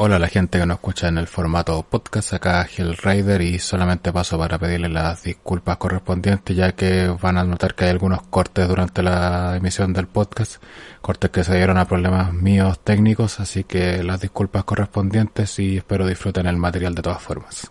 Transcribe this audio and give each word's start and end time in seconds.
Hola 0.00 0.20
la 0.20 0.28
gente 0.28 0.60
que 0.60 0.64
nos 0.64 0.76
escucha 0.76 1.08
en 1.08 1.18
el 1.18 1.26
formato 1.26 1.82
podcast, 1.82 2.32
acá 2.32 2.68
Rider 3.02 3.42
y 3.42 3.58
solamente 3.58 4.12
paso 4.12 4.38
para 4.38 4.56
pedirle 4.56 4.88
las 4.88 5.24
disculpas 5.24 5.76
correspondientes 5.76 6.56
ya 6.56 6.70
que 6.70 7.08
van 7.20 7.36
a 7.36 7.42
notar 7.42 7.74
que 7.74 7.86
hay 7.86 7.90
algunos 7.90 8.22
cortes 8.22 8.68
durante 8.68 9.02
la 9.02 9.56
emisión 9.56 9.92
del 9.92 10.06
podcast, 10.06 10.62
cortes 11.00 11.30
que 11.30 11.42
se 11.42 11.56
dieron 11.56 11.78
a 11.78 11.88
problemas 11.88 12.32
míos 12.32 12.78
técnicos, 12.84 13.40
así 13.40 13.64
que 13.64 14.04
las 14.04 14.20
disculpas 14.20 14.62
correspondientes 14.62 15.58
y 15.58 15.78
espero 15.78 16.06
disfruten 16.06 16.46
el 16.46 16.58
material 16.58 16.94
de 16.94 17.02
todas 17.02 17.20
formas. 17.20 17.68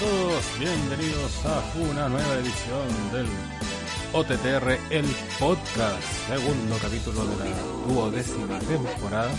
Todos, 0.00 0.58
bienvenidos 0.58 1.44
a 1.44 1.62
una 1.78 2.08
nueva 2.08 2.34
edición 2.36 3.12
del 3.12 3.26
OTTR, 4.14 4.78
el 4.88 5.04
podcast, 5.38 6.02
segundo 6.26 6.76
capítulo 6.80 7.26
de 7.26 7.36
la 7.36 7.56
duodécima 7.86 8.58
temporada, 8.60 9.30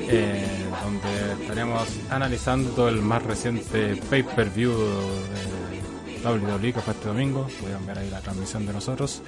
eh, 0.00 0.44
donde 0.82 1.42
estaremos 1.42 1.88
analizando 2.10 2.88
el 2.88 3.00
más 3.00 3.22
reciente 3.22 3.94
pay-per-view 4.10 4.72
de 4.72 6.28
WWE 6.28 6.72
que 6.72 6.80
fue 6.80 6.92
este 6.92 7.06
domingo, 7.06 7.46
pueden 7.60 7.86
ver 7.86 7.98
ahí 7.98 8.10
la 8.10 8.20
transmisión 8.20 8.66
de 8.66 8.72
nosotros. 8.72 9.22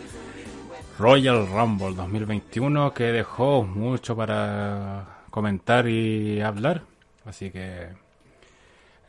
Royal 0.99 1.47
Rumble 1.47 1.95
2021 1.95 2.93
que 2.93 3.05
dejó 3.05 3.63
mucho 3.63 4.17
para 4.17 5.23
comentar 5.31 5.87
y 5.87 6.41
hablar, 6.41 6.83
así 7.25 7.53
que 7.53 8.02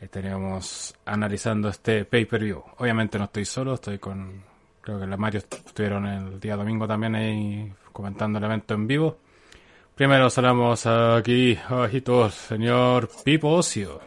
Estaríamos 0.04 0.94
analizando 1.06 1.70
este 1.70 2.04
pay-per-view. 2.04 2.62
Obviamente 2.76 3.18
no 3.18 3.24
estoy 3.24 3.46
solo, 3.46 3.74
estoy 3.74 3.98
con... 3.98 4.42
Creo 4.82 5.00
que 5.00 5.06
la 5.06 5.16
Mario 5.16 5.40
estuvieron 5.40 6.06
el 6.06 6.38
día 6.38 6.56
domingo 6.56 6.86
también 6.86 7.14
ahí 7.14 7.72
comentando 7.90 8.38
el 8.38 8.44
evento 8.44 8.74
en 8.74 8.86
vivo. 8.86 9.16
Primero 9.94 10.28
salamos 10.28 10.84
aquí 10.84 11.56
abajito 11.68 12.28
señor 12.28 13.08
Pipo 13.24 13.48
Ocio. 13.48 14.00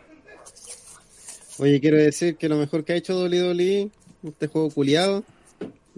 Oye, 1.58 1.80
quiero 1.82 1.98
decir 1.98 2.36
que 2.36 2.48
lo 2.48 2.58
mejor 2.58 2.84
que 2.84 2.94
ha 2.94 2.98
hecho 2.98 3.20
WWE, 3.20 3.90
este 4.24 4.46
juego 4.46 4.70
culiado, 4.70 5.24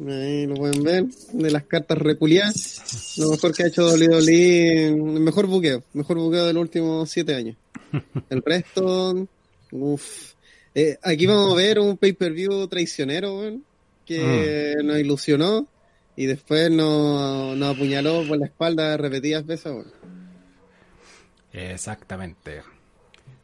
ahí 0.07 0.47
lo 0.47 0.55
pueden 0.55 0.81
ver, 0.81 1.05
de 1.33 1.51
las 1.51 1.63
cartas 1.65 1.97
reculiadas, 1.97 3.15
lo 3.17 3.31
mejor 3.31 3.53
que 3.53 3.63
ha 3.63 3.67
hecho 3.67 3.85
WWE, 3.85 4.87
el 4.87 4.95
mejor 5.19 5.47
buqueo, 5.47 5.83
mejor 5.91 6.19
buqueo 6.19 6.45
de 6.45 6.53
los 6.53 6.61
últimos 6.61 7.09
siete 7.09 7.35
años. 7.35 7.57
El 8.29 8.41
resto, 8.43 9.27
Uf. 9.71 10.33
Eh, 10.75 10.97
aquí 11.01 11.25
vamos 11.25 11.53
a 11.53 11.55
ver 11.55 11.79
un 11.79 11.97
pay-per-view 11.97 12.67
traicionero, 12.67 13.59
que 14.05 14.75
mm. 14.77 14.85
nos 14.85 14.99
ilusionó 14.99 15.67
y 16.15 16.25
después 16.25 16.69
nos, 16.69 17.57
nos, 17.57 17.75
apuñaló 17.75 18.23
por 18.27 18.37
la 18.37 18.45
espalda 18.45 18.97
repetidas 18.97 19.45
veces. 19.45 19.73
Exactamente. 21.53 22.61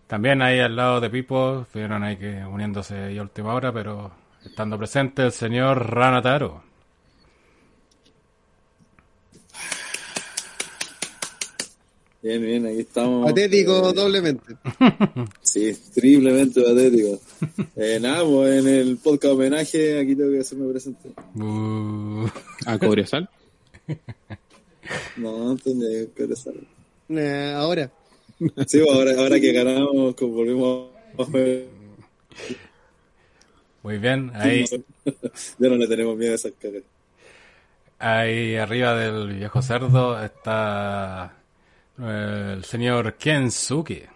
También 0.07 0.41
ahí 0.41 0.59
al 0.59 0.75
lado 0.75 1.01
de 1.01 1.09
Pipo, 1.09 1.61
estuvieron 1.61 2.03
ahí 2.03 2.17
que 2.17 2.45
uniéndose 2.45 3.17
a 3.17 3.21
última 3.21 3.53
hora, 3.53 3.73
pero 3.73 4.11
estando 4.45 4.77
presente 4.77 5.23
el 5.23 5.31
señor 5.31 5.93
Ranataro. 5.93 6.63
Bien, 12.25 12.41
bien, 12.41 12.65
ahí 12.65 12.79
estamos. 12.79 13.27
Patético 13.27 13.91
eh, 13.91 13.93
doblemente. 13.93 14.55
Sí, 15.43 15.77
triplemente 15.93 16.59
patético. 16.59 17.19
Eh, 17.75 17.99
nada, 18.01 18.25
pues 18.25 18.65
en 18.65 18.67
el 18.67 18.97
podcast 18.97 19.33
homenaje 19.35 19.99
aquí 19.99 20.15
tengo 20.15 20.31
que 20.31 20.39
hacerme 20.39 20.71
presente. 20.71 21.09
Uh, 21.35 22.25
¿A 22.65 22.79
Cobresal? 22.79 23.29
no, 25.17 25.49
no 25.49 25.55
tenía 25.57 26.07
Cobresal. 26.17 26.55
Eh, 27.09 27.53
ahora. 27.55 27.91
Sí, 28.39 28.79
pues 28.79 28.89
ahora, 28.89 29.11
ahora 29.19 29.39
que 29.39 29.51
ganamos, 29.51 30.15
como 30.15 30.33
volvimos 30.33 30.89
a 31.19 31.29
ver. 31.29 31.67
Muy 33.83 33.99
bien, 33.99 34.31
ahí. 34.33 34.65
ya 35.05 35.69
no 35.69 35.75
le 35.75 35.87
tenemos 35.87 36.17
miedo 36.17 36.31
a 36.31 36.35
esas 36.35 36.53
caras. 36.59 36.81
Ahí 37.99 38.55
arriba 38.55 38.95
del 38.95 39.35
viejo 39.35 39.61
cerdo 39.61 40.19
está 40.23 41.44
el 41.97 42.63
señor 42.63 43.13
Kensuke. 43.15 44.09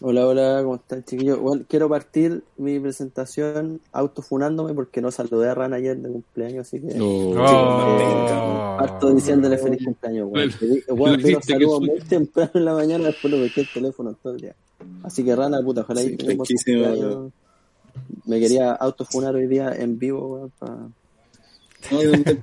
Hola, 0.00 0.26
hola, 0.28 0.60
¿cómo 0.62 0.76
están 0.76 1.02
chiquillos? 1.02 1.40
Bueno, 1.40 1.64
quiero 1.68 1.88
partir 1.88 2.44
mi 2.56 2.78
presentación 2.78 3.80
autofunándome 3.90 4.72
porque 4.72 5.00
no 5.00 5.10
saludé 5.10 5.48
a 5.48 5.54
Ran 5.54 5.74
ayer 5.74 5.96
de 5.96 6.08
cumpleaños, 6.08 6.68
así 6.68 6.80
que... 6.80 7.00
Oh. 7.00 7.34
oh. 7.36 8.76
Harto 8.78 9.12
diciéndole 9.12 9.58
feliz 9.58 9.84
cumpleaños, 9.84 10.30
bueno. 10.30 10.52
Bueno, 10.90 11.28
yo 11.28 11.40
saludo 11.42 11.80
muy 11.80 11.98
temprano 12.00 12.50
en 12.54 12.64
la 12.64 12.74
mañana, 12.74 13.06
después 13.06 13.32
lo 13.32 13.40
dejé 13.40 13.62
el 13.62 13.72
teléfono 13.72 14.14
todo 14.22 14.34
el 14.34 14.40
día. 14.40 14.54
Así 15.02 15.24
que 15.24 15.34
Rana, 15.34 15.60
puta, 15.62 15.80
ojalá 15.80 16.00
sí. 16.02 16.16
Me 18.24 18.38
quería 18.38 18.72
autofunar 18.72 19.34
hoy 19.34 19.48
día 19.48 19.72
en 19.74 19.98
vivo, 19.98 20.34
weón, 20.34 20.52
para... 20.60 20.74
No, 21.90 22.02
no 22.02 22.22
te 22.22 22.34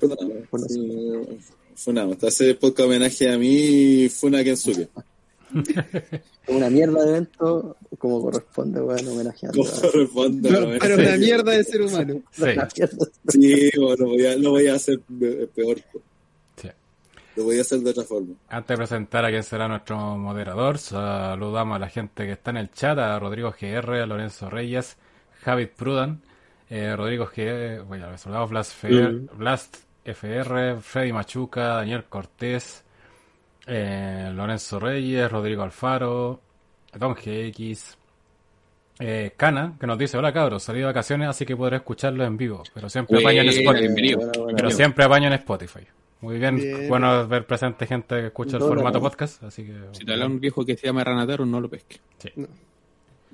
Funamos. 1.76 2.18
Te 2.18 2.28
hace 2.28 2.56
podcast 2.56 2.88
homenaje 2.88 3.32
a 3.32 3.38
mí, 3.38 4.08
Funa 4.10 4.44
Kensuke. 4.44 4.88
una 6.48 6.70
mierda 6.70 7.04
de 7.04 7.10
evento, 7.10 7.78
como 7.98 8.22
corresponde, 8.22 8.80
bueno, 8.80 9.12
homenajeando. 9.12 9.58
Como 9.58 9.82
corresponde. 9.82 10.50
Pero, 10.50 10.70
pero 10.80 10.96
una 10.96 11.18
mierda 11.18 11.52
de 11.52 11.64
ser 11.64 11.82
humano. 11.82 12.22
Sí, 13.28 13.70
sí 13.70 13.72
bueno, 13.78 14.06
voy 14.06 14.26
a, 14.26 14.36
lo 14.38 14.52
voy 14.52 14.68
a 14.68 14.76
hacer 14.76 15.00
peor. 15.54 15.82
Sí. 16.56 16.70
Lo 17.36 17.44
voy 17.44 17.58
a 17.58 17.62
hacer 17.62 17.80
de 17.80 17.90
otra 17.90 18.04
forma. 18.04 18.36
Antes 18.48 18.70
de 18.70 18.78
presentar 18.78 19.26
a 19.26 19.30
quién 19.30 19.44
será 19.44 19.68
nuestro 19.68 19.98
moderador, 20.18 20.78
saludamos 20.78 21.76
a 21.76 21.80
la 21.80 21.90
gente 21.90 22.26
que 22.26 22.34
está 22.34 22.52
en 22.52 22.58
el 22.58 22.72
chat, 22.72 22.98
a 22.98 23.20
Rodrigo 23.20 23.54
GR, 23.60 24.02
a 24.02 24.06
Lorenzo 24.06 24.50
Reyes, 24.50 24.96
Javid 25.44 25.70
Prudan, 25.76 26.22
eh, 26.70 26.96
Rodrigo 26.96 27.26
GR, 27.26 27.84
bueno, 27.84 28.18
saludamos 28.18 28.50
Blast, 28.50 28.84
mm. 28.84 29.38
Blast 29.38 29.85
FR, 30.06 30.78
Freddy 30.82 31.12
Machuca, 31.12 31.68
Daniel 31.76 32.06
Cortés, 32.06 32.84
eh, 33.68 34.32
Lorenzo 34.34 34.80
Reyes, 34.80 35.32
Rodrigo 35.32 35.64
Alfaro, 35.64 36.40
Don 36.94 37.14
GX, 37.14 37.98
eh, 39.00 39.34
Cana, 39.36 39.76
que 39.80 39.88
nos 39.88 39.98
dice, 39.98 40.18
hola 40.18 40.32
cabros, 40.32 40.64
salí 40.64 40.80
de 40.80 40.86
vacaciones, 40.86 41.28
así 41.28 41.46
que 41.46 41.58
podré 41.58 41.78
escucharlo 41.78 42.24
en 42.24 42.38
vivo, 42.38 42.64
pero 42.74 42.88
siempre 42.90 43.20
apaño 43.20 43.42
en 43.42 43.50
Spotify. 43.50 44.16
pero 44.56 44.72
siempre 44.72 45.06
apaño 45.06 45.28
en 45.28 45.34
Spotify. 45.34 45.82
Muy 46.22 46.40
bien, 46.40 46.88
bueno 46.88 47.28
ver 47.28 47.46
presente 47.46 47.86
gente 47.86 48.16
que 48.16 48.28
escucha 48.28 48.58
el 48.58 48.64
formato 48.64 49.02
podcast, 49.02 49.44
así 49.44 49.66
que... 49.66 49.74
Si 49.92 50.06
te 50.06 50.14
habla 50.14 50.28
un 50.28 50.40
viejo 50.40 50.66
que 50.66 50.78
se 50.78 50.88
llama 50.88 51.04
Ranatero, 51.04 51.46
no 51.46 51.60
lo 51.60 51.70
pesque. 51.70 51.98
Sí. 52.20 52.32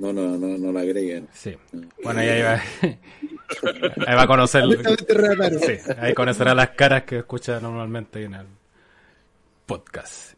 No, 0.02 0.12
no, 0.12 0.36
no, 0.36 0.58
no 0.58 0.72
la 0.72 0.80
agreguen. 0.80 1.28
Sí. 1.32 1.56
Bueno, 2.04 2.22
ahí 2.22 2.42
va, 2.42 2.54
ahí 4.08 4.16
va 4.16 4.24
a 4.24 4.28
conocer. 4.28 4.64
sí, 5.60 5.92
ahí 6.00 6.16
conocerá 6.16 6.56
las 6.56 6.72
caras 6.72 7.04
que 7.04 7.20
escucha 7.20 7.60
normalmente 7.60 8.24
en 8.24 8.34
el 8.34 8.48
podcast. 9.68 10.34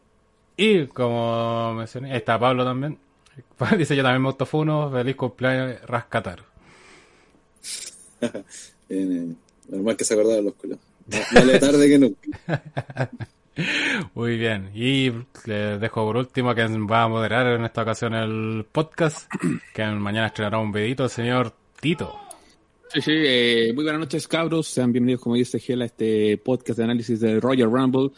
Y 0.58 0.88
como 0.88 1.76
mencioné, 1.76 2.12
ahí 2.12 2.18
está 2.18 2.38
Pablo 2.38 2.66
también. 2.66 3.00
Dice 3.78 3.96
yo 3.96 4.04
también 4.04 4.22
me 4.22 4.28
autofuno, 4.28 4.92
feliz 4.92 5.16
cumpleaños, 5.16 5.82
Rascatar. 5.84 6.44
normal 9.70 9.96
que 9.96 10.04
se 10.04 10.14
acordaba 10.14 10.42
los 10.42 10.56
culos. 10.56 10.78
Vale 11.34 11.58
tarde 11.58 11.88
que 11.88 12.00
nunca. 12.00 13.12
Muy 14.14 14.38
bien. 14.38 14.72
Y 14.74 15.12
les 15.46 15.80
dejo 15.80 16.06
por 16.06 16.18
último 16.18 16.56
que 16.56 16.66
va 16.66 17.04
a 17.04 17.08
moderar 17.08 17.48
en 17.48 17.66
esta 17.66 17.84
ocasión 17.84 18.14
el 18.14 18.66
podcast, 18.72 19.30
que 19.74 19.86
mañana 19.86 20.28
estrenará 20.28 20.60
un 20.60 20.72
videito 20.72 21.04
el 21.04 21.10
señor 21.10 21.54
Tito. 21.80 22.20
Sí, 22.90 23.02
sí, 23.02 23.12
eh, 23.12 23.72
muy 23.74 23.84
buenas 23.84 24.02
noches 24.02 24.28
cabros, 24.28 24.68
sean 24.68 24.92
bienvenidos 24.92 25.22
como 25.22 25.36
dice 25.36 25.60
Gel 25.60 25.82
a 25.82 25.86
este 25.86 26.38
podcast 26.38 26.78
de 26.78 26.84
análisis 26.84 27.20
de 27.20 27.40
Royal 27.40 27.72
Rumble, 27.72 28.12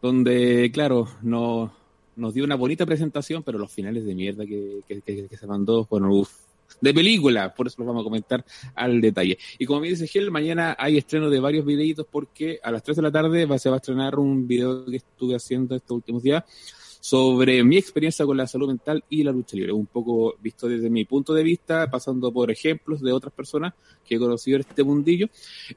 donde 0.00 0.70
claro, 0.72 1.08
no, 1.22 1.74
nos 2.14 2.32
dio 2.32 2.44
una 2.44 2.54
bonita 2.54 2.86
presentación, 2.86 3.42
pero 3.42 3.58
los 3.58 3.72
finales 3.72 4.04
de 4.04 4.14
mierda 4.14 4.46
que, 4.46 4.82
que 4.86 5.36
se 5.36 5.46
mandó, 5.48 5.88
bueno, 5.90 6.14
uff, 6.14 6.30
de 6.80 6.94
película, 6.94 7.54
por 7.54 7.66
eso 7.66 7.76
lo 7.78 7.86
vamos 7.86 8.02
a 8.02 8.04
comentar 8.04 8.44
al 8.74 9.00
detalle. 9.00 9.38
Y 9.58 9.66
como 9.66 9.80
me 9.80 9.88
dice 9.88 10.06
Gel, 10.06 10.30
mañana 10.30 10.76
hay 10.78 10.98
estreno 10.98 11.30
de 11.30 11.40
varios 11.40 11.64
videitos 11.64 12.06
porque 12.10 12.58
a 12.62 12.70
las 12.70 12.82
3 12.82 12.96
de 12.96 13.02
la 13.02 13.12
tarde 13.12 13.46
va, 13.46 13.58
se 13.58 13.68
va 13.68 13.76
a 13.76 13.78
estrenar 13.78 14.18
un 14.18 14.46
video 14.46 14.84
que 14.84 14.96
estuve 14.96 15.34
haciendo 15.34 15.74
estos 15.74 15.94
últimos 15.96 16.22
días 16.22 16.44
sobre 17.02 17.64
mi 17.64 17.78
experiencia 17.78 18.24
con 18.24 18.36
la 18.36 18.46
salud 18.46 18.68
mental 18.68 19.02
y 19.10 19.24
la 19.24 19.32
lucha 19.32 19.56
libre. 19.56 19.72
Un 19.72 19.86
poco 19.86 20.36
visto 20.40 20.68
desde 20.68 20.88
mi 20.88 21.04
punto 21.04 21.34
de 21.34 21.42
vista, 21.42 21.90
pasando 21.90 22.32
por 22.32 22.48
ejemplos 22.48 23.00
de 23.00 23.10
otras 23.10 23.32
personas 23.32 23.74
que 24.06 24.14
he 24.14 24.18
conocido 24.20 24.58
en 24.58 24.60
este 24.60 24.84
mundillo 24.84 25.26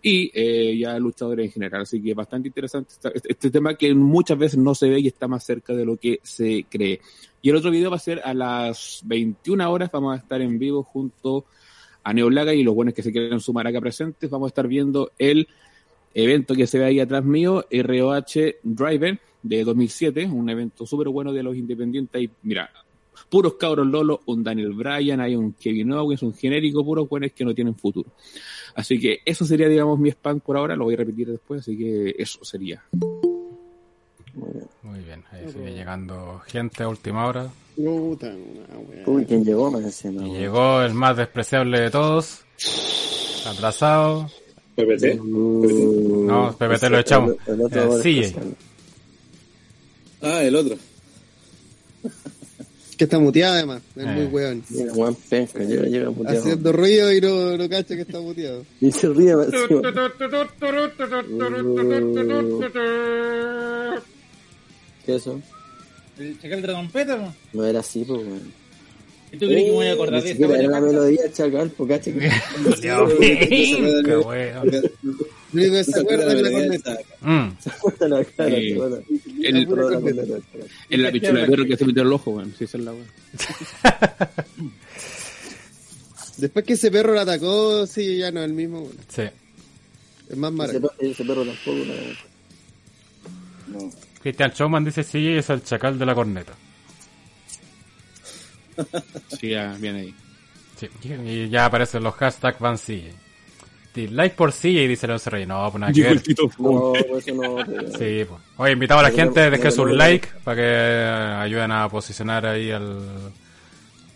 y 0.03 0.29
eh, 0.35 0.77
ya 0.77 0.99
luchadores 0.99 1.47
en 1.47 1.51
general. 1.51 1.81
Así 1.81 1.99
que 1.99 2.13
bastante 2.13 2.49
interesante 2.49 2.93
este, 2.93 3.11
este, 3.27 3.49
tema 3.49 3.73
que 3.73 3.91
muchas 3.95 4.37
veces 4.37 4.59
no 4.59 4.75
se 4.75 4.87
ve 4.87 4.99
y 4.99 5.07
está 5.07 5.27
más 5.27 5.43
cerca 5.43 5.73
de 5.73 5.83
lo 5.83 5.97
que 5.97 6.19
se 6.21 6.67
cree. 6.69 7.01
Y 7.41 7.49
el 7.49 7.55
otro 7.55 7.71
video 7.71 7.89
va 7.89 7.95
a 7.95 7.99
ser 7.99 8.21
a 8.23 8.35
las 8.35 9.01
21 9.05 9.71
horas, 9.71 9.89
vamos 9.91 10.15
a 10.15 10.21
estar 10.21 10.39
en 10.41 10.59
vivo 10.59 10.83
junto 10.83 11.45
a 12.03 12.13
Neolaga 12.13 12.53
y 12.53 12.63
los 12.63 12.75
buenos 12.75 12.93
que 12.93 13.01
se 13.01 13.11
quieren 13.11 13.39
sumar 13.39 13.65
acá 13.65 13.81
presentes. 13.81 14.29
Vamos 14.29 14.45
a 14.45 14.49
estar 14.49 14.67
viendo 14.67 15.11
el 15.17 15.47
evento 16.15 16.55
que 16.55 16.65
se 16.65 16.79
ve 16.79 16.85
ahí 16.85 16.99
atrás 16.99 17.23
mío, 17.23 17.65
ROH 17.69 18.55
Driver 18.63 19.19
de 19.43 19.63
2007, 19.63 20.25
un 20.25 20.49
evento 20.49 20.87
súper 20.87 21.09
bueno 21.09 21.31
de 21.31 21.43
los 21.43 21.55
independientes. 21.55 22.23
Y 22.23 22.29
mira, 22.41 22.71
puros 23.29 23.55
cabros 23.55 23.85
Lolo, 23.85 24.21
un 24.25 24.43
Daniel 24.43 24.73
Bryan, 24.73 25.19
hay 25.19 25.35
un 25.35 25.53
Kevin 25.53 25.91
Owens, 25.91 26.23
un 26.23 26.33
genérico, 26.33 26.83
puros 26.83 27.07
buenos 27.07 27.31
que 27.33 27.45
no 27.45 27.53
tienen 27.53 27.75
futuro. 27.75 28.09
Así 28.73 28.99
que 28.99 29.19
eso 29.23 29.45
sería, 29.45 29.67
digamos, 29.67 29.99
mi 29.99 30.09
spam 30.09 30.39
por 30.39 30.57
ahora, 30.57 30.75
lo 30.75 30.85
voy 30.85 30.95
a 30.95 30.97
repetir 30.97 31.29
después, 31.29 31.61
así 31.61 31.77
que 31.77 32.15
eso 32.17 32.43
sería. 32.43 32.83
Muy 34.83 34.99
bien, 34.99 35.23
ahí 35.31 35.49
sigue 35.51 35.73
llegando 35.73 36.41
gente 36.47 36.83
a 36.83 36.87
última 36.87 37.25
hora. 37.25 37.49
Uy, 37.77 39.25
¿quién 39.25 39.43
llegó? 39.43 39.69
Me 39.69 39.79
y 39.79 40.37
llegó 40.37 40.81
el 40.81 40.93
más 40.93 41.17
despreciable 41.17 41.81
de 41.81 41.91
todos, 41.91 42.45
atrasado. 43.45 44.29
¿PPT? 44.75 45.21
No, 45.23 46.55
PPT 46.57 46.83
lo 46.89 46.99
echamos. 46.99 47.35
El, 47.47 47.61
otro 47.61 48.01
eh, 48.03 48.33
Ah, 50.21 50.43
el 50.43 50.55
otro. 50.55 50.75
Que 52.97 53.03
está 53.03 53.19
muteado 53.19 53.55
además, 53.55 53.81
es 53.95 54.05
muy 54.05 54.23
eh. 54.23 54.29
weón. 54.31 54.63
Haciendo 56.27 56.71
ruido 56.71 57.11
y 57.13 57.19
no, 57.19 57.57
no 57.57 57.69
cacha 57.69 57.95
que 57.95 58.01
está 58.01 58.19
muteado. 58.19 58.65
Y 58.81 58.91
se 58.91 59.09
ríe 59.09 59.33
¿Qué 65.05 65.15
es 65.15 65.21
eso? 65.21 65.41
El 66.17 66.39
chacal 66.39 66.61
de 66.61 66.67
la 66.67 66.73
trompeta, 66.73 67.17
¿no? 67.17 67.35
No 67.53 67.65
era 67.65 67.81
así, 67.81 68.05
pues, 68.05 68.21
weón. 68.21 68.64
¿Y 69.31 69.37
tú 69.37 69.45
crees 69.47 69.63
que 69.65 69.69
me 69.71 69.75
voy 69.75 69.87
a 69.87 69.93
acordar 69.93 70.21
de 70.23 70.31
eso? 70.31 70.53
Era 70.53 70.67
la 70.69 70.81
melodía 70.81 71.31
chacal, 71.31 71.69
pues, 71.71 71.89
cacha. 71.89 72.11
Qué 72.81 74.17
weón. 74.17 74.71
Digo, 75.51 75.83
se 75.83 75.99
acuerda 75.99 76.33
de 76.33 76.41
la 76.41 76.51
corneta. 76.51 76.97
Se 77.59 77.69
acuerda 77.69 78.07
la 78.07 78.23
cara. 78.25 78.55
En 78.57 78.79
la 81.03 81.11
pichula 81.11 81.41
de 81.41 81.47
perro 81.47 81.65
que 81.65 81.77
se 81.77 81.85
metió 81.85 82.01
el 82.03 82.13
ojo, 82.13 82.31
weón. 82.31 82.53
Sí, 82.57 82.63
esa 82.65 82.77
es 82.77 82.83
la 82.83 82.91
weón. 82.93 83.07
Después 86.37 86.65
que 86.65 86.73
ese 86.73 86.91
perro 86.91 87.13
lo 87.13 87.21
atacó, 87.21 87.87
sí, 87.87 88.17
ya 88.17 88.29
no 88.31 88.41
es 88.41 88.47
el 88.47 88.53
mismo, 88.53 88.81
weón. 88.81 88.97
Sí. 89.07 89.23
Es 90.29 90.35
más 90.37 90.51
Ese, 90.69 90.81
ese 90.99 91.23
perro 91.23 91.45
tampoco, 91.45 91.77
no. 93.69 93.79
no. 93.79 93.91
Cristian 94.21 94.51
Showman 94.51 94.83
dice 94.83 95.03
sí, 95.03 95.29
es 95.29 95.49
el 95.49 95.63
chacal 95.63 95.97
de 95.99 96.05
la 96.05 96.13
corneta. 96.15 96.53
Sí, 99.39 99.49
ya 99.49 99.75
viene 99.79 99.99
ahí. 100.01 100.15
Sí, 100.77 100.89
y 101.23 101.49
ya 101.49 101.65
aparecen 101.65 102.03
los 102.03 102.15
hashtags 102.15 102.59
van 102.59 102.77
sí. 102.77 103.09
Like 103.95 104.35
por 104.35 104.51
sí 104.51 104.77
y 104.77 104.87
dice 104.87 105.07
Leonce 105.07 105.29
Rey. 105.29 105.45
No, 105.45 105.71
pues 105.71 105.79
nada 105.79 105.93
que 105.93 106.01
ver. 106.01 106.21
No, 106.59 106.93
pues 107.09 107.27
eso 107.27 107.35
no. 107.35 107.65
Sí, 107.97 108.25
pues. 108.27 108.41
Oye, 108.57 108.73
invitamos 108.73 109.05
a 109.05 109.09
la 109.09 109.15
gente, 109.15 109.49
deje 109.49 109.71
su 109.71 109.85
like 109.85 110.27
para 110.43 110.57
que 110.57 111.43
ayuden 111.43 111.71
a 111.71 111.87
posicionar 111.87 112.45
ahí 112.45 112.69
el 112.69 112.99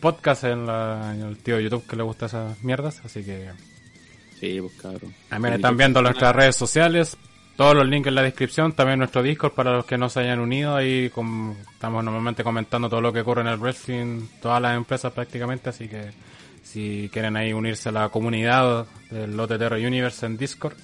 podcast 0.02 0.44
en, 0.44 0.66
la, 0.66 1.14
en 1.14 1.22
el 1.22 1.38
tío 1.38 1.58
de 1.58 1.64
YouTube 1.64 1.88
que 1.88 1.96
le 1.96 2.04
gusta 2.04 2.26
esas 2.26 2.62
mierdas. 2.62 3.02
Así 3.06 3.24
que. 3.24 3.52
Sí, 4.40 4.60
pues 4.60 4.74
cabrón. 4.82 5.14
También 5.30 5.54
están 5.56 5.78
viendo 5.78 6.02
nuestras 6.02 6.36
redes 6.36 6.56
sociales. 6.56 7.18
Todos 7.60 7.76
los 7.76 7.90
links 7.90 8.08
en 8.08 8.16
la 8.16 8.22
descripción, 8.22 8.72
también 8.72 9.00
nuestro 9.00 9.22
Discord 9.22 9.52
para 9.52 9.74
los 9.74 9.84
que 9.84 9.98
no 9.98 10.08
se 10.08 10.22
hayan 10.22 10.40
unido. 10.40 10.78
Ahí 10.78 11.12
estamos 11.74 12.04
normalmente 12.06 12.42
comentando 12.42 12.88
todo 12.88 13.02
lo 13.02 13.12
que 13.12 13.20
ocurre 13.20 13.42
en 13.42 13.48
el 13.48 13.58
wrestling, 13.58 14.28
todas 14.42 14.62
las 14.62 14.78
empresas 14.78 15.12
prácticamente, 15.12 15.68
así 15.70 15.90
que 15.90 16.12
si 16.64 17.10
quieren 17.12 17.36
ahí 17.36 17.52
unirse 17.52 17.90
a 17.90 17.92
la 17.92 18.08
comunidad 18.08 18.88
del 19.12 19.36
Lote 19.36 19.58
Terror 19.58 19.78
Universe 19.78 20.26
en 20.26 20.38
Discord, 20.38 20.78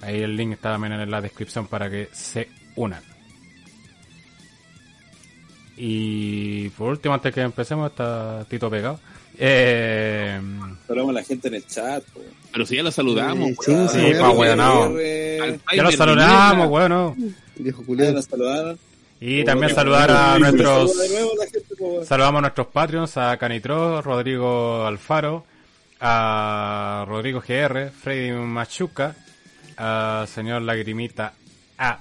ahí 0.00 0.22
el 0.22 0.34
link 0.34 0.52
está 0.52 0.72
también 0.72 0.94
en 0.94 1.10
la 1.10 1.20
descripción 1.20 1.66
para 1.66 1.90
que 1.90 2.08
se 2.10 2.48
unan. 2.76 3.02
Y 5.76 6.70
por 6.70 6.88
último, 6.88 7.16
antes 7.16 7.34
que 7.34 7.42
empecemos, 7.42 7.90
está 7.90 8.46
Tito 8.48 8.70
Pegado. 8.70 8.98
Eh... 9.38 10.40
Saludamos 10.86 11.10
a 11.10 11.20
la 11.20 11.24
gente 11.24 11.48
en 11.48 11.54
el 11.54 11.66
chat. 11.66 12.02
Pero 12.52 12.66
si 12.66 12.76
ya 12.76 12.82
lo 12.82 12.90
saludamos. 12.90 13.50
Sí, 13.60 13.74
sí, 13.88 14.12
pa, 14.18 14.56
no. 14.56 14.98
Ya 14.98 15.82
lo 15.82 15.92
saludamos, 15.92 16.68
bueno. 16.68 17.16
Viejo 17.56 17.84
culiado. 17.84 18.20
saludaron. 18.22 18.78
Y 19.20 19.44
también 19.44 19.74
saludar 19.74 20.10
a 20.10 20.38
nuestros... 20.38 20.92
Saludamos 22.04 22.38
a 22.38 22.42
nuestros 22.42 22.66
Patreons, 22.68 23.16
a 23.16 23.36
Canitro, 23.36 24.00
Rodrigo 24.00 24.86
Alfaro, 24.86 25.44
a 26.00 27.04
Rodrigo 27.06 27.40
GR, 27.40 27.90
Freddy 27.90 28.32
Machuca, 28.32 29.16
a 29.76 30.26
señor 30.32 30.62
Lagrimita 30.62 31.32
A, 31.78 31.98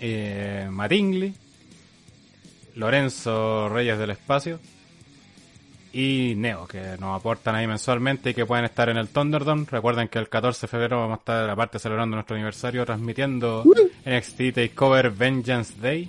eh, 0.00 0.66
Matingli, 0.70 1.32
Lorenzo 2.74 3.68
Reyes 3.68 3.98
del 3.98 4.10
Espacio, 4.10 4.58
y 5.92 6.34
Neo, 6.36 6.66
que 6.68 6.96
nos 7.00 7.18
aportan 7.18 7.56
ahí 7.56 7.66
mensualmente 7.66 8.30
y 8.30 8.34
que 8.34 8.46
pueden 8.46 8.64
estar 8.64 8.88
en 8.88 8.96
el 8.96 9.08
Thunderdome. 9.08 9.66
Recuerden 9.68 10.08
que 10.08 10.18
el 10.18 10.28
14 10.28 10.62
de 10.62 10.68
febrero 10.68 11.00
vamos 11.00 11.18
a 11.18 11.20
estar, 11.20 11.50
aparte 11.50 11.78
celebrando 11.78 12.16
nuestro 12.16 12.36
aniversario, 12.36 12.84
transmitiendo 12.86 13.64
NXT 14.06 14.54
Takeover 14.54 15.10
Vengeance 15.10 15.74
Day. 15.80 16.08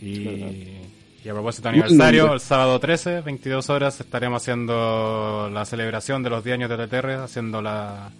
Y, 0.00 1.28
a 1.28 1.32
propósito 1.32 1.68
de 1.68 1.80
aniversario, 1.80 2.34
el 2.34 2.40
sábado 2.40 2.78
13, 2.78 3.22
22 3.22 3.70
horas, 3.70 3.98
estaremos 4.00 4.42
haciendo 4.42 5.48
la 5.50 5.64
celebración 5.64 6.22
de 6.22 6.30
los 6.30 6.44
10 6.44 6.54
años 6.54 6.70
de 6.70 6.86
TTR, 6.86 7.10
haciendo 7.22 7.62
la 7.62 8.10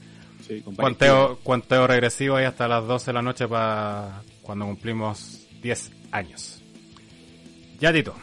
sí, 0.46 0.62
cuanteo, 0.76 1.38
cuanteo 1.42 1.86
regresivo 1.86 2.36
ahí 2.36 2.44
hasta 2.44 2.66
las 2.66 2.86
12 2.86 3.06
de 3.06 3.12
la 3.12 3.22
noche 3.22 3.46
para 3.46 4.22
cuando 4.40 4.64
cumplimos 4.64 5.46
10 5.60 5.90
años. 6.12 6.62
Ya, 7.78 7.92
Tito. 7.92 8.14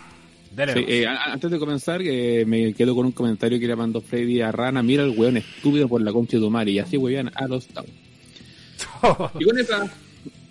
Eh, 0.67 1.05
antes 1.07 1.49
de 1.49 1.59
comenzar, 1.59 2.01
eh, 2.01 2.43
me 2.45 2.73
quedo 2.73 2.93
con 2.95 3.05
un 3.05 3.11
comentario 3.13 3.59
que 3.59 3.67
le 3.67 3.75
mandó 3.75 4.01
Freddy 4.01 4.41
a 4.41 4.51
Rana. 4.51 4.83
Mira 4.83 5.03
el 5.03 5.17
weón 5.17 5.37
estúpido 5.37 5.87
por 5.87 6.01
la 6.01 6.11
concha 6.11 6.37
de 6.37 6.43
tu 6.43 6.49
madre. 6.49 6.71
Y 6.71 6.79
así 6.79 6.97
weón 6.97 7.31
a 7.33 7.47
los 7.47 7.67
Tau. 7.67 7.85
y 9.39 9.45
con 9.45 9.57
esa 9.57 9.91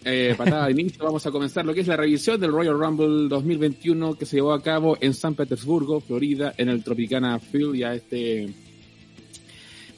eh, 0.05 0.35
patada 0.37 0.67
de 0.67 0.73
inicio 0.73 1.05
vamos 1.05 1.27
a 1.27 1.31
comenzar 1.31 1.67
lo 1.67 1.75
que 1.75 1.81
es 1.81 1.87
la 1.87 1.97
revisión 1.97 2.41
del 2.41 2.53
Royal 2.53 2.79
Rumble 2.79 3.29
2021 3.29 4.15
que 4.15 4.27
se 4.27 4.37
llevó 4.37 4.53
a 4.53 4.63
cabo 4.63 4.97
en 5.01 5.13
San 5.13 5.35
Petersburgo, 5.35 6.01
Florida, 6.01 6.55
en 6.57 6.69
el 6.69 6.83
Tropicana 6.83 7.39
Field. 7.39 7.77
Ya 7.77 7.95
este 7.95 8.49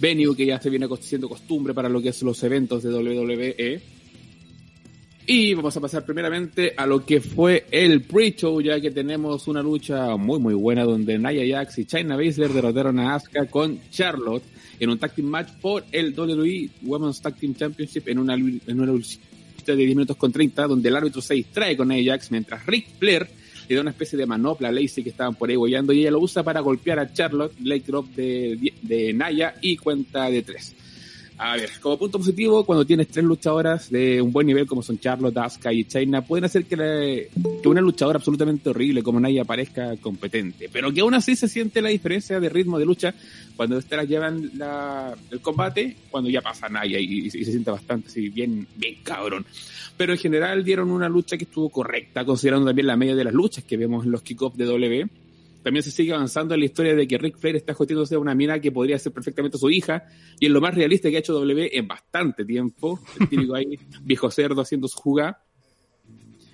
venue 0.01 0.35
que 0.35 0.47
ya 0.47 0.61
se 0.61 0.71
viene 0.71 0.89
siendo 1.01 1.29
costumbre 1.29 1.75
para 1.75 1.89
lo 1.89 2.01
que 2.01 2.09
es 2.09 2.23
los 2.23 2.43
eventos 2.43 2.83
de 2.83 2.93
WWE 2.93 4.00
y 5.33 5.55
vamos 5.55 5.77
a 5.77 5.81
pasar 5.81 6.05
primeramente 6.05 6.75
a 6.77 6.87
lo 6.87 7.07
que 7.07 7.21
fue 7.21 7.65
el 7.71 8.03
pre-show, 8.03 8.61
ya 8.61 8.81
que 8.81 8.91
tenemos 8.91 9.47
una 9.47 9.63
lucha 9.63 10.17
muy 10.17 10.41
muy 10.41 10.55
buena 10.55 10.83
donde 10.83 11.21
Nia 11.21 11.57
Jax 11.57 11.79
y 11.79 11.85
China 11.85 12.17
Baszler 12.17 12.53
derrotaron 12.53 12.99
a 12.99 13.15
Asuka 13.15 13.47
con 13.47 13.79
Charlotte 13.93 14.43
en 14.81 14.91
un 14.91 14.99
tag 14.99 15.15
team 15.15 15.29
match 15.29 15.51
por 15.61 15.85
el 15.93 16.19
WWE 16.19 16.71
Women's 16.83 17.23
Tag 17.23 17.37
Team 17.37 17.55
Championship 17.55 18.09
en 18.09 18.19
una, 18.19 18.35
en 18.35 18.61
una 18.81 18.91
lucha 18.91 19.21
de 19.65 19.77
10 19.77 19.89
minutos 19.91 20.17
con 20.17 20.33
30 20.33 20.67
donde 20.67 20.89
el 20.89 20.97
árbitro 20.97 21.23
se 21.23 21.35
distrae 21.35 21.77
con 21.77 21.87
Nia 21.87 22.13
Jax 22.13 22.33
mientras 22.33 22.67
Rick 22.67 22.89
Flair 22.99 23.29
le 23.69 23.77
da 23.77 23.83
una 23.83 23.91
especie 23.91 24.19
de 24.19 24.27
manopla 24.27 24.71
a 24.71 24.73
Lacey 24.73 25.05
que 25.05 25.11
estaban 25.11 25.37
por 25.37 25.49
ahí 25.49 25.55
bollando 25.55 25.93
y 25.93 26.01
ella 26.01 26.11
lo 26.11 26.19
usa 26.19 26.43
para 26.43 26.59
golpear 26.59 26.99
a 26.99 27.13
Charlotte, 27.13 27.55
leg 27.61 27.87
drop 27.87 28.09
de, 28.17 28.73
de 28.83 29.13
Naya 29.13 29.55
y 29.63 29.77
cuenta 29.77 30.29
de 30.29 30.43
3. 30.43 30.75
A 31.43 31.57
ver, 31.57 31.71
como 31.81 31.97
punto 31.97 32.19
positivo, 32.19 32.67
cuando 32.67 32.85
tienes 32.85 33.09
tres 33.09 33.25
luchadoras 33.25 33.91
de 33.91 34.21
un 34.21 34.31
buen 34.31 34.47
nivel 34.47 34.67
como 34.67 34.83
son 34.83 34.99
Charlotte, 34.99 35.39
Asuka 35.39 35.73
y 35.73 35.85
China, 35.85 36.21
pueden 36.21 36.45
hacer 36.45 36.67
que, 36.67 37.31
una 37.65 37.81
luchadora 37.81 38.19
absolutamente 38.19 38.69
horrible 38.69 39.03
como 39.03 39.19
Naya 39.19 39.43
parezca 39.47 39.97
competente. 39.97 40.69
Pero 40.71 40.93
que 40.93 41.01
aún 41.01 41.15
así 41.15 41.37
se 41.37 41.49
siente 41.49 41.81
la 41.81 41.89
diferencia 41.89 42.39
de 42.41 42.49
ritmo 42.51 42.79
de 42.79 42.85
lucha 42.85 43.15
cuando 43.57 43.79
estas 43.79 44.07
llevan 44.07 44.51
el 45.31 45.41
combate, 45.41 45.97
cuando 46.11 46.29
ya 46.29 46.43
pasa 46.43 46.69
Naya 46.69 46.99
y, 47.01 47.31
se 47.31 47.43
siente 47.43 47.71
bastante 47.71 48.09
así, 48.09 48.29
bien, 48.29 48.67
bien 48.77 48.97
cabrón. 49.03 49.47
Pero 49.97 50.13
en 50.13 50.19
general 50.19 50.63
dieron 50.63 50.91
una 50.91 51.09
lucha 51.09 51.39
que 51.39 51.45
estuvo 51.45 51.71
correcta, 51.71 52.23
considerando 52.23 52.67
también 52.67 52.87
la 52.87 52.99
media 52.99 53.17
de 53.17 53.25
las 53.25 53.33
luchas 53.33 53.65
que 53.65 53.79
vemos 53.79 54.05
en 54.05 54.11
los 54.11 54.21
kickoffs 54.21 54.59
de 54.59 54.67
W 54.67 55.09
también 55.63 55.83
se 55.83 55.91
sigue 55.91 56.13
avanzando 56.15 56.55
en 56.55 56.61
la 56.61 56.67
historia 56.67 56.95
de 56.95 57.07
que 57.07 57.19
Rick 57.19 57.39
Flair 57.39 57.57
está 57.57 57.75
joteándose 57.75 58.15
a 58.15 58.19
una 58.19 58.35
mina 58.35 58.61
que 58.61 58.73
podría 58.73 58.99
ser 58.99 59.13
perfectamente 59.13 59.59
su 59.59 59.71
hija, 59.71 60.05
y 60.39 60.47
es 60.47 60.53
lo 60.53 60.61
más 60.61 60.75
realista 60.75 61.11
que 61.11 61.17
ha 61.17 61.21
hecho 61.21 61.35
W 61.35 61.71
en 61.73 61.87
bastante 61.87 62.45
tiempo. 62.45 63.01
El 63.19 63.29
típico 63.29 63.55
ahí, 63.55 63.79
viejo 64.03 64.31
cerdo 64.31 64.63
haciendo 64.63 64.89
su 64.89 64.99
jugada. 64.99 65.45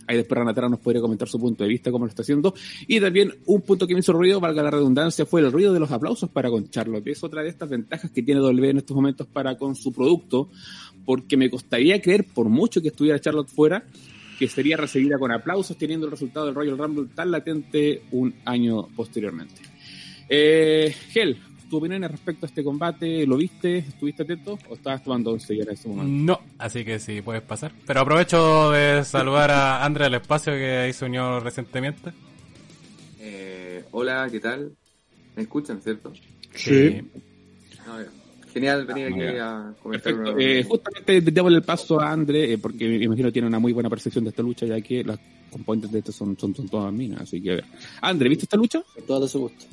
Ahí 0.09 0.17
después 0.17 0.39
Ranatara 0.39 0.69
nos 0.69 0.79
podría 0.79 1.03
comentar 1.03 1.27
su 1.29 1.39
punto 1.39 1.65
de 1.65 1.69
vista, 1.69 1.91
cómo 1.91 2.05
lo 2.05 2.11
está 2.11 2.23
haciendo. 2.23 2.55
Y 2.87 3.01
también 3.01 3.35
un 3.47 3.63
punto 3.63 3.87
que 3.87 3.95
me 3.95 4.01
hizo 4.01 4.13
ruido, 4.13 4.39
valga 4.39 4.63
la 4.63 4.71
redundancia, 4.71 5.27
fue 5.27 5.41
el 5.41 5.51
ruido 5.51 5.73
de 5.73 5.81
los 5.81 5.91
aplausos 5.91 6.31
para 6.31 6.49
con 6.49 6.69
Charlotte. 6.71 7.09
Es 7.09 7.25
otra 7.25 7.43
de 7.43 7.49
estas 7.49 7.69
ventajas 7.69 8.11
que 8.13 8.23
tiene 8.23 8.41
W 8.41 8.71
en 8.71 8.77
estos 8.77 8.95
momentos 8.95 9.27
para 9.27 9.57
con 9.57 9.75
su 9.75 9.93
producto, 9.93 10.49
porque 11.05 11.37
me 11.37 11.51
costaría 11.51 12.01
creer, 12.01 12.25
por 12.25 12.49
mucho 12.49 12.81
que 12.81 12.89
estuviera 12.89 13.19
Charlotte 13.19 13.49
fuera, 13.49 13.85
que 14.39 14.49
sería 14.49 14.77
recibida 14.77 15.19
con 15.19 15.33
aplausos 15.33 15.77
teniendo 15.77 16.07
el 16.07 16.13
resultado 16.13 16.47
del 16.47 16.55
Royal 16.55 16.79
Rumble 16.79 17.09
tan 17.15 17.31
latente 17.31 18.03
un 18.11 18.35
año 18.45 18.89
posteriormente. 18.89 19.63
Eh, 20.29 20.95
Gel, 21.11 21.39
tu 21.69 21.79
opinión 21.79 22.03
respecto 22.03 22.47
a 22.47 22.49
este 22.49 22.63
combate, 22.63 23.27
¿lo 23.27 23.37
viste? 23.37 23.79
¿Estuviste 23.79 24.23
atento 24.23 24.59
o 24.69 24.75
estabas 24.75 25.03
tomando 25.03 25.33
once 25.33 25.57
ya 25.57 25.63
en 25.63 25.71
ese 25.71 25.89
momento? 25.89 26.11
No, 26.11 26.41
así 26.59 26.85
que 26.85 26.99
sí, 26.99 27.23
puedes 27.23 27.43
pasar. 27.43 27.73
Pero 27.87 28.01
aprovecho 28.01 28.71
de 28.71 29.05
saludar 29.05 29.51
a 29.51 29.85
Andrea 29.85 30.07
del 30.07 30.21
Espacio 30.21 30.53
que 30.53 30.79
ahí 30.79 30.93
se 30.93 31.05
unió 31.05 31.41
recientemente. 31.41 32.13
Eh, 33.21 33.85
hola, 33.91 34.29
¿qué 34.31 34.41
tal? 34.41 34.73
¿Me 35.35 35.43
escuchan, 35.43 35.81
cierto? 35.83 36.13
Sí. 36.55 37.03
Genial 38.57 38.87
venir 38.87 39.09
aquí 39.09 39.21
a 39.39 39.75
comentar. 39.83 40.15
Perfecto. 40.15 40.41
Eh, 40.41 40.65
justamente 40.65 41.21
démosle 41.21 41.59
el 41.59 41.63
paso 41.63 42.01
a 42.01 42.11
Andre, 42.11 42.55
eh, 42.55 42.57
porque 42.57 42.89
me 42.89 43.05
imagino 43.05 43.29
que 43.29 43.33
tiene 43.33 43.49
una 43.49 43.59
muy 43.59 43.75
buena 43.75 43.91
percepción 43.91 44.25
de 44.25 44.31
esta 44.31 44.43
lucha, 44.43 44.65
ya 44.65 44.81
que 44.81 45.05
las 45.05 45.19
componentes 45.51 45.93
de 45.93 45.99
esta 45.99 46.11
son, 46.11 46.39
son, 46.39 46.55
son 46.55 46.67
todas 46.67 46.91
minas. 46.91 47.21
Así 47.21 47.43
que, 47.43 47.51
a 47.51 47.55
ver. 47.57 47.65
Andre, 48.01 48.31
¿viste 48.31 48.47
esta 48.47 48.57
lucha? 48.57 48.83
Con 48.95 49.05
todo 49.05 49.29
su 49.29 49.41
gusto. 49.41 49.67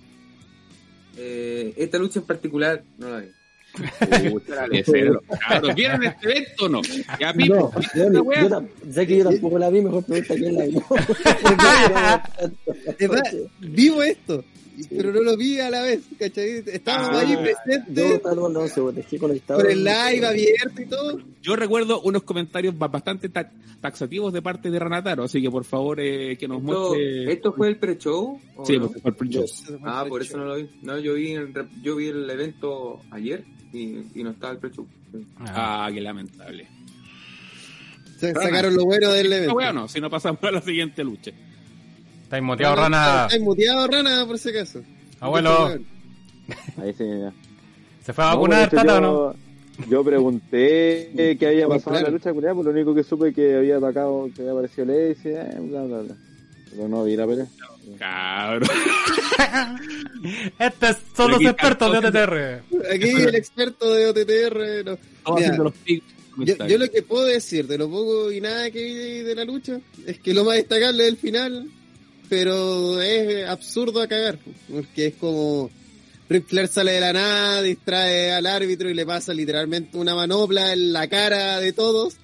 Eh, 1.16 1.74
esta 1.78 1.98
lucha 1.98 2.20
en 2.20 2.26
particular 2.26 2.84
no 2.98 3.10
la 3.10 3.22
vi. 3.22 3.28
Cabros, 5.48 5.76
¿vieron 5.76 6.04
este 6.04 6.30
evento 6.30 6.66
o 6.66 6.70
no? 6.70 6.82
Ya, 7.18 7.32
Pipo, 7.32 7.72
No, 8.12 8.68
ya 8.86 9.06
que 9.06 9.18
yo 9.18 9.24
tampoco 9.24 9.60
la 9.60 9.70
vi, 9.70 9.80
mejor 9.80 10.04
pregunta 10.04 10.36
quién 10.36 10.56
la 10.56 10.66
vio. 10.66 10.84
Es 13.00 13.10
verdad, 13.10 13.32
vivo 13.62 14.04
esto, 14.04 14.44
pero 14.90 15.12
no 15.12 15.22
lo 15.22 15.38
vi 15.38 15.60
a 15.60 15.70
la 15.70 15.82
vez, 15.84 16.02
¿cachai? 16.20 16.64
Estábamos 16.66 17.10
Ah, 17.18 17.20
ahí 17.22 17.32
Yo 17.34 17.42
presentes, 17.42 18.22
no, 18.36 18.50
no 18.50 18.60
pues, 18.76 18.96
dejé 18.96 19.18
conectado. 19.20 19.60
con 19.62 19.70
el 19.72 19.84
live 19.84 20.26
abierto 20.26 20.82
y 20.82 20.86
todo. 20.86 21.20
Yo 21.42 21.56
recuerdo 21.56 22.02
unos 22.02 22.24
comentarios 22.24 22.78
ba- 22.78 22.88
bastante 22.88 23.30
ta- 23.30 23.52
taxativos 23.82 24.32
de 24.34 24.42
parte 24.42 24.72
de 24.72 24.80
Ranataro, 24.80 25.24
así 25.24 25.42
que 25.42 25.52
por 25.52 25.66
favor 25.66 26.00
eh, 26.00 26.38
que 26.38 26.48
nos 26.48 26.60
¿Esto, 26.62 26.72
muestre. 26.90 27.34
¿Esto 27.34 27.54
fue 27.54 27.68
el 27.70 27.78
pre-show? 27.78 28.40
Sí, 28.66 28.78
no? 28.78 28.88
porque 28.88 29.00
fue 29.02 29.12
el 29.12 29.18
pre-show. 29.18 29.46
Ah, 29.84 30.06
por 30.08 30.22
eso 30.22 30.38
no 30.38 30.46
lo 30.46 30.56
vi. 30.56 30.70
No, 30.82 30.98
yo 31.00 31.14
vi 31.16 31.32
el, 31.34 31.54
yo 31.82 31.96
vi 31.98 32.08
el 32.08 32.30
evento 32.30 33.02
ayer 33.12 33.44
y, 33.74 33.98
y 34.16 34.24
no 34.24 34.32
estaba 34.32 34.54
el 34.54 34.60
pre-show. 34.60 34.88
Ah, 35.40 35.90
qué 35.94 36.02
lamentable. 36.02 36.68
Se 38.20 38.34
sacaron 38.34 38.74
lo 38.76 38.86
bueno 38.86 39.12
del 39.12 39.30
No, 39.30 39.36
evento. 39.36 39.54
bueno, 39.54 39.88
si 39.88 40.00
no 40.00 40.10
pasamos 40.10 40.42
a 40.44 40.52
la 40.52 40.62
siguiente 40.62 41.04
lucha. 41.04 41.32
Está 42.34 42.40
inmoteado, 42.40 42.76
Rana. 42.76 43.28
Está 43.30 43.44
muteado, 43.44 43.88
Rana, 43.88 44.26
por 44.26 44.40
si 44.40 44.50
acaso. 44.50 44.82
Abuelo, 45.20 45.68
Ahí 46.82 46.92
sí, 46.98 47.04
ya. 47.08 47.32
¿se 48.04 48.12
fue 48.12 48.24
a 48.24 48.30
No, 48.30 48.34
vacunar, 48.38 48.70
pues, 48.72 48.82
de 48.82 48.88
Tata, 48.88 48.98
o 48.98 49.02
no? 49.02 49.36
yo, 49.88 50.04
pregunté 50.04 51.12
eh, 51.32 51.38
qué 51.40 51.48
había 51.50 51.68
pasado 51.68 51.98
en 51.98 52.04
la 52.06 52.10
lucha 52.10 52.34
culiada, 52.34 52.56
pues 52.56 52.66
lo 52.66 52.72
único 52.72 52.96
que 52.96 53.04
supe 53.04 53.32
que 53.36 53.56
había 53.58 53.78
atacado, 53.78 54.28
que 54.36 54.42
había 54.42 54.54
aparecido 54.54 54.86
Lacey, 54.88 55.32
eh, 55.32 55.58
bla, 55.60 55.84
bla, 55.84 56.00
bla. 56.00 56.16
Pero 56.72 56.88
no 56.88 57.04
vi 57.04 57.16
la 57.16 57.28
pelea. 57.28 57.46
Cabrón. 58.00 58.70
Este 60.58 60.90
es- 60.90 60.98
son 61.16 61.32
los 61.32 61.42
expertos 61.42 61.92
de 61.92 61.98
OTTR. 62.00 62.64
Aquí 62.96 63.10
el 63.12 63.36
experto 63.36 63.94
de 63.94 64.08
OTTR. 64.08 64.86
no. 64.86 64.98
Todos 65.24 65.36
Mira, 65.40 65.50
haciendo 65.50 65.64
los 65.66 65.74
pics. 65.76 66.06
yo, 66.38 66.68
yo 66.68 66.78
lo 66.80 66.90
que 66.90 67.04
puedo 67.04 67.26
decir 67.26 67.68
de 67.68 67.78
lo 67.78 67.88
poco 67.92 68.32
y 68.32 68.42
nada 68.42 68.72
que 68.72 68.84
vi 68.84 68.94
de, 68.94 69.24
de 69.24 69.36
la 69.36 69.46
lucha 69.46 69.80
es 70.08 70.18
que 70.20 70.34
lo 70.34 70.44
más 70.46 70.56
destacable 70.56 71.04
es 71.04 71.10
el 71.10 71.18
final, 71.18 71.68
pero 72.30 73.02
es 73.02 73.48
absurdo 73.48 74.02
a 74.02 74.08
cagar, 74.08 74.40
porque 74.70 75.08
es 75.08 75.14
como 75.16 75.70
Ric 76.30 76.68
sale 76.68 76.94
de 76.94 77.00
la 77.00 77.14
nada, 77.14 77.62
distrae 77.62 78.32
al 78.32 78.46
árbitro 78.46 78.90
y 78.90 78.94
le 78.94 79.06
pasa 79.06 79.34
literalmente 79.34 79.98
una 79.98 80.16
manopla 80.16 80.74
en 80.74 80.92
la 80.94 81.08
cara 81.08 81.60
de 81.60 81.74
todos 81.74 82.16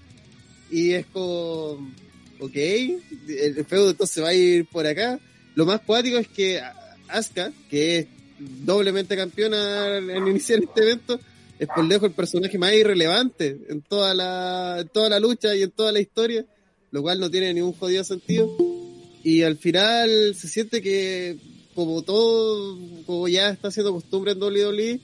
y 0.71 0.93
es 0.93 1.05
como, 1.07 1.91
ok, 2.39 2.55
el 2.55 3.65
feudo 3.67 3.91
entonces 3.91 4.23
va 4.23 4.29
a 4.29 4.33
ir 4.33 4.65
por 4.65 4.87
acá. 4.87 5.19
Lo 5.55 5.65
más 5.65 5.81
cuático 5.81 6.17
es 6.17 6.27
que 6.27 6.61
Asuka, 7.07 7.51
que 7.69 7.97
es 7.99 8.07
doblemente 8.39 9.15
campeona 9.15 9.97
en 9.97 10.27
iniciar 10.27 10.59
este 10.63 10.81
evento, 10.81 11.19
es 11.59 11.67
por 11.67 11.83
lejos 11.83 12.09
el 12.09 12.15
personaje 12.15 12.57
más 12.57 12.73
irrelevante 12.73 13.59
en 13.67 13.81
toda 13.81 14.13
la, 14.13 14.85
toda 14.93 15.09
la 15.09 15.19
lucha 15.19 15.55
y 15.55 15.63
en 15.63 15.71
toda 15.71 15.91
la 15.91 15.99
historia, 15.99 16.45
lo 16.91 17.01
cual 17.01 17.19
no 17.19 17.29
tiene 17.29 17.53
ningún 17.53 17.73
jodido 17.73 18.03
sentido. 18.03 18.78
Y 19.23 19.43
al 19.43 19.57
final 19.57 20.33
se 20.35 20.47
siente 20.47 20.81
que, 20.81 21.37
como 21.75 22.01
todo, 22.03 22.77
como 23.05 23.27
ya 23.27 23.49
está 23.49 23.69
siendo 23.71 23.91
costumbre 23.93 24.31
en 24.31 24.41
WWE, 24.41 24.99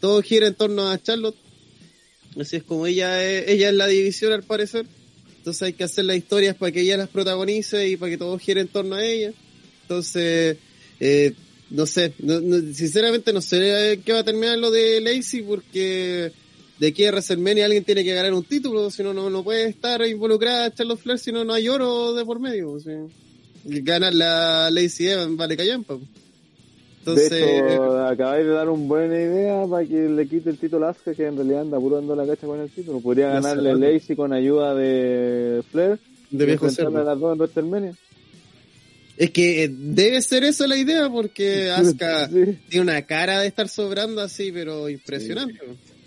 todo 0.00 0.22
gira 0.22 0.46
en 0.46 0.54
torno 0.54 0.88
a 0.88 1.00
Charlotte. 1.02 1.36
Así 2.38 2.56
es 2.56 2.62
como 2.62 2.86
ella 2.86 3.24
es, 3.24 3.48
ella 3.48 3.68
es 3.70 3.74
la 3.74 3.86
división 3.86 4.32
al 4.32 4.42
parecer. 4.42 4.86
Entonces 5.38 5.62
hay 5.62 5.72
que 5.72 5.84
hacer 5.84 6.04
las 6.04 6.16
historias 6.16 6.56
para 6.56 6.70
que 6.72 6.80
ella 6.82 6.96
las 6.96 7.08
protagonice 7.08 7.88
y 7.88 7.96
para 7.96 8.10
que 8.10 8.18
todo 8.18 8.38
gire 8.38 8.60
en 8.60 8.68
torno 8.68 8.96
a 8.96 9.04
ella. 9.04 9.32
Entonces, 9.82 10.56
eh, 11.00 11.32
no 11.70 11.86
sé, 11.86 12.12
no- 12.18 12.40
no- 12.40 12.74
sinceramente 12.74 13.32
no 13.32 13.40
sé 13.40 14.00
qué 14.04 14.12
va 14.12 14.20
a 14.20 14.24
terminar 14.24 14.58
lo 14.58 14.70
de 14.70 15.00
Lacey 15.00 15.42
porque 15.42 16.30
de 16.78 16.86
aquí 16.86 17.04
a 17.04 17.10
WrestleMania 17.10 17.64
alguien 17.64 17.84
tiene 17.84 18.04
que 18.04 18.14
ganar 18.14 18.32
un 18.34 18.44
título, 18.44 18.90
si 18.90 19.02
no, 19.02 19.12
no, 19.14 19.44
puede 19.44 19.68
estar 19.68 20.06
involucrada 20.06 20.72
Charlotte 20.74 21.00
Flair 21.00 21.18
si 21.18 21.30
no, 21.32 21.44
no 21.44 21.52
hay 21.54 21.68
oro 21.68 22.14
de 22.14 22.24
por 22.24 22.38
medio. 22.40 22.76
Ganar 23.64 24.14
la 24.14 24.70
Lacey 24.70 25.08
Evans 25.08 25.36
vale 25.36 25.56
callampa. 25.56 25.98
Entonces, 27.00 27.30
de 27.30 27.72
hecho, 27.72 27.98
acabáis 28.06 28.44
de 28.44 28.52
dar 28.52 28.68
una 28.68 28.86
buena 28.86 29.14
idea 29.14 29.64
para 29.66 29.86
que 29.86 30.08
le 30.08 30.28
quite 30.28 30.50
el 30.50 30.58
título 30.58 30.86
a 30.86 30.90
Asuka, 30.90 31.14
que 31.14 31.26
en 31.26 31.36
realidad 31.36 31.62
anda 31.62 31.78
puro 31.80 31.96
dando 31.96 32.14
la 32.14 32.26
cacha 32.26 32.46
con 32.46 32.60
el 32.60 32.68
título. 32.70 33.00
Podría 33.00 33.28
Ya 33.28 33.34
ganarle 33.40 33.72
sé. 33.72 33.78
Lacey 33.94 34.16
con 34.16 34.32
ayuda 34.34 34.74
de 34.74 35.62
Flair. 35.70 35.98
de 36.30 36.46
viejo 36.46 36.66
a 36.66 36.68
las 36.68 37.18
dos 37.18 37.32
en 37.32 37.38
WrestleMania. 37.38 37.94
Es 39.16 39.30
que 39.30 39.64
eh, 39.64 39.70
debe 39.70 40.20
ser 40.22 40.44
eso 40.44 40.66
la 40.66 40.76
idea 40.76 41.10
porque 41.10 41.70
Asuka 41.76 42.28
Sí. 42.28 42.58
tiene 42.68 42.82
una 42.82 43.02
cara 43.02 43.40
de 43.40 43.46
estar 43.48 43.68
sobrando 43.68 44.20
así, 44.20 44.52
pero 44.52 44.88
impresionante. 44.90 45.58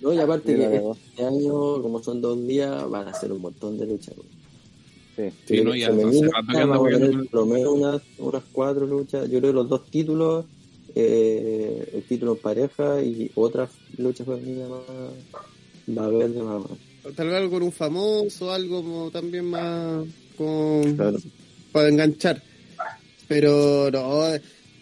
No, 0.01 0.13
y 0.13 0.19
aparte 0.19 0.55
la 0.57 0.69
que 0.69 0.75
este 0.77 1.25
año, 1.25 1.81
como 1.81 2.03
son 2.03 2.21
dos 2.21 2.45
días, 2.47 2.87
van 2.89 3.07
a 3.07 3.13
ser 3.13 3.31
un 3.31 3.41
montón 3.41 3.77
de 3.79 3.87
luchas. 3.87 4.13
Sí. 5.15 5.29
Sí, 5.45 5.61
no, 5.61 5.75
ya 5.75 5.87
anda 5.89 6.03
vamos 6.65 6.93
a 6.93 6.97
tener 6.97 7.29
por 7.29 7.41
lo 7.41 7.45
menos 7.45 7.73
unas, 7.73 8.01
unas 8.17 8.43
cuatro 8.51 8.87
luchas. 8.87 9.29
Yo 9.29 9.39
creo 9.39 9.51
que 9.51 9.55
los 9.57 9.69
dos 9.69 9.85
títulos, 9.91 10.45
eh, 10.95 11.89
el 11.93 12.03
título 12.03 12.33
en 12.33 12.37
pareja 12.39 13.01
y 13.01 13.29
otras 13.35 13.69
luchas 13.97 14.25
femeninas 14.25 14.69
más, 14.69 14.79
va 15.97 16.03
a 16.03 16.05
haber 16.07 16.29
de 16.29 16.41
más. 16.41 16.63
Tal 17.15 17.27
vez 17.27 17.35
algo 17.35 17.51
con 17.51 17.63
un 17.63 17.71
famoso, 17.71 18.51
algo 18.51 18.81
como 18.81 19.11
también 19.11 19.45
más 19.45 20.05
con, 20.37 20.95
Claro. 20.95 21.17
para 21.71 21.89
enganchar. 21.89 22.41
Pero 23.27 23.91
no, 23.91 24.23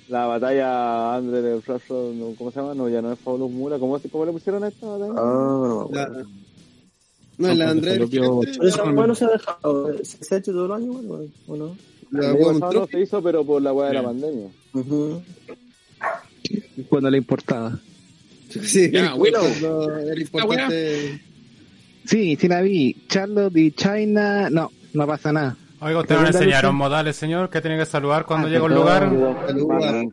La 0.07 0.25
batalla 0.27 1.15
Andre 1.15 1.41
de 1.41 1.61
Flash, 1.61 1.89
no, 1.89 2.33
¿cómo 2.37 2.51
se 2.51 2.59
llama? 2.59 2.73
No, 2.73 2.87
ya 2.89 3.01
no 3.01 3.11
es 3.11 3.19
Pablo 3.19 3.49
Mura. 3.49 3.79
¿Cómo, 3.79 3.99
¿Cómo 4.11 4.25
le 4.25 4.31
pusieron 4.31 4.63
a 4.63 4.67
esta 4.69 4.87
batalla? 4.87 5.13
Ah, 5.17 5.65
no 5.67 5.89
la, 5.91 6.25
Pero 7.41 8.41
eso, 8.63 8.85
la- 8.85 8.91
bueno, 8.91 9.15
se 9.15 9.25
ha 9.25 9.29
dejado. 9.29 9.95
¿Se 10.03 10.35
ha 10.35 10.37
hecho 10.37 10.51
todo 10.51 10.65
el 10.67 10.71
año, 10.83 10.93
bueno, 10.93 11.25
o 11.47 11.55
no? 11.57 11.75
la 12.11 12.31
el 12.31 12.59
no 12.59 12.87
se 12.87 12.99
hizo, 13.01 13.21
pero 13.23 13.45
por 13.45 13.61
la 13.61 13.71
weá 13.73 13.87
de 13.89 13.93
la 13.95 14.03
pandemia. 14.03 14.47
Cuando 16.89 17.09
le 17.09 17.17
importaba. 17.17 17.77
Sí, 18.49 18.91
Ya, 18.91 19.15
Willow. 19.15 19.43
no, 19.61 19.97
era 19.97 20.19
importante. 20.21 21.21
Sí, 22.05 22.35
sí 22.35 22.47
la 22.49 22.61
vi. 22.61 22.95
Charlotte 23.07 23.55
y 23.55 23.71
China, 23.71 24.49
no, 24.49 24.69
no 24.93 25.07
pasa 25.07 25.31
nada. 25.31 25.55
Oiga, 25.79 25.99
usted 26.01 26.15
no 26.15 26.21
le 26.23 26.27
enseñaron 26.27 26.75
modales, 26.75 27.15
señor, 27.15 27.49
que 27.49 27.61
tiene 27.61 27.77
que 27.77 27.85
saludar 27.85 28.25
cuando 28.25 28.47
Ah, 28.47 28.49
llega 28.49 28.61
a 28.61 28.65
un 28.65 28.75
lugar. 28.75 29.09
Saluda. 29.47 30.03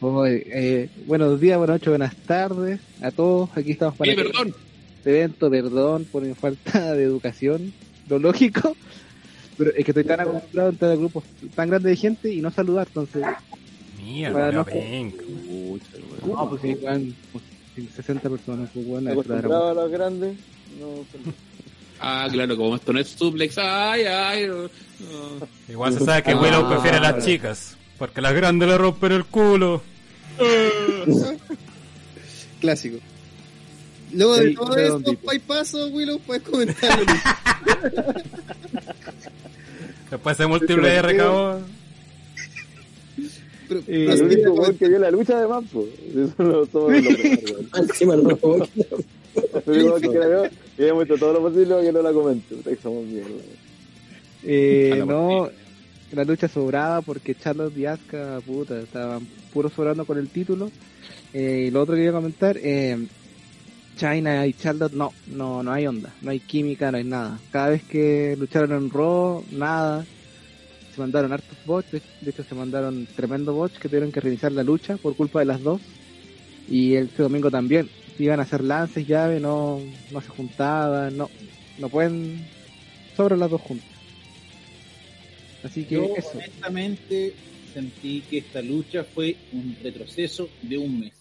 Oye, 0.00 0.46
eh, 0.46 0.88
buenos 1.06 1.40
días, 1.40 1.58
buenas 1.58 1.74
noches, 1.74 1.88
buenas 1.88 2.16
tardes 2.16 2.80
a 3.02 3.10
todos. 3.10 3.50
Aquí 3.56 3.72
estamos 3.72 3.96
para 3.96 4.10
Sí, 4.12 4.16
perdón. 4.16 4.54
este 4.98 5.10
evento. 5.10 5.50
Perdón 5.50 6.04
por 6.10 6.22
mi 6.22 6.34
falta 6.34 6.92
de 6.94 7.02
educación, 7.02 7.72
lo 8.08 8.18
lógico. 8.18 8.76
Pero 9.56 9.70
es 9.74 9.84
que 9.84 9.90
estoy 9.90 10.04
tan 10.04 10.20
acostumbrado 10.20 10.68
a 10.68 10.72
entrar 10.72 10.92
a 10.92 10.96
grupos 10.96 11.24
tan 11.56 11.68
grandes 11.68 11.90
de 11.90 11.96
gente 11.96 12.32
y 12.32 12.40
no 12.40 12.50
saludar, 12.52 12.86
entonces. 12.86 13.24
Mierda, 14.00 14.34
Para 14.34 14.52
no, 14.52 14.58
no- 14.58 14.64
penca. 14.64 15.22
No, 16.26 16.48
pues 16.48 16.60
pues, 17.32 17.44
sí, 17.74 17.88
60 17.96 18.30
personas, 18.30 18.70
pues 18.72 18.86
bueno, 18.86 19.10
Acostumbrado 19.10 19.68
a 19.70 19.74
los 19.74 19.90
grandes. 19.90 20.36
No, 20.78 21.04
Ah, 22.00 22.28
claro, 22.30 22.56
como 22.56 22.76
esto 22.76 22.92
no 22.92 23.00
es 23.00 23.08
suplex. 23.08 23.58
Ay, 23.58 24.02
ay. 24.02 24.46
no. 24.46 24.68
Igual 25.72 25.92
se 25.94 26.04
sabe 26.04 26.22
que 26.22 26.34
Willow 26.36 26.68
prefiere 26.68 26.98
a 26.98 27.00
las 27.00 27.24
chicas, 27.24 27.76
porque 27.98 28.20
las 28.20 28.34
grandes 28.34 28.68
le 28.68 28.78
rompen 28.78 29.12
el 29.12 29.24
culo. 29.24 29.82
Clásico. 32.60 32.98
Luego 34.12 34.36
de 34.36 34.54
todo 34.54 34.76
esto, 34.76 35.14
pasos, 35.40 35.90
Willow, 35.92 36.18
puedes 36.20 36.42
comentarlo. 36.42 37.04
Después 40.10 40.38
de. 40.38 40.46
Pero- 43.68 43.80
Eh, 43.80 43.84
pero 43.88 44.12
El 44.12 44.18
sí, 44.18 44.24
único 44.24 44.52
weón 44.54 44.78
que 44.78 44.88
vio 44.88 44.98
la 44.98 45.10
lucha 45.10 45.36
además, 45.36 45.64
pues. 45.70 45.86
Eso 46.08 46.42
lo 46.42 46.64
somos 46.66 46.92
los 46.92 47.02
mejores, 47.02 47.52
weón. 47.52 47.68
Encima 47.76 48.16
no 48.16 48.22
lo 49.98 50.12
que 50.12 50.18
la 50.18 50.26
vio 50.26 50.44
y 50.78 50.84
hemos 50.84 51.04
hecho 51.04 51.18
todo 51.18 51.34
lo 51.34 51.42
posible 51.42 51.74
para 51.74 51.82
que 51.82 51.92
no 51.92 52.00
la 52.02 52.12
comente. 52.12 52.54
Somos 52.82 53.04
mierda. 53.04 53.28
Eh, 54.44 55.04
no, 55.06 55.50
la 56.12 56.24
lucha 56.24 56.48
sobraba 56.48 57.02
porque 57.02 57.34
Charlotte 57.34 57.76
y 57.76 57.86
Asuka, 57.86 58.40
puta, 58.46 58.80
estaban 58.80 59.26
puro 59.52 59.68
sobrando 59.68 60.04
con 60.04 60.18
el 60.18 60.28
título. 60.28 60.70
Eh, 61.32 61.66
y 61.68 61.70
lo 61.70 61.82
otro 61.82 61.94
que 61.94 62.00
quería 62.00 62.12
comentar, 62.12 62.56
eh, 62.58 63.06
China 63.96 64.46
y 64.46 64.54
Charlotte, 64.54 64.92
no, 64.92 65.12
no, 65.26 65.62
no 65.62 65.72
hay 65.72 65.86
onda, 65.86 66.14
no 66.22 66.30
hay 66.30 66.40
química, 66.40 66.90
no 66.90 66.98
hay 66.98 67.04
nada. 67.04 67.38
Cada 67.50 67.70
vez 67.70 67.82
que 67.82 68.36
lucharon 68.38 68.72
en 68.72 68.90
Raw, 68.90 69.44
nada. 69.50 70.06
Se 70.94 71.00
mandaron 71.00 71.32
hartos 71.32 71.56
bots, 71.64 71.92
de, 71.92 72.00
hecho 72.26 72.42
se 72.42 72.54
mandaron 72.54 73.06
tremendo 73.14 73.52
bots 73.52 73.78
que 73.78 73.88
tuvieron 73.88 74.10
que 74.10 74.20
reiniciar 74.20 74.50
la 74.50 74.64
lucha 74.64 74.96
por 74.96 75.14
culpa 75.14 75.40
de 75.40 75.44
las 75.44 75.62
dos. 75.62 75.80
Y 76.68 76.94
este 76.94 77.22
domingo 77.22 77.50
también, 77.50 77.88
iban 78.18 78.40
a 78.40 78.42
hacer 78.42 78.64
lances, 78.64 79.06
llave, 79.06 79.40
no, 79.40 79.80
no 80.10 80.20
se 80.20 80.28
juntaban, 80.28 81.16
no, 81.16 81.30
no 81.78 81.88
pueden, 81.88 82.44
sobran 83.16 83.40
las 83.40 83.50
dos 83.50 83.60
juntas. 83.60 83.87
Así 85.62 85.84
que 85.84 85.96
Yo 85.96 86.14
eso. 86.16 86.30
honestamente 86.34 87.34
sentí 87.72 88.22
que 88.22 88.38
esta 88.38 88.62
lucha 88.62 89.04
fue 89.04 89.36
un 89.52 89.76
retroceso 89.82 90.48
de 90.62 90.78
un 90.78 91.00
mes. 91.00 91.12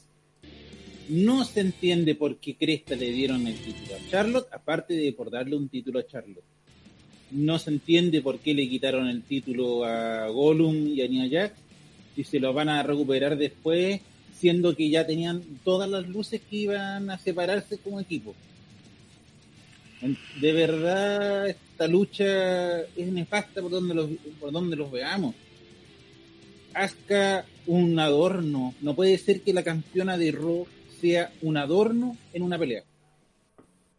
No 1.10 1.46
se 1.46 1.62
entiende 1.62 2.16
por 2.16 2.38
qué 2.38 2.56
Cresta 2.56 2.96
le 2.96 3.12
dieron 3.12 3.48
el 3.48 3.56
título 3.56 3.96
a 3.96 4.10
Charlotte, 4.10 4.48
aparte 4.52 4.94
de 4.94 5.14
por 5.14 5.32
darle 5.32 5.56
un 5.56 5.70
título 5.70 6.00
a 6.00 6.06
Charlotte. 6.06 6.44
No 7.32 7.60
se 7.60 7.70
entiende 7.72 8.22
por 8.22 8.40
qué 8.40 8.54
le 8.54 8.68
quitaron 8.70 9.08
el 9.08 9.24
título 9.24 9.86
a 9.86 10.28
Gollum 10.28 10.88
y 10.88 11.02
a 11.02 11.08
Nia 11.08 11.28
Jax 11.30 11.60
y 12.16 12.24
se 12.24 12.40
lo 12.40 12.54
van 12.54 12.70
a 12.70 12.84
recuperar 12.84 13.38
después, 13.38 14.02
siendo 14.38 14.76
que 14.76 14.90
ya 14.90 15.06
tenían 15.06 15.42
todas 15.64 15.90
las 15.90 16.08
luces 16.08 16.42
que 16.50 16.56
iban 16.58 17.10
a 17.10 17.18
separarse 17.18 17.78
como 17.78 18.00
equipo. 18.00 18.36
De 20.40 20.54
verdad, 20.54 21.48
esta 21.50 21.88
lucha 21.88 22.82
es 22.82 23.12
nefasta 23.12 23.62
por 23.62 23.72
donde 23.72 23.96
los, 23.96 24.10
por 24.40 24.52
donde 24.52 24.76
los 24.76 24.92
veamos. 24.92 25.36
Asuka, 26.74 27.46
un 27.66 27.98
adorno. 27.98 28.76
No 28.82 28.96
puede 28.96 29.18
ser 29.18 29.42
que 29.42 29.54
la 29.54 29.64
campeona 29.64 30.18
de 30.18 30.32
Raw 30.32 30.68
sea 31.02 31.32
un 31.42 31.58
adorno 31.58 32.18
en 32.34 32.44
una 32.44 32.60
pelea. 32.60 32.84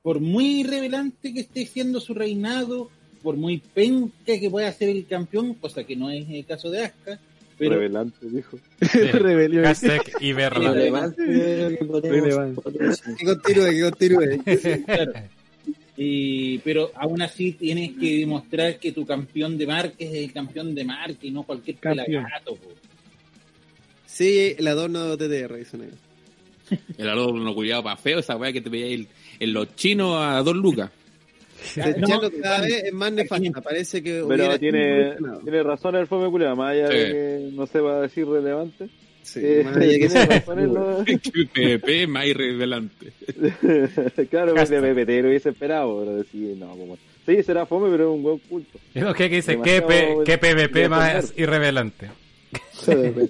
Por 0.03 0.21
muy 0.21 0.63
revelante 0.63 1.35
que 1.35 1.41
esté 1.41 1.67
siendo 1.67 2.01
su 2.01 2.15
reinado, 2.15 2.91
por 3.23 3.37
muy 3.37 3.59
penca 3.59 4.39
que 4.39 4.49
pueda 4.49 4.73
ser 4.73 4.91
el 4.91 5.07
campeón, 5.07 5.55
cosa 5.55 5.85
que 5.85 5.97
no 5.97 6.11
es 6.11 6.29
el 6.31 6.47
caso 6.47 6.71
de 6.71 6.85
Asuka, 6.85 7.19
pero 7.59 7.75
Revelante, 7.75 8.19
dijo. 8.23 8.57
Rebelión. 9.19 9.65
Hashtag 9.65 10.03
Iberla. 10.21 10.73
Relevante. 10.73 11.23
Que 11.27 11.77
continúe, 13.27 13.71
que 13.71 13.83
continúe. 13.83 14.43
Claro. 14.87 15.13
Y, 16.01 16.59
pero 16.59 16.93
aún 16.95 17.21
así 17.23 17.53
tienes 17.53 17.91
que 17.99 18.19
demostrar 18.19 18.79
que 18.79 18.93
tu 18.93 19.05
campeón 19.05 19.59
de 19.59 19.67
marca 19.67 19.97
es 19.99 20.15
el 20.15 20.33
campeón 20.33 20.73
de 20.73 20.85
marca 20.85 21.19
y 21.23 21.33
no 21.33 21.43
cualquier 21.43 21.77
pelagato. 21.77 22.57
Sí, 24.07 24.55
el 24.57 24.69
adorno 24.69 25.17
de 25.17 25.47
TTR, 25.47 25.57
dice 25.57 25.77
negro. 25.77 25.97
El 26.99 27.09
adorno 27.09 27.55
cuidado 27.55 27.83
para 27.83 27.97
feo, 27.97 28.19
esa 28.19 28.37
weá 28.37 28.53
que 28.53 28.61
te 28.61 28.69
veía 28.69 29.07
en 29.41 29.53
los 29.55 29.75
chinos 29.75 30.17
a 30.19 30.43
dos 30.43 30.55
lucas. 30.55 30.91
No, 31.77 32.07
Charlotte 32.07 32.41
cada 32.41 32.61
vez 32.61 32.85
es 32.85 32.93
más 32.93 33.11
nefasta. 33.11 33.61
Parece 33.61 34.01
que 34.01 34.25
Pero 34.29 34.59
tiene, 34.59 35.17
tiene 35.43 35.63
razón 35.65 35.97
el 35.97 36.07
fome 36.07 36.31
culiao, 36.31 36.55
más 36.55 36.71
allá 36.71 36.89
de 36.89 37.13
que 37.13 37.51
no 37.53 37.67
sepa 37.67 38.01
decir 38.03 38.27
relevante. 38.29 38.89
Sí, 39.33 39.41
Eh, 39.43 39.63
más 39.65 39.77
allá 39.77 39.99
que 39.99 40.09
sea- 40.09 40.43
lo- 40.57 41.05
PvP 41.05 42.07
más 42.07 42.27
irrevelante. 42.27 43.13
claro, 44.31 44.55
pues 44.55 44.71
de. 44.71 44.81
PPT 44.81 45.23
lo 45.23 45.29
hubiese 45.29 45.51
esperado, 45.51 46.01
pero 46.01 46.17
decir, 46.17 46.57
no, 46.57 46.69
como... 46.71 46.97
Sí, 47.27 47.43
será 47.43 47.67
fome, 47.67 47.91
pero 47.91 48.11
es 48.11 48.17
un 48.17 48.23
buen 48.23 48.39
culto. 48.39 48.79
¿Qué 48.95 49.01
que 49.15 49.29
dice? 49.29 49.59
¿Qué, 49.63 49.83
qué 50.25 50.39
PvP 50.39 50.89
más 50.89 51.35
irrevelante? 51.37 52.09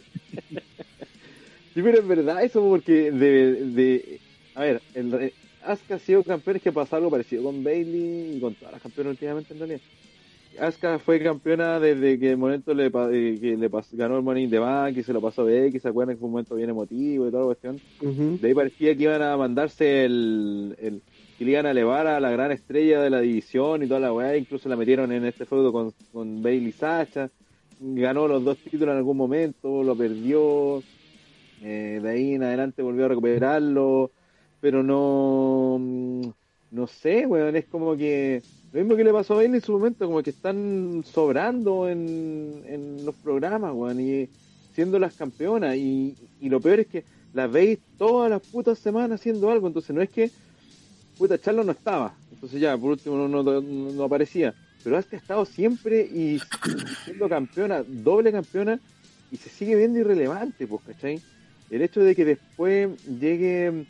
Sí, 1.74 1.82
pero 1.82 1.98
es 2.00 2.06
verdad 2.08 2.42
eso, 2.42 2.60
porque 2.62 3.10
de... 3.12 3.52
de 3.66 4.20
a 4.54 4.62
ver, 4.62 4.82
el, 4.94 5.32
Asuka 5.64 5.96
ha 5.96 5.98
sido 5.98 6.22
campeón, 6.24 6.60
que 6.60 6.72
pasa 6.72 6.96
algo 6.96 7.10
parecido 7.10 7.42
con 7.44 7.62
Bailey 7.62 8.36
y 8.36 8.40
con 8.40 8.54
todas 8.54 8.72
las 8.72 8.82
campeonas 8.82 9.10
últimamente 9.12 9.52
en 9.52 9.58
realidad. 9.58 9.80
Asuka 10.58 10.98
fue 10.98 11.22
campeona 11.22 11.78
desde 11.80 12.18
que 12.18 12.30
el 12.32 12.36
momento 12.38 12.74
le, 12.74 12.86
eh, 12.86 13.38
que 13.40 13.56
le 13.56 13.70
pas- 13.70 13.88
ganó 13.96 14.16
el 14.16 14.22
Money 14.22 14.44
in 14.44 14.50
the 14.50 14.58
Bank 14.58 14.96
y 14.98 15.02
se 15.04 15.12
lo 15.12 15.20
pasó 15.22 15.42
a 15.42 15.44
Becky, 15.44 15.78
¿se 15.78 15.88
acuerdan 15.88 16.16
que 16.16 16.20
fue 16.20 16.26
un 16.26 16.32
momento 16.32 16.54
bien 16.56 16.70
emotivo 16.70 17.26
y 17.28 17.30
toda 17.30 17.42
la 17.42 17.46
cuestión? 17.46 17.82
Ujú. 18.00 18.40
De 18.40 18.48
ahí 18.48 18.54
parecía 18.54 18.96
que 18.96 19.04
iban 19.04 19.22
a 19.22 19.36
mandarse 19.36 20.04
el, 20.04 20.76
el 20.78 21.04
que 21.36 21.44
le 21.44 21.52
iban 21.52 21.66
a 21.66 21.70
elevar 21.72 22.06
a 22.08 22.20
la 22.20 22.30
gran 22.30 22.52
estrella 22.52 23.00
de 23.02 23.10
la 23.10 23.20
división 23.20 23.82
y 23.82 23.88
toda 23.88 24.00
la 24.00 24.12
weá, 24.12 24.36
incluso 24.36 24.68
la 24.68 24.76
metieron 24.76 25.12
en 25.12 25.24
este 25.26 25.46
feudo 25.46 25.72
con, 25.72 25.92
con 26.12 26.42
Bailey 26.42 26.72
Sacha, 26.72 27.30
ganó 27.78 28.28
los 28.28 28.44
dos 28.44 28.58
títulos 28.60 28.92
en 28.92 28.98
algún 28.98 29.16
momento, 29.16 29.82
lo 29.84 29.96
perdió, 29.96 30.86
eh, 31.60 32.00
de 32.02 32.10
ahí 32.10 32.34
en 32.34 32.42
adelante 32.44 32.82
volvió 32.82 33.06
a 33.06 33.08
recuperarlo, 33.08 34.12
pero 34.60 34.82
no, 34.82 35.78
mm, 35.80 36.30
no 36.70 36.86
sé, 36.86 37.26
weón, 37.26 37.56
es 37.56 37.66
como 37.68 37.96
que 37.96 38.44
lo 38.72 38.80
mismo 38.80 38.96
que 38.96 39.04
le 39.04 39.12
pasó 39.12 39.34
a 39.34 39.36
Bailey 39.38 39.56
en 39.56 39.64
su 39.64 39.72
momento, 39.72 40.06
como 40.06 40.22
que 40.22 40.30
están 40.30 41.02
sobrando 41.10 41.88
en, 41.88 42.62
en 42.66 43.04
los 43.04 43.14
programas, 43.14 43.72
weón, 43.74 44.00
y 44.00 44.28
siendo 44.74 44.98
las 44.98 45.14
campeonas, 45.14 45.76
y, 45.76 46.14
y 46.40 46.48
lo 46.48 46.60
peor 46.60 46.80
es 46.80 46.86
que 46.86 47.04
las 47.34 47.50
veis 47.50 47.78
todas 47.96 48.30
las 48.30 48.42
putas 48.42 48.78
semanas 48.78 49.20
haciendo 49.20 49.50
algo, 49.50 49.66
entonces 49.66 49.94
no 49.94 50.02
es 50.02 50.10
que 50.10 50.30
puta 51.16 51.38
Charlo 51.38 51.64
no 51.64 51.72
estaba, 51.72 52.14
entonces 52.32 52.60
ya 52.60 52.76
por 52.76 52.92
último 52.92 53.16
no, 53.28 53.42
no, 53.42 53.60
no- 53.60 54.04
aparecía, 54.04 54.54
pero 54.84 54.96
Asuka 54.96 55.16
ha 55.16 55.20
estado 55.20 55.44
siempre 55.44 56.02
y 56.02 56.40
siendo 57.04 57.28
campeona, 57.28 57.82
doble 57.82 58.30
campeona, 58.30 58.78
y 59.30 59.36
se 59.36 59.50
sigue 59.50 59.74
viendo 59.76 59.98
irrelevante, 59.98 60.66
pues, 60.66 60.80
¿cachai? 60.86 61.20
El 61.70 61.82
hecho 61.82 62.00
de 62.00 62.14
que 62.14 62.24
después 62.24 62.88
llegue, 63.06 63.84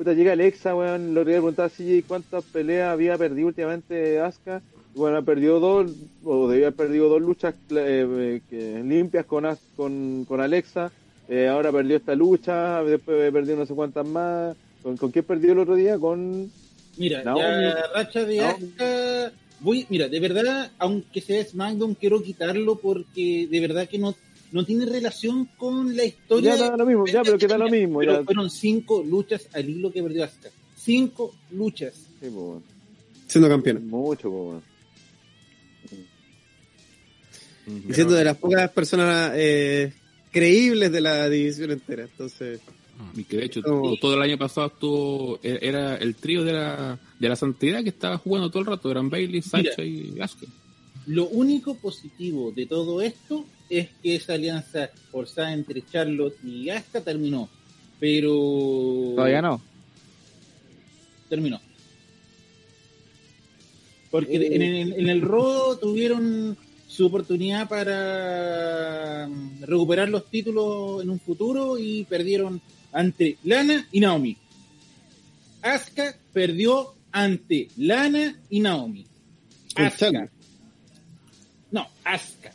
puta, 0.00 0.14
llega 0.14 0.32
Alexa, 0.32 0.74
weón, 0.74 1.12
lo 1.12 1.20
quería 1.26 1.40
preguntar 1.40 1.68
si 1.68 2.02
cuántas 2.08 2.42
peleas 2.44 2.88
había 2.88 3.18
perdido 3.18 3.48
últimamente 3.48 4.18
Asuka, 4.18 4.62
bueno, 4.94 5.18
ha 5.18 5.22
perdido 5.22 5.60
dos, 5.60 5.92
o 6.24 6.48
debía 6.48 6.68
haber 6.68 6.76
perdido 6.76 7.10
dos 7.10 7.20
luchas 7.20 7.54
eh, 7.68 8.06
eh, 8.08 8.40
que- 8.48 8.82
limpias 8.82 9.26
con, 9.26 9.44
con, 9.76 10.24
con 10.26 10.40
Alexa, 10.40 10.90
eh, 11.28 11.48
ahora 11.48 11.70
perdió 11.70 11.98
esta 11.98 12.14
lucha, 12.14 12.82
después 12.82 13.30
perdió 13.30 13.56
no 13.56 13.66
sé 13.66 13.74
cuántas 13.74 14.06
más, 14.06 14.56
¿con, 14.82 14.96
con 14.96 15.10
quién 15.10 15.26
perdió 15.26 15.52
el 15.52 15.58
otro 15.58 15.74
día? 15.74 15.98
Con... 15.98 16.50
Mira, 16.96 17.22
Naomi. 17.22 17.42
ya 17.42 17.76
racha 17.94 18.24
de. 18.24 18.40
Asuka, 18.40 19.32
voy, 19.60 19.84
mira, 19.90 20.08
de 20.08 20.18
verdad, 20.18 20.70
aunque 20.78 21.20
sea 21.20 21.44
SmackDown, 21.44 21.94
quiero 21.94 22.22
quitarlo 22.22 22.76
porque 22.76 23.46
de 23.50 23.60
verdad 23.60 23.86
que 23.86 23.98
no, 23.98 24.14
no 24.52 24.64
tiene 24.64 24.86
relación 24.86 25.46
con 25.56 25.96
la 25.96 26.04
historia. 26.04 26.56
Ya 26.56 26.70
da 26.70 26.76
lo 26.76 26.86
mismo, 26.86 27.06
ya, 27.06 27.22
pero 27.22 27.38
que 27.38 27.46
da 27.46 27.58
lo 27.58 27.68
mismo, 27.68 27.98
Pero 28.00 28.18
ya. 28.18 28.24
fueron 28.24 28.50
cinco 28.50 29.02
luchas 29.02 29.48
al 29.52 29.68
hilo 29.68 29.92
que 29.92 30.02
perdió 30.02 30.24
Asuka. 30.24 30.50
Cinco 30.76 31.34
luchas. 31.52 31.94
Sí, 32.20 32.28
pues. 32.32 32.62
Siendo 33.26 33.48
campeona. 33.48 33.80
Mucho, 33.80 34.30
pues, 34.30 34.42
weón. 34.48 34.70
Y 37.88 37.94
siendo 37.94 38.14
de 38.14 38.24
las 38.24 38.36
pocas 38.36 38.70
personas 38.70 39.32
eh, 39.36 39.92
creíbles 40.32 40.90
de 40.90 41.00
la 41.00 41.28
división 41.28 41.70
entera. 41.70 42.02
Entonces, 42.04 42.60
Y 43.16 43.24
que 43.24 43.36
de 43.36 43.44
hecho 43.44 43.62
todo, 43.62 43.96
todo 44.00 44.14
el 44.14 44.22
año 44.22 44.36
pasado 44.38 44.66
estuvo, 44.68 45.38
e- 45.42 45.58
era 45.62 45.96
el 45.96 46.16
trío 46.16 46.42
de 46.44 46.52
la, 46.52 46.98
de 47.18 47.28
la 47.28 47.36
santidad 47.36 47.82
que 47.82 47.90
estaba 47.90 48.18
jugando 48.18 48.50
todo 48.50 48.60
el 48.60 48.66
rato, 48.66 48.90
eran 48.90 49.08
Bailey, 49.08 49.42
Sacha 49.42 49.82
y 49.84 50.18
Asuka. 50.20 50.46
Lo 51.06 51.28
único 51.28 51.76
positivo 51.76 52.52
de 52.52 52.66
todo 52.66 53.00
esto 53.00 53.44
es 53.70 53.88
que 54.02 54.16
esa 54.16 54.34
alianza 54.34 54.90
forzada 55.10 55.52
entre 55.52 55.82
Charlotte 55.86 56.36
y 56.44 56.68
Asuka 56.68 57.00
terminó. 57.00 57.48
Pero. 57.98 59.12
Todavía 59.14 59.40
no. 59.40 59.62
terminó. 61.28 61.60
Porque 64.10 64.34
en, 64.34 64.62
el, 64.62 64.92
en 64.94 65.08
el 65.08 65.22
Raw 65.22 65.78
tuvieron 65.78 66.56
su 66.88 67.06
oportunidad 67.06 67.68
para 67.68 69.28
mm, 69.28 69.62
recuperar 69.62 70.08
los 70.08 70.28
títulos 70.28 71.02
en 71.02 71.10
un 71.10 71.20
futuro 71.20 71.78
y 71.78 72.04
perdieron 72.04 72.60
ante 72.92 73.38
Lana 73.44 73.86
y 73.92 74.00
Naomi. 74.00 74.36
Asuka 75.62 76.16
perdió 76.32 76.94
ante 77.12 77.68
Lana 77.76 78.36
y 78.48 78.58
Naomi. 78.58 79.06
Asuka. 79.76 80.28
No, 81.70 81.86
Asuka. 82.02 82.52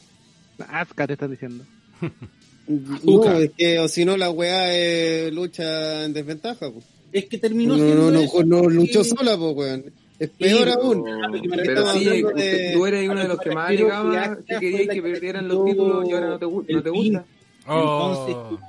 Asuka 0.69 1.07
te 1.07 1.13
están 1.13 1.31
diciendo. 1.31 1.63
no, 2.67 3.31
es 3.39 3.51
que 3.57 3.79
o 3.79 3.87
si 3.87 4.05
no 4.05 4.17
la 4.17 4.29
weá 4.29 4.67
eh, 4.75 5.29
lucha 5.31 6.03
en 6.05 6.13
desventaja. 6.13 6.71
pues. 6.71 6.85
Es 7.11 7.25
que 7.25 7.37
terminó 7.37 7.77
No, 7.77 7.83
siendo 7.83 8.03
no, 8.05 8.11
no, 8.11 8.19
eso 8.21 8.43
no 8.43 8.61
luchó 8.69 9.03
sola, 9.03 9.37
pues, 9.37 9.55
weón. 9.55 9.85
Es 10.19 10.29
peor 10.29 10.63
pero- 10.65 10.81
aún. 10.81 11.03
Pero 11.49 11.63
Estamos 11.81 11.93
sí, 11.93 12.05
de- 12.23 12.71
tú 12.73 12.85
eres 12.85 13.09
uno 13.09 13.19
de 13.21 13.27
lo 13.27 13.33
los 13.35 13.39
que 13.43 13.51
más 13.51 13.71
llegaba, 13.71 14.11
que 14.11 14.17
que 14.45 14.55
Asuka 14.55 14.59
queríais 14.59 14.77
fue 14.77 14.85
la 14.87 14.93
que 14.93 15.01
que 15.01 15.01
perdieran 15.13 15.47
los 15.47 15.65
títulos 15.65 16.09
y 16.09 16.11
ahora 16.13 16.27
no 16.29 16.39
te, 16.39 16.45
no 16.73 16.83
te 16.83 16.89
gusta. 16.89 17.25
Entonces, 17.67 18.35
Oh. 18.37 18.59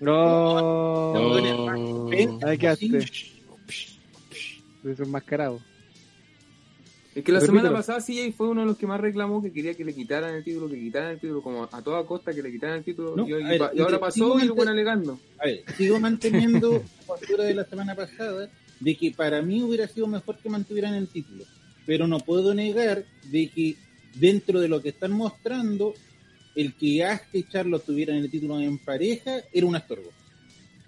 No. 0.00 0.12
Oh. 1.34 2.10
Ahí 2.46 2.58
quedaste. 2.58 3.06
Desenmascarado. 4.82 5.60
Es 7.16 7.24
que 7.24 7.32
la 7.32 7.40
Repítelo. 7.40 7.60
semana 7.62 7.76
pasada 7.78 8.00
CJ 8.00 8.32
fue 8.36 8.48
uno 8.48 8.60
de 8.60 8.66
los 8.66 8.76
que 8.76 8.86
más 8.86 9.00
reclamó 9.00 9.40
que 9.42 9.50
quería 9.50 9.72
que 9.74 9.84
le 9.86 9.94
quitaran 9.94 10.34
el 10.34 10.44
título, 10.44 10.68
que 10.68 10.78
quitaran 10.78 11.12
el 11.12 11.18
título, 11.18 11.40
como 11.42 11.64
a 11.64 11.82
toda 11.82 12.04
costa 12.04 12.34
que 12.34 12.42
le 12.42 12.52
quitaran 12.52 12.76
el 12.78 12.84
título. 12.84 13.16
No, 13.16 13.26
y, 13.26 13.32
ver, 13.32 13.62
ahora 13.62 13.98
pasó 13.98 14.34
y 14.38 14.42
mante- 14.42 14.52
buen 14.52 14.68
alegando. 14.68 15.18
a 15.38 15.46
ver, 15.46 15.64
sigo 15.78 15.98
manteniendo 15.98 16.72
la 16.72 17.06
postura 17.06 17.44
de 17.44 17.54
la 17.54 17.64
semana 17.64 17.94
pasada 17.94 18.50
de 18.80 18.96
que 18.96 19.12
para 19.12 19.40
mí 19.40 19.62
hubiera 19.62 19.88
sido 19.88 20.06
mejor 20.06 20.36
que 20.36 20.50
mantuvieran 20.50 20.92
el 20.94 21.08
título. 21.08 21.44
Pero 21.86 22.06
no 22.06 22.18
puedo 22.20 22.52
negar 22.52 23.04
de 23.30 23.48
que 23.48 23.76
dentro 24.14 24.60
de 24.60 24.68
lo 24.68 24.82
que 24.82 24.90
están 24.90 25.12
mostrando, 25.12 25.94
el 26.54 26.74
que 26.74 27.02
Asuka 27.02 27.38
y 27.38 27.44
Charlotte 27.44 27.84
tuvieran 27.86 28.16
el 28.18 28.30
título 28.30 28.60
en 28.60 28.76
pareja 28.76 29.40
era 29.54 29.66
un 29.66 29.74
estorbo. 29.76 30.10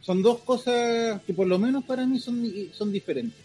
Son 0.02 0.22
dos 0.22 0.40
cosas 0.40 1.22
que 1.22 1.32
por 1.32 1.46
lo 1.46 1.58
menos 1.58 1.84
para 1.84 2.04
mí 2.06 2.18
son, 2.18 2.42
son 2.72 2.92
diferentes. 2.92 3.38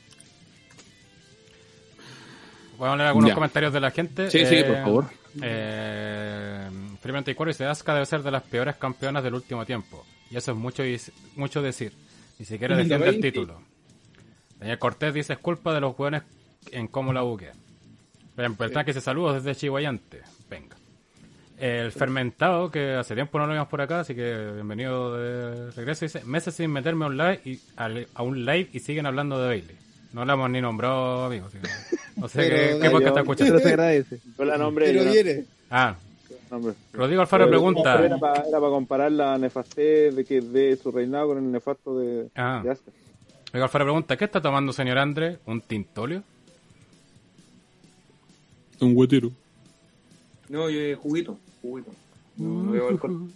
Voy 2.77 2.89
a 2.89 2.95
leer 2.95 3.07
algunos 3.07 3.29
Ya. 3.29 3.35
comentarios 3.35 3.73
de 3.73 3.79
la 3.79 3.91
gente. 3.91 4.29
Sí, 4.29 4.45
sí, 4.45 4.55
Eh, 4.55 4.63
por 4.63 4.75
favor. 4.77 5.05
Eh, 5.41 6.69
Experimenta 6.93 7.31
y 7.31 7.35
dice, 7.47 7.65
Asuka 7.65 7.93
debe 7.93 8.05
ser 8.05 8.23
de 8.23 8.31
las 8.31 8.43
peores 8.43 8.75
campeonas 8.77 9.23
del 9.23 9.33
último 9.33 9.65
tiempo. 9.65 10.05
Y 10.29 10.37
eso 10.37 10.51
es 10.51 10.57
mucho, 10.57 10.83
mucho 11.35 11.61
decir. 11.61 11.93
Ni 12.39 12.45
siquiera 12.45 12.75
defiende 12.77 13.09
el 13.09 13.19
título. 13.19 13.61
Daniel 14.57 14.79
Cortés 14.79 15.13
dice, 15.13 15.33
es 15.33 15.39
culpa 15.39 15.73
de 15.73 15.81
los 15.81 15.97
hueones 15.99 16.23
en 16.71 16.87
cómo 16.87 17.11
la 17.11 17.21
buquean. 17.21 17.57
Vean, 18.35 18.55
Beltrán 18.57 18.85
que 18.85 18.93
se 18.93 19.01
saludos 19.01 19.43
desde 19.43 19.59
Chihuayante. 19.59 20.21
Venga. 20.49 20.77
El 21.57 21.91
fermentado, 21.91 22.71
que 22.71 22.93
hace 22.93 23.13
tiempo 23.13 23.37
no 23.37 23.45
lo 23.45 23.53
vimos 23.53 23.67
por 23.67 23.81
acá, 23.81 23.99
así 23.99 24.15
que 24.15 24.51
bienvenido 24.53 25.15
de 25.17 25.71
regreso. 25.71 26.05
Dice, 26.05 26.23
meses 26.23 26.55
sin 26.55 26.71
meterme 26.71 27.05
a 27.05 27.09
un 27.09 27.17
live 27.17 27.41
y, 27.45 27.59
a 27.77 28.23
un 28.23 28.45
live 28.45 28.69
y 28.73 28.79
siguen 28.79 29.05
hablando 29.05 29.39
de 29.39 29.47
Bailey. 29.47 29.77
No 30.13 30.25
la 30.25 30.33
hemos 30.33 30.49
ni 30.49 30.61
nombrado, 30.61 31.25
amigos. 31.25 31.51
No 32.15 32.27
sé 32.29 32.39
Pero, 32.39 32.79
qué, 32.79 32.89
podcast 32.89 33.07
está 33.07 33.13
Pero 33.13 33.31
escuchando. 33.33 33.59
se 33.59 33.69
agradece. 33.69 34.19
Yo 34.37 34.45
la 34.45 34.57
nombré. 34.57 34.93
Pero 34.93 35.11
viene. 35.11 35.45
Ah. 35.69 35.95
Rodrigo 36.93 37.21
Alfaro 37.21 37.45
Pero 37.45 37.49
pregunta. 37.57 38.05
Era 38.05 38.17
para, 38.17 38.43
comparar 38.59 39.11
la 39.11 39.37
nefastez 39.37 40.15
de 40.15 40.23
que 40.23 40.39
de 40.41 40.77
su 40.77 40.91
reinado 40.91 41.29
con 41.29 41.37
el 41.39 41.51
nefasto 41.51 41.97
de, 41.97 42.27
Ah. 42.35 42.61
de. 42.63 42.69
Rodrigo 42.69 43.63
Alfaro 43.63 43.85
pregunta, 43.85 44.17
¿qué 44.17 44.25
está 44.25 44.41
tomando 44.41 44.71
señor 44.71 44.99
André? 44.99 45.39
¿Un 45.45 45.61
tintolio? 45.61 46.23
Un 48.79 48.95
huetero. 48.95 49.31
No, 50.49 50.69
yo 50.69 50.79
eh, 50.79 50.95
juguito, 50.95 51.37
juguito. 51.61 51.91
No, 52.37 52.63
no 52.63 52.71
veo 52.71 52.89
alcohol. 52.89 53.29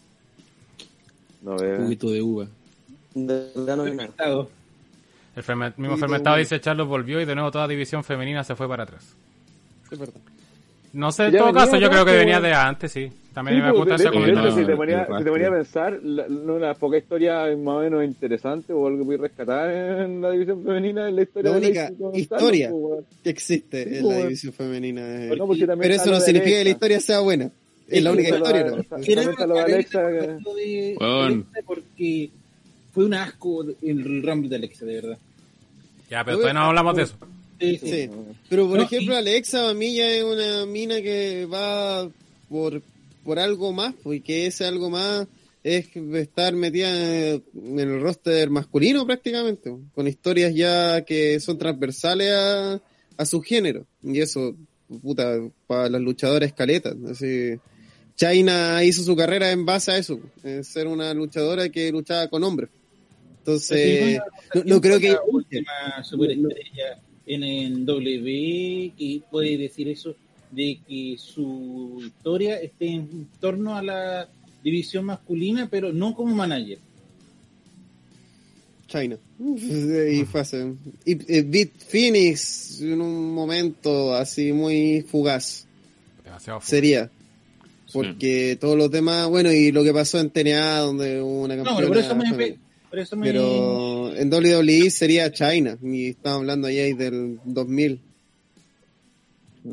No 1.41 1.57
veo. 1.57 1.77
Juguito 1.77 2.09
de 2.11 2.21
uva. 2.21 2.47
De 3.15 3.51
verdad 3.55 3.77
no. 3.77 4.47
El 5.37 5.43
ferme- 5.43 5.73
mismo 5.77 5.95
Sí, 5.95 6.01
fermentado 6.01 6.35
dice, 6.37 6.59
Charlos 6.59 6.87
volvió 6.87 7.21
y 7.21 7.25
de 7.25 7.35
nuevo 7.35 7.51
toda 7.51 7.67
división 7.67 8.03
femenina 8.03 8.43
se 8.43 8.55
fue 8.55 8.67
para 8.67 8.83
atrás. 8.83 9.15
Es 9.91 9.97
verdad. 9.99 10.15
No 10.93 11.11
sé, 11.11 11.25
en 11.25 11.37
todo 11.37 11.53
caso, 11.53 11.77
yo 11.77 11.89
creo 11.89 12.03
que 12.05 12.11
pues, 12.11 12.19
venía 12.19 12.41
de 12.41 12.53
antes, 12.53 12.91
sí. 12.91 13.07
También 13.33 13.57
Sí, 13.59 13.61
me 13.63 13.69
pues, 13.69 13.79
gusta 13.81 13.89
de- 13.89 13.95
ese 13.95 14.03
de- 14.03 14.09
de 14.09 14.19
comentario. 14.33 14.51
si 14.57 14.65
te 14.65 14.75
ponía, 14.75 14.95
el 14.95 15.01
si 15.01 15.05
te 15.07 15.13
rastro. 15.13 15.31
ponía 15.33 15.47
a 15.47 15.51
pensar, 15.51 15.99
la- 16.01 16.25
una 16.25 16.73
poca 16.73 16.97
historia 16.97 17.55
más 17.55 17.75
o 17.75 17.79
menos 17.81 18.03
interesante 18.03 18.73
o 18.73 18.87
algo 18.87 18.97
que 18.97 19.03
voy 19.05 19.15
a 19.15 19.17
rescatar 19.19 19.69
en 19.69 20.21
la 20.21 20.31
división 20.31 20.63
femenina 20.63 21.07
en 21.07 21.15
la 21.17 21.21
historia 21.21 21.51
La 21.51 21.59
de 21.59 21.65
única 21.67 21.81
Lacey 21.83 21.97
con 21.97 22.15
historia. 22.15 22.69
Pues. 22.71 23.05
Que 23.23 23.29
existe 23.29 23.83
Sí, 23.83 23.95
en 23.97 24.01
pues, 24.05 24.17
la 24.17 24.23
división 24.23 24.53
femenina. 24.53 25.05
de- 25.05 25.35
No, 25.37 25.45
porque 25.45 25.67
también 25.67 25.79
Pero 25.91 25.93
eso 26.01 26.09
no 26.09 26.15
de 26.19 26.21
significa 26.25 26.57
que 26.57 26.63
la 26.63 26.69
historia 26.71 26.99
sea 26.99 27.19
buena. 27.19 27.51
Es 27.87 28.03
la 28.03 28.11
única 28.11 28.29
historia, 28.35 28.63
la- 28.65 28.71
¿no? 28.71 28.77
De 30.55 30.95
de 31.53 31.63
porque 31.63 32.29
fue 32.91 33.05
un 33.05 33.13
asco 33.13 33.63
el 33.83 34.23
Rumble 34.23 34.49
de 34.49 34.55
Alexa, 34.55 34.85
de 34.85 34.95
verdad. 34.95 35.17
Ya, 36.09 36.23
pero 36.23 36.37
todavía 36.37 36.53
no 36.53 36.65
hablamos 36.67 36.95
de 36.95 37.03
eso. 37.03 37.15
Sí, 37.59 37.77
sí. 37.79 37.89
Sí. 37.89 38.09
Pero 38.49 38.67
por 38.67 38.77
No, 38.77 38.83
ejemplo, 38.83 39.13
y- 39.13 39.17
Alexa 39.17 39.69
a 39.69 39.73
mí 39.73 39.95
ya 39.95 40.07
es 40.09 40.23
una 40.23 40.65
mina 40.65 41.01
que 41.01 41.45
va 41.45 42.09
por, 42.49 42.81
por 43.23 43.39
algo 43.39 43.73
más, 43.73 43.93
pues, 44.03 44.19
y 44.19 44.21
que 44.21 44.45
ese 44.45 44.65
algo 44.65 44.89
más 44.89 45.27
es 45.63 45.87
estar 45.95 46.53
metida 46.53 46.89
en 47.33 47.79
el 47.79 47.99
roster 47.99 48.49
masculino 48.49 49.05
prácticamente, 49.05 49.75
con 49.93 50.07
historias 50.07 50.53
ya 50.55 51.03
que 51.03 51.39
son 51.41 51.57
transversales 51.57 52.31
a, 52.31 52.81
a 53.17 53.25
su 53.25 53.41
género. 53.41 53.85
Y 54.01 54.19
eso, 54.21 54.55
puta, 55.01 55.37
para 55.65 55.89
las 55.89 55.99
luchadoras 56.01 56.47
escaletas. 56.47 56.95
Así, 57.09 57.55
China 58.15 58.81
hizo 58.83 59.03
su 59.03 59.15
carrera 59.15 59.51
en 59.51 59.65
base 59.65 59.91
a 59.91 59.97
eso, 59.97 60.19
en 60.43 60.63
ser 60.63 60.87
una 60.87 61.13
luchadora 61.13 61.67
que 61.69 61.91
luchaba 61.91 62.27
con 62.29 62.43
hombres. 62.43 62.69
Entonces, 63.47 64.19
no, 64.53 64.63
no 64.65 64.81
creo 64.81 64.99
que 64.99 65.09
la 65.13 65.21
última 65.31 66.03
superestrella 66.03 66.99
en, 67.25 67.43
en 67.43 67.85
W 67.85 68.91
que 68.97 69.21
puede 69.31 69.57
decir 69.57 69.87
eso 69.87 70.13
de 70.51 70.79
que 70.87 71.15
su 71.17 72.01
historia 72.05 72.59
esté 72.59 72.87
en 72.87 73.27
torno 73.39 73.75
a 73.77 73.81
la 73.81 74.27
división 74.63 75.05
masculina, 75.05 75.67
pero 75.71 75.93
no 75.93 76.13
como 76.13 76.35
manager. 76.35 76.79
China. 78.87 79.17
Y 79.39 80.25
fue 80.25 80.41
hace- 80.41 80.73
Y 81.05 81.11
eh, 81.33 81.41
Beat 81.43 81.69
Phoenix 81.87 82.81
en 82.81 83.01
un 83.01 83.33
momento 83.33 84.13
así 84.15 84.51
muy 84.51 85.01
fugaz 85.07 85.65
Demasiado 86.23 86.59
fu- 86.59 86.67
sería. 86.67 87.09
Porque 87.93 88.57
todos 88.59 88.77
los 88.77 88.91
demás, 88.91 89.29
bueno, 89.29 89.49
y 89.51 89.71
lo 89.71 89.81
que 89.83 89.93
pasó 89.93 90.19
en 90.19 90.29
TNA, 90.29 90.79
donde 90.79 91.21
hubo 91.21 91.43
una 91.43 91.55
No, 91.55 91.63
campeona. 91.63 91.77
pero 91.79 91.87
por 91.87 91.97
eso 91.97 92.35
me. 92.35 92.57
Por 92.89 92.99
eso 92.99 93.15
me 93.15 93.27
Pero 93.27 94.15
en 94.15 94.33
WWE 94.33 94.89
sería 94.89 95.31
China, 95.31 95.77
y 95.81 96.09
estamos 96.09 96.39
hablando 96.39 96.67
ahí 96.67 96.93
del 96.93 97.39
2000. 97.45 97.99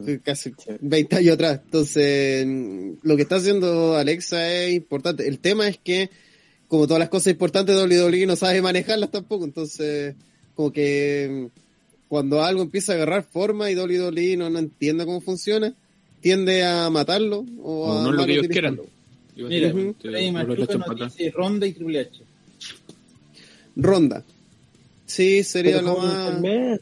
Sí, 0.05 0.18
Casi 0.18 0.53
20 0.81 1.16
años 1.16 1.35
atrás. 1.35 1.61
Entonces, 1.64 2.46
lo 3.03 3.16
que 3.16 3.22
está 3.22 3.37
haciendo 3.37 3.96
Alexa 3.96 4.53
es 4.53 4.74
importante. 4.74 5.29
El 5.29 5.38
tema 5.38 5.68
es 5.68 5.79
que, 5.79 6.11
como 6.66 6.87
todas 6.87 6.98
las 6.98 7.09
cosas 7.09 7.33
importantes, 7.33 7.77
WWE 7.77 8.27
no 8.27 8.35
sabe 8.35 8.61
manejarlas 8.61 9.11
tampoco. 9.11 9.44
Entonces, 9.44 10.16
como 10.55 10.72
que 10.72 11.48
cuando 12.09 12.42
algo 12.42 12.62
empieza 12.62 12.92
a 12.92 12.96
agarrar 12.96 13.22
forma 13.24 13.70
y 13.70 13.77
WWE 13.77 14.37
no, 14.37 14.50
no 14.50 14.59
entiende 14.59 15.05
cómo 15.05 15.20
funciona, 15.20 15.74
tiende 16.20 16.64
a 16.64 16.88
matarlo 16.90 17.44
o, 17.62 17.92
a 17.92 18.03
no 18.03 18.11
es 18.11 18.16
lo 18.16 18.27
que 18.27 18.33
ellos 18.33 18.48
quieran. 18.48 18.81
Mira, 19.37 19.72
dice 19.72 21.31
Ronda 21.31 21.66
y 21.66 21.72
Triple 21.72 22.00
H. 22.00 22.23
Ronda. 23.76 24.22
Sí, 25.06 25.42
sería 25.44 25.76
Pero 25.80 25.88
lo 25.88 25.96
más... 25.98 26.40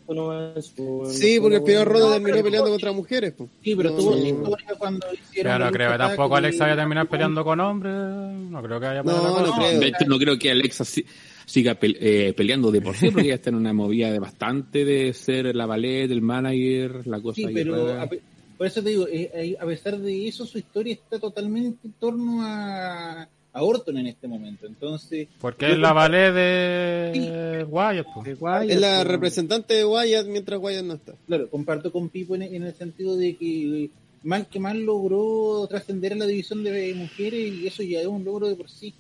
nomás, 0.08 0.68
pues, 0.76 1.18
Sí, 1.18 1.36
no 1.36 1.42
porque 1.42 1.56
el 1.56 1.62
primer 1.64 1.88
ronda 1.88 2.12
terminó 2.12 2.32
pero- 2.34 2.44
peleando 2.44 2.70
contra 2.70 2.92
mujeres. 2.92 3.34
pues. 3.36 3.50
Sí, 3.64 3.74
pero 3.74 3.90
No, 3.90 3.96
tuvo 3.96 4.16
historia 4.16 4.74
cuando 4.78 5.06
hicieron. 5.12 5.58
No 5.60 5.70
creo 5.72 5.92
que 5.92 5.98
tampoco 5.98 6.36
Alexa 6.36 6.64
vaya 6.64 6.74
a 6.74 6.76
terminar 6.76 7.08
peleando 7.08 7.42
con 7.44 7.58
hombres. 7.58 7.92
No 7.94 8.62
creo 8.62 8.78
que 8.78 8.86
vaya 8.86 9.00
a 9.00 9.02
No, 9.02 9.40
no 9.46 9.52
creo. 9.56 9.80
De 9.80 9.86
hecho, 9.88 10.04
no 10.06 10.18
creo 10.18 10.38
que 10.38 10.50
Alexa 10.52 10.84
si- 10.84 11.04
siga 11.46 11.76
eh, 11.82 12.32
peleando 12.36 12.70
de 12.70 12.80
por 12.80 12.96
sí, 12.96 13.10
porque 13.10 13.26
ella 13.26 13.34
está 13.34 13.50
en 13.50 13.56
una 13.56 13.72
movida 13.72 14.12
de 14.12 14.20
bastante 14.20 14.84
de 14.84 15.12
ser 15.14 15.54
la 15.56 15.66
ballet, 15.66 16.08
el 16.10 16.22
manager, 16.22 17.04
la 17.08 17.20
cosa 17.20 17.34
Sí, 17.36 17.48
pero 17.52 17.88
rara. 17.88 18.02
a 18.02 18.08
pe- 18.08 18.20
por 18.56 18.68
eso 18.68 18.80
te 18.84 18.90
digo, 18.90 19.08
eh, 19.08 19.30
eh, 19.34 19.56
a 19.60 19.66
pesar 19.66 19.98
de 19.98 20.28
eso, 20.28 20.46
su 20.46 20.58
historia 20.58 20.94
está 20.94 21.18
totalmente 21.18 21.88
en 21.88 21.92
torno 21.98 22.40
a, 22.42 23.28
a 23.54 23.62
Orton 23.62 23.98
en 23.98 24.06
este 24.06 24.28
momento. 24.28 24.66
Entonces, 24.66 25.28
Porque 25.40 25.72
es 25.72 25.78
la 25.78 25.92
ballet 25.92 26.32
de 26.32 27.64
Wyatt. 27.68 28.06
pues. 28.14 28.26
De 28.26 28.34
Wyatt, 28.34 28.70
Es 28.70 28.80
la 28.80 28.96
pues. 28.96 29.08
representante 29.08 29.74
de 29.74 29.84
Wyatt 29.84 30.26
mientras 30.26 30.60
Wyatt 30.60 30.84
no 30.84 30.94
está. 30.94 31.14
Claro, 31.26 31.50
comparto 31.50 31.92
con 31.92 32.08
Pipo 32.08 32.34
en, 32.34 32.42
en 32.42 32.62
el 32.64 32.74
sentido 32.74 33.16
de 33.16 33.36
que 33.36 33.90
mal 34.22 34.46
que 34.46 34.60
mal 34.60 34.80
logró 34.82 35.66
trascender 35.68 36.12
a 36.12 36.16
la 36.16 36.26
división 36.26 36.62
de 36.64 36.94
mujeres 36.94 37.52
y 37.52 37.66
eso 37.66 37.82
ya 37.82 38.00
es 38.00 38.06
un 38.06 38.24
logro 38.24 38.48
de 38.48 38.54
por 38.56 38.70
sí. 38.70 38.94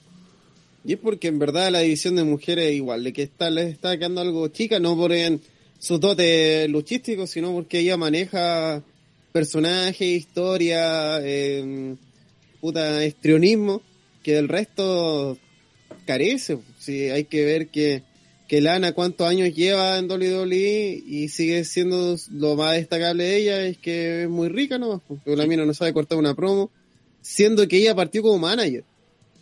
Y 0.84 0.94
es 0.94 0.98
porque 0.98 1.28
en 1.28 1.38
verdad 1.38 1.70
la 1.70 1.78
división 1.80 2.16
de 2.16 2.24
mujeres 2.24 2.72
igual, 2.74 3.04
de 3.04 3.12
que 3.12 3.22
está, 3.22 3.48
les 3.50 3.72
está 3.72 3.96
quedando 3.96 4.20
algo 4.20 4.48
chica, 4.48 4.80
no 4.80 4.96
por 4.96 5.12
en 5.12 5.40
sus 5.78 6.00
dotes 6.00 6.68
luchísticos, 6.68 7.30
sino 7.30 7.52
porque 7.52 7.78
ella 7.78 7.96
maneja 7.96 8.82
personajes, 9.30 10.00
historia, 10.02 11.20
eh, 11.22 11.94
puta, 12.60 13.02
estrionismo, 13.04 13.80
que 14.22 14.38
el 14.38 14.48
resto 14.48 15.38
carece. 16.06 16.58
Si 16.78 17.10
hay 17.10 17.24
que 17.24 17.44
ver 17.44 17.68
que, 17.68 18.02
que 18.48 18.60
Lana 18.60 18.92
cuántos 18.92 19.26
años 19.26 19.54
lleva 19.54 19.98
en 19.98 20.10
WWE 20.10 21.02
y 21.06 21.28
sigue 21.28 21.64
siendo 21.64 22.16
lo 22.32 22.56
más 22.56 22.74
destacable 22.74 23.24
de 23.24 23.36
ella, 23.36 23.66
es 23.66 23.78
que 23.78 24.24
es 24.24 24.28
muy 24.28 24.48
rica 24.48 24.78
nomás, 24.78 25.00
porque 25.06 25.36
la 25.36 25.46
mina 25.46 25.64
no 25.64 25.74
sabe 25.74 25.92
cortar 25.92 26.18
una 26.18 26.34
promo, 26.34 26.70
siendo 27.20 27.66
que 27.68 27.78
ella 27.78 27.94
partió 27.94 28.22
como 28.22 28.38
manager. 28.38 28.84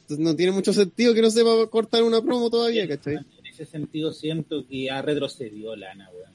Entonces 0.02 0.18
no 0.18 0.34
tiene 0.34 0.52
mucho 0.52 0.72
sentido 0.72 1.14
que 1.14 1.22
no 1.22 1.30
sepa 1.30 1.66
cortar 1.68 2.02
una 2.02 2.20
promo 2.20 2.50
todavía, 2.50 2.88
¿cachai? 2.88 3.18
ese 3.60 3.70
sentido 3.70 4.12
siento 4.12 4.66
que 4.66 4.90
ha 4.90 5.02
retrocedido 5.02 5.76
Lana, 5.76 6.08
weón. 6.10 6.29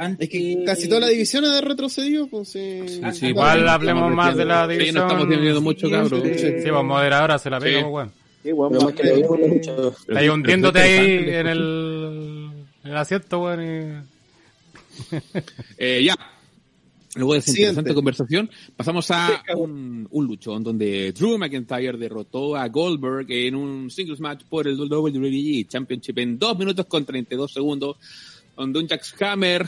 Antes, 0.00 0.28
Es 0.28 0.32
que 0.32 0.62
casi 0.64 0.88
toda 0.88 1.00
la 1.00 1.08
división 1.08 1.44
ha 1.44 1.60
retrocedido, 1.60 2.28
pues 2.28 2.50
sí. 2.50 2.82
Sí, 2.86 3.00
sí, 3.14 3.26
igual 3.26 3.58
bueno, 3.58 3.70
hablemos 3.72 4.14
más 4.14 4.36
de 4.36 4.44
la 4.44 4.66
metiendo- 4.66 4.68
sí, 4.68 4.78
división. 4.78 4.94
no 4.94 5.06
estamos 5.08 5.28
teniendo 5.28 5.60
mucho, 5.60 5.90
cabrón. 5.90 6.22
sí, 6.22 6.34
sí. 6.38 6.46
Sí, 6.62 6.70
pues 6.70 6.84
moderadora 6.84 7.38
se 7.38 7.50
la 7.50 7.58
pega, 7.58 7.78
Sí. 7.78 7.82
pues, 7.84 7.92
weón. 7.94 8.12
Sí, 8.44 8.52
weón, 8.52 8.72
más 8.74 8.84
más 8.84 8.92
que. 8.94 9.02
Está 10.08 10.18
ahí 10.20 10.28
hundiéndote 10.28 10.78
ahí 10.78 11.00
en 11.34 11.46
el, 11.48 12.50
en 12.84 12.90
el 12.90 12.96
asiento, 12.96 13.40
weón. 13.42 13.62
Y... 13.64 15.16
Eh, 15.78 16.02
ya. 16.04 16.14
Luego 17.14 17.32
de 17.32 17.38
esa 17.40 17.50
Siguiente. 17.50 17.70
interesante 17.70 17.94
conversación, 17.94 18.50
pasamos 18.76 19.10
a 19.10 19.42
un, 19.56 20.06
un 20.10 20.26
luchón 20.26 20.62
donde 20.62 21.10
Drew 21.12 21.36
McIntyre 21.38 21.96
derrotó 21.98 22.54
a 22.54 22.68
Goldberg 22.68 23.26
en 23.30 23.56
un 23.56 23.90
singles 23.90 24.20
match 24.20 24.42
por 24.48 24.68
el 24.68 24.78
WWE 24.78 25.64
Championship 25.66 26.18
en 26.18 26.38
2 26.38 26.58
minutos 26.58 26.86
con 26.86 27.04
32 27.04 27.52
segundos, 27.52 27.96
donde 28.56 28.78
un 28.78 28.86
Jackhammer, 28.86 29.66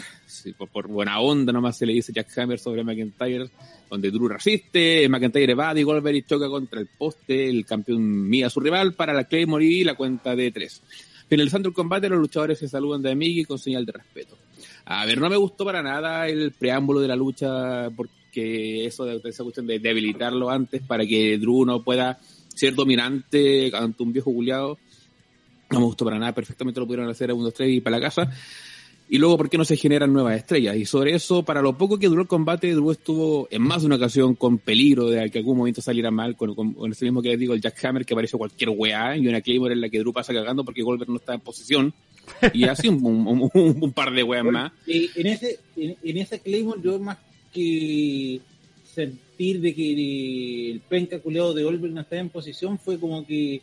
por, 0.57 0.69
por 0.69 0.89
buena 0.89 1.21
onda 1.21 1.53
nomás 1.53 1.79
se 1.79 1.87
le 1.87 1.93
dice 1.93 2.13
Jackhammer 2.13 2.59
sobre 2.59 2.85
McIntyre, 2.85 3.51
donde 3.89 4.11
Drew 4.11 4.29
resiste, 4.29 5.09
McIntyre 5.09 5.53
evade 5.53 5.81
y 5.81 5.83
Goldberg 5.83 6.17
y 6.17 6.23
choca 6.23 6.49
contra 6.49 6.81
el 6.81 6.87
poste, 6.87 7.49
el 7.49 7.65
campeón 7.67 8.29
mía 8.29 8.51
su 8.51 8.61
rival 8.61 8.95
para 8.95 9.13
la 9.13 9.25
Claymore 9.25 9.65
y 9.65 9.85
la 9.85 9.95
cuenta 9.95 10.35
de 10.37 10.51
3. 10.51 10.83
Finalizando 11.29 11.69
el 11.69 11.75
combate, 11.75 12.09
los 12.09 12.19
luchadores 12.19 12.59
se 12.59 12.69
saludan 12.69 13.03
de 13.03 13.13
amigo 13.13 13.41
y 13.41 13.45
con 13.45 13.59
señal 13.59 13.87
de 13.87 13.93
respeto. 13.93 14.37
A 14.85 15.07
ver, 15.07 15.21
no 15.21 15.31
me 15.31 15.37
gustó 15.37 15.65
para 15.65 15.81
nada 15.81 16.27
el 16.27 16.51
preámbulo 16.53 16.99
de 16.99 17.07
la 17.07 17.15
lucha, 17.15 17.89
porque 17.91 18.85
eso 18.85 19.05
de 19.05 19.21
esa 19.25 19.45
cuestión 19.45 19.67
de 19.67 19.79
debilitarlo 19.79 20.51
antes 20.51 20.83
para 20.83 21.07
que 21.07 21.39
Drew 21.39 21.65
no 21.65 21.85
pueda 21.85 22.19
ser 22.55 22.75
dominante 22.75 23.71
ante 23.75 24.03
un 24.03 24.13
viejo 24.13 24.33
culiado. 24.33 24.79
No 25.71 25.79
me 25.79 25.85
gustó 25.85 26.05
para 26.05 26.19
nada, 26.19 26.35
perfectamente 26.35 26.81
lo 26.81 26.87
pudieron 26.87 27.09
hacer 27.09 27.31
a 27.31 27.35
1, 27.35 27.45
2, 27.45 27.55
3 27.55 27.71
y 27.71 27.81
para 27.81 27.99
la 27.99 28.03
casa. 28.03 28.29
Y 29.13 29.19
luego, 29.19 29.37
¿por 29.37 29.51
qué 29.51 29.59
no 29.59 29.65
se 29.65 29.77
generan 29.77 30.13
nuevas 30.13 30.37
estrellas? 30.37 30.77
Y 30.77 30.85
sobre 30.87 31.15
eso, 31.15 31.43
para 31.43 31.61
lo 31.63 31.77
poco 31.77 31.99
que 31.99 32.07
duró 32.07 32.23
el 32.23 32.29
combate, 32.29 32.71
Drew 32.73 32.93
estuvo 32.93 33.49
en 33.51 33.61
más 33.63 33.81
de 33.83 33.87
una 33.87 33.97
ocasión 33.97 34.37
con 34.37 34.59
peligro 34.59 35.11
de 35.11 35.29
que 35.31 35.39
algún 35.41 35.59
momento 35.59 35.83
saliera 35.83 36.13
mal, 36.13 36.37
con, 36.37 36.55
con, 36.55 36.73
con 36.75 36.93
ese 36.93 37.07
mismo 37.07 37.21
que 37.21 37.31
les 37.31 37.39
digo, 37.41 37.53
el 37.53 37.61
Jackhammer, 37.61 38.07
que 38.07 38.15
apareció 38.15 38.39
cualquier 38.39 38.71
weá, 38.71 39.17
y 39.17 39.27
una 39.27 39.41
Claymore 39.41 39.75
en 39.75 39.81
la 39.81 39.89
que 39.89 39.99
Drew 39.99 40.13
pasa 40.13 40.33
cagando 40.33 40.65
porque 40.65 40.83
Goldberg 40.83 41.11
no 41.11 41.17
está 41.17 41.35
en 41.35 41.41
posición. 41.41 41.93
Y 42.55 42.63
así 42.65 42.87
un, 42.87 43.05
un, 43.05 43.27
un- 43.53 43.79
un 43.83 43.93
par 43.93 44.13
de 44.15 44.23
weas 44.23 44.45
más. 44.45 44.71
Eh, 44.87 45.09
en 45.17 45.27
ese 45.27 45.59
en, 45.77 45.97
en 46.03 46.17
esa 46.19 46.39
Claymore 46.39 46.81
yo 46.83 47.01
más 47.01 47.19
que 47.53 48.41
sentir 48.85 49.61
de 49.61 49.75
que 49.75 50.71
el 50.71 50.81
penca 50.89 51.19
culeado 51.19 51.53
de 51.55 51.65
Goldberg 51.65 51.93
no 51.95 52.01
estaba 52.03 52.21
en 52.21 52.29
posición 52.29 52.79
fue 52.79 52.99
como 53.01 53.27
que 53.27 53.61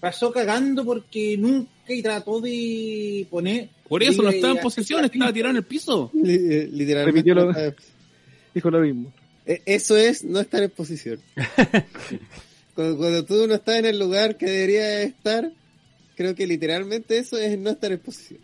pasó 0.00 0.32
cagando 0.32 0.84
porque 0.84 1.36
nunca 1.38 1.70
y 1.88 2.02
trató 2.02 2.40
de 2.40 3.26
poner 3.30 3.68
Por 3.88 4.02
eso 4.02 4.22
no 4.22 4.28
estaba 4.30 4.54
en 4.54 4.56
la 5.02 5.06
estaba 5.06 5.32
tirado 5.32 5.50
en 5.50 5.56
el 5.56 5.64
piso. 5.64 6.10
Li- 6.14 6.32
eh, 6.34 6.68
Literalmente. 6.72 7.20
Repitió 7.20 7.34
lo- 7.34 7.74
Dijo 8.54 8.70
lo 8.70 8.80
mismo. 8.80 9.12
eh, 9.46 9.62
Eso 9.66 9.96
es 9.96 10.24
no 10.24 10.40
estar 10.40 10.62
en 10.62 10.70
posición. 10.70 11.20
cuando, 12.74 12.96
cuando 12.98 13.24
tú 13.24 13.46
no 13.46 13.54
estás 13.54 13.76
en 13.76 13.86
el 13.86 13.98
lugar 13.98 14.36
que 14.36 14.46
deberías 14.46 15.04
estar, 15.04 15.50
creo 16.16 16.34
que 16.34 16.46
literalmente 16.46 17.18
eso 17.18 17.38
es 17.38 17.58
no 17.58 17.70
estar 17.70 17.92
en 17.92 17.98
posición. 17.98 18.40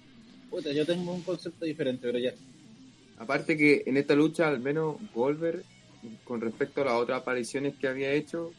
Puta, 0.51 0.71
yo 0.73 0.85
tengo 0.87 1.15
un 1.15 1.23
concepto 1.23 1.65
diferente, 1.65 2.01
pero 2.07 2.19
ya. 2.19 2.33
Aparte 3.19 3.57
que 3.57 3.83
en 3.87 3.97
esta 3.97 4.15
lucha, 4.15 4.49
al 4.49 4.61
menos 4.61 4.97
Goldberg, 5.15 5.63
con 6.25 6.41
respecto 6.41 6.83
a 6.83 6.87
las 6.87 6.95
otras 6.95 7.23
apariciones 7.23 7.75
que 7.81 7.89
había 7.89 8.13
hecho, 8.13 8.53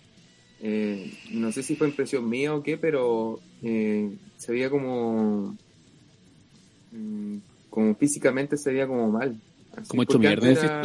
eh, 0.66 1.12
no 1.32 1.52
sé 1.52 1.62
si 1.62 1.76
fue 1.76 1.88
impresión 1.90 2.28
mía 2.30 2.56
o 2.56 2.64
qué, 2.64 2.78
pero 2.78 3.40
eh, 3.62 4.10
se 4.38 4.52
veía 4.54 4.70
como, 4.70 5.56
mm, 6.92 7.38
como 7.70 7.96
físicamente 7.96 8.58
se 8.58 8.72
veía 8.72 8.88
como 8.88 9.12
mal. 9.12 9.36
Así, 9.76 9.90
¿Como 9.90 10.04
hecho 10.04 10.20
mierda, 10.20 10.48
antes 10.48 10.62
decís 10.62 10.70
era- 10.72 10.82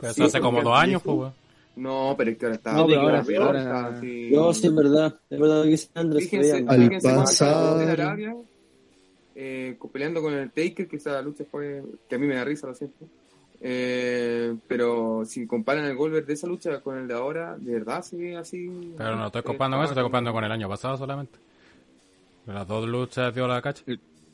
Pero 0.00 0.12
Sí, 0.14 0.20
eso 0.22 0.24
hace 0.24 0.40
como 0.40 0.62
dos 0.62 0.76
años, 0.78 1.02
pues. 1.02 1.32
No, 1.76 2.14
pero 2.18 2.30
es 2.30 2.38
que 2.38 2.44
ahora 2.46 2.56
está 2.56 2.72
No, 2.72 2.86
pero 2.86 3.00
ahora 3.00 3.12
ahora- 3.18 3.26
peor, 3.26 3.42
ahora- 3.46 3.60
está 3.62 3.86
así- 3.98 4.30
No, 4.32 4.52
sí, 4.54 4.66
es 4.66 4.74
verdad. 4.74 5.16
Es 5.30 5.40
verdad 5.40 5.62
que 5.62 5.68
dice 5.70 5.88
Andrés. 5.94 6.24
Fíjense, 6.24 6.64
Al 6.68 6.82
fíjense 6.82 7.00
cuando 7.06 7.20
pasar. 7.22 7.88
Arabia, 7.88 8.36
eh, 9.34 9.76
peleando 9.92 10.20
con 10.22 10.34
el 10.34 10.50
Taker, 10.50 10.86
que 10.88 10.96
esa 10.96 11.22
lucha 11.22 11.44
fue, 11.50 11.82
que 12.08 12.14
a 12.14 12.18
mí 12.18 12.26
me 12.26 12.34
da 12.34 12.44
risa, 12.44 12.66
lo 12.66 12.74
siento. 12.74 13.06
Eh, 13.64 14.54
pero 14.66 15.22
si 15.24 15.46
comparan 15.46 15.84
el 15.84 15.94
Goldberg 15.94 16.26
de 16.26 16.32
esa 16.34 16.46
lucha 16.48 16.80
con 16.80 16.98
el 16.98 17.06
de 17.06 17.14
ahora, 17.14 17.56
de 17.58 17.72
verdad 17.74 18.04
ve 18.12 18.36
así. 18.36 18.68
Pero 18.98 19.14
no 19.16 19.26
estoy 19.26 19.40
eh, 19.40 19.44
comparando 19.44 19.76
con 19.76 19.84
eso, 19.84 19.92
estoy 19.92 20.02
comparando 20.02 20.32
con 20.32 20.44
el 20.44 20.52
año 20.52 20.68
pasado 20.68 20.96
solamente. 20.96 21.38
Las 22.46 22.66
dos 22.66 22.88
luchas 22.88 23.32
dio 23.34 23.46
la 23.46 23.62
cacha. 23.62 23.84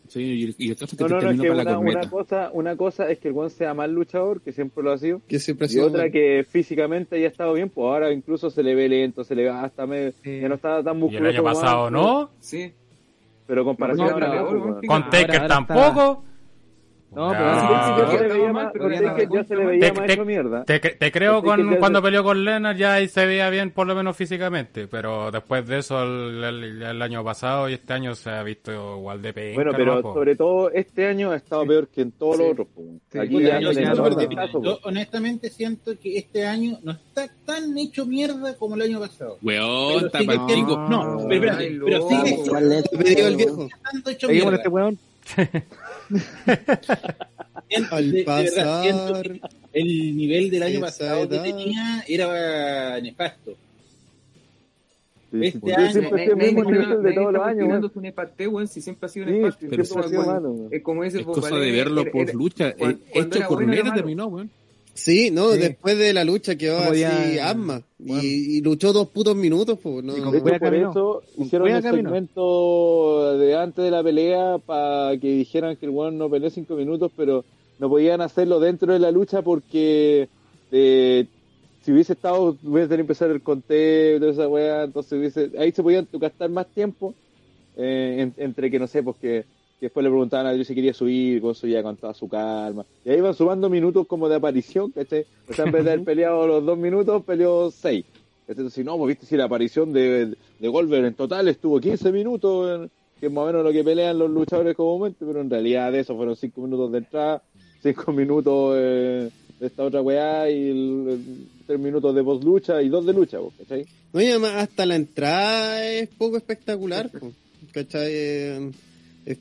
Sí, 0.09 0.55
y, 0.59 0.65
y 0.67 0.71
el 0.71 0.77
caso 0.79 0.87
es 0.87 0.97
que 0.97 1.05
No, 1.05 1.09
no, 1.11 1.21
no, 1.21 1.31
es 1.31 1.41
que 1.43 1.51
una, 1.51 2.09
cosa, 2.09 2.51
una 2.55 2.77
cosa 2.77 3.11
es 3.11 3.19
que 3.19 3.29
el 3.29 3.35
Juan 3.35 3.51
sea 3.51 3.75
mal 3.75 3.93
luchador, 3.93 4.41
que 4.41 4.53
siempre 4.53 4.83
lo 4.83 4.93
ha 4.93 4.97
sido, 4.97 5.21
Que 5.29 5.39
siempre 5.39 5.67
ha 5.67 5.69
y 5.69 5.73
sido. 5.73 5.89
otra 5.89 6.09
que 6.11 6.47
físicamente 6.49 7.17
haya 7.17 7.27
estado 7.29 7.53
bien, 7.53 7.69
pues 7.69 7.85
ahora 7.85 8.11
incluso 8.11 8.49
se 8.49 8.63
le 8.63 8.75
ve 8.75 8.89
lento, 8.89 9.23
se 9.23 9.35
le 9.35 9.43
ve 9.43 9.51
hasta 9.51 9.87
medio, 9.87 10.13
Sí. 10.23 10.41
ya 10.41 10.49
no 10.49 10.55
estaba 10.55 10.83
tan 10.83 10.97
Y 10.97 11.01
musculoso. 11.01 11.29
el 11.29 11.35
año 11.37 11.45
pasado 11.45 11.91
no. 11.91 12.31
Sí, 12.41 12.73
Pero 13.47 13.65
comparación 13.67 14.07
No, 14.09 14.15
ahora 14.27 14.47
pues, 14.49 14.89
Con 14.89 15.11
Taker 15.11 15.47
tampoco. 15.47 16.25
No, 17.11 17.31
pero 17.31 17.45
ya 17.45 18.11
se 18.11 18.19
le 18.21 18.29
veía 18.35 18.49
Ah, 18.49 18.53
más- 18.53 18.71
pero 18.73 18.91
ya 18.91 19.45
se 19.45 19.57
le 19.57 19.65
veía 19.67 19.93
Te- 19.93 20.01
te- 20.03 20.13
hecho 20.13 20.25
mierda. 20.27 20.65
Te, 20.65 20.81
cre- 20.81 20.99
te 20.99 21.11
creo 21.11 21.43
con, 21.43 21.77
cuando 21.77 22.01
se- 22.01 22.03
peleó 22.05 22.23
con 22.23 22.45
Lennart 22.45 22.77
ya 22.79 22.95
ahí 22.95 23.09
se 23.09 23.25
veía 23.25 23.49
bien 23.49 23.71
por 23.71 23.87
lo 23.87 23.95
menos 23.95 24.15
físicamente, 24.17 24.87
pero 24.89 25.31
después 25.31 25.67
de 25.67 25.79
eso 25.79 26.03
el, 26.03 26.45
el- 26.45 26.83
el 26.83 27.03
año 27.03 27.25
pasado 27.25 27.69
y 27.69 27.73
este 27.75 27.95
año 27.95 28.15
se 28.15 28.29
ha 28.31 28.43
visto 28.43 28.71
igual 28.99 29.23
de 29.23 29.33
penca. 29.33 29.55
Bueno, 29.55 29.73
pero 29.75 30.03
sobre 30.03 30.37
todo 30.37 30.71
este 30.71 31.07
año 31.07 31.31
ha 31.31 31.37
estado 31.37 31.67
peor 31.67 31.89
que 31.89 32.03
en 32.03 32.13
todos 32.13 32.37
Sí. 32.37 32.43
los 32.43 32.53
otros. 32.53 32.67
Sí. 33.11 33.19
Aquí 33.19 33.35
Puta, 33.35 33.49
ya 33.49 33.61
yo 33.61 33.73
siento 33.73 34.05
caso, 34.37 34.63
yo 34.63 34.79
honestamente 34.85 35.49
siento 35.51 35.93
que 35.99 36.19
este 36.19 36.47
año 36.47 36.79
no 36.83 36.93
está 36.93 37.27
tan 37.47 37.77
hecho 37.79 38.05
mierda 38.05 38.55
como 38.57 38.75
el 38.75 38.83
año 38.83 39.01
pasado. 39.01 39.39
Weón, 39.43 40.07
está 40.07 40.21
no, 40.21 41.27
pero 41.29 41.33
espérate, 41.33 41.79
pero 41.85 42.09
sigue 42.09 42.35
estando 42.35 44.11
hecho 44.11 44.29
mierda. 44.29 44.63
Al 47.91 48.11
de- 48.13 48.25
verdad, 48.25 49.25
el 49.73 50.17
nivel 50.17 50.51
del 50.51 50.63
año 50.63 50.81
pasado 50.81 51.29
que 51.29 51.39
tenía 51.39 52.05
era 52.09 53.01
nefasto. 53.01 53.55
Sí, 55.31 55.41
Este 55.43 55.75
año- 55.75 55.93
siempre 55.93 56.25
al 56.25 56.37
mismo 56.37 56.65
nivel 56.65 57.03
de 57.03 57.13
todos 57.13 57.33
los 57.35 57.43
años. 57.47 57.69
weón. 57.69 57.91
un 57.95 58.05
empate, 58.07 58.47
weón, 58.49 58.67
si 58.67 58.81
siempre 58.81 59.05
ha 59.07 59.09
sido 59.11 59.27
un 59.27 59.33
Sí, 59.33 59.37
empate. 59.37 59.59
siempre 59.59 59.77
Pero 59.85 60.01
ha 60.01 60.09
sido 60.09 60.21
weón, 60.23 60.35
malo. 60.35 60.51
weón. 60.53 60.69
Es 60.73 60.83
como 60.83 61.05
ese 61.05 61.19
Es 61.21 61.27
cosa 61.27 61.57
de 61.57 61.71
verlo 61.71 62.11
por 62.11 62.35
lucha. 62.35 62.71
Eh, 62.71 62.97
Hecho 63.13 63.39
era 63.39 63.49
malo. 63.85 63.95
terminó, 63.95 64.27
weón. 64.29 64.51
Sí, 64.99 65.31
no, 65.31 65.53
Sí. 65.53 65.59
después 65.61 65.97
de 65.99 66.13
la 66.13 66.25
lucha 66.25 66.57
quedó 66.57 66.79
así 66.79 67.05
asma. 67.05 67.83
Bueno. 67.99 68.23
Y, 68.23 68.57
y 68.59 68.61
luchó 68.61 68.93
dos 68.93 69.09
putos 69.09 69.37
minutos, 69.37 69.79
pues. 69.83 70.05
No, 70.05 70.15
Y 70.17 70.21
hecho, 70.21 70.31
por 70.59 70.75
eso 70.75 71.23
hicieron 71.39 71.69
el 71.69 71.83
caminó. 71.83 72.11
segmento 72.11 73.39
de 73.39 73.55
antes 73.57 73.85
de 73.85 73.91
la 73.91 74.03
pelea 74.03 74.59
para 74.59 75.17
que 75.19 75.29
dijeran 75.33 75.77
que 75.77 75.87
el 75.87 75.91
weón 75.93 76.19
no 76.19 76.29
peleó 76.29 76.51
cinco 76.51 76.75
minutos, 76.75 77.11
pero 77.17 77.45
no 77.79 77.89
podían 77.89 78.21
hacerlo 78.21 78.61
dentro 78.61 78.93
de 78.93 78.99
la 78.99 79.11
lucha 79.11 79.43
porque 79.43 80.29
eh, 80.73 81.27
si 81.85 81.93
hubiese 81.93 82.13
estado, 82.15 82.57
hubiese 82.65 82.89
tenido 82.89 82.97
que 82.97 83.01
empezar 83.03 83.31
el 83.31 83.41
conteo 83.41 84.17
y 84.17 84.21
toda 84.21 84.33
esa 84.33 84.49
weá, 84.49 84.85
entonces 84.85 85.13
hubiese, 85.13 85.51
ahí 85.59 85.73
se 85.73 85.83
podían 85.83 86.07
gastar 86.13 86.51
más 86.51 86.67
tiempo 86.67 87.15
eh, 87.77 88.17
en- 88.19 88.35
entre 88.45 88.71
que 88.71 88.79
no 88.79 88.87
sé, 88.89 89.03
pues 89.03 89.17
que, 89.79 89.87
después 89.87 90.05
le 90.05 90.11
preguntaban 90.11 90.47
a 90.47 90.53
Dios 90.53 90.67
si 90.67 90.75
quería 90.75 90.93
subir, 90.95 91.43
eso 91.45 91.67
ya 91.67 91.83
con 91.83 91.97
toda 91.97 92.15
su 92.15 92.29
calma. 92.29 92.85
Y 93.05 93.11
ahí 93.11 93.19
iban 93.19 93.35
sumando 93.35 93.69
minutos 93.69 94.07
como 94.07 94.29
de 94.29 94.37
aparición, 94.37 94.91
¿cachai? 94.91 95.25
O 95.49 95.53
sea, 95.55 95.65
en 95.67 95.73
vez 95.73 95.85
de 95.85 95.93
haber 95.93 96.05
peleado 96.05 96.47
los 96.47 96.65
dos 96.65 96.79
minutos, 96.79 97.23
peleó 97.25 97.71
seis. 97.71 98.05
Entonces, 98.47 98.73
si 98.75 98.83
no, 98.83 98.97
pues 98.97 99.09
viste 99.09 99.27
si 99.27 99.37
la 99.37 99.45
aparición 99.45 99.93
de, 99.93 100.35
de 100.59 100.69
Goldberg 100.69 101.05
en 101.05 101.15
total 101.15 101.49
estuvo 101.49 101.79
15 101.81 102.11
minutos, 102.13 102.81
en- 102.83 102.91
que 103.21 103.27
es 103.27 103.33
más 103.33 103.43
o 103.43 103.47
menos 103.49 103.65
lo 103.65 103.73
que 103.73 103.83
pelean 103.85 104.19
los 104.19 104.31
luchadores 104.31 104.77
comúnmente, 104.77 105.25
pero 105.27 105.41
en 105.41 105.51
realidad 105.51 105.91
de 105.93 106.01
eso 106.01 106.17
fueron 106.17 106.37
5 106.37 106.61
minutos 106.63 106.93
de 106.93 106.99
entrada, 106.99 107.43
5 107.83 108.13
minutos 108.13 108.75
eh, 108.79 109.29
de 109.61 109.67
esta 109.67 109.83
otra 109.85 110.01
weá 110.01 110.49
y 110.51 111.19
3 111.67 111.79
minutos 111.81 112.15
de 112.15 112.23
post 112.23 112.45
lucha 112.45 112.81
y 112.81 112.89
2 112.89 113.07
de 113.07 113.13
lucha, 113.13 113.39
pues, 113.41 113.55
¿cachai? 113.59 113.87
No, 114.13 114.21
y 114.23 114.27
además 114.27 114.53
hasta 114.55 114.87
la 114.87 114.95
entrada 114.97 115.85
es 115.87 116.09
poco 116.11 116.37
espectacular, 116.37 117.11
po, 117.11 117.33
¿cachai? 117.73 118.71
Eh, 119.29 119.33
es- 119.33 119.39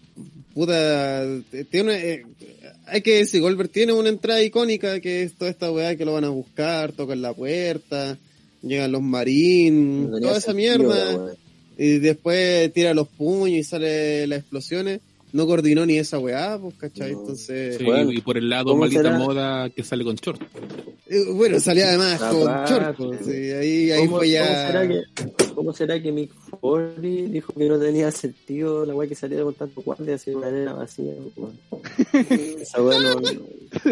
puta, 0.54 1.24
eh, 1.24 1.66
tiene 1.70 1.94
eh, 2.14 2.24
hay 2.88 3.02
que 3.02 3.18
decir, 3.20 3.42
Goldberg 3.42 3.70
tiene 3.70 3.94
una 3.94 4.10
entrada 4.10 4.42
icónica 4.42 5.00
que 5.00 5.24
es 5.24 5.34
toda 5.34 5.52
esta 5.52 5.72
weá 5.72 5.96
que 5.96 6.06
lo 6.06 6.14
van 6.14 6.24
a 6.24 6.30
buscar, 6.30 6.92
tocan 6.94 7.22
la 7.22 7.34
puerta, 7.34 8.18
llegan 8.64 8.92
los 8.92 9.02
marines, 9.02 10.10
toda 10.22 10.38
esa 10.38 10.54
mierda, 10.54 11.36
y 11.78 12.00
después 12.00 12.72
tira 12.74 12.94
los 12.94 13.08
puños 13.08 13.60
y 13.60 13.64
sale 13.64 14.26
las 14.28 14.40
explosiones, 14.40 15.00
no 15.34 15.46
coordinó 15.46 15.86
ni 15.86 15.98
esa 15.98 16.20
weá, 16.20 16.58
pues, 16.60 16.76
¿cachai? 16.76 17.12
No. 17.14 17.20
Entonces, 17.22 17.78
Sí, 17.78 17.84
Bueno, 17.84 18.12
y 18.12 18.22
por 18.22 18.38
el 18.38 18.50
lado 18.50 18.66
¿cómo 18.72 18.82
maldita 18.82 19.04
será? 19.04 19.18
moda 19.18 19.70
que 19.70 19.84
sale 19.84 20.04
con 20.04 20.16
short. 20.16 20.42
eh, 21.10 21.24
bueno, 21.34 21.60
salía 21.60 21.90
además 21.90 22.20
con 22.20 22.42
short, 22.66 22.98
pues, 22.98 23.20
sí, 23.26 23.32
ahí, 23.32 23.92
ahí 23.92 24.06
¿Cómo- 24.08 24.18
fue 24.20 24.28
cómo 24.38 24.46
será 24.48 24.86
ya... 24.86 24.90
que- 24.90 25.54
¿cómo 25.56 25.74
será 25.74 26.02
que 26.02 26.12
Mick 26.12 26.32
Foley 26.62 27.28
dijo 27.28 27.52
que 27.54 27.68
no 27.68 27.80
tenía 27.80 28.12
sentido 28.12 28.86
la 28.86 28.94
weá 28.96 29.08
que 29.10 29.16
saliera 29.16 29.44
con 29.44 29.54
tanto 29.56 29.82
guardia 29.82 30.16
así 30.16 30.32
una 30.32 30.48
arena 30.48 30.74
vacía? 30.74 31.14
weón? 31.36 31.58
Esa 32.62 32.82
weá 32.82 33.00
no, 33.00 33.16
no- 33.16 33.32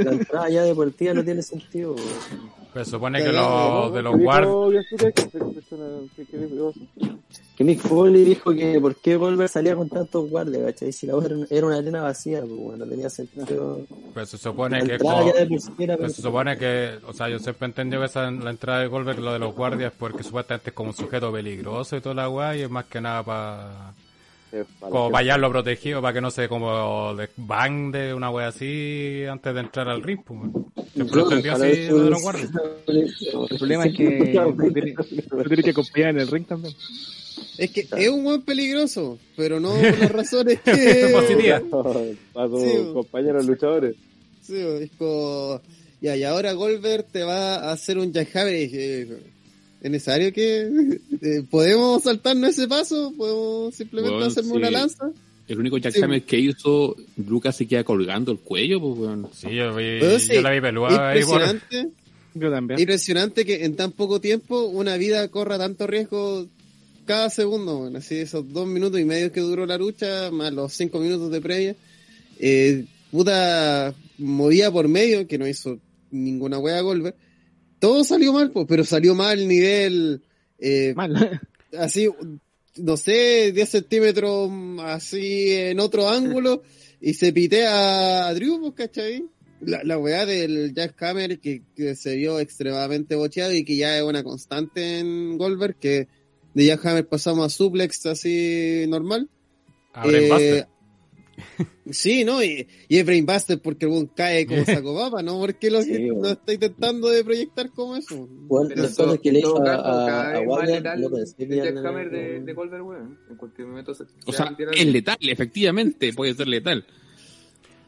La 0.04 0.12
entrada 0.12 0.50
ya 0.50 0.64
deportiva 0.64 1.14
no 1.14 1.24
tiene 1.24 1.42
sentido. 1.42 1.94
weón. 1.96 2.65
Pues 2.76 2.90
supone 2.90 3.24
que 3.24 3.32
los 3.32 3.94
de 3.94 4.02
los 4.02 4.12
¿Qué 4.16 4.20
dijo 4.20 4.26
guardias. 4.26 4.86
Que 7.56 7.64
Mick 7.64 7.80
Foley 7.80 8.26
dijo 8.26 8.54
que 8.54 8.82
por 8.82 8.98
qué 8.98 9.16
Goldberg 9.16 9.48
salía 9.48 9.78
con 9.78 9.88
tantos 9.88 10.30
guardias, 10.30 10.62
¿cachai? 10.66 10.92
Si 10.92 11.08
la 11.08 11.16
weá 11.16 11.30
era- 11.50 11.68
una 11.68 11.78
arena 11.78 12.02
vacía, 12.02 12.42
pues 12.42 12.52
weón, 12.52 12.80
no 12.80 12.86
tenía 12.86 13.10
sentido. 13.10 13.80
Pues 14.14 14.28
se 14.28 14.38
supone 14.38 14.84
que. 14.84 14.98
pues 15.00 16.16
se 16.18 16.22
supone 16.22 16.58
que. 16.58 16.96
O 17.08 17.14
sea, 17.14 17.30
yo 17.30 17.40
siempre 17.40 17.66
he 17.66 17.70
entendido 17.70 18.02
que 18.02 18.08
esa, 18.08 18.30
la 18.30 18.50
entrada 18.50 18.82
de 18.82 18.88
Goldberg, 18.88 19.20
lo 19.20 19.32
de 19.32 19.40
los 19.40 19.56
guardias, 19.56 19.94
porque 19.98 20.24
supuestamente 20.24 20.72
es 20.72 20.74
como 20.76 20.90
un 20.90 20.98
sujeto 20.98 21.32
peligroso 21.32 21.96
y 21.96 22.02
toda 22.02 22.16
la 22.16 22.30
weá, 22.30 22.58
y 22.58 22.64
es 22.64 22.70
más 22.70 22.84
que 22.88 23.00
nada 23.00 23.24
para. 23.24 23.94
Eh, 24.52 24.64
para 24.80 24.92
Como 24.92 25.12
para 25.12 25.24
hallarlo 25.24 25.50
protegido, 25.52 26.02
para 26.02 26.14
que 26.14 26.22
no 26.22 26.32
se 26.32 26.48
como 26.48 27.14
de 27.16 27.30
van 27.38 27.92
de 27.92 28.14
una 28.14 28.30
wea 28.30 28.48
así 28.48 29.24
antes 29.30 29.54
de 29.54 29.60
entrar 29.60 29.88
al 29.90 30.02
ring. 30.04 30.20
Pues. 30.24 30.40
Guardias. 32.22 32.50
El 32.88 33.58
problema 33.58 33.86
es 33.86 33.96
que 33.98 34.34
tú 34.58 34.74
tienes, 34.74 34.96
tú 34.96 35.44
tienes 35.44 35.66
que 35.66 35.74
confiar 35.74 36.10
en 36.12 36.20
el 36.20 36.28
ring 36.28 36.46
también. 36.46 36.74
Es 37.58 37.72
que 37.72 37.88
es 37.98 38.10
un 38.10 38.24
buen 38.24 38.42
peligroso, 38.44 39.18
pero 39.36 39.60
no 39.60 39.70
por 39.76 40.00
las 40.00 40.12
razones 40.12 40.60
que... 40.66 41.10
Positiva. 41.14 41.60
gente. 41.60 42.18
Para 42.34 42.48
sus 42.50 42.62
Sí. 42.62 42.78
compañeros 42.94 43.46
luchadores. 43.46 43.96
Sí, 44.42 44.56
es 44.58 44.92
como... 44.98 45.62
Ya, 46.02 46.16
y 46.16 46.24
ahora 46.24 46.52
Goldberg 46.54 47.06
te 47.06 47.24
va 47.24 47.56
a 47.56 47.72
hacer 47.72 47.98
un 47.98 48.12
jackhammer. 48.14 49.20
¿Es 49.86 49.92
necesario 49.92 50.34
que... 50.34 50.98
eh, 51.22 51.44
¿Podemos 51.48 52.02
saltarnos 52.02 52.50
ese 52.50 52.68
paso? 52.68 53.14
¿Podemos 53.16 53.76
simplemente 53.76 54.16
Bueno, 54.16 54.26
hacerme 54.32 54.50
sí. 54.50 54.58
una 54.58 54.72
lanza? 54.72 55.12
El 55.48 55.60
único 55.60 55.76
Sí. 55.78 55.84
jackhammer 55.84 56.24
que 56.24 56.40
hizo, 56.40 56.96
Lucas 57.18 57.56
se 57.56 57.68
queda 57.68 57.84
colgando 57.84 58.32
el 58.32 58.40
cuello, 58.40 58.80
pues. 58.82 59.12
Sí, 59.36 59.54
yo, 59.56 59.76
vi, 59.76 60.00
Pero 60.00 60.18
sí, 60.18 60.34
yo 60.34 60.42
la 60.42 60.50
vi 60.50 60.58
ahí. 60.58 61.20
Impresionante. 61.20 61.90
Yo 62.34 62.50
también. 62.50 62.80
Impresionante 62.80 63.46
que 63.46 63.64
en 63.64 63.76
tan 63.76 63.92
poco 63.92 64.20
tiempo 64.20 64.64
una 64.64 64.98
vida 64.98 65.28
corra 65.28 65.60
tanto 65.60 65.86
riesgo 65.86 66.48
cada 67.06 67.30
segundo, 67.30 67.78
bueno, 67.78 68.00
así 68.00 68.16
esos 68.16 68.52
dos 68.52 68.66
minutos 68.66 69.00
y 69.00 69.06
medio 69.06 69.32
que 69.32 69.40
duró 69.42 69.68
la 69.68 69.78
lucha, 69.78 70.32
más 70.32 70.52
los 70.52 70.74
cinco 70.74 71.00
minutos 71.00 71.30
de 71.30 71.42
previa, 71.42 71.76
eh, 72.40 72.86
puta 73.12 73.94
movía 74.18 74.72
por 74.72 74.88
medio, 74.88 75.28
que 75.28 75.38
no 75.38 75.48
hizo 75.48 75.78
ninguna 76.10 76.58
wea 76.58 76.82
Goldberg, 76.82 77.14
todo 77.86 78.04
salió 78.04 78.34
mal, 78.34 78.50
pues, 78.50 78.66
pero 78.68 78.84
salió 78.84 79.14
mal 79.14 79.48
nivel, 79.48 80.24
eh, 80.58 80.94
Mal. 80.96 81.40
así, 81.78 82.10
no 82.78 82.98
sé, 82.98 83.52
10 83.52 83.70
centímetros 83.70 84.50
así 84.80 85.52
en 85.52 85.80
otro 85.80 86.10
ángulo 86.10 86.64
y 87.00 87.14
se 87.14 87.32
pitea 87.32 88.28
a 88.28 88.34
Drew, 88.34 88.60
pues, 88.60 88.74
¿cachai? 88.74 89.26
La, 89.62 89.84
la 89.84 90.00
weá 90.00 90.26
del 90.26 90.74
Jack 90.74 91.00
Hammer 91.04 91.40
que, 91.40 91.62
que 91.76 91.96
se 91.96 92.16
vio 92.16 92.40
extremadamente 92.40 93.14
bocheado 93.14 93.54
y 93.54 93.64
que 93.64 93.76
ya 93.76 93.96
es 93.96 94.04
una 94.04 94.24
constante 94.24 94.98
en 94.98 95.38
Goldberg, 95.38 95.78
que 95.78 96.08
de 96.56 96.66
Jack 96.66 96.84
Hammer 96.88 97.08
pasamos 97.08 97.46
a 97.46 97.50
suplex 97.50 98.04
así 98.08 98.86
normal. 98.88 99.30
Eh, 100.06 100.66
sí, 101.90 102.24
¿no? 102.26 102.44
Y, 102.44 102.68
y 102.88 102.98
es 102.98 103.06
Brainbuster 103.06 103.62
porque 103.62 103.86
el 103.86 103.92
weón 103.92 104.08
cae 104.16 104.46
como 104.46 104.64
saco 104.66 104.96
papa, 104.98 105.22
¿no? 105.22 105.40
Porque 105.40 105.70
lo, 105.72 105.82
Sí, 105.82 106.08
lo 106.08 106.30
está 106.30 106.54
intentando 106.54 107.10
de 107.10 107.24
proyectar 107.24 107.70
como 107.72 107.96
eso. 107.96 108.28
Bueno, 108.30 108.70
Pero 108.70 108.82
las 108.84 108.92
en 108.92 108.98
todo- 108.98 109.08
cosas 109.08 109.22
que 109.22 109.32
le 109.32 109.40
hizo 109.40 109.62
a, 109.68 109.74
a, 109.74 110.34
pensé 110.34 110.78
el 110.78 111.60
a- 111.60 111.64
jackhammer 111.66 112.10
de, 112.10 112.42
de 112.42 112.54
Goldberg, 112.54 112.86
weón. 112.86 113.20
En 113.30 113.36
cualquier 113.36 113.68
momento 113.68 113.94
se, 113.94 114.04
O 114.26 114.32
se 114.32 114.38
sea, 114.38 114.56
es 114.74 114.86
letal, 114.88 115.18
efectivamente, 115.22 116.14
puede 116.14 116.34
ser 116.34 116.48
letal. 116.48 116.86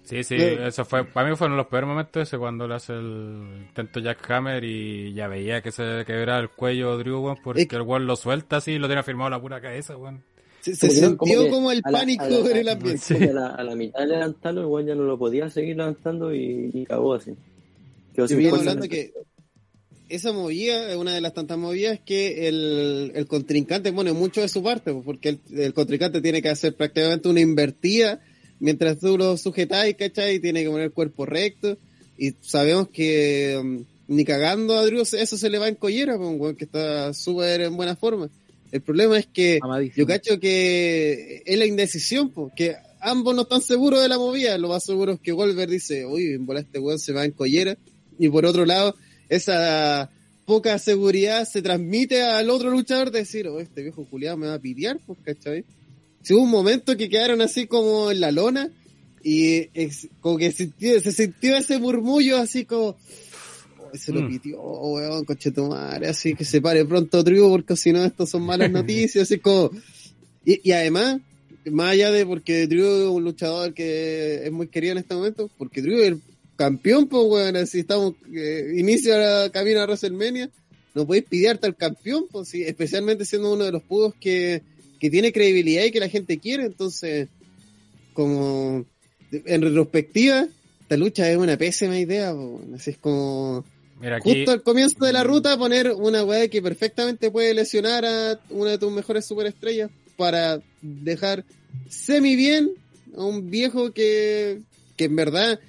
Sí, 0.04 0.24
sí, 0.24 0.36
eso 0.40 0.86
fue, 0.86 1.04
para 1.04 1.30
mí 1.30 1.36
fueron 1.36 1.58
los 1.58 1.68
peores 1.68 1.86
momentos 1.90 2.24
ese 2.26 2.38
cuando 2.38 2.66
le 2.66 2.76
hace 2.76 2.94
el 2.94 3.66
intento 3.68 4.00
Jack 4.00 4.32
Hammer 4.32 4.64
y 4.64 5.14
ya 5.14 5.28
veía 5.28 5.62
que 5.62 5.74
se 5.74 6.06
quebraba 6.06 6.40
el 6.40 6.50
cuello 6.50 6.98
Drew, 6.98 7.20
weón, 7.20 7.38
porque 7.44 7.68
el 7.72 7.82
weón 7.82 8.08
lo 8.08 8.16
suelta 8.16 8.56
así 8.58 8.72
y 8.74 8.80
lo 8.80 8.88
tiene 8.88 9.04
firmado 9.04 9.30
la 9.30 9.42
pura 9.42 9.60
cabeza, 9.60 9.98
weón. 9.98 10.24
Se, 10.62 10.76
como 11.16 11.28
sintió 11.28 11.44
que 11.46 11.50
como 11.50 11.72
el 11.72 11.82
la- 11.86 11.92
pánico 11.92 12.26
la- 12.28 12.52
en 12.52 12.58
el 12.58 12.70
ambiente. 12.70 13.02
Sí. 13.02 13.14
A 13.16 13.34
la, 13.34 13.48
a 13.48 13.64
la 13.64 13.76
mitad 13.76 14.00
de 14.02 14.08
levantarlo, 14.08 14.62
igual 14.64 14.86
ya 14.86 14.96
no 14.96 15.04
lo 15.04 15.18
podía 15.18 15.50
seguir 15.50 15.78
levantando 15.78 16.34
y, 16.34 16.72
y 16.74 16.86
cagó 16.86 17.14
así. 17.14 17.32
Quedó 18.14 18.28
sin 18.28 18.46
hablando 18.48 18.88
que 18.90 19.14
esa 20.10 20.32
movida 20.32 20.90
es 20.90 20.96
una 20.98 21.14
de 21.14 21.22
las 21.22 21.34
tantas 21.34 21.58
movidas 21.58 22.00
que 22.06 22.48
el, 22.48 23.12
el 23.14 23.28
contrincante 23.28 23.92
pone 23.94 24.14
mucho 24.14 24.42
de 24.42 24.48
su 24.48 24.64
parte, 24.64 24.94
pues, 24.94 25.04
porque 25.06 25.30
el, 25.30 25.40
el 25.58 25.74
contrincante 25.74 26.22
tiene 26.22 26.42
que 26.42 26.50
hacer 26.50 26.76
prácticamente 26.76 27.28
una 27.30 27.42
invertida 27.42 28.22
mientras 28.60 29.00
tú 29.00 29.18
lo 29.18 29.38
sujetáis, 29.38 29.96
¿cachai? 29.96 30.40
Tiene 30.40 30.64
que 30.64 30.70
poner 30.70 30.86
el 30.86 30.92
cuerpo 30.94 31.26
recto. 31.26 31.78
Y 32.18 32.32
sabemos 32.42 32.88
que 32.90 33.58
um, 33.62 33.84
ni 34.08 34.24
cagando 34.26 34.78
a 34.78 34.86
Drew 34.86 35.02
eso 35.02 35.38
se 35.38 35.50
le 35.50 35.60
va 35.60 35.68
en 35.68 35.76
collera, 35.76 36.18
pues, 36.18 36.30
un 36.30 36.40
weón 36.42 36.56
que 36.56 36.66
está 36.66 37.14
súper 37.14 37.62
en 37.62 37.76
buena 37.78 37.96
forma. 37.96 38.30
El 38.72 38.82
problema 38.82 39.18
es 39.18 39.28
que 39.28 39.60
Amadísimo. 39.62 39.96
yo 39.98 40.08
cacho 40.08 40.40
que 40.40 41.42
es 41.46 41.58
la 41.58 41.66
indecisión, 41.66 42.30
porque 42.32 42.76
ambos 43.00 43.36
no 43.36 43.44
están 43.44 43.62
seguros 43.62 44.02
de 44.02 44.10
la 44.10 44.18
movida. 44.18 44.58
Lo 44.58 44.70
más 44.70 44.84
seguro 44.84 45.14
es 45.14 45.20
que 45.20 45.32
Goldberg 45.32 45.70
dice, 45.72 46.06
uy, 46.06 46.34
en 46.34 46.46
bola 46.46 46.60
este 46.62 46.80
weón 46.80 47.00
se 47.00 47.14
va 47.14 47.24
en 47.26 47.32
collera. 47.32 47.78
Y 48.20 48.30
por 48.30 48.46
otro 48.46 48.66
lado, 48.66 48.96
esa 49.30 50.10
poca 50.46 50.80
seguridad 50.80 51.48
se 51.48 51.62
transmite 51.62 52.24
al 52.24 52.50
otro 52.50 52.70
luchador 52.72 53.12
de 53.12 53.20
decir, 53.20 53.48
oh, 53.48 53.60
este 53.60 53.84
viejo 53.84 54.06
culiado 54.06 54.38
me 54.38 54.48
va 54.48 54.56
a 54.56 54.60
pitear, 54.60 54.98
pues, 55.06 55.20
¿cachai? 55.24 55.64
Si 56.24 56.34
hubo 56.34 56.44
un 56.44 56.50
momento 56.50 56.98
que 56.98 57.10
quedaron 57.10 57.42
así 57.42 57.68
como 57.68 58.12
en 58.12 58.20
la 58.22 58.32
lona 58.32 58.70
y 59.24 59.70
es, 59.74 60.08
como 60.22 60.38
que 60.38 60.52
sintió- 60.52 61.00
se 61.02 61.12
sintió 61.12 61.58
ese 61.58 61.80
murmullo 61.80 62.38
así 62.38 62.66
como, 62.66 62.88
"Oh, 62.90 62.98
se 63.94 64.12
lo 64.12 64.22
Mm. 64.22 64.28
pitió, 64.28 64.62
weón, 64.62 65.26
conchetumare, 65.26 66.08
así 66.08 66.34
que 66.34 66.46
se 66.46 66.62
pare 66.62 66.86
pronto 66.86 67.24
Drew 67.24 67.50
porque 67.50 67.76
si 67.76 67.92
no 67.92 68.04
esto 68.04 68.26
son 68.26 68.44
malas 68.44 68.72
noticias, 68.72 69.24
así 69.24 69.40
como... 69.40 69.72
Y, 70.46 70.62
y 70.70 70.72
además, 70.72 71.20
más 71.72 71.92
allá 71.92 72.12
de 72.12 72.26
porque 72.26 72.68
Drew 72.68 72.86
es 72.86 73.08
un 73.08 73.24
luchador 73.24 73.74
que 73.74 74.46
es 74.46 74.52
muy 74.52 74.68
querido 74.68 74.94
en 74.94 75.00
este 75.00 75.16
momento, 75.16 75.50
porque 75.58 75.82
Drew 75.82 76.00
es 76.00 76.08
el 76.08 76.22
campeón, 76.56 77.08
pues, 77.08 77.24
weón, 77.28 77.56
así 77.58 77.80
estamos, 77.80 78.14
eh, 78.34 78.74
inicia 78.78 79.18
la 79.18 79.50
camino 79.52 79.82
a 79.82 79.86
WrestleMania, 79.86 80.50
no 80.96 81.06
podéis 81.06 81.26
pidiarte 81.26 81.68
al 81.68 81.76
campeón, 81.76 82.26
pues, 82.32 82.50
sí, 82.50 82.64
especialmente 82.64 83.26
siendo 83.26 83.54
uno 83.54 83.66
de 83.66 83.72
los 83.72 83.84
pudos 83.84 84.14
que, 84.20 84.62
que 85.00 85.10
tiene 85.10 85.32
credibilidad 85.32 85.84
y 85.84 85.92
que 85.92 86.00
la 86.00 86.10
gente 86.10 86.40
quiere, 86.40 86.64
entonces, 86.66 87.28
como, 88.14 88.86
en 89.32 89.62
retrospectiva, 89.62 90.48
esta 90.82 90.98
lucha 90.98 91.30
es 91.30 91.38
una 91.38 91.58
pésima 91.58 92.00
idea, 92.00 92.34
pues, 92.34 92.48
weón, 92.48 92.74
así 92.76 92.92
es 92.92 92.98
como, 92.98 93.66
Justo 94.22 94.52
al 94.52 94.64
comienzo 94.64 95.06
de 95.06 95.14
la 95.14 95.24
ruta 95.24 95.58
poner 95.58 95.92
una 95.92 96.24
weá 96.24 96.48
que 96.48 96.62
perfectamente 96.62 97.32
puede 97.32 97.54
lesionar 97.54 98.06
a 98.06 98.40
una 98.50 98.72
de 98.72 98.78
tus 98.78 98.92
mejores 98.92 99.26
superestrellas 99.26 99.90
para 100.16 100.62
dejar 100.82 101.46
semi 101.90 102.36
bien 102.36 102.72
a 103.16 103.24
un 103.24 103.50
viejo 103.50 103.92
que, 103.94 104.62
que 104.96 105.06
en 105.06 105.16
verdad 105.16 105.60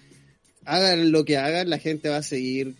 hagan 0.64 1.10
lo 1.12 1.24
que 1.24 1.38
hagan, 1.38 1.70
la 1.70 1.78
gente 1.78 2.08
va 2.10 2.18
a 2.18 2.22
seguir 2.22 2.74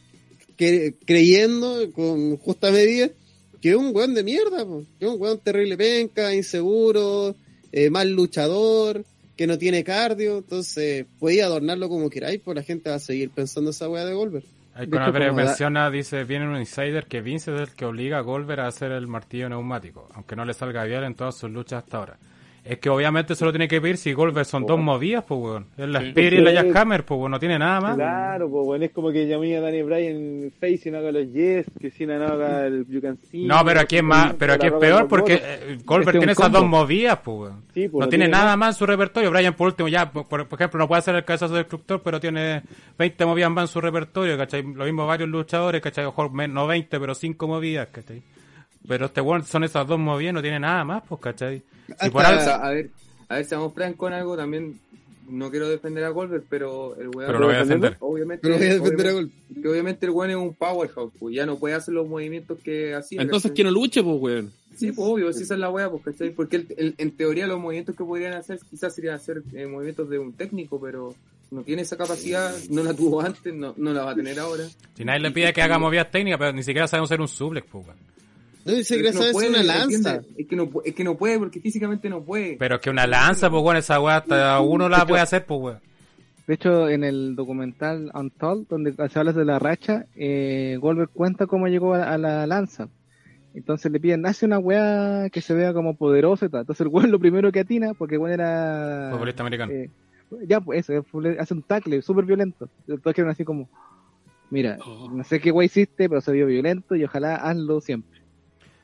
cre- 0.58 0.94
creyendo 1.06 1.90
con 1.92 2.36
justa 2.36 2.70
medida 2.70 3.08
que 3.60 3.70
es 3.70 3.76
un 3.76 3.94
weón 3.94 4.14
de 4.14 4.22
mierda, 4.22 4.64
que 4.98 5.06
es 5.06 5.10
un 5.10 5.20
weón 5.20 5.40
terrible 5.40 5.76
penca, 5.76 6.34
inseguro, 6.34 7.34
eh, 7.72 7.90
mal 7.90 8.10
luchador, 8.10 9.04
que 9.36 9.46
no 9.46 9.58
tiene 9.58 9.82
cardio, 9.82 10.38
entonces 10.38 11.06
podéis 11.18 11.42
adornarlo 11.42 11.88
como 11.88 12.10
queráis, 12.10 12.40
pues 12.44 12.54
la 12.54 12.62
gente 12.62 12.90
va 12.90 12.96
a 12.96 13.00
seguir 13.00 13.30
pensando 13.30 13.70
esa 13.70 13.88
weá 13.88 14.04
de 14.04 14.14
Goldberg. 14.14 14.44
Ahí 14.78 14.86
con 14.86 14.98
como 15.28 15.36
da- 15.40 15.46
menciona, 15.48 15.90
dice, 15.90 16.24
viene 16.24 16.48
un 16.48 16.56
insider 16.56 17.06
que 17.06 17.20
Vince 17.20 17.54
es 17.54 17.60
el 17.70 17.74
que 17.74 17.84
obliga 17.84 18.18
a 18.18 18.20
Goldberg 18.22 18.60
a 18.60 18.66
hacer 18.68 18.92
el 18.92 19.06
martillo 19.06 19.48
neumático, 19.48 20.08
aunque 20.14 20.36
no 20.36 20.44
le 20.44 20.54
salga 20.54 20.84
bien 20.84 21.04
en 21.04 21.14
todas 21.14 21.36
sus 21.36 21.50
luchas 21.50 21.82
hasta 21.84 21.98
ahora. 21.98 22.16
Es 22.68 22.80
que 22.80 22.90
obviamente 22.90 23.34
se 23.34 23.46
lo 23.46 23.50
tiene 23.50 23.66
que 23.66 23.80
pedir 23.80 23.96
si 23.96 24.12
Goldberg 24.12 24.44
son 24.44 24.66
dos 24.66 24.78
movidas, 24.78 25.24
pues 25.26 25.40
weón. 25.40 25.66
Es 25.78 25.88
la. 25.88 26.00
Spirit 26.00 26.40
y 26.40 26.42
la 26.42 26.52
Jackhammer, 26.52 27.02
pues 27.02 27.18
weón, 27.18 27.30
no 27.30 27.38
tiene 27.38 27.58
nada 27.58 27.80
más. 27.80 27.96
Claro, 27.96 28.50
pues 28.50 28.66
bueno, 28.66 28.84
es 28.84 28.90
como 28.90 29.10
que 29.10 29.26
llamé 29.26 29.56
a 29.56 29.62
Danny 29.62 29.80
Bryan 29.80 30.52
face 30.60 30.82
y 30.84 30.90
no 30.90 30.98
haga 30.98 31.10
los 31.10 31.32
yes, 31.32 31.64
que 31.80 31.90
si 31.90 32.04
no 32.04 32.22
haga 32.22 32.66
el 32.66 32.86
you 32.86 33.00
can 33.00 33.16
see. 33.30 33.46
No, 33.46 33.64
pero 33.64 33.80
aquí 33.80 33.96
es 33.96 34.02
más, 34.02 34.34
pero 34.34 34.52
aquí 34.52 34.66
es 34.66 34.74
peor 34.74 35.08
porque 35.08 35.40
eh, 35.42 35.78
Goldberg 35.82 36.16
Este 36.16 36.18
tiene 36.18 36.32
esas 36.32 36.52
dos 36.52 36.66
movidas, 36.66 37.18
pues 37.24 37.38
weón. 37.38 37.62
Sí, 37.72 37.88
pues, 37.88 38.04
no 38.04 38.08
tiene 38.10 38.28
nada 38.28 38.54
más 38.58 38.74
en 38.74 38.78
su 38.80 38.84
repertorio. 38.84 39.30
Brian, 39.30 39.54
por 39.54 39.68
último, 39.68 39.88
ya, 39.88 40.12
por, 40.12 40.46
ejemplo, 40.52 40.78
no 40.78 40.86
puede 40.86 40.98
hacer 40.98 41.14
el 41.14 41.24
cabezazo 41.24 41.54
destructor, 41.54 42.02
pero 42.02 42.20
tiene 42.20 42.62
20 42.98 43.24
movidas 43.24 43.50
más 43.50 43.62
en 43.62 43.68
su 43.68 43.80
repertorio, 43.80 44.36
¿cachai? 44.36 44.62
Lo 44.62 44.84
mismo 44.84 45.06
varios 45.06 45.30
luchadores, 45.30 45.80
¿cachai? 45.80 46.04
Mejor 46.04 46.32
no 46.50 46.66
20, 46.66 47.00
pero 47.00 47.14
5 47.14 47.48
movidas, 47.48 47.88
¿cachai? 47.90 48.22
Pero 48.88 49.06
este 49.06 49.20
weón 49.20 49.44
son 49.44 49.64
esas 49.64 49.86
dos 49.86 49.98
movidas, 49.98 50.34
no 50.34 50.42
tiene 50.42 50.58
nada 50.58 50.82
más, 50.84 51.02
pues, 51.08 51.20
¿cachai? 51.20 51.62
Si 52.00 52.10
por 52.10 52.22
Hasta- 52.24 52.28
algo- 52.28 52.40
O 52.40 52.44
sea, 52.44 52.54
a 52.56 52.70
ver, 52.72 52.90
a 53.28 53.34
ver, 53.36 53.44
seamos 53.44 53.74
francos 53.74 53.98
con 53.98 54.12
algo 54.12 54.36
también. 54.36 54.80
no 55.30 55.50
quiero 55.50 55.68
defender 55.68 56.02
a 56.04 56.08
Goldberg, 56.08 56.44
pero 56.48 56.96
el 56.98 57.08
weón. 57.08 57.26
Pero 57.26 57.38
lo 57.38 57.46
voy 57.48 57.54
a 57.56 57.58
defender. 57.58 57.96
Obviamente, 58.00 58.40
Pero 58.40 58.56
voy 58.56 58.66
a 58.66 58.72
defender 58.72 59.06
a 59.08 59.10
obviamente, 59.10 59.60
que 59.60 59.68
obviamente 59.68 60.06
el 60.06 60.12
weón 60.12 60.30
es 60.30 60.36
un 60.38 60.54
powerhouse, 60.54 61.12
pues 61.18 61.34
ya 61.34 61.44
no 61.44 61.58
puede 61.58 61.74
hacer 61.74 61.92
los 61.92 62.08
movimientos 62.08 62.58
que 62.64 62.94
hacía. 62.94 63.20
Entonces, 63.20 63.52
que 63.52 63.62
no 63.62 63.70
luche, 63.70 64.02
pues, 64.02 64.16
weón. 64.18 64.52
Sí, 64.74 64.90
pues 64.92 65.06
obvio, 65.06 65.30
si 65.34 65.42
esa 65.42 65.52
es 65.52 65.60
la 65.60 65.68
wea, 65.68 65.90
pues, 65.90 66.02
¿cachai? 66.02 66.30
Porque 66.30 66.56
el- 66.56 66.74
el- 66.78 66.94
en 66.96 67.10
teoría 67.10 67.46
los 67.46 67.60
movimientos 67.60 67.94
que 67.94 68.04
podrían 68.04 68.32
hacer 68.32 68.58
quizás 68.70 68.94
serían 68.94 69.16
hacer 69.16 69.42
eh, 69.52 69.66
movimientos 69.66 70.08
de 70.08 70.18
un 70.18 70.32
técnico, 70.32 70.80
pero 70.80 71.14
no 71.50 71.62
tiene 71.62 71.82
esa 71.82 71.98
capacidad, 71.98 72.54
no 72.70 72.82
la 72.82 72.94
tuvo 72.94 73.20
antes, 73.20 73.52
no, 73.52 73.74
no 73.76 73.92
la 73.92 74.04
va 74.04 74.12
a 74.12 74.14
tener 74.14 74.38
ahora. 74.38 74.64
Si 74.96 75.04
nadie 75.04 75.20
le 75.20 75.30
pide 75.30 75.52
que 75.52 75.60
haga 75.60 75.78
movidas 75.78 76.10
técnicas, 76.10 76.38
pero 76.38 76.52
ni 76.54 76.62
siquiera 76.62 76.88
sabemos 76.88 77.10
hacer 77.10 77.20
un 77.20 77.28
suplex, 77.28 77.66
pues, 77.70 77.86
weón. 77.86 77.98
No, 78.68 78.78
y 78.78 78.84
se 78.84 78.94
Pero 78.96 79.00
cree 79.00 79.10
es 79.10 79.16
que 79.16 79.18
saber 79.18 79.32
puede, 79.32 79.48
una 79.48 79.62
lanza. 79.62 79.82
¿entiendes? 80.14 80.34
Es 80.36 80.46
que, 80.46 80.56
no, 80.56 80.70
es 80.84 80.94
que 80.94 81.04
no 81.04 81.16
puede, 81.16 81.38
porque 81.38 81.60
físicamente 81.60 82.08
no 82.08 82.22
puede. 82.22 82.56
Pero 82.58 82.76
es 82.76 82.80
que 82.80 82.90
una 82.90 83.06
lanza, 83.06 83.50
pues, 83.50 83.62
weón, 83.62 83.76
esa 83.76 84.00
weá 84.00 84.16
hasta 84.18 84.60
uno 84.60 84.88
la 84.88 85.06
puede 85.06 85.22
hacer, 85.22 85.44
pues, 85.46 85.60
weón. 85.60 85.78
De 86.46 86.54
hecho, 86.54 86.88
en 86.88 87.04
el 87.04 87.36
documental 87.36 88.10
Untold, 88.14 88.68
donde 88.68 88.94
se 89.10 89.18
habla 89.18 89.32
de 89.32 89.44
la 89.44 89.58
racha, 89.58 90.06
eh, 90.16 90.78
Goldberg 90.80 91.10
cuenta 91.10 91.46
cómo 91.46 91.68
llegó 91.68 91.94
a, 91.94 92.04
a 92.14 92.16
la 92.18 92.46
lanza. 92.46 92.88
Entonces 93.54 93.90
le 93.90 93.98
piden, 94.00 94.24
hace 94.24 94.46
una 94.46 94.58
weá 94.58 95.28
que 95.30 95.40
se 95.40 95.52
vea 95.52 95.72
como 95.72 95.96
poderosa 95.96 96.46
y 96.46 96.48
tal. 96.48 96.60
Entonces 96.60 96.80
el 96.82 96.88
weón 96.88 97.10
lo 97.10 97.18
primero 97.18 97.50
que 97.52 97.60
atina, 97.60 97.92
porque 97.94 98.14
el 98.14 98.20
weón 98.20 98.32
era... 98.40 99.08
Futbolista 99.12 99.42
americano. 99.42 99.72
eh, 99.72 99.90
ya, 100.46 100.60
pues 100.60 100.88
eso, 100.88 101.04
hace 101.38 101.54
un 101.54 101.62
tackle 101.62 102.00
súper 102.02 102.24
violento. 102.24 102.68
Todos 102.86 103.14
quedan 103.14 103.30
así 103.30 103.44
como, 103.44 103.68
mira, 104.50 104.78
no 105.12 105.24
sé 105.24 105.40
qué 105.40 105.50
weá 105.50 105.66
hiciste, 105.66 106.08
pero 106.08 106.20
se 106.20 106.32
vio 106.32 106.46
violento 106.46 106.94
y 106.96 107.04
ojalá 107.04 107.36
hazlo 107.36 107.80
siempre. 107.80 108.17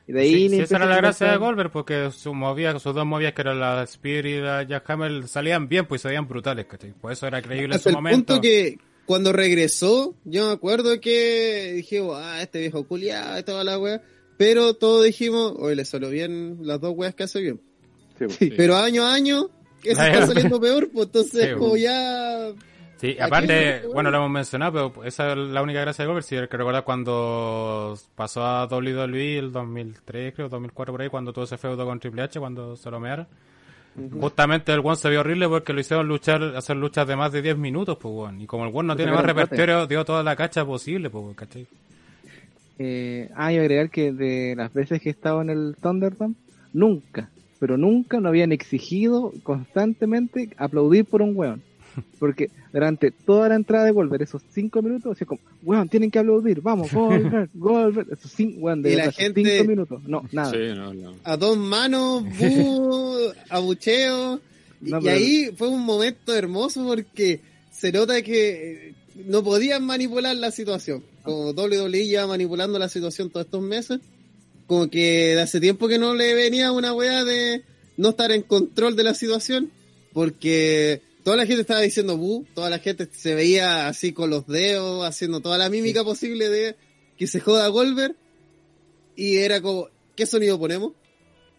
Y 0.07 0.13
de 0.13 0.21
ahí 0.21 0.33
Sí, 0.33 0.49
sí, 0.49 0.59
esa 0.61 0.75
era 0.77 0.85
la 0.85 0.97
gracia 0.97 1.31
de 1.31 1.37
Goldberg, 1.37 1.71
porque 1.71 2.11
sus 2.11 2.33
movidas, 2.33 2.81
sus 2.81 2.93
dos 2.93 3.05
movidas, 3.05 3.33
que 3.33 3.41
eran 3.41 3.59
la 3.59 3.85
Spear 3.87 4.25
y 4.25 4.39
la 4.39 4.63
Jackhammer, 4.63 5.27
salían 5.27 5.67
bien, 5.67 5.85
pues 5.87 6.01
se 6.01 6.09
veían 6.09 6.27
brutales, 6.27 6.65
¿cachai? 6.65 6.93
Por 6.93 7.11
eso 7.11 7.25
era 7.27 7.41
creíble 7.41 7.75
en 7.75 7.81
su 7.81 7.89
el 7.89 7.95
momento. 7.95 8.33
punto 8.33 8.41
que 8.41 8.77
cuando 9.05 9.33
regresó, 9.33 10.15
yo 10.23 10.47
me 10.47 10.53
acuerdo 10.53 10.99
que 11.01 11.73
dije, 11.75 12.01
ah, 12.13 12.41
este 12.41 12.59
viejo 12.59 12.87
culiado 12.87 13.39
y 13.39 13.43
toda 13.43 13.63
la 13.63 13.79
wea. 13.79 14.01
Pero 14.37 14.73
todos 14.73 15.05
dijimos, 15.05 15.53
hoy 15.57 15.75
le 15.75 15.85
salió 15.85 16.09
bien 16.09 16.57
las 16.61 16.81
dos 16.81 16.93
weas 16.95 17.15
que 17.15 17.23
hace 17.23 17.39
bien. 17.41 17.61
Sí, 18.19 18.25
pues. 18.25 18.35
Sí. 18.35 18.51
Pero 18.55 18.75
año 18.75 19.05
a 19.05 19.13
año, 19.13 19.49
eso 19.83 20.01
está 20.03 20.27
saliendo 20.27 20.59
peor, 20.59 20.89
pues 20.91 21.05
entonces 21.07 21.45
Sí, 21.47 21.53
como 21.53 21.69
pues. 21.71 21.81
ya... 21.83 22.51
Sí, 22.97 23.17
aparte, 23.19 23.81
no, 23.83 23.93
bueno, 23.93 24.09
lo 24.09 24.17
hemos 24.17 24.31
mencionado, 24.31 24.91
pero 24.91 25.05
esa 25.05 25.31
es 25.33 25.37
la 25.37 25.61
única 25.61 25.81
gracia 25.81 26.03
de 26.03 26.07
Goldberg. 26.07 26.23
Si 26.23 26.35
que 26.35 26.57
recordar 26.57 26.83
cuando 26.83 27.97
pasó 28.15 28.43
a 28.43 28.65
WWE 28.67 29.37
el 29.37 29.51
2003, 29.51 30.33
creo, 30.33 30.49
2004 30.49 30.93
por 30.93 31.01
ahí, 31.01 31.09
cuando 31.09 31.33
tuvo 31.33 31.43
ese 31.43 31.57
feudo 31.57 31.85
con 31.85 31.99
Triple 31.99 32.23
H, 32.23 32.39
cuando 32.39 32.75
se 32.75 32.89
lo 32.89 32.99
mearon. 32.99 33.27
Justamente 34.19 34.73
el 34.73 34.81
one 34.83 34.97
se 34.97 35.09
vio 35.09 35.21
horrible 35.21 35.47
porque 35.47 35.71
lo 35.71 35.79
hicieron 35.79 36.07
luchar, 36.07 36.43
hacer 36.55 36.75
luchas 36.75 37.07
de 37.07 37.15
más 37.15 37.31
de 37.31 37.41
10 37.41 37.57
minutos, 37.57 37.97
pues. 37.97 38.33
Y 38.39 38.45
como 38.45 38.65
el 38.65 38.75
one 38.75 38.87
no 38.87 38.95
tiene 38.95 39.11
más 39.11 39.23
repertorio, 39.25 39.87
dio 39.87 40.03
toda 40.03 40.21
la 40.21 40.35
cacha 40.35 40.65
posible, 40.65 41.09
pues, 41.09 41.35
¿cachai? 41.35 41.65
Eh, 42.77 43.29
ah, 43.35 43.53
y 43.53 43.57
agregar 43.57 43.89
que 43.89 44.11
de 44.11 44.53
las 44.55 44.73
veces 44.73 45.01
que 45.01 45.09
he 45.09 45.11
estado 45.11 45.41
en 45.41 45.49
el 45.49 45.77
Thunderdome, 45.81 46.35
nunca, 46.73 47.29
pero 47.59 47.77
nunca 47.77 48.19
nos 48.19 48.29
habían 48.29 48.51
exigido 48.51 49.31
constantemente 49.43 50.49
aplaudir 50.57 51.05
por 51.05 51.21
un 51.21 51.31
weón. 51.35 51.61
Porque 52.19 52.49
durante 52.73 53.11
toda 53.11 53.49
la 53.49 53.55
entrada 53.55 53.85
de 53.85 53.91
Goldberg, 53.91 54.23
esos 54.23 54.41
cinco 54.51 54.81
minutos, 54.81 55.15
así 55.15 55.25
como, 55.25 55.41
weón, 55.63 55.87
tienen 55.89 56.11
que 56.11 56.19
aplaudir, 56.19 56.61
vamos, 56.61 56.91
Goldberg, 56.93 57.49
Goldberg, 57.53 58.07
esos 58.13 58.31
cinco, 58.31 58.59
weón, 58.61 58.81
de 58.81 58.95
verdad, 58.95 59.13
gente- 59.15 59.43
cinco 59.57 59.69
minutos, 59.69 60.03
no, 60.07 60.23
nada. 60.31 60.51
Sí, 60.51 60.57
no, 60.75 60.93
no. 60.93 61.15
a 61.23 61.37
dos 61.37 61.57
manos, 61.57 62.23
bu, 62.39 63.19
abucheo. 63.49 64.39
Y, 64.81 64.89
No, 64.91 64.99
y 64.99 65.03
pero- 65.03 65.15
ahí 65.15 65.49
fue 65.55 65.67
un 65.69 65.83
momento 65.85 66.35
hermoso 66.35 66.85
porque 66.85 67.39
se 67.71 67.91
nota 67.91 68.21
que 68.21 68.87
eh, 68.89 68.93
no 69.27 69.43
podían 69.43 69.85
manipular 69.85 70.35
la 70.35 70.51
situación. 70.51 71.03
Como 71.23 71.51
WWE 71.53 72.07
ya 72.07 72.27
manipulando 72.27 72.77
la 72.77 72.87
situación 72.89 73.29
todos 73.29 73.45
estos 73.47 73.61
meses. 73.61 73.99
Como 74.67 74.89
que 74.89 75.35
de 75.35 75.41
hace 75.41 75.59
tiempo 75.59 75.87
que 75.87 75.97
no 75.97 76.13
le 76.15 76.33
venía 76.35 76.71
una 76.71 76.93
wea 76.93 77.23
de 77.23 77.63
no 77.97 78.09
estar 78.09 78.31
en 78.31 78.41
control 78.43 78.95
de 78.95 79.03
la 79.03 79.13
situación. 79.13 79.71
Porque 80.13 81.01
toda 81.25 81.35
la 81.37 81.45
gente 81.47 81.61
estaba 81.61 81.81
diciendo 81.81 82.15
bu, 82.17 82.45
toda 82.53 82.69
la 82.69 82.77
gente 82.79 83.09
se 83.11 83.33
veía 83.35 83.87
así 83.87 84.13
con 84.13 84.29
los 84.29 84.45
dedos, 84.47 85.05
haciendo 85.05 85.41
toda 85.41 85.57
la 85.57 85.69
mímica 85.69 86.03
posible 86.05 86.47
de 86.47 86.75
que 87.17 87.25
se 87.27 87.39
joda 87.41 87.67
Goldberg. 87.67 88.15
Y 89.17 89.37
era 89.37 89.59
como, 89.59 89.87
¿qué 90.15 90.25
sonido 90.27 90.59
ponemos? 90.59 90.91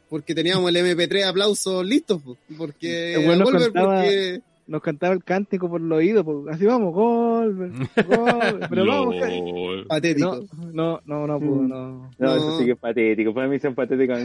Porque 0.08 0.34
teníamos 0.36 0.68
el 0.70 0.76
MP3 0.76 1.24
aplausos 1.24 1.84
listos, 1.84 2.22
po, 2.22 2.36
porque 2.56 3.16
nos 3.36 3.50
Goldberg, 3.50 3.72
porque 3.72 4.40
Nos 4.68 4.82
cantaba 4.82 5.14
el 5.14 5.24
cántico 5.24 5.68
por 5.68 5.80
el 5.80 5.90
oído, 5.90 6.24
pues, 6.24 6.54
así 6.54 6.64
vamos, 6.64 6.94
Goldberg, 6.94 7.72
Goldberg, 8.06 8.68
pero 8.70 8.86
vamos, 8.86 9.16
LOL. 9.16 9.86
patético. 9.88 10.46
no, 10.72 11.00
no, 11.06 11.26
no, 11.26 11.26
no, 11.26 11.40
pudo, 11.40 11.62
no. 11.62 11.66
No, 11.68 12.10
No. 12.18 12.36
eso 12.36 12.58
sí 12.58 12.64
que 12.66 12.72
es 12.72 12.78
patético. 12.78 13.34
Para 13.34 13.48
mí 13.48 13.58
son 13.58 13.74
patéticos 13.74 14.16
a 14.16 14.20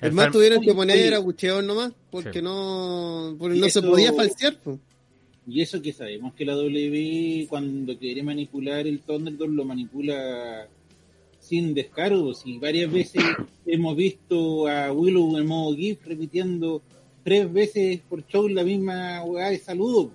Es 0.00 0.12
más, 0.12 0.30
tuvieron 0.32 0.60
que 0.62 0.74
poner 0.74 1.14
abucheos 1.14 1.62
nomás, 1.64 1.92
porque 2.10 2.38
Sí. 2.38 2.42
no, 2.42 3.36
porque 3.38 3.56
Y 3.56 3.60
no 3.60 3.68
se 3.68 3.78
eso- 3.80 3.88
podía 3.88 4.12
falsear. 4.12 4.56
po. 4.58 4.78
Y 5.46 5.60
eso 5.62 5.82
que 5.82 5.92
sabemos 5.92 6.34
que 6.34 6.44
la 6.44 6.54
W 6.54 7.46
cuando 7.48 7.98
quiere 7.98 8.22
manipular 8.22 8.86
el 8.86 9.00
Thunderdome 9.00 9.56
lo 9.56 9.64
manipula 9.64 10.68
sin 11.40 11.74
descaro. 11.74 12.32
Si 12.34 12.58
varias 12.58 12.90
veces 12.92 13.22
hemos 13.66 13.96
visto 13.96 14.68
a 14.68 14.92
Willow 14.92 15.36
en 15.38 15.46
modo 15.46 15.74
GIF 15.74 16.06
repitiendo 16.06 16.82
tres 17.24 17.52
veces 17.52 18.00
por 18.08 18.24
show 18.26 18.48
la 18.48 18.62
misma 18.64 19.22
weá 19.24 19.50
de 19.50 19.58
saludo. 19.58 20.12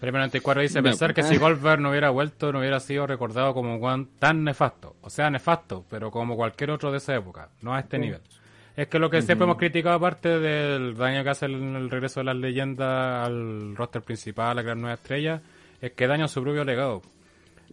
Primero 0.00 0.18
94 0.22 0.62
dice 0.62 0.82
pensar 0.82 1.12
que 1.12 1.20
pues. 1.20 1.32
si 1.32 1.38
Goldberg 1.38 1.80
no 1.80 1.90
hubiera 1.90 2.08
vuelto, 2.10 2.52
no 2.52 2.60
hubiera 2.60 2.80
sido 2.80 3.06
recordado 3.06 3.52
como 3.52 3.76
un 3.76 4.06
tan 4.18 4.44
nefasto. 4.44 4.96
O 5.02 5.10
sea, 5.10 5.28
nefasto, 5.28 5.84
pero 5.90 6.10
como 6.10 6.36
cualquier 6.36 6.70
otro 6.70 6.90
de 6.90 6.98
esa 6.98 7.14
época, 7.14 7.50
no 7.60 7.74
a 7.74 7.80
este 7.80 7.98
nivel. 7.98 8.20
Es 8.80 8.88
que 8.88 8.98
lo 8.98 9.10
que 9.10 9.20
siempre 9.20 9.44
hemos 9.44 9.58
criticado, 9.58 9.96
aparte 9.96 10.38
del 10.38 10.94
daño 10.96 11.22
que 11.22 11.30
hace 11.30 11.46
el, 11.46 11.54
el 11.76 11.90
regreso 11.90 12.20
de 12.20 12.24
las 12.24 12.36
leyendas 12.36 13.26
al 13.26 13.76
roster 13.76 14.00
principal, 14.02 14.48
a 14.52 14.54
la 14.54 14.62
gran 14.62 14.80
nueva 14.80 14.94
estrella, 14.94 15.42
es 15.82 15.92
que 15.92 16.06
daña 16.06 16.28
su 16.28 16.42
propio 16.42 16.64
legado. 16.64 17.02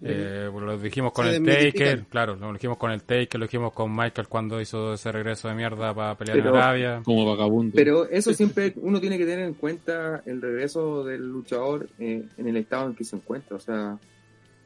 Eh, 0.03 0.49
pues 0.51 0.63
lo 0.65 0.77
dijimos 0.77 1.11
con 1.13 1.25
Se 1.25 1.37
el. 1.37 1.45
Taker, 1.45 2.03
claro, 2.09 2.35
lo 2.35 2.51
dijimos 2.53 2.77
con 2.77 2.91
el 2.91 3.01
Taker, 3.03 3.39
lo 3.39 3.45
dijimos 3.45 3.73
con 3.73 3.95
Michael 3.95 4.27
cuando 4.27 4.59
hizo 4.61 4.93
ese 4.93 5.11
regreso 5.11 5.47
de 5.47 5.55
mierda 5.55 5.93
para 5.93 6.15
pelear 6.15 6.37
Pero- 6.37 6.49
en 6.49 6.55
Arabia. 6.55 7.01
Como 7.05 7.25
vagabundo. 7.25 7.71
Pero 7.73 8.07
eso 8.09 8.33
siempre 8.33 8.73
uno 8.75 8.99
tiene 8.99 9.17
que 9.17 9.25
tener 9.25 9.45
en 9.45 9.53
cuenta 9.53 10.21
el 10.25 10.41
regreso 10.41 11.03
del 11.05 11.25
luchador 11.27 11.87
eh, 11.99 12.25
en 12.37 12.47
el 12.47 12.57
estado 12.57 12.87
en 12.89 12.95
que 12.95 13.05
se 13.05 13.15
encuentra. 13.15 13.55
O 13.55 13.59
sea, 13.59 13.97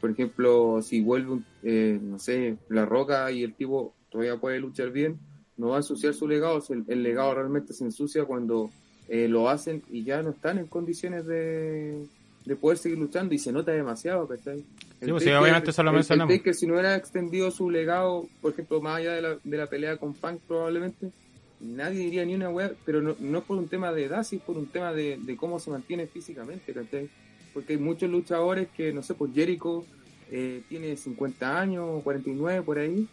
por 0.02 0.10
ejemplo, 0.10 0.82
si 0.82 1.02
vuelve, 1.02 1.32
un- 1.34 1.46
eh, 1.64 2.00
no 2.02 2.18
sé, 2.20 2.58
la 2.70 2.86
roca 2.86 3.32
y 3.32 3.44
el 3.44 3.54
tipo 3.54 3.94
todavía 4.10 4.36
puede 4.38 4.60
luchar 4.60 4.90
bien, 4.90 5.18
no 5.58 5.70
va 5.70 5.76
a 5.76 5.80
ensuciar 5.80 6.14
su 6.14 6.28
legado. 6.28 6.62
El, 6.70 6.84
el 6.88 7.04
legado 7.04 7.34
realmente 7.36 7.74
se 7.74 7.84
ensucia 7.84 8.26
cuando 8.26 8.70
eh, 9.10 9.28
lo 9.28 9.50
hacen 9.50 9.84
y 9.92 10.04
ya 10.04 10.22
no 10.22 10.32
están 10.32 10.58
en 10.58 10.68
condiciones 10.68 11.26
de, 11.26 12.06
de 12.46 12.56
poder 12.56 12.78
seguir 12.78 12.98
luchando 12.98 13.34
y 13.34 13.38
se 13.40 13.52
nota 13.52 13.72
demasiado, 13.72 14.28
¿cachai? 14.28 14.64
El 15.02 15.08
Sí, 15.08 15.12
pues 15.12 15.24
obviamente 15.28 15.72
eso 15.72 15.84
lo 15.84 15.90
el- 15.90 15.96
el 15.96 16.00
mencionamos. 16.00 16.36
Taker, 16.36 16.54
si 16.56 16.68
no 16.68 16.74
hubiera 16.74 16.96
extendido 16.96 17.52
su 17.52 17.70
legado, 17.70 18.28
por 18.42 18.54
ejemplo, 18.54 18.82
más 18.82 18.98
allá 18.98 19.14
de 19.14 19.22
la, 19.22 19.38
de 19.44 19.58
la 19.58 19.68
pelea 19.68 19.98
con 19.98 20.14
Punk 20.14 20.40
probablemente, 20.48 21.12
nadie 21.60 22.00
diría 22.00 22.24
ni 22.26 22.36
una 22.36 22.50
wea, 22.50 22.72
pero 22.86 23.02
no, 23.02 23.16
no 23.20 23.40
es 23.40 23.44
por 23.44 23.58
un 23.58 23.68
tema 23.68 23.92
de 23.92 24.06
edad, 24.06 24.22
es 24.22 24.42
por 24.42 24.58
un 24.58 24.68
tema 24.68 24.94
de, 24.94 25.18
de 25.22 25.36
cómo 25.36 25.60
se 25.60 25.70
mantiene 25.72 26.08
físicamente, 26.08 26.74
¿cachai? 26.74 27.10
Porque 27.54 27.74
hay 27.74 27.80
muchos 27.80 28.10
luchadores 28.10 28.70
que, 28.70 28.94
no 28.94 29.04
sé, 29.04 29.14
pues 29.16 29.32
Jericho 29.34 29.84
eh, 30.32 30.62
tiene 30.70 30.96
50 30.96 31.60
años, 31.60 32.02
49 32.04 32.62
por 32.64 32.80
ahí, 32.80 33.08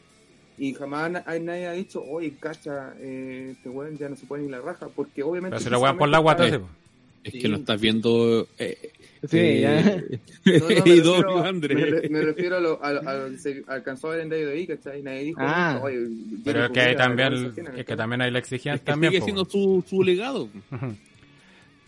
y 0.58 0.74
jamás 0.74 1.22
hay, 1.26 1.40
nadie 1.40 1.66
ha 1.66 1.72
dicho, 1.72 2.02
oye, 2.02 2.34
cacha, 2.40 2.92
eh, 3.00 3.50
este 3.52 3.68
weón 3.68 3.96
ya 3.98 4.08
no 4.08 4.16
se 4.16 4.26
pone 4.26 4.44
ni 4.44 4.50
la 4.50 4.60
raja, 4.60 4.88
porque 4.94 5.22
obviamente... 5.22 5.56
Pero 5.56 5.64
si 5.64 5.70
lo 5.70 5.80
weón 5.80 5.96
por 5.98 6.08
la 6.08 6.18
guata, 6.18 6.48
sí. 6.48 6.56
Es 7.24 7.32
Sí. 7.32 7.40
que 7.40 7.48
no 7.48 7.56
estás 7.56 7.80
viendo. 7.80 8.46
Eh, 8.58 8.76
Sí, 9.28 9.36
eh, 9.38 9.60
ya. 9.60 9.80
No, 10.46 10.58
no, 10.60 10.68
me 10.68 10.74
refiero, 10.76 11.44
André. 11.44 11.74
me 11.74 11.84
re- 11.86 12.08
me 12.08 12.20
refiero 12.22 12.56
a 12.56 12.60
lo, 12.60 12.82
a, 12.82 12.92
lo- 12.92 13.08
a 13.08 13.14
lo 13.14 13.30
que 13.30 13.38
se 13.38 13.64
alcanzó 13.66 14.06
a 14.12 14.16
ver 14.16 14.20
en 14.20 14.28
WWE, 14.30 14.66
¿cachai? 14.68 15.02
Nadie 15.02 15.24
dijo, 15.24 15.40
Ah. 15.42 15.80
oye, 15.82 16.06
Pero 16.44 16.66
es 16.66 16.70
que 16.70 16.94
también, 16.94 17.32
es 17.34 17.54
que 17.54 17.62
¿cachai? 17.64 17.96
también 17.96 18.22
ahí 18.22 18.30
la 18.30 18.38
exigían 18.38 18.76
es 18.76 18.80
que 18.82 18.86
también. 18.92 19.12
sigue 19.12 19.24
siendo 19.24 19.44
su, 19.44 19.84
su 19.86 20.02
legado. 20.04 20.48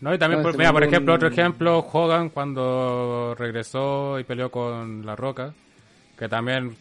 No, 0.00 0.12
y 0.14 0.18
también, 0.18 0.38
No, 0.40 0.42
por, 0.42 0.52
se 0.52 0.58
mira, 0.58 0.72
por 0.72 0.82
ejemplo, 0.82 1.12
un- 1.12 1.16
otro 1.16 1.28
ejemplo, 1.28 1.78
Hogan 1.92 2.30
cuando 2.30 3.34
regresó 3.38 4.18
y 4.18 4.24
peleó 4.24 4.50
con 4.50 5.06
La 5.06 5.14
Roca, 5.14 5.54
que 6.18 6.28
también 6.28 6.74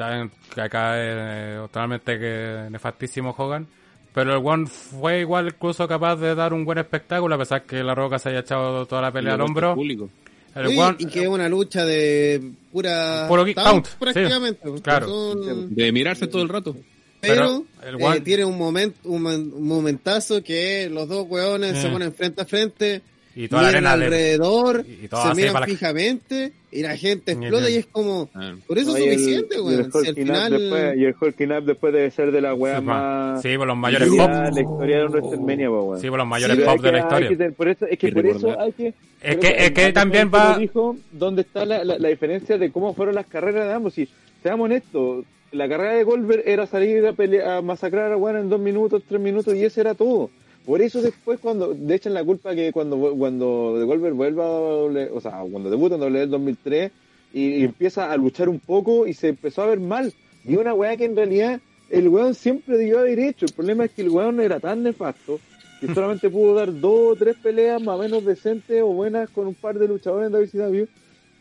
está 0.00 0.64
acá 0.64 1.00
es 1.02 1.14
eh, 1.18 1.56
totalmente 1.58 2.18
que 2.18 2.66
nefastísimo 2.70 3.34
Hogan, 3.36 3.66
pero 4.14 4.34
el 4.36 4.44
One 4.44 4.66
fue 4.66 5.20
igual 5.20 5.48
incluso 5.48 5.86
capaz 5.86 6.16
de 6.16 6.34
dar 6.34 6.52
un 6.52 6.64
buen 6.64 6.78
espectáculo, 6.78 7.34
a 7.34 7.38
pesar 7.38 7.62
que 7.62 7.82
La 7.82 7.94
Roca 7.94 8.18
se 8.18 8.30
haya 8.30 8.40
echado 8.40 8.86
toda 8.86 9.02
la 9.02 9.12
pelea 9.12 9.34
al 9.34 9.40
hombro. 9.42 9.74
público. 9.74 10.08
El 10.54 10.68
Sí, 10.70 10.78
One- 10.78 10.96
y 10.98 11.06
que 11.06 11.22
es 11.22 11.28
una 11.28 11.48
lucha 11.48 11.84
de 11.84 12.42
pura 12.72 13.26
Puro 13.28 13.44
count, 13.54 13.86
sí. 13.86 13.92
prácticamente. 14.00 14.60
porque 14.64 14.82
Claro. 14.82 15.06
son- 15.08 15.74
De 15.74 15.92
mirarse 15.92 16.26
todo 16.26 16.42
el 16.42 16.48
rato. 16.48 16.76
pero 17.20 17.64
Pero 17.80 17.88
el 17.88 18.00
eh, 18.00 18.04
one- 18.04 18.20
tiene 18.22 18.44
un 18.44 18.58
momento 18.58 18.98
un 19.08 19.22
momentazo 19.68 20.42
que 20.42 20.88
los 20.90 21.06
dos 21.08 21.26
hueones 21.28 21.76
Eh. 21.76 21.82
se 21.82 21.88
ponen 21.90 22.12
frente 22.12 22.42
a 22.42 22.44
frente 22.46 23.02
Y 23.36 23.46
toda 23.48 23.62
la 23.62 23.68
arena 23.68 23.96
de- 23.96 24.04
alrededor, 24.06 24.84
y- 24.86 25.04
y 25.04 25.08
todo 25.08 25.22
se 25.28 25.34
miran 25.34 25.52
para 25.52 25.66
fijamente 25.66 26.52
y 26.72 26.82
la 26.82 26.96
gente 26.96 27.32
explota 27.32 27.70
y 27.70 27.76
es 27.76 27.86
como, 27.86 28.28
Ah. 28.34 28.54
por 28.66 28.76
eso 28.78 28.90
No, 28.90 28.96
es 28.96 29.04
y 29.04 29.08
el- 29.08 29.14
suficiente, 29.18 29.54
y 29.62 29.74
el. 29.74 29.92
Si 29.92 30.12
final, 30.14 30.50
después, 30.52 30.96
y 30.98 31.04
el 31.04 31.14
Hulking 31.20 31.52
Up 31.52 31.64
después 31.64 31.92
debe 31.92 32.10
ser 32.10 32.32
de 32.32 32.40
la 32.40 32.54
weá 32.54 32.78
Sí, 32.80 32.84
más. 32.84 33.42
Sí, 33.42 33.56
por 33.56 33.66
los 33.68 33.76
mayores 33.76 34.08
pop. 34.08 34.30
La 34.30 34.60
historia 34.60 34.98
de 34.98 35.04
un 35.06 35.12
WrestleMania, 35.12 35.68
po, 35.68 35.82
weón. 35.82 36.00
Sí, 36.00 36.08
por 36.08 36.18
los 36.18 36.26
mayores 36.26 36.56
Sí, 36.56 36.62
pop 36.64 36.80
de 36.80 36.92
la 36.92 36.98
historia. 36.98 37.28
que 37.28 37.50
por 37.52 37.68
eso, 37.68 37.86
es 37.86 37.98
que 37.98 38.08
Y 38.08 38.12
por 38.12 38.26
eso 38.26 38.38
recordar. 38.38 38.60
hay 38.60 38.72
que. 38.72 38.94
Es 39.22 39.36
que, 39.36 39.54
es 39.58 39.70
que 39.72 39.92
también 39.92 40.30
va. 40.34 40.58
Dijo, 40.58 40.96
¿Dónde 41.12 41.42
está 41.42 41.64
la, 41.64 41.84
la, 41.84 41.98
la 41.98 42.08
diferencia 42.08 42.58
de 42.58 42.70
cómo 42.72 42.94
fueron 42.94 43.14
las 43.14 43.26
carreras 43.26 43.66
de 43.68 43.72
ambos? 43.74 43.94
Si, 43.94 44.08
seamos 44.42 44.64
honestos, 44.64 45.24
la 45.52 45.68
carrera 45.68 45.94
de 45.94 46.04
Goldberg 46.04 46.42
era 46.46 46.66
salir 46.66 47.06
a, 47.06 47.12
pelear, 47.12 47.48
a 47.48 47.62
masacrar 47.62 48.12
a 48.12 48.16
Juan 48.16 48.36
en 48.36 48.48
dos 48.48 48.60
minutos, 48.60 49.02
tres 49.08 49.20
minutos, 49.20 49.54
y 49.54 49.64
eso 49.64 49.80
era 49.80 49.94
todo. 49.94 50.30
Por 50.64 50.82
eso 50.82 51.00
después 51.02 51.40
cuando 51.40 51.74
le 51.74 51.94
echan 51.94 52.14
la 52.14 52.22
culpa 52.24 52.54
que 52.54 52.70
cuando 52.72 53.14
cuando 53.16 53.78
de 53.78 53.84
Goldberg 53.84 54.14
vuelva 54.14 54.44
a 54.44 54.48
doble- 54.60 55.10
o 55.12 55.20
sea, 55.20 55.42
cuando 55.50 55.70
debuta 55.70 55.94
en 55.96 56.02
WWE 56.02 56.22
en 56.22 56.30
2003 56.30 56.92
y, 57.32 57.40
y 57.56 57.64
empieza 57.64 58.10
a 58.12 58.16
luchar 58.16 58.48
un 58.48 58.60
poco 58.60 59.06
y 59.06 59.14
se 59.14 59.28
empezó 59.28 59.62
a 59.62 59.66
ver 59.66 59.80
mal. 59.80 60.12
Y 60.44 60.56
una 60.56 60.74
weá 60.74 60.96
que 60.96 61.04
en 61.06 61.16
realidad 61.16 61.60
el 61.88 62.08
weón 62.08 62.34
siempre 62.34 62.76
debió 62.76 63.00
haber 63.00 63.18
hecho. 63.18 63.46
El 63.46 63.52
problema 63.52 63.84
es 63.86 63.90
que 63.92 64.02
el 64.02 64.10
weón 64.10 64.40
era 64.40 64.60
tan 64.60 64.82
nefasto 64.82 65.40
que 65.80 65.86
solamente 65.94 66.28
pudo 66.28 66.54
dar 66.54 66.78
dos 66.78 67.12
o 67.12 67.16
tres 67.16 67.36
peleas 67.42 67.82
más 67.82 67.98
o 67.98 68.02
menos 68.02 68.24
decentes 68.24 68.82
o 68.82 68.86
buenas 68.88 69.30
con 69.30 69.46
un 69.46 69.54
par 69.54 69.78
de 69.78 69.88
luchadores 69.88 70.26
en 70.26 70.32
WCW. 70.32 70.84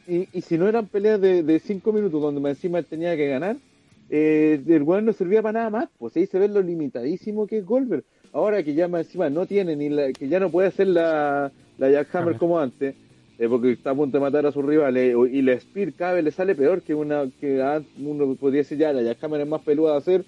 Y, 0.07 0.27
y 0.31 0.41
si 0.41 0.57
no 0.57 0.67
eran 0.67 0.87
peleas 0.87 1.19
de, 1.21 1.43
de 1.43 1.59
cinco 1.59 1.91
minutos 1.93 2.21
donde 2.21 2.39
más 2.41 2.51
encima 2.51 2.79
él 2.79 2.85
tenía 2.85 3.15
que 3.15 3.27
ganar, 3.27 3.57
eh, 4.09 4.59
el 4.67 4.81
weón 4.83 5.05
no 5.05 5.13
servía 5.13 5.41
para 5.41 5.59
nada 5.59 5.69
más. 5.69 5.89
Pues 5.99 6.15
ahí 6.15 6.25
se 6.25 6.39
ve 6.39 6.47
lo 6.47 6.61
limitadísimo 6.61 7.45
que 7.45 7.57
es 7.59 7.65
Goldberg. 7.65 8.03
Ahora 8.31 8.63
que 8.63 8.73
ya 8.73 8.87
más 8.87 9.05
encima 9.05 9.29
no 9.29 9.45
tiene 9.45 9.75
ni 9.75 9.89
la, 9.89 10.11
que 10.11 10.27
ya 10.27 10.39
no 10.39 10.49
puede 10.49 10.67
hacer 10.67 10.87
la, 10.87 11.51
la 11.77 11.89
Jackhammer 11.89 12.37
como 12.37 12.59
antes, 12.59 12.95
eh, 13.39 13.47
porque 13.47 13.71
está 13.71 13.91
a 13.91 13.95
punto 13.95 14.17
de 14.17 14.21
matar 14.21 14.45
a 14.45 14.51
sus 14.51 14.63
rivales, 14.63 15.15
y 15.31 15.41
la 15.41 15.59
Spear 15.59 15.93
cada 15.93 16.13
vez 16.13 16.23
le 16.23 16.31
sale 16.31 16.55
peor 16.55 16.81
que 16.81 16.93
una 16.93 17.29
que 17.39 17.61
ah, 17.61 17.81
uno 17.99 18.35
podría 18.35 18.59
decir 18.59 18.77
ya 18.77 18.93
la 18.93 19.01
Jackhammer 19.01 19.41
es 19.41 19.47
más 19.47 19.61
peluda 19.61 19.93
de 19.93 19.97
hacer, 19.97 20.25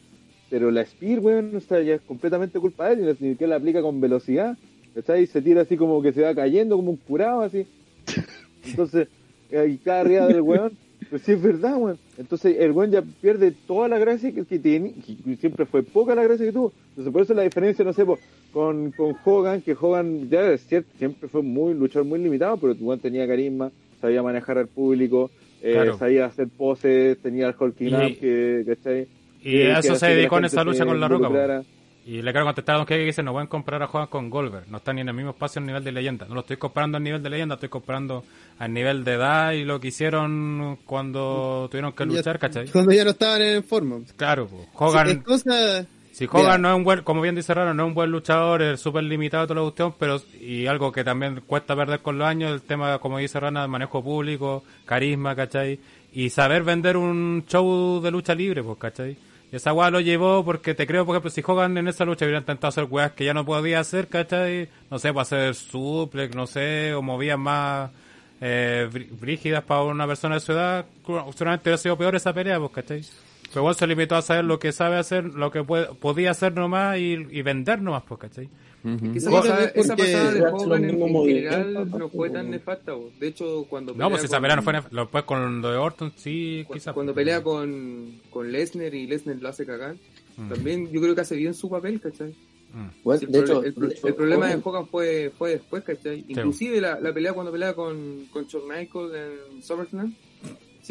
pero 0.50 0.72
la 0.72 0.86
Spear, 0.86 1.20
weón, 1.20 1.56
o 1.56 1.60
sea, 1.60 1.82
ya 1.82 1.96
es 1.96 2.02
completamente 2.02 2.60
culpa 2.60 2.90
de 2.90 3.10
él, 3.10 3.18
ni 3.20 3.36
que 3.36 3.48
la 3.48 3.58
aplica 3.58 3.82
con 3.82 4.02
velocidad, 4.02 4.58
¿cachai? 4.96 5.24
Y 5.24 5.28
se 5.28 5.42
tira 5.42 5.62
así 5.62 5.78
como 5.78 6.02
que 6.02 6.14
se 6.14 6.22
va 6.22 6.34
cayendo, 6.34 6.76
como 6.76 6.92
un 6.92 6.98
curado, 6.98 7.42
así. 7.42 7.68
Entonces, 8.66 9.08
y 9.52 9.78
cada 9.78 10.02
arriba 10.02 10.28
del 10.28 10.42
weón, 10.42 10.72
pues 11.12 11.22
sí 11.22 11.34
es 11.34 11.42
verdad, 11.42 11.76
weón. 11.78 12.00
Entonces 12.18 12.56
el 12.58 12.72
weón 12.72 12.90
ya 12.90 13.04
pierde 13.04 13.52
toda 13.68 13.88
la 13.88 14.00
gracia 14.00 14.32
que, 14.32 14.44
que 14.46 14.58
tiene, 14.58 14.94
que 15.26 15.36
siempre 15.36 15.66
fue 15.68 15.84
poca 15.84 16.16
la 16.16 16.24
gracia 16.24 16.46
que 16.48 16.52
tuvo. 16.52 16.74
Entonces 16.90 17.14
por 17.14 17.22
eso 17.22 17.34
la 17.36 17.44
diferencia, 17.44 17.86
no 17.86 17.94
sé, 17.94 18.04
po, 18.06 18.18
con, 18.52 18.92
con 18.92 19.16
Hogan, 19.24 19.62
que 19.62 19.76
Hogan 19.80 20.30
ya 20.30 20.50
es 20.52 20.66
cierto, 20.66 20.90
siempre 20.98 21.30
fue 21.30 21.44
muy 21.44 21.74
luchador 21.76 22.08
muy 22.08 22.18
limitado, 22.20 22.58
pero 22.58 22.74
el 22.74 22.80
weón 22.82 23.00
tenía 23.00 23.28
carisma, 23.28 23.72
sabía 24.00 24.24
manejar 24.24 24.58
al 24.58 24.68
público, 24.68 25.30
eh, 25.62 25.74
Claro. 25.74 25.98
sabía 25.98 26.26
hacer 26.26 26.48
poses, 26.48 27.18
tenía 27.20 27.48
el 27.48 27.56
Hulking 27.60 27.88
Y- 27.90 27.94
Up, 27.94 28.20
que, 28.20 28.64
¿cachai? 28.66 29.08
Y 29.44 29.62
eso 29.62 29.96
se 29.96 30.08
dedicó 30.08 30.38
en 30.40 30.46
esa 30.46 30.64
lucha 30.64 30.86
con 30.86 31.00
la 31.00 31.08
roca. 31.08 31.64
Y 32.12 32.22
le 32.22 32.32
quiero 32.34 32.46
contestar 32.46 32.76
a 32.76 32.78
Don 32.80 32.86
que 32.88 32.98
dice, 32.98 33.24
no 33.24 33.32
pueden 33.32 33.48
comparar 33.48 33.84
a 33.84 33.86
Hogan 33.86 34.08
con 34.08 34.30
Goldberg. 34.30 34.68
No 34.70 34.78
están 34.80 34.96
ni 34.96 35.02
en 35.02 35.08
el 35.08 35.14
mismo 35.14 35.30
espacio 35.32 35.60
en 35.60 35.68
nivel 35.68 35.82
de 35.84 35.94
leyenda. 35.94 36.26
No 36.28 36.34
lo 36.36 36.42
estoy 36.42 36.58
comparando 36.58 36.98
al 36.98 37.04
nivel 37.04 37.24
de 37.24 37.30
leyenda, 37.30 37.56
estoy 37.56 37.70
comparando 37.70 38.26
al 38.60 38.74
nivel 38.74 39.06
de 39.06 39.14
edad 39.14 39.52
y 39.54 39.64
lo 39.64 39.80
que 39.80 39.88
hicieron 39.90 40.78
cuando 40.86 41.70
tuvieron 41.72 41.94
que 41.94 42.06
Ya- 42.06 42.18
luchar, 42.18 42.38
¿cachai? 42.38 42.68
cuando 42.68 42.92
ya 42.92 43.06
no 43.06 43.12
estaban 43.12 43.42
en 43.42 43.64
forma. 43.64 44.00
Claro. 44.18 44.50
Sí, 44.52 44.58
Hogan, 44.76 45.22
cosa, 45.22 45.86
si 46.12 46.26
Hogan 46.26 46.42
Mira. 46.44 46.58
no 46.58 46.70
es 46.72 46.76
un 46.76 46.84
buen, 46.84 47.02
como 47.04 47.22
bien 47.22 47.36
dice 47.36 47.54
Raro, 47.54 47.74
no 47.74 47.84
es 47.84 47.88
un 47.88 47.94
buen 47.94 48.12
luchador, 48.12 48.62
es 48.62 48.82
súper 48.82 49.04
limitado 49.06 49.48
toda 49.48 49.62
la 49.62 49.64
cuestión, 49.68 49.94
pero, 49.98 50.20
y 50.42 50.66
algo 50.68 50.92
que 50.92 51.06
también 51.06 51.42
cuesta 51.48 51.78
perder 51.78 52.02
con 52.02 52.18
los 52.18 52.28
años, 52.28 52.52
el 52.52 52.62
tema, 52.62 53.00
como 53.00 53.20
dice 53.20 53.40
Rana, 53.40 53.66
manejo 53.68 54.04
público, 54.04 54.66
carisma, 54.84 55.34
¿cachai? 55.34 55.80
Y 56.12 56.30
saber 56.30 56.64
vender 56.64 56.98
un 56.98 57.46
show 57.48 58.02
de 58.02 58.12
lucha 58.12 58.36
libre, 58.36 58.62
pues, 58.64 58.78
¿cachai? 58.78 59.16
Y 59.52 59.58
esa 59.58 59.74
weá 59.74 59.90
lo 59.90 60.00
llevó 60.00 60.46
porque 60.46 60.74
te 60.74 60.88
creo, 60.88 61.06
por 61.06 61.14
ejemplo, 61.16 61.30
si 61.30 61.44
Hogan 61.46 61.78
en 61.78 61.88
esa 61.90 62.06
lucha 62.06 62.26
hubiera 62.26 62.40
intentado 62.40 62.70
hacer 62.70 62.86
weas 62.90 63.12
que 63.12 63.26
ya 63.26 63.34
no 63.34 63.46
podía 63.46 63.80
hacer, 63.82 64.08
¿cachai? 64.08 64.70
No 64.90 64.98
sé, 64.98 65.10
para 65.10 65.24
hacer 65.24 65.56
suplex, 65.56 66.34
no 66.36 66.48
sé, 66.48 66.94
o 66.94 67.02
movías 67.02 67.38
más 67.38 67.92
eh, 68.40 68.88
brí- 68.92 69.10
brígidas 69.20 69.64
para 69.64 69.84
una 69.84 70.08
persona 70.08 70.36
de 70.36 70.42
su 70.42 70.54
edad, 70.54 70.86
seguramente 71.06 71.64
hubiera 71.70 71.78
sido 71.78 71.98
peor 71.98 72.16
esa 72.16 72.34
pelea, 72.34 72.60
pues, 72.60 72.72
¿cachai? 72.72 73.02
Pero 73.50 73.64
bueno, 73.64 73.74
se 73.74 73.86
limitó 73.88 74.16
a 74.16 74.22
saber 74.22 74.46
lo 74.46 74.58
que 74.58 74.72
sabe 74.72 74.96
hacer, 74.98 75.26
lo 75.26 75.52
que 75.52 75.62
puede, 75.64 75.88
podía 75.96 76.32
hacer 76.32 76.54
nomás 76.54 76.98
y, 76.98 77.28
y 77.30 77.42
vender 77.42 77.82
nomás, 77.82 78.04
pues, 78.08 78.22
¿cachai? 78.22 78.50
Ujú. 78.84 79.12
Que 79.12 79.18
esa 79.20 79.30
pasada, 79.32 79.66
esa 79.76 79.96
pasada 79.96 80.32
de 80.34 80.42
Hogan 80.48 80.84
en, 80.86 81.02
en 81.02 81.26
general 81.26 81.90
no 81.92 82.10
fue 82.10 82.30
tan 82.30 82.50
nefasta. 82.50 82.94
bo. 82.94 83.12
De 83.20 83.28
hecho, 83.28 83.66
cuando 83.70 83.92
No, 83.92 83.98
pelea 83.98 84.10
pues 84.10 84.24
esa 84.24 84.36
con- 84.38 84.42
pelea 84.42 84.56
no 84.56 84.62
fue 84.64 84.74
nef- 84.74 84.90
Después 84.90 85.24
con 85.26 85.62
lo 85.62 85.72
de 85.72 85.78
Orton, 85.78 86.12
sí, 86.16 86.64
cu- 86.68 86.74
quizás. 86.74 86.94
cuando 86.94 87.14
pelea 87.14 87.44
con, 87.44 88.20
con 88.32 88.52
Lesnar 88.52 88.94
y 88.96 89.06
Lesnar 89.08 89.38
lo 89.40 89.50
hace 89.50 89.66
cagar, 89.66 89.96
Mm. 90.38 90.50
también 90.50 90.92
yo 90.92 91.02
creo 91.02 91.14
que 91.14 91.22
hace 91.22 91.36
bien 91.36 91.54
su 91.54 91.70
papel, 91.70 92.00
¿cachai? 92.02 92.30
Mm. 92.74 93.04
Bueno, 93.04 93.20
Sí, 93.20 93.26
el, 93.26 93.32
de 93.34 93.40
hecho, 93.40 93.64
el, 93.64 93.76
de 93.76 93.88
hecho, 93.88 94.08
el 94.08 94.16
problema 94.16 94.48
de 94.48 94.54
Hogan- 94.56 94.62
Hogan 94.66 94.88
fue, 94.88 95.32
fue 95.38 95.50
después, 95.52 95.84
¿cachai? 95.84 96.24
Inclusive 96.28 96.80
la, 96.82 97.00
la 97.00 97.14
pelea 97.14 97.34
cuando 97.34 97.52
pelea 97.52 97.74
con, 97.74 98.26
con 98.32 98.46
Shawn 98.48 98.64
Michaels 98.68 99.14
en 99.14 99.62
SummerSlam, 99.62 100.16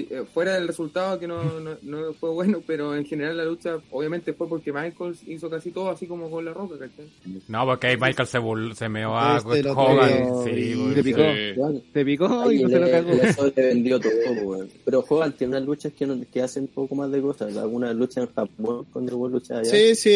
sí, 0.00 0.08
eh, 0.10 0.22
fuera 0.32 0.54
del 0.54 0.66
resultado 0.68 1.18
que 1.18 1.26
no, 1.26 1.42
no, 1.60 1.76
no 1.82 2.12
fue 2.14 2.30
bueno, 2.30 2.62
pero 2.66 2.94
en 2.94 3.04
general 3.04 3.36
la 3.36 3.44
lucha 3.44 3.78
obviamente 3.90 4.32
fue 4.32 4.48
porque 4.48 4.72
Michaels 4.72 5.20
hizo 5.26 5.48
casi 5.50 5.70
todo 5.70 5.90
así 5.90 6.06
como 6.06 6.30
con 6.30 6.44
la 6.44 6.52
roca, 6.52 6.76
¿cachai? 6.78 7.06
No, 7.48 7.64
porque 7.66 7.88
ahí 7.88 7.96
Michael 7.96 8.28
se, 8.28 8.38
burl- 8.38 8.74
se 8.74 8.88
meó 8.88 9.16
a 9.18 9.38
Este 9.38 9.68
Hogan. 9.70 10.08
tenía- 10.08 10.30
Sí, 10.44 10.50
y 10.90 10.94
se 10.94 11.02
picó. 11.04 11.20
Sí. 11.22 11.82
Se 11.92 12.04
picó 12.04 12.52
y 12.52 12.62
no 12.62 12.68
se 12.68 12.78
lo 12.78 12.84
le- 12.86 12.90
cagó. 12.92 13.10
Eso 13.12 13.46
le 13.46 13.52
vendió 13.62 14.00
todo, 14.00 14.12
weón. 14.44 14.68
Pero 14.84 15.04
Hogan 15.08 15.32
tiene 15.32 15.56
unas 15.56 15.66
luchas 15.66 15.92
que, 15.92 16.06
no- 16.06 16.20
que 16.32 16.42
hacen 16.42 16.62
un 16.64 16.68
poco 16.68 16.94
más 16.94 17.10
de 17.10 17.20
cosas. 17.20 17.56
Algunas 17.56 17.94
luchas 17.94 18.24
en 18.28 18.34
Japón, 18.34 18.86
cuando 18.92 19.16
hubo 19.16 19.28
luchas 19.28 19.58
allá, 19.58 19.70
sí, 19.70 19.94
sí. 19.94 20.10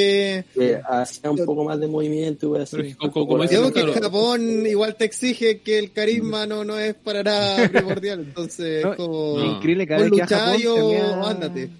que 0.54 0.80
hacía 0.88 1.30
un 1.30 1.44
poco 1.44 1.64
más 1.64 1.78
de 1.80 1.86
movimiento 1.88 2.50
weón, 2.50 2.66
como- 2.98 3.26
como 3.26 3.44
Digo 3.44 3.70
Claro. 3.72 3.92
que 3.92 4.00
Japón 4.00 4.66
igual 4.66 4.96
te 4.96 5.04
exige 5.04 5.60
que 5.60 5.78
el 5.78 5.92
carisma 5.92 6.46
no, 6.46 6.64
no 6.64 6.78
es 6.78 6.94
para 6.94 7.22
nada 7.22 7.68
primordial, 7.68 8.20
entonces 8.20 8.84
como... 8.96 9.38
no. 9.38 9.60
Increíble 9.82 9.86
cada 9.86 10.00
o 10.00 10.04
vez 10.04 10.12
que 10.12 10.22
a 10.22 10.26
Japón 10.26 10.52
lucháis 10.54 10.62
se 10.62 10.68
o 10.80 10.88
mea, 10.90 11.30
ándate. 11.30 11.70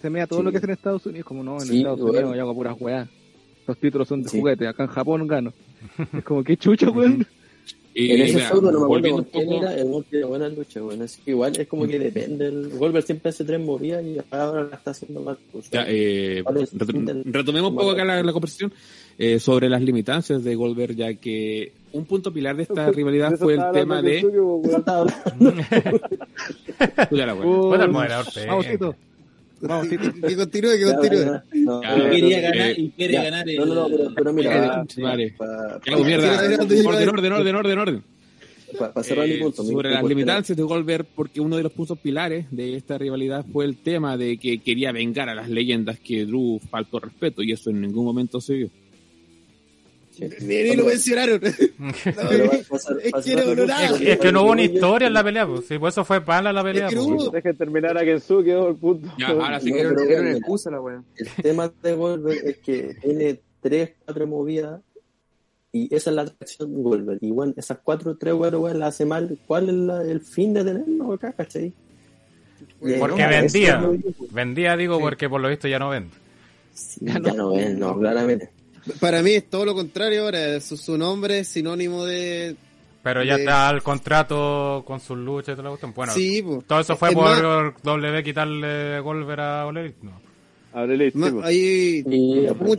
se 0.00 0.10
mea 0.10 0.26
todo 0.26 0.38
Sí. 0.40 0.44
lo 0.44 0.50
que 0.50 0.58
es 0.58 0.64
en 0.64 0.70
Estados 0.70 1.06
Unidos, 1.06 1.26
como 1.26 1.42
no, 1.44 1.54
en 1.54 1.60
Sí, 1.60 1.78
Estados 1.78 2.00
weón. 2.00 2.14
Unidos 2.16 2.36
yo 2.36 2.42
hago 2.42 2.54
puras 2.54 2.76
weas. 2.80 3.08
Los 3.66 3.78
títulos 3.78 4.08
son 4.08 4.22
de 4.22 4.28
Sí. 4.28 4.38
juguete, 4.38 4.66
acá 4.66 4.84
en 4.84 4.88
Japón 4.90 5.26
gano. 5.26 5.52
Es 6.16 6.24
como 6.24 6.42
que 6.42 6.56
chucha, 6.56 6.90
weón. 6.90 7.26
Y, 7.94 8.10
En 8.12 8.22
ese 8.22 8.34
mira, 8.36 8.48
feudo 8.48 8.72
no 8.72 8.78
me 8.80 8.84
acuerdo 8.86 9.10
con 9.10 9.24
quién 9.24 9.44
poco, 9.48 9.62
era, 9.62 9.74
el 9.76 10.04
tiene 10.08 10.24
buenas 10.24 10.56
luchas, 10.56 10.82
weón. 10.82 11.02
Así 11.02 11.20
que 11.22 11.30
igual 11.32 11.54
es 11.60 11.68
como 11.68 11.86
que 11.86 11.98
depende. 11.98 12.46
El 12.46 12.70
Goldberg 12.70 13.04
siempre 13.04 13.28
hace 13.28 13.44
tres 13.44 13.60
movidas 13.60 14.02
y 14.02 14.16
ahora 14.30 14.62
la 14.64 14.76
está 14.76 14.92
haciendo 14.92 15.20
más. 15.20 15.36
pues, 15.52 15.68
Ya, 15.70 15.84
eh, 15.86 16.42
retomemos 17.26 17.70
un 17.70 17.76
poco 17.76 17.90
acá 17.90 18.04
la, 18.04 18.22
la 18.22 18.32
conversación 18.32 18.72
eh, 19.18 19.38
sobre 19.38 19.68
las 19.68 19.82
limitancias 19.82 20.42
de 20.44 20.54
Goldberg, 20.54 20.94
ya 20.96 21.14
que 21.14 21.72
un 21.92 22.04
punto 22.06 22.32
pilar 22.32 22.56
de 22.56 22.62
esta 22.64 22.90
rivalidad 22.92 23.36
fue 23.38 23.54
el 23.54 23.62
tema 23.72 24.00
de... 24.02 24.20
suyo. 24.20 24.60
Vamos, 28.46 28.66
Tito. 28.66 28.94
Vamos, 29.60 29.88
Tito. 29.88 30.12
Que 30.26 30.36
continúe, 30.36 30.70
que 30.78 30.84
continúe. 30.84 31.40
Quería 32.10 32.38
eh, 32.38 32.40
ganar, 32.42 32.70
eh, 32.70 32.74
y 32.78 32.90
quiere 32.90 33.14
ganar 33.14 33.48
el... 33.48 33.56
No, 33.56 33.66
no, 33.66 33.88
no, 33.88 34.14
pero, 34.14 34.32
mira, 34.32 34.84
Eh, 34.96 35.02
vale. 35.02 35.34
Orden, 35.94 37.08
orden, 37.08 37.32
orden, 37.32 37.54
orden, 37.56 37.78
orden. 37.78 38.02
para- 38.78 39.02
cerrar 39.02 39.26
Eh, 39.28 39.34
mi 39.34 39.40
punto. 39.40 39.62
mi- 39.62 39.70
sobre 39.72 39.88
mi 39.90 39.94
las 39.94 40.00
punto 40.00 40.14
limitancias 40.14 40.56
de 40.56 40.62
Goldberg, 40.64 41.06
porque 41.14 41.40
uno 41.40 41.56
de 41.58 41.62
los 41.62 41.72
puntos 41.72 41.98
pilares 41.98 42.46
de 42.50 42.74
esta 42.76 42.96
rivalidad 42.98 43.44
fue 43.52 43.64
el 43.66 43.76
tema 43.76 44.16
de 44.16 44.38
que 44.38 44.58
quería 44.58 44.90
vengar 44.92 45.28
a 45.28 45.34
las 45.34 45.48
leyendas 45.48 45.98
que 46.00 46.24
Drew 46.24 46.58
faltó 46.70 46.98
respeto, 46.98 47.42
y 47.42 47.52
eso 47.52 47.70
en 47.70 47.82
ningún 47.82 48.04
momento 48.04 48.40
se 48.40 48.54
vio. 48.54 48.70
Sí. 50.12 50.28
Ni, 50.42 50.62
ni 50.62 50.76
lo 50.76 50.84
mencionaron. 50.84 51.40
Ser- 51.40 51.72
Es 53.02 54.18
que 54.18 54.26
no, 54.26 54.32
no, 54.32 54.32
no 54.32 54.42
hubo 54.42 54.50
una 54.52 54.62
historia 54.62 55.08
en 55.08 55.14
la 55.14 55.24
pelea, 55.24 55.46
pues. 55.46 55.66
Sí, 55.66 55.78
por 55.78 55.88
eso 55.88 56.04
fue 56.04 56.20
mala 56.20 56.52
la 56.52 56.62
pelea, 56.62 56.84
Es 56.86 56.90
que 56.90 56.96
no 56.96 57.06
pues. 57.06 57.22
hubo. 57.22 57.30
Dejen 57.30 57.56
terminar 57.56 57.96
a 57.96 58.04
Kensu, 58.04 58.42
quedó 58.44 58.68
el 58.68 58.76
punto. 58.76 59.08
Ya, 59.18 59.28
ahora 59.28 59.58
sí 59.60 59.70
No, 59.70 59.76
que... 59.76 59.82
Pero 59.82 60.00
era 60.02 60.20
una 60.20 60.32
excusa 60.32 60.70
la 60.70 60.80
wea. 60.80 61.02
El 61.16 61.28
tema 61.42 61.72
de 61.82 61.94
Goldberg 61.94 62.40
es 62.46 62.58
que 62.58 62.94
tiene 63.00 63.40
tres, 63.60 63.92
cuatro 64.04 64.26
movidas 64.26 64.80
y 65.72 65.94
esa 65.94 66.10
es 66.10 66.16
la 66.16 66.22
atracción 66.22 66.74
de 66.76 66.82
Goldberg. 66.82 67.18
Y 67.22 67.30
bueno, 67.30 67.54
esas 67.56 67.78
cuatro, 67.82 68.16
tres, 68.18 68.34
bueno, 68.34 68.58
bueno, 68.60 68.78
la 68.78 68.88
hace 68.88 69.06
mal. 69.06 69.38
¿Cuál 69.46 69.68
es 69.70 69.74
la- 69.74 70.02
el 70.02 70.20
fin 70.20 70.52
de 70.52 70.64
tenerlo 70.64 71.14
acá, 71.14 71.32
cachai? 71.32 71.72
Eh, 72.82 72.96
Porque 72.98 73.22
no, 73.22 73.28
vendía. 73.28 73.90
Vendía, 74.30 74.76
digo, 74.76 75.00
porque 75.00 75.28
por 75.28 75.40
lo 75.40 75.48
visto 75.48 75.68
ya 75.68 75.78
no 75.78 75.88
vende. 75.90 76.10
Sí, 76.74 77.00
ya 77.02 77.18
no 77.18 77.52
ven, 77.54 77.78
no, 77.78 77.98
claramente. 77.98 78.50
Para 79.00 79.22
mí 79.22 79.32
es 79.32 79.48
todo 79.48 79.64
lo 79.64 79.74
contrario 79.74 80.24
ahora. 80.24 80.60
Su, 80.60 80.76
su 80.76 80.96
nombre 80.98 81.40
es 81.40 81.48
sinónimo 81.48 82.04
de... 82.04 82.56
Pero 83.02 83.24
ya 83.24 83.34
De- 83.36 83.42
está 83.42 83.70
el 83.70 83.82
contrato 83.82 84.84
con 84.86 85.00
sus 85.00 85.18
luchas 85.18 85.54
y 85.54 85.56
toda 85.56 85.64
la 85.64 85.68
cuestión. 85.70 85.92
Bueno, 85.94 86.12
sí, 86.12 86.40
po. 86.42 86.62
todo 86.66 86.80
eso 86.80 86.96
fue 86.96 87.08
Es 87.08 87.14
por 87.14 87.24
más- 87.24 87.74
W 87.82 88.22
quitarle 88.22 89.00
Goldberg 89.00 89.40
a 89.40 89.66
Ole. 89.66 89.94
No. 90.02 90.20
Sí, 90.96 91.10
po. 91.30 91.42
Hay 91.42 92.02
Y, 92.06 92.46
mu- 92.60 92.76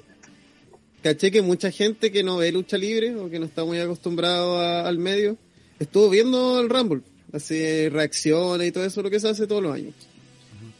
caché 1.01 1.29
que 1.31 1.41
mucha 1.41 1.71
gente 1.71 2.11
que 2.11 2.23
no 2.23 2.37
ve 2.37 2.51
lucha 2.53 2.77
libre 2.77 3.13
o 3.15 3.29
que 3.29 3.37
no 3.39 3.45
está 3.45 3.65
muy 3.65 3.79
acostumbrado 3.79 4.59
a- 4.59 4.87
al 4.87 4.97
medio 4.97 5.37
estuvo 5.79 6.09
viendo 6.09 6.61
el 6.61 6.69
Rumble, 6.69 7.01
así 7.33 7.89
reacciones 7.89 8.67
y 8.67 8.71
todo 8.71 8.85
eso, 8.85 9.01
lo 9.01 9.09
que 9.09 9.19
se 9.19 9.27
hace 9.27 9.45
todos 9.47 9.61
los 9.61 9.75
años. 9.75 9.93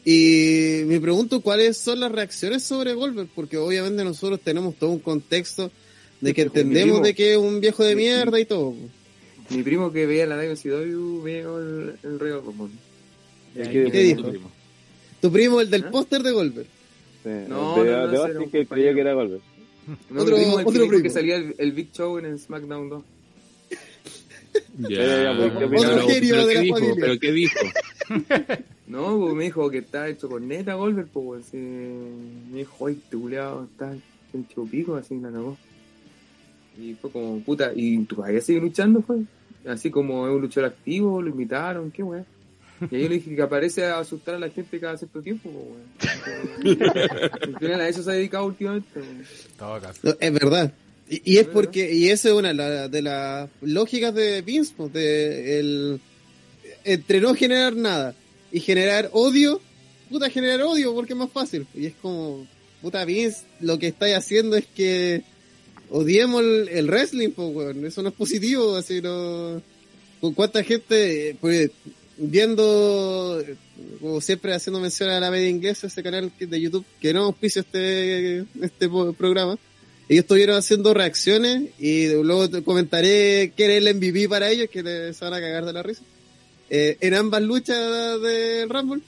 Y 0.06 0.82
me 0.86 1.00
pregunto 1.00 1.42
cuáles 1.42 1.78
son 1.78 2.00
las 2.02 2.12
reacciones 2.12 2.64
sobre 2.64 2.94
Goldberg, 2.94 3.30
porque 3.34 3.58
obviamente 3.58 4.04
nosotros 4.04 4.40
tenemos 4.42 4.76
todo 4.76 4.90
un 4.90 5.00
contexto 5.00 5.72
de 6.20 6.34
que 6.34 6.42
entendemos 6.44 7.02
de 7.02 7.16
que 7.16 7.34
es 7.34 7.38
un 7.38 7.62
viejo 7.62 7.84
de 7.84 7.96
mierda 7.96 8.40
y 8.40 8.46
todo. 8.46 8.74
Mi 9.50 9.64
primo 9.64 9.92
que 9.92 10.06
veía 10.06 10.26
la 10.26 10.36
WCW 10.36 11.22
veo 11.22 11.60
el, 11.60 11.96
el 12.04 12.20
Royal 12.20 12.42
Rumble. 12.44 12.76
¿Qué, 13.54 13.90
dijo? 13.90 14.32
Tu 15.22 15.32
primo, 15.32 15.62
el 15.62 15.70
del 15.70 15.86
póster 15.86 16.22
de 16.24 16.32
Goldberg. 16.32 16.68
no, 17.26 17.32
de, 17.84 17.92
no, 17.92 18.08
no, 18.08 18.24
de 18.24 18.50
que 18.50 18.66
creía 18.66 18.94
que 18.94 19.02
era 19.02 19.14
Goldberg. 19.14 19.42
No, 20.10 20.22
otro, 20.22 20.36
primo, 20.36 20.60
el 20.60 20.66
otro 20.66 20.88
primo. 20.88 21.04
que 21.04 21.10
salía 21.10 21.36
el, 21.36 21.56
el, 21.58 21.72
Big 21.74 21.92
Show 21.92 22.18
en 22.18 22.26
el 22.26 22.40
SmackDown 22.40 22.90
2. 22.90 23.04
Ya, 24.90 25.24
ya, 25.24 25.68
pues, 25.68 25.84
otro 25.84 26.08
genio 26.08 26.46
de 26.46 26.54
la 26.54 26.62
dijo? 26.62 26.76
familia. 26.78 26.96
¿Pero 27.00 27.20
qué 27.20 27.32
dijo? 27.32 27.60
No, 28.94 29.20
pues 29.20 29.34
me 29.34 29.46
dijo 29.46 29.72
que 29.72 29.80
está 29.80 30.08
hecho 30.08 30.30
con 30.30 30.48
neta 30.48 30.76
Goldberg, 30.76 31.08
pues 31.08 31.48
así, 31.48 31.58
me 31.58 32.60
dijo, 32.60 32.86
ay, 32.86 32.94
este 33.04 33.18
culeado 33.18 33.64
está 33.64 33.92
hecho 33.92 34.66
pico, 34.66 34.96
así 34.96 35.16
la 35.20 35.32
cagó. 35.32 35.58
Y 36.80 36.94
fue 36.94 37.10
como, 37.10 37.40
puta, 37.40 37.72
¿y 37.76 37.98
tú 38.04 38.18
todavía 38.18 38.40
sigue 38.40 38.60
luchando, 38.60 39.02
fue? 39.02 39.22
Así 39.68 39.90
como 39.90 40.28
es 40.28 40.34
un 40.36 40.42
luchador 40.42 40.70
activo, 40.70 41.24
lo 41.24 41.30
invitaron, 41.30 41.90
qué 41.90 42.04
weón. 42.04 42.24
Y 42.92 42.96
ahí 42.96 43.02
yo 43.02 43.10
le 43.10 43.16
dije 43.16 43.36
que 43.36 43.42
aparece 43.42 43.84
a 43.84 43.98
asustar 43.98 44.36
a 44.36 44.40
la 44.40 44.50
gente 44.50 44.80
cada 44.80 44.96
cierto 44.96 45.24
tiempo, 45.24 45.50
weón. 45.50 46.80
Al 47.42 47.58
final 47.58 47.82
a 47.82 47.88
eso 47.88 48.04
se 48.04 48.12
ha 48.12 48.14
dedicado 48.14 48.46
últimamente, 48.46 49.02
no, 49.60 49.78
es 50.20 50.34
verdad. 50.34 50.72
Y, 51.10 51.34
y 51.34 51.38
es 51.38 51.48
porque, 51.48 51.92
y 51.92 52.10
esa 52.10 52.30
es 52.30 52.36
una 52.36 52.54
de 52.88 53.02
las 53.02 53.50
lógicas 53.62 54.14
de 54.14 54.44
Vince, 54.44 54.72
pues, 54.78 54.94
de 54.94 55.60
el, 55.60 56.02
entre 56.84 57.22
no 57.22 57.34
generar 57.34 57.76
nada 57.76 58.14
y 58.54 58.60
generar 58.60 59.10
odio, 59.12 59.60
puta, 60.10 60.30
generar 60.30 60.62
odio 60.62 60.94
porque 60.94 61.14
es 61.14 61.20
más 61.20 61.32
fácil. 61.32 61.66
Y 61.74 61.88
es 61.88 61.96
como, 62.02 62.48
puta, 62.82 63.04
Vince, 63.04 63.42
lo 63.60 63.80
que 63.80 63.88
estáis 63.88 64.16
haciendo 64.16 64.56
es 64.56 64.68
que 64.68 65.24
odiemos 65.90 66.44
el, 66.44 66.88
wrestling, 66.88 67.32
pues, 67.32 67.54
weón. 67.54 67.86
Eso 67.86 68.04
no 68.04 68.10
es 68.10 68.16
positivo, 68.16 68.76
así 68.76 69.02
no. 69.02 69.60
¿Con 70.22 70.36
cuánta 70.36 70.64
gente, 70.64 71.36
pues, 71.42 71.72
viendo, 72.16 73.44
como 74.00 74.22
siempre 74.22 74.54
haciendo 74.54 74.80
mención 74.80 75.10
a 75.10 75.20
la 75.20 75.32
media 75.32 75.50
inglesa, 75.50 75.88
ese 75.88 76.04
canal 76.04 76.32
de 76.40 76.62
YouTube, 76.62 76.86
que 77.02 77.12
no 77.12 77.24
auspicia 77.24 77.62
este, 77.62 78.46
este 78.62 78.88
programa, 79.18 79.58
ellos 80.08 80.24
estuvieron 80.24 80.58
haciendo 80.58 80.94
reacciones 80.94 81.72
y 81.80 82.10
luego 82.10 82.50
te 82.50 82.62
comentaré 82.62 83.52
qué 83.56 83.66
era 83.66 83.74
el 83.76 83.96
MVP 83.96 84.30
para 84.30 84.52
ellos, 84.52 84.70
que 84.70 84.84
se 85.12 85.26
van 85.26 85.34
a 85.34 85.40
cagar 85.40 85.66
de 85.66 85.74
la 85.74 85.82
risa, 85.82 86.04
eh, 86.76 86.98
en 87.02 87.14
ambas 87.14 87.44
luchas 87.44 88.20
del 88.20 88.68
Rumble, 88.68 89.04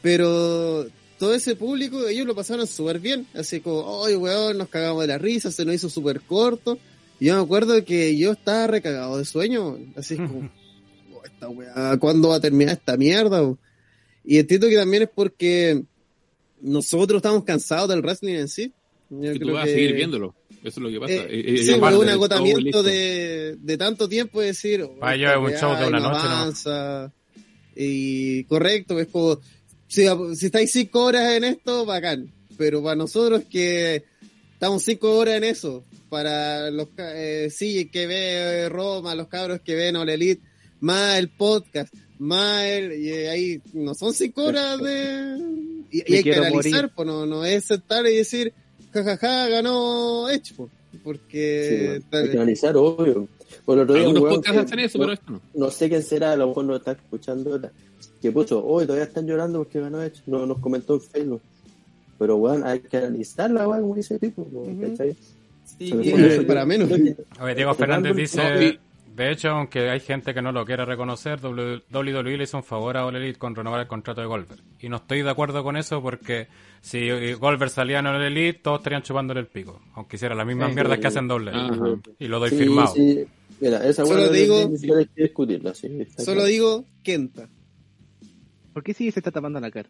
pero 0.00 0.86
todo 1.18 1.34
ese 1.34 1.54
público, 1.54 2.08
ellos 2.08 2.26
lo 2.26 2.34
pasaron 2.34 2.66
súper 2.66 2.98
bien, 2.98 3.26
así 3.34 3.60
como, 3.60 4.06
ay 4.06 4.14
weón, 4.16 4.56
nos 4.56 4.70
cagamos 4.70 5.02
de 5.02 5.08
la 5.08 5.18
risa, 5.18 5.52
se 5.52 5.66
nos 5.66 5.74
hizo 5.74 5.90
súper 5.90 6.22
corto, 6.22 6.78
y 7.20 7.26
yo 7.26 7.36
me 7.36 7.42
acuerdo 7.42 7.84
que 7.84 8.16
yo 8.16 8.32
estaba 8.32 8.68
recagado 8.68 9.18
de 9.18 9.26
sueño, 9.26 9.76
así 9.96 10.16
como, 10.16 10.50
esta 11.26 11.50
weá, 11.50 11.98
¿cuándo 11.98 12.30
va 12.30 12.36
a 12.36 12.40
terminar 12.40 12.76
esta 12.76 12.96
mierda? 12.96 13.54
Y 14.24 14.38
entiendo 14.38 14.70
que 14.70 14.76
también 14.76 15.02
es 15.02 15.10
porque 15.14 15.82
nosotros 16.62 17.18
estamos 17.18 17.44
cansados 17.44 17.90
del 17.90 18.00
wrestling 18.00 18.36
en 18.36 18.48
sí. 18.48 18.72
Yo 19.10 19.34
que 19.34 19.40
tú 19.40 19.52
vas 19.52 19.64
a 19.64 19.66
seguir 19.66 19.92
viéndolo. 19.92 20.34
Eso 20.68 20.80
es 20.80 20.84
lo 20.84 20.90
que 20.90 21.00
pasa. 21.00 21.12
Eh, 21.12 21.44
eh, 21.46 21.58
sí, 21.58 21.70
es 21.72 21.78
un 21.78 22.08
agotamiento 22.08 22.82
de, 22.82 23.56
de, 23.58 23.78
tanto 23.78 24.08
tiempo 24.08 24.40
de 24.40 24.48
decir. 24.48 24.86
Para 25.00 25.16
yo 25.16 25.28
es 25.28 25.36
un 25.36 25.58
show 25.58 25.76
de 25.78 25.88
una 25.88 26.00
noche. 26.00 26.26
Avanza, 26.26 27.12
Y 27.74 28.44
correcto, 28.44 28.98
es 29.00 29.08
como. 29.08 29.40
Si, 29.86 30.04
si 30.34 30.46
estáis 30.46 30.70
cinco 30.70 31.04
horas 31.04 31.32
en 31.36 31.44
esto, 31.44 31.86
bacán. 31.86 32.30
Pero 32.58 32.82
para 32.82 32.96
nosotros 32.96 33.44
que 33.50 34.04
estamos 34.52 34.82
cinco 34.82 35.16
horas 35.16 35.36
en 35.36 35.44
eso, 35.44 35.84
para 36.08 36.70
los 36.70 36.88
eh, 36.98 37.48
sí 37.50 37.86
que 37.86 38.06
ve 38.06 38.68
Roma, 38.68 39.14
los 39.14 39.28
cabros 39.28 39.60
que 39.60 39.74
ven 39.74 39.96
All 39.96 40.10
Elite, 40.10 40.42
más 40.80 41.18
el 41.18 41.28
podcast, 41.28 41.94
más 42.18 42.64
el, 42.64 43.00
y 43.00 43.10
ahí 43.26 43.62
no 43.72 43.94
son 43.94 44.12
cinco 44.12 44.44
horas 44.44 44.78
de 44.82 45.38
y, 45.90 46.14
hay 46.14 46.22
que 46.22 46.34
analizar, 46.34 46.92
pues 46.94 47.06
no, 47.06 47.24
no 47.24 47.44
es 47.44 47.64
sentar 47.64 48.06
y 48.06 48.16
decir 48.16 48.52
jajaja 48.92 49.48
ganó 49.48 50.28
Edge 50.30 50.54
porque 51.04 52.00
sí, 52.00 52.16
hay 52.16 52.30
que 52.30 52.36
analizar 52.36 52.76
obvio 52.76 53.28
por 53.64 53.78
otro 53.78 53.94
día, 53.94 54.06
Algunos 54.06 54.34
podcasts 54.34 54.60
hacen 54.60 54.78
eso, 54.78 54.98
no, 54.98 55.04
pero 55.04 55.12
esto 55.14 55.32
no. 55.32 55.40
No 55.54 55.70
sé 55.70 55.88
quién 55.88 56.02
será, 56.02 56.32
a 56.32 56.36
lo 56.36 56.48
mejor 56.48 56.64
no 56.64 56.76
está 56.76 56.92
escuchando 56.92 57.60
que 58.20 58.32
puso, 58.32 58.64
hoy 58.64 58.84
todavía 58.84 59.04
están 59.04 59.26
llorando 59.26 59.58
porque 59.58 59.80
ganó 59.80 60.02
Edge, 60.02 60.22
no, 60.26 60.46
nos 60.46 60.58
comentó 60.58 60.94
en 60.94 61.00
Facebook. 61.00 61.42
Pero 62.18 62.36
bueno, 62.36 62.66
hay 62.66 62.80
que 62.80 62.96
analizarla, 62.96 63.68
weón, 63.68 63.82
como 63.82 63.94
dice 63.94 64.18
tipo, 64.18 64.46
¿cachai? 64.80 65.16
Sí, 65.78 65.92
sí, 66.02 66.44
para 66.46 66.64
menos. 66.64 66.90
Oye, 66.90 67.54
Diego 67.54 67.74
Fernández 67.74 68.16
dice, 68.16 68.78
de 69.18 69.32
hecho, 69.32 69.48
aunque 69.50 69.90
hay 69.90 69.98
gente 69.98 70.32
que 70.32 70.40
no 70.40 70.52
lo 70.52 70.64
quiere 70.64 70.84
reconocer, 70.84 71.40
WWE 71.42 72.36
le 72.36 72.44
hizo 72.44 72.56
un 72.56 72.62
favor 72.62 72.96
a 72.96 73.04
All 73.04 73.16
Elite 73.16 73.36
con 73.36 73.56
renovar 73.56 73.80
el 73.80 73.88
contrato 73.88 74.20
de 74.20 74.28
Goldberg. 74.28 74.62
Y 74.80 74.88
no 74.88 74.98
estoy 74.98 75.22
de 75.22 75.30
acuerdo 75.30 75.64
con 75.64 75.76
eso 75.76 76.00
porque 76.00 76.46
si 76.80 77.32
Goldberg 77.32 77.70
salía 77.70 77.98
en 77.98 78.06
All 78.06 78.22
Elite, 78.22 78.60
todos 78.60 78.78
estarían 78.78 79.02
chupándole 79.02 79.40
el 79.40 79.48
pico. 79.48 79.82
Aunque 79.94 80.16
hiciera 80.16 80.36
las 80.36 80.46
mismas 80.46 80.72
mierdas 80.72 81.00
que 81.00 81.06
hacen 81.08 81.26
doble. 81.26 81.50
Y 82.20 82.28
lo 82.28 82.38
doy 82.38 82.50
firmado. 82.50 82.94
Mira, 83.60 83.84
esa 83.88 84.06
solo 84.06 84.28
digo, 84.28 84.70
discutirla, 85.16 85.74
solo 86.16 86.44
digo 86.44 86.84
Kenta. 87.02 87.48
¿Por 88.72 88.84
qué 88.84 88.94
sigue 88.94 89.10
se 89.10 89.18
está 89.18 89.32
tapando 89.32 89.58
la 89.58 89.70
cara? 89.72 89.88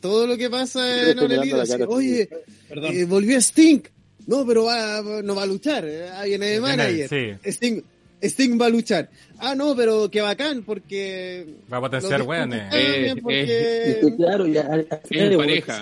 todo 0.00 0.26
lo 0.26 0.36
que 0.36 0.48
pasa 0.50 1.10
en 1.10 1.18
All 1.18 1.32
Elite, 1.32 1.84
oye, 1.88 2.28
eh, 2.70 3.04
volvió 3.06 3.38
Sting. 3.38 3.80
No, 4.26 4.46
pero 4.46 4.64
va, 4.66 5.02
no 5.24 5.34
va 5.34 5.42
a 5.42 5.46
luchar. 5.46 5.84
Ahí 5.84 6.30
viene 6.30 6.46
de 6.46 6.60
manager. 6.60 7.08
Sí. 7.08 7.50
Sting, 7.50 7.82
Sting 8.22 8.60
va 8.60 8.66
a 8.66 8.70
luchar. 8.70 9.08
Ah, 9.38 9.54
no, 9.54 9.74
pero 9.74 10.10
qué 10.10 10.20
bacán, 10.20 10.62
porque. 10.62 11.54
Va 11.72 11.78
a 11.78 11.80
potenciar 11.80 12.22
weones. 12.22 12.72
Eh, 12.72 13.14
eh, 13.28 14.14
claro, 14.16 14.46
ya 14.46 14.62
al, 14.62 14.86
final 15.04 15.36
pareja. 15.36 15.80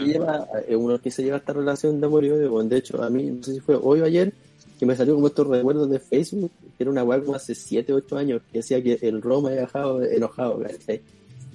Eh, 0.68 0.76
uno 0.76 1.01
que 1.01 1.11
se 1.11 1.24
lleva 1.24 1.39
esta 1.39 1.53
relación 1.53 2.01
de 2.01 2.07
amor 2.07 2.24
y 2.24 2.30
odio. 2.30 2.62
De 2.62 2.76
hecho, 2.76 3.03
a 3.03 3.11
mí, 3.11 3.24
no 3.24 3.43
sé 3.43 3.55
si 3.55 3.61
fue 3.61 3.76
hoy 3.80 4.01
o 4.01 4.05
ayer, 4.05 4.32
que 4.78 4.86
me 4.86 4.95
salió 4.95 5.14
como 5.14 5.26
estos 5.26 5.47
recuerdos 5.49 5.91
de 5.91 5.99
Facebook, 5.99 6.53
que 6.76 6.84
era 6.84 6.91
una 6.91 7.03
weá 7.03 7.20
como 7.20 7.34
hace 7.34 7.55
7, 7.55 7.93
8 7.93 8.16
años, 8.16 8.43
que 8.53 8.59
decía 8.59 8.82
que 8.82 8.99
el 9.03 9.20
Roma 9.20 9.49
había 9.49 9.62
dejado 9.62 10.03
enojado, 10.05 10.61
¿cachai? 10.61 11.01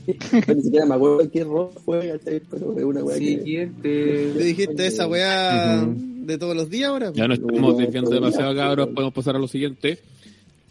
ni 0.53 0.61
siquiera 0.61 0.85
me 0.85 0.95
acuerdo 0.95 1.31
qué 1.31 1.45
Roma 1.45 1.69
fue, 1.85 2.09
¿cachai? 2.09 2.41
Pero 2.51 2.77
es 2.77 2.83
una 2.83 3.03
weá 3.03 3.17
que. 3.17 3.71
¿Te 3.81 4.43
dijiste 4.43 4.87
esa 4.87 5.07
weá 5.07 5.85
de 5.87 6.37
todos 6.37 6.57
los 6.57 6.69
días 6.69 6.89
ahora? 6.89 7.11
Ya 7.13 7.29
no 7.29 7.35
estamos 7.35 7.77
desviando 7.77 8.11
demasiado, 8.11 8.53
cabros, 8.53 8.89
podemos 8.89 9.13
pasar 9.13 9.37
a 9.37 9.39
lo 9.39 9.47
siguiente 9.47 9.99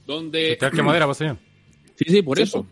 donde... 0.06 0.58
que 0.58 0.82
madera, 0.82 1.12
señor? 1.14 1.38
Sí, 1.94 2.04
sí, 2.08 2.22
por 2.22 2.40
eso. 2.40 2.66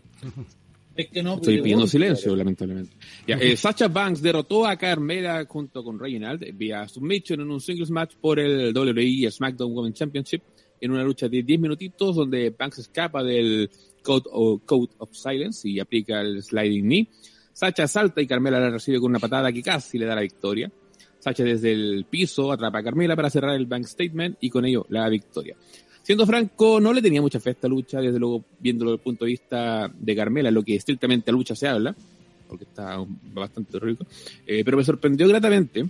Es 0.95 1.07
que 1.07 1.23
no 1.23 1.35
Estoy 1.35 1.61
pidiendo 1.61 1.87
silencio, 1.87 2.35
lamentablemente. 2.35 2.93
Ya, 3.25 3.37
eh, 3.37 3.55
Sacha 3.55 3.87
Banks 3.87 4.21
derrotó 4.21 4.67
a 4.67 4.75
Carmela 4.75 5.45
junto 5.47 5.83
con 5.83 5.97
Reginald 5.97 6.45
vía 6.57 6.87
submission 6.87 7.39
en 7.39 7.49
un 7.49 7.61
singles 7.61 7.89
match 7.89 8.15
por 8.19 8.39
el 8.39 8.73
WWE 8.75 9.31
SmackDown 9.31 9.73
Women's 9.73 9.97
Championship 9.97 10.41
en 10.81 10.91
una 10.91 11.03
lucha 11.03 11.29
de 11.29 11.43
10 11.43 11.59
minutitos 11.61 12.15
donde 12.15 12.49
Banks 12.49 12.79
escapa 12.79 13.23
del 13.23 13.69
Code 14.03 14.25
of, 14.31 14.63
Code 14.65 14.93
of 14.97 15.11
Silence 15.13 15.67
y 15.69 15.79
aplica 15.79 16.21
el 16.21 16.43
Sliding 16.43 16.85
Knee. 16.85 17.09
Sacha 17.53 17.87
salta 17.87 18.21
y 18.21 18.27
Carmela 18.27 18.59
la 18.59 18.69
recibe 18.69 18.99
con 18.99 19.11
una 19.11 19.19
patada 19.19 19.51
que 19.51 19.61
casi 19.61 19.97
le 19.97 20.05
da 20.05 20.15
la 20.15 20.21
victoria. 20.21 20.71
Sacha 21.19 21.43
desde 21.43 21.71
el 21.71 22.05
piso 22.09 22.51
atrapa 22.51 22.79
a 22.79 22.83
Carmela 22.83 23.15
para 23.15 23.29
cerrar 23.29 23.55
el 23.55 23.67
Bank 23.67 23.85
Statement 23.85 24.37
y 24.41 24.49
con 24.49 24.65
ello 24.65 24.85
la 24.89 25.07
victoria. 25.07 25.55
Siendo 26.03 26.25
franco, 26.25 26.79
no 26.79 26.93
le 26.93 27.01
tenía 27.01 27.21
mucha 27.21 27.39
fe 27.39 27.49
a 27.49 27.53
esta 27.53 27.67
lucha, 27.67 28.01
desde 28.01 28.19
luego 28.19 28.43
viéndolo 28.59 28.91
desde 28.91 29.01
el 29.01 29.03
punto 29.03 29.25
de 29.25 29.31
vista 29.31 29.91
de 29.93 30.15
Carmela, 30.15 30.49
lo 30.49 30.63
que 30.63 30.75
estrictamente 30.75 31.29
a 31.29 31.33
lucha 31.33 31.55
se 31.55 31.67
habla, 31.67 31.95
porque 32.47 32.63
está 32.63 32.97
bastante 33.33 33.79
rico, 33.79 34.05
eh, 34.47 34.63
pero 34.65 34.77
me 34.77 34.83
sorprendió 34.83 35.27
gratamente. 35.27 35.85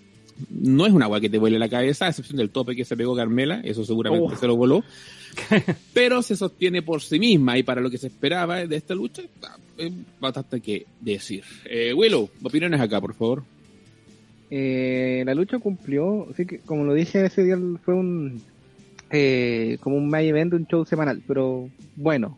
No 0.50 0.88
es 0.88 0.94
una 0.94 1.06
agua 1.06 1.22
que 1.22 1.30
te 1.30 1.38
vuele 1.38 1.60
la 1.60 1.70
cabeza, 1.70 2.06
a 2.06 2.10
excepción 2.10 2.38
del 2.38 2.50
tope 2.50 2.76
que 2.76 2.84
se 2.84 2.98
pegó 2.98 3.16
Carmela, 3.16 3.62
eso 3.64 3.86
seguramente 3.86 4.34
oh. 4.34 4.38
se 4.38 4.48
lo 4.48 4.56
voló, 4.56 4.84
pero 5.94 6.22
se 6.22 6.36
sostiene 6.36 6.82
por 6.82 7.02
sí 7.02 7.20
misma 7.20 7.58
y 7.58 7.64
para 7.64 7.80
lo 7.80 7.90
que 7.90 7.98
se 7.98 8.08
esperaba 8.08 8.66
de 8.66 8.76
esta 8.76 8.96
lucha, 8.96 9.22
es 9.78 9.92
bastante 10.20 10.60
que 10.60 10.86
decir. 11.00 11.44
Eh, 11.66 11.94
Willow, 11.94 12.30
opiniones 12.44 12.82
acá, 12.82 13.00
por 13.00 13.14
favor. 13.14 13.44
Eh, 14.50 15.24
la 15.26 15.34
lucha 15.34 15.60
cumplió, 15.60 16.28
así 16.30 16.46
que 16.46 16.60
como 16.60 16.84
lo 16.84 16.94
dije 16.94 17.26
ese 17.26 17.44
día 17.44 17.58
fue 17.86 17.94
un 17.94 18.42
eh, 19.12 19.78
como 19.82 19.98
un 19.98 20.10
main 20.10 20.30
event, 20.30 20.54
un 20.54 20.66
show 20.66 20.86
semanal, 20.86 21.22
pero 21.28 21.70
bueno, 21.96 22.38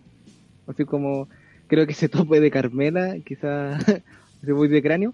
así 0.67 0.85
como 0.85 1.27
creo 1.67 1.85
que 1.85 1.93
ese 1.93 2.09
tope 2.09 2.39
de 2.39 2.51
Carmela, 2.51 3.17
quizás 3.25 3.83
se 4.45 4.53
muy 4.53 4.67
de 4.67 4.81
cráneo, 4.81 5.13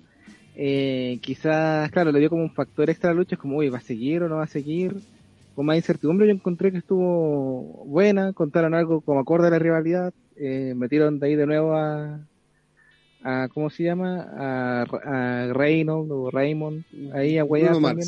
eh, 0.55 1.19
quizás, 1.21 1.91
claro, 1.91 2.11
le 2.11 2.19
dio 2.19 2.29
como 2.29 2.43
un 2.43 2.53
factor 2.53 2.89
extra 2.89 3.11
a 3.11 3.13
la 3.13 3.19
lucha, 3.19 3.35
es 3.35 3.41
como, 3.41 3.57
uy, 3.57 3.69
¿va 3.69 3.77
a 3.77 3.81
seguir 3.81 4.23
o 4.23 4.29
no 4.29 4.37
va 4.37 4.43
a 4.43 4.47
seguir? 4.47 4.95
con 5.59 5.65
más 5.65 5.75
incertidumbre, 5.75 6.25
yo 6.25 6.31
encontré 6.31 6.71
que 6.71 6.77
estuvo 6.77 7.83
buena, 7.85 8.31
contaron 8.31 8.73
algo 8.73 9.01
como 9.01 9.19
acorde 9.19 9.47
a 9.47 9.49
la 9.49 9.59
rivalidad, 9.59 10.13
eh, 10.37 10.73
metieron 10.73 11.19
de 11.19 11.27
ahí 11.27 11.35
de 11.35 11.45
nuevo 11.45 11.73
a, 11.75 12.21
a 13.23 13.49
¿cómo 13.53 13.69
se 13.69 13.83
llama? 13.83 14.25
A, 14.37 14.85
a 15.03 15.53
Reynolds 15.53 16.11
o 16.11 16.31
Raymond, 16.31 16.85
ahí 17.13 17.37
a 17.37 17.43
Guayas 17.43 17.77
también. 17.81 18.07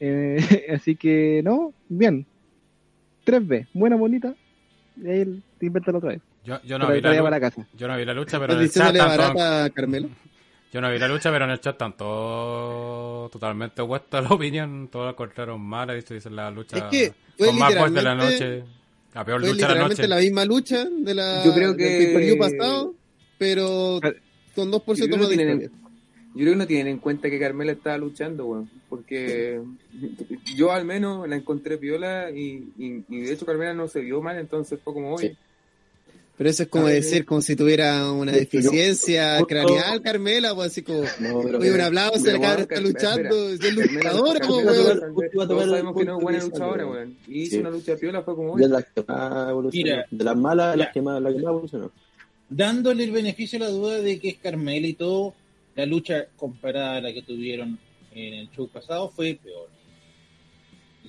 Eh, 0.00 0.66
así 0.74 0.96
que, 0.96 1.40
no, 1.44 1.72
bien. 1.88 2.26
3B, 3.26 3.68
buena, 3.74 3.96
bonita. 3.96 4.34
Y 4.96 5.08
ahí 5.08 5.42
te 5.58 5.66
inventas 5.66 5.94
otra 5.94 6.10
vez. 6.10 6.20
Yo, 6.44 6.58
yo 6.64 6.78
no 6.78 6.90
vi 6.90 7.00
la 7.00 7.22
para 7.22 7.38
casa. 7.40 7.66
yo 7.76 7.86
no 7.86 7.96
vi 7.96 8.04
la 8.04 8.14
lucha, 8.14 8.40
pero 8.40 8.58
¿Estás 8.60 8.90
en 8.90 8.96
el 8.96 9.02
chat 9.02 9.16
tanto- 9.36 9.74
Carmelo? 9.74 10.08
Yo 10.72 10.80
no 10.80 10.88
vi 10.92 11.00
la 11.00 11.08
lucha, 11.08 11.32
pero 11.32 11.46
en 11.46 11.50
el 11.50 11.58
chat 11.58 11.76
tanto 11.76 13.28
totalmente 13.32 13.82
opuesta 13.82 14.18
a 14.18 14.22
la 14.22 14.28
opinión, 14.28 14.86
todos 14.90 15.04
la 15.06 15.10
encontraron 15.10 15.60
mal, 15.60 15.92
visto 15.92 16.14
dicen 16.14 16.36
la 16.36 16.48
lucha 16.52 16.76
Es 16.76 16.82
que 16.84 17.12
fue 17.36 17.48
con 17.48 17.58
más 17.58 17.74
fuerte 17.74 17.96
de 17.96 18.02
la 18.02 18.14
literalmente- 18.14 18.56
noche, 18.60 18.70
la 19.12 19.24
peor 19.24 19.40
lucha 19.40 19.68
de 19.68 19.74
la 19.74 19.88
noche. 19.88 20.06
la 20.08 20.16
misma 20.18 20.44
lucha 20.44 20.84
de 20.88 21.12
la, 21.14 21.44
Yo 21.44 21.52
creo 21.54 21.68
del 21.74 21.76
que- 21.76 21.96
pay-per-view 21.98 22.38
pasado, 22.38 22.94
pero 23.36 23.98
con 24.54 24.70
2% 24.70 24.96
Yo 24.96 25.06
creo, 25.06 25.28
que 25.28 25.36
más 25.36 25.58
de 25.58 25.70
yo 25.70 25.70
creo 26.36 26.52
que 26.52 26.56
no 26.56 26.66
tienen 26.68 26.86
en 26.86 26.98
cuenta 26.98 27.28
que 27.28 27.40
Carmela 27.40 27.72
estaba 27.72 27.98
luchando, 27.98 28.46
weón. 28.46 28.70
Porque 28.90 29.58
yo 30.56 30.72
al 30.72 30.84
menos 30.84 31.26
la 31.28 31.36
encontré 31.36 31.76
viola 31.76 32.30
y, 32.30 32.70
y, 32.76 33.04
y 33.08 33.20
de 33.22 33.32
hecho 33.32 33.46
Carmela 33.46 33.72
no 33.72 33.88
se 33.88 34.00
vio 34.00 34.20
mal, 34.20 34.36
entonces 34.38 34.78
fue 34.84 34.92
como, 34.92 35.14
oye, 35.14 35.36
Pero 36.36 36.50
eso 36.50 36.64
es 36.64 36.68
como 36.68 36.86
decir, 36.88 37.24
como 37.24 37.40
si 37.40 37.54
tuviera 37.54 38.10
una 38.12 38.32
yo- 38.32 38.38
deficiencia 38.38 39.34
justo- 39.38 39.46
craneal, 39.46 40.02
Carmela, 40.02 40.54
pues 40.54 40.72
así 40.72 40.82
como, 40.82 41.02
No, 41.20 41.40
pero 41.42 41.58
oye, 41.60 41.72
un 41.72 41.80
aplauso, 41.82 42.20
Pero, 42.24 42.38
la 42.38 42.42
cabra 42.44 42.62
está 42.62 42.80
luchando, 42.80 43.48
es 43.50 43.74
luchadora, 43.74 44.40
Carmela- 44.40 44.72
weón. 44.72 45.30
Todos 45.48 45.70
sabemos 45.70 45.96
que 45.96 46.04
no 46.04 46.16
es 46.18 46.22
buena 46.24 46.42
luchadora, 46.44 46.86
weón. 46.86 47.16
Y 47.28 47.42
hizo 47.42 47.50
Sí. 47.52 47.58
una 47.60 47.70
lucha 47.70 47.96
piola, 47.96 48.22
fue 48.22 48.34
como, 48.34 48.58
Y 48.58 48.62
es 48.62 48.66
oye, 48.66 48.74
la 48.74 48.82
que 48.82 49.04
más 49.06 49.50
evolucionó. 49.50 49.84
Mira. 49.84 50.06
de 50.10 50.24
las 50.24 50.36
malas, 50.36 50.76
las 50.76 50.92
que 50.92 51.00
más, 51.02 51.22
la 51.22 51.28
que 51.30 51.36
más 51.36 51.44
evolucionó. 51.44 51.92
dándole 52.48 53.04
el 53.04 53.12
beneficio 53.12 53.58
a 53.58 53.60
la 53.60 53.68
duda 53.68 54.00
de 54.00 54.18
que 54.18 54.30
es 54.30 54.36
Carmela 54.38 54.86
y 54.88 54.94
todo, 54.94 55.34
la 55.76 55.86
lucha 55.86 56.26
comparada 56.36 56.96
a 56.96 57.00
la 57.00 57.12
que 57.12 57.22
tuvieron 57.22 57.78
en 58.12 58.34
el 58.34 58.50
show 58.50 58.68
pasado 58.68 59.08
fue 59.10 59.38
peor. 59.42 59.68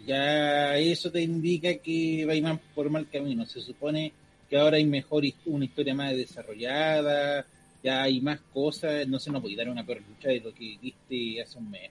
Ya 0.05 0.77
eso 0.77 1.11
te 1.11 1.21
indica 1.21 1.73
que 1.75 2.25
va 2.25 2.33
a 2.33 2.35
ir 2.35 2.43
más 2.43 2.59
por 2.73 2.89
mal 2.89 3.07
camino. 3.09 3.45
Se 3.45 3.61
supone 3.61 4.11
que 4.49 4.57
ahora 4.57 4.77
hay 4.77 4.85
mejor 4.85 5.23
una 5.45 5.65
historia 5.65 5.93
más 5.93 6.15
desarrollada, 6.15 7.45
ya 7.83 8.03
hay 8.03 8.19
más 8.21 8.39
cosas, 8.53 9.07
no 9.07 9.19
se 9.19 9.31
nos 9.31 9.41
puede 9.41 9.55
dar 9.55 9.69
una 9.69 9.85
peor 9.85 10.01
lucha 10.07 10.29
de 10.29 10.39
lo 10.39 10.53
que 10.53 10.77
viste 10.81 11.41
hace 11.41 11.57
un 11.57 11.69
mes. 11.69 11.89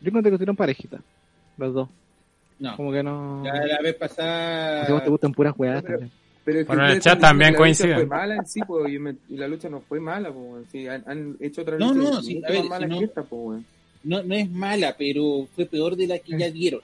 Yo 0.00 0.08
encontré 0.08 0.30
que 0.30 0.34
estuvieron 0.36 0.56
parejitas, 0.56 1.00
los 1.56 1.74
dos. 1.74 1.88
No, 2.58 2.76
Como 2.76 2.90
que 2.92 3.02
no. 3.02 3.44
ya 3.44 3.52
la 3.54 3.80
vez 3.82 3.94
pasada... 3.96 4.82
Así 4.82 4.90
como 4.92 5.02
te 5.02 5.10
gustan 5.10 5.32
puras 5.32 5.54
weas 5.56 5.82
pero- 5.82 5.98
también. 5.98 6.12
Pero 6.44 6.60
es 6.60 6.64
que 6.64 6.68
Bueno, 6.68 6.86
en 6.86 6.92
el 6.92 7.00
chat 7.00 7.18
también 7.20 7.48
la 7.48 7.58
lucha 7.58 7.58
coinciden. 7.58 7.96
Fue 7.96 8.06
mala 8.06 8.36
en 8.36 8.46
sí, 8.46 8.60
pues, 8.64 8.92
y, 8.92 8.98
me- 9.00 9.16
y 9.28 9.36
la 9.36 9.48
lucha 9.48 9.68
no 9.68 9.80
fue 9.80 9.98
mala, 9.98 10.32
pues. 10.32 10.64
Sí, 10.70 10.86
han, 10.86 11.02
han 11.06 11.36
hecho 11.40 11.62
otra 11.62 11.76
No, 11.76 11.88
lucha 11.92 11.98
no, 11.98 12.04
mucho 12.10 12.22
sí, 12.22 12.40
a 12.46 12.52
ver, 12.52 12.64
mala 12.66 12.86
si 12.86 12.92
no- 12.92 12.98
que 13.00 13.04
esta, 13.04 13.22
pues, 13.24 13.42
weón. 13.42 13.66
No, 14.06 14.22
no 14.22 14.34
es 14.34 14.50
mala, 14.50 14.94
pero 14.96 15.46
fue 15.54 15.66
peor 15.66 15.96
de 15.96 16.06
la 16.06 16.18
que 16.18 16.38
ya 16.38 16.50
dieron. 16.50 16.80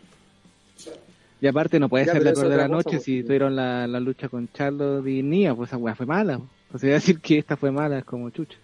Y 1.41 1.47
aparte 1.47 1.81
no 1.81 1.89
puede 1.89 2.07
Ya, 2.07 2.13
ser 2.13 2.23
la 2.23 2.33
peor 2.33 2.49
de 2.49 2.57
la 2.57 2.63
cosa, 2.69 2.75
noche 2.77 2.91
pues, 2.91 3.03
si 3.05 3.23
tuvieron 3.23 3.57
la, 3.57 3.87
la 3.87 3.99
lucha 4.01 4.29
con 4.29 4.49
Charlo 4.53 5.07
y 5.09 5.23
Nia, 5.23 5.55
pues 5.55 5.71
esa 5.71 5.77
wea 5.77 5.95
fue 5.95 6.07
mala. 6.07 6.39
po. 6.39 6.47
Entonces 6.67 6.83
voy 6.89 6.91
a 6.91 6.95
decir 6.95 7.21
que 7.21 7.39
esta 7.39 7.57
fue 7.57 7.71
mala 7.73 7.99
es 7.99 8.05
como 8.05 8.31
chucha. 8.31 8.57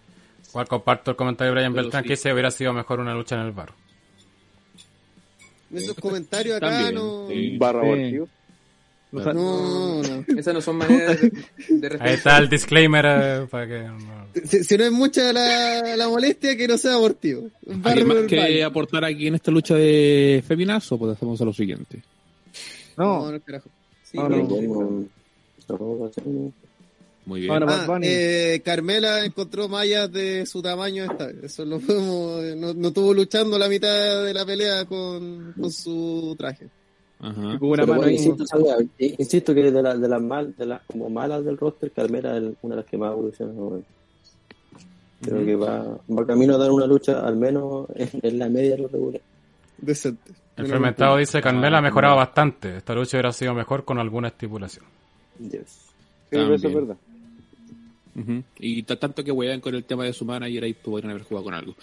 Igual 0.49 0.67
comparto 0.67 1.11
el 1.11 1.17
comentario 1.17 1.51
de 1.53 1.55
Brian 1.59 1.73
Pero 1.73 1.83
Beltrán 1.83 2.03
sí. 2.03 2.07
que 2.07 2.13
dice 2.13 2.31
hubiera 2.33 2.51
sido 2.51 2.73
mejor 2.73 2.99
una 2.99 3.13
lucha 3.13 3.35
en 3.35 3.41
el 3.41 3.51
bar. 3.51 3.71
Esos 5.73 5.95
comentarios 5.95 6.57
acá 6.57 6.69
También, 6.69 6.95
no... 6.95 7.27
sí. 7.27 7.57
Barra 7.57 7.81
Sí. 7.83 8.19
Abortivo. 9.11 9.19
O 9.19 9.23
sea, 9.23 9.33
No, 9.33 10.23
no. 10.27 10.39
Esas 10.39 10.53
no 10.53 10.61
son 10.61 10.75
maneras 10.77 11.19
de, 11.21 11.31
de 11.69 11.97
Ahí 11.99 12.13
está 12.13 12.37
el 12.37 12.49
disclaimer 12.49 13.05
eh, 13.07 13.47
para 13.49 13.67
que 13.67 13.79
no- 13.83 14.27
Si, 14.45 14.63
si 14.63 14.77
no 14.77 14.83
es 14.85 14.91
mucha 14.91 15.33
la, 15.33 15.95
la 15.97 16.07
molestia, 16.07 16.55
que 16.55 16.67
no 16.67 16.77
sea 16.77 16.93
abortivo. 16.93 17.49
¿Alguien 17.83 18.07
más 18.07 18.17
que 18.27 18.63
aportar 18.63 19.03
aquí 19.05 19.27
en 19.27 19.35
esta 19.35 19.51
lucha 19.51 19.75
de 19.75 20.43
feminazo? 20.47 20.97
Pues 20.97 21.13
hacemos 21.13 21.41
a 21.41 21.45
lo 21.45 21.53
siguiente. 21.53 22.01
No, 22.97 23.25
no, 23.25 23.31
no, 23.31 23.39
carajo. 23.41 23.69
Sí, 24.03 24.17
No, 24.17 24.29
no. 24.29 24.37
No, 24.37 25.07
no, 25.77 26.11
no, 26.25 26.53
Muy 27.25 27.41
bien. 27.41 27.63
Ah, 27.63 27.99
eh, 28.01 28.61
Carmela 28.65 29.23
encontró 29.23 29.67
mallas 29.69 30.11
de 30.11 30.45
su 30.47 30.61
tamaño 30.63 31.03
esta 31.03 31.27
vez. 31.27 31.43
Eso 31.43 31.63
lo 31.65 31.79
podemos, 31.79 32.43
no, 32.57 32.73
no 32.73 32.87
estuvo 32.87 33.13
luchando 33.13 33.57
la 33.59 33.69
mitad 33.69 34.23
de 34.23 34.33
la 34.33 34.45
pelea 34.45 34.85
con, 34.85 35.53
con 35.59 35.71
su 35.71 36.35
traje. 36.37 36.67
Ajá. 37.21 37.57
Una 37.59 37.85
mano 37.85 37.95
bueno, 37.97 38.09
insisto, 38.11 38.45
eh, 38.97 39.15
insisto 39.17 39.53
que 39.53 39.71
de, 39.71 39.81
la- 39.83 39.97
de 39.97 40.07
las 40.07 40.21
mal, 40.21 40.55
de 40.57 40.65
las 40.65 40.81
como 40.87 41.09
malas 41.09 41.43
del 41.43 41.57
roster, 41.57 41.91
Carmela 41.91 42.37
es 42.37 42.43
una 42.61 42.75
de 42.75 42.81
las 42.81 42.89
que 42.89 42.97
más 42.97 43.11
evoluciona. 43.11 43.51
weón. 43.53 43.85
Creo 45.21 45.45
que 45.45 45.55
va, 45.55 45.97
va 46.09 46.25
camino 46.25 46.55
a 46.55 46.57
dar 46.57 46.71
una 46.71 46.85
lucha, 46.87 47.19
al 47.27 47.35
menos 47.35 47.87
en, 47.95 48.09
en 48.23 48.39
la 48.39 48.47
media 48.47 48.71
de 48.77 48.83
los 48.83 48.91
regulares. 48.91 49.21
Decente. 49.77 50.31
El 50.55 50.67
fermentado 50.67 51.17
dice 51.17 51.41
Carmela 51.41 51.77
Ah, 51.77 51.79
ha 51.79 51.81
mejorado 51.81 52.13
no. 52.15 52.19
bastante. 52.19 52.77
Esta 52.77 52.93
lucha 52.93 53.17
hubiera 53.17 53.31
sido 53.33 53.53
mejor 53.53 53.83
con 53.85 53.97
alguna 53.99 54.29
estipulación. 54.29 54.85
Yes. 55.39 55.51
Sí, 56.29 56.37
eso 56.37 56.53
es 56.53 56.61
También. 56.61 56.97
Y 58.59 58.83
tanto 58.83 59.23
que 59.23 59.31
wean 59.31 59.59
con 59.61 59.75
el 59.75 59.83
tema 59.83 60.03
de 60.03 60.13
su 60.13 60.25
manager, 60.25 60.63
ahí 60.63 60.73
podrían 60.73 61.11
haber 61.11 61.23
jugado 61.23 61.45
con 61.45 61.53
algo. 61.53 61.75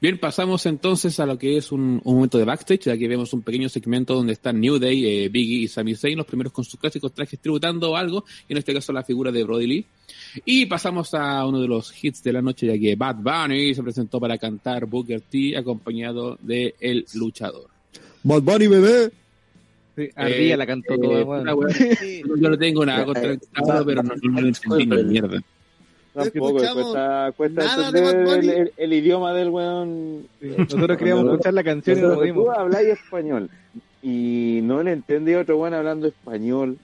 Bien, 0.00 0.18
pasamos 0.18 0.64
entonces 0.66 1.18
a 1.20 1.26
lo 1.26 1.38
que 1.38 1.56
es 1.56 1.72
un, 1.72 2.00
un 2.04 2.14
momento 2.14 2.38
de 2.38 2.44
backstage. 2.44 2.88
Aquí 2.88 3.06
vemos 3.06 3.32
un 3.32 3.42
pequeño 3.42 3.68
segmento 3.68 4.14
donde 4.14 4.32
están 4.32 4.60
New 4.60 4.78
Day, 4.78 5.04
eh, 5.04 5.28
Biggie 5.28 5.62
y 5.62 5.68
Sami 5.68 5.94
Zayn, 5.94 6.16
los 6.16 6.26
primeros 6.26 6.52
con 6.52 6.64
sus 6.64 6.78
clásicos 6.78 7.12
trajes 7.12 7.38
tributando 7.40 7.96
algo, 7.96 8.24
y 8.48 8.52
en 8.52 8.58
este 8.58 8.72
caso 8.74 8.92
la 8.92 9.02
figura 9.02 9.30
de 9.30 9.44
Brody 9.44 9.66
Lee. 9.66 9.86
Y 10.44 10.66
pasamos 10.66 11.12
a 11.14 11.44
uno 11.46 11.60
de 11.60 11.68
los 11.68 11.92
hits 12.02 12.22
de 12.22 12.32
la 12.32 12.42
noche, 12.42 12.66
ya 12.66 12.78
que 12.78 12.96
Bad 12.96 13.16
Bunny 13.16 13.74
se 13.74 13.82
presentó 13.82 14.18
para 14.18 14.38
cantar 14.38 14.86
Booker 14.86 15.20
T, 15.20 15.56
acompañado 15.56 16.38
de 16.40 16.74
El 16.80 17.04
Luchador. 17.14 17.68
Bad 18.22 18.42
Bunny, 18.42 18.66
bebé. 18.66 19.10
Sí, 19.94 20.08
Ardilla 20.16 20.54
Eh, 20.54 20.56
la 20.56 20.66
cantó 20.66 20.94
eh, 20.94 20.98
toda, 20.98 21.44
Yo 22.40 22.48
no 22.48 22.58
tengo 22.58 22.86
nada 22.86 23.04
contra 23.04 23.32
el 23.32 23.40
sábado, 23.54 23.84
pero 23.84 24.02
no, 24.02 24.14
no 24.22 24.40
lo 24.40 24.48
entendí 24.48 24.86
ni 24.86 25.04
mierda. 25.04 25.42
Tampoco, 26.14 26.58
cuesta, 27.36 27.66
entender 27.72 28.16
el, 28.38 28.50
el- 28.50 28.72
el 28.76 28.92
idioma 28.92 29.32
del 29.32 29.48
weón. 29.48 30.26
Nosotros 30.40 30.98
queríamos 30.98 31.24
escuchar 31.24 31.54
la 31.54 31.64
canción 31.64 31.98
y 31.98 32.02
no 32.02 32.18
tú 32.34 32.50
habláis 32.50 32.88
español 32.88 33.48
y 34.02 34.60
no 34.62 34.82
le 34.82 34.92
entendí 34.92 35.32
a 35.32 35.40
otro 35.40 35.56
weón 35.58 35.74
hablando 35.74 36.06
español, 36.08 36.76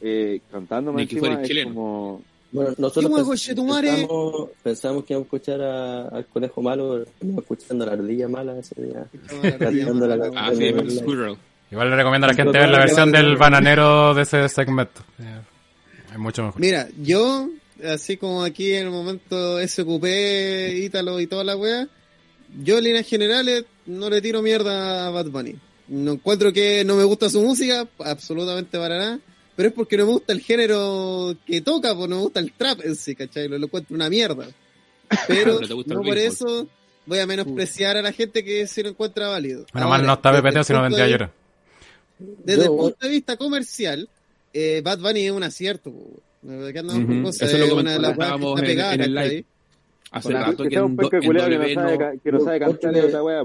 eh, 0.00 0.40
cantándome 0.52 1.02
Ni 1.02 1.06
que 1.08 1.16
encima, 1.16 1.40
es 1.42 1.48
chileno. 1.48 1.74
como... 1.74 2.22
Bueno, 2.52 2.70
nosotros 2.78 3.06
¿Qué 3.06 3.12
huevo, 3.12 3.32
pens- 3.32 3.80
pensamos, 3.82 4.48
pensamos 4.62 5.04
que 5.04 5.12
íbamos 5.14 5.24
a 5.24 5.26
escuchar 5.36 5.60
a- 5.60 6.08
al 6.08 6.26
conejo 6.26 6.62
malo, 6.62 7.02
escuchando 7.38 7.82
a 7.82 7.86
la 7.88 7.92
ardilla 7.94 8.28
mala 8.28 8.56
ese 8.58 8.80
día. 8.80 9.06
Cantando 9.58 10.06
la 10.06 10.30
Ah, 10.36 10.52
sí. 10.54 10.72
Squirrel. 10.98 11.36
Igual 11.72 11.90
le 11.90 11.96
recomiendo 11.96 12.26
a 12.26 12.30
la 12.30 12.34
gente 12.36 12.56
ver 12.56 12.68
la 12.68 12.78
versión 12.78 13.10
del 13.10 13.36
bananero 13.36 14.14
de 14.14 14.22
ese 14.22 14.48
segmento. 14.48 15.00
Eh, 15.18 15.40
Es 16.12 16.18
mucho 16.20 16.44
mejor. 16.44 16.60
Mira, 16.60 16.86
yo, 17.02 17.48
así 17.84 18.16
como 18.16 18.42
aquí 18.42 18.72
en 18.74 18.86
el 18.86 18.90
momento 18.90 19.58
SQP, 19.66 20.04
Ítalo 20.84 21.20
y 21.20 21.26
toda 21.26 21.44
la 21.44 21.56
wea, 21.56 21.88
yo 22.62 22.78
en 22.78 22.84
líneas 22.84 23.06
generales 23.06 23.64
no 23.86 24.08
le 24.10 24.20
tiro 24.20 24.42
mierda 24.42 25.06
a 25.06 25.10
Bad 25.10 25.26
Bunny. 25.26 25.54
No 25.88 26.12
encuentro 26.12 26.52
que 26.52 26.84
no 26.84 26.96
me 26.96 27.04
gusta 27.04 27.28
su 27.28 27.42
música, 27.42 27.86
absolutamente 27.98 28.78
para 28.78 28.98
nada, 28.98 29.20
pero 29.56 29.68
es 29.68 29.74
porque 29.74 29.96
no 29.96 30.06
me 30.06 30.12
gusta 30.12 30.32
el 30.32 30.40
género 30.40 31.36
que 31.46 31.60
toca, 31.60 31.94
pues 31.94 32.08
no 32.08 32.16
me 32.16 32.22
gusta 32.22 32.40
el 32.40 32.52
trap 32.52 32.80
en 32.84 32.96
sí, 32.96 33.14
¿cachai? 33.14 33.48
Lo, 33.48 33.58
lo 33.58 33.66
encuentro 33.66 33.94
una 33.94 34.08
mierda. 34.08 34.46
Pero 35.28 35.60
no 35.60 36.02
por 36.02 36.16
eso 36.16 36.66
voy 37.04 37.18
a 37.18 37.26
menospreciar 37.26 37.98
a 37.98 38.02
la 38.02 38.10
gente 38.12 38.42
que 38.42 38.66
se 38.66 38.82
lo 38.82 38.88
encuentra 38.88 39.28
válido. 39.28 39.60
Menos 39.74 39.86
Ahora, 39.86 39.88
mal 39.98 40.06
no 40.06 40.12
está 40.14 40.30
el 40.58 40.64
sino 40.64 40.82
vendría 40.82 41.04
de- 41.04 41.10
llorar. 41.10 41.32
desde 42.18 42.64
Yo- 42.64 42.72
el 42.72 42.78
punto 42.78 42.96
de 43.06 43.08
vista 43.10 43.36
comercial, 43.36 44.08
eh, 44.54 44.80
Bad 44.82 45.00
Bunny 45.00 45.26
es 45.26 45.32
un 45.32 45.42
acierto. 45.42 45.92
po, 45.92 46.20
¿De 46.44 46.72
qué 46.72 46.78
andamos 46.78 47.04
con 47.04 47.14
Ujú. 47.16 47.24
cosas? 47.26 47.48
Eso 47.48 47.56
es 47.56 47.60
lo 47.68 47.74
que 47.76 47.80
una 47.80 47.90
weas 47.92 47.98
que 48.60 48.72
en- 48.94 48.94
en 48.94 49.00
el 49.00 49.14
live. 49.14 49.44
Hace 50.10 50.28
Bueno, 50.28 50.46
rato 50.46 50.62
que 50.62 50.68
que 50.68 50.80
un 50.80 50.96
que 50.96 51.28
no 51.32 51.40
sabe, 51.40 51.74
no... 51.74 52.20
que 52.22 52.32
no 52.32 52.40
sabe 52.40 52.58
cantar 52.60 52.96
esa 52.96 53.22
weá. 53.24 53.42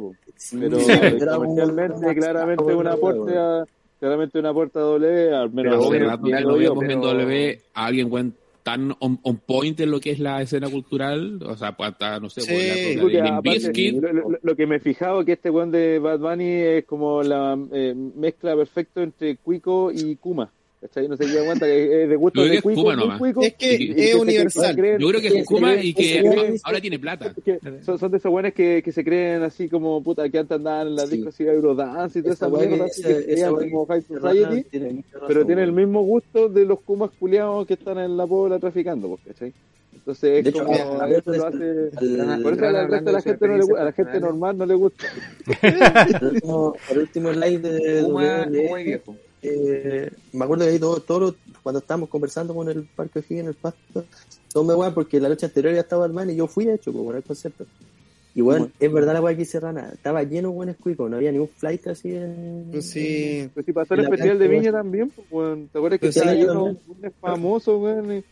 Pero 0.60 0.80
Sí, 0.80 0.92
eh, 0.92 1.18
comercialmente, 1.26 2.16
claramente 2.16 2.64
un 2.76 2.88
aporte 2.88 3.38
a, 3.38 3.66
claramente 4.00 4.40
un 4.40 4.46
aporte 4.46 4.78
a 4.78 4.82
W, 4.84 5.34
al 5.36 5.52
menos 5.52 5.74
Pero 5.78 5.88
hace 5.90 6.00
rato 6.00 6.24
que 6.26 6.32
no 6.32 6.40
yo, 6.62 6.76
vemos 6.76 6.84
en 6.84 6.88
pero- 6.90 7.02
W 7.02 7.62
a 7.74 7.86
alguien 7.86 8.12
weón, 8.12 8.34
tan 8.62 8.94
on, 9.00 9.18
on 9.24 9.38
point 9.38 9.80
en 9.80 9.90
lo 9.90 10.00
que 10.00 10.12
es 10.12 10.20
la 10.20 10.42
escena 10.44 10.70
cultural, 10.70 11.42
o 11.44 11.56
sea, 11.58 11.72
pues 11.72 11.90
hasta, 11.92 12.20
no 12.20 12.30
sé, 12.30 12.42
Sí. 12.42 12.98
por 13.02 13.12
la 13.12 13.24
Limp 13.24 13.38
aparte, 13.40 13.92
lo, 14.02 14.14
lo- 14.30 14.40
lo 14.40 14.56
que 14.56 14.68
me 14.68 14.76
he 14.76 14.80
fijado 14.80 15.26
que 15.26 15.32
este 15.32 15.50
weón 15.50 15.72
de 15.72 15.98
Bad 15.98 16.20
Bunny 16.20 16.52
es 16.52 16.86
como 16.86 17.24
la 17.24 17.58
eh, 17.72 17.96
mezcla 17.96 18.56
perfecta 18.56 19.02
entre 19.02 19.38
Cuico 19.38 19.92
y 19.92 20.16
Kuma. 20.18 20.52
¿Cachai? 20.82 21.10
No 21.10 21.18
se 21.18 21.28
da 21.28 21.44
cuenta 21.46 21.66
que 21.66 22.04
es 22.04 22.10
de 22.10 22.16
gusto 22.16 22.40
Yo 22.40 22.44
creo 22.44 22.46
de 22.46 22.52
que 22.52 22.58
es 22.58 22.64
cuico, 22.64 22.82
muy 22.84 22.96
nomás. 22.96 23.20
cuico, 23.20 23.42
Es 23.42 23.54
que 23.56 23.74
y- 23.76 23.88
y 23.88 23.92
es 24.00 24.12
se 24.12 24.16
universal. 24.16 24.76
creen- 24.78 25.00
Yo 25.02 25.10
creo 25.10 25.20
que 25.22 25.28
es 25.28 25.34
se 25.34 25.44
Kuma 25.46 25.72
creen- 25.74 25.86
y 25.86 25.94
que 25.94 26.20
creen- 26.22 26.60
ahora 26.64 26.80
tiene 26.80 27.00
plata. 27.00 27.36
que 27.44 27.60
son, 27.86 28.00
son 28.00 28.12
de 28.12 28.18
esos 28.18 28.32
buenos 28.32 28.54
que, 28.54 28.82
que 28.82 28.92
se 28.94 29.04
creen 29.04 29.44
así 29.44 29.68
como 29.68 30.02
puta 30.02 30.30
que 30.30 30.40
antes 30.40 30.56
andaban 30.56 30.88
en 30.88 30.96
las 30.96 31.10
Sí. 31.10 31.18
discos 31.18 31.38
y 31.42 31.44
Eurodance 31.44 32.20
y 32.20 32.22
toda 32.22 32.34
esa, 32.34 32.50
que 32.50 32.68
mierda 32.68 32.86
así 32.86 33.04
que 33.04 33.46
como 33.70 33.86
que- 33.88 33.94
High 33.94 34.02
Society 34.04 34.70
tiene 34.70 35.04
pero 35.28 35.46
tiene 35.46 35.64
el 35.64 35.74
mismo 35.74 36.02
gusto 36.04 36.48
de 36.48 36.64
los 36.64 36.80
kumas 36.80 37.10
culiados 37.20 37.68
que 37.68 37.74
están 37.74 37.98
en 38.00 38.16
la 38.16 38.26
pobla 38.26 38.58
traficando 38.58 39.10
pues, 39.10 39.22
¿cachai? 39.28 39.54
entonces 39.94 40.38
es 40.38 40.44
De 40.46 40.50
hecho, 40.52 40.64
como 40.64 40.78
a- 40.78 41.04
a 41.04 41.08
lo 41.10 41.16
hace 41.18 41.30
al- 42.22 42.42
por 42.42 42.54
eso 42.54 42.66
al 42.66 42.90
resto 42.90 43.06
de 43.06 43.12
la 43.12 43.22
gente 43.22 43.48
no 43.50 43.58
le 43.58 43.80
a 43.80 43.84
la 43.84 43.92
gente 43.92 44.20
normal 44.22 44.58
no 44.58 44.66
le 44.66 44.76
gusta 44.76 45.08
El 45.62 46.98
último, 47.00 47.32
el 47.32 47.40
live 47.42 47.70
de 47.70 48.04
Kuma, 48.04 48.48
y 48.50 48.84
viejo. 48.86 49.16
Eh, 49.42 50.12
me 50.34 50.44
acuerdo 50.46 50.66
que 50.66 50.72
ahí 50.72 50.80
todos, 50.80 51.06
todos, 51.06 51.36
cuando 51.64 51.80
estábamos 51.80 52.10
conversando 52.10 52.54
con 52.54 52.70
el 52.70 52.84
Parque 52.84 53.20
O'Higgins 53.20 53.42
en 53.42 53.48
el 53.48 53.54
pasto, 53.56 54.04
todos 54.52 54.66
me 54.68 54.74
weón 54.76 54.94
porque 54.94 55.20
la 55.20 55.30
noche 55.30 55.46
anterior 55.46 55.74
ya 55.74 55.82
estaba 55.82 56.08
Batman 56.08 56.30
y 56.32 56.36
yo 56.36 56.48
fui 56.48 56.66
de 56.66 56.76
hecho 56.76 56.92
por 56.92 57.16
el 57.16 57.24
concepto. 57.24 57.66
Y 58.36 58.42
bueno, 58.42 58.70
es 58.80 58.92
verdad 58.94 59.14
la 59.14 59.22
weá 59.22 59.36
que 59.36 59.42
hice 59.42 59.60
rana, 59.60 59.90
estaba 59.92 60.24
lleno 60.24 60.50
de 60.50 60.56
buenos 60.56 60.76
cuicos, 60.78 61.10
no 61.10 61.18
había 61.18 61.32
ni 61.32 61.40
un 61.40 61.48
flight 61.50 61.88
así 61.88 62.14
en. 62.14 62.68
Pues 62.72 62.90
sí. 62.90 63.50
pues 63.54 63.66
si 63.66 63.74
pasó 63.74 63.96
el 63.96 64.02
especial 64.02 64.38
de 64.40 64.48
Viña 64.48 64.72
también 64.72 65.10
pues 65.10 65.28
weón. 65.32 65.68
te 65.68 65.78
acuerdas 65.78 66.00
que 66.00 66.06
Pues 66.08 66.18
estaba 66.18 66.36
lleno 66.36 66.64
un 66.66 66.80
famoso 67.20 67.78
weón 67.80 68.14
y 68.18 68.24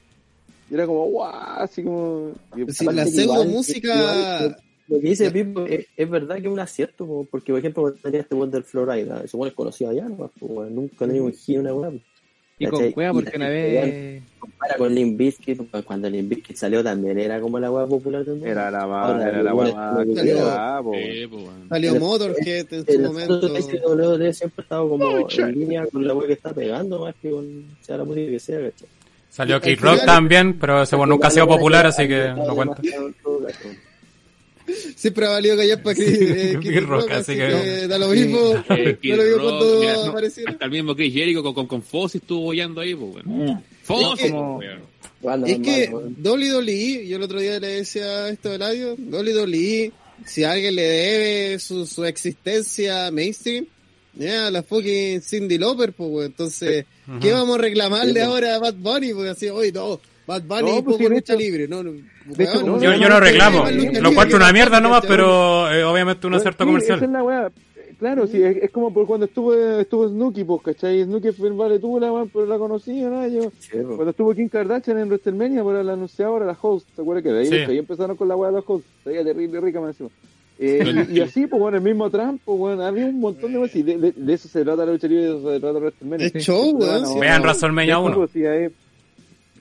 y 0.70 0.74
era 0.74 0.86
como 0.86 1.06
guau 1.06 1.30
así 1.60 1.82
como 1.82 2.32
y- 2.56 2.72
sí, 2.74 2.86
la 2.86 3.06
pseudo 3.06 3.24
igual- 3.36 3.48
música. 3.50 4.58
Lo 4.88 5.00
que 5.02 5.08
dice 5.10 5.30
Pipo 5.32 5.66
es, 5.66 5.86
es 5.98 6.10
verdad 6.10 6.36
que 6.36 6.48
es 6.48 6.54
un 6.54 6.60
acierto, 6.60 7.06
po, 7.06 7.28
porque 7.30 7.52
por 7.52 7.60
ejemplo 7.60 7.84
cuando 7.84 8.00
tenía 8.02 8.22
este 8.22 8.36
weón 8.36 8.52
del 8.52 8.64
Florida, 8.64 9.22
ese 9.24 9.36
weón 9.36 9.50
es 9.50 9.54
conocido 9.54 9.90
allá, 9.92 10.08
¿no? 10.08 10.32
Pues, 10.40 10.72
nunca 10.72 11.06
tenía 11.06 11.22
un 11.22 11.34
hit 11.34 11.58
una 11.60 11.74
weá. 11.74 11.92
Y 12.60 12.66
con 12.66 12.92
cueva, 12.92 13.14
porque 13.14 13.30
la 13.38 13.46
una 13.46 13.50
vez. 13.50 14.24
compara 14.40 14.76
con 14.78 14.96
Limp 14.96 15.16
Bizkit, 15.16 15.62
cuando 15.86 16.10
Limp 16.10 16.28
Bizkit 16.30 16.56
salió 16.56 16.84
también 16.84 17.20
era 17.20 17.40
como 17.40 17.60
la 17.60 17.70
weá 17.70 17.86
popular 17.86 18.26
también. 18.26 18.48
era 18.50 18.72
la 18.72 18.88
más 18.88 19.22
era 19.24 19.44
la 19.44 19.52
salió-. 19.52 20.94
Sí, 20.94 21.28
pues. 21.28 21.44
Salió 21.70 21.94
El- 21.94 22.00
Motorhead 22.00 22.74
en 22.74 22.86
su 22.86 22.92
El 22.92 23.02
momento. 23.04 23.40
WWE 23.48 24.34
siempre 24.34 24.62
ha 24.62 24.64
estado 24.64 24.90
como 24.90 25.30
en 25.30 25.52
línea 25.60 25.86
con 25.86 26.08
la 26.08 26.16
weá 26.16 26.26
que 26.28 26.34
está 26.34 26.52
pegando, 26.52 27.00
más 27.00 27.14
que 27.22 27.30
con 27.30 27.66
sea 27.82 27.98
la 27.98 28.06
música 28.06 28.32
que 28.32 28.40
sea, 28.40 28.60
¿cachai? 28.60 28.88
Salió 29.30 29.60
final- 29.62 29.78
Rock 29.98 30.06
también, 30.06 30.58
pero 30.58 30.82
ese 30.82 30.96
bueno 30.96 31.14
nunca 31.14 31.28
ha 31.28 31.32
sido 31.32 31.48
popular, 31.48 31.86
así 31.86 32.08
que 32.08 32.30
no 32.30 32.56
cuenta. 32.56 32.82
Siempre 34.96 35.26
ha 35.26 35.30
valido 35.30 35.56
callar 35.58 35.82
para 35.82 35.96
que 35.96 36.04
eh, 36.52 36.60
Kid 36.62 36.80
Rock, 36.82 37.02
Rock, 37.04 37.12
así 37.12 37.34
que- 37.34 37.48
que 37.48 37.88
da 37.88 37.98
lo 37.98 38.10
mismo. 38.10 38.38
Eh, 38.70 38.98
Da 39.08 39.16
lo 39.16 39.24
mismo 39.24 39.38
Rock, 39.38 39.60
cuando 39.60 39.80
mira, 39.80 39.94
no, 39.96 40.50
hasta 40.52 40.66
el 40.66 40.72
mismo 40.72 40.96
Chris 40.96 41.14
Jericho 41.14 41.44
con, 41.44 41.54
con, 41.54 41.68
con 41.68 41.82
Fozzy 41.84 42.18
estuvo 42.20 42.42
bollando 42.42 42.82
ahí, 42.82 42.94
pues, 42.96 43.26
weón. 43.26 43.64
Fozzy, 43.84 44.26
Es 44.26 44.32
que- 44.32 44.32
pues, 44.32 44.42
weón. 44.42 45.46
Es 45.48 45.60
que 45.60 45.90
WWE, 45.92 47.08
yo 47.08 47.18
el 47.18 47.24
otro 47.24 47.40
día 47.40 47.60
le 47.60 47.68
decía 47.68 48.30
esto 48.30 48.50
del 48.50 48.62
audio, 48.62 48.96
WWE, 48.96 49.92
si 50.26 50.44
alguien 50.44 50.76
le 50.76 50.82
debe 50.84 51.60
su, 51.60 51.86
su 51.88 52.06
existencia 52.06 53.10
mainstream, 53.12 53.66
ya 54.14 54.50
la 54.52 54.62
fucking 54.64 55.22
Cindy 55.22 55.58
Lauper, 55.58 55.94
pues, 55.94 56.28
entonces, 56.28 56.86
¿qué 57.22 57.32
vamos 57.32 57.58
a 57.58 57.62
reclamarle 57.62 58.22
ahora 58.22 58.56
a 58.56 58.60
Bad 58.60 58.76
Bunny? 58.76 59.14
Porque 59.14 59.30
así, 59.32 59.48
oye, 59.50 59.72
no, 59.72 60.00
Bad 60.28 60.44
Bunny 60.44 60.62
No, 60.76 60.84
pues, 60.84 60.98
poco 60.98 61.10
lucha 61.10 61.34
hecho- 61.34 61.36
libre, 61.38 61.68
no, 61.68 61.80
hecho, 61.82 62.80
Yo, 62.80 62.94
yo 62.94 63.10
no 63.10 63.20
reclamo, 63.20 63.66
lo 64.02 64.10
encuentro 64.10 64.38
una 64.38 64.52
mierda 64.52 64.80
nomás, 64.82 65.04
pero 65.08 65.72
eh, 65.72 65.84
obviamente 65.86 66.28
un 66.28 66.34
Pues, 66.34 66.42
acierto 66.42 66.64
sí, 66.66 66.70
Esa 66.70 66.78
es 66.78 66.88
comercial. 66.90 67.14
la 67.14 67.24
weá. 67.24 67.52
Claro, 67.98 68.28
sí, 68.28 68.44
es, 68.44 68.58
es 68.58 68.70
como 68.70 68.94
por 68.94 69.08
cuando 69.08 69.26
estuvo, 69.26 69.56
estuvo 69.56 70.08
Snooki, 70.08 70.44
pues, 70.44 70.62
¿cachai? 70.62 71.04
Snooki 71.04 71.32
fue 71.32 71.50
vale 71.52 71.80
tuvo 71.80 72.00
la 72.00 72.12
weá, 72.14 72.26
pero 72.32 72.46
la 72.46 72.60
conocía, 72.60 73.10
¿no? 73.10 73.26
Yo, 73.28 73.52
cuando 73.72 74.12
estuvo 74.12 74.36
Kim 74.36 74.50
Kardashian 74.50 75.00
en 75.00 75.08
WrestleMania, 75.08 75.64
por 75.64 75.84
la 75.84 75.94
anunciadora, 75.94 76.46
la 76.46 76.56
host, 76.62 76.86
¿te 76.96 77.02
acuerdas 77.02 77.24
que 77.24 77.32
de 77.32 77.40
ahí, 77.40 77.48
Sí. 77.48 77.56
ahí 77.72 77.78
empezaron 77.80 78.16
con 78.16 78.28
la 78.28 78.36
weá 78.36 78.52
de 78.52 78.58
los 78.58 78.66
hosts? 78.68 78.88
Sería 79.04 79.24
terrible 79.24 79.60
rica 79.62 79.80
más 79.82 79.92
encima. 80.00 80.10
Eh, 80.60 81.08
y, 81.12 81.18
y 81.18 81.22
así, 81.22 81.48
pues 81.48 81.60
bueno, 81.60 81.78
el 81.78 81.84
mismo 81.84 82.10
Trump, 82.12 82.40
pues 82.46 82.58
bueno, 82.60 82.84
había 82.84 83.06
un 83.06 83.20
montón 83.20 83.52
de 83.54 83.60
weas, 83.60 83.76
y 83.76 83.82
de, 83.82 83.98
de, 83.98 84.12
de 84.16 84.34
eso 84.34 84.48
se 84.48 84.64
trata 84.64 84.86
la 84.86 84.92
lucha 84.92 85.08
libre, 85.08 85.24
de 85.24 85.30
eso 85.38 85.52
se 85.54 85.60
trata 85.60 85.80
WrestleMania. 85.80 86.28
Es 86.28 86.34
show, 86.46 86.78
weón. 86.78 87.20
Vean 87.20 87.42
WrestleMania 87.42 87.94
Eso, 87.94 88.04
1. 88.04 88.28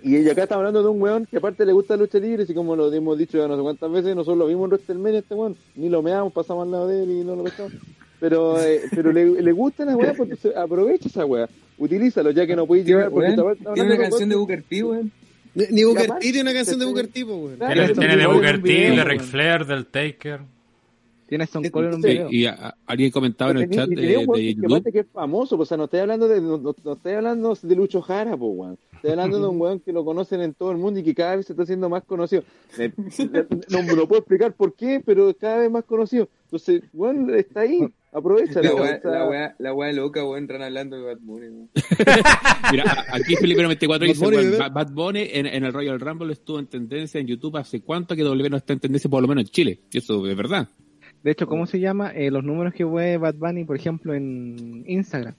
Y 0.09 0.19
y 0.19 0.29
acá 0.31 0.45
estamos 0.45 0.61
hablando 0.61 0.83
de 0.85 0.89
un 0.89 1.03
weón 1.03 1.27
que 1.27 1.39
aparte 1.39 1.67
le 1.67 1.73
gusta 1.73 1.97
la 1.97 2.03
lucha 2.03 2.19
libre, 2.19 2.45
así 2.45 2.55
como 2.55 2.77
lo 2.77 2.93
hemos 2.93 3.19
dicho 3.19 3.39
ya 3.39 3.49
no 3.49 3.57
sé 3.57 3.63
cuántas 3.63 3.91
veces, 3.91 4.15
nosotros 4.15 4.39
lo 4.39 4.47
vimos 4.47 4.67
en 4.67 4.71
WrestleMania 4.71 5.19
este 5.19 5.35
weón, 5.35 5.57
ni 5.75 5.89
lo 5.89 6.01
meamos, 6.01 6.33
pasamos 6.33 6.65
al 6.65 6.71
lado 6.71 6.87
de 6.89 7.03
él 7.03 7.11
y 7.11 7.25
no 7.25 7.35
lo 7.35 7.43
pescamos. 7.43 7.73
Pero, 8.21 8.61
eh, 8.63 8.83
pero 8.95 9.13
le, 9.13 9.43
le 9.43 9.53
gusta 9.53 9.85
la 9.85 9.97
weá, 9.97 10.15
pues 10.15 10.31
entonces 10.31 10.57
aprovecha 10.57 11.09
esa 11.09 11.27
weá, 11.27 11.49
utilízalo 11.77 12.31
ya 12.31 12.47
que 12.47 12.55
no 12.55 12.67
podéis 12.67 12.87
llegar, 12.87 13.11
porque 13.11 13.31
Weón, 13.33 13.57
Tiene 13.75 13.89
una 13.95 13.99
canción 13.99 14.29
de 14.29 14.37
Booker 14.37 14.63
T, 14.63 14.83
weón. 14.85 15.13
Ni, 15.55 15.85
Booker 15.85 16.07
T 16.07 16.19
tiene 16.21 16.41
una 16.43 16.53
canción 16.53 16.79
de. 16.79 16.85
Booker 16.87 17.09
T, 17.09 17.25
weón. 17.25 17.59
Tiene, 17.59 18.17
de 18.17 18.27
Booker 18.27 18.63
T, 18.63 18.69
de. 18.69 19.05
Ric 19.05 19.23
Flair, 19.23 19.67
del 19.67 19.87
Taker. 19.87 20.41
Tiene 21.29 21.43
Stone 21.45 21.67
Sí, 21.67 21.73
Cold 21.73 21.89
en 21.89 21.95
un 21.95 22.03
video. 22.03 22.29
Y 22.31 22.47
a- 22.47 22.53
a- 22.53 22.75
alguien 22.87 23.11
comentaba 23.11 23.51
en 23.51 23.57
el 23.59 23.71
chat 23.71 23.91
y 23.91 23.95
de, 23.97 24.17
weón 24.19 24.27
de 24.39 24.43
que- 24.47 24.55
YouTube. 24.55 24.91
es 25.01 25.07
famoso, 25.13 25.57
pues, 25.57 25.67
o 25.67 25.69
sea, 25.71 25.77
no 25.77 25.85
estoy 25.85 25.99
hablando 26.01 26.29
de, 26.29 26.41
no, 26.41 26.57
no- 26.57 26.75
no 26.85 26.93
estoy 26.93 27.13
hablando 27.15 27.59
de 27.61 27.75
Lucho 27.75 28.01
Jara, 28.01 28.37
pues, 28.37 28.53
weón. 28.55 28.79
Estoy 28.97 29.11
hablando 29.13 29.41
de 29.41 29.47
un 29.49 29.61
weón 29.61 29.81
que 29.81 29.93
lo 29.93 30.05
conocen 30.05 30.41
en 30.41 30.55
todo 30.55 30.73
el 30.73 30.79
mundo 30.79 31.01
y 31.01 31.03
que 31.05 31.15
cada 31.15 31.37
vez 31.37 31.47
se 31.47 31.53
está 31.53 31.63
haciendo 31.63 31.89
más 31.89 32.03
conocido. 32.05 32.43
Me- 32.79 32.93
no 33.71 33.83
me 33.83 33.95
lo 33.95 34.07
puedo 34.09 34.21
explicar 34.21 34.53
por 34.55 34.75
qué, 34.75 35.01
pero 35.05 35.35
cada 35.39 35.59
vez 35.59 35.71
más 35.71 35.85
conocido. 35.85 36.29
Entonces, 36.45 36.83
weón, 36.93 37.35
está 37.35 37.61
ahí, 37.61 37.87
aprovecha. 38.13 38.61
La 38.63 38.75
weá, 38.75 39.01
la 39.11 39.29
weá, 39.29 39.55
la 39.59 39.75
weá 39.75 39.93
loca, 39.93 40.25
weón, 40.25 40.39
entran 40.39 40.63
hablando 40.63 40.97
de 40.97 41.03
Bad 41.05 41.19
Bunny, 41.21 41.49
weón. 41.49 41.71
Mira, 42.73 43.05
aquí 43.13 43.37
Felipe 43.37 43.63
94 43.63 44.07
Bad 44.07 44.13
dice. 44.15 44.57
Bad- 44.59 44.73
Bad 44.73 44.93
Bunny 44.93 45.29
en, 45.33 45.47
en 45.47 45.65
el 45.65 45.73
Royal 45.73 46.01
Rumble 46.01 46.33
estuvo 46.33 46.59
en 46.59 46.67
tendencia 46.67 47.21
en 47.21 47.27
YouTube 47.27 47.57
hace 47.57 47.81
cuánto 47.83 48.15
que 48.17 48.23
W 48.23 48.51
no 48.51 48.57
está 48.57 48.73
en 48.73 48.81
tendencia, 48.81 49.11
por 49.11 49.23
lo 49.23 49.29
menos 49.29 49.45
en 49.45 49.49
Chile. 49.51 49.81
Y 49.91 49.99
eso 49.99 50.27
es 50.27 50.37
verdad. 50.37 50.69
De 51.23 51.31
hecho, 51.33 51.47
¿cómo 51.47 51.67
se 51.67 51.81
llama? 51.81 52.11
Eh, 52.15 52.31
los 52.31 52.45
números 52.45 52.73
que 52.75 52.87
fue 52.87 53.17
Bad 53.17 53.35
Bunny, 53.35 53.65
por 53.65 53.77
ejemplo, 53.77 54.15
en 54.15 54.85
Instagram. 54.87 55.35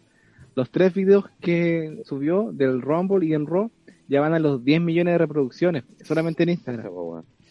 Los 0.57 0.71
tres 0.71 0.91
videos 0.95 1.25
que 1.39 2.01
subió 2.03 2.49
del 2.51 2.81
Rumble 2.81 3.23
y 3.27 3.33
en 3.35 3.45
Raw 3.45 3.69
ya 4.07 4.21
van 4.21 4.33
a 4.33 4.39
los 4.39 4.63
10 4.65 4.81
millones 4.81 5.13
de 5.13 5.17
reproducciones, 5.19 5.83
solamente 6.03 6.41
en 6.41 6.49
Instagram. 6.49 6.89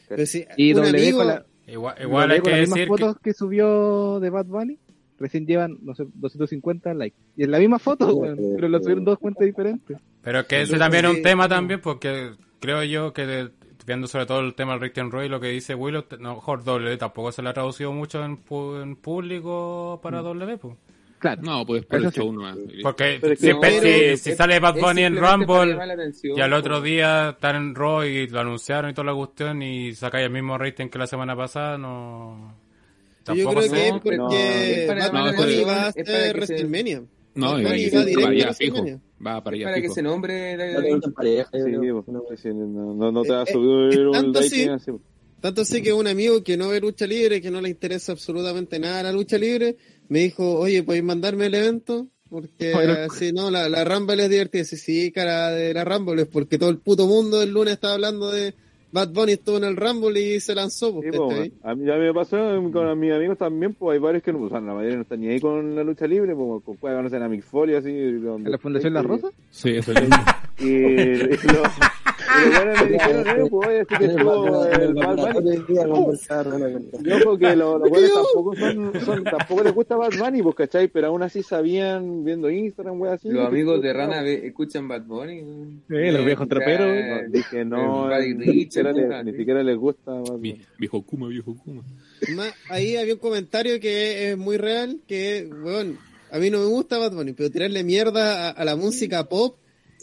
Pero 0.09 0.23
Y 0.57 0.73
W 0.73 0.89
amigo, 0.89 1.19
con, 1.19 1.27
la, 1.29 1.47
Igual, 1.69 2.31
hay 2.33 2.41
con 2.41 2.45
que 2.47 2.51
las 2.51 2.61
mismas 2.63 2.75
decir 2.79 2.85
que, 2.85 2.87
fotos 2.89 3.17
que... 3.23 3.33
subió 3.33 4.19
de 4.19 4.31
Bad 4.31 4.47
Bunny, 4.47 4.79
recién 5.21 5.47
llevan, 5.47 5.79
no 5.83 5.95
sé, 5.95 6.05
250 6.15 6.95
likes. 6.95 7.17
Y 7.37 7.45
es 7.45 7.49
la 7.49 7.61
misma 7.61 7.79
foto, 7.79 8.21
pero 8.57 8.69
lo 8.69 8.79
subieron 8.81 9.05
dos 9.05 9.21
cuentas 9.21 9.47
diferentes. 9.47 9.99
pero 10.23 10.45
que 10.49 10.63
ese 10.63 10.77
también 10.77 11.05
es 11.05 11.17
un 11.17 11.23
tema 11.23 11.49
también, 11.49 11.81
porque 11.81 12.33
creo 12.59 12.83
yo 12.83 13.13
que 13.13 13.25
de- 13.25 13.51
viendo 13.87 14.09
sobre 14.09 14.27
todo 14.27 14.41
el 14.41 14.55
tema 14.57 14.73
del 14.73 14.81
Rick 14.81 14.99
and 14.99 15.13
Roy, 15.13 15.29
lo 15.29 15.39
que 15.39 15.47
dice 15.51 15.77
Willow, 15.77 16.05
no, 16.19 16.35
mejor 16.35 16.65
W 16.65 16.97
tampoco 16.97 17.31
se 17.31 17.41
le 17.41 17.51
ha 17.51 17.53
traducido 17.53 17.93
mucho 17.93 18.25
en, 18.25 18.37
pu- 18.45 18.83
en 18.83 18.97
público 18.97 20.01
para 20.03 20.23
W, 20.23 20.59
pues. 20.59 20.75
Claro. 21.19 21.41
No, 21.43 21.65
pues 21.67 21.85
por 21.87 21.99
Eso 21.99 22.09
el 22.09 22.13
sí. 22.15 22.21
show 22.21 22.33
nomás. 22.33 22.57
Porque 22.83 23.19
Pero 23.21 23.37
siempre, 23.37 23.77
no, 23.77 24.17
si, 24.17 24.17
si 24.31 24.37
sale 24.37 24.61
Bad 24.61 24.77
Bunny 24.81 25.03
en 25.05 25.17
Rumble 25.17 25.73
atención, 25.83 26.37
y 26.37 26.41
al 26.41 26.51
po. 26.51 26.57
otro 26.57 26.81
día 26.83 27.31
están 27.31 27.57
en 27.57 27.75
Raw 27.75 28.05
y 28.05 28.27
lo 28.29 28.41
anunciaron 28.41 28.91
y 28.91 28.95
toda 28.95 29.07
la 29.07 29.15
cuestión 29.15 29.63
y 29.63 29.95
sacáis 29.95 30.27
el 30.27 30.33
mismo 30.33 30.59
rating 30.59 30.89
que 30.89 30.99
la 30.99 31.07
semana 31.07 31.35
pasada, 31.35 31.79
no... 31.79 32.55
yo 33.27 33.35
Tampoco 33.35 33.61
creo 33.61 33.73
que 33.73 33.87
es 33.87 33.93
porque 33.93 34.17
no, 34.19 34.29
Bad 35.13 35.37
Bunny 35.37 35.65
va 35.65 35.83
a 35.83 35.87
hacer 35.89 36.37
WrestleMania. 36.37 37.03
No, 37.35 37.59
y- 37.59 37.65
va 37.65 37.71
directo 37.73 38.15
para 38.15 38.27
a 38.27 38.31
allá 38.31 38.55
fijo. 38.55 38.85
Va 39.27 39.43
para 39.45 39.57
allá 39.57 39.65
Para 39.67 39.81
que 39.83 39.89
se 39.91 40.03
nombre 40.03 40.57
No 40.57 41.83
yo 41.83 42.03
pues, 42.03 42.45
No. 42.45 42.55
no, 42.55 42.95
no, 42.95 43.13
no 43.13 43.23
te 43.23 43.31
va 43.31 43.41
a 43.41 43.43
Eh, 43.45 43.53
subir 43.53 43.99
eh, 44.01 44.07
un 44.07 44.13
tanto 44.13 44.41
like 44.41 44.55
así. 44.55 44.69
así. 44.69 44.91
Tanto 45.41 45.65
sé 45.67 45.83
que 45.83 45.93
un 45.93 46.07
amigo 46.07 46.43
que 46.43 46.57
no 46.57 46.69
ve 46.69 46.81
lucha 46.81 47.07
libre, 47.07 47.43
que 47.43 47.51
no 47.51 47.61
le 47.61 47.69
interesa 47.69 48.13
absolutamente 48.13 48.79
nada 48.79 49.03
la 49.03 49.13
lucha 49.13 49.37
libre, 49.37 49.77
me 50.09 50.21
dijo, 50.21 50.59
oye, 50.59 50.83
¿podéis 50.83 51.05
mandarme 51.05 51.47
el 51.47 51.55
evento? 51.55 52.07
Porque 52.29 52.73
Bueno. 52.73 52.95
si 53.11 53.33
no, 53.33 53.51
la, 53.51 53.69
la 53.69 53.85
Rumble 53.85 54.23
es 54.25 54.31
divertida. 54.31 54.65
Sí, 54.65 54.77
sí, 54.77 55.13
cara 55.13 55.51
de 55.51 55.73
la 55.75 55.85
Rumble, 55.85 56.23
es 56.23 56.29
porque 56.29 56.59
todo 56.59 56.71
el 56.71 56.79
puto 56.79 57.07
mundo 57.07 57.41
el 57.43 57.51
lunes 57.53 57.75
estaba 57.75 57.95
hablando 57.95 58.31
de 58.33 58.53
Bad 58.93 59.11
Bunny, 59.11 59.33
estuvo 59.33 59.59
en 59.59 59.65
el 59.65 59.77
Rumble 59.77 60.21
y 60.21 60.41
se 60.41 60.55
lanzó. 60.55 60.89
Sí, 60.89 60.95
Pues, 61.09 61.17
po, 61.17 61.29
¿cachai? 61.29 61.53
a 61.63 61.75
mí 61.75 61.87
ya 61.87 61.97
me 61.97 62.13
pasó 62.15 62.37
con 62.73 62.99
mis 62.99 63.13
amigos 63.13 63.37
también, 63.39 63.75
pues 63.75 63.95
hay 63.95 64.01
varios 64.01 64.23
que 64.25 64.33
no, 64.33 64.41
o 64.43 64.49
sea, 64.49 64.61
la 64.61 64.73
mayoría 64.75 64.97
no 64.97 65.03
están 65.03 65.21
ni 65.21 65.29
ahí 65.29 65.39
con 65.41 65.75
la 65.77 65.85
lucha 65.85 66.07
libre, 66.07 66.35
pues 66.35 66.65
con 66.65 66.77
puede 66.77 66.97
conocer 66.97 67.23
a 67.23 67.29
Mick 67.29 67.43
Foley 67.45 67.75
así. 67.77 67.91
¿En 67.91 68.51
la 68.51 68.59
Fundación 68.59 68.95
La 68.95 69.03
Rosa? 69.03 69.29
Sí, 69.51 69.71
eso 69.77 69.93
es. 69.93 69.99
Y, 70.59 70.65
y 70.69 71.19
los, 71.19 71.39
y 71.39 72.16
eh, 72.27 73.47
pues. 76.05 76.29
Yo 77.03 77.19
creo 77.19 77.39
que 77.39 77.57
lo- 77.57 77.79
los 77.79 77.89
buenos 77.91 78.11
tampoco 78.13 78.57
son, 78.57 78.93
son, 79.05 79.25
tampoco 79.25 79.63
les 79.65 79.75
gusta 79.75 79.97
Bad 79.97 80.13
Bunny, 80.19 80.43
pues, 80.43 80.55
¿cachai? 80.57 80.89
Pero 80.89 81.09
aún 81.09 81.23
así 81.23 81.43
sabían, 81.43 82.25
viendo 82.25 82.51
Instagram, 82.51 83.01
wey, 83.01 83.13
así. 83.13 83.29
Los 83.29 83.47
amigos 83.47 83.83
de 83.83 83.93
Rana 83.93 84.27
escuchan 84.27 84.89
Bad 84.89 85.03
Bunny. 85.03 85.41
Sí, 85.89 86.11
los 86.11 86.25
viejos 86.25 86.49
traperos, 86.49 87.31
dije 87.31 87.65
no, 87.65 88.09
ni, 88.19 88.35
siquiera 89.33 89.63
les, 89.63 89.77
gusta 89.77 90.13
Viejo 90.79 91.03
Kuma, 91.03 91.29
viejo 91.29 91.55
Kuma. 91.57 91.83
Ma- 92.35 92.45
ahí 92.71 92.97
había 92.97 93.15
un 93.15 93.21
comentario 93.21 93.79
que 93.81 94.31
es 94.31 94.39
muy 94.39 94.57
real, 94.57 94.99
que, 95.07 95.49
bueno, 95.63 95.97
a 96.31 96.39
mí 96.39 96.51
no 96.51 96.59
me 96.59 96.67
gusta 96.67 96.99
Bad 96.99 97.13
Bunny, 97.13 97.33
pero 97.33 97.51
tirarle 97.51 97.85
mierda 97.85 98.49
a, 98.49 98.51
a 98.51 98.65
la 98.65 98.77
música 98.77 99.29
pop 99.29 99.57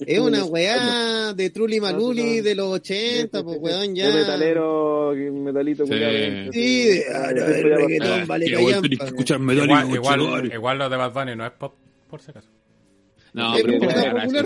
Es 0.06 0.20
una 0.20 0.44
weá 0.46 1.34
de 1.34 1.50
Trulli 1.50 1.80
Maluli 1.80 2.42
de 2.42 2.56
los 2.56 2.68
80, 2.68 3.44
pues 3.44 3.58
weón, 3.60 3.96
ya. 3.96 4.08
De 4.08 4.14
metalero, 4.22 5.14
metalito, 5.16 5.86
Sí. 5.86 5.94
Sí, 6.52 6.86
de, 6.88 7.06
ah, 7.14 7.30
el 7.30 7.64
reggaetón 7.64 8.28
vale 8.28 8.46
escuchar 8.46 9.40
Igual, 9.40 9.94
igual, 9.94 10.52
igual 10.54 10.78
lo 10.78 10.90
de 10.90 10.98
Bad 10.98 11.14
Bunny 11.14 11.36
no 11.36 11.46
es 11.46 11.52
pop, 11.52 11.74
por 12.10 12.22
si 12.22 12.32
acaso. 12.32 12.48
No, 13.34 13.56
Es 13.56 13.64
pero 13.64 13.80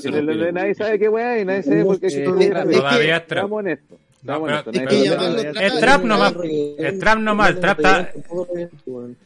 Pero 0.02 0.52
Nadie 0.54 0.74
sabe 0.76 0.98
qué 1.00 1.10
weá 1.10 1.40
y 1.42 1.46
nadie 1.46 1.64
sabe 1.64 1.84
por 1.84 2.00
qué 2.00 2.08
Eh, 2.08 2.24
Todavía 2.24 3.18
es 3.18 3.28
trap. 3.28 3.50
No, 3.50 3.60
Estamos 3.60 4.50
pero- 4.50 4.60
honestos. 4.60 4.76
es 4.76 5.54
que 5.56 5.66
Es 5.66 5.80
trap 5.80 6.04
nomás. 6.04 6.34
Es 6.78 7.00
trap 7.00 7.20
nomás, 7.20 7.50
el 7.52 7.60
trap 7.60 7.80
está- 7.80 8.12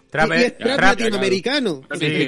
Trap 0.10 0.32
es- 0.34 0.58
trap 0.58 0.80
latinoamericano. 0.82 1.82
Sí, 2.00 2.28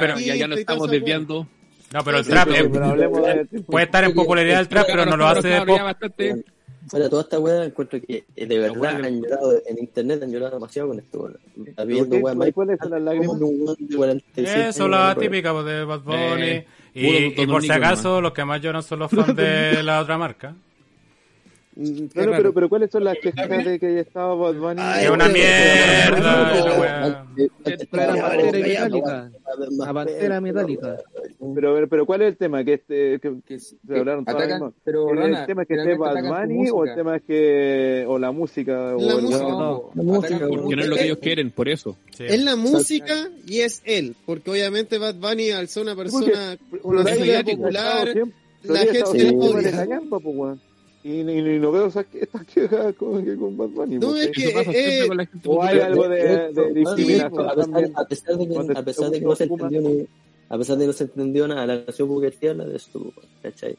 pero 0.00 0.18
ya, 0.18 0.48
nos 0.48 0.58
estamos 0.58 0.90
desviando. 0.90 1.46
No, 1.94 2.04
pero 2.04 2.18
el 2.18 2.26
trap 2.26 2.48
sí, 2.48 2.54
es- 2.56 2.68
Pero 2.70 2.84
hablemos 2.86 3.22
de... 3.24 3.60
puede 3.62 3.84
estar 3.86 4.04
en 4.04 4.14
popularidad 4.14 4.60
el 4.60 4.68
trap, 4.68 4.86
pero 4.86 5.06
no 5.06 5.16
lo 5.16 5.26
hace 5.26 5.48
de 5.48 5.62
pop. 5.64 5.80
bastante. 5.80 6.44
Fuera 6.86 7.08
toda 7.08 7.22
esta 7.22 7.38
weá, 7.38 7.64
encuentro 7.64 7.98
que 7.98 8.24
de 8.36 8.58
verdad 8.58 8.76
bueno. 8.76 9.06
han 9.06 9.22
llorado 9.22 9.52
en 9.66 9.78
internet, 9.78 10.22
han 10.22 10.30
llorado 10.30 10.52
demasiado 10.56 10.88
con 10.88 10.98
esto. 10.98 11.30
Está 11.66 11.84
viendo 11.84 12.16
weá 12.16 12.34
¿Cuál- 12.34 12.52
cuáles 12.52 12.78
son 12.78 12.90
las 12.90 13.00
lágrimas? 13.02 13.28
como 13.28 13.38
que 13.38 13.44
un 13.46 13.60
weón 13.62 13.76
de 13.78 13.96
46 13.96 14.48
Eso, 14.66 14.88
la 14.88 15.14
típica 15.14 15.52
pues, 15.54 15.64
de 15.64 15.84
Bad 15.84 16.00
Bunny. 16.00 16.42
Eh, 16.96 17.34
y, 17.36 17.46
por 17.46 17.62
si 17.62 17.70
acaso, 17.72 18.20
los 18.20 18.32
que 18.32 18.44
más 18.44 18.60
lloran 18.60 18.82
son 18.82 18.98
los 18.98 19.10
fans 19.10 19.34
de 19.34 19.82
la 19.82 20.00
otra 20.00 20.18
marca. 20.18 20.54
Mm, 21.76 21.82
No, 22.14 22.22
no, 22.24 22.30
raro. 22.30 22.36
pero, 22.36 22.52
pero 22.54 22.68
¿cuáles 22.68 22.90
son 22.90 23.02
las 23.04 23.16
quejas 23.18 23.48
de 23.64 23.78
que 23.80 23.94
ya 23.94 24.00
estaba 24.02 24.34
Bad 24.36 24.54
Bunny? 24.54 24.80
Ay, 24.80 25.04
Es 25.06 25.10
una 25.10 25.24
pero- 25.24 25.34
mierda. 25.34 27.24
La 29.70 29.92
pantera 29.92 30.40
metálica. 30.40 30.96
Pero, 31.54 31.74
pero, 31.74 31.88
pero 31.88 32.06
¿cuál 32.06 32.22
es 32.22 32.28
el 32.28 32.36
tema? 32.36 32.64
Que 32.64 32.74
este, 32.74 33.18
que 33.20 33.34
Que, 33.46 33.58
se 33.58 33.76
que 33.86 33.98
hablaron 33.98 34.24
mismas. 34.24 34.72
pero 34.84 35.10
¿El, 35.10 35.46
tema 35.46 35.62
es 35.62 35.68
que 35.68 35.74
esté 35.74 35.96
Bad 35.96 36.22
Bunny 36.22 36.70
o 36.70 36.84
el 36.84 36.94
tema 36.94 37.16
es 37.16 37.22
que 37.22 38.04
o 38.06 38.18
la 38.18 38.30
música 38.32 38.96
o 38.96 39.00
La 39.00 39.14
el 39.14 39.22
música. 39.22 39.42
No, 39.48 39.90
La 39.94 40.02
música, 40.02 40.46
Porque 40.48 40.76
no 40.76 40.82
es 40.82 40.88
lo 40.88 40.96
que 40.96 41.04
ellos 41.04 41.18
quieren, 41.18 41.50
por 41.50 41.68
eso. 41.68 41.96
Sí. 42.16 42.24
Es 42.26 42.42
la 42.42 42.56
música 42.56 43.28
y 43.46 43.60
es 43.60 43.82
él, 43.84 44.14
porque 44.26 44.50
obviamente 44.50 44.98
Bad 44.98 45.16
Bunny 45.16 45.50
al 45.50 45.68
ser 45.68 45.82
una 45.82 45.96
persona 45.96 46.56
una 46.82 47.02
popular, 47.02 48.14
la 48.62 48.78
gente 48.80 49.02
Y, 51.04 51.20
y, 51.20 51.20
y 51.20 51.58
no 51.60 51.70
veo 51.70 51.86
esas, 51.88 52.06
estas 52.14 52.46
quejas 52.46 52.94
con, 52.94 53.22
que 53.24 53.36
con 53.36 53.54
Bad 53.58 53.68
Bunny. 53.68 53.98
No, 53.98 54.16
es 54.16 54.30
que- 54.30 54.48
pasa 54.50 54.70
eh, 54.70 54.74
siempre 54.74 55.04
eh, 55.04 55.08
con 55.08 55.16
la 55.18 55.26
gente 55.26 55.48
o 55.50 55.62
hay 55.62 55.78
algo 55.80 56.08
de, 56.08 56.52
de 56.52 56.72
discriminación 56.72 57.46
a 57.46 57.54
pesar, 57.54 57.70
también. 57.70 57.92
a 57.94 58.04
pesar 58.06 58.36
de 58.38 58.48
que, 58.48 58.56
a 58.78 58.82
pesar 58.82 59.10
de 59.10 59.18
que 59.18 59.18
se 59.20 59.24
no 59.26 59.36
se 59.36 59.44
entendió 59.44 59.80
ni, 59.82 60.06
a 60.48 60.58
pesar 60.58 60.76
de 60.78 60.82
que 60.82 60.86
no 60.86 60.92
se 60.94 61.04
entendió 61.04 61.46
nada, 61.48 61.66
la 61.66 61.84
canción 61.84 62.08
Booker 62.08 62.34
habla 62.48 62.64
de 62.64 62.76
esto, 62.76 63.12
¿cachai? 63.42 63.76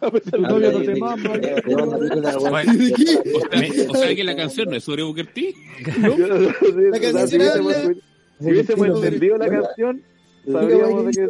A 0.00 0.10
pesar 0.10 0.38
de 0.40 0.46
que 0.46 1.70
no 1.72 2.50
Bueno. 2.50 2.72
que- 3.60 3.86
O 3.88 3.94
sea 3.94 4.14
que 4.14 4.24
la 4.24 4.36
canción 4.36 4.68
no 4.70 4.76
es 4.76 4.84
sobre 4.84 5.02
Booker 5.02 5.26
T. 5.32 5.54
La 6.92 7.00
canción 7.00 7.28
si 7.28 7.36
hubiésemos, 7.36 7.74
habla- 7.74 7.94
si 8.40 8.46
hubiésemos 8.50 8.86
entendido 9.04 9.36
la 9.38 9.48
canción, 9.48 10.02
sabríamos 10.50 11.06
de 11.06 11.10
qué 11.10 11.28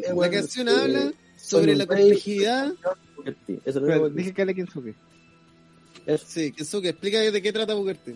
se... 0.00 0.14
la 0.14 0.30
canción 0.30 0.68
habla 0.68 1.12
sobre 1.36 1.76
la 1.76 1.86
complejidad. 1.86 2.72
Booker 3.34 3.36
T, 3.46 3.60
Eso 3.64 3.80
lo 3.80 3.86
Pero 3.86 4.08
que 4.08 4.14
Dije 4.18 4.34
que 4.34 4.42
alguien 4.42 4.66
suque. 4.68 4.94
Sí, 6.26 6.52
Kensuke, 6.52 6.88
explica 6.88 7.18
de 7.20 7.42
qué 7.42 7.52
trata 7.52 7.74
Booker 7.74 7.96
T. 7.98 8.14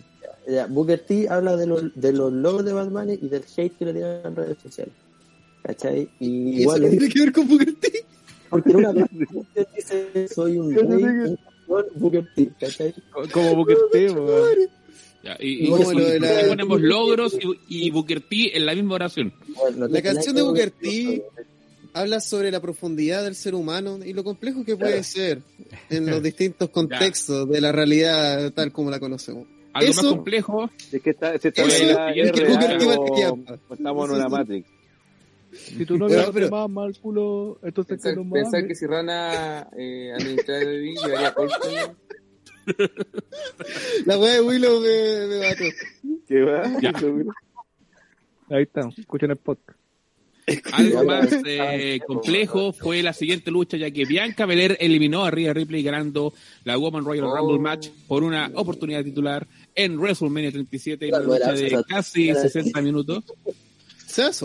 Ya, 0.49 0.65
Booker 0.67 0.99
T 0.99 1.27
habla 1.29 1.55
de 1.55 1.67
los, 1.67 1.93
de 1.95 2.11
los 2.11 2.33
logros 2.33 2.65
de 2.65 2.73
Bad 2.73 2.89
Bunny 2.89 3.19
y 3.21 3.27
del 3.29 3.43
hate 3.55 3.77
que 3.77 3.85
le 3.85 3.93
tiran 3.93 4.21
en 4.25 4.35
redes 4.35 4.57
sociales. 4.61 4.93
¿Cachai? 5.61 6.09
Y 6.19 6.27
¿Y 6.27 6.53
eso 6.55 6.61
igual 6.61 6.81
qué 6.81 6.89
tiene 6.89 7.09
que 7.09 7.19
ver 7.19 7.31
con 7.31 7.47
Booker 7.47 7.73
T? 7.75 8.05
porque 8.49 8.69
en 8.71 8.75
una 8.77 8.93
canción 8.93 9.47
dice 9.75 10.27
soy 10.27 10.57
un 10.57 10.69
¿Qué 10.75 10.83
te 10.83 10.97
rey, 10.97 11.35
Booker 11.95 12.27
T, 12.35 12.49
¿cachai? 12.59 12.93
Como 13.31 13.55
Booker 13.55 13.77
T. 13.91 14.07
Ya, 15.23 15.37
y, 15.39 15.67
y- 15.67 15.69
No, 15.69 15.77
la- 16.19 16.47
ponemos 16.47 16.81
logros 16.81 17.37
y, 17.69 17.85
y 17.87 17.91
Booker 17.91 18.19
T 18.21 18.57
en 18.57 18.65
la 18.65 18.75
misma 18.75 18.95
oración. 18.95 19.33
Bueno, 19.55 19.77
no 19.77 19.87
La 19.87 19.93
te- 19.93 20.03
canción 20.03 20.35
de 20.35 20.41
Booker 20.41 20.71
T 20.71 21.23
habla 21.93 22.19
sobre 22.19 22.51
la 22.51 22.59
profundidad 22.61 23.23
del 23.23 23.35
ser 23.35 23.55
humano 23.55 23.99
y 24.03 24.13
lo 24.13 24.23
complejo 24.23 24.63
que 24.65 24.75
puede 24.77 25.03
ser 25.03 25.41
en 25.89 26.05
los 26.09 26.21
distintos 26.23 26.69
contextos 26.69 27.47
de 27.49 27.61
la 27.61 27.71
realidad 27.71 28.51
tal 28.53 28.71
como 28.71 28.89
la 28.91 28.99
conocemos. 28.99 29.45
Algo 29.73 29.89
Eso- 29.91 30.03
más 30.03 30.13
complejo. 30.13 30.69
Es 30.91 31.01
que 31.01 31.09
está, 31.11 31.37
se 31.39 31.47
está 31.49 31.63
Eso 31.63 31.85
la 31.93 32.11
es 32.11 32.31
que 32.31 32.41
o- 32.43 33.37
estamos 33.73 34.09
en 34.09 34.15
una 34.15 34.29
Matrix. 34.29 34.67
Si 35.51 35.85
Pero- 35.85 35.97
no 35.97 36.07
pero- 36.07 36.31
te 36.33 36.49
mama 36.49 36.85
el 36.87 36.97
culo, 36.99 37.59
entonces 37.61 37.97
que 38.01 38.03
Pensar, 38.09 38.25
no 38.25 38.31
pensar 38.33 38.67
que 38.67 38.73
si 38.75 38.85
Rana 38.87 39.67
eh, 39.77 40.11
administrara 40.15 40.61
el 40.61 40.81
vídeo 40.81 41.05
llevaría 41.05 41.33
corto. 41.33 41.55
La 44.05 44.17
weá 44.17 44.33
de 44.35 44.41
Willow 44.41 44.79
me, 44.79 45.27
me 45.27 45.39
mató. 45.49 45.63
¿Qué 46.27 46.41
va? 46.41 46.79
Ya. 46.81 46.91
Ahí 48.55 48.63
estamos, 48.63 48.97
escuchen 48.97 49.31
el 49.31 49.37
podcast. 49.37 49.77
Algo 50.73 51.03
más 51.05 51.29
eh, 51.45 51.99
complejo 52.05 52.73
fue 52.73 53.01
la 53.01 53.13
siguiente 53.13 53.49
lucha, 53.51 53.77
ya 53.77 53.89
que 53.91 54.05
Bianca 54.05 54.45
Belair 54.45 54.77
eliminó 54.79 55.23
a 55.23 55.31
Rhea 55.31 55.53
Ripley 55.53 55.83
ganando 55.83 56.33
la 56.63 56.77
Woman 56.77 57.05
Royal 57.05 57.25
Oh. 57.25 57.35
Rumble 57.37 57.59
match 57.59 57.87
por 58.07 58.23
una 58.23 58.51
oportunidad 58.55 59.03
titular 59.03 59.47
en 59.75 59.97
WrestleMania 59.97 60.51
37, 60.51 61.07
en 61.07 61.15
una 61.15 61.23
lucha 61.23 61.53
de 61.53 61.83
casi 61.87 62.29
era- 62.29 62.41
60 62.41 62.81
minutos, 62.81 63.23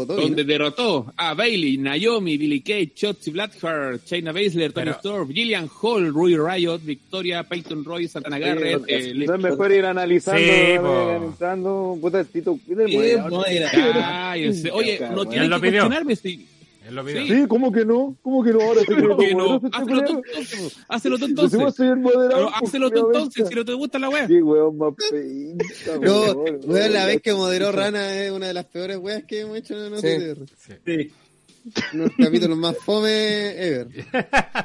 Donde 0.06 0.44
derrotó 0.44 1.12
a 1.16 1.34
Bailey, 1.34 1.76
Naomi, 1.78 2.36
Billy 2.38 2.60
Kay, 2.60 2.92
Shotzi 2.94 3.30
Blackheart, 3.30 4.04
Shayna 4.06 4.32
Baszler, 4.32 4.72
Tony 4.72 4.86
Pero- 4.86 4.96
Storm, 4.98 5.28
Gillian 5.32 5.68
Hall, 5.82 6.08
Rui 6.12 6.36
Riot, 6.36 6.78
Victoria, 6.84 7.42
Peyton 7.44 7.84
Roy, 7.84 8.08
Santana 8.08 8.38
Garrett, 8.38 8.82
eh, 8.88 9.12
No 9.14 9.34
es 9.34 9.40
mejor 9.40 9.72
ir 9.72 9.84
analizando, 9.84 10.40
Sí, 10.40 10.78
vayan 10.78 11.22
entrando. 11.24 11.98
Puta, 12.00 12.24
Tito, 12.24 12.58
Qué 12.66 12.74
cuídate, 12.74 13.30
modera. 13.30 13.70
Cállense. 13.70 14.70
Oye, 14.70 15.00
no 15.14 15.26
tienen 15.26 15.50
que 15.50 15.58
cuestionarme 15.60 16.16
si... 16.16 16.46
Lo. 16.90 17.06
Sí. 17.06 17.28
Sí, 17.28 17.46
¿cómo 17.48 17.72
que 17.72 17.84
no? 17.84 18.16
¿Cómo 18.22 18.42
que 18.42 18.52
no? 18.52 18.60
Ahora 18.62 18.80
sí 18.80 18.94
¿Cómo 19.02 19.16
que 19.16 19.34
no? 19.34 19.60
Hazlo 19.72 19.98
entonces. 20.00 20.76
Hazlo 20.88 21.16
entonces. 21.16 21.60
el 21.80 22.06
hazlo 22.54 22.86
entonces, 22.88 23.48
si 23.48 23.54
no 23.54 23.64
te 23.64 23.74
gusta 23.74 23.98
la 23.98 24.08
wea. 24.08 24.26
Qué 24.26 24.42
weón 24.42 24.76
más 24.76 24.94
pinta, 25.10 25.64
No, 26.00 26.32
weón, 26.32 26.92
la 26.92 27.06
vez 27.06 27.20
que 27.22 27.32
moderó 27.34 27.72
Rana 27.72 28.14
es 28.22 28.30
una 28.30 28.46
de 28.48 28.54
las 28.54 28.64
peores 28.66 28.98
weas 28.98 29.24
que 29.24 29.40
hemos 29.40 29.56
hecho 29.58 29.74
en 29.86 29.98
Sí. 30.00 30.06
NTR. 30.06 30.46
Sí. 30.86 31.12
Uno 31.92 32.04
de 32.04 32.08
los 32.16 32.26
capítulos 32.26 32.56
más 32.56 32.76
fome 32.78 33.10
ever. 33.62 33.88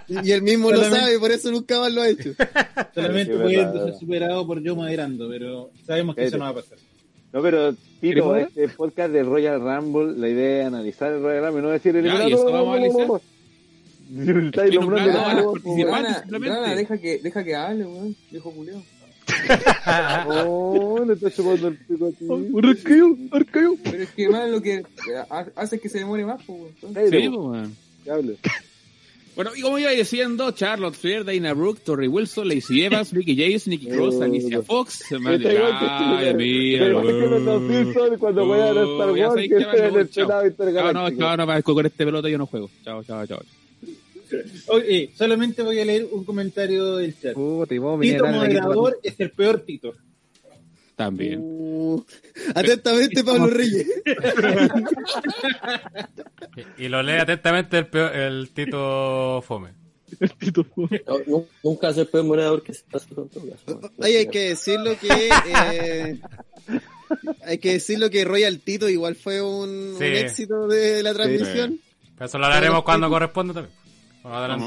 Y 0.07 0.32
él 0.32 0.41
mismo 0.41 0.71
lo 0.71 0.84
sabe 0.84 1.15
y 1.15 1.19
por 1.19 1.32
eso 1.32 1.51
nunca 1.51 1.80
más 1.80 1.91
lo 1.91 2.01
ha 2.01 2.07
hecho. 2.07 2.32
Solamente 2.93 3.36
puede 3.36 3.55
ser 3.55 3.93
superado 3.99 4.47
por 4.47 4.61
yo 4.61 4.76
moderando, 4.76 5.28
pero 5.30 5.71
sabemos 5.86 6.15
que 6.15 6.26
eso 6.26 6.38
no 6.38 6.45
va 6.45 6.51
a 6.51 6.55
pasar. 6.55 6.78
No, 7.34 7.41
pero 7.41 7.75
¿Quieres 7.99 8.23
Tito, 8.23 8.36
este 8.36 8.67
podcast 8.69 9.11
de 9.11 9.23
Royal 9.23 9.59
Rumble, 9.59 10.13
la 10.17 10.29
idea 10.29 10.61
es 10.61 10.67
analizar 10.67 11.11
el 11.13 11.21
Royal 11.23 11.45
Rumble, 11.45 11.61
no 11.63 11.69
decir 11.69 11.95
el 11.95 12.05
Ya, 12.05 12.27
y 12.29 12.34
eso 12.34 12.45
vamos 12.51 12.67
a 12.67 12.77
analizar. 12.77 13.07
Estáis 14.13 14.45
Estoy 14.45 14.71
nombrando 14.77 15.19
a 15.19 15.41
todo, 15.41 15.53
participantes. 15.53 16.75
Deja 16.77 16.97
que, 16.99 17.17
deja 17.19 17.43
que 17.43 17.55
hable, 17.55 17.86
weón. 17.86 18.15
Viejo 18.31 18.51
culiao. 18.51 18.84
Oh, 20.45 21.03
le 21.05 21.13
está 21.13 21.31
chupando 21.31 21.69
el 21.69 21.77
pico 21.77 22.07
a 22.07 22.11
ti. 22.11 22.25
Arqueo, 22.67 23.17
arqueo. 23.31 23.75
Pero 23.84 24.03
es 24.03 24.09
que 24.11 24.29
más 24.29 24.49
lo 24.49 24.61
que 24.61 24.84
ha- 25.29 25.47
hace 25.55 25.79
que 25.79 25.89
se 25.89 25.99
demore 25.99 26.25
más, 26.25 26.41
pues, 26.45 26.59
weón. 26.59 26.71
Entonces, 26.75 27.09
Sí, 27.09 27.27
weón. 27.29 27.75
que 28.03 28.11
hable. 28.11 28.38
Bueno, 29.36 29.51
y 29.55 29.61
como 29.61 29.79
iba 29.79 29.89
diciendo, 29.91 30.51
Charlotte 30.51 30.93
Flair, 30.95 31.25
Dana 31.25 31.53
Brooke, 31.53 31.81
Torrey 31.84 32.07
Wilson, 32.07 32.47
Lacey 32.47 32.84
Evans, 32.84 33.13
Mickey 33.13 33.36
James, 33.36 33.67
Nicky 33.67 33.88
Cross, 33.88 34.21
Alicia 34.21 34.61
Fox, 34.61 35.03
que 35.09 35.17
los 36.89 37.03
weón. 37.03 37.67
Simpsons 37.67 38.19
cuando 38.19 38.45
juegan 38.45 38.77
a 38.77 38.81
Star 38.84 39.11
Wars 39.11 39.36
que 39.36 39.57
estén 39.57 39.84
en 39.86 39.95
el 39.95 40.09
chao. 40.09 40.25
Senado 40.25 40.41
No, 40.41 40.41
no, 40.43 40.47
Intergaláctico. 40.47 41.19
no, 41.19 41.38
no, 41.38 41.63
con 41.63 41.86
este 41.86 42.05
pelota 42.05 42.29
yo 42.29 42.38
no 42.38 42.45
juego. 42.45 42.69
Chao, 42.84 43.03
chao, 43.03 43.25
chao. 43.25 43.41
Oye, 44.67 45.11
solamente 45.15 45.61
voy 45.63 45.79
a 45.79 45.86
leer 45.86 46.07
un 46.11 46.23
comentario 46.23 46.97
del 46.97 47.19
chat. 47.19 47.34
Tito 47.34 48.25
moderador 48.27 48.99
es 49.03 49.19
el 49.19 49.31
peor 49.31 49.61
Tito. 49.61 49.93
También. 50.95 51.39
Uh, 51.41 52.03
atentamente, 52.53 53.23
Pablo 53.23 53.47
Reyes. 53.47 53.87
Y, 56.77 56.83
y 56.85 56.89
lo 56.89 57.01
lee 57.01 57.13
atentamente 57.13 57.77
el, 57.79 57.87
peor- 57.87 58.15
el 58.15 58.49
Tito 58.53 59.41
Fome. 59.45 59.69
Tito. 60.37 60.65
No, 60.75 61.17
nu- 61.25 61.47
nunca 61.63 61.91
se 61.93 62.05
puede 62.05 62.23
moderador 62.23 62.61
que 62.61 62.73
se 62.75 62.83
pase 62.91 63.07
con 63.15 63.27
todo 63.29 63.49
caso. 63.49 63.63
weón. 63.67 63.91
Oye, 63.97 64.17
hay 64.19 64.27
que 64.27 64.49
decirlo 64.49 64.95
que. 64.99 65.07
eh, 65.47 66.19
hay 67.45 67.57
que 67.57 67.73
decirlo 67.73 68.09
que 68.11 68.23
Royal 68.23 68.59
Tito 68.59 68.87
igual 68.89 69.15
fue 69.15 69.41
un, 69.41 69.97
éxito 69.99 70.67
de 70.67 71.01
la 71.01 71.13
transmisión. 71.13 71.79
Pero 72.15 72.25
eso 72.27 72.37
lo 72.37 72.45
hablaremos 72.45 72.83
cuando 72.83 73.09
corresponda 73.09 73.53
también. 73.53 73.73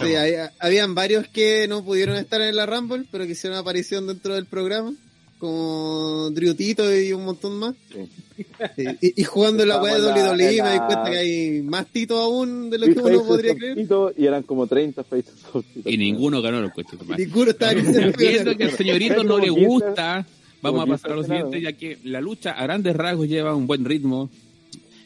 Sí, 0.04 0.14
hay- 0.16 0.34
habían 0.58 0.94
varios 0.96 1.28
que 1.28 1.66
no 1.68 1.84
pudieron 1.84 2.16
estar 2.16 2.40
en 2.40 2.56
la 2.56 2.66
Rumble, 2.66 3.04
pero 3.12 3.24
que 3.24 3.30
hicieron 3.32 3.56
aparición 3.58 4.06
dentro 4.08 4.34
del 4.34 4.46
programa. 4.46 4.92
Como 5.38 6.30
Driutito 6.30 6.94
y 6.94 7.12
un 7.12 7.24
montón 7.24 7.58
más. 7.58 7.74
Y, 8.76 9.20
y, 9.20 9.24
jugando 9.24 9.62
en 9.62 9.70
la 9.70 9.80
weá 9.80 9.98
de 9.98 10.08
WWE 10.08 10.36
me 10.36 10.72
di 10.72 10.78
cuenta 10.78 11.04
que 11.10 11.16
hay 11.16 11.62
más 11.62 11.86
Tito 11.86 12.18
aún 12.18 12.68
de 12.68 12.78
lo 12.78 12.86
que 12.86 12.98
uno 12.98 13.24
podría 13.24 13.54
creer. 13.54 13.86
y 14.16 14.26
eran 14.26 14.42
como 14.42 14.66
30 14.66 15.04
Faces 15.04 15.34
Y 15.84 15.96
ninguno 15.96 16.42
ganó 16.42 16.60
los 16.60 16.72
puestos. 16.72 16.98
Ninguno 17.16 17.50
estaba 17.50 17.72
Viendo 17.72 18.56
que 18.56 18.64
al 18.64 18.72
señorito 18.72 19.24
no 19.24 19.38
le 19.38 19.50
gusta, 19.50 20.26
vamos 20.60 20.82
a 20.82 20.86
pasar 20.86 21.12
a 21.12 21.16
lo 21.16 21.24
siguiente, 21.24 21.60
ya 21.60 21.72
que 21.72 21.98
la 22.04 22.20
lucha 22.20 22.52
a 22.52 22.62
grandes 22.64 22.94
rasgos 22.94 23.28
lleva 23.28 23.54
un 23.54 23.66
buen 23.66 23.84
ritmo. 23.84 24.28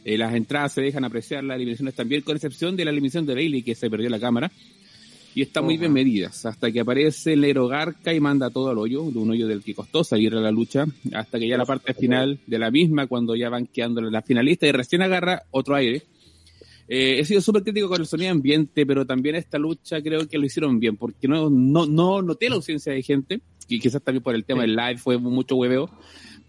Eh, 0.04 0.16
las 0.16 0.34
entradas 0.34 0.72
se 0.72 0.80
dejan 0.80 1.04
apreciar, 1.04 1.44
las 1.44 1.56
eliminaciones 1.56 1.94
también, 1.94 2.22
con 2.22 2.34
excepción 2.34 2.74
de 2.74 2.84
la 2.86 2.90
eliminación 2.90 3.26
de 3.26 3.34
Bailey, 3.34 3.62
que 3.62 3.74
se 3.74 3.90
perdió 3.90 4.08
la 4.08 4.18
cámara 4.18 4.50
y 5.34 5.42
está 5.42 5.62
muy 5.62 5.76
bien 5.76 5.92
medidas, 5.92 6.44
hasta 6.44 6.72
que 6.72 6.80
aparece 6.80 7.34
el 7.34 7.54
Garca 7.68 8.12
y 8.12 8.20
manda 8.20 8.50
todo 8.50 8.70
al 8.70 8.78
hoyo, 8.78 9.10
de 9.10 9.18
un 9.18 9.30
hoyo 9.30 9.46
del 9.46 9.62
que 9.62 9.74
costó 9.74 10.02
salir 10.02 10.34
a 10.34 10.40
la 10.40 10.50
lucha, 10.50 10.86
hasta 11.12 11.38
que 11.38 11.46
ya 11.46 11.56
la 11.56 11.64
parte 11.64 11.94
final 11.94 12.40
de 12.46 12.58
la 12.58 12.70
misma, 12.70 13.06
cuando 13.06 13.36
ya 13.36 13.48
van 13.48 13.66
quedando 13.66 14.00
la 14.00 14.22
finalista 14.22 14.66
y 14.66 14.72
recién 14.72 15.02
agarra 15.02 15.42
otro 15.50 15.76
aire. 15.76 16.02
Eh, 16.88 17.20
he 17.20 17.24
sido 17.24 17.40
súper 17.40 17.62
crítico 17.62 17.88
con 17.88 18.00
el 18.00 18.06
sonido 18.06 18.32
ambiente, 18.32 18.84
pero 18.84 19.06
también 19.06 19.36
esta 19.36 19.58
lucha 19.58 20.02
creo 20.02 20.26
que 20.26 20.38
lo 20.38 20.46
hicieron 20.46 20.80
bien, 20.80 20.96
porque 20.96 21.28
no, 21.28 21.48
no, 21.48 21.86
no 21.86 22.20
noté 22.20 22.48
la 22.48 22.56
ausencia 22.56 22.92
de 22.92 23.02
gente, 23.02 23.40
y 23.68 23.78
quizás 23.78 24.02
también 24.02 24.24
por 24.24 24.34
el 24.34 24.44
tema 24.44 24.62
del 24.62 24.74
live 24.74 24.98
fue 24.98 25.16
mucho 25.16 25.54
hueveo, 25.54 25.88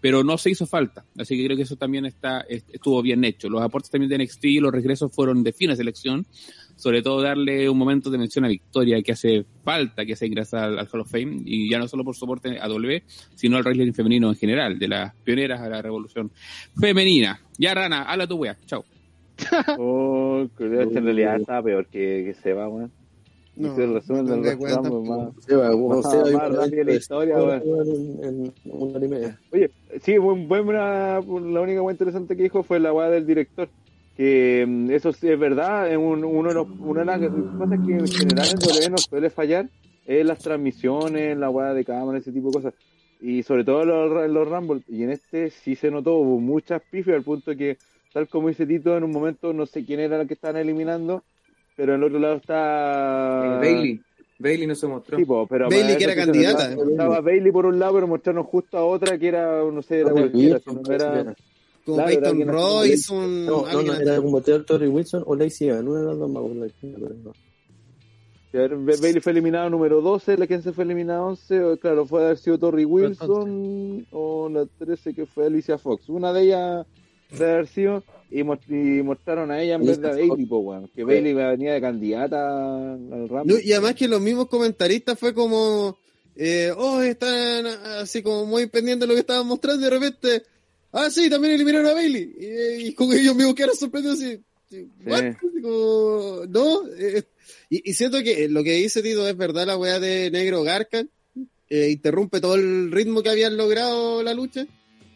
pero 0.00 0.24
no 0.24 0.36
se 0.36 0.50
hizo 0.50 0.66
falta. 0.66 1.04
Así 1.16 1.36
que 1.36 1.44
creo 1.44 1.56
que 1.56 1.62
eso 1.62 1.76
también 1.76 2.04
está, 2.04 2.40
estuvo 2.40 3.00
bien 3.02 3.22
hecho. 3.22 3.48
Los 3.48 3.62
aportes 3.62 3.88
también 3.88 4.10
de 4.10 4.24
NXT 4.24 4.44
y 4.46 4.58
los 4.58 4.72
regresos 4.72 5.12
fueron 5.14 5.44
de 5.44 5.52
fina 5.52 5.76
selección 5.76 6.26
sobre 6.82 7.00
todo 7.00 7.22
darle 7.22 7.70
un 7.70 7.78
momento 7.78 8.10
de 8.10 8.18
mención 8.18 8.44
a 8.44 8.48
Victoria 8.48 9.00
que 9.02 9.12
hace 9.12 9.46
falta 9.62 10.04
que 10.04 10.16
se 10.16 10.26
ingresa 10.26 10.64
al, 10.64 10.88
Hall 10.92 11.02
of 11.02 11.10
Fame 11.12 11.40
y 11.44 11.70
ya 11.70 11.78
no 11.78 11.86
solo 11.86 12.02
por 12.02 12.16
soporte 12.16 12.58
a 12.58 12.66
W, 12.66 13.04
sino 13.36 13.56
al 13.56 13.62
wrestling 13.62 13.92
femenino 13.92 14.28
en 14.30 14.34
general, 14.34 14.80
de 14.80 14.88
las 14.88 15.14
pioneras 15.14 15.60
a 15.60 15.68
la 15.68 15.80
revolución 15.80 16.32
femenina. 16.74 17.40
Ya 17.56 17.72
Rana, 17.72 18.02
habla 18.02 18.26
tu 18.26 18.34
wea, 18.34 18.58
chao. 18.66 18.84
oh, 19.78 20.48
creo 20.56 20.90
que 20.90 20.98
en 20.98 21.04
realidad 21.04 21.36
está 21.36 21.62
peor 21.62 21.86
que, 21.86 22.24
que 22.26 22.34
se 22.42 22.52
va, 22.52 22.68
weón. 22.68 22.90
No, 23.54 23.76
el 23.76 23.94
resumen 23.94 24.26
del 24.26 24.58
Rumble 24.58 25.08
más, 25.08 25.44
se 25.44 25.54
va, 25.54 25.76
más, 25.76 26.04
más, 26.04 26.32
más 26.32 26.52
rápido 26.52 26.76
de 26.78 26.84
la 26.84 26.94
historia, 26.94 27.36
En, 27.36 28.52
una 28.64 28.96
hora 28.96 29.06
y 29.06 29.08
media. 29.08 29.38
Oye, 29.52 29.70
sí, 30.00 30.18
buena, 30.18 31.20
la 31.20 31.60
única 31.60 31.80
cosa 31.80 31.92
interesante 31.92 32.36
que 32.36 32.42
dijo 32.42 32.64
fue 32.64 32.80
la 32.80 32.92
weá 32.92 33.08
del 33.08 33.24
director 33.24 33.68
que 34.16 34.64
mm, 34.66 34.90
eso 34.90 35.12
sí 35.12 35.28
es 35.28 35.38
verdad, 35.38 35.96
un, 35.96 36.24
uno, 36.24 36.48
de 36.48 36.54
los, 36.54 36.68
una 36.78 37.00
de 37.00 37.06
las 37.06 37.20
cosas 37.58 37.78
que 37.86 37.92
en 37.92 38.08
general 38.08 38.46
en 38.48 38.58
WWE 38.58 38.90
nos 38.90 39.02
suele 39.02 39.30
fallar 39.30 39.68
es 40.06 40.26
las 40.26 40.38
transmisiones, 40.38 41.36
la 41.36 41.50
hueá 41.50 41.74
de 41.74 41.84
cámara, 41.84 42.18
ese 42.18 42.32
tipo 42.32 42.48
de 42.48 42.54
cosas. 42.54 42.74
Y 43.20 43.42
sobre 43.44 43.64
todo 43.64 43.82
en 44.24 44.34
los, 44.34 44.48
Rumble. 44.48 44.82
Y 44.88 45.04
en 45.04 45.10
este 45.10 45.50
sí 45.50 45.76
se 45.76 45.90
notó, 45.90 46.14
hubo 46.16 46.40
muchas 46.40 46.82
pifias 46.90 47.16
al 47.16 47.22
punto 47.22 47.56
que, 47.56 47.78
tal 48.12 48.28
como 48.28 48.48
dice 48.48 48.66
Tito, 48.66 48.96
en 48.96 49.04
un 49.04 49.12
momento 49.12 49.52
no 49.52 49.64
sé 49.64 49.84
quién 49.84 50.00
era 50.00 50.20
el 50.20 50.26
que 50.26 50.34
estaban 50.34 50.56
eliminando, 50.56 51.22
pero 51.76 51.94
en 51.94 52.00
el 52.00 52.06
otro 52.06 52.18
lado 52.18 52.34
está... 52.34 53.44
Eh, 53.44 53.58
Bailey. 53.60 54.00
Bailey 54.38 54.66
no 54.66 54.74
se 54.74 54.88
mostró. 54.88 55.46
pero 55.48 55.68
Bailey 55.70 55.96
que 55.96 56.04
era 56.04 56.16
candidata. 56.16 56.72
Estaba 56.72 57.20
Bailey 57.20 57.52
por 57.52 57.66
un 57.66 57.78
lado, 57.78 57.94
pero 57.94 58.08
mostraron 58.08 58.42
justo 58.42 58.76
a 58.76 58.84
otra 58.84 59.16
que 59.16 59.28
era, 59.28 59.62
no 59.62 59.82
sé, 59.82 60.00
era 60.00 60.10
cualquiera, 60.10 60.60
no 60.66 60.92
era 60.92 61.36
como 61.84 61.96
claro, 61.96 62.10
Peyton 62.10 62.48
Royce, 62.48 63.12
un. 63.12 63.46
No, 63.46 63.66
no, 63.66 63.82
no, 63.82 63.94
era 63.94 64.16
como 64.20 64.40
Terry 64.40 64.88
Wilson 64.88 65.24
o 65.26 65.34
Lacey 65.34 65.68
Evans, 65.68 65.88
una 65.88 66.00
de 66.00 66.06
las 66.06 66.18
dos 66.18 66.30
más 66.30 66.42
Bailey 68.52 69.20
fue 69.20 69.32
eliminado 69.32 69.70
número 69.70 70.02
12, 70.02 70.36
la 70.36 70.46
que 70.46 70.60
se 70.60 70.72
fue 70.72 70.84
eliminada 70.84 71.22
11, 71.22 71.78
claro, 71.80 72.04
fue 72.04 72.22
haber 72.22 72.36
sido 72.36 72.58
Torrey 72.58 72.84
Wilson 72.84 74.06
o 74.10 74.48
la 74.50 74.66
13 74.66 75.14
que 75.14 75.24
fue 75.24 75.46
Alicia 75.46 75.78
Fox. 75.78 76.08
Una 76.10 76.32
de 76.32 76.42
ellas 76.42 76.86
de 77.30 77.50
haber 77.50 77.66
sido 77.66 78.04
y, 78.30 78.42
mostraron 78.44 79.50
a 79.50 79.62
ella 79.62 79.74
en 79.74 79.84
vez 79.84 80.00
de 80.00 80.08
a 80.08 80.12
Bailey, 80.12 80.46
po, 80.46 80.88
que 80.94 81.04
Bailey 81.04 81.32
venía 81.32 81.74
de 81.74 81.80
candidata 81.80 82.94
al 82.94 83.28
Rumble. 83.28 83.60
y 83.62 83.72
además 83.72 83.94
que 83.94 84.08
los 84.08 84.20
mismos 84.20 84.48
comentaristas 84.48 85.18
fue 85.18 85.34
como, 85.34 85.96
eh, 86.36 86.72
oh, 86.76 87.02
están 87.02 87.66
así 87.66 88.22
como 88.22 88.46
muy 88.46 88.66
pendientes 88.66 89.00
de 89.00 89.06
lo 89.06 89.14
que 89.14 89.20
estaban 89.20 89.46
mostrando 89.46 89.80
y 89.80 89.84
de 89.84 89.90
repente 89.90 90.42
ah, 90.92 91.10
sí, 91.10 91.28
también 91.28 91.54
eliminaron 91.54 91.88
a 91.88 91.94
Bailey. 91.94 92.34
Y, 92.38 92.86
y 92.88 92.94
con 92.94 93.12
ellos 93.12 93.34
mismos 93.34 93.54
quedaron 93.54 93.76
sorprendidos 93.76 94.20
así, 94.20 94.40
¿what? 95.04 95.34
Como, 95.60 96.42
no, 96.48 96.88
eh, 96.98 97.24
y, 97.68 97.90
y, 97.90 97.94
siento 97.94 98.22
que 98.22 98.48
lo 98.48 98.62
que 98.62 98.74
dice 98.74 99.02
Tito 99.02 99.26
es 99.26 99.36
verdad, 99.36 99.66
la 99.66 99.76
weá 99.76 100.00
de 100.00 100.30
Negro 100.30 100.62
Garca, 100.62 101.04
eh, 101.74 101.88
interrumpe 101.90 102.38
todo 102.38 102.54
el 102.56 102.92
ritmo 102.92 103.22
que 103.22 103.30
habían 103.30 103.56
logrado 103.56 104.22
la 104.22 104.34
lucha. 104.34 104.66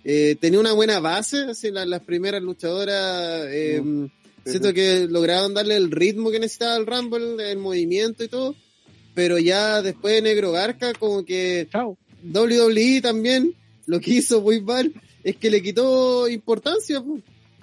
Eh, 0.05 0.37
tenía 0.41 0.59
una 0.59 0.73
buena 0.73 1.01
base, 1.01 1.41
así 1.51 1.71
las 1.71 2.01
primeras 2.01 2.41
luchadoras, 2.41 3.47
eh, 3.51 3.79
mm, 3.85 4.07
siento 4.43 4.73
que 4.73 5.07
lograron 5.07 5.53
darle 5.53 5.77
el 5.77 5.91
ritmo 5.91 6.31
que 6.31 6.41
necesitaba 6.41 6.77
el 6.77 6.87
Rumble, 6.87 7.51
el 7.51 7.59
movimiento 7.59 8.25
y 8.25 8.29
todo, 8.29 8.55
pero 9.15 9.39
ya 9.39 9.83
después 9.83 10.15
de 10.15 10.23
Negro 10.23 10.51
Garca, 10.53 10.95
como 10.95 11.27
que 11.27 11.69
Chao. 11.71 11.99
WWE 12.23 13.03
también 13.03 13.55
lo 13.85 14.01
que 14.01 14.13
hizo 14.13 14.41
muy 14.41 14.63
mal 14.63 14.95
es 15.27 15.37
que 15.37 15.51
le 15.51 15.61
quitó 15.61 16.29
importancia. 16.29 17.03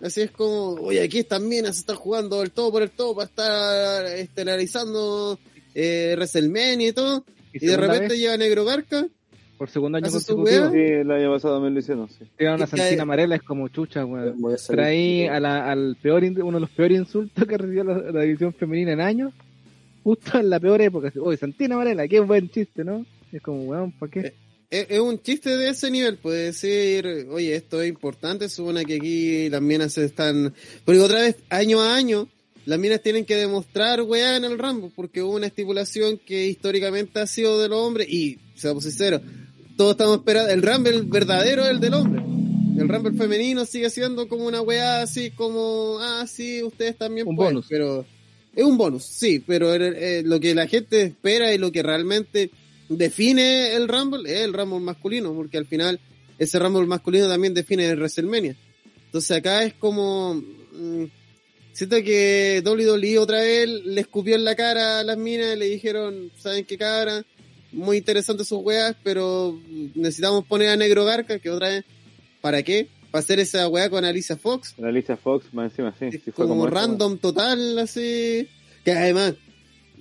Así 0.01 0.19
es 0.19 0.31
como, 0.31 0.73
oye, 0.81 1.01
aquí 1.01 1.19
están 1.19 1.47
minas, 1.47 1.77
están 1.77 1.95
jugando 1.95 2.43
el 2.43 2.51
todo 2.51 2.73
por 2.73 2.81
el 2.81 2.89
todo 2.89 3.15
para 3.15 3.27
estar 3.27 4.05
estelarizando 4.05 5.39
eh, 5.73 6.13
WrestleMania 6.17 6.89
y 6.89 6.91
todo. 6.91 7.23
Y, 7.53 7.65
de 7.65 7.77
repente 7.77 8.17
llega 8.17 8.35
Negro 8.35 8.65
Garca. 8.65 9.07
Por 9.57 9.69
segundo 9.69 9.97
año 9.97 10.11
consecutivo. 10.11 10.71
Sí, 10.71 10.77
el 10.77 11.09
año 11.09 11.31
pasado 11.31 11.53
también 11.53 11.73
lo 11.73 11.79
hicieron, 11.79 12.09
sí. 12.09 12.25
Tiene 12.35 12.55
una 12.55 12.67
santina 12.67 13.03
amarela, 13.03 13.35
es 13.37 13.43
como 13.43 13.69
chucha, 13.69 14.03
weón. 14.03 14.35
Traí 14.67 15.27
a 15.27 15.39
la, 15.39 15.71
al 15.71 15.95
peor, 16.01 16.21
uno 16.21 16.57
de 16.57 16.59
los 16.59 16.69
peores 16.69 16.97
insultos 16.97 17.47
que 17.47 17.57
recibió 17.57 17.85
la, 17.85 18.11
la, 18.11 18.21
división 18.23 18.53
femenina 18.53 18.91
en 18.91 18.99
años. 18.99 19.33
Justo 20.03 20.37
en 20.37 20.49
la 20.49 20.59
peor 20.59 20.81
época. 20.81 21.13
Oye, 21.21 21.37
santina 21.37 21.75
amarela, 21.75 22.09
qué 22.09 22.19
buen 22.19 22.49
chiste, 22.49 22.83
¿no? 22.83 23.05
Es 23.31 23.41
como, 23.41 23.63
weón, 23.63 23.93
¿para 23.93 24.11
qué? 24.11 24.33
Eh, 24.73 24.87
es, 24.89 24.99
un 24.99 25.21
chiste 25.21 25.55
de 25.55 25.69
ese 25.69 25.91
nivel, 25.91 26.17
puede 26.17 26.45
decir, 26.45 27.27
oye, 27.29 27.55
esto 27.55 27.79
es 27.79 27.87
importante, 27.87 28.49
supone 28.49 28.83
que 28.85 28.95
aquí 28.95 29.47
las 29.47 29.61
minas 29.61 29.93
se 29.93 30.03
están... 30.03 30.51
Porque 30.83 30.99
otra 30.99 31.21
vez, 31.21 31.35
año 31.51 31.79
a 31.79 31.95
año, 31.95 32.27
las 32.65 32.79
minas 32.79 32.99
tienen 33.03 33.23
que 33.23 33.35
demostrar, 33.35 34.01
weá, 34.01 34.35
en 34.35 34.45
el 34.45 34.57
Rambo, 34.57 34.91
porque 34.95 35.21
hubo 35.21 35.35
una 35.35 35.45
estipulación 35.45 36.17
que 36.17 36.47
históricamente 36.47 37.19
ha 37.19 37.27
sido 37.27 37.61
del 37.61 37.71
hombre, 37.71 38.03
y, 38.09 38.39
seamos 38.55 38.85
sinceros, 38.85 39.21
todos 39.77 39.91
estamos 39.91 40.17
esperando, 40.17 40.51
el 40.51 40.63
Rumble 40.63 41.03
verdadero 41.03 41.65
es 41.65 41.69
el 41.69 41.79
del 41.79 41.93
hombre. 41.93 42.23
El 42.75 42.89
Rumble 42.89 43.15
femenino 43.15 43.65
sigue 43.65 43.91
siendo 43.91 44.27
como 44.27 44.47
una 44.47 44.61
weá 44.61 45.03
así 45.03 45.29
como, 45.29 45.99
ah, 45.99 46.25
sí, 46.27 46.63
ustedes 46.63 46.97
también 46.97 47.27
un 47.27 47.35
bonus. 47.35 47.67
pero 47.69 48.07
es 48.55 48.63
un 48.63 48.75
bonus, 48.75 49.05
sí, 49.05 49.37
pero 49.45 49.77
lo 49.77 50.39
que 50.39 50.55
la 50.55 50.65
gente 50.65 51.03
espera 51.03 51.53
y 51.53 51.59
lo 51.59 51.71
que 51.71 51.83
realmente 51.83 52.49
define 52.89 53.73
el 53.75 53.87
Rumble 53.87 54.31
es 54.31 54.41
el 54.41 54.53
Rumble 54.53 54.79
masculino, 54.79 55.33
porque 55.33 55.57
al 55.57 55.65
final 55.65 55.99
ese 56.37 56.59
Rumble 56.59 56.85
masculino 56.85 57.27
también 57.27 57.53
define 57.53 57.89
el 57.89 57.97
WrestleMania. 57.97 58.55
Entonces 59.05 59.37
acá 59.37 59.63
es 59.63 59.73
como... 59.75 60.35
Mm, 60.35 61.05
siento 61.73 61.97
que 62.03 62.61
WWE 62.65 63.19
otra 63.19 63.41
vez 63.41 63.67
le 63.67 64.01
escupió 64.01 64.35
en 64.35 64.45
la 64.45 64.55
cara 64.55 64.99
a 64.99 65.03
las 65.03 65.17
minas, 65.17 65.57
le 65.57 65.65
dijeron, 65.65 66.31
¿saben 66.37 66.65
qué 66.65 66.77
cara? 66.77 67.25
Muy 67.71 67.97
interesante 67.97 68.45
sus 68.45 68.59
weas, 68.59 68.95
pero 69.03 69.59
necesitamos 69.95 70.45
poner 70.45 70.69
a 70.69 70.77
Negro 70.77 71.05
Garca, 71.05 71.39
que 71.39 71.49
otra 71.49 71.69
vez, 71.69 71.85
¿para 72.39 72.61
qué? 72.61 72.87
Para 73.11 73.21
hacer 73.21 73.39
esa 73.39 73.67
wea 73.67 73.89
con 73.89 74.05
Alicia 74.05 74.37
Fox. 74.37 74.75
Alicia 74.81 75.17
Fox, 75.17 75.51
más 75.53 75.71
encima, 75.71 75.93
sí. 75.97 76.17
fue 76.31 76.47
como, 76.47 76.67
random 76.67 77.17
total, 77.17 77.79
así. 77.79 78.47
Que 78.85 78.91
además, 78.91 79.35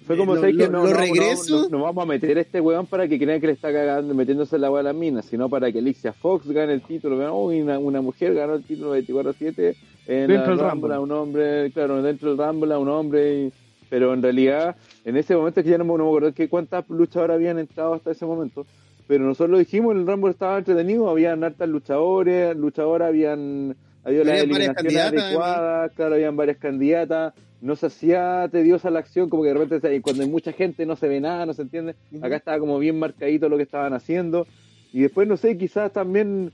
fue 0.06 0.16
como 0.16 0.34
que 0.40 0.52
no, 0.68 0.84
no, 0.86 1.68
no, 1.70 1.82
vamos 1.82 2.02
a 2.02 2.06
meter 2.06 2.38
a 2.38 2.40
este 2.40 2.60
weón 2.60 2.86
para 2.86 3.06
que 3.06 3.18
crean 3.18 3.40
que 3.40 3.46
le 3.46 3.52
está 3.52 3.72
cagando, 3.72 4.14
metiéndose 4.14 4.56
en 4.56 4.62
la 4.62 4.70
weá 4.70 4.80
a 4.80 4.84
las 4.84 4.94
minas, 4.94 5.26
sino 5.26 5.48
para 5.48 5.70
que 5.70 5.78
Alicia 5.78 6.12
Fox 6.12 6.48
gane 6.48 6.72
el 6.72 6.82
título. 6.82 7.16
Uy, 7.36 7.62
una, 7.62 7.78
una 7.78 8.00
mujer 8.00 8.34
ganó 8.34 8.54
el 8.54 8.64
título 8.64 8.96
24-7 8.96 9.76
en 10.06 10.28
dentro 10.28 10.56
del 10.56 10.70
Rumble. 10.70 10.98
un 10.98 11.12
hombre, 11.12 11.70
claro, 11.72 12.02
dentro 12.02 12.34
del 12.34 12.46
Rumble 12.46 12.74
a 12.74 12.78
un 12.78 12.88
hombre. 12.88 13.52
pero 13.88 14.12
en 14.12 14.22
realidad, 14.22 14.76
en 15.04 15.16
ese 15.16 15.36
momento 15.36 15.60
es 15.60 15.64
que 15.64 15.70
ya 15.70 15.78
no, 15.78 15.84
me 15.84 15.94
acuerdo 15.94 16.32
que 16.32 16.48
cuántas 16.48 16.88
luchadoras 16.88 17.36
habían 17.36 17.58
entrado 17.58 17.94
hasta 17.94 18.10
ese 18.10 18.26
momento. 18.26 18.66
Pero 19.06 19.24
nosotros 19.24 19.50
lo 19.50 19.58
dijimos, 19.58 19.94
el 19.94 20.06
Rumble 20.06 20.30
estaba 20.30 20.58
entretenido, 20.58 21.08
habían 21.08 21.44
hartas 21.44 21.68
luchadores, 21.68 22.56
luchadoras, 22.56 23.08
habían 23.08 23.76
había 24.04 24.24
las 24.24 24.42
eliminaciones 24.42 24.96
adecuadas, 24.96 25.92
claro, 25.92 26.14
habían 26.14 26.36
varias 26.36 26.56
candidatas 26.58 27.34
no 27.62 27.76
se 27.76 27.86
hacía 27.86 28.48
tediosa 28.50 28.90
la 28.90 28.98
acción, 28.98 29.30
como 29.30 29.44
que 29.44 29.50
de 29.50 29.54
repente 29.54 30.02
cuando 30.02 30.24
hay 30.24 30.28
mucha 30.28 30.52
gente 30.52 30.84
no 30.84 30.96
se 30.96 31.06
ve 31.06 31.20
nada, 31.20 31.46
no 31.46 31.54
se 31.54 31.62
entiende. 31.62 31.94
Acá 32.20 32.36
estaba 32.36 32.58
como 32.58 32.78
bien 32.80 32.98
marcadito 32.98 33.48
lo 33.48 33.56
que 33.56 33.62
estaban 33.62 33.94
haciendo. 33.94 34.48
Y 34.92 35.02
después, 35.02 35.28
no 35.28 35.36
sé, 35.36 35.56
quizás 35.56 35.92
también 35.92 36.50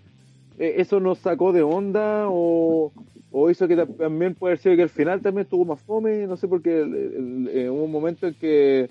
eh, 0.58 0.74
eso 0.76 1.00
nos 1.00 1.18
sacó 1.18 1.52
de 1.52 1.62
onda 1.62 2.26
o, 2.28 2.92
o 3.32 3.50
hizo 3.50 3.66
que 3.66 3.76
también 3.76 4.34
puede 4.34 4.58
ser 4.58 4.76
que 4.76 4.82
al 4.82 4.90
final 4.90 5.22
también 5.22 5.44
estuvo 5.44 5.64
más 5.64 5.80
fome, 5.80 6.26
no 6.26 6.36
sé, 6.36 6.46
porque 6.46 6.78
eh, 6.78 7.70
hubo 7.70 7.84
un 7.84 7.90
momento 7.90 8.26
en 8.26 8.34
que 8.34 8.90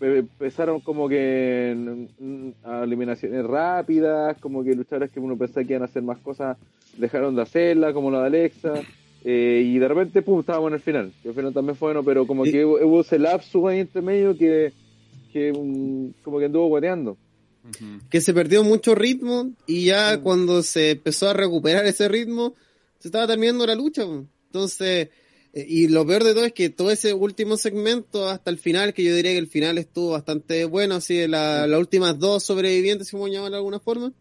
empezaron 0.00 0.80
como 0.80 1.08
que 1.08 1.74
mm, 2.18 2.48
a 2.64 2.84
eliminaciones 2.84 3.44
rápidas, 3.44 4.36
como 4.40 4.62
que 4.62 4.74
luchadores 4.74 5.10
que 5.10 5.20
uno 5.20 5.36
pensaba 5.36 5.64
que 5.66 5.72
iban 5.72 5.82
a 5.82 5.86
hacer 5.86 6.02
más 6.02 6.18
cosas 6.18 6.56
dejaron 6.96 7.34
de 7.36 7.42
hacerla, 7.42 7.92
como 7.92 8.10
la 8.10 8.20
de 8.22 8.26
Alexa. 8.26 8.74
eh, 9.28 9.62
y 9.66 9.78
de 9.78 9.88
repente, 9.88 10.22
pum, 10.22 10.38
estábamos 10.40 10.68
en 10.68 10.74
el 10.74 10.80
final. 10.80 11.12
El 11.24 11.34
final 11.34 11.52
también 11.52 11.74
fue 11.76 11.88
bueno, 11.88 12.04
pero 12.04 12.26
como 12.28 12.44
Sí. 12.44 12.52
que 12.52 12.64
hubo, 12.64 12.76
hubo 12.86 13.00
ese 13.00 13.18
lapsus 13.18 13.64
ahí 13.68 13.80
entre 13.80 14.00
medio 14.00 14.36
que, 14.38 14.72
que 15.32 15.52
mm, 15.52 16.22
como 16.22 16.38
que 16.38 16.44
anduvo 16.44 16.68
guateando. 16.68 17.16
que 18.08 18.20
se 18.20 18.32
perdió 18.32 18.62
mucho 18.62 18.94
ritmo 18.94 19.50
y 19.66 19.86
ya 19.86 20.20
cuando 20.20 20.62
se 20.62 20.92
empezó 20.92 21.28
a 21.28 21.32
recuperar 21.32 21.84
ese 21.86 22.06
ritmo, 22.08 22.54
se 23.00 23.08
estaba 23.08 23.26
terminando 23.26 23.66
la 23.66 23.74
lucha. 23.74 24.02
Entonces, 24.46 24.80
eh, 24.80 25.10
y 25.66 25.88
lo 25.88 26.06
peor 26.06 26.22
de 26.24 26.34
todo 26.34 26.44
es 26.44 26.52
que 26.52 26.68
todo 26.68 26.90
ese 26.90 27.14
último 27.14 27.56
segmento 27.56 28.28
hasta 28.28 28.50
el 28.50 28.58
final, 28.58 28.92
que 28.92 29.02
yo 29.04 29.14
diría 29.14 29.32
que 29.32 29.38
el 29.38 29.46
final 29.48 29.78
estuvo 29.78 30.10
bastante 30.10 30.64
bueno, 30.66 30.96
así 30.96 31.16
de 31.16 31.28
la- 31.28 31.66
las 31.66 31.78
últimas 31.80 32.18
dos 32.18 32.42
sobrevivientes, 32.42 33.08
si 33.08 33.16
llamarlo 33.16 33.50
de 33.50 33.56
alguna 33.56 33.80
forma. 33.80 34.12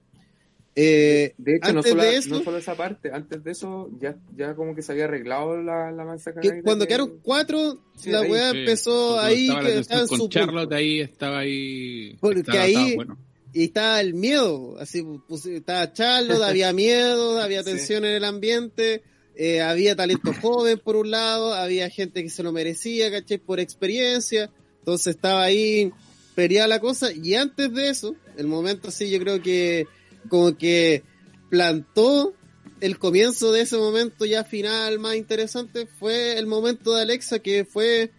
Eh, 0.77 1.33
De 1.37 1.55
hecho, 1.55 1.71
no 1.71 1.79
antes 1.79 1.91
solo, 1.91 2.03
de 2.03 2.15
eso, 2.17 2.29
no 2.29 2.43
solo 2.43 2.57
esa 2.57 2.75
parte, 2.75 3.09
antes 3.13 3.41
de 3.45 3.51
eso 3.51 3.89
ya, 4.01 4.17
ya 4.35 4.55
como 4.55 4.75
que 4.75 4.81
se 4.81 4.91
había 4.91 5.05
arreglado 5.05 5.61
la, 5.61 5.89
la 5.91 6.03
mansa 6.03 6.33
que 6.33 6.61
cuando 6.63 6.83
que- 6.83 6.89
quedaron 6.89 7.19
cuatro, 7.23 7.79
Sí, 7.97 8.09
la 8.11 8.21
weá 8.23 8.51
Sí, 8.51 8.57
empezó 8.59 9.17
ahí, 9.19 9.47
que 9.47 9.79
estaba 9.79 10.01
en 10.01 10.07
con 10.07 10.17
su 10.19 10.27
Charlotte, 10.27 10.63
punto. 10.65 10.75
ahí 10.75 10.99
estaba 10.99 11.39
ahí. 11.39 12.17
Porque 12.19 12.41
estaba- 12.41 12.61
ahí- 12.61 12.73
estaba 12.75 12.95
bueno. 12.95 13.17
y 13.53 13.63
estaba 13.63 14.01
el 14.01 14.13
miedo, 14.15 14.75
así 14.77 15.01
pues, 15.29 15.45
estaba 15.45 15.93
Charlotte, 15.93 16.41
había 16.59 16.73
miedo, 16.73 17.39
había 17.41 17.63
Sí. 17.63 17.69
tensión 17.71 18.03
en 18.03 18.11
el 18.11 18.25
ambiente, 18.25 19.01
eh, 19.35 19.61
había 19.61 19.95
talento 19.95 20.33
joven 20.41 20.79
por 20.79 20.95
un 20.95 21.11
lado, 21.11 21.53
había 21.53 21.89
gente 21.89 22.23
que 22.23 22.29
se 22.29 22.43
lo 22.43 22.51
merecía, 22.51 23.11
¿cachai? 23.11 23.37
Por 23.37 23.59
experiencia, 23.59 24.49
entonces 24.79 25.15
estaba 25.15 25.43
ahí 25.43 25.91
peleada 26.35 26.67
la 26.67 26.79
cosa, 26.79 27.09
y 27.11 27.35
antes 27.35 27.73
de 27.73 27.89
eso, 27.89 28.15
el 28.37 28.47
momento 28.47 28.89
así 28.89 29.09
yo 29.09 29.19
creo 29.19 29.41
que 29.41 29.87
como 30.29 30.57
que 30.57 31.03
plantó 31.49 32.33
el 32.81 32.99
comienzo 32.99 33.51
de 33.51 33.61
ese 33.61 33.77
momento 33.77 34.25
ya 34.25 34.43
final 34.43 34.99
más 34.99 35.15
interesante 35.15 35.85
fue 35.85 36.37
el 36.37 36.45
momento 36.45 36.93
de 36.93 37.03
Alexa 37.03 37.39
que 37.39 37.63
fue 37.63 38.11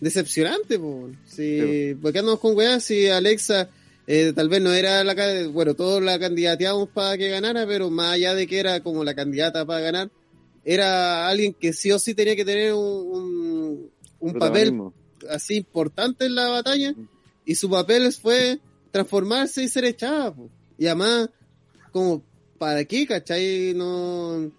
decepcionante, 0.00 0.78
po. 0.78 1.10
Si, 1.24 1.94
porque 2.02 2.18
andamos 2.18 2.40
con 2.40 2.56
weas, 2.56 2.84
si 2.84 3.08
Alexa 3.08 3.70
eh, 4.06 4.32
tal 4.34 4.48
vez 4.48 4.60
no 4.60 4.72
era 4.72 5.02
la 5.02 5.14
bueno, 5.48 5.74
todos 5.74 6.02
la 6.02 6.18
candidateamos 6.18 6.90
para 6.90 7.16
que 7.16 7.30
ganara, 7.30 7.66
pero 7.66 7.90
más 7.90 8.14
allá 8.14 8.34
de 8.34 8.46
que 8.46 8.60
era 8.60 8.80
como 8.80 9.02
la 9.04 9.14
candidata 9.14 9.64
para 9.64 9.80
ganar, 9.80 10.10
era 10.64 11.28
alguien 11.28 11.52
que 11.52 11.72
sí 11.72 11.92
o 11.92 11.98
sí 11.98 12.14
tenía 12.14 12.36
que 12.36 12.44
tener 12.44 12.72
un, 12.72 13.90
un, 14.18 14.32
papel 14.34 14.80
así 15.30 15.56
importante 15.56 16.24
en 16.24 16.34
la 16.34 16.48
batalla 16.48 16.94
y 17.44 17.54
su 17.54 17.68
papel 17.68 18.10
fue 18.12 18.58
transformarse 18.90 19.62
y 19.62 19.68
ser 19.68 19.84
echada 19.84 20.34
po. 20.34 20.48
y 20.78 20.86
además 20.86 21.28
como 21.92 22.22
para 22.58 22.84
qué 22.84 23.06
cachai 23.06 23.74
no 23.74 24.50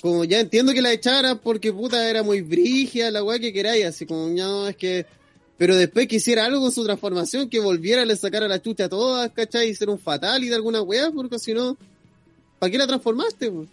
como 0.00 0.24
ya 0.24 0.38
entiendo 0.38 0.72
que 0.72 0.82
la 0.82 0.92
echara 0.92 1.34
porque 1.34 1.72
puta 1.72 2.08
era 2.08 2.22
muy 2.22 2.40
brígida 2.40 3.10
la 3.10 3.24
weá 3.24 3.38
que 3.40 3.52
queráis 3.52 3.86
así 3.86 4.06
como 4.06 4.28
ya 4.34 4.44
no 4.44 4.68
es 4.68 4.76
que 4.76 5.06
pero 5.56 5.74
después 5.74 6.06
que 6.06 6.16
hiciera 6.16 6.44
algo 6.44 6.60
con 6.60 6.70
su 6.70 6.84
transformación 6.84 7.48
que 7.48 7.58
volviera 7.58 8.02
a 8.02 8.04
le 8.04 8.16
sacara 8.16 8.46
la 8.46 8.62
chucha 8.62 8.84
a 8.84 8.88
todas 8.88 9.32
cachai 9.32 9.70
y 9.70 9.74
ser 9.74 9.90
un 9.90 9.98
fatal 9.98 10.44
y 10.44 10.48
de 10.48 10.54
alguna 10.54 10.82
weá 10.82 11.10
porque 11.10 11.38
si 11.40 11.52
no 11.52 11.76
¿para 12.58 12.70
qué 12.70 12.78
la 12.78 12.86
transformaste? 12.86 13.50
po? 13.50 13.66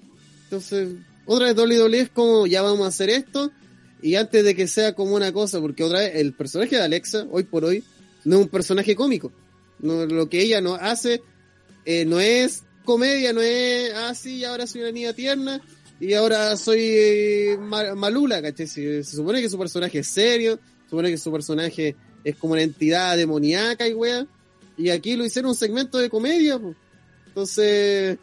Entonces, 0.46 0.90
otra 1.26 1.52
vez 1.54 1.58
WWE 1.58 2.00
es 2.00 2.10
como, 2.10 2.48
ya 2.48 2.62
vamos 2.62 2.86
a 2.86 2.88
hacer 2.88 3.10
esto, 3.10 3.52
y 4.02 4.16
antes 4.16 4.44
de 4.44 4.56
que 4.56 4.68
sea 4.68 4.94
como 4.94 5.16
una 5.16 5.32
cosa, 5.32 5.60
porque 5.60 5.84
otra 5.84 6.00
vez, 6.00 6.16
el 6.16 6.34
personaje 6.34 6.76
de 6.76 6.84
Alexa, 6.84 7.26
hoy 7.32 7.44
por 7.44 7.66
hoy, 7.66 7.84
no 8.24 8.38
es 8.38 8.42
un 8.44 8.50
personaje 8.50 8.96
cómico. 8.96 9.32
No, 9.80 10.06
lo 10.06 10.30
que 10.30 10.42
ella 10.42 10.62
no 10.62 10.76
hace, 10.76 11.22
eh, 11.86 12.06
no 12.06 12.20
es 12.20 12.64
comedia, 12.84 13.34
no 13.34 13.42
es, 13.42 13.92
ah, 13.96 14.14
sí, 14.16 14.44
ahora 14.46 14.68
soy 14.68 14.82
una 14.82 14.92
niña 14.92 15.14
tierna, 15.14 15.62
y 16.00 16.14
ahora 16.14 16.56
soy 16.58 16.80
eh, 16.82 17.58
ma- 17.60 17.96
malula, 17.96 18.42
¿cachai? 18.42 18.68
Se, 18.68 19.04
se 19.04 19.16
supone 19.16 19.42
que 19.42 19.50
su 19.50 19.58
personaje 19.58 20.00
es 20.00 20.08
serio, 20.08 20.60
se 20.84 20.90
supone 20.90 21.10
que 21.10 21.18
su 21.18 21.32
personaje 21.32 21.96
es 22.24 22.36
como 22.36 22.54
una 22.54 22.62
entidad 22.62 23.18
demoníaca 23.18 23.88
y 23.88 23.94
wea, 23.94 24.28
y 24.78 24.90
aquí 24.90 25.16
lo 25.16 25.26
hicieron 25.26 25.50
un 25.52 25.56
segmento 25.56 25.98
de 25.98 26.10
comedia, 26.10 26.60
po. 26.60 26.76
Entonces, 27.28 28.18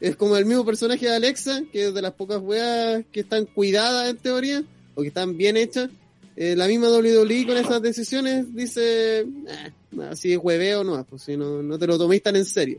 es 0.00 0.16
como 0.16 0.36
el 0.36 0.46
mismo 0.46 0.64
personaje 0.64 1.06
de 1.06 1.14
Alexa, 1.14 1.62
que 1.72 1.86
es 1.88 1.94
de 1.94 2.02
las 2.02 2.12
pocas 2.12 2.38
weas 2.40 3.04
que 3.12 3.20
están 3.20 3.46
cuidadas 3.46 4.08
en 4.08 4.16
teoría, 4.16 4.62
o 4.94 5.02
que 5.02 5.08
están 5.08 5.36
bien 5.36 5.56
hechas. 5.56 5.90
Eh, 6.36 6.54
la 6.56 6.68
misma 6.68 6.88
WWE 6.88 7.46
con 7.46 7.56
esas 7.56 7.82
decisiones 7.82 8.54
dice, 8.54 9.20
"Eh, 9.22 9.72
así 10.08 10.32
es 10.32 10.38
hueveo 10.40 10.84
no, 10.84 11.02
pues 11.04 11.22
si 11.22 11.36
no, 11.36 11.62
no 11.62 11.78
te 11.78 11.86
lo 11.88 11.98
toméis 11.98 12.22
tan 12.22 12.36
en 12.36 12.44
serio. 12.44 12.78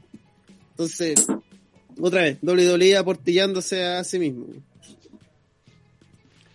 Entonces, 0.71 1.27
otra 1.99 2.21
vez, 2.21 2.37
WWE 2.41 2.95
aportillándose 2.95 3.83
a 3.83 4.03
sí 4.05 4.17
mismo. 4.17 4.45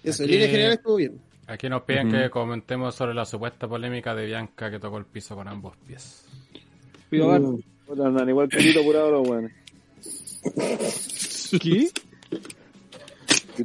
Eso, 0.03 0.23
en 0.23 0.29
Aquí- 0.29 0.33
línea 0.33 0.49
general 0.49 0.73
estuvo 0.75 0.97
bien. 0.97 1.21
Aquí 1.47 1.69
nos 1.69 1.83
piden 1.83 2.11
que 2.11 2.31
comentemos 2.31 2.95
sobre 2.95 3.13
la 3.13 3.27
supuesta 3.27 3.69
polémica 3.69 4.15
de 4.15 4.25
Bianca 4.25 4.71
que 4.71 4.79
tocó 4.79 4.97
el 4.97 5.05
piso 5.05 5.35
con 5.35 5.47
ambos 5.47 5.77
pies. 5.87 6.25
Pido. 7.11 7.59
Puta, 7.87 8.07
andan 8.07 8.29
igual 8.31 8.49
pelito 8.49 8.81
apurado 8.81 9.11
los 9.11 9.29
weones. 9.29 9.53
¿Qué? 11.61 11.91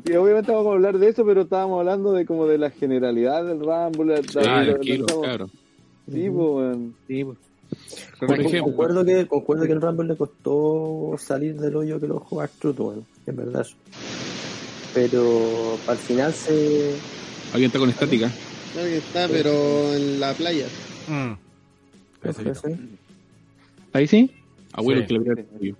Y, 0.05 0.13
obviamente 0.15 0.51
vamos 0.51 0.67
a 0.67 0.73
hablar 0.75 0.99
de 0.99 1.09
eso, 1.09 1.25
pero 1.25 1.41
estábamos 1.41 1.79
hablando 1.79 2.13
de 2.13 2.25
como 2.25 2.45
de 2.45 2.57
la 2.59 2.69
generalidad 2.69 3.43
del 3.45 3.59
Rumble. 3.59 4.21
la- 4.33 4.41
Ah, 4.59 4.63
la- 4.63 4.77
cabrón. 5.23 5.51
Sí, 6.11 6.29
pues. 6.29 6.77
Sí, 7.07 7.23
pues. 7.23 7.37
Por 8.19 8.39
ejemplo, 8.39 8.63
concuerdo, 8.63 9.05
que, 9.05 9.27
concuerdo 9.27 9.65
que 9.65 9.71
el 9.73 9.81
Rumble 9.81 10.07
le 10.09 10.15
costó 10.15 11.15
salir 11.19 11.59
del 11.59 11.75
hoyo 11.75 11.99
que 11.99 12.07
lo 12.07 12.19
jugó 12.19 12.41
Artruth, 12.41 12.77
bueno, 12.77 13.03
es 13.25 13.35
verdad. 13.35 13.65
Pero 14.93 15.77
para 15.85 15.99
el 15.99 16.03
final 16.05 16.33
se... 16.33 16.95
alguien 17.53 17.67
está 17.67 17.79
con 17.79 17.89
estática. 17.89 18.31
Claro 18.73 18.87
que 18.87 18.97
está, 18.97 19.27
pero 19.27 19.93
en 19.93 20.19
la 20.19 20.33
playa. 20.33 20.65
Mm. 21.07 21.33
¿Ahí 23.93 24.07
sí? 24.07 24.31
Abuelo 24.73 25.01
Sí. 25.01 25.07
que 25.07 25.13
le. 25.19 25.75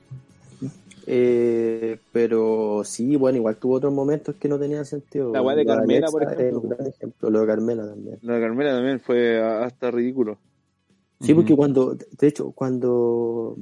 Eh, 1.12 1.98
pero 2.12 2.82
sí, 2.84 3.16
bueno, 3.16 3.38
igual 3.40 3.56
tuvo 3.58 3.76
otros 3.78 3.92
momentos 3.92 4.36
que 4.36 4.48
no 4.48 4.60
tenían 4.60 4.86
sentido. 4.86 5.32
La 5.34 5.42
weá 5.42 5.56
de 5.56 5.64
Lo 5.64 5.74
Carmela, 5.74 6.08
Alexa 6.08 6.12
por 6.12 6.24
ejemplo. 6.24 6.60
un 6.62 6.70
gran 6.70 6.88
ejemplo, 6.88 7.30
lo 7.32 7.40
de 7.42 7.48
Carmela 7.48 7.88
también. 7.88 8.20
La 8.22 8.36
de 8.36 8.42
Carmela 8.42 8.72
también 8.76 9.00
fue 9.00 9.42
hasta 9.42 9.90
ridículo. 9.90 10.38
Sí, 11.20 11.34
porque 11.34 11.56
cuando, 11.56 11.96
de 11.96 12.28
hecho, 12.28 12.52
cuando 12.52 13.58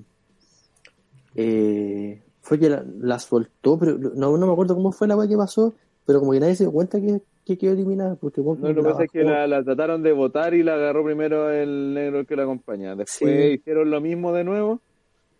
eh, 1.35 2.21
fue 2.41 2.59
que 2.59 2.69
la, 2.69 2.83
la 2.99 3.19
soltó, 3.19 3.77
pero 3.79 3.97
no, 3.97 4.37
no 4.37 4.45
me 4.45 4.51
acuerdo 4.51 4.75
cómo 4.75 4.91
fue 4.91 5.07
la 5.07 5.15
weá 5.15 5.27
que 5.27 5.37
pasó, 5.37 5.73
pero 6.05 6.19
como 6.19 6.33
que 6.33 6.39
nadie 6.39 6.55
se 6.55 6.65
dio 6.65 6.71
cuenta 6.71 6.99
que, 6.99 7.21
que 7.45 7.57
quedó 7.57 7.73
eliminada. 7.73 8.15
Porque 8.15 8.41
No, 8.41 8.55
lo 8.55 8.75
que 8.75 8.81
la 8.81 8.89
pasa 8.89 9.03
es 9.05 9.11
que 9.11 9.23
la, 9.23 9.47
la 9.47 9.63
trataron 9.63 10.03
de 10.03 10.11
votar 10.11 10.53
y 10.53 10.63
la 10.63 10.73
agarró 10.75 11.03
primero 11.03 11.49
el 11.49 11.93
negro 11.93 12.25
que 12.25 12.35
la 12.35 12.43
acompaña. 12.43 12.95
Después 12.95 13.31
Sí. 13.33 13.53
hicieron 13.53 13.89
lo 13.89 14.01
mismo 14.01 14.33
de 14.33 14.43
nuevo, 14.43 14.81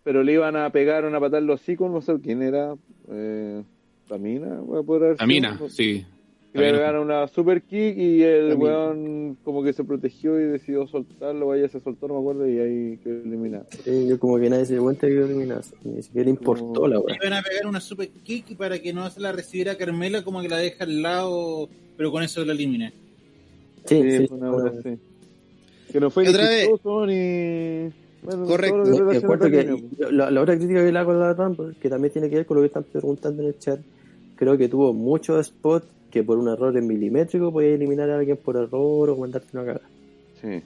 pero 0.08 0.22
le 0.22 0.32
iban 0.32 0.56
a 0.56 0.70
pegar 0.70 1.04
una 1.04 1.20
patada 1.20 1.36
en 1.36 1.46
los 1.46 1.60
hocico, 1.60 1.86
no 1.86 2.00
sé 2.00 2.14
quién 2.22 2.40
era. 2.42 2.74
Eh, 3.10 3.62
Tamina, 4.08 4.58
voy 4.60 4.80
a 4.80 4.82
poder 4.82 5.02
haber. 5.04 5.16
Tamina, 5.18 5.60
sí. 5.68 6.06
Y 6.54 6.58
le 6.58 6.72
pegaron 6.72 7.04
una 7.04 7.28
super 7.28 7.60
kick 7.60 7.94
y 7.98 8.22
el 8.22 8.48
Tamina. 8.52 8.64
weón 8.64 9.36
como 9.44 9.62
que 9.62 9.74
se 9.74 9.84
protegió 9.84 10.40
y 10.40 10.44
decidió 10.44 10.86
soltarlo, 10.86 11.48
vaya 11.48 11.68
se 11.68 11.78
soltó, 11.80 12.08
no 12.08 12.14
me 12.14 12.20
acuerdo, 12.20 12.48
y 12.48 12.58
ahí 12.58 12.98
quedó 13.04 13.22
eliminado. 13.22 13.66
Sí, 13.84 14.08
yo 14.08 14.18
como 14.18 14.38
que 14.38 14.48
nadie 14.48 14.64
se 14.64 14.72
dio 14.72 14.82
cuenta 14.82 15.06
que 15.06 15.12
quedó 15.12 15.26
eliminada. 15.26 15.60
Ni 15.84 16.02
siquiera 16.02 16.24
le 16.24 16.30
importó 16.30 16.80
No. 16.80 16.88
la 16.88 16.96
Le 16.96 17.02
weá. 17.02 17.16
iban 17.22 17.32
a 17.34 17.42
pegar 17.42 17.66
una 17.66 17.80
super 17.80 18.08
kick 18.08 18.56
para 18.56 18.78
que 18.78 18.94
no 18.94 19.10
se 19.10 19.20
la 19.20 19.32
recibiera 19.32 19.76
Carmela, 19.76 20.24
como 20.24 20.40
que 20.40 20.48
la 20.48 20.56
deja 20.56 20.84
al 20.84 21.02
lado, 21.02 21.68
pero 21.98 22.10
con 22.10 22.22
eso 22.22 22.42
la 22.46 22.54
elimina. 22.54 22.94
Sí, 23.84 24.02
Sí, 24.10 24.26
una. 24.30 24.72
Que 25.92 26.00
no 26.00 26.08
fue 26.08 26.24
Y 26.24 26.28
ni 26.28 26.32
chistoso 26.32 27.04
ni... 27.04 27.90
Bueno, 28.22 28.46
Correcto. 28.46 28.82
que 28.84 29.50
que 29.50 30.12
la, 30.12 30.30
la 30.30 30.42
otra 30.42 30.56
crítica 30.56 30.84
que 30.84 30.92
le 30.92 30.98
hago 30.98 31.12
a 31.12 31.14
la 31.14 31.32
Rumble, 31.34 31.74
que 31.80 31.88
también 31.88 32.12
tiene 32.12 32.28
que 32.28 32.36
ver 32.36 32.46
con 32.46 32.56
lo 32.56 32.62
que 32.62 32.66
están 32.66 32.84
preguntando 32.84 33.42
en 33.42 33.48
el 33.48 33.58
chat, 33.58 33.80
creo 34.36 34.56
que 34.58 34.68
tuvo 34.68 34.92
muchos 34.92 35.46
spots 35.46 35.86
que 36.10 36.22
por 36.24 36.38
un 36.38 36.48
error 36.48 36.76
en 36.76 36.86
milimétrico 36.86 37.52
podía 37.52 37.74
eliminar 37.74 38.10
a 38.10 38.18
alguien 38.18 38.36
por 38.36 38.56
error 38.56 39.10
o 39.10 39.16
mandarte 39.16 39.48
una 39.52 39.64
cagada. 39.66 39.86
Sí. 40.40 40.62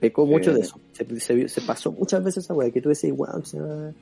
Pecó 0.00 0.26
mucho 0.26 0.50
Sí. 0.50 0.56
de 0.56 0.62
eso. 0.62 0.80
Se, 0.92 1.20
se- 1.20 1.48
se 1.48 1.60
pasó 1.62 1.92
muchas 1.92 2.22
veces 2.24 2.44
esa 2.44 2.54
weá, 2.54 2.70
que 2.70 2.80
tú 2.82 2.88
decís, 2.88 3.12
wow, 3.16 3.42
se, 3.44 3.60
va- 3.60 3.92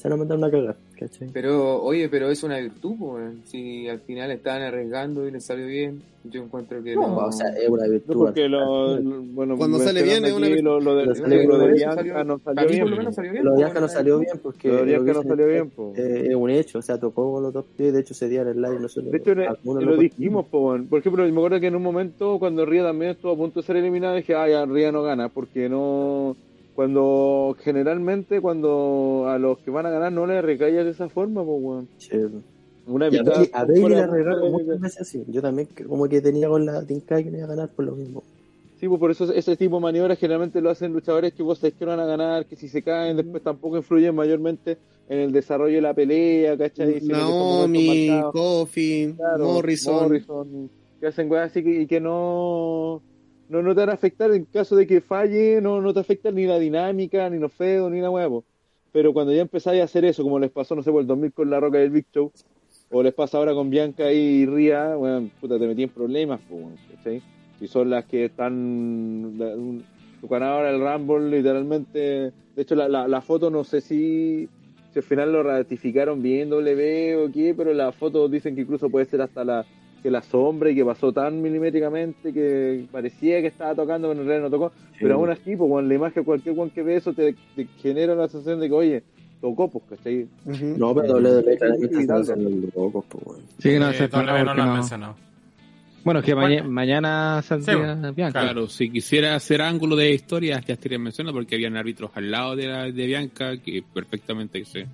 se 0.00 0.08
van 0.08 0.14
a 0.14 0.16
mandar 0.20 0.38
una 0.38 0.50
cagada. 0.50 0.76
¿cachai? 0.98 1.28
Pero, 1.32 1.82
oye, 1.82 2.08
pero 2.08 2.30
es 2.30 2.42
una 2.42 2.58
virtud, 2.58 2.94
po, 2.98 3.14
weón. 3.14 3.42
Si 3.44 3.88
al 3.88 4.00
final 4.00 4.30
estaban 4.30 4.62
arriesgando 4.62 5.26
y 5.26 5.30
les 5.30 5.44
salió 5.44 5.66
bien, 5.66 6.02
yo 6.24 6.42
encuentro 6.42 6.82
que 6.82 6.94
no. 6.94 7.02
No, 7.08 7.16
o 7.26 7.32
sea, 7.32 7.48
es 7.48 7.68
una 7.68 7.86
No, 7.86 7.92
virtud. 7.92 8.14
porque 8.14 8.48
lo, 8.48 8.98
lo- 8.98 9.22
bueno, 9.22 9.56
Cuando 9.56 9.78
sale 9.78 10.02
bien 10.02 10.24
es 10.24 10.32
una 10.32 10.46
aquí 10.46 10.60
lo, 10.62 10.80
lo 10.80 10.94
de, 10.96 11.06
lo. 11.06 11.12
Bianca 11.72 12.24
no 12.24 12.38
salió 12.38 12.68
bien. 12.68 12.90
lo 12.90 12.96
menos 12.96 13.14
salió 13.14 13.32
bien. 13.32 13.44
Lo 13.44 13.50
po, 13.50 13.56
de 13.56 13.62
Bianca 13.64 13.80
no 13.80 13.88
salió 13.88 14.18
bien 14.18 14.40
porque 14.42 14.68
Lo 14.68 14.76
de 14.76 14.84
Bianca 14.84 15.12
no 15.14 15.22
salió 15.22 15.46
es- 15.46 15.52
bien, 15.52 15.70
po. 15.70 15.92
eh, 15.96 16.26
es 16.30 16.34
un 16.34 16.50
hecho, 16.50 16.78
o 16.78 16.82
sea, 16.82 16.98
tocó 16.98 17.32
con 17.32 17.42
los 17.42 17.52
top 17.52 17.66
10, 17.78 17.92
de 17.92 18.00
hecho 18.00 18.12
ese 18.14 18.28
día 18.28 18.42
en 18.42 18.48
el 18.48 18.60
live 18.62 18.80
nosotros 18.80 19.10
De 19.12 19.18
hecho, 19.18 19.32
algunos 19.48 19.82
lo 19.84 19.96
dijimos, 19.96 20.46
po, 20.46 20.68
weón. 20.70 20.86
por 20.86 21.00
ejemplo, 21.00 21.24
me 21.24 21.30
acuerdo 21.30 21.60
que 21.60 21.66
en 21.66 21.76
un 21.76 21.82
momento 21.82 22.38
cuando 22.38 22.64
Ría 22.66 22.82
también 22.84 23.12
estuvo 23.12 23.32
a 23.32 23.36
punto 23.36 23.60
de 23.60 23.66
ser 23.66 23.76
eliminado, 23.76 24.16
dije, 24.16 24.34
ah, 24.34 24.48
ya 24.48 24.64
Ría 24.66 24.92
no 24.92 25.02
gana, 25.02 25.28
porque 25.28 25.68
no... 25.68 26.36
Cuando 26.74 27.56
generalmente 27.62 28.40
cuando 28.40 29.24
a 29.28 29.38
los 29.38 29.58
que 29.58 29.70
van 29.70 29.86
a 29.86 29.90
ganar 29.90 30.12
no 30.12 30.26
les 30.26 30.42
recallas 30.44 30.84
de 30.84 30.90
esa 30.92 31.08
forma, 31.08 31.44
pues, 31.44 31.58
weón. 31.60 31.88
Sí. 31.98 32.10
Una 32.86 33.06
Y 33.08 33.16
a 33.16 33.22
mitad- 33.22 33.32
Bailey, 33.34 33.50
a 33.52 33.64
Bailey 33.64 33.80
fuera- 33.82 33.96
la 33.98 34.06
regaron 34.06 34.40
fuera- 34.40 34.52
muchas 34.64 34.80
veces 34.80 35.00
así. 35.02 35.24
Yo 35.28 35.42
también 35.42 35.68
como 35.86 36.08
que 36.08 36.20
tenía 36.20 36.48
con 36.48 36.64
la 36.66 36.84
tinca 36.86 37.22
que 37.22 37.30
no 37.30 37.36
iba 37.38 37.46
a 37.46 37.50
ganar 37.50 37.68
por 37.68 37.84
lo 37.84 37.92
mismo. 37.92 38.22
Sí, 38.78 38.88
pues 38.88 38.98
por 38.98 39.10
eso 39.10 39.30
ese 39.32 39.56
tipo 39.56 39.76
de 39.76 39.82
maniobras 39.82 40.18
generalmente 40.18 40.60
lo 40.62 40.70
hacen 40.70 40.92
luchadores 40.94 41.34
que 41.34 41.42
vos 41.42 41.58
sabés 41.58 41.74
que 41.74 41.84
no 41.84 41.90
van 41.90 42.00
a 42.00 42.06
ganar, 42.06 42.46
que 42.46 42.56
si 42.56 42.66
se 42.66 42.82
caen 42.82 43.18
después 43.18 43.42
tampoco 43.42 43.76
influyen 43.76 44.14
mayormente 44.14 44.78
en 45.08 45.18
el 45.18 45.32
desarrollo 45.32 45.74
de 45.74 45.82
la 45.82 45.92
pelea, 45.92 46.56
¿cachai? 46.56 47.00
Naomi. 47.02 48.08
Kofi, 48.32 49.12
Claro, 49.16 49.44
Morrison. 49.44 49.94
Morrison, 50.02 50.70
que 50.98 51.06
hacen 51.08 51.30
weas 51.30 51.50
así 51.50 51.62
que, 51.62 51.82
y 51.82 51.86
que 51.86 52.00
no, 52.00 53.02
no, 53.50 53.62
no 53.62 53.74
te 53.74 53.80
van 53.80 53.90
a 53.90 53.94
afectar 53.94 54.30
en 54.32 54.44
caso 54.46 54.76
de 54.76 54.86
que 54.86 55.00
falle, 55.00 55.60
no, 55.60 55.80
no 55.80 55.92
te 55.92 56.00
afecta 56.00 56.30
ni 56.30 56.46
la 56.46 56.58
dinámica, 56.58 57.28
ni 57.28 57.38
los 57.38 57.52
feos, 57.52 57.90
ni 57.90 58.00
la 58.00 58.10
huevo. 58.10 58.44
Pero 58.92 59.12
cuando 59.12 59.32
ya 59.32 59.42
empezáis 59.42 59.80
a 59.80 59.84
hacer 59.84 60.04
eso, 60.04 60.22
como 60.22 60.38
les 60.38 60.50
pasó, 60.50 60.74
no 60.74 60.82
sé, 60.82 60.90
por 60.90 61.00
el 61.00 61.06
2000 61.06 61.32
con 61.32 61.50
La 61.50 61.60
Roca 61.60 61.78
del 61.78 61.90
Big 61.90 62.06
Show, 62.12 62.32
o 62.90 63.02
les 63.02 63.14
pasa 63.14 63.38
ahora 63.38 63.54
con 63.54 63.70
Bianca 63.70 64.12
y 64.12 64.46
Ría, 64.46 64.94
bueno, 64.96 65.28
puta, 65.40 65.58
te 65.58 65.66
metí 65.66 65.82
en 65.84 65.90
problemas, 65.90 66.40
pues. 66.48 67.22
Si 67.58 67.66
son 67.68 67.90
las 67.90 68.04
que 68.06 68.24
están, 68.24 69.34
la- 69.38 69.54
un- 69.54 69.84
tu 70.20 70.28
ganadora 70.28 70.72
del 70.72 70.80
Rumble, 70.80 71.36
literalmente, 71.36 71.98
de 71.98 72.32
hecho, 72.62 72.74
la, 72.74 72.88
la, 72.88 73.20
foto 73.20 73.50
no 73.50 73.64
sé 73.64 73.80
si, 73.80 74.48
si 74.92 74.98
al 74.98 75.02
final 75.02 75.32
lo 75.32 75.42
ratificaron 75.42 76.22
bien 76.22 76.50
W 76.50 77.16
o 77.16 77.32
qué, 77.32 77.54
pero 77.56 77.72
la 77.72 77.92
foto 77.92 78.28
dicen 78.28 78.54
que 78.54 78.62
incluso 78.62 78.90
puede 78.90 79.06
ser 79.06 79.22
hasta 79.22 79.44
la 79.44 79.64
que 80.02 80.10
la 80.10 80.22
sombra 80.22 80.70
y 80.70 80.74
que 80.74 80.84
pasó 80.84 81.12
tan 81.12 81.40
milimétricamente 81.42 82.32
que 82.32 82.84
parecía 82.90 83.40
que 83.40 83.48
estaba 83.48 83.74
tocando, 83.74 84.08
pero 84.08 84.20
en 84.20 84.26
realidad 84.26 84.48
no 84.48 84.56
tocó. 84.56 84.72
Pero 84.98 85.14
aún 85.14 85.30
así, 85.30 85.56
pues, 85.56 85.70
con 85.70 85.88
la 85.88 85.94
imagen, 85.94 86.24
cualquier 86.24 86.58
one 86.58 86.70
que 86.70 86.82
ve 86.82 86.96
eso 86.96 87.12
te, 87.12 87.34
te 87.56 87.66
genera 87.82 88.14
la 88.14 88.28
sensación 88.28 88.60
de 88.60 88.68
que, 88.68 88.74
oye, 88.74 89.02
tocó, 89.40 89.68
pues, 89.70 89.84
¿cachai? 89.90 90.26
Ujú. 90.44 90.74
No, 90.78 90.94
pero 90.94 91.14
WWE 91.14 91.56
claramente 91.58 91.94
Sí, 91.94 92.00
está 92.02 92.18
los 92.18 92.28
locos, 92.74 93.04
pues, 93.08 93.24
weón. 93.26 93.42
Sí, 93.58 93.78
no, 93.78 93.90
Eh, 93.90 93.94
se 93.94 94.08
W 94.08 94.44
no 94.44 94.54
lo 94.54 94.62
han 94.62 94.68
no- 94.68 94.74
mencionado. 94.74 95.16
Bueno, 96.02 96.20
es 96.20 96.26
que 96.26 96.32
Bueno. 96.32 96.48
maña- 96.48 96.62
mañana 96.64 97.42
saldría 97.42 97.94
Sí, 97.94 98.12
Bianca. 98.16 98.40
Claro, 98.40 98.68
si 98.68 98.90
quisiera 98.90 99.34
hacer 99.34 99.60
ángulo 99.60 99.96
de 99.96 100.12
historia, 100.12 100.58
ya 100.66 100.72
estaría 100.74 100.98
mencionando 100.98 101.38
porque 101.38 101.56
habían 101.56 101.76
árbitros 101.76 102.10
al 102.14 102.30
lado 102.30 102.56
de, 102.56 102.66
la, 102.68 102.84
de 102.90 103.06
Bianca 103.06 103.58
que 103.58 103.82
perfectamente 103.92 104.64
se, 104.64 104.86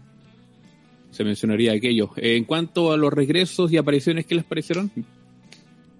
se 1.17 1.25
mencionaría 1.25 1.73
aquello. 1.73 2.11
En 2.17 2.45
cuanto 2.45 2.93
a 2.93 2.97
los 2.97 3.13
regresos 3.13 3.73
y 3.73 3.77
apariciones, 3.79 4.27
¿qué 4.27 4.35
les 4.35 4.45
parecieron? 4.45 4.91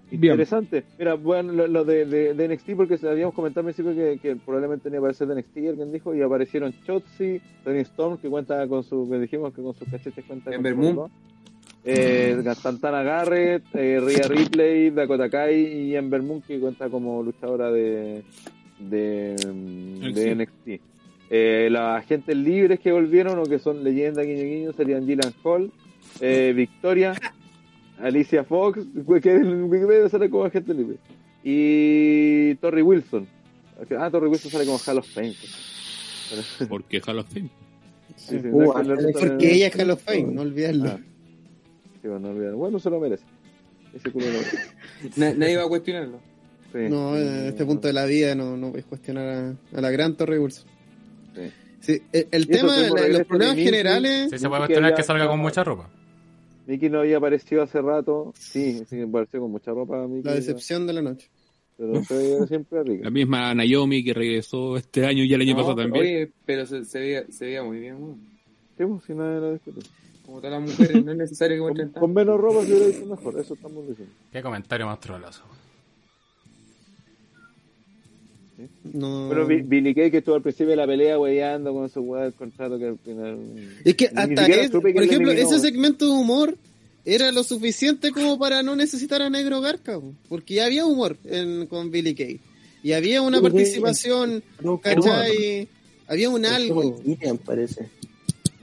Bien. 0.09 0.33
Interesante. 0.33 0.85
Mira, 0.97 1.15
bueno, 1.15 1.51
lo, 1.51 1.67
lo 1.67 1.83
de, 1.83 2.05
de, 2.05 2.33
de 2.33 2.47
NXT, 2.47 2.69
porque 2.77 2.97
habíamos 3.05 3.33
comentado 3.33 3.67
al 3.67 3.73
principio 3.73 3.93
que, 3.93 4.19
que 4.21 4.35
probablemente 4.37 4.89
ni 4.89 4.95
aparecer 4.97 5.27
de 5.27 5.35
NXT, 5.35 5.57
alguien 5.69 5.91
dijo, 5.91 6.15
y 6.15 6.21
aparecieron 6.21 6.73
Chotzi, 6.85 7.41
Tony 7.65 7.79
Storm, 7.79 8.17
que 8.17 8.29
cuenta 8.29 8.65
con 8.69 8.83
su, 8.83 9.09
que 9.09 9.19
dijimos 9.19 9.53
que 9.53 9.61
con 9.61 9.73
sus 9.73 9.87
cachetes 9.89 10.23
cuenta 10.25 10.53
En 10.53 10.63
con 10.63 10.77
Moon. 10.77 11.11
eh, 11.83 12.41
Santana 12.55 13.03
Garrett, 13.03 13.63
eh, 13.73 13.99
Rhea 13.99 14.27
Ripley, 14.29 14.91
Dakota 14.91 15.29
Kai 15.29 15.55
y 15.89 15.95
Ember 15.95 16.21
Moon, 16.21 16.41
que 16.41 16.57
cuenta 16.57 16.87
como 16.89 17.21
luchadora 17.21 17.69
de, 17.69 18.23
de, 18.79 19.35
de 20.13 20.35
NXT. 20.35 20.81
Eh, 21.29 21.67
las 21.71 22.03
agentes 22.03 22.35
libres 22.37 22.79
que 22.79 22.91
volvieron 22.91 23.37
o 23.39 23.43
que 23.43 23.59
son 23.59 23.83
leyendas 23.83 24.25
guiño 24.25 24.43
guiño 24.43 24.73
serían 24.73 25.05
Gillian 25.05 25.33
Hall, 25.43 25.71
eh, 26.21 26.53
Victoria, 26.55 27.13
Alicia 27.99 28.43
Fox, 28.43 28.79
que 29.21 29.31
en 29.35 29.63
Wikipedia 29.65 30.07
sale 30.09 30.29
como 30.29 30.45
agente 30.45 30.73
libre, 30.73 30.97
y 31.43 32.55
Torrey 32.55 32.81
Wilson. 32.83 33.27
Ah, 33.97 34.09
Torrey 34.09 34.29
Wilson 34.29 34.51
sale 34.51 34.65
como 34.65 34.77
Hall 34.79 34.97
of 34.99 35.07
Fame. 35.13 35.33
pues. 35.39 36.67
Porque 36.69 37.01
Hall 37.05 37.19
of 37.19 37.27
Fame. 37.27 37.49
Sí, 38.15 38.39
sí, 38.41 38.47
Uh, 38.51 38.71
resulta- 38.73 39.19
Porque 39.19 39.53
ella 39.53 39.67
es 39.67 39.75
Hall 39.79 39.91
of 39.91 40.01
Fame, 40.03 40.23
no 40.23 40.41
olvidarlo. 40.41 40.85
Ah. 40.89 40.99
Sí, 42.01 42.07
bueno, 42.07 42.19
no 42.19 42.29
olvidar. 42.29 42.53
Bueno, 42.53 42.79
se 42.79 42.89
lo 42.89 42.99
merece. 42.99 43.23
Ese 43.93 44.11
culo 44.11 44.25
nadie 45.17 45.57
va 45.57 45.63
a 45.63 45.67
cuestionarlo. 45.67 46.19
Sí. 46.71 46.79
No, 46.89 47.17
en 47.17 47.47
este 47.47 47.65
punto 47.65 47.87
de 47.87 47.93
la 47.93 48.05
vida 48.05 48.33
no, 48.35 48.57
no 48.57 48.69
puedes 48.71 48.85
cuestionar 48.85 49.27
a, 49.73 49.77
a 49.77 49.81
la 49.81 49.91
gran 49.91 50.15
Torre 50.15 50.39
Wilson. 50.39 50.65
Sí. 51.37 51.51
Sí, 51.79 52.01
el, 52.11 52.47
tema, 52.47 52.75
la- 52.75 52.89
regreso 52.89 53.17
los 53.19 53.27
problemas 53.27 53.55
de 53.55 53.61
Mickey. 53.61 53.65
generales, 53.77 54.29
Sí, 54.31 54.37
se 54.39 54.49
puede 54.49 54.61
que 54.61 54.65
cuestionar 54.67 54.95
que 54.95 55.03
salga 55.03 55.27
con 55.27 55.39
mucha 55.39 55.63
ropa. 55.63 55.89
Mickey 56.65 56.89
no 56.89 56.99
había 56.99 57.17
aparecido 57.17 57.61
hace 57.61 57.81
rato. 57.81 58.33
Sí, 58.37 58.83
sí, 58.89 59.01
apareció 59.01 59.39
con 59.39 59.51
mucha 59.51 59.71
ropa. 59.71 60.05
Mickey, 60.07 60.23
la 60.23 60.33
decepción 60.33 60.85
de 60.87 60.93
la 60.93 61.01
noche. 61.01 61.29
Pero 61.77 62.01
siempre 62.47 62.83
rica. 62.83 63.03
La 63.05 63.09
misma 63.11 63.53
Naomi 63.53 64.03
que 64.03 64.13
regresó 64.13 64.75
este 64.75 65.05
año 65.05 65.23
y 65.23 65.33
el 65.33 65.41
año 65.41 65.51
No, 65.53 65.57
pasado 65.59 65.75
también. 65.75 66.03
Oye, 66.03 66.31
pero 66.45 66.65
se, 66.65 66.83
se, 66.83 66.99
veía, 66.99 67.23
se 67.31 67.45
veía 67.45 67.63
muy 67.63 67.79
bien. 67.79 68.15
Sí, 68.77 68.83
pues, 68.85 69.03
si 69.05 69.13
nadie 69.13 69.39
lo 69.39 69.53
discute. 69.53 69.87
Como 70.25 70.41
todas 70.41 70.59
las 70.59 70.69
mujeres, 70.69 71.05
no 71.05 71.11
es 71.11 71.17
necesario 71.19 71.55
que 71.57 71.61
muestren 71.61 71.89
Con, 71.89 71.99
con 72.01 72.13
menos 72.13 72.37
ropa 72.37 72.61
se 72.65 72.71
hubiera 72.73 72.87
visto 72.87 73.05
mejor. 73.05 73.39
Eso 73.39 73.53
estamos 73.53 73.87
diciendo. 73.87 74.13
Qué 74.31 74.41
comentario 74.41 74.87
más 74.87 74.99
trolazo. 74.99 75.43
No. 78.83 79.27
Bueno, 79.27 79.47
Kay 79.47 80.11
que 80.11 80.17
estuvo 80.17 80.35
al 80.35 80.41
principio 80.41 80.71
de 80.71 80.77
la 80.77 80.87
pelea 80.87 81.19
weyando 81.19 81.73
con 81.73 81.89
su 81.89 82.01
weá 82.01 82.23
del 82.23 82.33
contrato 82.33 82.79
que 82.79 82.87
al 82.87 82.97
final. 82.97 83.37
Es 83.83 83.95
que 83.95 84.09
Ni 84.11 84.21
hasta 84.21 84.67
supe 84.69 84.93
por 84.93 85.03
ejemplo, 85.03 85.31
eliminó, 85.31 85.55
ese 85.55 85.59
segmento 85.59 86.05
de 86.05 86.11
humor 86.11 86.57
era 87.05 87.31
lo 87.31 87.43
suficiente 87.43 88.11
como 88.11 88.37
para 88.39 88.63
no 88.63 88.75
necesitar 88.75 89.21
a 89.21 89.29
Negro 89.29 89.61
Garca, 89.61 89.99
po, 89.99 90.13
porque 90.27 90.55
ya 90.55 90.65
había 90.65 90.85
humor 90.85 91.17
en, 91.25 91.67
con 91.67 91.91
Billy 91.91 92.15
Kay. 92.15 92.39
Y 92.83 92.93
había 92.93 93.21
una 93.21 93.41
participación, 93.41 94.43
No, 94.61 94.79
¿cachai? 94.79 95.67
Había 96.07 96.29
un 96.29 96.45
algo. 96.45 96.99
Gillian, 97.03 97.37
parece. 97.37 97.89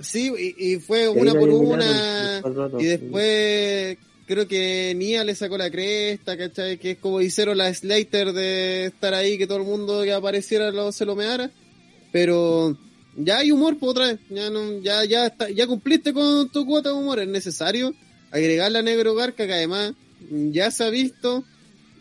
Sí, 0.00 0.32
y, 0.36 0.72
y 0.72 0.76
fue 0.76 1.08
una 1.08 1.32
por 1.34 1.48
una. 1.50 2.42
Y 2.78 2.82
sí. 2.82 2.86
después 2.86 3.98
creo 4.26 4.48
que 4.48 4.94
Nia 4.96 5.24
le 5.24 5.34
sacó 5.34 5.56
la 5.59 5.70
cresta, 5.70 6.36
¿cachai? 6.36 6.78
Que 6.78 6.92
es 6.92 6.98
como 6.98 7.20
hicieron 7.20 7.59
la 7.59 7.72
Slater 7.72 8.32
de 8.32 8.86
estar 8.86 9.14
ahí, 9.14 9.38
que 9.38 9.46
todo 9.46 9.59
el 9.59 9.64
mundo 9.64 10.02
que 10.02 10.12
apareciera 10.12 10.70
lo, 10.70 10.92
se 10.92 11.05
lo 11.05 11.16
meara. 11.16 11.51
Pero 12.12 12.76
ya 13.16 13.38
hay 13.38 13.51
humor 13.51 13.78
por 13.78 13.90
otra 13.90 14.06
vez. 14.06 14.20
Ya, 14.30 14.51
no, 14.51 14.80
ya, 14.80 15.05
ya, 15.05 15.26
está, 15.26 15.51
ya 15.51 15.66
cumpliste 15.66 16.12
con 16.12 16.48
tu 16.51 16.66
cuota 16.66 16.90
de 16.90 16.96
humor. 16.96 17.20
Es 17.20 17.28
necesario 17.28 17.94
agregarle 18.30 18.78
a 18.78 18.82
Negro 18.82 19.14
Garca, 19.14 19.46
que 19.46 19.52
además 19.52 19.94
ya 20.30 20.70
se 20.70 20.84
ha 20.84 20.90
visto. 20.90 21.44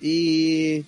Y, 0.02 0.84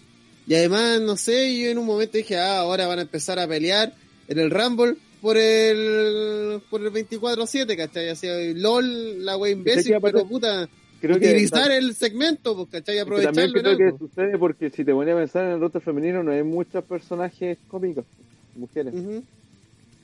y 0.48 0.56
además, 0.56 1.02
no 1.02 1.18
sé, 1.18 1.58
yo 1.58 1.70
en 1.70 1.78
un 1.78 1.86
momento 1.86 2.18
dije, 2.18 2.38
ah, 2.38 2.60
ahora 2.60 2.88
van 2.88 3.00
a 3.00 3.04
empezar 3.04 3.40
a 3.40 3.48
pelear 3.48 3.96
en 4.28 4.40
el 4.40 4.52
Rumble 4.52 4.98
por 5.22 5.38
el 5.38 6.62
por 6.70 6.82
el 6.82 6.92
24-7, 6.92 7.76
¿cachai? 7.76 8.10
Así, 8.10 8.28
LOL, 8.54 9.26
la 9.26 9.38
wea 9.38 9.52
imbécil, 9.54 9.96
pero 10.02 10.28
puta, 10.28 10.70
Creo 11.02 11.20
que. 11.20 11.28
utilizar 11.28 11.72
el 11.72 11.94
segmento, 11.96 12.56
pues, 12.56 12.70
¿cachai? 12.70 12.98
también 12.98 13.02
Aprovecharlo 13.02 13.42
en 13.60 13.64
creo 13.64 13.78
que 13.78 13.84
algo. 13.86 13.98
sucede 14.00 14.38
porque 14.38 14.70
si 14.70 14.84
te 14.86 14.92
ponía 14.94 15.14
a 15.14 15.18
pensar 15.18 15.46
en 15.46 15.52
el 15.52 15.60
roster 15.60 15.82
femenino 15.82 16.24
no 16.24 16.32
hay 16.32 16.44
muchos 16.44 16.84
personajes 16.86 17.58
cómicos, 17.68 18.06
mujeres. 18.56 18.94
Ujú. 18.94 19.24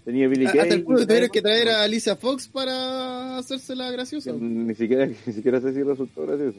Tenía 0.06 0.28
Billy 0.28 0.46
Kay. 0.46 0.60
Hasta 0.62 0.74
el 0.74 0.84
punto 0.84 1.02
de 1.02 1.06
tuvieron 1.08 1.30
que 1.30 1.42
traer 1.44 1.70
a 1.70 1.84
Alicia 1.84 2.16
Fox 2.16 2.48
para 2.48 3.38
hacérsela 3.38 3.92
graciosa. 3.92 4.32
Ni 4.34 4.74
siquiera, 4.76 5.06
ni 5.26 5.34
siquiera 5.34 5.62
sé 5.62 5.74
si 5.74 5.84
resultó 5.84 6.26
gracioso. 6.26 6.58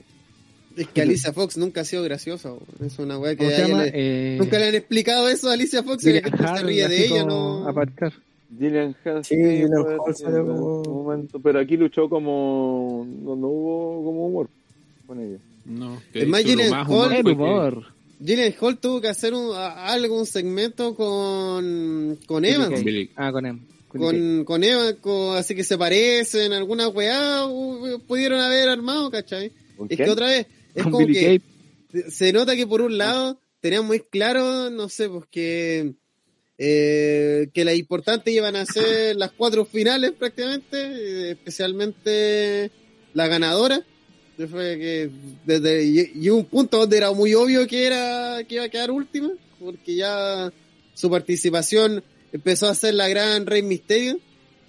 Es 0.77 0.89
que 0.89 1.03
Alicia 1.03 1.33
Fox 1.35 1.59
nunca 1.59 1.83
ha 1.83 1.85
sido 1.85 2.03
graciosa, 2.03 2.55
es 2.85 2.99
una 2.99 3.19
wea 3.19 3.37
que 3.37 3.45
le- 3.47 3.91
Eh, 3.93 4.37
nunca 4.39 4.59
le 4.59 4.69
han 4.69 4.75
explicado 4.75 5.29
eso 5.29 5.51
a 5.51 5.53
Alicia 5.53 5.83
Fox 5.83 6.07
y 6.07 6.13
la 6.15 6.23
gente 6.23 6.39
se 6.57 6.63
ríe 6.65 6.89
de 6.89 7.05
ella, 7.07 7.25
no. 7.25 7.69
a 7.69 7.73
parcar. 7.75 8.13
Gillian 8.59 8.95
Hall, 9.05 9.25
Sí, 9.25 9.35
Gillian 9.37 9.71
puede 9.71 9.97
Hall 9.99 10.15
ser, 10.15 10.27
salió 10.27 10.41
en 10.41 10.47
como- 10.47 10.81
un 10.83 11.05
momento, 11.05 11.41
pero 11.41 11.59
aquí 11.61 11.77
luchó 11.77 12.09
como 12.09 13.07
no, 13.09 13.37
no 13.37 13.47
hubo 13.49 14.05
como 14.05 14.27
humor 14.27 14.49
con 15.07 15.21
ella. 15.21 15.39
No, 15.65 16.01
que 16.13 16.23
Es 16.23 16.29
más, 16.29 16.43
Gillian 16.43 16.73
Hall- 16.89 17.27
humor. 17.27 17.85
Gillian 18.25 18.55
Hall 18.61 18.79
tuvo 18.79 19.01
que 19.01 19.09
hacer 19.09 19.35
un, 19.35 19.55
a- 19.55 19.87
algo, 19.93 20.19
un 20.19 20.27
segmento 20.27 20.95
con, 20.95 22.19
con. 22.27 22.43
Billy- 22.43 23.11
Ah, 23.17 23.33
con 23.33 23.47
él. 23.47 23.59
con, 23.89 24.45
con 24.45 24.65
Eva, 24.65 24.95
con- 25.01 25.37
así 25.37 25.55
que 25.55 25.65
se 25.65 25.77
parecen, 25.77 26.53
alguna 26.53 26.89
weá 26.89 27.45
pudieron 28.07 28.41
haber 28.41 28.69
armado, 28.69 29.11
¿cachai? 29.11 29.53
¿Con 29.77 29.87
Es 29.91 29.97
que 29.99 30.09
otra 30.11 30.27
vez, 30.29 30.47
es 30.75 30.83
como 30.85 30.99
Billy 30.99 31.41
que 31.91 32.11
se 32.11 32.33
nota 32.33 32.57
que 32.57 32.67
por 32.67 32.81
un 32.81 32.97
lado 32.97 33.39
tenían 33.61 33.87
muy 33.87 34.01
claro, 34.01 34.71
no 34.71 34.89
sé, 34.89 35.09
pues 35.11 35.25
que 35.31 35.93
eh, 36.59 37.49
que 37.53 37.65
las 37.65 37.77
importantes 37.77 38.33
iban 38.33 38.57
a 38.57 38.67
ser 38.67 39.17
las 39.17 39.33
cuatro 39.33 39.65
finales 39.65 40.13
prácticamente, 40.13 40.77
eh, 40.77 41.31
especialmente 41.33 42.71
la 43.15 43.29
ganadora. 43.29 43.83
Fue 44.51 44.77
que 44.79 45.11
desde 45.45 45.85
y 45.85 46.29
un 46.31 46.47
punto 46.47 46.79
donde 46.79 46.97
era 46.97 47.13
muy 47.13 47.35
obvio 47.35 47.67
que 47.69 47.87
era 47.87 48.43
que 48.49 48.57
iba 48.57 48.65
a 48.65 48.69
quedar 48.69 48.91
última, 48.91 49.31
porque 49.61 49.95
ya 49.95 50.53
su 50.95 51.11
participación 51.11 52.03
empezó 52.33 52.69
a 52.69 52.75
ser 52.75 52.95
la 52.95 53.09
gran 53.09 53.47
Rey 53.47 53.63
Misterio, 53.63 54.19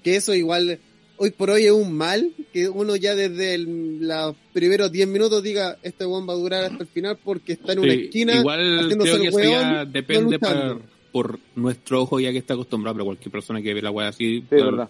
que 0.03 0.15
eso 0.15 0.35
igual 0.35 0.79
hoy 1.17 1.31
por 1.31 1.49
hoy 1.49 1.65
es 1.65 1.71
un 1.71 1.93
mal, 1.93 2.33
que 2.51 2.67
uno 2.69 2.95
ya 2.95 3.15
desde 3.15 3.57
los 3.57 4.35
primeros 4.51 4.91
10 4.91 5.07
minutos 5.07 5.41
diga, 5.41 5.77
este 5.81 6.05
weón 6.05 6.27
va 6.27 6.33
a 6.33 6.37
durar 6.37 6.65
hasta 6.65 6.83
el 6.83 6.89
final 6.89 7.17
porque 7.23 7.53
está 7.53 7.73
en 7.73 7.79
una 7.79 7.93
Sí, 7.93 8.05
esquina 8.05 8.35
igual 8.35 8.79
haciéndose 8.79 9.11
creo 9.11 9.21
que 9.21 9.27
eso 9.29 9.39
ya 9.39 9.71
no 9.71 9.85
depende 9.85 10.39
por, 10.39 10.81
por 11.13 11.39
nuestro 11.55 12.01
ojo 12.01 12.19
ya 12.19 12.31
que 12.33 12.39
está 12.39 12.55
acostumbrado, 12.55 12.95
pero 12.95 13.05
cualquier 13.05 13.31
persona 13.31 13.61
que 13.61 13.73
ve 13.73 13.81
la 13.81 13.91
weá 13.91 14.09
así, 14.09 14.41
Sí, 14.41 14.45
claro, 14.49 14.71
verdad. 14.71 14.89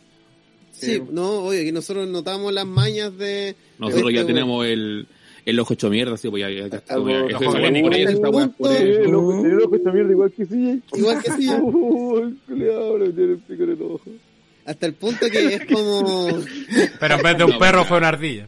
Sí, 0.72 1.00
no, 1.12 1.44
oye, 1.44 1.66
que 1.66 1.72
nosotros 1.72 2.08
notamos 2.08 2.52
las 2.52 2.66
mañas 2.66 3.16
de... 3.16 3.56
nosotros 3.78 4.08
de 4.08 4.14
ya 4.14 4.22
este 4.22 4.34
tenemos 4.34 4.66
el, 4.66 5.06
el 5.46 5.60
ojo 5.60 5.74
hecho 5.76 5.90
mierda, 5.92 6.14
así, 6.16 6.30
pues 6.30 6.42
ya, 6.42 6.50
ya, 6.50 6.68
ya 6.68 6.78
está, 6.78 6.96
Algo- 6.96 7.10
ya, 7.30 7.36
eso 7.38 7.44
es 7.44 7.56
clínico. 7.56 7.90
por 7.90 7.96
esta 7.98 8.30
weá, 8.32 8.48
por. 8.48 8.68
Sí, 8.72 8.84
el 8.84 9.14
ojo- 9.16 9.46
el 9.46 9.62
ojo 9.62 9.76
esta 9.76 9.92
mierda 9.92 10.12
igual 10.12 10.32
que 10.32 10.46
sí. 10.46 10.56
weón. 10.56 10.84
Igual 10.96 11.22
que 11.24 11.32
sí, 11.32 11.48
le 12.48 13.12
tiene 13.14 13.32
el 13.34 13.38
pico 13.40 13.64
en 13.64 13.70
el 13.70 13.82
ojo. 13.84 14.02
hasta 14.66 14.86
el 14.88 14.94
punto 14.96 15.26
que 15.30 15.54
es 15.56 15.66
como... 15.66 16.28
Pero 17.00 17.16
en 17.16 17.22
vez 17.22 17.38
de 17.38 17.44
un 17.44 17.60
perro 17.60 17.86
fue 17.86 17.98
una 17.98 18.08
ardilla. 18.08 18.48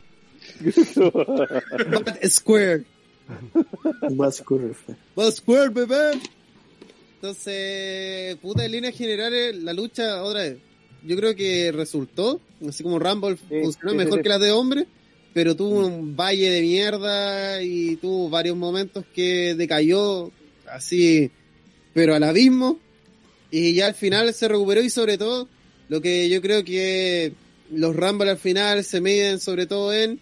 Square. 2.27 2.83
Más 4.15 4.35
Square, 4.37 5.69
bebé. 5.69 6.11
Entonces, 7.25 8.35
puta, 8.35 8.65
en 8.65 8.71
líneas 8.71 8.95
generales, 8.95 9.55
la 9.55 9.73
lucha, 9.73 10.21
otra 10.21 10.43
vez, 10.43 10.57
yo 11.03 11.15
creo 11.15 11.35
que 11.35 11.71
resultó, 11.71 12.39
así 12.69 12.83
como 12.83 12.99
Rumble 12.99 13.35
Sí, 13.35 13.61
funcionó 13.63 13.91
sí, 13.93 13.97
mejor 13.97 14.19
sí, 14.19 14.21
que 14.21 14.29
las 14.29 14.39
de 14.41 14.51
hombres, 14.51 14.85
pero 15.33 15.55
tuvo 15.55 15.87
un 15.87 16.15
valle 16.15 16.51
de 16.51 16.61
mierda 16.61 17.63
y 17.63 17.95
tuvo 17.95 18.29
varios 18.29 18.55
momentos 18.55 19.05
que 19.11 19.55
decayó 19.55 20.29
así, 20.71 21.31
pero 21.95 22.13
al 22.13 22.21
abismo, 22.21 22.77
y 23.49 23.73
ya 23.73 23.87
al 23.87 23.95
final 23.95 24.31
se 24.31 24.47
recuperó 24.47 24.81
y 24.81 24.91
sobre 24.91 25.17
todo, 25.17 25.49
lo 25.89 26.01
que 26.01 26.29
yo 26.29 26.43
creo 26.43 26.63
que 26.63 27.33
los 27.71 27.95
Rumble 27.95 28.29
al 28.29 28.37
final 28.37 28.83
se 28.83 29.01
miden 29.01 29.39
sobre 29.39 29.65
todo 29.65 29.91
en 29.91 30.19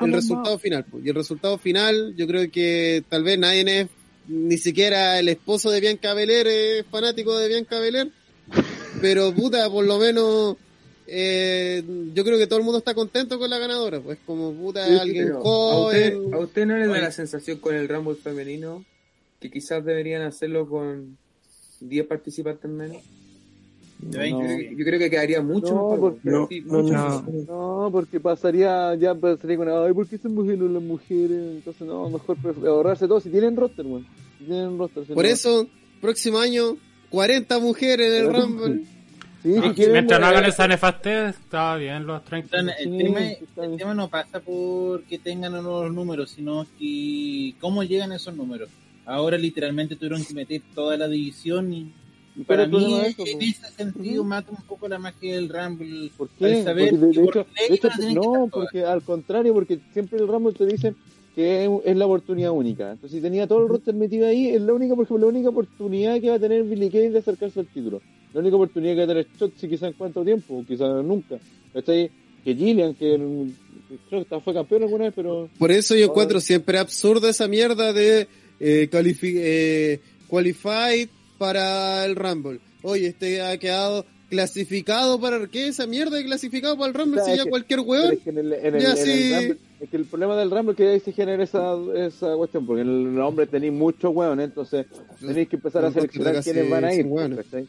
el 0.00 0.12
resultado 0.12 0.58
final. 0.58 0.84
Y 1.04 1.08
el 1.08 1.14
resultado 1.14 1.56
final, 1.56 2.16
yo 2.16 2.26
creo 2.26 2.50
que 2.50 3.04
tal 3.08 3.22
vez 3.22 3.38
nadie 3.38 3.60
es, 3.82 3.86
ni 4.28 4.56
siquiera 4.58 5.18
el 5.18 5.28
esposo 5.28 5.70
de 5.70 5.80
Bianca 5.80 6.14
Belair 6.14 6.46
es 6.46 6.86
fanático 6.86 7.36
de 7.38 7.48
Bianca 7.48 7.78
Belair, 7.78 8.10
pero 9.00 9.34
puta, 9.34 9.68
por 9.70 9.84
lo 9.84 9.98
menos 9.98 10.56
eh, 11.06 11.82
yo 12.14 12.24
creo 12.24 12.38
que 12.38 12.46
todo 12.46 12.58
el 12.58 12.64
mundo 12.64 12.78
está 12.78 12.94
contento 12.94 13.38
con 13.38 13.50
la 13.50 13.58
ganadora, 13.58 14.00
pues 14.00 14.18
como 14.24 14.52
puta, 14.54 14.86
Sí, 14.86 14.98
alguien 14.98 15.26
Pero, 15.26 15.38
¿a, 15.38 15.86
usted, 15.86 16.14
joven. 16.14 16.34
¿A 16.34 16.38
usted 16.38 16.66
no 16.66 16.76
le 16.78 16.86
da 16.86 16.92
Oye. 16.92 17.02
la 17.02 17.12
sensación 17.12 17.58
con 17.58 17.74
el 17.74 17.88
Rumble 17.88 18.14
femenino 18.14 18.84
que 19.40 19.50
quizás 19.50 19.84
deberían 19.84 20.22
hacerlo 20.22 20.68
con 20.68 21.18
10 21.80 22.06
participantes 22.06 22.70
menos? 22.70 23.02
Yo, 24.02 24.18
20. 24.18 24.44
creo 24.44 24.58
que- 24.58 24.76
yo 24.76 24.84
creo 24.84 24.98
que 24.98 25.10
quedaría 25.10 25.42
mucho 25.42 25.68
No, 25.74 25.90
mejor. 25.90 26.00
porque- 26.00 26.30
no, 26.30 26.46
sí, 26.48 26.60
no, 26.62 26.72
mucho 26.82 26.92
no. 26.94 27.22
mejor. 27.22 27.34
No, 27.48 27.88
porque 27.92 28.20
pasaría, 28.20 28.94
ya 28.96 29.14
pasaría 29.14 29.56
con, 29.56 29.68
ay, 29.68 29.92
¿por 29.92 30.08
qué 30.08 30.18
se 30.18 30.28
mujeres 30.28 30.60
las 30.70 30.82
mujeres? 30.82 31.38
Entonces, 31.56 31.86
no, 31.86 32.10
mejor 32.10 32.36
ahorrarse 32.66 33.06
todo. 33.06 33.20
Si 33.20 33.30
tienen 33.30 33.56
roster, 33.56 33.86
weón. 33.86 34.06
Si 34.38 34.44
tienen 34.44 34.78
roster. 34.78 35.06
si 35.06 35.12
Por 35.14 35.24
no- 35.24 35.30
eso, 35.30 35.66
próximo 36.00 36.38
año, 36.38 36.76
40 37.10 37.58
mujeres 37.58 38.12
en 38.12 38.26
el 38.26 38.34
Rumble. 38.34 38.84
Sí, 39.42 39.54
si 39.54 39.58
Ah, 39.58 39.72
quieren, 39.74 39.92
Mientras 39.94 40.20
no 40.20 40.26
hagan 40.26 40.44
esa 40.44 40.68
nefastez, 40.68 41.36
está 41.36 41.74
bien 41.76 42.06
los 42.06 42.24
30. 42.24 42.58
Entonces, 42.60 42.86
el, 42.86 42.92
Sí, 42.92 42.98
tema, 42.98 43.20
el 43.66 43.76
tema 43.76 43.94
no 43.94 44.08
pasa 44.08 44.38
por 44.40 45.02
que 45.02 45.18
tengan 45.18 45.52
los 45.62 45.92
números, 45.92 46.30
sino 46.30 46.64
que 46.78 47.54
cómo 47.60 47.82
llegan 47.82 48.12
esos 48.12 48.36
números. 48.36 48.68
Ahora 49.04 49.36
literalmente 49.36 49.96
tuvieron 49.96 50.24
que 50.24 50.32
meter 50.32 50.62
toda 50.76 50.96
la 50.96 51.08
división 51.08 51.72
y 51.72 51.92
para 52.46 52.64
pero 52.64 52.78
mí 52.78 52.84
problema 52.84 53.06
es 53.06 53.18
eso, 53.18 53.26
en 53.26 53.42
ese 53.42 53.70
sentido 53.76 54.24
mata 54.24 54.50
un 54.50 54.62
poco 54.66 54.88
la 54.88 54.98
magia 54.98 55.34
del 55.34 55.48
Rumble. 55.48 56.10
¿Por 56.16 56.28
qué? 56.30 56.62
saber 56.62 56.90
Porque 56.90 57.06
de, 57.06 57.12
de 57.12 57.24
hecho, 57.24 57.46
de 57.68 57.74
hecho, 57.74 57.88
no, 58.14 58.48
porque 58.50 58.84
al 58.84 59.02
contrario, 59.02 59.52
porque 59.54 59.78
siempre 59.92 60.18
el 60.18 60.28
Rumble 60.28 60.52
te 60.54 60.66
dicen 60.66 60.96
que 61.34 61.64
es, 61.64 61.70
es 61.84 61.96
la 61.96 62.06
oportunidad 62.06 62.50
única. 62.52 62.92
Entonces, 62.92 63.16
si 63.18 63.22
tenía 63.22 63.46
todo 63.46 63.62
el 63.62 63.68
roster 63.68 63.94
metido 63.94 64.26
ahí, 64.26 64.48
es 64.48 64.60
la 64.60 64.72
única, 64.74 64.94
por 64.94 65.04
ejemplo, 65.04 65.26
la 65.26 65.32
única 65.32 65.48
oportunidad 65.50 66.20
que 66.20 66.28
va 66.30 66.36
a 66.36 66.38
tener 66.38 66.62
Billy 66.64 66.90
Kay 66.90 67.08
de 67.08 67.18
acercarse 67.18 67.60
al 67.60 67.66
título. 67.66 68.00
La 68.34 68.40
única 68.40 68.56
oportunidad 68.56 68.92
que 68.92 68.98
va 68.98 69.04
a 69.04 69.08
tener 69.08 69.26
Shotzi 69.38 69.68
quizás 69.68 69.90
en 69.90 69.94
cuánto 69.94 70.24
tiempo, 70.24 70.58
o 70.58 70.64
quizás 70.64 71.04
nunca. 71.04 71.38
¿Cachai? 71.72 72.10
Que 72.44 72.54
Gillian, 72.54 72.94
que 72.94 73.18
creo 74.08 74.24
que 74.26 74.40
fue 74.40 74.52
campeón 74.52 74.82
alguna 74.82 75.04
vez, 75.04 75.12
pero 75.14 75.48
Por 75.58 75.70
eso 75.70 75.94
yo 75.94 76.06
encuentro 76.06 76.40
siempre 76.40 76.78
absurda 76.78 77.30
esa 77.30 77.46
mierda 77.46 77.92
de 77.92 78.26
eh, 78.58 78.88
califi- 78.90 79.36
eh, 79.36 80.00
qualified 80.28 81.08
para 81.42 82.04
el 82.04 82.14
Rumble. 82.14 82.60
Oye, 82.84 83.08
este 83.08 83.42
ha 83.42 83.58
quedado 83.58 84.06
clasificado 84.30 85.20
para 85.20 85.44
¿qué 85.48 85.66
esa 85.66 85.88
mierda 85.88 86.16
de 86.18 86.24
clasificado 86.24 86.76
para 86.76 86.86
el 86.88 86.94
Rumble? 86.94 87.20
O 87.20 87.24
sea, 87.24 87.32
si 87.34 87.38
ya 87.38 87.44
que- 87.44 87.50
cualquier 87.50 87.80
weón. 87.80 88.12
es 88.12 88.20
que 88.20 88.30
en 88.30 88.38
el, 88.38 88.52
en 88.52 88.74
el- 88.76 88.80
Ya, 88.82 88.92
en 88.92 88.98
el 88.98 89.04
sí. 89.04 89.32
Rumble- 89.34 89.56
es 89.80 89.90
que 89.90 89.96
el 89.96 90.04
problema 90.04 90.36
del 90.36 90.50
Rumble 90.52 90.70
es 90.72 90.76
que 90.76 90.88
ahí 90.88 91.00
se 91.00 91.12
genera 91.12 91.42
esa, 91.42 91.74
esa 91.96 92.34
cuestión, 92.36 92.64
porque 92.64 92.82
en 92.82 93.14
el 93.14 93.20
hombre 93.20 93.46
tenéis 93.48 93.72
muchos 93.72 94.14
hueones, 94.14 94.44
entonces 94.50 94.86
tenéis 95.20 95.48
que 95.48 95.56
empezar 95.56 95.84
a 95.84 95.90
seleccionar 95.92 96.40
quiénes 96.44 96.70
van 96.70 96.84
a 96.84 96.90
ir. 96.94 97.00
100 97.02 97.12
hueones. 97.12 97.38
¿cachai? 97.44 97.66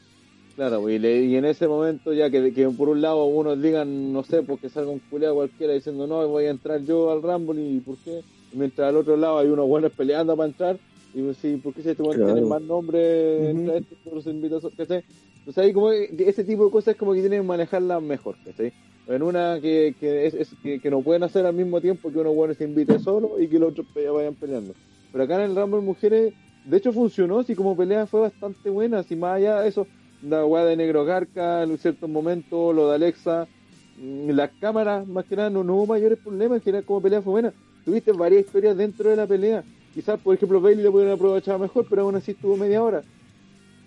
Claro, 0.55 0.87
y, 0.87 0.99
le- 0.99 1.23
y 1.25 1.35
en 1.35 1.45
ese 1.45 1.67
momento 1.67 2.13
ya 2.13 2.29
que, 2.29 2.53
que 2.53 2.69
por 2.69 2.89
un 2.89 3.01
lado 3.01 3.25
unos 3.25 3.59
digan, 3.59 4.13
no 4.13 4.23
sé, 4.23 4.43
porque 4.43 4.69
salga 4.69 4.91
un 4.91 4.99
culeado 4.99 5.33
cualquiera 5.33 5.73
diciendo, 5.73 6.05
no, 6.05 6.27
voy 6.27 6.45
a 6.45 6.51
entrar 6.51 6.79
yo 6.83 7.11
al 7.11 7.23
Rumble 7.23 7.59
y 7.59 7.79
¿por 7.79 7.97
qué? 7.97 8.21
Y 8.53 8.57
mientras 8.57 8.87
al 8.89 8.97
otro 8.97 9.17
lado 9.17 9.39
hay 9.39 9.47
unos 9.47 9.67
buenos 9.67 9.91
peleando 9.93 10.37
para 10.37 10.47
entrar, 10.49 10.77
y 11.13 11.21
pues, 11.23 11.37
sí, 11.37 11.57
¿por 11.57 11.73
qué 11.73 11.83
si 11.83 11.89
este 11.91 12.03
Claro. 12.11 12.17
tiene 12.23 12.45
más 12.45 12.61
nombre, 12.61 13.49
entra 13.51 13.77
este, 13.77 13.95
todos 13.97 14.15
los 14.17 14.27
invitados, 14.27 14.71
¿cachai? 14.75 15.05
Entonces 15.39 15.63
ahí 15.63 15.73
como 15.73 15.89
que 15.91 16.15
ese 16.29 16.43
tipo 16.43 16.65
de 16.65 16.71
cosas 16.71 16.95
como 16.95 17.13
que 17.13 17.21
tienen 17.21 17.41
que 17.41 17.47
manejarlas 17.47 18.01
mejor, 18.01 18.39
¿cachai? 18.43 18.73
En 19.05 19.21
una 19.23 19.59
que, 19.61 19.95
que, 19.99 20.25
es, 20.27 20.33
es- 20.33 20.57
que, 20.61 20.79
que 20.81 20.89
no 20.89 21.03
pueden 21.03 21.23
hacer 21.23 21.45
al 21.45 21.53
mismo 21.55 21.81
tiempo 21.81 22.11
que 22.11 22.19
uno 22.19 22.33
bueno 22.33 22.53
se 22.55 22.63
invite 22.63 22.99
solo 22.99 23.39
y 23.39 23.49
que 23.49 23.59
los 23.59 23.71
otros 23.71 23.87
vayan 23.93 24.35
peleando. 24.35 24.75
Pero 25.11 25.23
acá 25.25 25.35
en 25.35 25.51
el 25.51 25.55
Rumble 25.55 25.81
Mujeres, 25.81 26.33
de 26.63 26.77
hecho 26.77 26.93
funcionó, 26.93 27.39
así 27.39 27.55
como 27.55 27.75
pelea 27.77 28.07
fue 28.07 28.21
bastante 28.21 28.69
buena, 28.69 28.99
así 28.99 29.15
más 29.15 29.35
allá 29.37 29.61
de 29.61 29.69
eso, 29.69 29.91
la 30.21 30.45
weá 30.45 30.65
de 30.65 30.75
Negro 30.77 31.05
Garca, 31.05 31.63
en 31.63 31.77
ciertos 31.77 32.09
momentos, 32.09 32.73
lo 32.73 32.89
de 32.89 32.95
Alexa, 32.95 33.49
mm, 33.95 34.29
las 34.31 34.51
cámaras, 34.59 35.05
más 35.07 35.25
que 35.25 35.35
nada, 35.35 35.49
no, 35.49 35.63
no 35.63 35.75
hubo 35.75 35.87
mayores 35.87 36.19
problemas, 36.19 36.57
en 36.57 36.63
general 36.63 36.85
como 36.85 37.01
pelea 37.01 37.21
fue 37.21 37.31
buena. 37.33 37.55
Tuviste 37.83 38.11
varias 38.13 38.45
historias 38.45 38.77
dentro 38.77 39.09
de 39.09 39.15
la 39.17 39.27
pelea. 39.27 39.67
Quizás, 39.93 40.19
por 40.19 40.35
ejemplo, 40.35 40.59
Bailey 40.59 40.83
lo 40.83 40.91
pudieron 40.91 41.15
aprovechar 41.15 41.59
mejor, 41.59 41.85
pero 41.89 42.03
aún 42.03 42.15
así 42.15 42.31
estuvo 42.31 42.57
media 42.57 42.81
hora. 42.81 43.03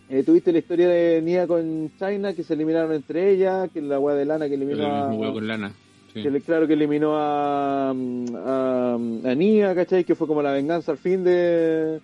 Eh, 0.09 0.23
tuviste 0.23 0.53
la 0.53 0.59
historia 0.59 0.89
de 0.89 1.21
Nia 1.21 1.49
con 1.49 1.91
China, 1.99 2.33
que 2.33 2.45
se 2.45 2.55
eliminaron 2.55 2.93
entre 2.93 3.31
ellas, 3.33 3.69
que 3.73 3.83
la 3.83 3.99
weá 3.99 4.15
de 4.15 4.25
Lana 4.25 4.47
que 4.49 4.55
El 4.55 4.63
eliminó 4.63 4.87
a, 4.87 5.33
con 5.33 5.49
lana. 5.49 5.75
Sí. 6.15 6.23
que 6.23 6.41
claro 6.41 6.67
que 6.69 6.75
eliminó 6.75 7.17
a, 7.17 7.91
a, 7.91 8.95
a 8.95 9.35
Nia, 9.35 9.75
¿cachai? 9.75 10.05
Que 10.05 10.15
fue 10.15 10.29
como 10.29 10.43
la 10.43 10.53
venganza 10.53 10.93
al 10.93 10.99
fin 10.99 11.25
de, 11.25 12.01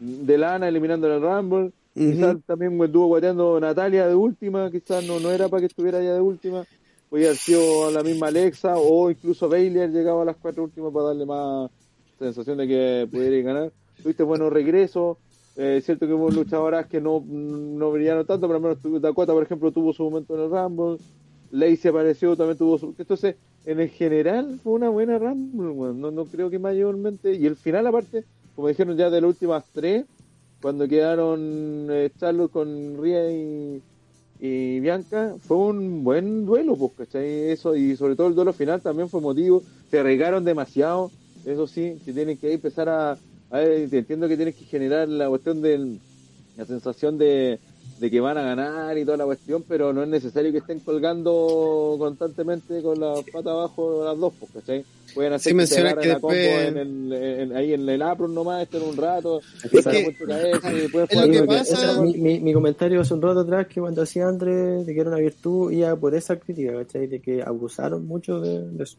de 0.00 0.38
Lana 0.38 0.66
eliminando 0.66 1.14
el 1.14 1.20
Rumble. 1.20 1.72
Quizás 1.94 2.38
también 2.46 2.76
me 2.78 2.86
estuvo 2.86 3.06
guateando 3.08 3.60
Natalia 3.60 4.08
de 4.08 4.14
última, 4.14 4.70
quizás 4.70 5.04
no, 5.04 5.20
no 5.20 5.30
era 5.30 5.48
para 5.48 5.60
que 5.60 5.66
estuviera 5.66 6.02
ya 6.02 6.14
de 6.14 6.20
última. 6.22 6.64
Podía 7.10 7.26
haber 7.26 7.36
sido 7.36 7.90
la 7.90 8.02
misma 8.02 8.28
Alexa 8.28 8.78
o 8.78 9.10
incluso 9.10 9.46
Bailey 9.46 9.88
llegado 9.88 10.22
a 10.22 10.24
las 10.24 10.36
cuatro 10.36 10.64
últimas 10.64 10.90
para 10.90 11.08
darle 11.08 11.26
más 11.26 11.70
sensación 12.18 12.58
de 12.58 12.68
que 12.68 13.08
pudiera 13.10 13.36
ir 13.36 13.48
a 13.48 13.52
ganar. 13.52 13.72
Tuviste 14.02 14.22
buenos 14.22 14.52
regresos. 14.52 15.18
Eh, 15.56 15.76
es 15.78 15.84
cierto 15.84 16.06
que 16.06 16.14
hubo 16.14 16.30
luchadoras 16.30 16.86
que 16.86 17.00
no, 17.00 17.22
no 17.26 17.90
brillaron 17.90 18.26
tanto, 18.26 18.46
pero 18.48 18.56
al 18.56 18.62
menos 18.62 19.02
Dakota, 19.02 19.32
por 19.32 19.42
ejemplo, 19.42 19.70
tuvo 19.70 19.92
su 19.92 20.04
momento 20.04 20.34
en 20.34 20.44
el 20.44 20.50
Rumble. 20.50 20.98
Lacey 21.50 21.90
apareció, 21.90 22.36
también 22.36 22.56
tuvo 22.56 22.78
su... 22.78 22.94
Entonces, 22.98 23.36
en 23.66 23.80
el 23.80 23.90
general 23.90 24.58
fue 24.62 24.72
una 24.72 24.88
buena 24.88 25.18
Rumble, 25.18 25.94
no, 25.94 26.10
no 26.10 26.24
creo 26.24 26.48
que 26.48 26.58
mayormente... 26.58 27.34
Y 27.34 27.46
el 27.46 27.56
final, 27.56 27.86
aparte, 27.86 28.24
como 28.56 28.68
dijeron 28.68 28.96
ya 28.96 29.10
de 29.10 29.20
las 29.20 29.28
últimas 29.28 29.64
tres, 29.72 30.06
cuando 30.62 30.88
quedaron 30.88 31.88
eh, 31.90 32.10
con 32.50 33.02
Ria 33.02 33.30
y, 33.30 34.80
Bianca, 34.80 35.34
fue 35.40 35.56
un 35.56 36.02
buen 36.02 36.46
duelo, 36.46 36.76
pues, 36.76 36.92
¿cachai? 36.96 37.50
Eso, 37.50 37.76
y 37.76 37.96
sobre 37.96 38.16
todo 38.16 38.28
el 38.28 38.34
duelo 38.34 38.52
final 38.52 38.80
también 38.80 39.08
fue 39.08 39.20
motivo. 39.20 39.62
Se 39.90 40.00
arriesgaron 40.00 40.44
demasiado, 40.44 41.10
eso 41.46 41.66
sí, 41.66 41.98
que 42.04 42.12
tienen 42.12 42.36
que 42.38 42.52
empezar 42.52 42.88
a... 42.88 43.12
a 43.50 43.58
ver, 43.58 43.88
entiendo 43.92 44.28
que 44.28 44.36
tienes 44.36 44.54
que 44.54 44.64
generar 44.64 45.08
la 45.08 45.28
cuestión 45.28 45.60
de 45.62 45.96
la 46.56 46.66
sensación 46.66 47.16
de, 47.18 47.58
de 47.98 48.10
que 48.10 48.20
van 48.20 48.36
a 48.38 48.42
ganar 48.42 48.96
y 48.98 49.04
toda 49.04 49.16
la 49.16 49.24
cuestión, 49.24 49.64
pero 49.66 49.92
no 49.92 50.02
es 50.02 50.08
necesario 50.08 50.52
que 50.52 50.58
estén 50.58 50.80
colgando 50.80 51.96
constantemente 51.98 52.82
con 52.82 53.00
la 53.00 53.14
pata 53.32 53.50
abajo 53.50 54.04
las 54.04 54.18
dos, 54.18 54.32
pues, 54.38 54.52
¿cachai? 54.52 54.84
Pueden 55.14 55.32
hacer 55.34 55.52
Sí, 55.52 55.58
que 55.58 55.66
se 55.66 55.82
que 55.82 56.10
a 56.12 56.20
combo 56.20 56.28
después- 56.34 56.68
en 56.68 56.76
el, 56.78 57.12
en- 57.12 57.56
ahí 57.56 57.72
en 57.74 57.86
el 57.88 58.00
apron 58.02 58.34
nomás, 58.34 58.62
estén 58.62 58.82
un 58.82 58.96
rato, 58.96 59.40
Es 59.62 59.70
que- 59.70 60.16
la 60.26 60.40
es 60.48 60.62
lo 60.62 61.32
que 61.32 61.42
pasa- 61.46 62.00
mi, 62.02 62.14
mi, 62.16 62.40
mi 62.40 62.52
comentario 62.52 63.00
hace 63.00 63.12
un 63.14 63.22
rato 63.22 63.40
atrás 63.40 63.66
que 63.66 63.80
cuando 63.80 64.02
hacía 64.02 64.26
Andrés 64.28 64.86
de 64.86 64.94
que 64.94 65.00
era 65.00 65.10
una 65.10 65.18
virtud 65.18 65.70
iba 65.72 65.94
por 65.96 66.14
esa 66.14 66.36
crítica, 66.36 66.72
¿cachai? 66.74 67.06
De 67.06 67.20
que 67.20 67.42
abusaron 67.42 68.06
mucho 68.06 68.40
de, 68.40 68.68
de 68.70 68.84
eso. 68.84 68.96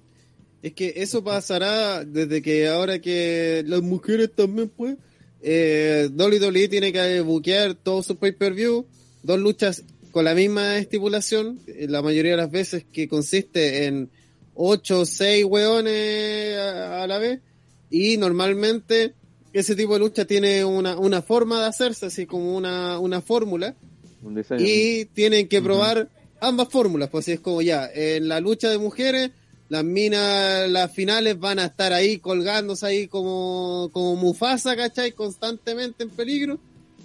Es 0.64 0.73
que 0.73 0.94
eso 0.95 1.23
pasará 1.26 2.06
desde 2.06 2.41
que 2.41 2.69
ahora 2.69 2.99
que 2.99 3.64
las 3.68 3.81
mujeres 3.81 4.31
también, 4.34 4.69
pues, 4.69 4.95
eh, 5.41 6.10
WWE 6.15 6.69
tiene 6.69 6.94
que 6.94 7.19
buquear 7.19 7.76
todos 7.76 8.06
sus 8.06 8.15
pay-per-view, 8.15 8.85
dos 9.23 9.40
luchas 9.40 9.84
con 10.11 10.23
la 10.23 10.34
misma 10.34 10.77
estipulación, 10.77 11.60
eh, 11.68 11.88
la 11.90 12.02
mayoría 12.02 12.31
de 12.31 12.38
las 12.38 12.49
veces 12.49 12.85
que 12.94 13.10
consiste 13.10 13.88
en 13.88 14.10
ocho 14.56 15.02
o 15.02 15.06
seis 15.06 15.44
hueones 15.44 16.57
a, 16.57 17.03
a 17.03 17.07
la 17.07 17.18
vez, 17.18 17.41
y 17.90 18.15
normalmente 18.15 19.15
ese 19.52 19.76
tipo 19.76 19.94
de 19.94 19.99
lucha 19.99 20.23
tiene 20.23 20.64
una, 20.64 20.98
una 20.98 21.22
forma 21.22 21.60
de 21.60 21.68
hacerse, 21.68 22.06
así 22.06 22.26
como 22.26 22.56
una, 22.56 22.99
una 22.99 23.22
fórmula, 23.22 23.76
un 24.22 24.41
y 24.60 25.06
tienen 25.06 25.49
que 25.49 25.61
probar 25.61 26.07
ambas 26.40 26.69
fórmulas, 26.69 27.10
pues 27.10 27.26
así 27.26 27.34
es 27.34 27.40
como 27.41 27.61
ya, 27.61 27.90
en 27.94 28.30
la 28.30 28.40
lucha 28.40 28.69
de 28.69 28.77
mujeres, 28.77 29.31
las 29.69 29.84
minas, 29.84 30.69
las 30.69 30.94
finales 30.94 31.40
van 31.40 31.60
a 31.60 31.65
estar 31.65 31.94
ahí 31.94 32.19
colgándose 32.19 32.85
ahí 32.85 33.07
como, 33.07 33.90
como 33.91 34.15
Mufasa, 34.15 34.76
¿cachai? 34.76 35.14
Constantemente 35.14 36.03
en 36.03 36.10
peligro. 36.10 36.60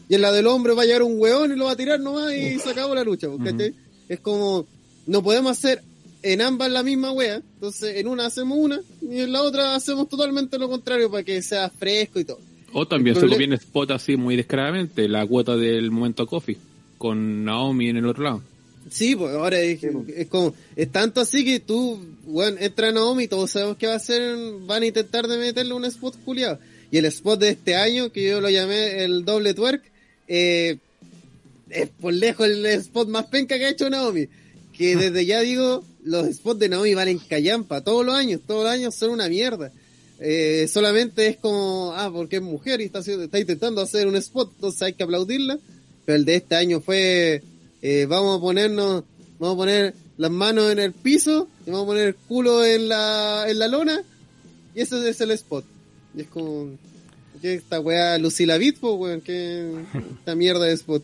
Y 0.09 0.14
en 0.14 0.22
la 0.22 0.32
del 0.32 0.47
hombre 0.47 0.74
va 0.74 0.82
a 0.82 0.86
llegar 0.86 1.02
un 1.02 1.20
hueón 1.20 1.52
y 1.52 1.56
lo 1.56 1.66
va 1.66 1.72
a 1.72 1.76
tirar 1.76 2.01
nomás 2.01 2.32
y 2.35 2.59
se 2.59 2.70
acabó 2.70 2.94
la 2.94 3.05
lucha, 3.05 3.28
¿cachai? 3.43 3.74
Es 4.09 4.20
como, 4.20 4.66
no 5.06 5.22
podemos 5.22 5.52
hacer 5.52 5.82
en 6.22 6.40
ambas 6.40 6.70
la 6.70 6.82
misma 6.82 7.12
wea, 7.12 7.36
entonces 7.36 7.97
en 7.97 8.09
una 8.09 8.26
hacemos 8.26 8.59
una 8.59 8.80
y 9.02 9.20
en 9.20 9.32
la 9.32 9.43
otra 9.43 9.74
hacemos 9.74 10.09
totalmente 10.09 10.59
lo 10.59 10.68
contrario 10.68 11.10
para 11.10 11.22
que 11.22 11.40
sea 11.43 11.70
fresco 11.70 12.18
y 12.20 12.24
todo. 12.24 12.40
O 12.72 12.86
también 12.86 13.16
se 13.16 13.26
copian 13.26 13.52
spot 13.55 13.93
así 13.93 14.16
muy 14.16 14.36
descaradamente, 14.36 15.09
la 15.09 15.26
cuota 15.26 15.56
del 15.56 15.90
momento 15.90 16.26
coffee, 16.26 16.59
con 16.98 17.44
Naomi 17.44 17.89
en 17.89 17.98
el 17.98 18.06
otro 18.06 18.24
lado. 18.24 18.43
Sí, 18.90 19.16
pues 19.16 19.35
ahora 19.35 19.60
es, 19.60 19.81
es 19.82 20.27
como, 20.28 20.55
es 20.77 20.90
tanto 20.90 21.20
así 21.20 21.44
que 21.44 21.60
tú, 21.60 21.98
bueno, 22.27 22.56
entra 22.60 22.93
Naomi 22.93 23.28
todos 23.28 23.51
sabemos 23.51 23.77
que 23.77 23.86
va 23.86 23.94
a 23.94 23.97
hacer, 23.97 24.36
van 24.66 24.82
a 24.82 24.86
intentar 24.86 25.27
de 25.27 25.39
meterle 25.39 25.74
un 25.74 25.85
spot 25.85 26.16
culiado. 26.24 26.59
Y 26.90 26.98
el 26.98 27.05
spot 27.06 27.40
de 27.40 27.51
este 27.51 27.77
año, 27.77 28.10
que 28.10 28.24
yo 28.24 28.40
lo 28.40 28.48
llamé 28.48 29.05
el 29.05 29.24
doble 29.24 29.55
twerk, 29.55 29.82
eh, 30.27 30.78
es 31.70 31.89
por 32.01 32.12
lejos 32.12 32.47
el 32.47 32.65
spot 32.66 33.09
más 33.09 33.27
penca 33.27 33.59
que 33.59 33.66
ha 33.66 33.70
hecho 33.70 33.90
Naomi. 33.90 34.28
Que 34.73 34.97
desde 34.97 35.27
ya 35.27 35.40
digo, 35.40 35.85
los 36.05 36.27
spots 36.35 36.60
de 36.60 36.69
Naomi 36.69 36.94
valen 36.94 37.19
callampa 37.19 37.82
todos 37.82 38.05
los 38.05 38.15
años, 38.15 38.40
todos 38.47 38.65
los 38.65 38.73
años 38.73 38.94
son 38.94 39.10
una 39.10 39.28
mierda. 39.28 39.73
Eh, 40.20 40.66
solamente 40.73 41.28
es 41.28 41.36
como, 41.36 41.93
ah, 41.94 42.10
porque 42.12 42.36
es 42.36 42.43
mujer 42.43 42.81
y 42.81 42.85
está, 42.85 43.01
está 43.01 43.39
intentando 43.39 43.81
hacer 43.81 44.06
un 44.09 44.16
spot, 44.16 44.52
entonces 44.55 44.82
hay 44.82 44.93
que 44.94 45.05
aplaudirla. 45.05 45.59
Pero 46.05 46.16
el 46.16 46.24
de 46.24 46.36
este 46.36 46.56
año 46.56 46.81
fue, 46.81 47.43
eh, 47.83 48.07
vamos 48.09 48.39
a 48.39 48.41
ponernos, 48.41 49.05
vamos 49.39 49.55
a 49.55 49.59
poner 49.59 49.95
las 50.17 50.31
manos 50.31 50.71
en 50.73 50.79
el 50.81 50.93
piso 50.93 51.49
y 51.67 51.71
vamos 51.71 51.85
a 51.85 51.89
poner 51.89 52.09
el 52.09 52.15
culo 52.17 52.65
en 52.65 52.89
la, 52.89 53.45
en 53.49 53.59
la 53.59 53.69
lona 53.69 54.01
y 54.75 54.81
ese 54.81 55.09
es 55.09 55.21
el 55.21 55.31
spot. 55.33 55.65
Y 56.15 56.23
es 56.23 56.27
como, 56.29 56.71
que 57.41 57.55
esta 57.55 57.79
weá 57.81 58.19
Lucila 58.19 58.57
Bitpo, 58.59 58.95
weón, 58.95 59.21
que 59.21 59.85
esta 60.19 60.35
mierda 60.35 60.65
de 60.65 60.73
spot. 60.73 61.03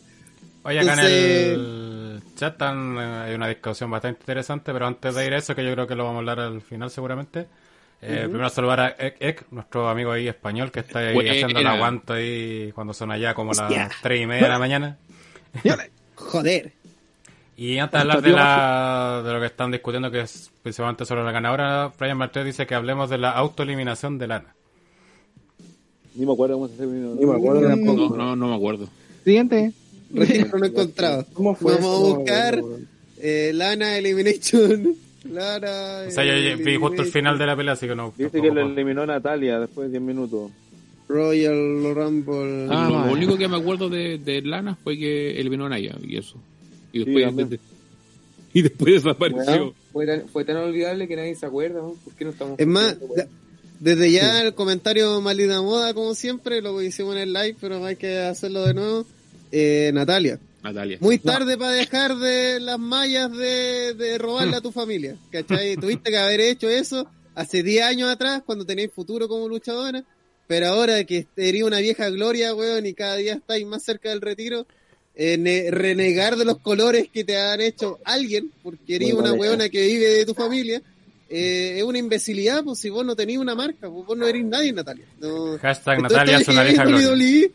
Oye, 0.63 0.79
acá 0.79 0.91
Entonces- 0.93 1.53
en 1.53 1.59
el 1.59 2.21
chat 2.35 2.53
están, 2.53 2.97
eh, 2.97 3.01
hay 3.27 3.35
una 3.35 3.47
discusión 3.47 3.89
bastante 3.91 4.19
interesante, 4.21 4.73
pero 4.73 4.87
antes 4.87 5.13
de 5.15 5.25
ir 5.25 5.33
a 5.33 5.37
eso, 5.37 5.55
que 5.55 5.63
yo 5.63 5.71
creo 5.73 5.87
que 5.87 5.95
lo 5.95 6.03
vamos 6.03 6.17
a 6.17 6.19
hablar 6.19 6.39
al 6.41 6.61
final 6.61 6.89
seguramente, 6.89 7.47
eh, 8.01 8.23
primero 8.27 8.49
saludar 8.49 8.79
a 8.81 8.87
Ek, 8.99 9.15
Ek, 9.19 9.45
nuestro 9.51 9.87
amigo 9.87 10.11
ahí 10.11 10.27
español, 10.27 10.71
que 10.71 10.81
está 10.81 10.99
ahí 10.99 11.13
Buena. 11.13 11.31
haciendo 11.31 11.59
el 11.59 11.67
aguante 11.67 12.13
ahí 12.13 12.71
cuando 12.73 12.93
son 12.93 13.11
allá 13.11 13.33
como 13.33 13.51
Hostia. 13.51 13.69
las 13.87 14.01
tres 14.01 14.21
y 14.21 14.25
media 14.25 14.43
de 14.43 14.49
la 14.49 14.59
mañana. 14.59 14.97
Joder. 16.25 16.71
Y 17.57 17.77
antes 17.77 17.93
de 17.93 18.01
hablar 18.01 18.21
de, 18.21 18.31
la, 18.31 19.21
de 19.25 19.33
lo 19.33 19.39
que 19.39 19.45
están 19.45 19.71
discutiendo, 19.71 20.11
que 20.11 20.21
es 20.21 20.51
principalmente 20.61 21.05
sobre 21.05 21.23
la 21.23 21.31
ganadora, 21.31 21.91
Brian 21.97 22.17
Martínez 22.17 22.47
dice 22.47 22.67
que 22.67 22.75
hablemos 22.75 23.09
de 23.09 23.17
la 23.17 23.31
autoeliminación 23.31 24.17
de 24.17 24.27
Lana. 24.27 24.53
Ni 26.15 26.25
me 26.25 26.33
acuerdo 26.33 26.55
cómo 26.55 26.67
se. 26.67 26.85
Ni 26.85 27.25
me 27.25 27.33
acuerdo 27.35 27.61
Mm. 27.61 27.69
tampoco. 27.69 28.15
No, 28.17 28.25
no, 28.25 28.35
no 28.35 28.47
me 28.49 28.55
acuerdo. 28.55 28.89
Siguiente. 29.23 29.71
Registro 30.13 30.59
no 30.59 30.65
encontrado. 30.65 31.25
¿Cómo 31.33 31.55
fue 31.55 31.75
Vamos 31.75 31.95
a 31.95 32.15
buscar 32.17 32.61
eh, 33.21 33.51
Lana 33.53 33.97
Elimination. 33.97 34.95
Lana. 35.31 36.03
O 36.07 36.11
sea, 36.11 36.23
yo 36.23 36.37
ya 36.37 36.55
vi 36.55 36.75
justo 36.75 37.01
el 37.01 37.07
final 37.09 37.37
de 37.37 37.45
la 37.45 37.55
pelea, 37.55 37.73
así 37.73 37.87
que 37.87 37.95
no. 37.95 38.13
Dice 38.17 38.41
que 38.41 38.51
lo 38.51 38.61
eliminó 38.61 39.05
Natalia 39.05 39.59
después 39.59 39.87
de 39.87 39.99
10 39.99 40.03
minutos. 40.03 40.51
Royal 41.07 41.93
Rumble. 41.95 42.67
Ah, 42.69 43.05
lo 43.07 43.13
único 43.13 43.37
que 43.37 43.47
me 43.47 43.57
acuerdo 43.57 43.89
de, 43.89 44.17
de 44.17 44.41
Lana 44.41 44.75
fue 44.75 44.97
que 44.97 45.39
eliminó 45.39 45.65
a 45.65 45.69
Naya 45.69 45.95
y 46.03 46.17
eso. 46.17 46.35
Y 46.91 46.99
Sí, 46.99 47.05
después, 47.05 47.25
también. 47.25 47.59
y 48.53 48.61
después 48.61 48.93
desapareció. 49.03 49.43
Bueno, 49.45 49.73
fue, 49.91 50.05
tan, 50.07 50.27
fue 50.29 50.45
tan 50.45 50.57
olvidable 50.57 51.07
que 51.07 51.15
nadie 51.15 51.35
se 51.35 51.45
acuerda, 51.45 51.79
¿no? 51.81 51.93
¿Por 52.03 52.13
qué 52.15 52.25
no 52.25 52.31
estamos 52.31 52.59
Es 52.59 52.67
más, 52.67 52.97
desde 53.79 54.11
ya 54.11 54.41
el 54.41 54.53
comentario 54.55 55.19
maldita 55.21 55.61
moda, 55.61 55.93
como 55.93 56.15
siempre, 56.15 56.61
lo 56.61 56.77
que 56.77 56.85
hicimos 56.85 57.15
en 57.15 57.21
el 57.21 57.33
live, 57.33 57.55
pero 57.59 57.83
hay 57.85 57.95
que 57.97 58.17
hacerlo 58.19 58.65
de 58.65 58.73
nuevo. 58.73 59.05
Eh, 59.51 59.91
Natalia, 59.93 60.39
Natalia. 60.63 60.97
muy 61.01 61.19
tarde 61.19 61.57
para 61.57 61.71
dejar 61.71 62.15
de 62.17 62.59
las 62.59 62.79
mallas 62.79 63.31
de, 63.31 63.93
de 63.93 64.17
robarle 64.17 64.55
a 64.55 64.61
tu 64.61 64.71
familia, 64.71 65.15
¿cachai? 65.29 65.75
Tuviste 65.79 66.09
que 66.09 66.17
haber 66.17 66.39
hecho 66.39 66.67
eso 66.69 67.07
hace 67.35 67.61
10 67.63 67.83
años 67.85 68.09
atrás, 68.09 68.41
cuando 68.45 68.65
tenéis 68.65 68.91
futuro 68.93 69.27
como 69.27 69.47
luchadora, 69.47 70.03
pero 70.47 70.67
ahora 70.67 71.03
que 71.03 71.27
eres 71.37 71.63
una 71.63 71.79
vieja 71.79 72.09
gloria, 72.09 72.53
weón, 72.55 72.85
y 72.85 72.93
cada 72.93 73.15
día 73.17 73.33
estáis 73.35 73.65
más 73.65 73.83
cerca 73.83 74.09
del 74.09 74.21
retiro, 74.21 74.65
eh, 75.15 75.37
ne- 75.37 75.71
renegar 75.71 76.35
de 76.35 76.45
los 76.45 76.57
colores 76.59 77.07
que 77.11 77.23
te 77.23 77.37
han 77.37 77.61
hecho 77.61 77.99
alguien, 78.03 78.51
porque 78.63 78.95
eres 78.95 79.13
una 79.13 79.33
weona 79.33 79.69
que 79.69 79.85
vive 79.87 80.07
de 80.07 80.25
tu 80.25 80.33
familia, 80.33 80.81
eh, 81.29 81.75
es 81.77 81.83
una 81.83 81.97
imbecilidad, 81.97 82.63
pues 82.63 82.79
si 82.79 82.89
vos 82.89 83.05
no 83.05 83.15
tenés 83.15 83.37
una 83.37 83.55
marca, 83.55 83.89
pues 83.89 84.05
vos 84.05 84.17
no 84.17 84.27
eres 84.27 84.45
nadie, 84.45 84.71
Natalia. 84.73 85.05
No, 85.19 85.57
Hashtag 85.57 85.95
Entonces, 85.97 86.17
Natalia 86.17 86.37
es 86.39 86.47
una 86.47 86.63
vieja 86.63 86.85
gloria. 86.85 87.49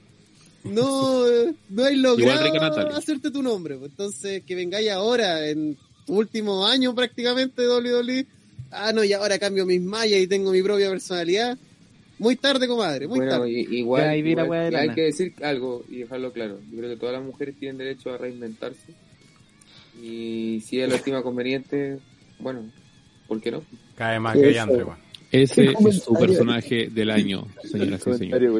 No, 0.64 1.26
eh, 1.28 1.54
no 1.70 1.84
hay 1.84 1.96
logrado 1.96 2.96
hacerte 2.96 3.30
tu 3.30 3.42
nombre. 3.42 3.76
pues. 3.76 3.90
Entonces, 3.92 4.42
que 4.44 4.54
vengáis 4.54 4.90
ahora, 4.90 5.46
en 5.48 5.76
tu 6.06 6.14
último 6.18 6.66
año 6.66 6.94
prácticamente 6.94 7.62
de 7.62 7.68
WWE, 7.68 8.26
ah, 8.70 8.92
no, 8.92 9.02
y 9.04 9.12
ahora 9.12 9.38
cambio 9.38 9.64
mis 9.64 9.80
mallas 9.80 10.20
y 10.20 10.26
tengo 10.26 10.50
mi 10.50 10.62
propia 10.62 10.90
personalidad. 10.90 11.56
Muy 12.20 12.36
tarde, 12.36 12.68
comadre, 12.68 13.08
muy 13.08 13.16
Bueno, 13.18 13.32
tarde. 13.32 13.50
igual, 13.50 14.02
Ya, 14.02 14.08
la 14.08 14.16
igual 14.44 14.76
hay 14.76 14.90
que 14.90 15.00
decir 15.04 15.32
algo 15.42 15.82
y 15.88 16.00
dejarlo 16.00 16.32
claro. 16.32 16.58
Yo 16.70 16.76
creo 16.78 16.90
que 16.90 16.96
todas 16.96 17.14
las 17.14 17.24
mujeres 17.24 17.54
tienen 17.58 17.78
derecho 17.78 18.10
a 18.12 18.18
reinventarse. 18.18 18.92
Y 20.02 20.60
si 20.66 20.76
ella 20.76 20.88
lo 20.88 20.94
estima 20.96 21.22
conveniente, 21.22 21.98
bueno, 22.38 22.64
¿por 23.26 23.40
qué 23.40 23.50
no? 23.50 23.62
Cae 23.96 24.20
más 24.20 24.36
que 24.36 24.52
Yandre, 24.52 24.84
weón. 24.84 24.98
Ese 25.32 25.66
es 25.88 26.02
su 26.02 26.12
personaje 26.14 26.88
del 26.90 27.10
año, 27.10 27.46
señoras 27.62 28.04
y 28.06 28.14
señores. 28.14 28.52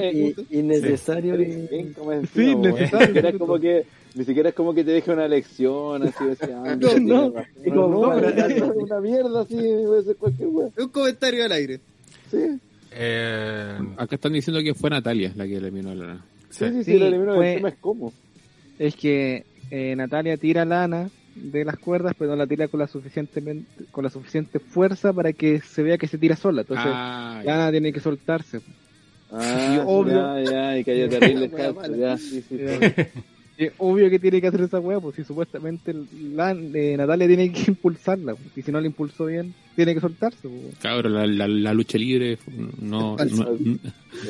Eh, 0.00 0.34
innecesario 0.50 1.36
Sí, 1.36 2.54
weón. 2.54 2.62
necesario. 2.62 3.06
Ni 3.06 3.06
siquiera 3.06 3.28
es 3.30 3.36
como 3.36 3.58
que 3.60 3.84
ni 4.14 4.24
siquiera 4.24 4.48
es 4.48 4.54
como 4.54 4.72
que 4.74 4.82
te 4.82 4.92
deje 4.92 5.10
una 5.12 5.28
lección 5.28 6.04
así 6.04 6.24
de 6.24 6.32
ese 6.32 6.44
ah, 6.54 6.74
No, 6.80 6.98
no. 6.98 7.28
no, 7.28 8.00
para- 8.08 8.32
pero 8.34 8.46
es 8.48 8.76
una 8.76 9.00
mierda 9.00 9.42
así 9.42 9.56
puede 9.56 10.02
ser 10.04 10.16
cualquier 10.16 10.48
weón 10.48 10.72
Es 10.74 10.84
un 10.84 10.90
comentario 10.90 11.44
al 11.44 11.52
aire. 11.52 11.80
Sí 12.30 12.58
Eh, 12.92 13.78
Acá 13.98 14.14
están 14.16 14.32
diciendo 14.32 14.62
que 14.62 14.74
fue 14.74 14.90
Natalia 14.90 15.32
la 15.36 15.46
que 15.46 15.56
eliminó 15.56 15.90
a 15.90 15.94
Lana. 15.94 16.24
sí 16.50 16.64
sí, 16.66 16.72
sí, 16.78 16.84
Sí, 16.92 16.98
lo 16.98 17.06
eliminó 17.06 17.34
fue- 17.34 17.50
el 17.50 17.56
tema 17.56 17.68
es 17.70 17.76
cómo 17.80 18.12
Es 18.78 18.94
que 18.96 19.44
eh, 19.70 19.94
Natalia 19.96 20.36
tira 20.36 20.64
lana 20.64 21.08
de 21.34 21.64
las 21.64 21.76
cuerdas, 21.78 22.14
pero 22.18 22.30
no 22.30 22.36
la 22.36 22.46
tira 22.46 22.68
con 22.68 22.80
la 22.80 22.86
suficientemente, 22.86 23.84
con 23.90 24.04
la 24.04 24.10
suficiente 24.10 24.58
fuerza 24.58 25.12
para 25.12 25.32
que 25.32 25.60
se 25.60 25.82
vea 25.82 25.98
que 25.98 26.06
se 26.08 26.16
tira 26.18 26.36
sola. 26.36 26.62
Entonces, 26.62 26.86
Ah, 26.88 27.42
ya. 27.44 27.56
Lana 27.56 27.70
tiene 27.72 27.92
que 27.92 28.00
soltarse. 28.00 28.60
ah 29.30 29.82
obvio. 29.86 30.14
ya 30.14 30.50
ya 30.50 30.78
y 30.78 30.84
que 30.84 30.90
haya 30.92 31.08
terrible 31.20 31.48
mala. 31.74 31.96
ya 31.96 32.16
sí 32.16 32.42
sí, 32.48 32.58
es 33.58 33.72
obvio 33.78 34.10
que 34.10 34.18
tiene 34.18 34.40
que 34.40 34.48
hacer 34.48 34.60
esa 34.62 34.78
weá, 34.80 35.00
pues 35.00 35.16
si 35.16 35.24
supuestamente 35.24 35.94
la, 36.34 36.50
eh, 36.52 36.94
Natalia 36.96 37.26
tiene 37.26 37.52
que 37.52 37.64
impulsarla, 37.68 38.34
pues, 38.34 38.48
y 38.56 38.62
si 38.62 38.70
no 38.72 38.80
la 38.80 38.86
impulsó 38.86 39.26
bien, 39.26 39.54
tiene 39.74 39.94
que 39.94 40.00
soltarse. 40.00 40.48
pues. 40.48 40.76
Cabrón, 40.80 41.14
la, 41.14 41.26
la, 41.26 41.48
la 41.48 41.74
lucha 41.74 41.98
libre 41.98 42.38
no, 42.80 43.16
no, 43.16 43.22
Es 43.24 43.32
no, 43.32 43.44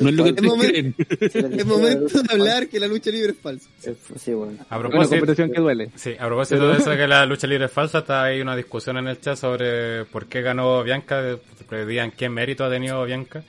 no 0.01 0.09
es 0.09 0.15
lo 0.15 0.23
que 0.25 0.41
momento- 0.41 0.67
creen. 0.67 0.95
Es 1.59 1.65
momento 1.65 2.21
de 2.21 2.33
hablar 2.33 2.67
que 2.67 2.79
la 2.79 2.87
lucha 2.87 3.11
libre 3.11 3.31
es 3.31 3.37
falsa. 3.37 3.69
Sí, 4.17 4.33
bueno. 4.33 4.53
a 4.69 4.77
Una 4.77 4.89
propósito, 4.89 5.17
competición 5.17 5.51
que 5.51 5.59
duele. 5.61 5.89
Sí, 5.95 6.11
a 6.19 6.25
propósito 6.25 6.67
de 6.69 6.77
eso 6.77 6.91
que 6.95 7.07
la 7.07 7.25
lucha 7.25 7.47
libre 7.47 7.65
es 7.65 7.71
falsa, 7.71 7.99
está 7.99 8.23
ahí 8.23 8.41
una 8.41 8.55
discusión 8.55 8.97
en 8.97 9.07
el 9.07 9.19
chat 9.19 9.37
sobre 9.37 10.05
por 10.05 10.27
qué 10.27 10.41
ganó 10.41 10.83
Bianca, 10.83 11.37
pedían 11.69 12.11
qué 12.11 12.29
mérito 12.29 12.63
ha 12.65 12.69
tenido 12.69 13.03
Bianca. 13.05 13.43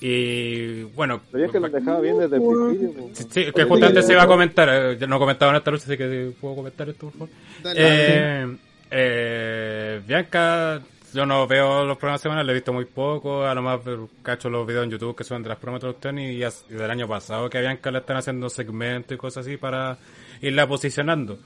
Y 0.00 0.82
bueno. 0.82 1.20
Pero 1.30 1.44
es 1.44 1.52
que 1.52 1.60
dejaba 1.60 2.00
bien 2.00 2.18
desde 2.18 2.36
el 2.36 2.42
principio. 2.42 3.10
Sí, 3.12 3.26
sí, 3.30 3.52
que 3.52 3.64
justamente 3.64 4.02
se 4.02 4.12
iba 4.12 4.22
a 4.22 4.26
comentar. 4.26 4.68
eh, 4.70 4.96
yo 4.98 5.06
no 5.06 5.18
comentaba 5.18 5.52
en 5.52 5.58
esta 5.58 5.70
lucha, 5.70 5.84
así 5.84 5.96
que 5.96 6.32
puedo 6.40 6.56
comentar 6.56 6.88
esto, 6.88 7.10
por 7.10 7.28
favor. 7.28 7.74
Eh, 7.76 8.56
eh, 8.90 10.00
Bianca, 10.06 10.80
yo 11.12 11.26
no 11.26 11.46
veo 11.46 11.84
los 11.84 11.98
programas 11.98 12.22
semanales, 12.22 12.46
lo 12.46 12.52
he 12.52 12.54
visto 12.54 12.72
muy 12.72 12.86
poco. 12.86 13.44
A 13.44 13.54
lo 13.54 13.60
más 13.60 13.80
cacho 14.22 14.48
los 14.48 14.66
videos 14.66 14.84
en 14.84 14.90
YouTube 14.90 15.14
que 15.14 15.24
suben 15.24 15.42
de 15.42 15.50
las 15.50 15.58
promos 15.58 15.82
de 15.82 16.22
y, 16.22 16.42
y 16.42 16.74
del 16.74 16.90
año 16.90 17.06
pasado 17.06 17.50
que 17.50 17.58
a 17.58 17.60
Bianca 17.60 17.90
le 17.90 17.98
están 17.98 18.16
haciendo 18.16 18.48
segmentos 18.48 19.14
y 19.14 19.18
cosas 19.18 19.46
así 19.46 19.58
para 19.58 19.98
irla 20.40 20.66
posicionando. 20.66 21.38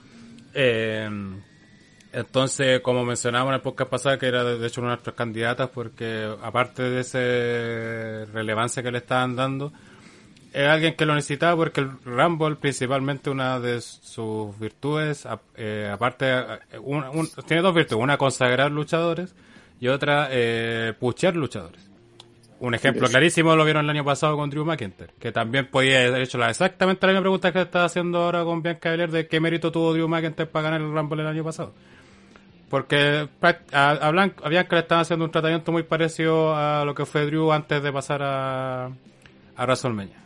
Eh, 0.54 1.10
entonces, 2.14 2.80
como 2.80 3.04
mencionábamos 3.04 3.50
en 3.50 3.54
el 3.56 3.60
podcast 3.60 3.90
pasado, 3.90 4.18
que 4.18 4.26
era 4.26 4.44
de 4.44 4.66
hecho 4.66 4.80
una 4.80 4.90
de 4.90 4.96
nuestras 4.96 5.16
candidatas, 5.16 5.68
porque 5.70 6.28
aparte 6.42 6.82
de 6.82 7.00
esa 7.00 8.32
relevancia 8.32 8.82
que 8.82 8.90
le 8.90 8.98
estaban 8.98 9.36
dando, 9.36 9.72
es 10.52 10.68
alguien 10.68 10.94
que 10.94 11.04
lo 11.04 11.14
necesitaba 11.14 11.56
porque 11.56 11.80
el 11.80 11.90
Rumble, 12.04 12.56
principalmente 12.56 13.28
una 13.30 13.58
de 13.58 13.80
sus 13.80 14.56
virtudes, 14.58 15.26
eh, 15.56 15.90
aparte, 15.92 16.26
eh, 16.30 16.78
un- 16.80 17.04
un- 17.12 17.28
tiene 17.46 17.62
dos 17.62 17.74
virtudes, 17.74 18.02
una 18.02 18.16
consagrar 18.16 18.70
luchadores 18.70 19.34
y 19.80 19.88
otra 19.88 20.28
eh, 20.30 20.92
puchear 20.98 21.34
luchadores. 21.34 21.82
Un 22.60 22.72
ejemplo 22.74 23.08
clarísimo 23.08 23.56
lo 23.56 23.64
vieron 23.64 23.84
el 23.84 23.90
año 23.90 24.04
pasado 24.04 24.36
con 24.36 24.48
Drew 24.48 24.64
McIntyre, 24.64 25.12
que 25.18 25.32
también 25.32 25.66
podía 25.66 26.06
haber 26.06 26.22
hecho 26.22 26.38
la, 26.38 26.48
exactamente 26.50 27.04
la 27.04 27.12
misma 27.12 27.22
pregunta 27.22 27.52
que 27.52 27.60
está 27.62 27.84
haciendo 27.84 28.18
ahora 28.22 28.44
con 28.44 28.62
Bianca 28.62 28.90
Belair 28.90 29.10
de 29.10 29.26
qué 29.26 29.40
mérito 29.40 29.72
tuvo 29.72 29.92
Drew 29.92 30.06
McIntyre 30.08 30.46
para 30.46 30.70
ganar 30.70 30.80
el 30.80 30.92
Rumble 30.92 31.20
el 31.22 31.28
año 31.28 31.42
pasado. 31.42 31.74
Porque 32.70 33.28
prac- 33.40 33.72
a, 33.72 33.90
a 33.92 34.10
Blan- 34.10 34.34
a 34.42 34.48
Bianca 34.48 34.76
le 34.76 34.82
estaban 34.82 35.02
haciendo 35.02 35.24
un 35.24 35.30
tratamiento 35.30 35.70
muy 35.72 35.82
parecido 35.84 36.54
a 36.56 36.84
lo 36.84 36.94
que 36.94 37.04
fue 37.06 37.24
Drew 37.26 37.52
antes 37.52 37.82
de 37.82 37.92
pasar 37.92 38.22
a, 38.22 38.86
a 38.86 39.64
WrestleMania. 39.64 40.16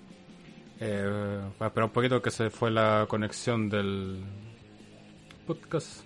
Eh, 0.81 1.41
voy 1.59 1.65
a 1.65 1.67
esperar 1.67 1.85
un 1.87 1.93
poquito 1.93 2.23
que 2.23 2.31
se 2.31 2.51
fue 2.51 2.71
la 2.71 3.05
conexión 3.09 3.69
del 3.69 4.21
podcast. 5.47 6.05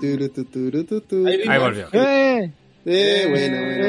Turu, 0.00 0.28
tu, 0.30 0.44
turu, 0.44 0.84
tu, 0.84 1.00
tu. 1.02 1.26
Ahí 1.26 1.42
Ahí 1.48 1.58
volvió. 1.58 1.88
¡Eh! 1.92 2.50
Eh, 2.86 3.26
bueno, 3.28 3.56
bueno. 3.58 3.84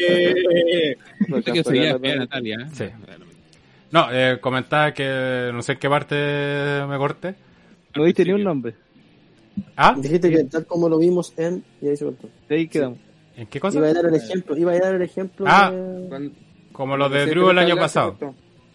Eh, 0.00 0.96
que 1.52 1.62
seguía 1.64 1.98
fea, 1.98 2.16
Natalia. 2.16 2.56
¿eh? 2.62 2.66
Sí. 2.72 2.84
No, 3.94 4.08
eh, 4.10 4.38
comentaba 4.40 4.92
que 4.92 5.50
no 5.54 5.62
sé 5.62 5.72
en 5.74 5.78
qué 5.78 5.88
parte 5.88 6.16
me 6.88 6.98
corté. 6.98 7.36
No 7.94 8.02
diste 8.04 8.24
ni 8.24 8.32
un 8.32 8.42
nombre. 8.42 8.74
¿Ah? 9.76 9.94
Dijiste 9.96 10.30
que 10.32 10.42
tal 10.44 10.66
como 10.66 10.88
lo 10.88 10.98
vimos 10.98 11.32
en... 11.36 11.62
Y 11.80 11.86
ahí 11.86 11.96
se 11.96 12.04
cortó. 12.04 12.28
De 12.48 12.56
ahí 12.56 12.66
quedamos. 12.66 12.98
¿En 13.36 13.46
qué 13.46 13.60
cosa? 13.60 13.78
Iba 13.78 13.86
a 13.86 13.92
dar 13.94 14.06
el 14.06 14.14
ejemplo, 14.16 14.56
iba 14.56 14.72
a 14.72 14.78
dar 14.80 14.94
el 14.96 15.02
ejemplo 15.02 15.46
Ah. 15.48 15.70
de... 15.70 16.32
Como 16.72 16.96
lo 16.96 17.08
de 17.08 17.26
Drew 17.26 17.50
el 17.50 17.58
año 17.58 17.76
pasado. 17.76 18.16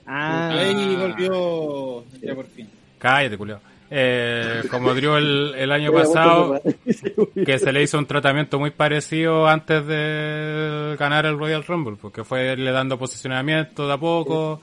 Ah, 0.07 0.51
Ahí 0.53 0.95
volvió 0.95 2.05
ya 2.21 2.33
por 2.33 2.45
fin. 2.45 2.69
Cállate, 2.97 3.37
culiao. 3.37 3.59
Eh, 3.91 4.61
como 4.71 4.93
Drew 4.93 5.17
el, 5.17 5.53
el 5.57 5.71
año 5.73 5.91
pasado, 6.01 6.61
que 7.45 7.59
se 7.59 7.73
le 7.73 7.83
hizo 7.83 7.97
un 7.97 8.05
tratamiento 8.05 8.57
muy 8.57 8.71
parecido 8.71 9.47
antes 9.47 9.85
de 9.85 10.95
ganar 10.97 11.25
el 11.25 11.37
Royal 11.37 11.65
Rumble, 11.65 11.97
porque 12.01 12.23
fue 12.23 12.53
irle 12.53 12.71
dando 12.71 12.97
posicionamiento 12.97 13.85
de 13.85 13.93
a 13.93 13.97
poco, 13.97 14.61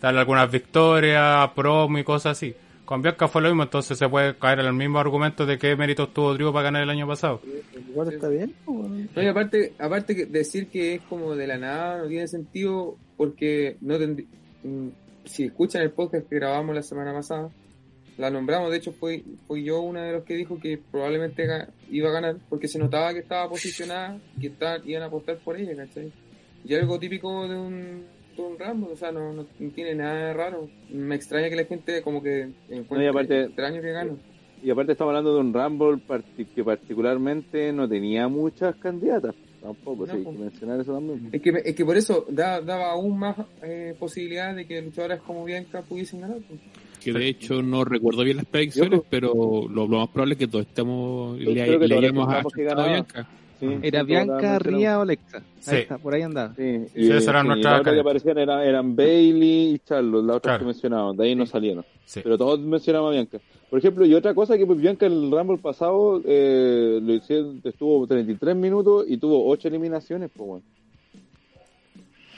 darle 0.00 0.20
algunas 0.20 0.50
victorias, 0.50 1.50
promo 1.54 1.98
y 1.98 2.04
cosas 2.04 2.32
así. 2.38 2.54
Con 2.84 3.02
Bianca 3.02 3.26
fue 3.26 3.42
lo 3.42 3.48
mismo, 3.48 3.64
entonces 3.64 3.98
se 3.98 4.08
puede 4.08 4.36
caer 4.36 4.60
en 4.60 4.66
el 4.66 4.72
mismo 4.72 5.00
argumento 5.00 5.44
de 5.44 5.58
qué 5.58 5.74
méritos 5.74 6.14
tuvo 6.14 6.34
Drew 6.34 6.52
para 6.52 6.64
ganar 6.64 6.82
el 6.84 6.90
año 6.90 7.06
pasado. 7.06 7.40
Igual 7.88 8.12
está 8.12 8.28
bien. 8.28 8.54
pues. 8.64 8.78
No, 9.16 9.22
y 9.22 9.26
aparte, 9.26 9.72
aparte 9.78 10.14
que 10.14 10.26
decir 10.26 10.68
que 10.68 10.94
es 10.94 11.02
como 11.02 11.34
de 11.34 11.48
la 11.48 11.58
nada 11.58 11.98
no 11.98 12.06
tiene 12.06 12.28
sentido 12.28 12.96
porque 13.16 13.76
no 13.80 13.96
tendrí- 13.98 14.26
mm, 14.62 14.88
si 15.24 15.44
escuchan 15.46 15.82
el 15.82 15.90
podcast 15.90 16.28
que 16.28 16.36
grabamos 16.36 16.76
la 16.76 16.82
semana 16.84 17.12
pasada, 17.12 17.48
la 18.18 18.30
nombramos, 18.30 18.70
de 18.70 18.76
hecho 18.76 18.92
fue, 18.92 19.24
fui 19.48 19.64
yo 19.64 19.80
uno 19.80 20.00
de 20.00 20.12
los 20.12 20.22
que 20.24 20.34
dijo 20.34 20.60
que 20.60 20.78
probablemente 20.90 21.44
iba 21.90 22.08
a 22.08 22.12
ganar 22.12 22.36
porque 22.48 22.68
se 22.68 22.78
notaba 22.78 23.12
que 23.12 23.18
estaba 23.18 23.48
posicionada, 23.48 24.18
que 24.40 24.46
está, 24.46 24.78
iban 24.84 25.02
a 25.02 25.06
apostar 25.06 25.38
por 25.38 25.56
ella, 25.56 25.74
¿cachai? 25.74 26.12
Y 26.64 26.74
algo 26.74 26.98
típico 27.00 27.48
de 27.48 27.56
un, 27.56 28.04
de 28.42 28.48
un 28.48 28.58
Rambo, 28.58 28.90
o 28.92 28.96
sea, 28.96 29.12
no, 29.12 29.32
no, 29.32 29.44
tiene 29.74 29.94
nada 29.94 30.26
de 30.28 30.32
raro. 30.34 30.68
Me 30.90 31.14
extraña 31.14 31.48
que 31.48 31.56
la 31.56 31.64
gente 31.64 32.02
como 32.02 32.22
que 32.22 32.50
encuentre 32.68 32.96
No, 32.98 33.02
y 33.02 33.06
aparte- 33.06 33.44
extraño 33.44 33.80
que 33.82 33.92
gane. 33.92 34.12
Y 34.62 34.70
aparte 34.70 34.92
estamos 34.92 35.10
hablando 35.10 35.34
de 35.34 35.40
un 35.40 35.52
Rumble 35.52 35.98
parti- 36.06 36.46
que 36.46 36.64
particularmente 36.64 37.72
no 37.72 37.88
tenía 37.88 38.26
muchas 38.28 38.74
candidatas. 38.76 39.34
Tampoco, 39.62 40.06
No, 40.06 40.12
sí, 40.12 40.18
hay 40.18 40.24
pues. 40.24 40.36
que 40.36 40.42
mencionar 40.42 40.80
eso 40.80 40.94
también. 40.94 41.28
Es 41.32 41.42
que, 41.42 41.50
es 41.64 41.74
que 41.74 41.84
por 41.84 41.96
eso 41.96 42.24
da- 42.28 42.60
daba 42.60 42.92
aún 42.92 43.18
más 43.18 43.36
eh, 43.62 43.94
posibilidad 43.98 44.54
de 44.54 44.64
que 44.66 44.80
luchadoras 44.80 45.20
como 45.22 45.44
Bianca 45.44 45.82
pudiesen 45.82 46.20
ganar. 46.20 46.38
pues. 46.48 46.60
Que 47.02 47.12
de 47.12 47.28
hecho 47.28 47.62
no 47.62 47.84
recuerdo 47.84 48.24
bien 48.24 48.38
las 48.38 48.46
predicciones, 48.46 49.00
pero 49.08 49.32
lo, 49.34 49.86
lo 49.86 49.98
más 49.98 50.08
probable 50.08 50.34
es 50.34 50.38
que 50.38 50.48
todos 50.48 50.66
estemos 50.66 51.38
le, 51.38 51.54
le 51.54 51.88
todos 51.88 51.92
hayamos 52.02 52.28
a. 52.28 52.42
Bianca. 52.88 53.28
Sí, 53.58 53.66
Era 53.82 54.00
sí, 54.00 54.06
Bianca. 54.06 54.58
Ría 54.58 54.98
o 54.98 55.02
Alexa. 55.02 55.38
Ahí 55.38 55.44
Sí. 55.60 55.76
está, 55.76 55.98
por 55.98 56.12
ahí 56.14 56.22
andaba. 56.22 56.54
Sí, 56.54 56.62
eran 56.62 56.88
y 56.94 57.08
nuestras 57.48 57.80
otra 57.80 57.92
que 57.94 58.00
aparecían 58.00 58.38
era- 58.38 58.64
eran 58.64 58.94
Bailey 58.94 59.74
y 59.74 59.78
Charlotte, 59.78 60.24
las 60.26 60.36
otras 60.36 60.52
Claro. 60.52 60.58
que 60.60 60.64
mencionaban, 60.66 61.16
de 61.16 61.24
ahí 61.24 61.34
no 61.34 61.46
salieron. 61.46 61.84
Sí. 62.04 62.20
Pero 62.22 62.36
todos 62.36 62.60
mencionaban 62.60 63.08
a 63.08 63.12
Bianca. 63.12 63.38
Por 63.70 63.78
ejemplo, 63.78 64.06
y 64.06 64.14
otra 64.14 64.34
cosa 64.34 64.56
que 64.56 64.64
pues, 64.66 64.78
Bianca 64.80 65.06
en 65.06 65.12
el 65.12 65.30
Rumble 65.30 65.58
pasado 65.58 66.20
eh, 66.24 67.00
lo 67.02 67.12
hicieron, 67.14 67.60
estuvo 67.64 68.06
33 68.06 68.54
minutos 68.54 69.04
y 69.08 69.16
tuvo 69.16 69.48
8 69.48 69.68
eliminaciones, 69.68 70.30
pues 70.36 70.46
bueno. 70.48 70.64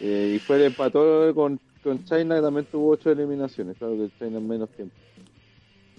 Eh, 0.00 0.34
y 0.36 0.38
fue 0.38 0.56
el 0.56 0.62
empató 0.64 1.34
con, 1.34 1.58
con 1.82 2.04
China 2.04 2.36
que 2.36 2.42
también 2.42 2.66
tuvo 2.70 2.90
8 2.90 3.10
eliminaciones, 3.10 3.76
claro 3.76 3.94
que 3.96 4.08
China 4.18 4.38
en 4.38 4.48
menos 4.48 4.68
tiempo. 4.70 4.94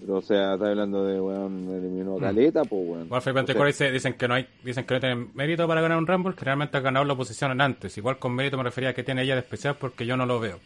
O 0.08 0.22
sea, 0.22 0.54
está 0.54 0.68
hablando 0.68 1.04
de 1.04 1.20
weón, 1.20 1.68
eliminó 1.72 2.16
a 2.16 2.20
Caleta, 2.20 2.62
pues 2.64 2.82
weón. 2.86 3.04
Igual 3.06 3.22
Felipe 3.22 3.40
O 3.40 3.46
sea, 3.46 3.52
Antecore 3.52 3.66
dice, 3.68 3.92
dicen 3.92 4.14
que 4.14 4.28
no 4.28 4.34
hay, 4.34 4.46
dicen 4.64 4.84
que 4.84 4.94
no 4.94 5.00
tienen 5.00 5.30
mérito 5.34 5.66
para 5.68 5.80
ganar 5.80 5.98
un 5.98 6.06
Rumble, 6.06 6.34
que 6.34 6.44
realmente 6.44 6.76
ha 6.76 6.80
ganado 6.80 7.04
la 7.04 7.14
posición 7.14 7.60
antes. 7.60 7.96
Igual 7.98 8.18
con 8.18 8.34
mérito 8.34 8.56
me 8.56 8.62
refería 8.62 8.90
a 8.90 8.94
que 8.94 9.02
tiene 9.02 9.22
ella 9.22 9.34
de 9.34 9.40
especial 9.40 9.76
porque 9.78 10.06
yo 10.06 10.16
no 10.16 10.26
lo 10.26 10.40
veo. 10.40 10.58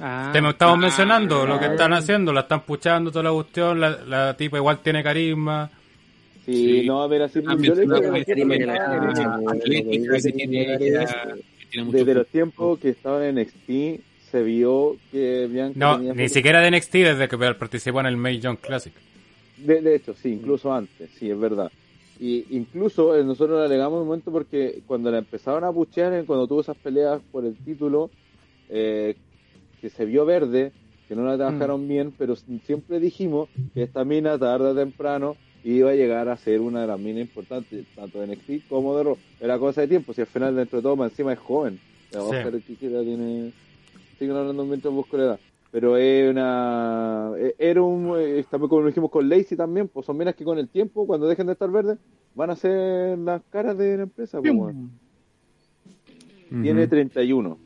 Ah, 0.00 0.30
Te 0.32 0.42
me 0.42 0.50
estamos 0.50 0.78
mencionando 0.78 1.46
lo 1.46 1.58
que 1.58 1.66
están 1.66 1.92
haciendo, 1.94 2.32
la 2.32 2.42
están 2.42 2.60
puchando 2.60 3.10
toda 3.10 3.24
la 3.24 3.32
cuestión, 3.32 3.80
la, 3.80 3.90
la 4.06 4.36
tipa 4.36 4.58
igual 4.58 4.78
tiene 4.80 5.02
carisma. 5.02 5.70
Sí, 6.44 6.80
Sí. 6.82 6.86
no, 6.86 7.02
a 7.02 7.08
ver, 7.08 7.22
así 7.22 7.42
También 7.42 7.74
yo 7.74 7.82
le 7.82 8.24
Desde 11.92 12.14
los 12.14 12.26
tiempos 12.28 12.78
que 12.78 12.90
estaba 12.90 13.26
en 13.26 13.36
NXT 13.36 14.00
se 14.36 14.42
vio 14.42 14.96
que 15.10 15.46
Bianca 15.46 15.78
No, 15.78 15.96
tenía 15.96 16.12
ni 16.12 16.28
siquiera 16.28 16.60
de 16.60 16.70
NXT 16.70 16.92
desde 16.92 17.28
que 17.28 17.38
participó 17.38 18.00
en 18.00 18.06
el 18.06 18.18
May 18.18 18.38
Young 18.38 18.58
Classic. 18.58 18.92
De, 19.56 19.80
de 19.80 19.94
hecho, 19.94 20.14
sí, 20.14 20.28
incluso 20.28 20.72
antes, 20.72 21.08
sí, 21.18 21.30
es 21.30 21.38
verdad. 21.38 21.72
Y 22.20 22.44
incluso 22.50 23.16
eh, 23.16 23.24
nosotros 23.24 23.58
le 23.60 23.64
alegamos 23.64 24.02
un 24.02 24.08
momento 24.08 24.30
porque 24.30 24.82
cuando 24.86 25.10
la 25.10 25.18
empezaron 25.18 25.64
a 25.64 25.72
puchear, 25.72 26.12
eh, 26.12 26.24
cuando 26.26 26.46
tuvo 26.46 26.60
esas 26.60 26.76
peleas 26.76 27.22
por 27.32 27.46
el 27.46 27.56
título, 27.56 28.10
eh, 28.68 29.16
que 29.80 29.88
se 29.88 30.04
vio 30.04 30.26
verde, 30.26 30.72
que 31.08 31.16
no 31.16 31.24
la 31.24 31.38
trabajaron 31.38 31.88
bien, 31.88 32.12
pero 32.18 32.36
siempre 32.36 33.00
dijimos 33.00 33.48
que 33.72 33.84
esta 33.84 34.04
mina 34.04 34.38
tarde 34.38 34.70
o 34.70 34.74
temprano 34.74 35.36
iba 35.64 35.90
a 35.90 35.94
llegar 35.94 36.28
a 36.28 36.36
ser 36.36 36.60
una 36.60 36.82
de 36.82 36.88
las 36.88 37.00
minas 37.00 37.22
importantes, 37.22 37.86
tanto 37.94 38.20
de 38.20 38.26
NXT 38.26 38.68
como 38.68 38.96
de 38.98 39.04
Raw. 39.04 39.18
Era 39.40 39.58
cosa 39.58 39.80
de 39.80 39.88
tiempo, 39.88 40.12
si 40.12 40.20
al 40.20 40.26
final 40.26 40.56
dentro 40.56 40.78
de 40.78 40.82
todo 40.82 40.96
más 40.96 41.12
encima 41.12 41.32
es 41.32 41.38
joven. 41.38 41.80
La 42.12 42.20
Sí. 42.20 42.76
Tiene... 42.78 43.52
Siguen 44.18 44.36
hablando 44.36 44.64
mientras 44.64 44.92
busco 44.92 45.16
la 45.16 45.22
edad. 45.24 45.40
Pero 45.72 45.96
es 45.96 46.30
una... 46.30 47.32
eh, 47.38 47.54
Era 47.58 47.82
un... 47.82 48.14
eh, 48.18 48.44
También 48.50 48.68
como 48.68 48.80
lo 48.82 48.86
dijimos 48.88 49.10
con 49.10 49.28
Lacey 49.28 49.56
también, 49.56 49.88
pues 49.88 50.06
son 50.06 50.16
minas 50.16 50.34
que 50.34 50.44
con 50.44 50.58
el 50.58 50.68
tiempo, 50.68 51.06
cuando 51.06 51.26
dejen 51.26 51.46
de 51.46 51.52
estar 51.52 51.70
verdes, 51.70 51.98
van 52.34 52.50
a 52.50 52.56
ser 52.56 53.18
las 53.18 53.42
caras 53.50 53.76
de 53.76 53.96
la 53.96 54.02
empresa. 54.04 54.40
pues, 54.40 54.52
weón. 54.54 54.90
Tiene 56.48 56.82
Ujú. 56.82 56.90
31. 56.90 57.58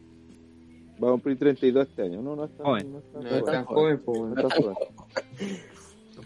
Va 1.03 1.09
a 1.09 1.13
cumplir 1.13 1.39
32 1.39 1.89
este 1.89 2.03
año. 2.03 2.21
No, 2.23 2.35
no 2.37 2.45
está, 2.45 2.65
Joven. 2.65 2.93
no 2.93 2.99
está, 2.99 3.21
No 3.21 3.29
es 3.37 3.45
tan 3.45 3.65
joven, 3.65 4.01
bueno. 4.05 4.35
no 4.35 4.41
está 4.49 4.57
joven. 4.57 4.77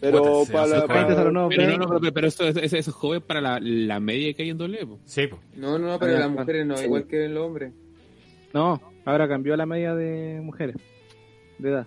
Pero 0.01 0.43
para 0.51 0.87
Pero, 0.87 1.31
no, 1.31 1.49
veinte. 1.49 1.79
no, 1.79 1.87
pero, 2.01 2.13
pero 2.13 2.27
eso, 2.27 2.45
eso, 2.45 2.59
eso 2.61 2.77
es 2.77 2.89
joven 2.89 3.23
para 3.23 3.41
la, 3.41 3.61
la 3.61 4.01
media 4.01 4.35
que 4.35 4.43
hay 4.43 4.51
en 4.51 4.59
doble. 4.59 4.85
po. 4.87 4.99
Sí, 5.05 5.27
pues. 5.29 5.41
No, 5.57 5.79
no, 5.79 5.87
no, 5.93 5.99
pero 5.99 6.17
Ah, 6.17 6.21
las 6.21 6.31
mujeres 6.31 6.67
no, 6.67 6.77
sí. 6.77 6.85
igual 6.87 7.07
que 7.07 7.25
el 7.27 7.37
hombre. 7.37 7.73
No, 8.55 8.81
ahora 9.05 9.29
cambió 9.29 9.57
la 9.57 9.67
media 9.67 9.95
de 9.95 10.41
mujeres 10.41 10.77
de 11.59 11.69
edad. 11.71 11.87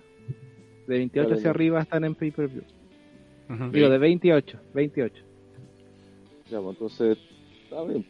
De 0.85 0.97
28 0.97 1.27
Claro, 1.27 1.39
hacia 1.39 1.49
arriba 1.49 1.81
están 1.81 2.03
en 2.03 2.13
pay-per-view. 2.15 2.63
Ujú. 3.49 3.71
Digo, 3.71 3.89
de 3.89 3.97
28, 3.97 4.59
28. 4.73 5.23
Ya, 6.49 6.59
pues, 6.59 6.75
entonces, 6.75 7.17
está 7.63 7.83
bien. 7.83 8.05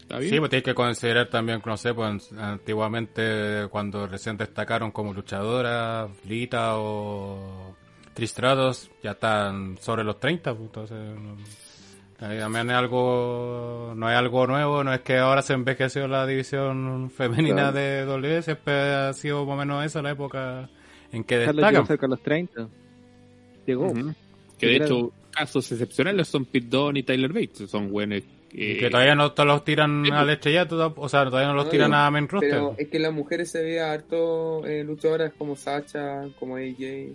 ¿Está 0.00 0.18
bien? 0.18 0.30
Sí, 0.30 0.38
pues 0.38 0.50
tienes 0.50 0.64
que 0.64 0.74
considerar 0.74 1.28
también, 1.28 1.60
no 1.64 1.76
sé, 1.76 1.92
pues 1.92 2.32
antiguamente 2.32 3.66
cuando 3.70 4.06
recién 4.06 4.36
destacaron 4.36 4.92
como 4.92 5.12
luchadoras, 5.12 6.08
Lita 6.24 6.78
o 6.78 7.74
Tristrados, 8.14 8.90
ya 9.02 9.10
están 9.12 9.76
sobre 9.78 10.04
los 10.04 10.18
30, 10.20 10.54
pues, 10.54 10.66
entonces 10.66 10.96
no- 11.20 11.36
también 12.18 12.70
es 12.70 12.76
algo, 12.76 13.92
no 13.94 14.10
es 14.10 14.16
algo 14.16 14.46
nuevo, 14.46 14.82
no 14.82 14.94
es 14.94 15.00
que 15.00 15.18
ahora 15.18 15.42
se 15.42 15.52
envejeció 15.52 16.08
la 16.08 16.26
división 16.26 17.10
femenina 17.10 17.72
de 17.72 18.04
W, 18.06 18.42
siempre 18.42 18.74
ha 18.74 19.12
sido 19.12 19.44
más 19.44 19.54
o 19.54 19.56
menos 19.56 19.84
esa 19.84 20.00
la 20.00 20.12
época 20.12 20.70
en 21.12 21.24
que 21.24 21.38
destacan. 21.38 21.74
llegó 21.74 21.86
cerca 21.86 22.06
de 22.06 22.10
los 22.10 22.22
30. 22.22 22.68
Llegó. 23.66 23.92
Que 24.58 24.66
de 24.66 24.76
hecho, 24.76 25.12
casos 25.30 25.70
excepcionales 25.70 26.28
son 26.28 26.46
Pete 26.46 26.68
Dunne 26.68 27.00
y 27.00 27.02
Tyler 27.02 27.32
Bates. 27.32 27.70
Son 27.70 27.90
buenos. 27.90 28.22
Y 28.52 28.78
que 28.78 28.88
todavía 28.88 29.14
no 29.14 29.32
te 29.32 29.44
los 29.44 29.64
tiran 29.64 30.02
Sí, 30.02 30.10
al 30.10 30.30
estrellato, 30.30 30.94
o 30.96 31.08
sea, 31.10 31.24
todavía 31.26 31.48
no 31.48 31.54
los 31.54 31.66
No, 31.66 31.70
tiran 31.70 31.92
a 31.92 32.10
main 32.10 32.26
roster. 32.28 32.50
Pero 32.50 32.74
es 32.78 32.88
que 32.88 32.98
las 32.98 33.12
mujeres 33.12 33.50
se 33.50 33.62
ve 33.62 33.80
harto 33.80 34.64
eh, 34.64 34.82
luchadoras 34.82 35.34
como 35.36 35.56
Sacha, 35.56 36.22
como 36.38 36.56
AJ. 36.56 37.12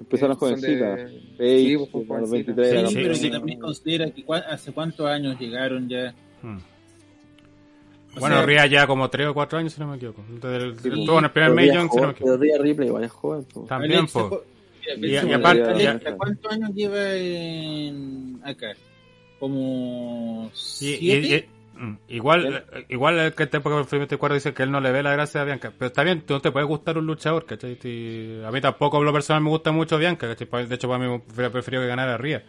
Empezaron 0.00 0.36
jovencitas. 0.36 0.96
De... 0.96 1.08
Sí, 1.08 1.78
sí, 1.78 2.94
pero 2.94 3.14
que 3.14 3.30
también 3.30 3.58
considera 3.58 4.10
que 4.10 4.24
hace 4.48 4.72
cuántos 4.72 5.06
años 5.06 5.38
llegaron 5.38 5.88
ya. 5.88 6.14
Hmm. 6.42 6.58
Bueno, 8.18 8.36
sea, 8.36 8.46
Ria 8.46 8.66
ya 8.66 8.86
como 8.86 9.10
3 9.10 9.28
o 9.28 9.34
4 9.34 9.58
años, 9.58 9.72
si 9.72 9.80
no 9.80 9.88
me 9.88 9.96
equivoco. 9.96 10.24
Entonces, 10.28 10.84
el, 10.84 11.08
en 11.08 11.24
el 11.24 11.30
primer 11.30 11.50
Million, 11.50 11.90
si 11.90 11.96
no 12.00 12.06
me 12.06 12.12
equivoco. 12.12 12.62
Ripley 12.62 13.08
joven. 13.08 13.46
También, 13.66 14.06
pues. 14.06 14.24
Y, 14.98 15.16
aparte, 15.16 16.14
¿cuántos 16.16 16.52
años 16.52 16.70
lleva 16.74 17.14
en 17.14 18.40
acá? 18.44 18.74
¿Como 19.38 20.50
7? 20.52 21.48
Igual, 22.08 22.64
eh, 22.72 22.86
igual 22.88 23.18
el 23.18 23.34
que 23.34 23.46
te 23.46 23.60
Cuadro 23.60 24.34
dice 24.34 24.54
que 24.54 24.62
él 24.62 24.70
no 24.70 24.80
le 24.80 24.92
ve 24.92 25.02
la 25.02 25.12
gracia 25.12 25.40
a 25.42 25.44
Bianca. 25.44 25.72
Pero 25.76 25.88
está 25.88 26.02
bien, 26.02 26.22
tú 26.22 26.34
no 26.34 26.40
te 26.40 26.50
puede 26.52 26.66
gustar 26.66 26.98
un 26.98 27.06
luchador, 27.06 27.46
¿cachai? 27.46 27.78
A 28.46 28.50
mí 28.50 28.60
tampoco, 28.60 28.98
por 28.98 29.06
lo 29.06 29.12
personal, 29.12 29.42
me 29.42 29.50
gusta 29.50 29.72
mucho 29.72 29.98
Bianca, 29.98 30.28
¿cachai? 30.28 30.66
De 30.66 30.74
hecho, 30.74 30.88
para 30.88 31.04
mí 31.04 31.22
hubiera 31.32 31.50
preferido 31.50 31.82
que 31.82 31.88
ganara 31.88 32.16
Ría. 32.16 32.44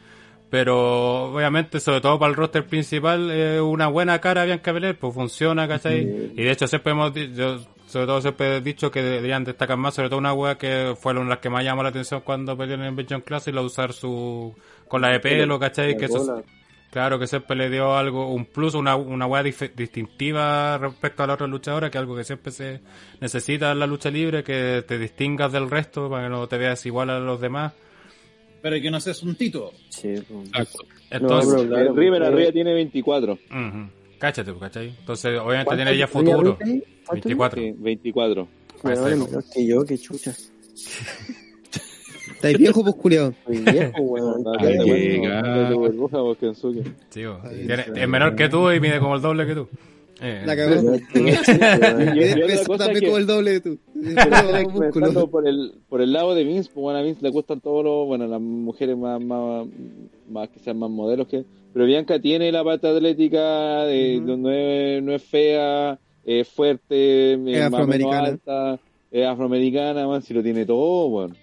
Pero, 0.50 1.34
obviamente, 1.34 1.80
sobre 1.80 2.02
todo 2.02 2.20
para 2.20 2.30
el 2.30 2.36
roster 2.36 2.66
principal, 2.66 3.32
es 3.32 3.60
una 3.62 3.88
buena 3.88 4.20
cara 4.22 4.46
Bianca 4.46 4.72
Belair, 4.72 4.98
pues 4.98 5.14
funciona, 5.14 5.68
¿cachai? 5.68 6.32
Y 6.36 6.44
de 6.44 6.52
hecho, 6.52 6.68
siempre 6.68 6.92
hemos 6.92 7.14
yo, 7.14 7.60
sobre 7.88 8.08
todo 8.08 8.22
siempre 8.22 8.58
he 8.58 8.62
dicho 8.62 8.92
que 8.92 9.02
deberían 9.02 9.44
destacar 9.44 9.78
más, 9.78 9.94
sobre 9.94 10.10
todo 10.10 10.20
una 10.20 10.34
wea 10.34 10.58
que 10.58 10.96
fue 11.00 11.14
una 11.14 11.22
de 11.22 11.30
las 11.30 11.40
que 11.40 11.50
más 11.50 11.64
llamó 11.64 11.84
la 11.84 11.90
atención 11.90 12.22
cuando 12.22 12.58
peleó 12.58 12.76
en 12.76 12.82
el 12.82 12.90
Invasion 12.90 13.22
Classic, 13.22 13.54
la 13.54 13.62
de 13.62 13.68
usar 13.68 13.94
su, 13.94 14.56
con 14.88 15.02
la 15.02 15.10
de 15.10 15.20
pelo, 15.20 15.60
¿cachai? 15.60 15.94
La 15.94 15.98
Que 15.98 16.06
eso. 16.06 16.44
Claro 16.92 17.20
que 17.20 17.28
siempre 17.28 17.58
le 17.58 17.70
dio 17.70 17.94
algo, 17.96 18.34
un 18.34 18.46
plus, 18.46 18.74
una, 18.74 18.96
una 18.96 19.26
hueá 19.28 19.44
distintiva 19.44 20.78
respecto 20.78 21.24
a 21.24 21.28
la 21.28 21.34
otra 21.34 21.46
luchadora, 21.48 21.90
que 21.92 21.98
es 21.98 22.00
algo 22.00 22.16
que 22.16 22.24
siempre 22.24 22.52
se 22.54 22.80
necesita 23.20 23.72
en 23.74 23.80
la 23.80 23.88
lucha 23.88 24.10
libre, 24.10 24.44
que 24.44 24.84
te 24.88 24.98
distingas 24.98 25.52
del 25.52 25.70
resto 25.70 26.10
para 26.10 26.24
que 26.24 26.30
no 26.30 26.48
te 26.48 26.58
veas 26.58 26.86
igual 26.86 27.10
a 27.10 27.20
los 27.20 27.42
demás. 27.42 27.74
Para 28.62 28.80
que 28.80 28.90
no 28.90 29.00
seas 29.02 29.22
un 29.24 29.36
tito. 29.36 29.72
Sí, 29.90 30.14
po. 30.28 30.42
Exacto. 30.46 30.86
Entonces, 31.10 31.54
No, 31.66 31.70
pero- 31.76 31.90
El 31.92 31.96
River 31.98 32.24
arriba 32.24 32.52
tiene 32.52 32.74
24. 32.74 33.34
ujú, 33.34 33.90
cáchate, 34.18 34.52
pues, 34.54 34.62
¿cachai? 34.62 34.96
Entonces, 34.98 35.32
obviamente 35.40 35.66
¿Cuánto 35.66 35.84
tiene 35.84 35.92
ya 35.98 36.06
Rhea 36.06 36.08
futuro. 36.08 36.58
Ripley? 36.58 36.84
¿Cuánto 37.06 37.28
24. 37.30 37.62
Sí, 37.62 37.74
24. 37.78 38.42
Weón, 38.42 38.50
Parece- 39.04 39.16
menor 39.18 39.44
que 39.54 39.68
yo, 39.68 39.84
que 39.86 39.98
chuchas. 39.98 40.52
Estáis 42.48 42.58
viejo, 42.58 42.84
pues 42.84 42.96
culiado. 42.96 43.34
Viejo, 43.48 44.02
weón. 44.02 44.44
Es 47.96 48.08
menor 48.08 48.36
que 48.36 48.50
tú 48.50 48.72
y 48.72 48.80
mide 48.80 49.00
como 49.00 49.16
el 49.16 49.22
doble 49.22 49.46
que 49.46 49.56
tú. 49.56 49.68
Eh, 50.22 50.44
La 50.46 50.56
cagó. 50.56 50.76
También 51.14 53.00
que- 53.02 53.06
como 53.06 53.18
el 53.18 53.26
doble 53.26 53.52
de 53.52 53.60
tú. 53.62 53.78
Pensando 54.94 55.30
por 55.30 55.48
el, 55.48 55.74
por 55.90 56.02
el 56.02 56.14
lado 56.14 56.34
de 56.36 56.44
Vince, 56.46 56.70
pues 56.74 56.82
bueno, 56.84 57.00
a 57.00 57.02
Vince 57.02 57.22
le 57.22 57.30
gustan 57.30 57.60
todos 57.60 57.84
los, 57.84 58.06
bueno, 58.08 58.26
las 58.28 58.40
mujeres 58.40 58.98
más, 58.98 59.22
más, 59.22 59.68
más 60.30 60.50
que 60.50 60.60
sean 60.60 60.80
más 60.80 60.90
modelos 60.90 61.28
que, 61.28 61.44
pero 61.74 61.86
Bianca 61.86 62.18
tiene 62.20 62.50
la 62.52 62.64
parte 62.64 62.88
atlética, 62.88 63.84
de, 63.86 64.22
no, 64.22 64.50
es, 64.52 65.04
no 65.04 65.12
es 65.14 65.22
fea, 65.24 66.00
es 66.24 66.48
fuerte, 66.48 67.34
es 67.34 67.62
afroamericana. 67.62 68.20
alta, 68.20 68.80
es 69.12 69.26
afroamericana, 69.28 70.08
man, 70.08 70.22
si 70.22 70.34
lo 70.34 70.42
tiene 70.42 70.66
todo, 70.66 71.10
bueno. 71.10 71.36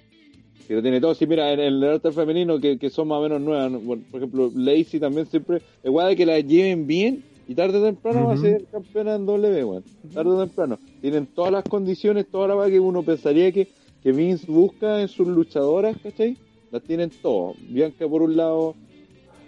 Si 0.73 0.77
lo 0.77 0.81
tiene 0.81 1.03
todo, 1.03 1.15
sí, 1.15 1.27
mira, 1.27 1.53
en 1.53 1.61
el 1.61 1.85
arte 1.85 2.11
femenino 2.13 2.59
que, 2.59 2.79
que 2.79 2.89
son 2.89 3.09
más 3.09 3.19
o 3.19 3.23
menos 3.25 3.43
nuevas, 3.43 3.71
¿no? 3.71 3.79
Bueno, 3.79 4.05
por 4.11 4.21
ejemplo, 4.21 4.51
Lacey 4.57 4.99
también 4.99 5.27
siempre, 5.27 5.61
igual 5.85 6.09
de 6.09 6.17
que 6.17 6.25
la 6.25 6.41
lleven 6.41 6.87
bien 6.87 7.23
y 7.47 7.55
tarde 7.55 7.77
o 7.77 7.85
temprano 7.85 8.25
va 8.25 8.33
a 8.33 8.39
ser 8.39 8.65
campeona 8.73 9.17
en 9.17 9.27
W, 9.27 9.65
weón. 9.65 9.85
Tarde 10.15 10.31
o 10.31 10.39
temprano. 10.39 10.79
Tienen 11.03 11.27
todas 11.27 11.53
las 11.53 11.65
condiciones, 11.65 12.27
toda 12.27 12.49
la 12.49 12.71
que 12.71 12.81
uno 12.81 13.03
pensaría 13.03 13.53
que, 13.53 13.69
que 14.03 14.13
Vince 14.13 14.51
busca 14.51 15.03
en 15.03 15.09
sus 15.09 15.29
luchadoras, 15.29 15.95
¿cachai? 16.03 16.39
Las 16.71 16.83
tienen 16.83 17.11
todas. 17.21 17.55
Bianca 17.69 18.09
por 18.09 18.23
un 18.23 18.35
lado, 18.35 18.75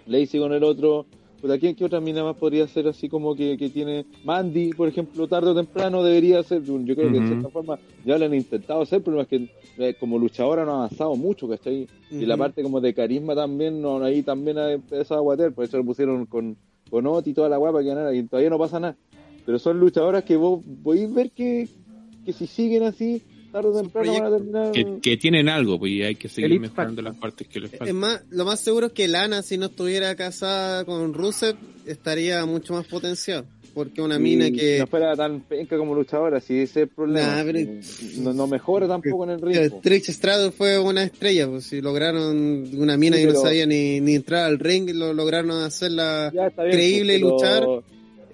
Lacey 0.05 0.39
con 0.39 0.53
el 0.53 0.63
otro. 0.63 1.07
Pues 1.39 1.53
aquí, 1.53 1.75
¿qué 1.75 1.85
otra 1.85 2.01
mina 2.01 2.23
más 2.23 2.37
podría 2.37 2.67
ser 2.67 2.87
así 2.87 3.07
como 3.07 3.35
que, 3.35 3.55
que 3.57 3.69
tiene 3.69 4.07
Mandy, 4.23 4.73
por 4.73 4.87
ejemplo, 4.87 5.27
tarde 5.27 5.51
o 5.51 5.55
temprano 5.55 6.03
debería 6.03 6.41
ser? 6.43 6.63
Yo 6.63 6.95
creo 6.95 7.11
que 7.11 7.17
Ujú. 7.19 7.27
cierta 7.27 7.49
forma 7.51 7.79
ya 8.03 8.17
lo 8.17 8.25
han 8.25 8.33
intentado 8.33 8.81
hacer, 8.81 9.03
pero 9.03 9.21
es 9.21 9.27
que 9.27 9.47
eh, 9.77 9.95
como 9.95 10.17
luchadora 10.17 10.65
no 10.65 10.71
ha 10.73 10.75
avanzado 10.77 11.15
mucho, 11.15 11.47
¿cachai? 11.47 11.87
Y 12.09 12.25
la 12.25 12.37
parte 12.37 12.63
como 12.63 12.81
de 12.81 12.93
carisma 12.93 13.35
también, 13.35 13.81
no, 13.81 14.03
ahí 14.03 14.23
también 14.23 14.57
ha 14.57 14.71
empezado 14.71 15.19
a 15.19 15.23
guatear, 15.23 15.53
por 15.53 15.65
eso 15.65 15.77
lo 15.77 15.85
pusieron 15.85 16.25
con, 16.25 16.57
con 16.89 17.05
Oti 17.05 17.31
y 17.31 17.33
toda 17.33 17.49
la 17.49 17.57
guapa 17.57 17.79
que 17.79 17.87
ganara, 17.87 18.13
y 18.13 18.27
todavía 18.27 18.49
no 18.49 18.57
pasa 18.57 18.79
nada. 18.79 18.97
Pero 19.43 19.59
son 19.59 19.79
luchadoras 19.79 20.23
que 20.23 20.35
vos 20.37 20.63
podéis 20.83 21.13
ver 21.13 21.31
que, 21.31 21.69
que 22.23 22.33
si 22.33 22.47
siguen 22.47 22.83
así, 22.83 23.23
tarde 23.61 23.69
o 23.69 23.81
temprano 23.81 24.13
van 24.13 24.23
a 24.25 24.29
terminar. 24.37 24.71
Que, 24.71 24.99
que 25.01 25.17
tienen 25.17 25.49
algo, 25.49 25.79
pues 25.79 25.91
y 25.91 26.03
hay 26.03 26.15
que 26.15 26.27
seguir 26.29 26.59
mejorando 26.59 27.01
las 27.01 27.15
partes 27.15 27.47
que 27.47 27.59
les 27.59 27.71
Es 27.73 27.79
faltan. 27.79 27.95
más, 27.95 28.21
lo 28.29 28.45
más 28.45 28.59
seguro 28.59 28.87
es 28.87 28.93
que 28.93 29.07
Lana, 29.07 29.41
si 29.41 29.57
no 29.57 29.67
estuviera 29.67 30.13
casada 30.15 30.83
con 30.85 31.13
Rusev, 31.13 31.55
estaría 31.85 32.45
mucho 32.45 32.73
más 32.73 32.85
potenciado. 32.87 33.45
Porque 33.73 34.01
una 34.01 34.15
Y 34.15 34.19
mina 34.19 34.45
si 34.45 34.53
que. 34.53 34.79
no 34.79 34.87
fuera 34.87 35.15
tan 35.17 35.41
penca 35.41 35.77
como 35.77 35.93
luchadora, 35.93 36.39
si 36.39 36.53
ese 36.59 36.63
es 36.63 36.77
el 36.77 36.87
problema. 36.87 37.35
Nah, 37.35 37.43
pero- 37.43 37.69
no, 38.19 38.31
no 38.33 38.47
mejora 38.47 38.87
tampoco 38.87 39.25
en 39.25 39.31
el 39.31 39.41
ritmo. 39.41 39.81
Trish 39.83 40.11
Stratus 40.11 40.53
fue 40.55 40.79
una 40.79 41.03
estrella, 41.03 41.45
pues 41.49 41.65
si 41.65 41.81
lograron 41.81 42.69
una 42.77 42.95
mina 42.95 43.17
Sí, 43.17 43.23
que 43.23 43.27
no 43.27 43.33
pero- 43.33 43.41
sabía 43.43 43.65
ni, 43.65 43.99
ni 43.99 44.15
entrar 44.15 44.45
al 44.45 44.59
ring, 44.59 44.89
lo 44.93 45.13
lograron 45.13 45.51
hacerla 45.61 46.29
bien, 46.31 46.51
creíble 46.71 47.17
y 47.17 47.19
pero- 47.19 47.29
luchar. 47.31 47.63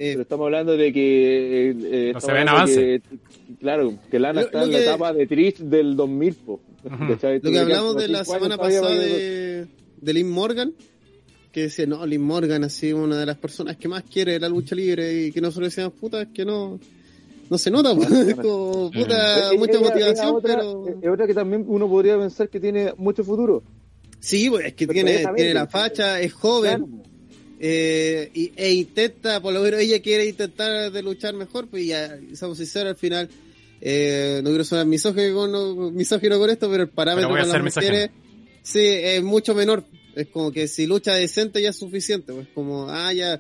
Eh, 0.03 0.11
Pero 0.14 0.22
estamos 0.23 0.45
hablando 0.45 0.76
de 0.78 0.91
que. 0.94 1.69
eh, 1.69 1.76
eh, 1.84 2.11
No 2.14 2.22
se 2.22 2.32
ven 2.32 2.48
que- 2.65 3.02
claro, 3.60 3.94
que 4.10 4.19
Lana 4.19 4.41
Lo- 4.41 4.45
está 4.48 4.60
lo 4.60 4.65
en 4.65 4.72
la 4.72 4.80
etapa 4.80 5.14
de 5.14 5.28
Trish 5.28 5.57
del 5.60 5.95
2000, 5.95 6.34
po. 6.36 6.60
Lo 6.84 7.18
que 7.52 7.60
hablamos 7.60 7.95
de 7.98 8.07
la 8.07 8.26
semana 8.26 8.57
pasada 8.57 8.90
de, 8.90 9.68
de 10.02 10.14
Lynn 10.14 10.30
Morgan, 10.32 10.73
que 11.52 11.61
decía, 11.64 11.86
no, 11.86 12.03
Lynn 12.06 12.23
Morgan 12.23 12.64
ha 12.64 12.69
sido 12.69 13.03
una 13.03 13.18
de 13.19 13.26
las 13.28 13.38
personas 13.38 13.78
que 13.78 13.88
más 13.88 14.03
quiere 14.03 14.40
la 14.40 14.49
lucha 14.49 14.73
libre 14.76 15.26
y 15.26 15.32
que 15.32 15.41
nosotros 15.41 15.69
decíamos, 15.69 15.94
puta, 15.99 16.22
es 16.23 16.30
que 16.34 16.44
no, 16.45 16.80
no 17.49 17.57
se 17.60 17.69
nota, 17.69 17.94
pues. 17.95 18.10
es 18.30 18.36
como, 18.36 18.90
puta, 18.91 19.52
mucha 19.57 19.73
ella- 19.73 19.80
ella 19.80 19.80
motivación, 19.80 20.36
otra- 20.36 20.56
pero... 20.56 20.86
Es 21.02 21.10
otra 21.10 21.28
que 21.28 21.34
también 21.36 21.65
uno 21.68 21.88
podría 21.88 22.18
pensar 22.18 22.49
que 22.49 22.60
tiene 22.60 22.94
mucho 22.98 23.23
futuro. 23.23 23.61
Sí, 24.19 24.49
pues 24.49 24.65
es 24.65 24.73
que 24.73 24.88
Pero 24.88 24.94
tiene, 25.06 25.26
tiene 25.36 25.53
la 25.53 25.68
facha, 25.68 26.19
es 26.22 26.34
joven, 26.34 26.78
Claro. 26.86 27.03
Eh, 27.64 28.32
y, 28.34 28.52
e 28.56 28.74
intenta, 28.74 29.40
por 29.40 29.54
lo 29.54 29.62
menos 29.62 29.80
ella 29.82 30.02
quiere 30.02 30.26
intentar 30.28 30.92
de 30.92 31.04
luchar 31.04 31.36
mejor, 31.36 31.68
pues 31.68 31.86
ya, 31.86 32.20
somos 32.34 32.58
sinceros, 32.58 32.90
al 32.94 32.98
final, 32.98 33.30
eh, 33.80 34.42
no 34.44 34.50
quiero 34.50 34.64
sonar 34.64 34.88
misógino 34.88 35.36
con, 35.36 35.96
misógino 35.96 36.40
con 36.40 36.50
esto, 36.50 36.70
pero 36.72 36.84
el 36.84 36.90
parámetro 36.90 37.30
voy 37.30 37.38
a 37.40 37.44
con 37.44 37.52
ser 37.52 37.64
las 37.64 37.76
mujeres, 37.76 38.10
sí, 38.64 38.80
es 38.84 39.22
mucho 39.24 39.54
menor. 39.54 39.84
Es 40.16 40.28
como 40.28 40.52
que 40.52 40.68
si 40.68 40.88
lucha 40.88 41.14
decente 41.14 41.62
ya 41.62 41.70
es 41.70 41.78
suficiente, 41.78 42.34
pues 42.34 42.48
como, 42.54 42.90
ah, 42.90 43.14
ya, 43.14 43.40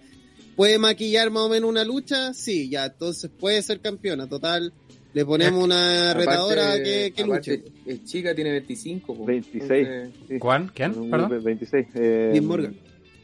puede 0.55 0.77
maquillar 0.77 1.31
más 1.31 1.43
o 1.43 1.49
menos 1.49 1.67
una 1.69 1.83
lucha, 1.83 2.33
sí, 2.35 2.69
ya, 2.69 2.85
entonces 2.85 3.29
puede 3.39 3.61
ser 3.63 3.79
campeona, 3.79 4.29
total, 4.29 4.71
le 5.13 5.25
ponemos 5.25 5.63
una 5.63 6.13
retadora 6.13 6.73
Aparte- 6.73 6.83
que, 6.83 7.11
que 7.11 7.23
aparte, 7.23 7.57
luche. 7.57 7.71
Es 7.87 8.05
chica, 8.05 8.35
tiene 8.35 8.51
25. 8.51 9.15
po. 9.15 9.25
26. 9.25 9.87
Entonces, 9.87 10.19
Sí. 10.29 10.37
¿Cuán? 10.39 10.71
¿Quién? 10.73 11.09
Perdón. 11.09 11.43
26. 11.43 11.87
Eh, 11.95 12.39
Morgan. 12.41 12.75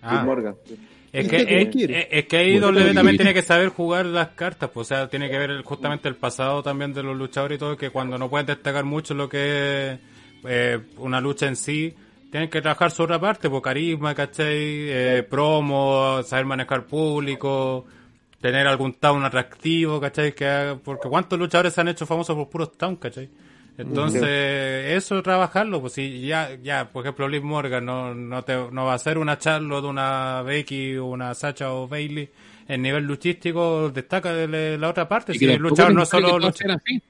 Ah. 0.09 0.23
Morgan. 0.23 0.55
Es 1.13 1.23
¿Viste 1.29 1.45
que, 1.45 1.61
es, 1.61 1.75
es- 1.75 2.07
es 2.11 2.25
que 2.25 2.59
también 2.93 3.15
tiene 3.17 3.33
que 3.33 3.41
saber 3.41 3.69
jugar 3.69 4.05
las 4.05 4.29
cartas, 4.29 4.69
pues, 4.73 4.87
o 4.87 4.95
sea, 4.95 5.07
tiene 5.09 5.29
que 5.29 5.37
ver 5.37 5.61
justamente 5.63 6.07
el 6.09 6.15
pasado 6.15 6.61
también 6.61 6.93
de 6.93 7.01
los 7.01 7.15
luchadores 7.17 7.55
y 7.55 7.59
todo, 7.59 7.77
que 7.77 7.89
cuando 7.89 8.17
no 8.17 8.29
pueden 8.29 8.45
destacar 8.45 8.83
mucho 8.83 9.13
lo 9.13 9.29
que 9.29 9.91
es 9.93 9.99
eh, 10.43 10.79
una 10.97 11.21
lucha 11.21 11.47
en 11.47 11.55
sí, 11.55 11.93
tienen 12.29 12.49
que 12.49 12.61
trabajar 12.61 12.91
su 12.91 13.03
otra 13.03 13.19
parte, 13.19 13.49
pues 13.49 13.63
carisma, 13.63 14.13
¿cachai? 14.13 14.47
Eh, 14.49 15.25
promo, 15.27 16.21
saber 16.23 16.45
manejar 16.45 16.85
público, 16.85 17.85
tener 18.41 18.67
algún 18.67 18.93
town 18.95 19.23
atractivo, 19.23 19.99
¿cachai? 20.01 20.33
Que 20.35 20.45
haga- 20.45 20.75
porque 20.77 21.07
cuántos 21.07 21.39
luchadores 21.39 21.73
se 21.73 21.81
han 21.81 21.87
hecho 21.87 22.05
famosos 22.05 22.35
por 22.35 22.49
puros 22.49 22.77
town, 22.77 22.97
¿cachai? 22.97 23.29
Entonces, 23.77 24.23
eso 24.23 25.21
trabajarlo, 25.21 25.81
pues 25.81 25.93
si 25.93 26.25
ya, 26.25 26.55
ya, 26.63 26.89
por 26.91 27.03
ejemplo, 27.05 27.27
Liv 27.27 27.43
Morgan 27.43 27.85
no, 27.85 28.15
no 28.15 28.43
te, 28.43 28.55
no 28.71 28.85
va 28.85 28.95
a 28.95 28.97
ser 28.99 29.19
una 29.19 29.37
Charlotte, 29.37 29.85
una 29.85 30.41
Becky, 30.41 30.97
una 30.97 31.33
Sacha 31.35 31.71
o 31.71 31.87
Bailey 31.87 32.29
en 32.67 32.81
nivel 32.81 33.05
luchístico, 33.05 33.89
destaca 33.89 34.33
de 34.33 34.77
la 34.77 34.89
otra 34.89 35.07
parte, 35.07 35.33
Y 35.35 35.39
si 35.39 35.45
el 35.45 35.61
luchador 35.61 35.93
no 35.93 36.05
solo 36.05 36.27
que 36.27 36.31
todos 36.31 36.43
lucha. 36.43 36.57
sean 36.65 36.71
así. 36.71 37.01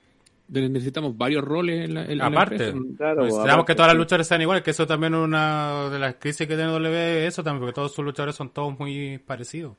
necesitamos 0.50 1.18
varios 1.18 1.44
roles 1.44 1.86
en 1.86 1.94
la, 1.96 2.06
en 2.06 2.18
la 2.18 2.26
Aparte, 2.28 2.68
empresa. 2.70 2.96
Claro, 2.98 3.22
necesitamos 3.24 3.54
aparte, 3.54 3.72
que 3.72 3.76
todas 3.76 3.90
las 3.90 3.98
luchadores 3.98 4.28
sean 4.28 4.42
iguales, 4.42 4.64
que 4.64 4.72
eso 4.72 4.86
también 4.86 5.14
es 5.16 5.20
una 5.22 5.90
de 5.90 6.00
las 6.00 6.16
crisis 6.16 6.48
que 6.48 6.56
tiene 6.56 6.72
W, 6.72 7.26
eso 7.26 7.44
también, 7.44 7.62
porque 7.62 7.74
todos 7.74 7.94
sus 7.94 8.06
luchadores 8.06 8.36
son 8.36 8.50
todos 8.50 8.78
muy 8.78 9.18
parecidos. 9.20 9.76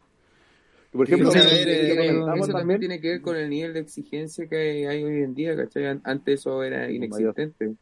Por 0.92 1.06
ejemplo, 1.06 1.30
Sí, 1.30 1.38
ver, 1.38 1.68
eh, 1.68 2.22
eso 2.40 2.52
también 2.52 2.80
tiene 2.80 3.00
que 3.00 3.08
ver 3.08 3.20
con 3.20 3.36
el 3.36 3.50
nivel 3.50 3.74
de 3.74 3.80
exigencia 3.80 4.46
que 4.48 4.56
hay, 4.56 4.84
hay 4.86 5.04
hoy 5.04 5.22
en 5.22 5.34
día, 5.34 5.54
¿cachai? 5.54 5.86
An- 5.86 6.00
Antes 6.04 6.40
eso 6.40 6.62
era 6.62 6.90
inexistente. 6.90 7.74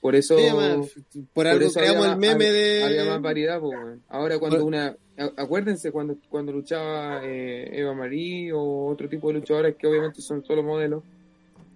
Por 0.00 0.14
eso, 0.14 0.36
Sí, 0.38 0.44
además, 0.46 0.90
por 1.12 1.24
por 1.32 1.46
algo 1.46 1.66
eso 1.66 1.78
creamos 1.80 2.02
había 2.06 2.12
el 2.14 2.20
más- 2.20 2.38
meme 2.38 2.50
de. 2.52 2.82
había 2.84 3.04
más 3.06 3.22
variedad, 3.22 3.62
weón. 3.62 4.02
Ahora 4.08 4.38
cuando 4.38 4.58
Por- 4.58 4.66
una, 4.66 4.96
acuérdense 5.36 5.92
cuando, 5.92 6.16
cuando 6.28 6.52
luchaba 6.52 7.20
eh, 7.24 7.68
Eva 7.72 7.94
Marie 7.94 8.52
o 8.52 8.86
otro 8.86 9.08
tipo 9.08 9.28
de 9.28 9.34
luchadoras 9.34 9.74
que 9.76 9.86
obviamente 9.86 10.20
son 10.20 10.44
solo 10.44 10.62
modelos, 10.62 11.02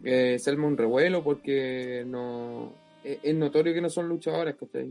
eh, 0.05 0.39
se 0.39 0.51
arma 0.51 0.67
un 0.67 0.77
revuelo 0.77 1.23
porque 1.25 2.05
no, 2.07 2.73
es, 3.05 3.19
es 3.23 3.35
notorio 3.35 3.73
que 3.75 3.81
no 3.81 3.89
son 3.91 4.09
luchadoras, 4.09 4.55
¿cachai? 4.57 4.91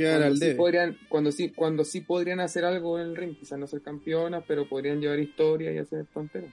Quedan 0.00 0.12
Cuando 0.12 0.26
al 0.28 0.38
sí, 0.38 0.44
debe. 0.46 0.54
podrían, 0.54 0.96
cuando 1.10 1.30
sí, 1.30 1.50
cuando 1.50 1.84
sí 1.84 2.00
podrían 2.00 2.40
hacer 2.40 2.64
algo 2.64 2.98
en 2.98 3.08
el 3.08 3.16
ring, 3.16 3.36
quizás 3.36 3.58
no 3.58 3.66
ser 3.66 3.82
campeonas, 3.82 4.42
pero 4.48 4.66
podrían 4.66 4.98
llevar 4.98 5.18
historia 5.18 5.72
y 5.72 5.76
hacer 5.76 6.06
tonteras. 6.06 6.48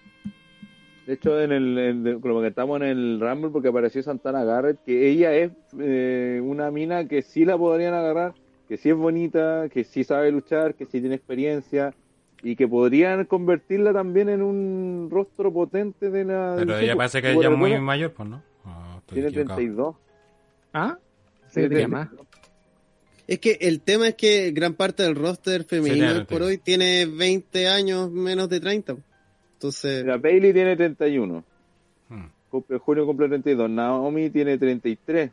De 1.06 1.14
hecho, 1.14 1.40
en 1.40 1.54
el, 1.54 1.78
en 1.78 2.20
como 2.20 2.42
que 2.42 2.48
estamos 2.48 2.82
en 2.82 2.88
el 2.88 3.20
Rumble, 3.22 3.52
porque 3.52 3.70
apareció 3.70 4.04
Santana 4.04 4.44
Garrett, 4.44 4.84
que 4.84 5.08
ella 5.10 5.34
es 5.34 5.52
eh, 5.80 6.42
una 6.44 6.72
mina 6.72 7.08
que 7.08 7.22
sí 7.22 7.46
la 7.46 7.58
podrían 7.58 7.94
agarrar, 7.94 8.34
que 8.68 8.76
sí 8.76 8.90
es 8.90 8.96
bonita, 8.98 9.70
que 9.72 9.86
sí 9.86 10.04
sabe 10.04 10.30
luchar, 10.30 10.76
que 10.76 10.86
sí 10.86 11.00
tiene 11.00 11.16
experiencia, 11.16 11.94
y 12.44 12.58
que 12.58 12.68
podrían 12.68 13.24
convertirla 13.24 13.94
también 13.94 14.28
en 14.28 14.42
un 14.42 15.08
rostro 15.10 15.54
potente 15.54 16.10
de 16.10 16.26
la. 16.26 16.56
Pero 16.58 16.78
ella 16.78 16.98
parece 16.98 17.22
que 17.22 17.32
es 17.32 17.50
muy 17.52 17.80
mayor, 17.80 18.12
pues, 18.12 18.28
¿no? 18.28 18.44
Estoy 18.98 19.16
Tiene 19.16 19.30
equivocado. 19.30 19.56
32. 19.56 19.96
¿Ah? 20.74 20.98
Sí, 21.48 21.62
Se 21.62 21.70
llama. 21.70 22.12
Es 23.28 23.40
que 23.40 23.58
el 23.62 23.82
tema 23.82 24.08
es 24.08 24.16
que 24.16 24.52
gran 24.52 24.74
parte 24.74 25.04
del 25.04 25.16
roster 25.16 25.66
femenino 25.66 26.10
Sí, 26.12 26.18
hoy 26.20 26.26
por 26.26 26.42
hoy 26.44 26.58
tiene 26.58 27.06
20 27.06 27.68
años 27.68 28.10
menos 28.10 28.48
de 28.48 28.62
30. 28.62 28.96
Entonces, 29.54 30.06
La 30.06 30.18
Bailey 30.18 30.54
tiene 30.54 30.78
31. 30.78 31.44
Hmm. 32.08 32.26
Cumple, 32.50 32.78
junio 32.78 33.06
cumple 33.06 33.28
32. 33.28 33.70
Naomi 33.70 34.30
tiene 34.30 34.58
33. 34.58 35.32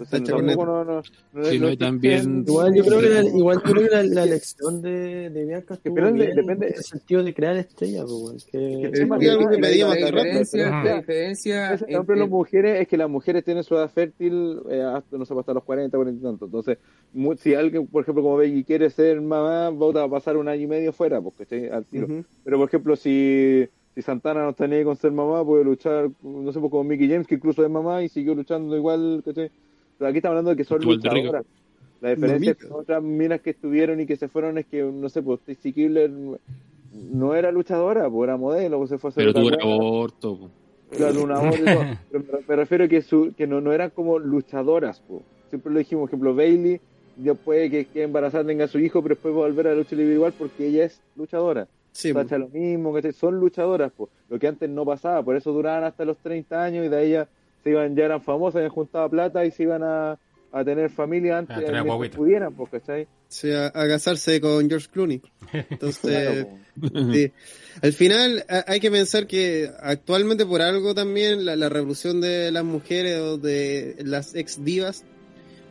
Entonces, 0.00 0.22
tampoco 0.22 0.56
corneta. 0.56 0.64
no, 0.64 0.84
no, 0.84 1.02
no, 1.32 1.44
Sí, 1.44 1.58
no 1.58 1.76
también- 1.76 2.44
Igual 2.46 2.74
yo 2.74 2.84
creo 2.84 3.00
que 3.00 3.08
la, 3.08 3.24
igual 3.24 3.56
yo 3.64 3.72
creo 3.72 3.88
que 3.88 3.96
la, 3.96 4.02
la 4.04 4.22
elección 4.24 4.80
de, 4.82 5.30
de 5.30 5.44
Bianca 5.44 5.74
estuvo 5.74 5.94
pero 5.94 6.12
bien 6.12 6.34
depende- 6.36 6.66
en 6.68 6.74
el 6.76 6.82
sentido 6.84 7.22
de 7.24 7.34
crear 7.34 7.56
estrellas, 7.56 8.04
pues, 8.08 8.44
que- 8.44 8.90
que- 8.92 9.00
que 9.18 9.26
la- 9.56 9.66
pedíamos 9.68 9.96
diferencia, 9.96 11.70
la 11.70 11.98
las 12.20 12.28
mujeres 12.28 12.80
es 12.80 12.88
que 12.88 12.96
las 12.96 13.10
mujeres 13.10 13.44
tienen 13.44 13.64
su 13.64 13.74
edad 13.74 13.90
fértil 13.90 14.60
eh, 14.70 14.82
hasta, 14.82 15.18
no 15.18 15.24
sé, 15.24 15.34
hasta 15.38 15.52
los 15.54 15.64
40, 15.64 15.96
40 15.96 16.20
y 16.20 16.22
tanto. 16.22 16.44
Entonces, 16.44 16.78
mu- 17.12 17.34
si 17.36 17.54
alguien, 17.54 17.86
por 17.86 18.02
ejemplo, 18.02 18.22
como 18.22 18.36
Becky 18.36 18.62
quiere 18.64 18.90
ser 18.90 19.20
mamá, 19.20 19.70
va 19.70 20.04
a 20.04 20.08
pasar 20.08 20.36
un 20.36 20.48
año 20.48 20.62
y 20.62 20.66
medio 20.68 20.92
fuera, 20.92 21.20
porque 21.20 21.42
estoy 21.42 21.66
al 21.66 21.84
tiro. 21.84 22.06
Pero, 22.44 22.56
por 22.58 22.68
ejemplo, 22.68 22.96
si, 22.96 23.66
si 23.94 24.02
Santana 24.02 24.42
no 24.44 24.50
está 24.50 24.66
ni 24.68 24.76
ahí 24.76 24.84
con 24.84 24.96
ser 24.96 25.10
mamá, 25.12 25.44
puede 25.44 25.64
luchar, 25.64 26.08
no 26.22 26.52
sé, 26.52 26.60
pues, 26.60 26.70
como 26.70 26.84
Mickey 26.84 27.08
James, 27.10 27.26
que 27.26 27.34
incluso 27.34 27.64
es 27.64 27.70
mamá 27.70 28.02
y 28.02 28.08
siguió 28.08 28.34
luchando 28.34 28.76
igual, 28.76 29.22
¿cachai? 29.24 29.50
Pero 29.98 30.08
aquí 30.08 30.18
estamos 30.18 30.32
hablando 30.32 30.50
de 30.50 30.56
que 30.56 30.64
son 30.64 30.80
luchadoras. 30.82 31.44
La 32.00 32.10
diferencia 32.10 32.52
Mamita. 32.52 32.68
con 32.68 32.80
otras 32.82 33.02
minas 33.02 33.40
que 33.40 33.50
estuvieron 33.50 34.00
y 34.00 34.06
que 34.06 34.16
se 34.16 34.28
fueron 34.28 34.56
es 34.58 34.66
que, 34.66 34.82
no 34.82 35.08
sé, 35.08 35.20
pues 35.22 35.40
Stacy 35.40 35.72
Kibler 35.72 36.10
no 36.92 37.34
era 37.34 37.50
luchadora, 37.50 38.08
pues 38.08 38.28
era 38.28 38.36
modelo, 38.36 38.78
pues 38.78 38.90
se 38.90 38.98
fue 38.98 39.08
a 39.08 39.10
hacer 39.10 39.24
Pero 39.24 39.34
tuvo 39.34 39.48
un 39.48 39.60
aborto. 39.60 40.38
po. 40.38 40.50
Claro, 40.96 41.22
una 41.24 41.38
voz 41.40 41.58
y 41.58 41.64
todo. 41.64 41.82
Pero 42.10 42.24
me, 42.32 42.38
me 42.48 42.56
refiero 42.56 42.84
a 42.84 42.88
que, 42.88 43.02
su, 43.02 43.32
que 43.36 43.46
no, 43.46 43.60
no 43.60 43.72
eran 43.72 43.90
como 43.90 44.18
luchadoras. 44.18 45.00
po. 45.00 45.22
Siempre 45.50 45.72
lo 45.72 45.78
dijimos, 45.80 46.02
por 46.02 46.10
ejemplo, 46.10 46.34
Bailey, 46.34 46.80
puede 47.44 47.68
que 47.70 47.80
esté 47.80 48.02
embarazada, 48.04 48.44
tenga 48.46 48.66
a 48.66 48.68
su 48.68 48.78
hijo, 48.78 49.02
pero 49.02 49.14
después 49.16 49.34
va 49.34 49.38
a 49.38 49.48
volver 49.48 49.66
a 49.66 49.70
la 49.70 49.76
lucha 49.76 49.96
libre 49.96 50.14
igual 50.14 50.32
porque 50.38 50.68
ella 50.68 50.84
es 50.84 51.00
luchadora. 51.16 51.66
sí, 51.90 52.12
pues. 52.12 52.24
Sacha 52.26 52.38
lo 52.38 52.48
mismo, 52.48 52.94
que 52.94 53.12
son 53.12 53.40
luchadoras. 53.40 53.90
po. 53.92 54.08
Lo 54.28 54.38
que 54.38 54.46
antes 54.46 54.70
no 54.70 54.84
pasaba, 54.84 55.22
por 55.22 55.34
eso 55.36 55.52
duraban 55.52 55.82
hasta 55.84 56.04
los 56.04 56.16
30 56.18 56.62
años 56.62 56.86
y 56.86 56.88
de 56.88 56.96
ahí 56.96 57.10
ya, 57.10 57.28
se 57.62 57.70
iban, 57.70 57.94
ya 57.96 58.04
eran 58.04 58.22
famosas, 58.22 58.56
habían 58.56 58.70
juntado 58.72 59.08
plata 59.10 59.44
y 59.44 59.50
se 59.50 59.62
iban 59.64 59.82
a, 59.82 60.18
a 60.52 60.64
tener 60.64 60.90
familia 60.90 61.38
antes 61.38 61.56
de 61.58 61.64
que 61.64 62.10
pudieran, 62.16 62.54
pues, 62.54 62.70
¿cachai? 62.70 63.08
Sí, 63.28 63.50
a, 63.52 63.66
a 63.66 63.88
casarse 63.88 64.40
con 64.40 64.68
George 64.68 64.88
Clooney. 64.90 65.20
Entonces, 65.70 66.00
Claro, 66.10 66.48
po. 66.80 67.12
sí. 67.12 67.32
al 67.82 67.92
final 67.92 68.44
a- 68.48 68.64
hay 68.66 68.80
que 68.80 68.90
pensar 68.90 69.26
que 69.26 69.70
actualmente 69.80 70.46
por 70.46 70.62
algo 70.62 70.94
también 70.94 71.44
la, 71.44 71.54
la 71.56 71.68
revolución 71.68 72.20
de 72.20 72.50
las 72.50 72.64
mujeres 72.64 73.18
o 73.18 73.36
de 73.38 73.96
las 74.04 74.34
ex 74.34 74.64
divas 74.64 75.04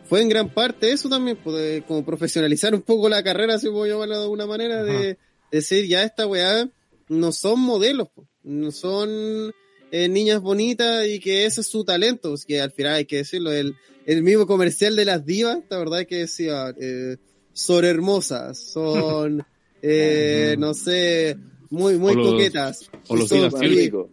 fue 0.06 0.22
en 0.22 0.30
gran 0.30 0.50
parte 0.54 0.92
eso 0.92 1.10
también, 1.10 1.38
pues, 1.44 1.56
de 1.58 1.84
como 1.88 2.06
profesionalizar 2.06 2.74
un 2.76 2.82
poco 2.82 3.10
la 3.10 3.24
carrera, 3.24 3.58
si 3.58 3.70
puedo 3.70 3.86
llamarlo 3.88 4.18
de 4.18 4.24
alguna 4.24 4.46
manera, 4.46 4.84
de 4.84 5.18
decir 5.52 5.86
ya 5.88 6.04
esta 6.04 6.28
weá 6.28 6.70
no 7.10 7.32
son 7.32 7.60
modelos, 7.60 8.10
po, 8.10 8.26
no 8.44 8.72
son 8.72 9.52
eh, 9.92 10.08
niñas 10.10 10.42
bonitas 10.42 11.08
y 11.08 11.20
que 11.20 11.46
ese 11.46 11.62
es 11.62 11.68
su 11.68 11.84
talento, 11.84 12.30
pues, 12.30 12.46
que 12.46 12.60
al 12.62 12.72
final 12.72 12.94
hay 12.96 13.06
que 13.06 13.18
decirlo, 13.18 13.52
el, 13.52 13.76
el 14.06 14.24
mismo 14.24 14.46
comercial 14.48 14.96
de 14.96 15.06
las 15.06 15.26
divas, 15.26 15.60
la 15.70 15.78
verdad 15.78 16.02
es 16.02 16.08
que 16.08 16.16
decía, 16.18 16.74
eh, 16.80 17.18
son 17.54 17.86
hermosas, 17.86 18.58
son, 18.60 19.46
eh, 19.82 20.56
no 20.60 20.74
sé, 20.74 21.38
muy, 21.70 21.98
muy 21.98 22.14
O 22.14 22.16
los- 22.16 22.32
coquetas. 22.34 22.90
o 23.08 23.16
y 23.16 23.20
los 23.20 23.30
son 23.30 23.52
Magnífico. 23.52 24.10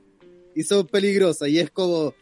y 0.54 0.62
son 0.62 0.86
peligrosas. 0.86 1.48
Y 1.48 1.58
es 1.58 1.70
como, 1.70 2.14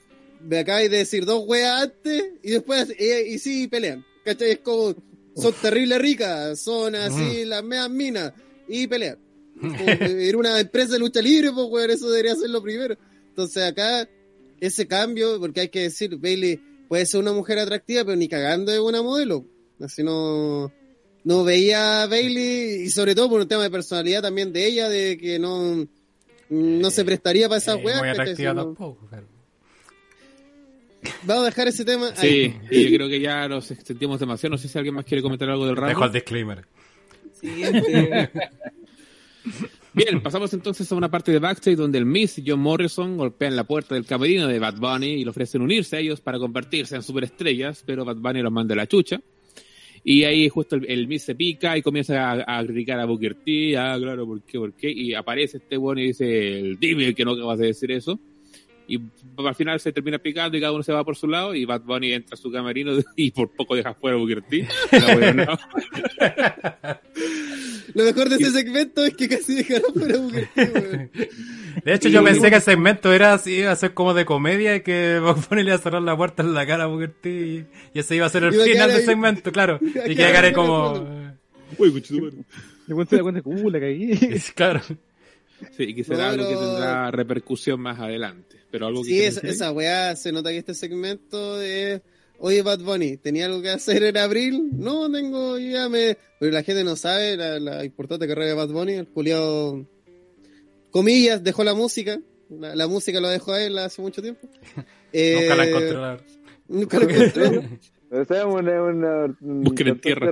me 0.42 0.58
acabáis 0.58 0.90
de 0.90 0.98
decir 0.98 1.24
dos 1.24 1.44
weas 1.46 1.82
antes 1.82 2.24
y 2.42 2.50
después, 2.52 2.90
eh, 2.98 3.26
y 3.28 3.38
sí 3.38 3.68
pelean. 3.68 4.04
¿Cachai? 4.24 4.52
Es 4.52 4.58
como, 4.60 4.94
son 5.36 5.52
terribles 5.60 5.98
ricas, 6.00 6.58
son 6.60 6.94
así 6.94 7.44
las 7.44 7.64
meas 7.64 7.88
minas 7.90 8.32
y 8.68 8.86
pelean. 8.86 9.18
Era 9.80 10.38
una 10.38 10.60
empresa 10.60 10.92
de 10.94 10.98
lucha 10.98 11.20
libre, 11.22 11.50
pues 11.52 11.66
weón, 11.70 11.90
eso 11.90 12.10
debería 12.10 12.34
ser 12.36 12.50
lo 12.50 12.62
primero. 12.62 12.96
Entonces 13.32 13.62
acá, 13.62 14.06
ese 14.60 14.86
cambio, 14.86 15.40
porque 15.40 15.60
hay 15.62 15.68
que 15.70 15.80
decir, 15.80 16.16
Bailey 16.18 16.60
puede 16.86 17.06
ser 17.06 17.20
una 17.20 17.32
mujer 17.32 17.58
atractiva, 17.58 18.04
pero 18.04 18.14
ni 18.16 18.28
cagando 18.28 18.70
es 18.72 18.78
una 18.78 19.00
modelo. 19.02 19.46
Así 19.80 20.02
no, 20.02 20.70
no 21.24 21.44
veía 21.44 22.02
a 22.02 22.06
Bailey, 22.08 22.82
y 22.82 22.90
sobre 22.90 23.14
todo 23.14 23.30
por 23.30 23.40
un 23.40 23.48
tema 23.48 23.62
de 23.62 23.70
personalidad 23.70 24.20
también 24.20 24.52
de 24.52 24.66
ella, 24.66 24.90
de 24.90 25.16
que 25.16 25.38
no, 25.38 25.88
no 26.50 26.90
se 26.90 27.04
prestaría 27.06 27.48
para 27.48 27.58
esas 27.58 27.78
Eh, 27.78 27.82
weas. 27.84 28.02
muy 28.02 28.08
Vamos 31.24 31.42
a 31.42 31.46
dejar 31.46 31.68
ese 31.68 31.84
tema 31.84 32.14
Sí, 32.14 32.54
ahí. 32.70 32.90
yo 32.90 32.96
creo 32.96 33.08
que 33.08 33.18
ya 33.18 33.48
nos 33.48 33.70
extendimos 33.70 34.20
demasiado. 34.20 34.52
No 34.52 34.58
sé 34.58 34.68
si 34.68 34.76
alguien 34.78 34.94
más 34.94 35.04
quiere 35.06 35.22
comentar 35.22 35.48
algo 35.48 35.66
del 35.66 35.74
Dejo 35.74 36.04
el 36.04 36.12
disclaimer. 36.12 36.64
Siguiente. 37.40 38.30
Bien, 39.94 40.22
pasamos 40.22 40.54
entonces 40.54 40.90
a 40.90 40.94
una 40.94 41.10
parte 41.10 41.32
de 41.32 41.38
backstage 41.38 41.76
donde 41.76 41.98
el 41.98 42.06
Miss 42.06 42.38
y 42.38 42.44
John 42.46 42.60
Morrison 42.60 43.18
golpean 43.18 43.54
la 43.54 43.64
puerta 43.64 43.94
del 43.94 44.06
camerino 44.06 44.46
de 44.46 44.58
Bad 44.58 44.78
Bunny 44.78 45.08
y 45.08 45.24
le 45.24 45.28
ofrecen 45.28 45.60
unirse 45.60 45.96
a 45.96 45.98
ellos 45.98 46.22
para 46.22 46.38
convertirse 46.38 46.96
en 46.96 47.02
superestrellas, 47.02 47.82
pero 47.84 48.02
Bad 48.02 48.16
Bunny 48.16 48.40
los 48.40 48.50
manda 48.50 48.72
a 48.72 48.76
la 48.76 48.86
chucha. 48.86 49.20
Y 50.02 50.24
ahí 50.24 50.48
justo 50.48 50.76
el, 50.76 51.06
Miss 51.06 51.24
se 51.24 51.34
pica 51.34 51.76
y 51.76 51.82
comienza 51.82 52.32
a, 52.32 52.58
a 52.58 52.64
criticar 52.64 53.00
a 53.00 53.04
Booker 53.04 53.34
T. 53.34 53.76
Ah, 53.76 53.96
claro, 54.00 54.26
¿por 54.26 54.42
qué? 54.42 54.58
¿Por 54.58 54.72
qué? 54.72 54.90
Y 54.90 55.12
aparece 55.14 55.58
este 55.58 55.76
bueno 55.76 56.00
y 56.00 56.06
dice, 56.06 56.74
dime 56.80 57.14
que 57.14 57.24
no 57.24 57.32
acabas 57.32 57.58
de 57.58 57.66
decir 57.66 57.92
eso. 57.92 58.18
Y 58.88 59.00
al 59.36 59.54
final 59.54 59.80
se 59.80 59.92
termina 59.92 60.18
picando 60.18 60.56
y 60.56 60.60
cada 60.60 60.72
uno 60.72 60.82
se 60.82 60.92
va 60.92 61.04
por 61.04 61.16
su 61.16 61.26
lado 61.26 61.54
y 61.54 61.64
Bad 61.64 61.82
Bunny 61.82 62.12
entra 62.12 62.34
a 62.34 62.36
su 62.36 62.50
camerino 62.50 62.92
y 63.16 63.30
por 63.30 63.50
poco 63.50 63.74
deja 63.74 63.94
fuera 63.94 64.16
a 64.16 64.20
Booker 64.20 64.42
T. 64.42 64.68
La. 64.92 65.58
Lo 67.94 68.04
mejor 68.04 68.28
de 68.28 68.36
ese 68.36 68.50
segmento 68.50 69.04
es 69.04 69.14
que 69.14 69.28
casi 69.28 69.56
dejaron 69.56 69.92
fuera 69.94 70.16
a 70.16 70.20
Booker 70.20 70.48
T. 70.54 71.20
De 71.84 71.94
hecho, 71.94 72.08
yo 72.08 72.22
pensé 72.22 72.50
que 72.50 72.56
el 72.56 72.62
segmento 72.62 73.12
era 73.12 73.34
así, 73.34 73.54
iba 73.54 73.72
a 73.72 73.76
ser 73.76 73.94
como 73.94 74.14
de 74.14 74.24
comedia 74.24 74.76
y 74.76 74.80
que 74.82 75.18
Bob 75.20 75.38
Bunny 75.48 75.62
le 75.62 75.70
iba 75.70 75.76
a 75.76 75.82
cerrar 75.82 76.02
la 76.02 76.16
puerta 76.16 76.42
en 76.42 76.54
la 76.54 76.66
cara 76.66 76.84
a 76.84 76.86
Booker 76.86 77.12
T 77.12 77.30
y, 77.30 77.66
y 77.94 77.98
ese 77.98 78.16
iba 78.16 78.26
a 78.26 78.30
ser 78.30 78.44
el 78.44 78.54
Iba 78.54 78.64
final 78.64 78.90
del 78.90 79.04
segmento, 79.04 79.52
claro. 79.52 79.78
Y 80.06 80.14
que 80.14 80.24
ahí 80.24 80.52
como... 80.52 81.06
Uy, 81.78 81.92
conchetumare. 81.92 82.36
Después 82.86 83.08
se 83.08 83.16
da 83.16 83.22
cuenta 83.22 83.40
que, 83.40 83.48
uh, 83.48 83.70
la 83.70 83.80
cagué. 83.80 84.42
Claro. 84.54 84.80
Sí, 85.76 85.84
y 85.84 85.94
que 85.94 86.04
será 86.04 86.24
No, 86.24 86.30
algo 86.30 86.48
que 86.48 86.56
tendrá 86.56 87.10
repercusión 87.10 87.80
más 87.80 87.98
adelante. 88.00 88.61
Pero 88.72 88.86
algo 88.86 89.02
que 89.02 89.08
Sí, 89.10 89.20
esa, 89.22 89.46
esa 89.46 89.70
weá 89.70 90.16
se 90.16 90.32
nota 90.32 90.50
que 90.50 90.58
este 90.58 90.74
segmento 90.74 91.58
de. 91.58 92.02
Oye, 92.38 92.62
Bad 92.62 92.80
Bunny, 92.80 93.18
¿tenía 93.18 93.46
algo 93.46 93.62
que 93.62 93.68
hacer 93.70 94.02
en 94.02 94.16
abril? 94.16 94.70
No, 94.72 95.08
tengo, 95.12 95.58
ya 95.58 95.88
me. 95.88 96.16
Pero 96.40 96.50
la 96.50 96.64
gente 96.64 96.82
no 96.82 96.96
sabe 96.96 97.36
la, 97.36 97.60
la 97.60 97.84
importante 97.84 98.26
carrera 98.26 98.48
de 98.48 98.54
Bad 98.54 98.70
Bunny. 98.70 98.94
El 98.94 99.06
Juliado, 99.06 99.86
comillas, 100.90 101.44
dejó 101.44 101.62
la 101.62 101.74
música. 101.74 102.18
La, 102.50 102.74
la 102.74 102.88
música 102.88 103.20
lo 103.20 103.28
dejó 103.28 103.52
a 103.52 103.62
él 103.62 103.78
hace 103.78 104.02
mucho 104.02 104.20
tiempo. 104.22 104.48
Eh, 105.12 105.42
Nunca 105.42 105.56
la 105.56 105.64
verdad. 105.66 106.20
Nunca 106.68 106.98
la 106.98 107.04
encontró. 107.04 107.62
O 108.10 108.24
sea, 108.26 108.46
una, 108.46 108.82
una, 108.82 109.36
un 109.40 109.64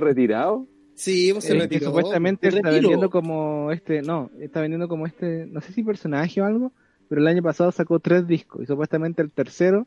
retirado. 0.01 0.67
Sí, 0.95 1.31
pues 1.31 1.45
se 1.45 1.53
Eh, 1.53 1.55
que 1.55 1.61
retiró. 1.61 1.85
supuestamente 1.87 2.51
Se 2.51 2.57
está 2.57 2.69
vendiendo 2.69 3.09
como 3.09 3.71
este, 3.71 4.01
no, 4.01 4.29
está 4.39 4.61
vendiendo 4.61 4.87
como 4.87 5.07
este, 5.07 5.45
no 5.47 5.61
sé 5.61 5.73
si 5.73 5.81
personaje 5.83 6.41
o 6.41 6.45
algo, 6.45 6.73
pero 7.11 7.19
el 7.19 7.27
año 7.27 7.43
pasado 7.43 7.73
sacó 7.73 7.99
tres 7.99 8.25
discos 8.25 8.63
y 8.63 8.65
supuestamente 8.65 9.21
el 9.21 9.31
tercero, 9.31 9.85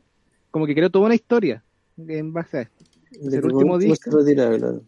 como 0.51 0.67
que 0.67 0.75
creó 0.75 0.91
toda 0.91 1.07
una 1.07 1.15
historia 1.15 1.63
en 1.97 2.31
base 2.33 2.57
a 2.59 2.61
esto. 2.61 2.85
De 3.19 3.37
el 3.37 3.45
último 3.45 3.79
disco. 3.79 4.15
retira, 4.15 4.47
claro. 4.55 4.81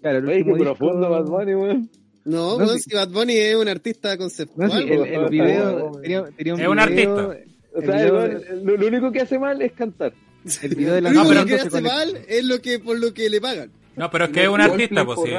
Claro, 0.00 0.18
el 0.18 0.24
último 0.26 0.56
disco- 0.56 0.74
profundo 0.76 1.10
Bad 1.10 1.24
Bunny, 1.26 1.54
weón. 1.54 1.90
No, 2.24 2.58
No, 2.58 2.66
sí. 2.68 2.80
si 2.80 2.94
Bad 2.96 3.10
Bunny 3.10 3.34
es 3.36 3.56
un 3.56 3.68
artista 3.68 4.16
conceptual. 4.16 4.70
No, 4.70 4.74
sí, 4.78 4.82
el, 4.84 5.00
el 5.04 5.28
video 5.28 5.92
tenía, 6.00 6.24
tenía 6.34 6.54
un 6.54 6.60
Es 6.62 6.68
un 6.68 6.76
video- 6.76 6.82
artista. 7.18 7.26
O 7.74 7.78
El 7.80 7.84
sea, 7.86 7.94
video 7.96 8.14
weón, 8.14 8.42
lo, 8.66 8.76
lo 8.78 8.86
único 8.86 9.12
que 9.12 9.20
hace 9.20 9.38
mal 9.38 9.60
es 9.60 9.72
cantar. 9.72 10.14
El 10.62 10.74
video 10.74 10.94
de 10.94 11.02
Lo 11.02 11.08
único 11.10 11.24
lanzamiento 11.34 11.56
que 11.56 11.68
hace 11.68 11.80
mal 11.82 12.18
es 12.26 12.44
lo 12.44 12.58
que 12.60 12.78
por 12.78 12.98
lo 12.98 13.12
que 13.12 13.28
le 13.28 13.40
pagan. 13.40 13.70
No, 13.96 14.10
pero 14.10 14.24
es 14.24 14.30
que 14.30 14.42
es 14.44 14.48
un 14.48 14.60
artista, 14.62 15.04
pues 15.04 15.18
sí. 15.24 15.30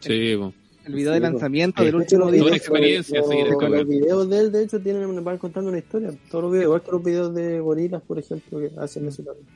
Sí. 0.00 0.52
El 0.90 0.96
video 0.96 1.12
de 1.12 1.18
Sí, 1.18 1.22
lanzamiento 1.22 1.78
sí. 1.82 1.84
del 1.86 1.92
De 1.92 1.96
último 1.98 2.24
disco. 2.30 2.38
Toda 2.38 2.48
una 2.50 2.56
experiencia 2.56 3.20
los- 3.20 3.30
esta 3.30 3.68
los 3.68 3.88
videos 3.88 4.28
de 4.30 4.38
él, 4.38 4.52
de 4.52 4.62
hecho, 4.64 4.80
tienen, 4.80 5.24
van 5.24 5.38
contando 5.38 5.70
una 5.70 5.78
historia. 5.78 6.10
Todos 6.30 6.44
los 6.44 6.52
videos, 6.52 6.64
igual 6.66 6.82
que 6.82 6.90
los 6.92 7.04
videos 7.04 7.34
de 7.34 7.60
gorilas, 7.60 8.02
por 8.02 8.18
ejemplo, 8.18 8.58
que 8.58 8.70
hacen 8.78 9.06
eso 9.08 9.22
también. 9.22 9.46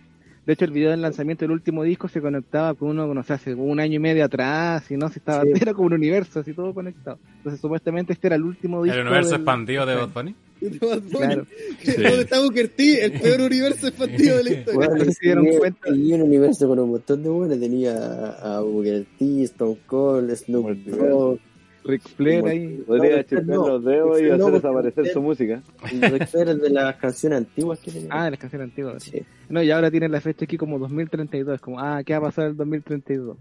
De 0.47 0.53
hecho, 0.53 0.67
el 0.67 0.73
video 0.73 0.91
del 0.91 1.01
lanzamiento 1.01 1.45
del 1.45 1.53
último 1.53 1.83
disco 1.85 2.07
se 2.07 2.21
conectaba 2.21 2.75
con 2.75 2.91
uno, 2.91 3.13
no 3.15 3.23
sé, 3.23 3.33
hace 3.33 3.55
un 3.55 3.81
año 3.81 3.95
y 3.95 3.99
medio 3.99 4.25
atrás, 4.27 4.91
y 4.91 4.97
no, 4.99 5.09
si 5.09 5.19
estaba, 5.19 5.43
Sí. 5.43 5.49
era 5.71 5.73
como 5.73 5.87
un 5.87 5.95
universo, 5.95 6.41
así 6.41 6.53
todo 6.53 6.75
conectado. 6.75 7.19
Entonces, 7.39 7.61
supuestamente 7.61 8.13
este 8.13 8.27
era 8.27 8.37
el 8.37 8.43
último 8.43 8.83
disco. 8.83 8.99
El 8.99 9.07
universo 9.07 9.31
del- 9.31 9.41
expandido 9.41 9.87
de 9.87 9.95
Bad 9.95 10.11
Bunny. 10.13 10.35
De 10.79 10.79
Bad 10.87 11.03
Bunny. 11.03 11.19
Claro. 11.19 11.47
¿Dónde 11.85 12.21
está 12.23 12.41
Booker 12.41 12.69
T? 12.69 13.05
El 13.05 13.13
peor 13.21 13.41
universo 13.43 13.87
expandido 13.89 14.37
de 14.39 14.45
la 14.45 14.51
historia. 14.59 14.89
Bueno, 14.89 15.05
se 15.05 15.19
dieron 15.21 15.45
tenía- 15.45 15.59
cuenta. 15.59 15.81
tenía 15.91 16.17
un 16.17 16.23
universo 16.23 16.69
con 16.69 16.79
un 16.79 16.91
montón 16.91 17.23
de 17.23 17.29
buenos. 17.29 17.61
Tenía 17.61 18.29
a, 18.31 18.61
Booker 18.61 19.05
T, 19.19 19.43
Stone 19.45 19.79
Cold, 19.87 20.35
Snoop 20.37 20.71
Dogg. 20.87 21.39
Ric 21.87 22.01
Flair 22.17 22.47
ahí. 22.47 22.83
Podría 22.87 23.17
No, 23.19 23.23
chupar 23.25 23.45
no, 23.45 23.69
los 23.69 23.85
dedos 23.85 24.19
y 24.19 24.23
no, 24.23 24.29
hacer 24.33 24.39
porque 24.41 24.55
desaparecer 24.57 25.07
su 25.13 25.21
música. 25.21 25.63
y 25.93 26.01
Ric 26.01 26.27
Flair 26.29 26.49
es 26.49 26.61
de 26.63 26.71
las 26.71 26.97
canciones 26.97 27.39
antiguas 27.39 27.79
que 27.81 27.91
tenía. 27.91 28.09
Ah, 28.11 28.25
de 28.25 28.31
las 28.31 28.41
canciones 28.41 28.69
antiguas. 28.71 29.03
Sí. 29.03 29.21
No, 29.51 29.63
y 29.63 29.71
ahora 29.71 29.91
tienen 29.91 30.11
la 30.11 30.23
fecha 30.23 30.47
aquí 30.47 30.57
como 30.57 30.79
2032. 30.79 31.61
Como, 31.61 31.79
ah, 31.79 32.03
¿qué 32.03 32.15
va 32.15 32.19
a 32.21 32.23
pasar 32.23 32.47
el 32.47 32.57
2032? 32.57 33.37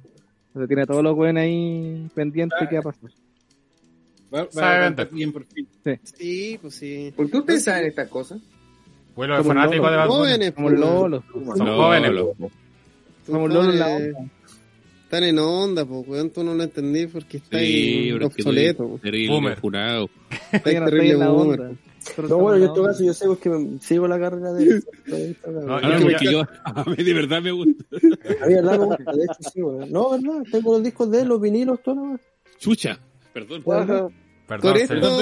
O 0.56 0.58
sea, 0.60 0.68
tiene 0.68 0.82
a 0.82 0.86
todos 0.86 1.02
los 1.02 1.16
buenos 1.16 1.42
ahí 1.42 2.06
pendientes, 2.14 2.60
¿qué 2.70 2.76
va 2.76 2.82
a 2.82 2.84
pasar? 2.84 3.10
Va, 4.34 4.48
va 4.58 4.90
bien 5.12 5.32
por 5.32 5.46
fin. 5.46 5.68
Sí, 6.04 6.58
pues 6.62 6.76
sí. 6.76 7.14
¿Por 7.16 7.30
qué 7.30 7.38
ustedes 7.38 7.64
saben 7.64 7.86
estas 7.88 8.10
cosas? 8.10 8.40
Vuelo 9.16 9.38
Como 9.38 9.50
fanático 9.50 9.84
Lolo. 9.84 9.92
de 9.92 9.98
Bad 9.98 10.08
Bunny. 10.08 10.18
Jóvenes, 10.20 10.52
Como 10.54 10.68
pues, 10.70 10.80
Lolo. 10.80 11.24
Son 11.56 11.58
No, 11.68 11.78
jóvenes. 11.78 12.12
no. 12.14 12.50
Como 13.28 13.48
Lolo 13.48 13.70
en 13.72 13.80
la 13.80 13.88
onda. 13.90 14.20
Están 15.04 15.24
en 15.26 15.38
onda, 15.40 15.86
pues, 15.86 16.08
weón. 16.08 16.30
Tú 16.32 16.44
no 16.44 16.56
lo 16.56 16.64
entendí 16.64 17.06
porque 17.06 17.38
está 17.38 17.60
Sí, 17.60 17.64
ahí 17.66 18.18
que 18.18 18.26
obsoleto. 18.26 18.72
estoy 18.84 18.88
pues. 18.90 19.02
terrible, 19.04 19.56
jurado. 19.58 20.10
Está 20.52 20.72
no 20.80 20.86
terrible 20.86 21.12
en 21.12 21.20
la 21.20 21.30
boomer. 21.30 21.60
No, 22.28 22.38
bueno, 22.40 22.56
en 22.56 22.62
yo 22.64 22.68
en 22.70 22.74
todo 22.74 22.86
caso, 22.88 23.04
yo 23.04 23.14
sé 23.14 23.28
porque 23.28 23.50
me, 23.50 23.80
sigo 23.80 24.08
la 24.08 24.20
carrera 24.20 24.52
de. 24.54 24.84
No, 25.46 25.76
Ah, 25.78 25.98
yo- 26.00 26.06
porque 26.08 26.26
yo, 26.32 26.42
a 26.66 26.84
mí 26.86 26.96
de 27.04 27.14
verdad 27.14 27.42
me 27.42 27.52
gusta. 27.52 27.86
A 28.42 28.48
mí, 28.48 28.54
verdad, 28.56 28.72
me 28.80 28.86
gusta, 28.86 29.12
de 29.14 29.24
hecho, 29.24 29.50
sí, 29.54 29.62
weón. 29.62 29.92
No, 29.92 30.10
verdad, 30.10 30.44
tengo 30.52 30.74
los 30.74 30.84
discos 30.84 31.12
de 31.12 31.22
él, 31.22 31.28
los 31.28 31.40
vinilos, 31.40 31.82
todo 31.84 31.96
lo 31.96 32.20
Chucha, 32.58 32.98
perdón. 33.32 33.62
Perdón, 34.48 34.76
esto 34.78 34.96
no- 34.96 35.18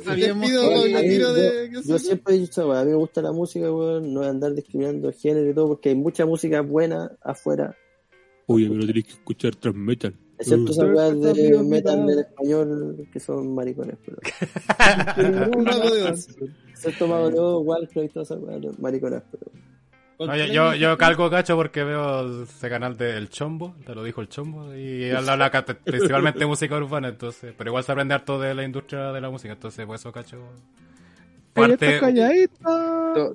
sabíamos 0.00 0.48
despido 0.48 0.62
que- 0.62 0.74
con 0.74 0.86
el 0.86 0.96
A 0.96 1.00
mí, 1.00 1.08
tiro 1.08 1.32
de 1.34 1.70
yo, 1.72 1.80
yo 1.82 1.98
siempre 1.98 2.34
he 2.34 2.38
dicho, 2.38 2.72
a 2.72 2.82
mí 2.84 2.90
me 2.90 2.96
gusta 2.96 3.20
la 3.22 3.32
música, 3.32 3.70
weón, 3.70 4.14
no 4.14 4.22
andar 4.22 4.54
discriminando 4.54 5.12
género 5.12 5.50
y 5.50 5.54
todo, 5.54 5.68
porque 5.68 5.90
hay 5.90 5.94
mucha 5.94 6.24
música 6.26 6.62
buena 6.62 7.12
afuera, 7.22 7.76
Oye, 8.46 8.68
pero 8.70 8.86
tenés 8.86 9.04
que 9.04 9.10
escuchar 9.12 9.54
trans 9.56 9.76
metal. 9.76 10.14
excepto 10.38 10.72
esas 10.72 10.94
weas 10.94 11.20
de 11.20 11.62
metal 11.62 12.10
en 12.10 12.18
español 12.20 13.08
que 13.12 13.20
son 13.20 13.54
maricones, 13.54 13.96
pero. 14.04 14.18
Excepto 16.70 17.06
Mago 17.06 17.30
de 17.30 17.38
Oz, 17.38 17.66
Warcraft 17.66 17.96
y 18.04 18.08
todas 18.08 18.30
esas 18.30 18.42
weas, 18.42 18.78
maricones, 18.78 19.22
pero. 19.30 19.50
Oye, 20.18 20.52
yo, 20.52 20.74
yo 20.74 20.96
calco 20.96 21.28
cacho 21.30 21.56
porque 21.56 21.82
veo 21.84 22.44
ese 22.44 22.68
canal 22.68 22.96
del 22.96 23.28
Chombo, 23.28 23.74
te 23.84 23.94
lo 23.94 24.04
dijo 24.04 24.20
el 24.20 24.28
Chombo, 24.28 24.74
y 24.74 25.04
él 25.04 25.28
habla 25.28 25.50
principalmente 25.84 26.38
de 26.40 26.46
música 26.46 26.76
urbana, 26.76 27.08
entonces, 27.08 27.54
pero 27.56 27.70
igual 27.70 27.84
se 27.84 27.92
aprende 27.92 28.14
harto 28.14 28.38
de 28.38 28.54
la 28.54 28.64
industria 28.64 29.12
de 29.12 29.20
la 29.20 29.30
música, 29.30 29.52
entonces 29.54 29.84
por 29.86 29.96
eso 29.96 30.12
cacho. 30.12 30.38
Parte, 31.52 31.98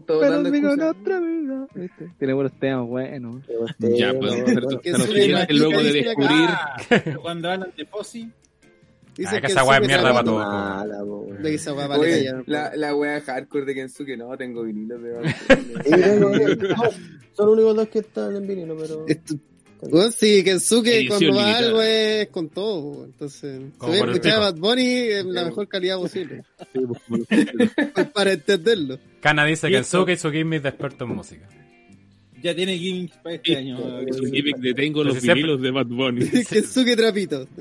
pero 0.05 0.43
digo 0.51 0.73
excusa. 0.73 0.91
otra 0.91 1.19
vida. 1.21 1.67
¿Viste? 1.73 2.11
Tiene 2.17 2.33
buenos 2.33 2.53
temas 2.59 2.85
buenos. 2.85 3.43
pero 3.79 3.95
Ya, 3.95 4.11
no, 4.11 4.19
no, 4.19 4.37
no. 4.71 4.81
que 4.81 5.53
luego 5.53 5.81
de 5.81 5.93
descubrir. 5.93 6.49
Ah, 6.49 6.77
cuando 7.21 7.49
hablan 7.49 7.71
de 7.77 7.85
Fossi, 7.85 8.29
Dicen 9.17 9.35
Ah, 9.37 9.41
que 9.41 9.47
esa 9.47 9.63
weá 9.65 9.79
es 9.79 9.87
mierda 9.87 10.11
para 10.13 10.23
todo. 10.23 10.35
todo. 10.41 10.49
Mala, 10.51 10.99
po, 10.99 11.19
weón. 11.21 11.43
De 11.43 11.49
que 11.49 11.55
esa 11.55 11.73
weá 11.73 11.87
vale 11.87 12.01
Oye, 12.03 12.25
callar, 12.25 12.43
la, 12.47 12.75
la 12.75 12.95
wea 12.95 13.19
hardcore 13.21 13.65
de 13.65 13.75
Kensuke, 13.75 14.17
no, 14.17 14.37
tengo 14.37 14.63
vinilos 14.63 15.01
de 15.01 15.11
no, 16.19 16.29
Son 17.35 17.45
los 17.47 17.53
únicos 17.57 17.75
dos 17.75 17.87
que 17.89 17.99
están 17.99 18.35
en 18.35 18.47
vinilo, 18.47 18.77
pero. 18.77 19.05
Esto- 19.07 19.35
sí, 20.11 20.43
Kensuke 20.43 20.87
Edición 20.87 21.07
cuando 21.19 21.35
va 21.37 21.41
limitada. 21.45 21.57
algo 21.67 21.81
es 21.81 22.27
con 22.29 22.49
todo, 22.49 22.81
po. 22.93 23.03
entonces, 23.05 23.61
por 23.77 23.89
el 23.95 24.09
escuchar 24.09 24.33
a. 24.33 24.39
Bad 24.39 24.55
Bunny 24.55 24.83
en 25.11 25.33
la 25.33 25.45
mejor 25.45 25.67
calidad 25.69 25.97
posible, 25.97 26.43
para 28.13 28.33
entenderlo. 28.33 28.99
Kana 29.21 29.45
dice 29.45 29.67
¿Y 29.67 29.71
que 29.71 29.77
esto? 29.79 29.97
Ensuke 29.99 30.13
y 30.13 30.15
Tsukimi 30.17 30.57
es 30.57 30.63
de 30.63 30.69
experto 30.69 31.05
en 31.05 31.15
música. 31.15 31.47
Ya 32.41 32.55
tiene 32.55 32.77
gimmicks 32.77 33.17
para 33.17 33.35
este 33.35 33.57
año. 33.57 33.77
Es 34.01 34.19
un 34.19 34.31
gimmick 34.31 34.57
de 34.57 34.73
tengo 34.73 35.03
los 35.03 35.21
vinilos 35.21 35.61
de 35.61 35.71
Bad 35.71 35.87
Bunny. 35.87 36.25
Kensuke 36.49 36.95
Trapito. 36.95 37.47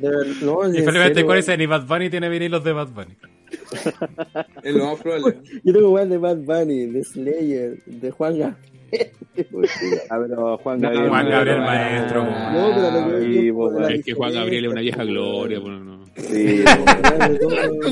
Serio, 0.00 1.26
Core 1.26 1.36
dice, 1.38 1.56
ni 1.56 1.66
Bad 1.66 1.86
Bunny 1.86 2.10
tiene 2.10 2.28
vinilos 2.28 2.62
de 2.64 2.72
Bad 2.72 2.88
Bunny. 2.88 3.14
Es 4.62 4.74
lo 4.74 4.86
más 4.86 5.00
probable. 5.00 5.38
Yo 5.64 5.72
tengo 5.72 5.90
weas 5.90 6.08
de 6.10 6.18
Bad 6.18 6.38
Bunny, 6.38 6.86
de 6.86 7.02
Slayer, 7.04 7.82
de 7.86 8.10
Juan 8.10 8.38
Gabriel. 8.38 9.12
A 10.10 10.18
ver, 10.18 10.30
Juan 10.62 10.80
No, 10.80 10.88
Gabriel. 10.88 11.08
Juan 11.08 11.28
Gabriel 11.28 11.58
maestro. 11.60 12.24
no, 12.24 12.72
pero 12.74 13.20
Sí, 13.22 13.94
Es 13.94 14.04
que 14.04 14.12
Juan 14.12 14.32
Gabriel 14.34 14.64
es 14.66 14.70
una 14.72 14.80
vieja 14.80 15.04
gloria. 15.04 15.58
Bueno, 15.60 15.84
no. 15.84 16.04
Sí, 16.16 16.64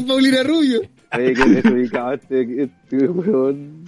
Paulina 0.06 0.42
Rubio. 0.42 0.80
Oye, 1.14 1.34
que 1.34 1.44
desubicado 1.44 2.12
este, 2.14 2.62
este 2.64 3.08
weón. 3.08 3.84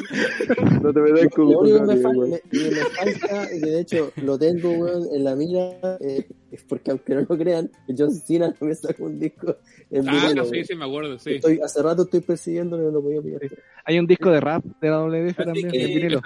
No 0.82 0.92
te 0.92 1.00
metas 1.00 1.28
con 1.34 1.48
me, 1.48 1.54
weón. 1.56 2.30
me, 2.30 2.40
y 2.52 2.58
me 2.58 2.70
falta, 2.76 3.54
y 3.54 3.60
que 3.60 3.66
de 3.70 3.80
hecho 3.80 4.12
lo 4.22 4.38
tengo 4.38 4.70
weón, 4.70 5.06
en 5.12 5.24
la 5.24 5.34
mira, 5.34 5.98
eh, 6.00 6.26
es 6.52 6.62
porque 6.62 6.90
aunque 6.92 7.14
no 7.14 7.20
lo 7.28 7.36
crean, 7.38 7.70
John 7.96 8.12
Cena 8.12 8.54
me 8.60 8.74
sacó 8.74 9.04
un 9.04 9.18
disco 9.18 9.56
en 9.90 10.08
Ah, 10.08 10.32
no, 10.34 10.44
sí, 10.44 10.50
weón. 10.52 10.64
sí, 10.64 10.74
me 10.76 10.84
acuerdo, 10.84 11.18
sí. 11.18 11.34
Estoy, 11.34 11.60
hace 11.62 11.82
rato 11.82 12.02
estoy 12.02 12.20
persiguiendo 12.20 12.76
y 12.76 12.80
no 12.80 12.90
lo 12.90 13.02
podía 13.02 13.20
pillar. 13.20 13.40
Hay 13.84 13.98
un 13.98 14.06
disco 14.06 14.30
de 14.30 14.40
rap 14.40 14.64
de 14.80 14.88
la 14.88 14.98
WF 15.02 15.44
también, 15.44 15.70
que- 15.70 15.82
en 15.84 15.88
vinilo. 15.94 16.22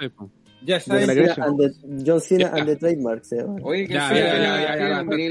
Ya 0.65 0.79
John 0.79 0.85
saben, 0.85 1.07
la 1.07 1.13
Cena, 1.13 1.25
Gresham. 1.25 1.43
and 1.49 1.57
the, 1.59 1.71
John 2.05 2.21
Cena 2.21 2.39
Ya. 2.39 2.51
and 2.55 2.65
the 2.67 2.75
Trademark 2.75 3.23
se 3.25 3.35
llama. 3.37 3.55
Oye, 3.63 3.87
Ya, 3.87 4.09
Kensuke, 4.09 4.19
ya, 4.19 4.37
ya, 4.37 4.43
de, 5.03 5.29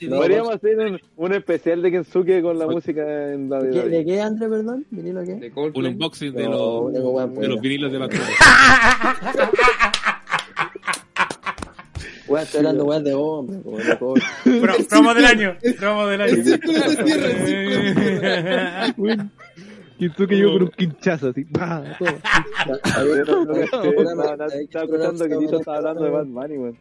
de 0.00 0.08
Podríamos 0.16 0.54
hacer 0.54 0.78
un, 0.78 1.00
un 1.16 1.32
especial 1.32 1.82
de 1.82 1.90
Kensuke 1.90 2.42
con 2.42 2.58
la 2.58 2.66
música 2.66 3.32
en 3.32 3.48
¿De 3.48 3.58
qué, 3.58 3.66
de 3.66 3.90
David. 3.90 4.06
qué 4.06 4.20
André, 4.20 4.48
perdón? 4.48 4.84
¿Vinilo 4.90 5.22
qué? 5.24 5.34
de 5.34 5.52
Un 5.54 5.86
unboxing 5.86 6.32
de 6.34 6.44
los, 6.44 6.92
de 6.92 7.48
los 7.48 7.60
vinilos 7.60 7.92
de 7.92 7.98
Bunny. 7.98 8.14
Weón, 12.26 12.42
estoy 12.42 12.58
hablando 12.60 12.84
weón 12.84 13.04
de 13.04 13.12
hombre, 13.14 13.58
de 13.58 13.96
promo 14.88 15.14
del 15.14 15.26
año. 15.26 15.56
Promo 15.78 16.06
del 16.06 16.20
año. 16.22 16.42
Kitsuke 20.08 20.32
llegó 20.36 20.52
con 20.54 20.62
un 20.62 20.68
quinchazo 20.70 21.28
así. 21.28 21.44
¡pah! 21.44 21.82
todo. 23.26 23.52
Estaba 23.52 24.82
escuchando 24.82 25.28
que 25.28 25.36
Tito 25.36 25.58
estaba 25.58 25.76
hablando 25.78 26.04
de 26.04 26.10
Bad 26.10 26.26
Bunny, 26.26 26.56
weón. 26.58 26.78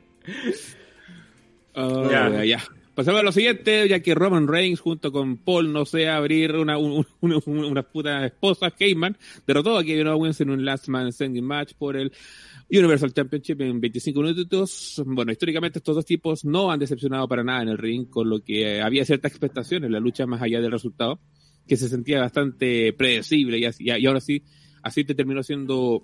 Ah, 1.76 2.08
Ya. 2.12 2.46
ya. 2.46 2.64
Pasamos 2.96 3.22
a 3.22 3.24
lo 3.24 3.32
siguiente, 3.32 3.88
ya 3.90 4.02
que 4.02 4.14
Roman 4.14 4.48
Reigns 4.48 4.80
junto 4.80 5.12
con 5.12 5.38
Paul, 5.38 5.74
no 5.74 5.84
sé, 5.84 6.08
abrir 6.08 6.56
una, 6.56 6.78
un- 6.78 7.04
un- 7.22 7.42
un- 7.48 7.66
unas 7.66 7.86
putas 7.86 8.24
esposas, 8.24 8.72
Heyman, 8.78 9.18
derrotó 9.48 9.76
a 9.80 9.84
Kevin 9.84 10.06
Owens 10.10 10.40
en 10.42 10.52
un 10.52 10.64
Last 10.64 10.90
Man 10.90 11.12
Standing 11.12 11.44
Match 11.44 11.74
por 11.76 11.98
el 11.98 12.12
Universal 12.70 13.12
Championship 13.12 13.60
en 13.62 13.82
25 13.82 14.22
minutos. 14.22 15.02
Bueno, 15.08 15.32
históricamente 15.32 15.80
estos 15.80 15.96
dos 15.96 16.06
tipos 16.06 16.46
no 16.46 16.72
han 16.72 16.80
decepcionado 16.80 17.28
para 17.28 17.44
nada 17.44 17.64
en 17.64 17.70
el 17.70 17.80
ring, 17.80 18.08
con 18.08 18.30
lo 18.30 18.42
que 18.44 18.80
había 18.80 19.04
cierta 19.06 19.28
expectación 19.28 19.84
en 19.86 19.92
la 19.92 20.00
lucha 20.00 20.28
más 20.28 20.44
allá 20.44 20.62
del 20.62 20.72
resultado, 20.72 21.20
que 21.68 21.78
se 21.78 21.90
sentía 21.90 22.20
bastante 22.20 22.94
predecible 22.94 23.58
y, 23.60 23.66
así- 23.66 23.84
y 23.86 24.06
ahora 24.06 24.20
sí, 24.20 24.44
así 24.82 25.04
te 25.04 25.16
terminó 25.16 25.44
siendo 25.44 26.04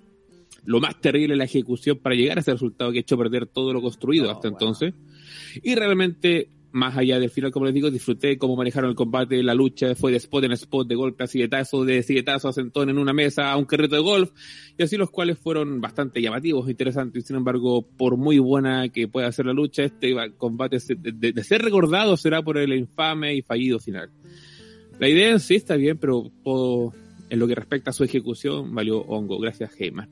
lo 0.64 0.80
más 0.80 1.00
terrible 1.00 1.36
la 1.36 1.44
ejecución 1.44 1.98
para 1.98 2.14
llegar 2.14 2.36
a 2.38 2.40
ese 2.40 2.52
resultado 2.52 2.92
que 2.92 2.98
ha 2.98 3.00
hecho 3.00 3.16
perder 3.18 3.46
todo 3.46 3.72
lo 3.72 3.80
construido 3.80 4.30
hasta 4.30 4.48
entonces. 4.48 4.94
Y 5.62 5.74
realmente 5.74 6.48
más 6.72 6.96
allá 6.96 7.18
del 7.18 7.30
final, 7.30 7.50
como 7.50 7.66
les 7.66 7.74
digo, 7.74 7.90
disfruté 7.90 8.38
cómo 8.38 8.54
manejaron 8.54 8.90
el 8.90 8.94
combate, 8.96 9.42
la 9.42 9.54
lucha, 9.54 9.92
fue 9.96 10.12
de 10.12 10.18
spot 10.18 10.44
en 10.44 10.52
spot, 10.52 10.86
de 10.86 10.94
golpe 10.94 11.24
a 11.24 11.26
siguietazo, 11.26 11.84
de 11.84 12.00
siguietazo 12.04 12.46
a 12.48 12.52
sentón 12.52 12.88
en 12.90 12.98
una 12.98 13.12
mesa, 13.12 13.50
a 13.50 13.56
un 13.56 13.64
carrito 13.64 13.96
de 13.96 14.02
golf, 14.02 14.30
y 14.78 14.82
así 14.84 14.96
los 14.96 15.10
cuales 15.10 15.36
fueron 15.38 15.80
bastante 15.80 16.22
llamativos, 16.22 16.70
interesantes. 16.70 17.26
Sin 17.26 17.34
embargo, 17.34 17.82
por 17.96 18.16
muy 18.16 18.38
buena 18.38 18.88
que 18.88 19.08
pueda 19.08 19.32
ser 19.32 19.46
la 19.46 19.52
lucha, 19.52 19.82
este 19.82 20.14
combate 20.36 20.78
de, 20.96 21.10
de- 21.12 21.32
de 21.32 21.42
ser 21.44 21.60
recordado 21.62 22.16
será 22.16 22.40
por 22.40 22.56
el 22.56 22.72
infame 22.72 23.34
y 23.34 23.42
fallido 23.42 23.80
final. 23.80 24.10
La 25.00 25.08
idea 25.08 25.30
en 25.30 25.40
sí 25.40 25.54
está 25.56 25.74
bien, 25.76 25.98
pero 25.98 26.30
todo, 26.44 26.92
en 27.28 27.38
lo 27.38 27.48
que 27.48 27.54
respecta 27.54 27.90
a 27.90 27.92
su 27.92 28.04
ejecución, 28.04 28.74
valió 28.74 29.00
hongo. 29.00 29.38
Gracias, 29.40 29.72
Heyman. 29.78 30.08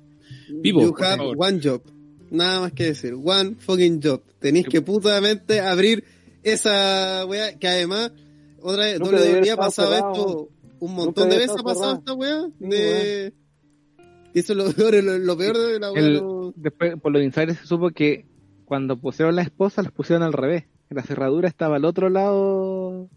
Vivo, 0.50 0.80
You 0.82 0.94
have 0.98 1.16
favor. 1.18 1.36
one 1.38 1.60
job. 1.62 1.82
Nada 2.30 2.60
más 2.62 2.72
que 2.72 2.84
decir. 2.86 3.14
One 3.14 3.56
fucking 3.58 4.00
job. 4.02 4.22
Tenéis 4.40 4.66
que 4.66 4.80
putamente 4.82 5.60
abrir 5.60 6.04
esa 6.42 7.24
weá 7.26 7.58
que 7.58 7.68
además, 7.68 8.12
otra 8.60 8.84
vez, 8.84 8.98
debería 8.98 9.40
WWE 9.40 9.50
ha 9.52 9.56
pasado 9.56 9.92
cerrado. 9.94 10.12
esto 10.12 10.48
un 10.80 10.94
montón 10.94 11.28
de 11.28 11.36
debería 11.36 11.52
veces 11.54 11.60
ha 11.60 11.64
pasado 11.64 11.84
cerrado. 11.84 11.98
esta 11.98 12.12
weá. 12.14 12.48
De... 12.58 13.32
Y 14.34 14.38
eso 14.40 14.52
es 14.52 14.56
lo 14.58 14.72
peor, 14.72 15.02
lo, 15.04 15.18
lo 15.18 15.36
peor 15.36 15.56
de 15.58 15.80
la 15.80 15.92
weá. 15.92 16.00
El- 16.02 16.14
lo- 16.18 16.52
después, 16.56 16.94
por 17.00 17.12
los 17.12 17.22
insiders 17.22 17.58
se 17.58 17.66
supo 17.66 17.90
que 17.90 18.26
cuando 18.64 18.96
pusieron 18.98 19.34
la 19.36 19.42
esposa, 19.42 19.82
las 19.82 19.92
pusieron 19.92 20.22
al 20.22 20.32
revés. 20.32 20.64
La 20.90 21.02
cerradura 21.02 21.48
estaba 21.48 21.76
al 21.76 21.84
otro 21.84 22.08
lado. 22.10 23.08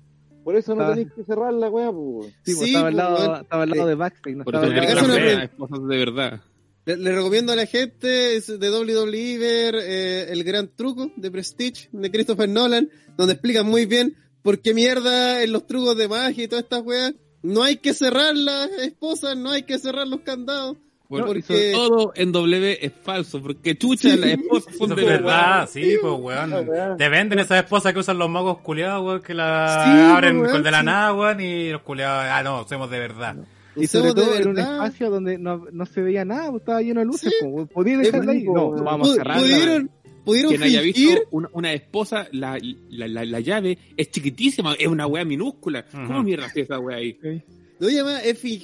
Por 0.44 0.56
eso 0.56 0.76
no 0.76 0.84
Ah. 0.84 0.90
tenéis 0.96 1.14
que 1.14 1.24
cerrar 1.24 1.54
la 1.54 1.70
weá, 1.70 1.92
pues. 1.92 2.28
Sí, 2.44 2.56
pues, 2.56 2.58
Sí, 2.60 2.66
estaba, 2.68 2.88
al 2.88 2.96
lado, 2.96 3.42
estaba 3.42 3.64
al 3.64 3.70
lado 3.70 3.88
de 3.88 3.96
backstage. 3.96 4.36
No 4.36 4.44
estaba 4.44 4.64
al 4.66 4.76
lado 4.76 5.88
de 5.88 5.98
verdad. 5.98 6.42
Le, 6.86 6.98
le 6.98 7.12
recomiendo 7.16 7.52
a 7.52 7.56
la 7.56 7.66
gente 7.68 8.08
de 8.08 8.70
WWE 8.72 9.38
ver 9.38 9.76
eh, 9.80 10.32
el 10.32 10.44
gran 10.44 10.68
truco 10.76 11.12
de 11.16 11.30
Prestige 11.30 11.90
de 11.92 12.10
Christopher 12.10 12.50
Nolan, 12.50 12.90
donde 13.18 13.34
explican 13.34 13.68
muy 13.68 13.86
bien 13.86 14.16
por 14.42 14.60
qué 14.60 14.74
mierda 14.74 15.44
en 15.44 15.52
los 15.52 15.68
trucos 15.68 15.96
de 15.96 16.08
magia 16.08 16.44
y 16.44 16.48
todas 16.48 16.64
estas 16.64 16.82
weas 16.82 17.14
no 17.44 17.62
hay 17.64 17.78
que 17.78 17.94
cerrar 17.94 18.36
las 18.36 18.70
esposas, 18.80 19.38
no 19.38 19.52
hay 19.52 19.64
que 19.64 19.78
cerrar 19.78 20.08
los 20.08 20.22
candados. 20.22 20.78
Bueno, 21.12 21.26
porque- 21.28 21.40
y 21.40 21.44
sobre 21.44 21.72
todo 21.74 22.12
en 22.16 22.32
W 22.32 22.78
es 22.82 22.92
falso, 23.04 23.42
porque 23.42 23.78
chucha, 23.78 24.10
Sí. 24.10 24.18
las 24.18 24.30
esposas 24.32 24.76
son 24.76 24.90
de 24.96 25.02
es 25.02 25.08
verdad, 25.08 25.70
sí, 25.72 25.96
pues, 26.02 26.14
weón. 26.20 26.68
weá. 26.68 26.96
Te 26.98 27.10
venden 27.10 27.40
esas 27.40 27.64
esposas 27.64 27.94
que 27.94 28.00
usan 28.00 28.18
los 28.18 28.30
magos 28.30 28.60
culiados, 28.60 29.06
weón, 29.06 29.22
que 29.22 29.34
la 29.34 29.84
Sí, 29.86 30.02
abren 30.12 30.38
weón, 30.40 30.52
con 30.52 30.64
de 30.64 30.72
la 30.72 30.80
sí. 30.80 30.86
nada, 30.86 31.14
weón, 31.14 31.40
y 31.42 31.70
los 31.70 31.82
culiados, 31.82 32.26
ah, 32.30 32.42
no, 32.44 32.68
somos 32.68 32.90
de 32.90 33.00
verdad. 33.00 33.36
Y 33.76 33.88
sobre 33.88 34.10
Usemos 34.12 34.16
de 34.16 34.22
todo 34.22 34.42
en 34.42 34.48
un 34.50 34.60
espacio 34.60 35.10
donde 35.10 35.38
no, 35.38 35.66
no 35.72 35.86
se 35.86 36.02
veía 36.02 36.26
nada, 36.26 36.50
pues, 36.50 36.62
estaba 36.62 36.82
lleno 36.82 37.00
de 37.02 37.06
luces. 37.06 37.34
Sí. 37.40 37.46
pues, 37.52 37.68
¿Podía 37.70 37.98
dejarla 37.98 38.32
ahí? 38.32 38.44
No, 38.44 38.68
weón. 38.68 38.84
vamos 38.86 39.12
a 39.12 39.14
cerrarla. 39.16 39.42
pudieron, 39.42 39.90
pudieron 40.26 40.50
Quien 40.52 40.64
haya 40.64 40.82
visto 40.82 41.22
una, 41.32 41.50
una 41.54 41.74
esposa, 41.74 42.28
la, 42.32 42.58
la, 42.90 43.08
la, 43.08 43.26
la 43.26 43.40
llave 43.40 43.78
es 43.98 44.12
chiquitísima, 44.12 44.76
es 44.80 44.88
una 44.88 45.08
wea 45.08 45.26
minúscula. 45.26 45.86
¿Cómo 45.92 46.16
Ujú. 46.20 46.24
mierda 46.24 46.46
hace 46.46 46.62
esa 46.62 46.80
wea 46.80 46.98
ahí? 46.98 47.18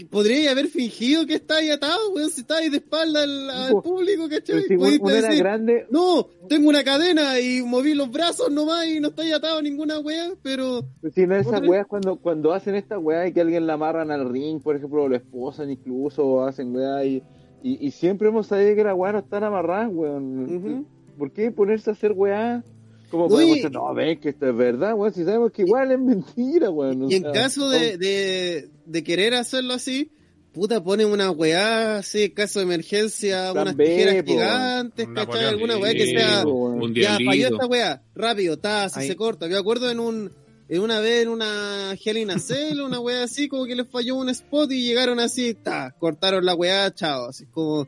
Podría 0.10 0.52
haber 0.52 0.68
fingido 0.68 1.26
que 1.26 1.36
está 1.36 1.58
ahí 1.58 1.70
atado, 1.70 2.12
weón, 2.14 2.30
si 2.30 2.42
está 2.42 2.58
ahí 2.58 2.70
de 2.70 2.78
espalda 2.78 3.24
al, 3.24 3.82
público, 3.82 4.30
¿cachai? 4.30 4.62
si 4.64 4.74
era 4.74 5.28
decir, 5.28 5.40
grande, 5.40 5.88
no, 5.90 6.28
tengo 6.48 6.70
una 6.70 6.84
cadena 6.84 7.40
y 7.40 7.64
moví 7.64 7.96
los 7.96 8.12
brazos 8.12 8.52
nomás 8.52 8.86
y 8.86 9.00
no 9.00 9.10
está 9.10 9.24
ahí 9.24 9.32
atado 9.32 9.58
a 9.58 9.62
ninguna 9.62 10.00
wea, 10.00 10.32
pero 10.44 10.82
si 11.14 11.26
no 11.26 11.36
esas 11.36 11.54
Otra- 11.54 11.68
weas 11.70 11.88
cuando, 11.88 12.18
cuando 12.18 12.54
hacen 12.54 12.76
esta 12.76 13.00
wea 13.00 13.28
y 13.28 13.34
que 13.34 13.42
alguien 13.42 13.66
la 13.66 13.74
amarran 13.74 14.12
al 14.12 14.30
ring, 14.30 14.62
por 14.62 14.76
ejemplo, 14.76 15.04
o 15.04 15.08
lo 15.08 15.16
esposan 15.16 15.72
incluso, 15.72 16.26
o 16.26 16.44
hacen 16.44 16.76
wea 16.76 17.04
y, 17.04 17.24
y, 17.64 17.88
y 17.88 17.92
siempre 17.92 18.28
hemos 18.28 18.48
sabido 18.48 18.76
que 18.76 18.84
las 18.84 18.96
weas 18.96 19.14
no 19.14 19.20
están 19.20 19.44
amarradas, 19.44 19.90
weón. 19.92 20.86
¿Por 21.18 21.32
qué 21.32 21.50
ponerse 21.52 21.90
a 21.90 21.94
hacer 21.94 22.14
weá? 22.16 22.64
Como 23.10 23.24
No, 23.24 23.30
podemos 23.30 23.56
decir, 23.56 23.72
no, 23.72 23.94
ven 23.94 24.20
que 24.20 24.30
esto 24.30 24.48
es 24.50 24.56
verdad, 24.56 24.94
weón, 24.94 25.14
si 25.14 25.24
sabemos 25.24 25.52
que 25.52 25.64
igual 25.64 25.92
es 25.92 26.00
mentira, 26.00 26.70
weón. 26.70 27.10
Y 27.10 27.16
en 27.16 27.24
sea, 27.24 27.32
caso 27.32 27.70
de, 27.70 27.98
de, 27.98 28.70
de 28.88 29.04
querer 29.04 29.34
hacerlo 29.34 29.74
así, 29.74 30.12
puta, 30.54 30.84
ponen 30.84 31.08
una 31.08 31.30
weá 31.30 31.98
así, 31.98 32.30
caso 32.30 32.60
de 32.60 32.66
emergencia, 32.66 33.52
Plan 33.52 33.64
unas 33.64 33.76
B, 33.76 33.86
tijeras 33.86 34.24
po. 34.24 34.32
gigantes, 34.32 35.08
¿cachai? 35.14 35.46
Alguna 35.46 35.78
weá 35.78 35.94
que 35.94 36.08
sea, 36.08 36.46
un 36.46 36.96
ya, 36.96 37.18
falló 37.24 37.48
esta 37.48 37.68
weá, 37.68 38.02
rápido, 38.16 38.58
ta, 38.58 38.90
se 38.90 39.16
corta. 39.16 39.48
Yo 39.48 39.58
acuerdo 39.60 39.92
en 39.92 40.00
un, 40.00 40.32
en 40.70 40.82
una 40.82 41.00
vez 41.00 41.24
en 41.24 41.30
una 41.30 41.94
Hell 41.94 42.18
in 42.18 42.32
a 42.32 42.40
Cell, 42.40 42.82
una 42.82 43.00
weá 43.00 43.24
así, 43.24 43.48
como 43.48 43.66
que 43.66 43.76
les 43.76 43.88
falló 43.88 44.16
un 44.16 44.30
spot 44.30 44.72
y 44.72 44.84
llegaron 44.84 45.20
así, 45.20 45.54
ta, 45.54 45.94
cortaron 46.00 46.46
la 46.46 46.56
weá, 46.56 46.94
chao, 46.94 47.28
así 47.28 47.46
como, 47.46 47.88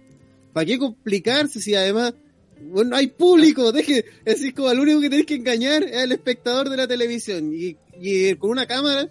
¿para 0.53 0.65
qué 0.65 0.77
complicarse 0.77 1.61
si 1.61 1.75
además, 1.75 2.13
bueno, 2.61 2.95
hay 2.95 3.07
público, 3.07 3.71
deje, 3.71 4.05
es 4.25 4.53
como 4.53 4.67
al 4.67 4.79
único 4.79 4.99
que 4.99 5.09
tenés 5.09 5.25
que 5.25 5.35
engañar 5.35 5.83
es 5.83 5.97
al 5.97 6.11
espectador 6.11 6.69
de 6.69 6.77
la 6.77 6.87
televisión 6.87 7.53
y, 7.53 7.77
y 7.99 8.35
con 8.35 8.49
una 8.51 8.67
cámara 8.67 9.09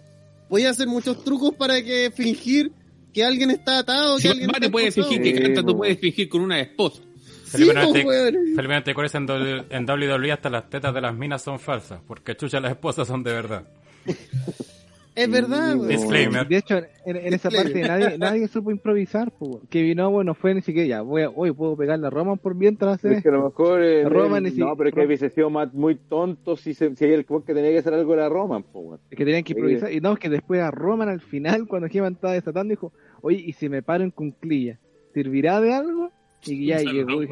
podía 0.49 0.71
hacer 0.71 0.87
muchos 0.87 1.23
trucos 1.23 1.53
para 1.55 1.81
que 1.83 2.11
fingir 2.13 2.71
que 3.13 3.23
alguien 3.23 3.51
está 3.51 3.79
atado, 3.79 4.17
que 4.17 4.23
Si 4.23 4.27
alguien 4.27 4.49
está 4.53 4.69
puede 4.69 4.87
esposado. 4.87 5.13
fingir 5.15 5.35
que 5.35 5.41
canta, 5.43 5.63
tú 5.63 5.77
puedes 5.77 5.99
fingir 5.99 6.27
con 6.29 6.41
una 6.41 6.59
esposa. 6.59 7.01
Sí, 7.45 7.65
Felipe. 7.65 8.31
Felipe 8.55 8.73
Antecuores 8.75 9.15
en, 9.15 9.25
W- 9.25 9.65
en 9.69 9.89
WWE 9.89 10.31
hasta 10.31 10.49
las 10.51 10.69
tetas 10.69 10.93
de 10.93 11.01
las 11.01 11.15
minas 11.15 11.41
son 11.41 11.59
falsas, 11.59 11.99
porque 12.05 12.35
chucha 12.35 12.59
las 12.59 12.71
esposas 12.71 13.07
son 13.07 13.23
de 13.23 13.31
verdad. 13.31 13.63
Es 15.19 15.29
verdad. 15.29 15.75
Disclaimer. 15.75 16.47
De 16.47 16.57
hecho, 16.57 16.77
en, 17.05 17.15
en 17.17 17.33
esa 17.33 17.49
parte 17.49 17.81
nadie, 17.81 18.17
nadie 18.17 18.47
supo 18.47 18.71
improvisar. 18.71 19.31
Pues. 19.31 19.57
Kevin 19.69 19.99
Owens 19.99 20.25
no 20.25 20.33
fue 20.33 20.53
ni 20.53 20.61
siquiera 20.61 20.87
ya. 20.87 21.01
Voy 21.01 21.25
hoy 21.35 21.51
puedo 21.51 21.75
pegarle 21.75 22.07
a 22.07 22.09
Roman 22.09 22.37
por 22.37 22.55
mientras 22.55 22.95
hacer 22.95 23.13
Es 23.13 23.23
que 23.23 23.29
a 23.29 23.33
lo 23.33 23.45
mejor. 23.45 23.83
eh, 23.83 24.07
Roman 24.07 24.45
eh, 24.45 24.53
no, 24.55 24.75
pero 24.75 24.89
es 24.89 24.95
que 24.95 25.05
hubiese 25.05 25.29
sido 25.29 25.49
más, 25.49 25.73
muy 25.73 25.95
tonto 25.95 26.55
si, 26.55 26.73
se, 26.73 26.95
si 26.95 27.05
el 27.05 27.25
que 27.25 27.53
tenía 27.53 27.71
que 27.71 27.79
hacer 27.79 27.93
algo 27.93 28.13
era 28.13 28.29
Roman, 28.29 28.63
po, 28.63 28.79
weón. 28.79 28.99
que 29.09 29.17
tenían 29.17 29.43
que 29.43 29.53
improvisar. 29.53 29.91
Y 29.91 29.99
no, 29.99 30.13
es 30.13 30.19
que 30.19 30.29
después 30.29 30.61
a 30.61 30.71
Roman 30.71 31.09
al 31.09 31.21
final, 31.21 31.67
cuando 31.67 31.87
Heyman 31.87 32.13
estaba 32.13 32.33
desatando, 32.33 32.71
dijo, 32.71 32.93
oye, 33.21 33.37
¿y 33.45 33.53
si 33.53 33.69
me 33.69 33.81
paro 33.83 34.03
en 34.03 34.11
cunclilla? 34.11 34.79
¿Servirá 35.13 35.59
de 35.59 35.73
algo? 35.73 36.11
Y 36.45 36.67
ya 36.67 36.77
Esa 36.77 36.91
llegó. 36.91 37.11
no, 37.11 37.23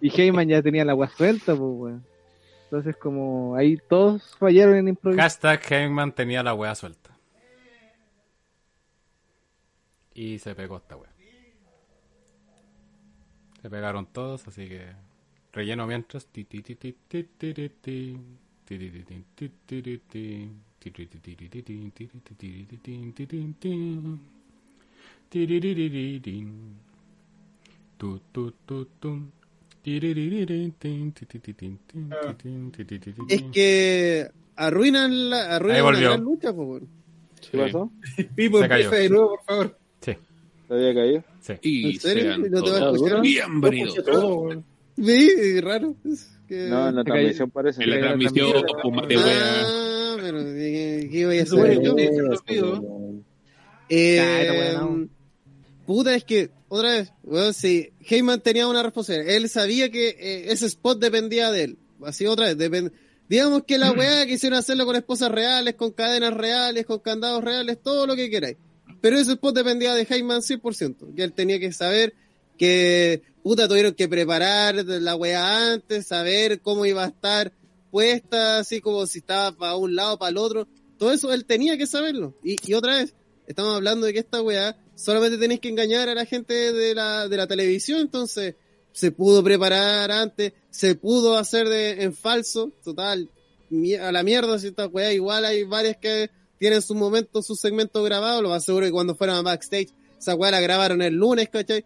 y, 0.00 0.10
Heyman 0.10 0.48
ya 0.48 0.62
tenía 0.62 0.84
la 0.84 0.92
agua 0.92 1.08
suelta, 1.08 1.54
pues, 1.54 1.60
weón. 1.60 2.04
Entonces, 2.64 2.96
como 2.96 3.54
ahí 3.54 3.78
todos 3.88 4.34
fallaron 4.38 4.74
en 4.76 4.88
improvisar. 4.88 5.22
Hashtag 5.22 5.60
Heyman 5.72 6.12
tenía 6.12 6.42
la 6.42 6.52
wea 6.52 6.74
suelta. 6.74 7.05
Y 10.16 10.38
se 10.38 10.54
pegó 10.54 10.78
esta 10.78 10.96
wea. 10.96 11.12
Se 13.60 13.68
pegaron 13.68 14.06
todos, 14.06 14.48
así 14.48 14.66
que 14.66 14.86
relleno 15.52 15.86
mientras. 15.86 16.26
Es 33.28 33.42
que 33.52 34.30
arruinan 34.56 35.28
la, 35.28 35.56
arruinan 35.56 36.02
la 36.02 36.16
lucha, 36.16 36.54
¿Qué 37.50 37.58
pasó? 37.58 37.92
Pipo, 38.34 38.62
empieza 38.64 38.96
de 38.96 39.10
nuevo, 39.10 39.28
por 39.28 39.44
favor. 39.44 39.85
¿Se 40.68 40.74
había 40.74 40.94
caído? 40.94 41.24
sí. 41.40 41.98
¿No 42.50 42.62
te 42.62 42.70
va 42.70 42.76
a 42.76 42.92
escuchar? 42.92 43.20
weón. 44.42 44.64
Sí, 44.96 45.60
raro. 45.60 45.94
Que- 46.48 46.68
No, 46.68 46.88
en 46.88 46.94
la 46.96 47.04
transmisión 47.04 47.50
parece. 47.50 47.82
En 47.84 47.90
la 47.90 47.98
transmisión, 48.00 48.52
wea. 48.52 49.62
Ah, 49.66 50.16
pero 50.20 50.38
¿qué, 50.38 51.08
qué 51.10 51.26
voy 51.26 51.38
a 51.38 51.44
Bueno, 51.44 51.64
hacer 51.64 52.54
yo? 52.56 53.14
Eh, 53.88 54.74
bueno. 54.78 55.08
Puta, 55.86 56.14
es 56.16 56.24
que, 56.24 56.50
otra 56.68 56.90
vez, 56.90 57.12
weón, 57.22 57.54
si 57.54 57.90
Heyman 58.08 58.40
tenía 58.40 58.66
una 58.66 58.82
responsabilidad, 58.82 59.36
él 59.36 59.48
sabía 59.48 59.90
que 59.90 60.08
eh, 60.08 60.52
ese 60.52 60.66
spot 60.66 60.98
dependía 61.00 61.50
de 61.52 61.64
él. 61.64 61.78
Así 62.04 62.26
otra 62.26 62.46
vez, 62.52 62.58
depend- 62.58 62.90
digamos 63.28 63.62
que 63.64 63.78
la 63.78 63.92
weá 63.92 64.26
quisieron 64.26 64.58
hacerlo 64.58 64.84
con 64.84 64.96
esposas 64.96 65.30
reales, 65.30 65.74
con 65.74 65.92
cadenas 65.92 66.34
reales, 66.34 66.86
con 66.86 66.98
candados 66.98 67.44
reales, 67.44 67.78
todo 67.82 68.06
lo 68.06 68.16
que 68.16 68.28
queráis. 68.30 68.56
Pero 69.00 69.18
ese 69.18 69.32
spot 69.32 69.54
dependía 69.54 69.94
de 69.94 70.06
Heyman 70.08 70.40
100%, 70.40 71.14
que 71.14 71.22
él 71.22 71.32
tenía 71.32 71.58
que 71.58 71.72
saber 71.72 72.14
que, 72.56 73.22
puta, 73.42 73.68
tuvieron 73.68 73.94
que 73.94 74.08
preparar 74.08 74.74
la 74.84 75.16
weá 75.16 75.72
antes, 75.72 76.06
saber 76.06 76.60
cómo 76.60 76.86
iba 76.86 77.04
a 77.04 77.08
estar 77.08 77.52
puesta, 77.90 78.58
así 78.58 78.80
como 78.80 79.06
si 79.06 79.18
estaba 79.18 79.52
para 79.52 79.76
un 79.76 79.94
lado, 79.94 80.18
para 80.18 80.30
el 80.30 80.38
otro. 80.38 80.66
Todo 80.98 81.12
eso 81.12 81.32
él 81.32 81.44
tenía 81.44 81.76
que 81.76 81.86
saberlo. 81.86 82.34
Y, 82.42 82.74
otra 82.74 82.96
vez, 82.96 83.14
estamos 83.46 83.74
hablando 83.74 84.06
de 84.06 84.12
que 84.12 84.20
esta 84.20 84.42
weá 84.42 84.76
solamente 84.94 85.38
tenéis 85.38 85.60
que 85.60 85.68
engañar 85.68 86.08
a 86.08 86.14
la 86.14 86.24
gente 86.24 86.72
de 86.72 86.94
la, 86.94 87.28
de 87.28 87.36
la 87.36 87.46
televisión, 87.46 88.00
entonces 88.00 88.54
se 88.92 89.12
pudo 89.12 89.44
preparar 89.44 90.10
antes, 90.10 90.54
se 90.70 90.94
pudo 90.94 91.36
hacer 91.36 91.68
de, 91.68 92.02
en 92.02 92.14
falso, 92.14 92.72
total, 92.82 93.28
a 94.00 94.12
la 94.12 94.22
mierda 94.22 94.58
si 94.58 94.68
esta 94.68 94.86
weá, 94.86 95.12
igual 95.12 95.44
hay 95.44 95.64
varias 95.64 95.98
que 95.98 96.30
tienen 96.58 96.82
sus 96.82 96.96
momentos, 96.96 97.46
sus 97.46 97.60
segmentos 97.60 98.04
grabados, 98.04 98.42
lo 98.42 98.50
más 98.50 98.64
seguro 98.64 98.86
que 98.86 98.92
cuando 98.92 99.14
fueron 99.14 99.36
a 99.36 99.42
backstage, 99.42 99.90
esa 100.18 100.34
weá 100.34 100.50
la 100.50 100.60
grabaron 100.60 101.02
el 101.02 101.14
lunes, 101.14 101.48
¿cachai? 101.48 101.84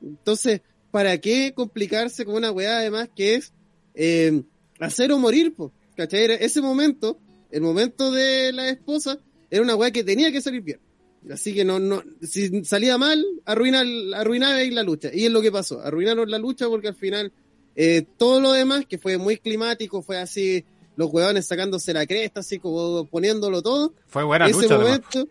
Entonces, 0.00 0.60
¿para 0.90 1.18
qué 1.18 1.52
complicarse 1.54 2.24
con 2.24 2.36
una 2.36 2.52
weá 2.52 2.78
además 2.78 3.08
que 3.14 3.34
es 3.34 3.52
eh, 3.94 4.42
hacer 4.80 5.12
o 5.12 5.18
morir, 5.18 5.54
po? 5.54 5.72
¿cachai? 5.96 6.26
Ese 6.40 6.60
momento 6.60 7.18
el 7.54 7.60
momento 7.60 8.10
de 8.10 8.52
la 8.52 8.68
esposa 8.68 9.20
era 9.48 9.62
una 9.62 9.76
weá 9.76 9.92
que 9.92 10.02
tenía 10.02 10.32
que 10.32 10.40
salir 10.40 10.62
bien. 10.62 10.80
Así 11.30 11.54
que 11.54 11.64
no, 11.64 11.78
no, 11.78 12.02
si 12.20 12.64
salía 12.64 12.98
mal, 12.98 13.24
arruina, 13.44 13.84
arruinaba 14.16 14.58
la 14.64 14.82
lucha. 14.82 15.10
Y 15.14 15.26
es 15.26 15.30
lo 15.30 15.40
que 15.40 15.52
pasó. 15.52 15.80
Arruinaron 15.80 16.28
la 16.28 16.38
lucha 16.38 16.66
porque 16.66 16.88
al 16.88 16.96
final 16.96 17.32
eh, 17.76 18.04
todo 18.18 18.40
lo 18.40 18.52
demás, 18.52 18.86
que 18.86 18.98
fue 18.98 19.18
muy 19.18 19.36
climático, 19.36 20.02
fue 20.02 20.18
así, 20.18 20.64
los 20.96 21.10
huevones 21.12 21.46
sacándose 21.46 21.92
la 21.92 22.06
cresta, 22.06 22.40
así 22.40 22.58
como 22.58 23.06
poniéndolo 23.06 23.62
todo. 23.62 23.92
Fue 24.06 24.22
buena 24.24 24.46
Ese 24.46 24.62
lucha, 24.62 24.78
momento 24.78 25.28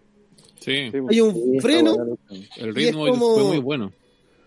Sí, 0.60 0.72
hay 1.10 1.20
un 1.22 1.34
Sí, 1.34 1.60
freno. 1.60 2.18
el 2.58 2.74
ritmo 2.74 3.08
como- 3.08 3.34
fue 3.36 3.44
muy 3.44 3.58
bueno. 3.60 3.92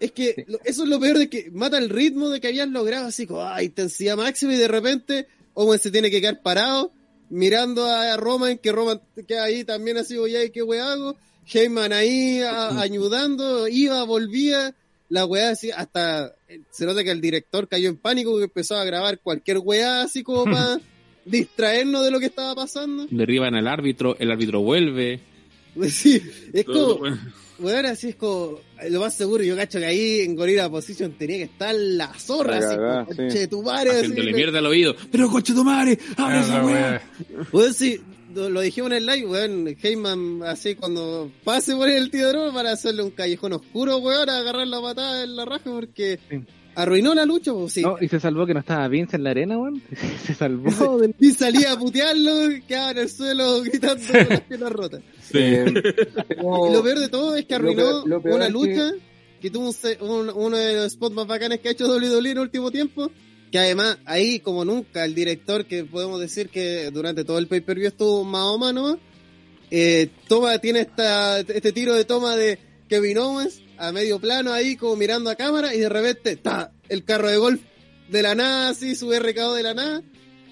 Es 0.00 0.12
que 0.12 0.46
eso 0.64 0.82
es 0.84 0.88
lo 0.88 0.98
peor 1.00 1.18
de 1.18 1.28
que 1.30 1.50
mata 1.52 1.78
el 1.78 1.88
ritmo 1.90 2.28
de 2.30 2.40
que 2.40 2.48
habían 2.48 2.72
logrado, 2.72 3.06
así 3.06 3.26
como 3.26 3.42
ah, 3.42 3.62
intensidad 3.62 4.16
máxima 4.16 4.54
y 4.54 4.58
de 4.58 4.68
repente 4.68 5.26
Owen 5.54 5.78
se 5.78 5.90
tiene 5.90 6.10
que 6.10 6.20
quedar 6.20 6.42
parado 6.42 6.90
mirando 7.30 7.84
a 7.86 8.16
Roman, 8.16 8.58
que 8.58 8.72
Roman 8.72 9.00
queda 9.26 9.44
ahí 9.44 9.64
también 9.64 9.96
así, 9.96 10.16
oye, 10.16 10.50
¿qué 10.52 10.62
weá 10.62 10.92
hago? 10.92 11.16
Heyman 11.52 11.92
ahí 11.92 12.40
a- 12.42 12.80
ayudando, 12.80 13.68
iba, 13.68 14.02
volvía, 14.04 14.74
la 15.08 15.24
weá 15.26 15.50
así, 15.50 15.70
hasta 15.70 16.34
eh, 16.48 16.60
se 16.70 16.84
nota 16.86 17.02
que 17.04 17.10
el 17.10 17.20
director 17.20 17.66
cayó 17.68 17.88
en 17.88 17.96
pánico 17.96 18.36
que 18.38 18.44
empezó 18.44 18.76
a 18.76 18.84
grabar 18.84 19.18
cualquier 19.20 19.58
weá 19.58 20.02
así 20.02 20.22
como 20.22 20.44
para 20.44 20.80
distraernos 21.26 22.04
de 22.04 22.10
lo 22.10 22.18
que 22.20 22.26
estaba 22.26 22.54
pasando. 22.54 23.06
Derriban 23.10 23.54
al 23.54 23.66
árbitro, 23.68 24.16
el 24.18 24.30
árbitro 24.30 24.60
vuelve. 24.62 25.20
Sí, 25.90 26.22
es 26.54 26.64
Todo- 26.64 26.98
como, 27.00 27.16
Weón, 27.58 27.86
así 27.86 28.08
es 28.08 28.16
como, 28.16 28.60
lo 28.90 29.00
más 29.00 29.14
seguro, 29.16 29.42
yo 29.42 29.56
cacho 29.56 29.78
que 29.78 29.86
ahí 29.86 30.20
en 30.20 30.36
Gorilla 30.36 30.68
Position 30.68 31.12
tenía 31.12 31.38
que 31.38 31.42
estar 31.44 31.74
la 31.74 32.12
zorra, 32.12 32.60
La 32.60 32.66
así 32.66 32.76
cagá, 32.76 32.98
como, 33.04 33.10
sí. 33.12 33.16
conche 33.16 33.48
tu 33.48 33.62
madre, 33.62 33.90
así, 33.92 34.08
le- 34.08 34.32
mierda 34.34 34.58
al 34.58 34.66
oído. 34.66 34.94
Pero 35.10 35.30
coche 35.30 35.54
tu 35.54 35.64
madre, 35.64 35.98
abre 36.18 36.40
esa 36.40 36.64
weá. 36.64 37.02
Weón, 37.52 37.72
sí, 37.72 37.98
lo, 38.34 38.50
lo 38.50 38.60
dijimos 38.60 38.90
en 38.90 38.96
el 38.98 39.06
live, 39.06 39.26
weón, 39.26 39.76
Heyman, 39.82 40.42
así 40.44 40.74
cuando 40.74 41.30
pase 41.44 41.74
por 41.74 41.88
el 41.88 42.10
tirador 42.10 42.52
para 42.52 42.72
hacerle 42.72 43.02
un 43.02 43.10
callejón 43.10 43.54
oscuro, 43.54 43.96
weón, 43.98 44.28
a 44.28 44.36
agarrar 44.38 44.66
la 44.66 44.82
patada 44.82 45.24
en 45.24 45.34
la 45.36 45.46
raja 45.46 45.64
porque 45.64 46.18
Sí. 46.28 46.36
Arruinó 46.76 47.14
la 47.14 47.24
lucha, 47.24 47.52
pues 47.52 47.72
sí. 47.72 47.82
No, 47.82 47.96
y 48.00 48.06
se 48.08 48.20
salvó 48.20 48.46
que 48.46 48.54
no 48.54 48.60
estaba 48.60 48.86
Vince 48.88 49.16
en 49.16 49.24
la 49.24 49.30
arena, 49.30 49.58
weón. 49.58 49.82
Se 50.26 50.34
salvó 50.34 50.98
del... 50.98 51.14
Y 51.18 51.32
salía 51.32 51.72
a 51.72 51.78
putearlo, 51.78 52.30
quedaba 52.68 52.90
en 52.92 52.98
el 52.98 53.08
suelo 53.08 53.60
gritando 53.64 54.04
con 54.12 54.28
las 54.28 54.40
piernas 54.42 54.72
rotas. 54.72 55.00
Eh, 55.32 55.64
Y 56.30 56.72
lo 56.72 56.82
peor 56.82 56.98
de 57.00 57.08
todo 57.08 57.34
es 57.36 57.44
que 57.46 57.54
Lo 57.54 57.56
arruinó 57.56 57.82
peor- 57.82 58.06
lo 58.08 58.22
peor 58.22 58.36
una 58.36 58.48
lucha 58.48 58.92
que, 59.40 59.50
tuvo 59.50 59.66
un 59.66 59.72
se- 59.72 59.98
un- 60.00 60.30
uno 60.34 60.56
de 60.56 60.76
los 60.76 60.92
spots 60.92 61.14
más 61.14 61.26
bacanes 61.26 61.60
que 61.60 61.68
ha 61.68 61.72
hecho 61.72 61.86
WWE 61.88 62.18
en 62.18 62.26
el 62.36 62.38
último 62.38 62.70
tiempo. 62.70 63.10
Que 63.50 63.58
además, 63.60 63.98
ahí 64.06 64.40
como 64.40 64.64
nunca, 64.64 65.04
el 65.04 65.14
director, 65.14 65.66
que 65.66 65.84
podemos 65.84 66.20
decir 66.20 66.48
que 66.48 66.90
durante 66.90 67.24
todo 67.24 67.38
el 67.38 67.46
pay-per-view 67.46 67.86
estuvo 67.88 68.24
más 68.24 68.42
o 68.44 68.58
menos, 68.58 68.98
eh, 69.70 70.08
toma, 70.28 70.58
tiene 70.58 70.80
esta, 70.80 71.38
este 71.40 71.72
tiro 71.72 71.94
de 71.94 72.04
toma 72.04 72.34
de 72.36 72.58
Kevin 72.88 73.18
Owens 73.18 73.62
a 73.78 73.92
medio 73.92 74.18
plano 74.18 74.52
ahí, 74.52 74.76
como 74.76 74.96
mirando 74.96 75.30
a 75.30 75.34
cámara, 75.36 75.74
y 75.74 75.78
de 75.80 75.88
repente, 75.88 76.36
¡ta! 76.36 76.72
El 76.88 77.04
carro 77.04 77.28
de 77.28 77.36
golf 77.36 77.60
de 78.08 78.22
la 78.22 78.34
nada, 78.34 78.70
así, 78.70 78.94
su 78.94 79.12
RKO 79.12 79.54
de 79.54 79.62
la 79.62 79.74
nada. 79.74 80.02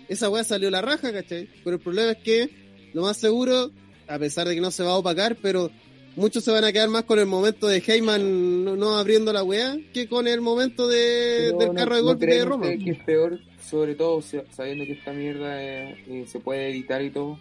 Esa 0.09 0.28
weá 0.28 0.44
salió 0.44 0.70
la 0.70 0.82
raja, 0.82 1.12
¿cachai? 1.12 1.48
Pero 1.62 1.76
el 1.76 1.82
problema 1.82 2.12
es 2.12 2.18
que, 2.18 2.51
lo 2.92 3.02
más 3.02 3.16
seguro, 3.16 3.70
a 4.06 4.18
pesar 4.18 4.46
de 4.48 4.55
que 4.55 4.60
no 4.60 4.70
se 4.70 4.82
va 4.82 4.90
a 4.90 4.96
opacar, 4.96 5.36
pero 5.40 5.70
muchos 6.16 6.44
se 6.44 6.51
van 6.51 6.64
a 6.64 6.72
quedar 6.72 6.88
más 6.90 7.05
con 7.05 7.18
el 7.18 7.26
momento 7.26 7.66
de 7.66 7.78
Heyman 7.84 8.64
no, 8.64 8.76
no 8.76 8.96
abriendo 8.98 9.32
la 9.32 9.42
weá 9.42 9.76
que 9.92 10.06
con 10.09 10.28
el 10.28 10.40
momento 10.40 10.86
de, 10.86 11.52
del 11.59 11.68
no- 11.68 11.74
carro 11.74 11.94
de 11.96 12.01
¿no 12.02 12.06
golf 12.09 12.20
de 12.20 12.44
Roma. 12.44 12.66
que 12.68 12.90
es 12.90 12.98
peor, 13.05 13.40
sobre 13.68 13.94
todo 13.94 14.20
sa- 14.22 14.44
sabiendo 14.55 14.84
que 14.84 14.92
esta 14.92 15.12
mierda 15.12 15.60
eh, 15.62 16.05
eh, 16.09 16.24
se 16.28 16.38
puede 16.40 16.70
editar 16.70 17.02
y 17.02 17.10
todo. 17.10 17.38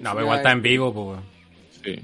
No, 0.00 0.10
pero 0.12 0.22
igual 0.22 0.38
está 0.38 0.52
en 0.52 0.62
vivo, 0.62 0.92
pues. 0.92 1.20
Sí. 1.96 2.02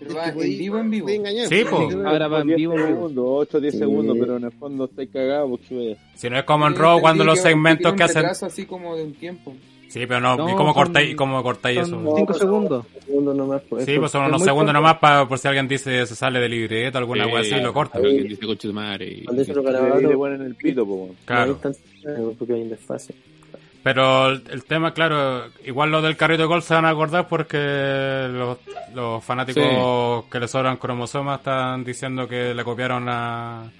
Pero 0.00 0.14
va 0.14 0.24
que 0.32 0.42
en 0.42 0.58
vivo, 0.58 0.78
en 0.78 0.90
vivo. 0.90 1.08
Sí, 1.48 1.64
po. 1.70 1.88
Ahora 2.06 2.28
va 2.28 2.40
en 2.40 2.46
10 2.48 2.56
vivo, 2.58 2.72
en 2.74 2.78
vivo. 2.78 2.88
segundos, 2.88 3.24
8 3.28 3.58
o 3.58 3.60
10 3.60 3.72
Sí. 3.74 3.78
segundos, 3.78 4.16
pero 4.20 4.36
en 4.36 4.44
el 4.44 4.52
fondo 4.52 4.84
estáis 4.84 5.10
cagados 5.10 5.50
porque. 5.50 5.96
Si 6.14 6.28
no 6.30 6.38
es 6.38 6.44
como 6.44 6.66
en 6.66 6.74
Raw 6.74 7.00
cuando 7.00 7.24
los 7.24 7.34
que- 7.36 7.42
que 7.44 7.48
segmentos 7.50 7.92
que 7.94 8.02
un 8.02 8.10
hacen. 8.10 8.26
así 8.26 8.66
como 8.66 8.96
de 8.96 9.04
un 9.04 9.12
tiempo. 9.14 9.54
Sí, 9.88 10.00
pero 10.08 10.20
no, 10.20 10.36
No, 10.36 10.50
¿y 10.50 10.54
cómo 10.56 10.74
cortáis, 10.74 11.14
cómo 11.14 11.40
cortáis 11.44 11.78
eso? 11.78 11.90
Son 11.90 12.16
cinco 12.16 12.34
segundos. 12.34 12.84
Segundos 13.06 13.36
nomás, 13.36 13.62
pues. 13.68 13.84
Sí, 13.84 13.96
pues 13.96 14.10
son 14.10 14.24
unos 14.24 14.42
segundos 14.42 14.66
corto. 14.66 14.72
nomás 14.72 14.98
para 14.98 15.28
por 15.28 15.38
si 15.38 15.46
alguien 15.46 15.68
dice 15.68 16.04
se 16.04 16.16
sale 16.16 16.40
del 16.40 16.50
libreto, 16.50 16.98
alguna 16.98 17.26
wea 17.28 17.40
así, 17.42 17.54
lo 17.60 17.72
corta. 17.72 17.98
alguien 17.98 18.26
dice 18.26 18.44
coche 18.44 18.66
tu 18.68 18.74
madre. 18.74 19.08
y- 19.20 19.24
Cuando 19.24 19.42
eso 19.42 19.52
lo 19.54 19.62
le 19.62 19.70
grabaron, 19.70 20.12
ponen 20.14 20.42
el 20.42 20.54
pito, 20.56 20.84
po. 20.84 21.10
Claro. 21.24 21.60
porque 22.36 22.54
hay 22.54 22.62
un 22.62 22.70
desfase. 22.70 23.14
Pero 23.84 24.28
el, 24.30 24.42
el 24.50 24.64
tema, 24.64 24.92
claro, 24.94 25.44
igual 25.64 25.90
lo 25.90 26.00
del 26.02 26.16
carrito 26.16 26.42
de 26.42 26.48
gol 26.48 26.62
se 26.62 26.72
van 26.74 26.86
a 26.86 26.88
acordar 26.88 27.28
porque 27.28 27.58
los, 28.32 28.58
los 28.94 29.22
fanáticos 29.22 30.24
que 30.30 30.40
le 30.40 30.48
sobran 30.48 30.78
cromosomas 30.78 31.38
están 31.40 31.84
diciendo 31.84 32.26
que 32.26 32.54
le 32.54 32.64
copiaron 32.64 33.06
a, 33.10 33.70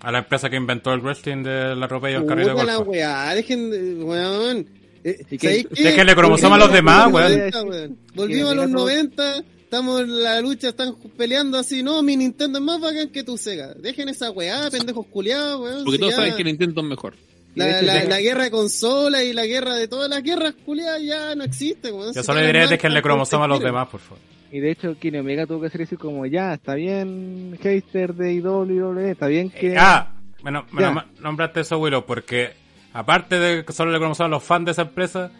a 0.00 0.12
la 0.12 0.18
empresa 0.18 0.48
que 0.48 0.54
inventó 0.56 0.92
el 0.94 1.00
wrestling 1.00 1.42
de 1.42 1.74
la 1.74 1.86
ropa 1.88 2.08
y 2.08 2.14
el 2.14 2.24
carrito 2.24 2.50
de 2.50 2.54
Puta 2.54 2.64
la 2.66 2.76
golf. 2.76 2.88
weá, 2.88 3.34
dejen 3.34 3.70
de, 3.70 3.94
weón. 4.04 4.66
Eh, 5.04 5.24
¿Y 5.30 5.38
qué- 5.38 5.48
¿sabéis 5.48 5.66
qué? 5.74 5.82
déjenle 5.82 6.14
cromosoma 6.14 6.54
a 6.54 6.58
los 6.60 6.72
demás, 6.72 7.12
weón. 7.12 7.24
a 7.26 7.28
los 7.28 7.38
90, 7.38 7.62
weón. 7.64 7.98
Volvimos 8.14 8.50
a 8.50 8.54
los 8.54 8.64
Que 8.64 8.66
diga 8.68 8.76
todo- 8.78 8.86
90, 8.86 9.44
estamos 9.64 10.00
en 10.02 10.22
la 10.22 10.40
lucha, 10.40 10.68
están 10.68 10.94
peleando 11.16 11.58
así, 11.58 11.82
no, 11.82 12.00
mi 12.04 12.16
Nintendo 12.16 12.60
es 12.60 12.64
más 12.64 12.80
bacán 12.80 13.08
que 13.08 13.24
tu 13.24 13.36
Sega. 13.36 13.74
Dejen 13.74 14.08
esa 14.08 14.30
weá, 14.30 14.70
pendejos 14.70 15.04
culiados, 15.06 15.60
weón. 15.60 15.84
Porque 15.84 15.96
si 15.96 15.98
todos 15.98 16.10
ya- 16.12 16.16
saben 16.16 16.36
que 16.36 16.44
Nintendo 16.44 16.80
es 16.80 16.86
mejor. 16.86 17.14
La, 17.58 17.82
la, 17.82 18.04
la 18.04 18.20
guerra 18.20 18.44
de 18.44 18.50
consola 18.50 19.22
y 19.22 19.32
la 19.32 19.46
guerra 19.46 19.74
de 19.74 19.88
todas 19.88 20.08
las 20.08 20.22
guerras 20.22 20.54
culiadas 20.64 21.02
ya 21.02 21.34
no 21.34 21.44
existe, 21.44 21.90
weón. 21.92 22.14
Yo 22.14 22.22
solo 22.22 22.40
las 22.40 22.52
déjenle 22.52 22.78
marcas 22.78 23.02
cromosoma 23.02 23.44
a 23.44 23.48
los 23.48 23.60
demás, 23.60 23.88
por 23.88 24.00
favor. 24.00 24.18
Y 24.50 24.60
de 24.60 24.70
hecho, 24.70 24.96
Kenny 24.98 25.18
Omega 25.18 25.46
tuvo 25.46 25.60
que 25.60 25.66
hacer 25.66 25.82
eso 25.82 25.98
como, 25.98 26.24
ya, 26.24 26.54
está 26.54 26.74
bien, 26.74 27.58
hater 27.62 28.14
de 28.14 28.40
WWE, 28.40 29.10
está 29.10 29.26
bien 29.26 29.50
que... 29.50 29.76
Ah, 29.76 30.12
bueno, 30.42 30.64
nom- 30.72 31.04
nombraste 31.20 31.60
eso, 31.60 31.78
Willow, 31.78 32.06
porque 32.06 32.52
aparte 32.94 33.38
de 33.38 33.64
que 33.64 33.72
solo 33.74 33.90
le 33.92 33.98
conocemos 33.98 34.26
a 34.26 34.28
los 34.28 34.42
fans 34.42 34.64
de 34.64 34.70
esa 34.70 34.82
empresa, 34.82 35.30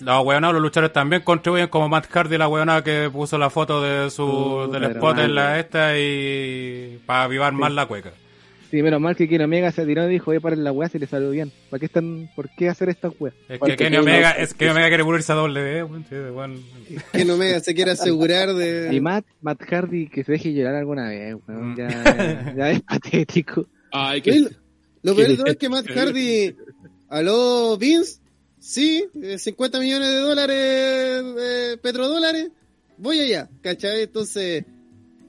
los 0.00 0.24
hueonados, 0.24 0.54
los 0.54 0.62
luchadores 0.62 0.94
también 0.94 1.20
contribuyen 1.22 1.68
como 1.68 1.90
Matt 1.90 2.06
Hardy, 2.10 2.38
la 2.38 2.48
hueonada 2.48 2.82
que 2.82 3.10
puso 3.12 3.36
la 3.36 3.50
foto 3.50 3.82
de 3.82 4.10
su 4.10 4.26
Puta, 4.66 4.78
del 4.78 4.90
spot 4.92 5.18
en 5.18 5.34
la 5.34 5.60
esta 5.60 5.98
y 5.98 7.00
para 7.04 7.24
avivar 7.24 7.52
más 7.52 7.70
la 7.72 7.84
cueca. 7.86 8.12
Sí, 8.74 8.82
menos 8.82 9.00
mal 9.00 9.14
que 9.14 9.28
Kenny 9.28 9.44
Omega 9.44 9.70
se 9.70 9.86
tiró 9.86 10.08
y 10.08 10.12
dijo, 10.14 10.32
oye, 10.32 10.40
paren 10.40 10.64
la 10.64 10.72
weá 10.72 10.88
si 10.88 10.98
le 10.98 11.06
salió 11.06 11.30
bien. 11.30 11.52
¿Para 11.70 11.78
qué 11.78 11.86
están, 11.86 12.28
por 12.34 12.48
qué 12.56 12.68
hacer 12.68 12.88
esta 12.88 13.08
weá? 13.20 13.32
Es 13.48 13.60
que 13.60 13.66
Kenny 13.66 13.76
Kenny 13.76 13.96
Omega, 13.98 14.34
no- 14.36 14.42
es 14.42 14.52
que 14.54 14.68
Omega 14.68 14.88
quiere 14.88 15.04
pulirse 15.04 15.30
a 15.30 15.36
doble. 15.36 15.86
Que 17.12 17.24
no 17.24 17.36
me 17.36 17.60
se 17.60 17.72
quiere 17.72 17.92
asegurar 17.92 18.52
de. 18.52 18.88
Y 18.92 19.00
Matt, 19.00 19.24
Matt 19.42 19.62
Hardy 19.62 20.08
que 20.08 20.24
se 20.24 20.32
deje 20.32 20.52
llorar 20.52 20.74
alguna 20.74 21.08
vez, 21.08 21.36
weón, 21.46 21.72
Mm. 21.72 21.76
ya, 21.76 21.88
ya 22.56 22.70
es 22.72 22.82
patético. 22.82 23.66
Ay, 23.92 24.20
que 24.20 24.48
Lo 25.02 25.14
peor 25.14 25.28
de 25.28 25.34
¿Qué? 25.34 25.36
todo 25.36 25.46
es 25.46 25.56
que 25.56 25.68
Matt 25.68 25.86
Hardy, 25.90 26.56
aló 27.10 27.76
Vince, 27.78 28.18
sí, 28.58 29.04
eh, 29.22 29.38
50 29.38 29.78
millones 29.78 30.08
de 30.08 30.16
dólares, 30.18 31.24
eh, 31.38 31.76
petrodólares, 31.80 32.48
voy 32.98 33.20
allá, 33.20 33.48
¿cachai? 33.62 34.02
Entonces, 34.02 34.64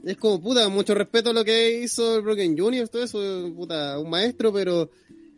es 0.05 0.17
como, 0.17 0.39
puta, 0.39 0.69
mucho 0.69 0.93
respeto 0.93 1.31
a 1.31 1.33
lo 1.33 1.43
que 1.43 1.81
hizo 1.81 2.17
el 2.17 2.21
Broken 2.21 2.57
Junior, 2.57 2.87
todo 2.87 3.03
eso, 3.03 3.19
puta, 3.55 3.97
un 3.99 4.09
maestro, 4.09 4.53
pero 4.53 4.89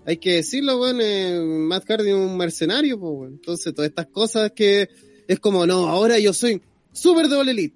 hay 0.05 0.17
que 0.17 0.35
decirlo, 0.35 0.79
weón, 0.81 0.99
eh, 1.01 1.39
Matt 1.41 1.85
Hardy 1.87 2.09
es 2.09 2.15
un 2.15 2.37
mercenario, 2.37 2.99
pues, 2.99 3.11
weón. 3.13 3.33
Entonces, 3.33 3.73
todas 3.73 3.89
estas 3.89 4.07
cosas 4.07 4.51
que 4.51 4.89
es 5.27 5.39
como, 5.39 5.65
no, 5.65 5.87
ahora 5.87 6.19
yo 6.19 6.33
soy 6.33 6.61
súper 6.91 7.27
de 7.29 7.37
All 7.37 7.49
Elite, 7.49 7.75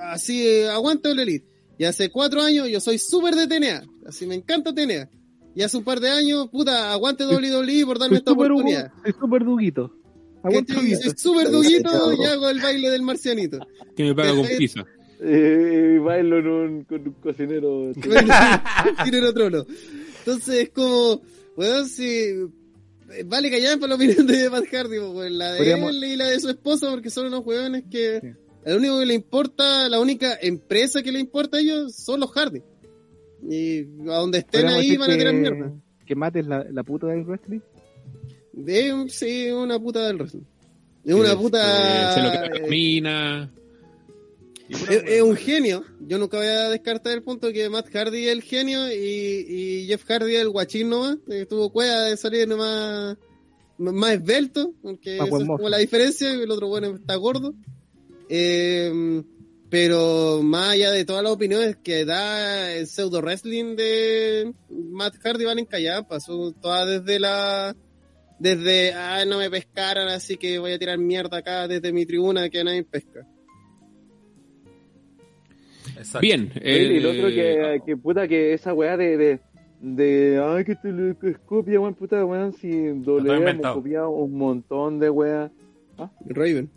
así, 0.00 0.46
eh, 0.46 0.68
aguante 0.68 1.10
All 1.10 1.20
Elite. 1.20 1.46
Y 1.76 1.84
hace 1.84 2.08
cuatro 2.10 2.40
años 2.40 2.68
yo 2.68 2.80
soy 2.80 2.98
súper 2.98 3.34
de 3.34 3.46
TNA, 3.46 3.84
así 4.06 4.26
me 4.26 4.34
encanta 4.34 4.72
TNA. 4.72 5.10
Y 5.56 5.62
hace 5.62 5.76
un 5.76 5.84
par 5.84 6.00
de 6.00 6.08
años, 6.08 6.48
puta, 6.48 6.92
aguante 6.92 7.26
WWE 7.26 7.84
por 7.84 7.98
darme 7.98 8.16
Soy 8.16 8.18
esta 8.18 8.32
Hugo, 8.32 8.44
oportunidad. 8.44 8.92
soy 9.02 9.12
súper 9.12 9.44
duguito. 9.44 9.94
Huguito. 10.42 10.74
Soy 10.74 11.12
súper 11.16 11.50
duguito 11.50 12.12
y 12.22 12.24
hago 12.24 12.48
el 12.48 12.60
baile 12.60 12.90
del 12.90 13.02
marcianito. 13.02 13.58
que 13.96 14.04
me 14.04 14.14
paga 14.14 14.34
con 14.34 14.46
pizza. 14.58 14.84
Eh, 15.20 15.98
bailo 16.02 16.38
en 16.38 16.46
un, 16.48 16.84
con 16.84 17.00
un 17.06 17.12
cocinero. 17.14 17.92
Tienen 19.04 19.24
otro 19.24 19.50
no. 19.50 19.64
Entonces 20.18 20.54
es 20.64 20.70
como, 20.70 21.20
weón, 21.56 21.86
si 21.88 22.04
eh, 22.04 22.48
vale 23.26 23.50
callar 23.50 23.78
por 23.78 23.88
la 23.88 23.94
opinión 23.94 24.26
de 24.26 24.50
Matt 24.50 24.64
Hardy, 24.72 24.98
weón, 24.98 25.38
la 25.38 25.52
de 25.52 25.58
Podríamos- 25.58 25.90
él 25.90 26.04
y 26.04 26.16
la 26.16 26.26
de 26.28 26.40
su 26.40 26.48
esposa, 26.48 26.90
porque 26.90 27.10
son 27.10 27.26
unos 27.26 27.44
weones 27.46 27.84
que 27.90 28.20
Sí. 28.20 28.28
lo 28.70 28.76
único 28.76 28.98
que 29.00 29.06
le 29.06 29.14
importa, 29.14 29.88
la 29.88 30.00
única 30.00 30.36
empresa 30.40 31.02
que 31.02 31.12
le 31.12 31.20
importa 31.20 31.58
a 31.58 31.60
ellos 31.60 31.94
son 31.94 32.20
los 32.20 32.30
Hardy. 32.32 32.62
Y 33.48 33.80
a 34.08 34.16
donde 34.16 34.38
estén 34.38 34.62
Podríamos 34.62 34.80
ahí 34.80 34.96
van 34.96 35.10
a 35.10 35.16
tirar 35.18 35.32
que- 35.34 35.38
mierda. 35.40 35.72
Que 36.06 36.14
Matt 36.14 36.36
es 36.36 36.46
la, 36.46 36.64
la 36.70 36.82
puta 36.82 37.06
del 37.08 37.24
wrestling. 37.24 37.60
De, 38.52 39.04
sí, 39.08 39.50
una 39.50 39.78
puta 39.78 40.06
del 40.06 40.16
wrestling. 40.16 40.42
Es 41.04 41.14
una 41.14 41.36
puta. 41.36 42.14
Se 42.14 42.22
lo 42.22 42.30
que 42.30 42.60
camina. 42.60 43.50
Es, 44.68 44.88
es 44.88 45.22
un 45.22 45.36
genio. 45.36 45.84
Yo 46.00 46.18
nunca 46.18 46.38
voy 46.38 46.46
a 46.46 46.70
descartar 46.70 47.12
el 47.12 47.22
punto 47.22 47.52
que 47.52 47.68
Matt 47.68 47.88
Hardy 47.90 48.26
es 48.26 48.32
el 48.32 48.42
genio 48.42 48.90
y, 48.90 49.46
y 49.48 49.86
Jeff 49.86 50.04
Hardy 50.04 50.34
es 50.34 50.42
el 50.42 50.50
guachín 50.50 50.88
nomás. 50.88 51.18
que 51.26 51.46
tuvo 51.46 51.70
cueva 51.70 52.02
de 52.04 52.16
salir 52.16 52.48
nomás 52.48 53.16
más 53.76 54.12
esbelto, 54.12 54.72
porque 54.82 55.18
Más 55.18 55.28
esa 55.28 55.38
es 55.38 55.46
como 55.46 55.68
la 55.68 55.78
diferencia, 55.78 56.32
el 56.32 56.50
otro 56.50 56.68
bueno 56.68 56.94
está 56.94 57.16
gordo. 57.16 57.54
Eh, 58.28 59.22
pero 59.74 60.40
más 60.42 60.70
allá 60.70 60.92
de 60.92 61.04
todas 61.04 61.22
las 61.22 61.32
opiniones 61.32 61.76
que 61.82 62.04
da 62.04 62.72
el 62.72 62.86
pseudo 62.86 63.20
wrestling 63.20 63.74
de 63.74 64.54
Matt 64.70 65.16
Hardy 65.20 65.44
van 65.44 65.58
en 65.58 65.68
son 66.20 66.54
todas 66.60 66.88
desde 66.88 67.18
la 67.18 67.74
desde 68.38 68.92
ah 68.92 69.24
no 69.24 69.38
me 69.38 69.50
pescaron 69.50 70.08
así 70.08 70.36
que 70.36 70.58
voy 70.60 70.72
a 70.72 70.78
tirar 70.78 70.98
mierda 70.98 71.38
acá 71.38 71.66
desde 71.66 71.92
mi 71.92 72.06
tribuna 72.06 72.48
que 72.50 72.62
nadie 72.62 72.84
pesca. 72.84 73.26
Exacto. 75.96 76.20
Bien. 76.20 76.50
y 76.56 76.68
el 76.96 77.06
otro 77.06 77.28
eh, 77.28 77.34
que, 77.34 77.82
que 77.86 77.96
puta 77.96 78.26
que 78.28 78.52
esa 78.52 78.72
weá 78.74 78.96
de, 78.96 79.16
de, 79.16 79.40
de 79.80 80.42
ay 80.44 80.64
que 80.64 80.74
te 80.76 80.90
lo 80.92 81.18
que 81.18 81.30
es 81.30 81.38
copia, 81.38 81.80
weón, 81.80 81.94
puta 81.94 82.24
weón, 82.24 82.52
si 82.52 82.88
doble 83.00 83.34
hemos 83.36 83.74
copiado 83.74 84.10
un 84.10 84.36
montón 84.36 84.98
de 84.98 85.10
weá. 85.10 85.50
Raven. 86.26 86.70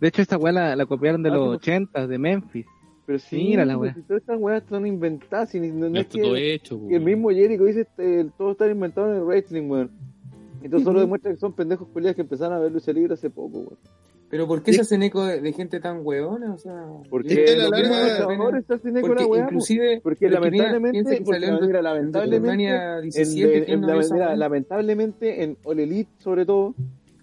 De 0.00 0.08
hecho, 0.08 0.22
esta 0.22 0.36
weá 0.38 0.52
la, 0.52 0.76
la 0.76 0.86
copiaron 0.86 1.22
de 1.22 1.30
Ah, 1.30 1.34
los 1.34 1.50
sí, 1.62 1.70
80, 1.70 2.06
de 2.06 2.18
Memphis. 2.18 2.66
Pero 3.06 3.18
sí, 3.18 3.36
Mira 3.36 3.64
la 3.64 3.76
pues, 3.76 3.92
weá. 3.92 3.94
si 3.94 4.02
todas 4.02 4.20
estas 4.22 4.38
weas 4.40 4.62
son 4.68 4.86
inventadas, 4.86 5.54
y 5.54 5.60
no, 5.60 5.88
no 5.88 6.00
es 6.00 6.08
todo 6.08 6.34
que, 6.34 6.54
hecho. 6.54 6.80
que 6.88 6.96
el 6.96 7.02
mismo 7.02 7.30
Jericho 7.30 7.64
dice 7.64 7.82
este, 7.82 8.24
todo 8.36 8.52
está 8.52 8.68
inventado 8.70 9.10
en 9.12 9.18
el 9.18 9.22
wrestling, 9.24 9.68
weón. 9.70 9.90
Entonces 10.62 10.84
solo 10.84 11.00
demuestra 11.00 11.30
que 11.32 11.38
son 11.38 11.52
pendejos 11.52 11.86
culiados 11.88 12.16
que 12.16 12.22
empezaron 12.22 12.56
a 12.56 12.60
ver 12.60 12.72
lucha 12.72 12.92
libre 12.92 13.14
hace 13.14 13.30
poco, 13.30 13.58
weón. 13.58 13.78
Pero 14.28 14.46
¿por 14.48 14.62
qué 14.62 14.72
se 14.72 14.80
hacen 14.80 15.02
eco 15.04 15.24
de, 15.24 15.40
de 15.40 15.52
gente 15.52 15.78
tan 15.78 16.00
hueona? 16.04 16.52
O 16.54 16.58
sea, 16.58 16.84
Porque 17.08 17.44
Es 17.44 17.50
que 17.52 17.56
la 17.56 17.68
larga- 17.68 17.88
hacen 18.68 18.96
eco 18.96 19.08
de 19.08 19.14
la 19.14 19.38
inclusive 19.44 20.00
Porque 20.02 20.28
lamentablemente, 20.28 21.22
porque, 21.24 21.38
mira, 21.66 21.82
lamentablemente, 21.82 22.64
en- 22.96 23.02
17 23.02 23.58
en- 23.58 23.64
¿quién 23.64 23.80
no 23.82 23.86
la- 23.86 23.94
ve 23.94 24.00
esa 24.00 24.14
mira, 24.14 24.36
lamentablemente 24.36 25.44
en 25.44 25.56
All 25.64 25.78
Elite, 25.80 26.10
sobre 26.18 26.44
todo, 26.44 26.74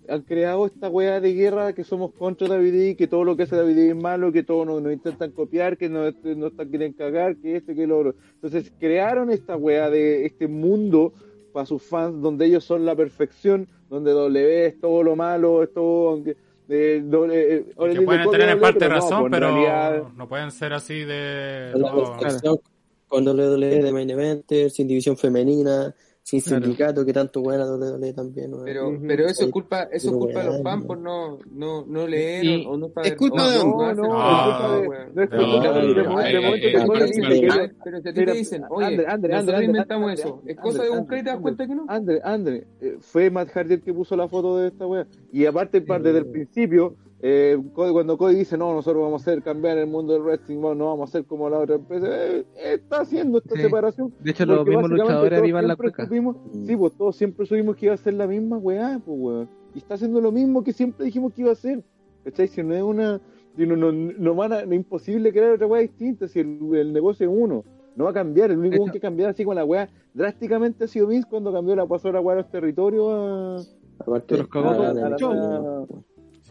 han 0.07 0.21
creado 0.21 0.65
esta 0.65 0.89
weá 0.89 1.19
de 1.21 1.33
guerra 1.33 1.73
que 1.73 1.83
somos 1.83 2.11
contra 2.13 2.47
David 2.47 2.95
que 2.97 3.07
todo 3.07 3.23
lo 3.23 3.35
que 3.37 3.43
hace 3.43 3.55
David 3.55 3.77
es 3.77 3.95
malo, 3.95 4.31
que 4.31 4.43
todos 4.43 4.65
nos, 4.65 4.81
nos 4.81 4.91
intentan 4.93 5.31
copiar, 5.31 5.77
que 5.77 5.89
nos, 5.89 6.13
nos 6.23 6.51
están- 6.51 6.69
quieren 6.69 6.93
cagar, 6.93 7.35
que 7.37 7.57
este, 7.57 7.75
que 7.75 7.85
lo 7.87 7.99
otro. 7.99 8.15
Entonces 8.35 8.71
crearon 8.79 9.29
esta 9.29 9.55
weá 9.57 9.89
de 9.89 10.25
este 10.25 10.47
mundo 10.47 11.13
para 11.53 11.65
sus 11.65 11.81
fans 11.83 12.21
donde 12.21 12.45
ellos 12.45 12.63
son 12.63 12.85
la 12.85 12.95
perfección, 12.95 13.67
donde 13.89 14.11
W 14.11 14.65
es 14.65 14.79
todo 14.79 15.03
lo 15.03 15.15
malo, 15.15 15.63
es 15.63 15.71
todo... 15.73 16.09
aunque- 16.09 16.35
eh, 16.69 17.01
doble- 17.03 17.33
eh, 17.35 17.65
Que 17.93 18.01
pueden 18.01 18.29
tener 18.31 18.49
en 18.49 18.59
parte 18.59 18.87
razón, 18.87 19.21
pues, 19.21 19.31
pero 19.31 19.47
realidad- 19.51 20.03
no 20.15 20.27
pueden 20.27 20.51
ser 20.51 20.73
así 20.73 21.03
de... 21.03 21.71
La 21.75 21.91
no, 21.91 22.59
con 23.07 23.27
WWE 23.27 23.83
de 23.83 23.91
Main 23.91 24.09
Eventer, 24.09 24.69
sin 24.71 24.87
división 24.87 25.15
femenina, 25.17 25.93
sin 26.25 26.39
Claro. 26.39 26.63
sindicato, 26.63 27.05
que 27.05 27.11
tanto 27.11 27.41
buena 27.41 27.65
WWE 27.65 28.13
también. 28.13 28.53
weón. 28.53 28.63
Pero, 28.65 28.97
pero 29.05 29.23
eso 29.25 29.41
es 29.41 29.47
Sí. 29.47 29.51
culpa, 29.51 29.83
eso 29.91 30.09
es 30.09 30.15
culpa 30.15 30.39
de 30.39 30.45
los 30.45 30.61
fans 30.63 30.81
no. 30.83 30.87
por 30.87 30.97
no, 30.97 31.39
no, 31.51 31.85
no 31.85 32.07
leer 32.07 32.45
Y- 32.45 32.65
o 32.65 32.77
no 32.77 32.87
saber. 32.89 33.11
Es 33.11 33.17
culpa 33.17 33.51
de 33.51 33.57
no 33.59 33.65
No, 33.65 33.93
no, 33.93 34.09
Ah, 34.13 34.47
es 34.47 34.57
culpa 34.57 34.73
de- 34.81 34.87
weón. 34.87 35.15
no 35.15 35.23
es 35.23 35.29
No, 35.29 35.37
culpa 35.37 35.53
de- 35.53 35.93
no, 35.93 36.03
no, 36.03 36.03
no, 36.03 37.73
Pero 37.83 38.01
si 38.01 38.09
a 38.09 38.13
ti 38.13 38.25
te 38.25 38.31
dicen, 38.33 38.63
oye, 38.69 38.85
Andre, 38.85 39.05
Andre, 39.07 39.33
nosotros 39.33 39.63
inventamos 39.63 40.13
eso, 40.13 40.41
¿es 40.45 40.57
cosa 40.57 40.83
de 40.83 40.89
buscar 40.97 41.17
y 41.19 41.23
te 41.23 41.29
das 41.29 41.39
cuenta 41.39 41.67
que 41.67 41.75
no? 41.75 41.85
Andre, 41.87 42.21
Andre, 42.23 42.63
eh, 42.81 42.97
fue 42.99 43.29
Matt 43.29 43.49
Hardy 43.49 43.73
el 43.75 43.81
que 43.81 43.93
puso 43.93 44.15
la 44.15 44.27
foto 44.27 44.57
de 44.57 44.69
esta 44.69 44.87
wea. 44.87 45.05
Y 45.31 45.45
aparte, 45.45 45.81
par- 45.81 46.01
desde 46.01 46.19
el 46.19 46.25
principio, 46.27 46.95
eh, 47.25 47.57
Cody- 47.73 47.93
cuando 47.93 48.17
Cody 48.17 48.35
dice, 48.35 48.57
no, 48.57 48.73
nosotros 48.73 49.01
vamos 49.01 49.21
a 49.21 49.31
hacer 49.31 49.41
cambiar 49.41 49.77
el 49.77 49.87
mundo 49.87 50.11
del 50.11 50.23
wrestling, 50.23 50.59
no, 50.59 50.75
no 50.75 50.87
vamos 50.87 51.01
a 51.01 51.09
hacer 51.09 51.25
como 51.25 51.49
la 51.49 51.59
otra 51.59 51.75
empresa, 51.75 52.05
eh, 52.09 52.45
está 52.57 52.99
haciendo 53.01 53.37
esta 53.37 53.55
Sí. 53.55 53.61
separación. 53.61 54.13
De 54.19 54.31
hecho, 54.31 54.45
los 54.45 54.65
mismos 54.67 54.89
luchadores 54.89 55.39
avivan 55.39 55.67
la 55.67 55.75
cueca. 55.77 56.03
supimos- 56.03 56.35
sí, 56.65 56.75
pues 56.75 56.93
todos 56.97 57.15
siempre 57.15 57.45
supimos 57.45 57.77
que 57.77 57.85
iba 57.85 57.95
a 57.95 57.97
ser 57.97 58.15
la 58.15 58.27
misma 58.27 58.57
weá, 58.57 58.99
pues 59.05 59.17
weón. 59.19 59.49
Y 59.73 59.77
está 59.77 59.93
haciendo 59.93 60.19
lo 60.19 60.31
mismo 60.33 60.63
que 60.65 60.73
siempre 60.73 61.05
dijimos 61.05 61.31
que 61.33 61.41
iba 61.41 61.49
a 61.51 61.53
hacer. 61.53 61.81
¿Cachai? 62.25 62.47
Si 62.49 62.61
no 62.61 62.73
es 62.75 62.83
una. 62.83 63.21
Si 63.55 63.65
no, 63.65 63.75
no, 63.77 63.91
no 63.91 64.35
van 64.35 64.51
a, 64.53 64.65
no 64.65 64.71
es 64.71 64.77
imposible 64.77 65.31
crear 65.31 65.51
otra 65.53 65.67
weá 65.67 65.81
distinta, 65.81 66.27
si 66.27 66.39
el, 66.41 66.57
el 66.75 66.91
negocio 66.93 67.25
es 67.29 67.33
uno. 67.35 67.63
No 67.95 68.03
va 68.05 68.09
a 68.09 68.13
cambiar, 68.13 68.49
el 68.51 68.57
único 68.57 68.85
que 68.91 68.99
cambiar 68.99 69.29
así 69.29 69.45
con 69.45 69.55
la 69.55 69.63
weá 69.63 69.87
drásticamente 70.13 70.83
ha 70.85 70.87
sido 70.87 71.07
Vince 71.07 71.27
cuando 71.29 71.53
cambió 71.53 71.75
la 71.75 71.85
pasó 71.85 72.11
la 72.11 72.19
weá 72.19 72.35
a 72.37 72.41
los 72.41 72.49
territorios 72.51 73.07
a. 73.09 74.03
Aparte, 74.03 74.37
los 74.37 74.47
cagó 74.47 74.73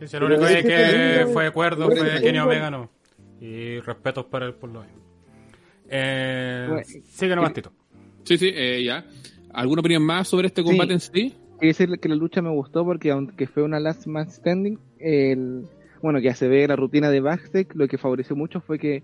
de. 0.01 0.07
Sí, 0.07 0.09
sí, 0.09 0.17
el 0.17 0.23
único 0.25 0.47
es 0.47 0.65
que 0.65 1.27
fue 1.33 1.47
acuerdo 1.47 1.89
pero 1.89 2.03
es 2.05 2.11
fue 2.11 2.21
que 2.21 2.27
Kenny 2.27 2.39
Omega, 2.39 2.71
no. 2.71 2.91
Y 3.41 3.81
respetos 3.81 4.27
para 4.27 4.47
él 4.47 4.55
por 4.55 4.71
lo 4.71 4.83
mismo. 4.83 5.03
Eh, 5.89 6.67
Bueno, 6.69 6.83
sigue 7.05 7.37
nomás, 7.37 7.53
Tito. 7.53 7.73
Sí, 8.25 8.39
sí, 8.39 8.51
eh, 8.55 8.83
ya. 8.85 9.05
¿Alguna 9.53 9.81
opinión 9.81 10.03
más 10.03 10.29
sobre 10.29 10.47
este 10.47 10.63
combate 10.63 10.93
en 10.95 11.01
sí? 11.01 11.35
Quiero 11.59 11.79
decir 11.79 11.99
que 12.01 12.09
la 12.09 12.15
lucha 12.17 12.41
me 12.43 12.51
gustó 12.51 12.85
porque 12.85 13.11
aunque 13.11 13.47
fue 13.47 13.63
una 13.63 13.79
last 13.79 14.07
man 14.07 14.31
standing, 14.31 14.79
el, 14.99 15.65
bueno, 16.01 16.19
que 16.19 16.27
ya 16.27 16.35
se 16.35 16.49
ve 16.49 16.67
la 16.67 16.77
rutina 16.77 17.11
de 17.11 17.21
backstage, 17.21 17.69
lo 17.75 17.87
que 17.87 17.99
favoreció 17.99 18.35
mucho 18.35 18.61
fue 18.61 18.79
que 18.79 19.03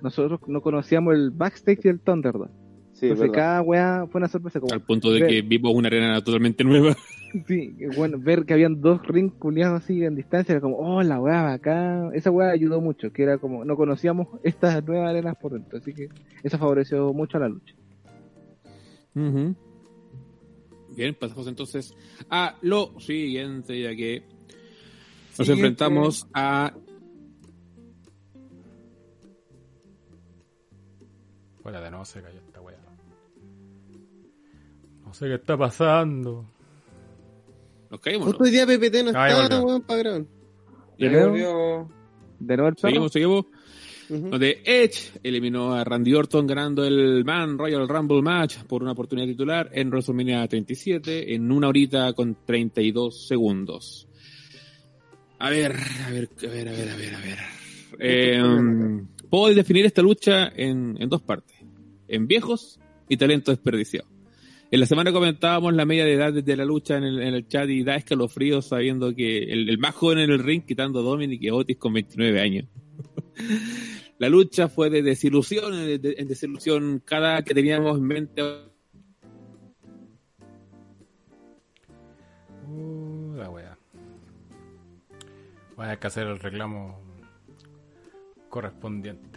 nosotros 0.00 0.40
no 0.46 0.60
conocíamos 0.60 1.14
el 1.14 1.30
backstage 1.30 1.80
y 1.84 1.88
el 1.88 2.00
Thunderdome. 2.00 2.50
Sí, 2.98 3.06
Entonces 3.06 3.30
verdad. 3.30 3.34
cada 3.34 3.62
weá 3.62 4.06
fue 4.10 4.18
una 4.18 4.26
sorpresa 4.28 4.58
como, 4.58 4.72
Al 4.72 4.80
punto 4.82 5.12
de 5.12 5.24
que 5.24 5.42
vimos 5.42 5.72
una 5.72 5.86
arena 5.86 6.20
totalmente 6.24 6.64
nueva. 6.64 6.96
sí, 7.46 7.76
bueno, 7.96 8.18
ver 8.18 8.44
que 8.44 8.54
habían 8.54 8.80
dos 8.80 9.06
rings 9.06 9.34
culiados 9.34 9.84
así 9.84 10.02
en 10.02 10.16
distancia, 10.16 10.52
era 10.52 10.60
como, 10.60 10.78
oh, 10.78 11.00
la 11.04 11.20
weá 11.20 11.52
acá, 11.52 12.10
esa 12.12 12.32
weá 12.32 12.50
ayudó 12.50 12.80
mucho, 12.80 13.12
que 13.12 13.22
era 13.22 13.38
como, 13.38 13.64
no 13.64 13.76
conocíamos 13.76 14.26
estas 14.42 14.84
nuevas 14.84 15.10
arenas 15.10 15.36
por 15.40 15.52
dentro, 15.52 15.78
así 15.78 15.94
que 15.94 16.08
eso 16.42 16.58
favoreció 16.58 17.12
mucho 17.12 17.36
a 17.36 17.40
la 17.40 17.48
lucha. 17.48 17.74
Bien, 20.96 21.14
pasamos 21.14 21.46
entonces 21.46 21.94
a 22.28 22.56
lo 22.62 22.98
siguiente, 22.98 23.80
ya 23.80 23.94
que 23.94 24.22
nos 25.38 25.46
Siguiente. 25.46 25.52
enfrentamos 25.52 26.26
a 26.34 26.72
Fuera 31.62 31.80
de 31.80 31.90
no 31.90 32.04
se 32.04 32.22
cayó. 32.22 32.40
No 35.08 35.14
sé 35.14 35.26
qué 35.26 35.34
está 35.34 35.56
pasando. 35.56 36.44
Nos 37.90 38.00
caímos. 38.00 38.26
Justo 38.26 38.44
hoy 38.44 38.50
día 38.50 38.66
PPT 38.66 39.02
no 39.04 39.08
está, 39.10 39.42
volvió. 39.42 39.62
weón, 39.66 39.82
para 39.82 39.98
grabar. 40.00 40.22
Ya 40.98 41.08
Creo- 41.08 41.28
Volvió- 41.30 41.88
De 42.38 42.56
nuevo 42.56 42.68
el 42.68 42.74
perro. 42.74 42.88
Seguimos, 42.88 43.12
seguimos. 43.12 43.46
Ujú. 44.10 44.28
Donde 44.30 44.62
Edge 44.64 45.12
eliminó 45.22 45.74
a 45.74 45.84
Randy 45.84 46.14
Orton 46.14 46.46
ganando 46.46 46.84
el 46.84 47.24
Man 47.24 47.58
Royal 47.58 47.86
Rumble 47.88 48.22
match 48.22 48.56
por 48.64 48.82
una 48.82 48.92
oportunidad 48.92 49.26
titular 49.26 49.68
en 49.72 49.88
WrestleMania 49.90 50.46
37 50.48 51.34
en 51.34 51.50
una 51.52 51.68
horita 51.68 52.12
con 52.14 52.36
32 52.46 53.26
segundos. 53.26 54.08
A 55.38 55.50
ver, 55.50 55.72
a 56.06 56.10
ver, 56.10 56.28
a 56.42 56.46
ver, 56.46 56.68
a 56.68 56.72
ver, 56.72 56.88
a 56.90 56.96
ver, 56.96 57.14
a 57.14 57.20
ver. 57.20 57.38
Eh, 58.00 59.02
puedo 59.30 59.54
definir 59.54 59.84
esta 59.86 60.00
lucha 60.02 60.48
en, 60.48 60.96
en 61.00 61.08
dos 61.08 61.20
partes. 61.22 61.56
En 62.08 62.26
viejos 62.26 62.80
y 63.08 63.16
talento 63.18 63.50
desperdiciado. 63.50 64.08
En 64.70 64.80
la 64.80 64.86
semana 64.86 65.12
comentábamos 65.12 65.72
la 65.72 65.86
media 65.86 66.04
de 66.04 66.12
edad 66.12 66.32
de 66.32 66.56
la 66.56 66.64
lucha 66.64 66.98
en 66.98 67.04
el, 67.04 67.22
en 67.22 67.34
el 67.34 67.48
chat 67.48 67.68
y 67.70 67.82
da 67.84 67.96
escalofríos 67.96 68.66
sabiendo 68.66 69.14
que 69.14 69.38
el, 69.44 69.70
el 69.70 69.78
más 69.78 69.94
joven 69.94 70.18
en 70.18 70.30
el 70.30 70.40
ring 70.40 70.62
quitando 70.66 71.02
Dominic 71.02 71.42
y 71.42 71.50
Otis 71.50 71.78
con 71.78 71.94
29 71.94 72.40
años. 72.40 72.66
La 74.18 74.28
lucha 74.28 74.68
fue 74.68 74.90
de 74.90 75.00
desilusión 75.02 75.72
en 75.74 76.02
de- 76.02 76.14
en 76.18 76.26
desilusión. 76.26 77.00
Cada 77.04 77.42
que 77.42 77.54
teníamos 77.54 77.96
en 77.98 78.04
mente 78.04 78.42
Uh. 82.70 83.34
Voy 85.76 85.96
que 86.00 86.06
hacer 86.08 86.26
el 86.26 86.40
reclamo 86.40 87.00
correspondiente. 88.48 89.27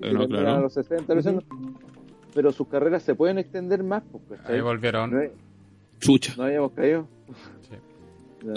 Eh, 0.00 0.12
no, 0.12 0.20
Terminan 0.20 0.28
claro. 0.28 0.50
a 0.58 0.60
los 0.60 0.72
60, 0.74 1.14
lo 1.14 1.20
hacen, 1.20 1.44
pero 2.34 2.52
sus 2.52 2.68
carreras 2.68 3.02
se 3.02 3.14
pueden 3.14 3.38
extender 3.38 3.82
más, 3.82 4.02
pues, 4.10 4.40
¿cachai? 4.40 4.56
Ahí 4.56 4.60
volvieron. 4.62 5.10
No, 5.10 5.18
hay- 5.20 5.30
chucha. 5.98 6.34
no 6.36 6.44
habíamos 6.44 6.72
caído. 6.72 7.06
Sí. 7.68 7.76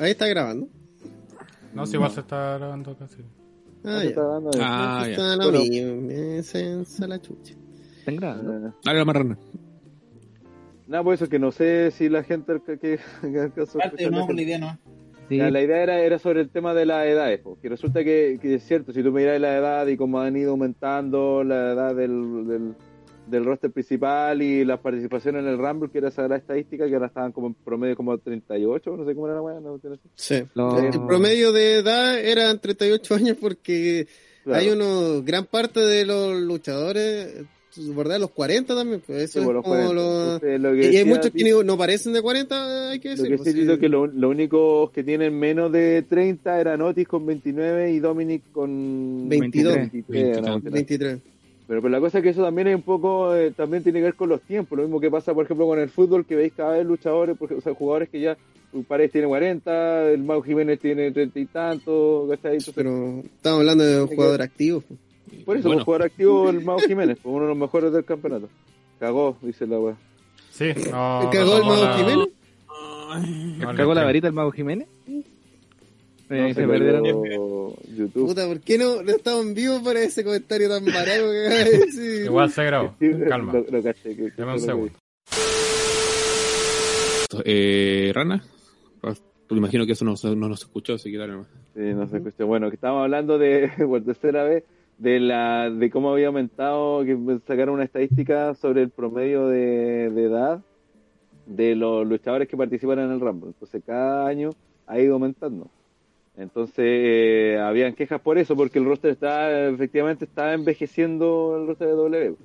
Ahí 0.00 0.10
está 0.12 0.26
grabando. 0.26 0.68
No, 1.74 1.86
si 1.86 1.94
igual 1.96 2.10
se 2.10 2.20
está 2.20 2.58
grabando 2.58 2.96
casi. 2.96 3.22
Ah, 3.84 3.98
se 4.00 4.04
ya. 4.04 4.10
está 4.10 4.40
de- 4.40 4.50
Ah, 4.60 5.02
ya. 5.06 5.10
Está 5.12 5.36
lo 5.36 5.52
mismo. 5.52 7.06
La 7.08 7.20
chucha. 7.20 7.54
¿Están 7.98 8.16
grabando? 8.16 8.74
Dale 8.84 8.98
la 8.98 9.04
marrana. 9.04 9.38
Nada, 10.86 11.04
por 11.04 11.14
eso 11.14 11.28
que 11.28 11.38
no 11.38 11.52
sé 11.52 11.90
si 11.92 12.08
la 12.08 12.22
gente 12.22 12.60
que, 12.64 12.78
que, 12.78 12.98
que 13.22 13.66
la 14.10 14.26
por 14.26 14.34
la 15.38 15.44
no. 15.44 15.48
Sí, 15.50 15.52
Ya, 15.52 15.58
la 15.58 15.62
idea 15.62 15.82
era, 15.82 16.00
era 16.00 16.18
sobre 16.18 16.40
el 16.40 16.50
tema 16.50 16.74
de 16.74 16.86
las 16.86 17.06
edades, 17.06 17.40
porque 17.42 17.68
resulta 17.68 18.02
que, 18.04 18.38
que 18.40 18.54
es 18.54 18.62
cierto, 18.64 18.92
si 18.92 19.02
tú 19.02 19.12
miras 19.12 19.40
la 19.40 19.56
edad 19.56 19.86
y 19.86 19.96
cómo 19.96 20.20
han 20.20 20.36
ido 20.36 20.52
aumentando 20.52 21.42
la 21.44 21.72
edad 21.72 21.94
del, 21.94 22.46
del, 22.46 22.74
del 23.26 23.44
roster 23.44 23.70
principal 23.70 24.42
y 24.42 24.64
las 24.64 24.80
participaciones 24.80 25.42
en 25.42 25.48
el 25.48 25.58
Rumble, 25.58 25.90
que 25.90 25.98
era 25.98 26.08
esa 26.08 26.26
la 26.28 26.36
estadística, 26.36 26.86
que 26.86 26.94
ahora 26.94 27.06
estaban 27.06 27.32
como 27.32 27.46
en 27.48 27.54
promedio 27.54 27.96
como 27.96 28.16
38, 28.18 28.96
no 28.96 29.04
sé 29.06 29.14
cómo 29.14 29.26
era 29.26 29.36
la 29.36 29.42
weá, 29.42 29.60
no, 29.60 29.78
no 29.82 29.96
sé. 29.96 30.00
Sí. 30.14 30.44
Lo- 30.54 30.78
El 30.78 31.06
promedio 31.06 31.52
de 31.52 31.76
edad 31.76 32.18
eran 32.18 32.58
38 32.58 33.14
años 33.14 33.36
porque 33.40 34.06
Claro. 34.44 34.58
hay 34.60 34.68
unos, 34.70 35.24
gran 35.24 35.46
parte 35.46 35.78
de 35.80 36.04
los 36.04 36.34
luchadores, 36.40 37.44
¿verdad? 37.96 38.20
Los 38.20 38.30
40 38.30 38.74
también, 38.74 39.02
pues 39.06 39.22
eso 39.22 39.32
Sí, 39.32 39.38
es 39.40 39.44
los 39.52 39.62
como 39.62 39.74
40. 39.74 39.94
lo- 39.94 40.34
Entonces, 40.34 40.60
lo 40.60 40.72
que 40.72 40.90
Y 40.92 40.96
hay 40.96 41.04
muchos 41.04 41.30
que 41.30 41.64
no 41.64 41.78
parecen 41.78 42.12
de 42.12 42.22
40, 42.22 42.90
hay 42.90 42.98
que 43.00 43.08
Lo 43.10 43.14
decir. 43.16 43.28
que 43.30 43.36
pues, 43.38 43.54
sí 43.54 43.78
que 43.78 43.88
lo- 43.88 44.06
los 44.06 44.30
únicos 44.30 44.90
que 44.90 45.02
tienen 45.04 45.38
menos 45.38 45.72
de 45.72 46.02
30 46.02 46.60
eran 46.60 46.80
Otis 46.82 47.08
con 47.08 47.24
29 47.26 47.92
y 47.92 47.98
Dominic 47.98 48.42
con 48.52 49.28
22. 49.28 49.74
23, 49.74 50.42
no, 50.42 50.60
23. 50.60 51.18
Pero, 51.68 51.80
pero 51.80 51.90
la 51.92 52.00
cosa 52.00 52.18
es 52.18 52.24
que 52.24 52.30
eso 52.30 52.42
también 52.42 52.68
es 52.68 52.74
un 52.74 52.82
poco, 52.82 53.34
eh, 53.34 53.52
también 53.52 53.82
tiene 53.82 54.00
que 54.00 54.04
ver 54.04 54.14
con 54.14 54.28
los 54.28 54.42
tiempos. 54.42 54.76
Lo 54.76 54.84
mismo 54.84 55.00
que 55.00 55.10
pasa, 55.10 55.32
por 55.32 55.44
ejemplo, 55.44 55.66
con 55.66 55.78
el 55.78 55.88
fútbol, 55.88 56.26
que 56.26 56.34
veis 56.36 56.52
cada 56.54 56.72
vez 56.76 56.84
luchadores, 56.84 57.36
porque, 57.38 57.54
o 57.54 57.60
sea, 57.60 57.72
jugadores 57.74 58.08
que 58.10 58.20
ya, 58.20 58.36
Paredes 58.88 59.12
tiene 59.12 59.26
40, 59.28 60.10
el 60.10 60.22
Mau 60.22 60.42
Jiménez 60.42 60.80
tiene 60.80 61.10
30 61.12 61.38
y 61.38 61.46
tanto, 61.46 62.26
¿cachai? 62.30 62.52
Entonces, 62.54 62.74
Pero 62.74 63.22
estamos 63.34 63.60
hablando 63.60 63.84
de 63.84 64.00
un 64.02 64.08
jugador 64.08 64.40
activo. 64.42 64.82
Pues. 65.32 65.44
por 65.44 65.56
eso, 65.56 65.68
Bueno. 65.68 65.80
un 65.80 65.84
jugador 65.84 66.06
activo 66.06 66.50
el 66.50 66.64
Mau 66.64 66.78
Jiménez, 66.86 67.18
pues, 67.22 67.32
uno 67.34 67.42
de 67.44 67.48
los 67.48 67.58
mejores 67.58 67.92
del 67.92 68.04
campeonato. 68.04 68.48
Cagó, 69.00 69.36
dice 69.42 69.66
la 69.66 69.78
weá. 69.80 69.96
Sí, 70.50 70.66
no. 70.90 71.30
¿Cagó 71.32 71.56
el 71.56 71.62
Mago 71.64 71.84
no, 71.86 71.94
Jiménez? 71.96 72.28
no, 73.58 73.74
¿Cagó 73.76 73.94
la 73.94 74.04
varita 74.04 74.26
el 74.28 74.32
mago 74.32 74.50
Jiménez? 74.52 74.88
No, 75.06 75.22
Eh, 76.36 76.54
se 76.54 76.62
se 76.62 76.66
perdieron. 76.68 77.04
YouTube. 77.04 78.26
Puta, 78.28 78.46
¿por 78.46 78.60
qué 78.60 78.78
no, 78.78 79.02
no 79.02 79.10
estamos 79.10 79.44
en 79.44 79.54
vivo 79.54 79.82
para 79.82 80.00
ese 80.00 80.24
comentario 80.24 80.68
tan 80.68 80.84
barato 80.84 81.30
que 81.30 81.46
acabas 81.46 81.64
de 81.70 81.78
decir? 81.78 82.24
Igual 82.24 82.50
se 82.50 82.64
grabó. 82.64 82.94
Calma. 83.28 83.52
Lo, 83.52 83.64
lo 83.70 83.82
caché, 83.82 84.16
que- 84.16 84.30
que 84.30 84.32
Dame 84.36 84.52
un 84.52 84.58
fue 84.58 84.66
segundo. 84.66 84.92
Eh, 87.44 88.12
Rana, 88.14 88.42
pues, 89.00 89.22
me 89.50 89.58
imagino 89.58 89.86
que 89.86 89.92
eso 89.92 90.04
no, 90.04 90.14
no 90.34 90.48
nos 90.48 90.60
escuchó, 90.60 90.94
así 90.94 91.10
que 91.10 91.18
dale 91.18 91.32
nomás. 91.32 91.48
Sí, 91.74 91.80
no 91.80 92.06
se 92.08 92.18
escuchó. 92.18 92.46
Bueno, 92.46 92.68
que 92.68 92.74
estábamos 92.76 93.04
hablando 93.04 93.38
de, 93.38 93.70
por 93.88 94.02
tercera 94.04 94.44
vez, 94.44 94.64
de 95.02 95.18
la 95.18 95.68
de 95.68 95.90
cómo 95.90 96.12
había 96.12 96.28
aumentado, 96.28 97.04
que 97.04 97.16
sacaron 97.46 97.74
una 97.74 97.84
estadística 97.84 98.54
sobre 98.54 98.82
el 98.82 98.90
promedio 98.90 99.48
de, 99.48 100.10
de 100.10 100.24
edad 100.24 100.60
de 101.46 101.74
los 101.74 102.06
luchadores 102.06 102.46
que 102.46 102.56
participan 102.56 103.00
en 103.00 103.10
el 103.10 103.18
Rumble. 103.20 103.48
Entonces, 103.48 103.82
cada 103.84 104.26
año 104.28 104.50
ha 104.86 105.00
ido 105.00 105.14
aumentando. 105.14 105.68
Entonces, 106.36 106.84
eh, 106.86 107.58
habían 107.60 107.94
quejas 107.94 108.20
por 108.20 108.38
eso, 108.38 108.54
porque 108.56 108.78
el 108.78 108.84
roster 108.84 109.10
está, 109.10 109.68
efectivamente, 109.68 110.24
estaba 110.24 110.54
envejeciendo 110.54 111.56
el 111.60 111.66
roster 111.66 111.88
de 111.88 111.94
W. 111.94 112.36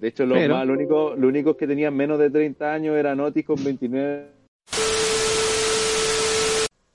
De 0.00 0.08
hecho, 0.08 0.26
los 0.26 0.38
Pero- 0.38 0.54
más, 0.54 0.66
lo 0.66 0.74
único, 0.74 1.14
los 1.16 1.28
únicos 1.28 1.56
que 1.56 1.66
tenían 1.66 1.94
menos 1.96 2.18
de 2.20 2.30
30 2.30 2.72
años 2.72 2.96
eran 2.96 3.18
Otis 3.20 3.44
con 3.44 3.62
29 3.62 4.26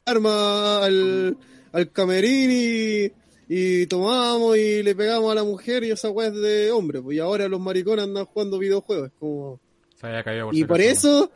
arma 0.06 0.84
al, 0.84 1.38
al 1.72 1.92
camerín 1.92 2.50
y, 2.52 3.12
y 3.54 3.86
tomamos 3.88 4.56
y 4.58 4.82
le 4.82 4.96
pegamos 4.96 5.30
a 5.30 5.36
la 5.36 5.44
mujer 5.44 5.84
y 5.84 5.92
esa 5.92 6.10
weá 6.10 6.30
es 6.30 6.36
de 6.36 6.72
hombre. 6.72 7.02
Pues 7.02 7.18
y 7.18 7.20
ahora 7.20 7.50
los 7.50 7.60
maricones 7.60 8.06
andan 8.06 8.24
jugando 8.26 8.58
videojuegos. 8.58 9.08
es 9.08 9.14
como... 9.20 9.60
Se 10.00 10.08
había 10.08 10.24
caído 10.24 10.46
por 10.46 10.56
Y 10.56 10.64
por 10.64 10.80
eso, 10.80 11.30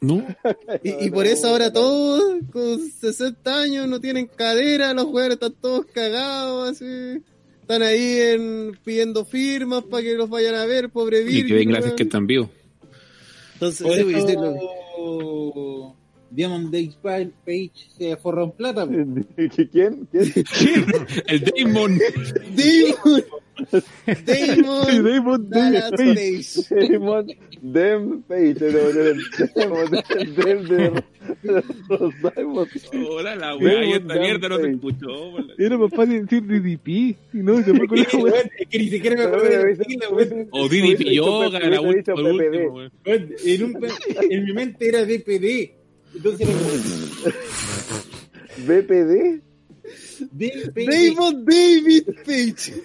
No, 0.00 0.26
y, 0.82 1.06
y 1.06 1.10
por 1.10 1.26
eso 1.26 1.48
ahora 1.48 1.70
todos 1.70 2.22
con 2.50 2.80
60 2.80 3.60
años 3.60 3.86
no 3.86 4.00
tienen 4.00 4.28
cadera, 4.28 4.94
los 4.94 5.04
jugadores 5.04 5.34
están 5.34 5.52
todos 5.60 5.84
cagados, 5.92 6.70
así. 6.70 7.22
Están 7.60 7.82
ahí 7.82 8.16
en, 8.18 8.78
pidiendo 8.82 9.24
firmas 9.26 9.84
para 9.84 10.02
que 10.02 10.14
los 10.14 10.30
vayan 10.30 10.54
a 10.54 10.64
ver, 10.64 10.88
pobre 10.88 11.20
y 11.20 11.24
Virgil. 11.24 11.46
que 11.48 11.54
den 11.54 11.68
gracias 11.68 11.92
que 11.92 12.02
están 12.04 12.26
vivos. 12.26 12.48
Entonces, 13.54 13.86
Por 13.86 13.96
sí, 13.96 14.04
pues, 14.04 14.24
sí, 14.26 14.32
lo- 14.34 14.54
eso, 14.56 15.96
Diamond 16.34 16.70
Days 16.72 16.96
Page 17.02 17.70
se 17.96 18.16
forró 18.16 18.44
en 18.44 18.50
plata. 18.52 18.86
¿Quién? 19.70 20.08
¿Quién? 20.08 20.08
El 21.28 21.44
Damon. 21.44 21.98
Damon, 22.56 23.24
Damon, 24.24 25.04
Damon 25.04 25.50
Dallas 25.50 25.90
Page. 25.90 26.88
Damon 26.88 27.26
Dem 27.60 28.22
Page, 28.22 28.54
Dem 28.54 28.72
de 30.68 31.02
los 31.88 32.12
Diamonds. 32.34 32.90
Hola, 33.08 33.36
la 33.36 33.56
weá, 33.56 33.84
y 33.84 33.92
esta 33.92 34.06
Damon 34.08 34.22
mierda 34.22 34.48
no 34.48 34.56
se 34.56 34.62
Page. 34.62 34.74
escuchó. 34.74 35.38
la- 35.38 35.54
Era 35.64 35.78
más 35.78 35.90
fácil 35.94 36.22
decir 36.26 36.42
DDP. 36.46 36.88
Y 36.88 37.16
no, 37.34 37.62
se 37.62 37.74
fue 37.74 37.86
con 37.86 37.98
la 37.98 38.04
wea. 38.14 38.22
Weón, 38.24 38.50
Es 38.58 38.68
que 38.68 38.78
ni 38.78 38.88
siquiera 38.88 39.16
me 39.16 39.22
acuerdo 39.24 39.48
de 39.48 39.64
decirlo, 39.74 40.10
weón. 40.16 40.48
O 40.50 40.68
DDP 40.68 41.04
Yoga, 41.14 41.60
la 41.60 41.80
un, 41.80 42.02
en 43.04 44.44
mi 44.44 44.52
mente 44.52 44.88
era 44.88 45.04
DPD. 45.04 45.81
BPD. 48.66 49.40
Damon 50.74 51.44
David 51.44 52.06
Page. 52.24 52.72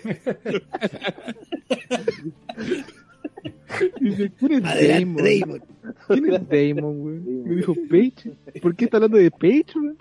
Dice, 3.99 4.32
¿quién 4.40 4.52
es 4.54 4.64
Adelante, 4.66 5.40
Damon? 5.40 5.40
Damon. 5.40 5.62
¿Quién 6.08 6.34
es 6.34 6.49
Damon, 6.76 6.99
güey? 6.99 7.20
Me 7.20 7.56
dijo 7.58 7.76
Page. 7.90 8.32
¿Por 8.62 8.76
qué 8.76 8.86
está 8.86 8.98
hablando 8.98 9.18
de 9.18 9.30
Page, 9.32 9.66
güey? 9.76 9.94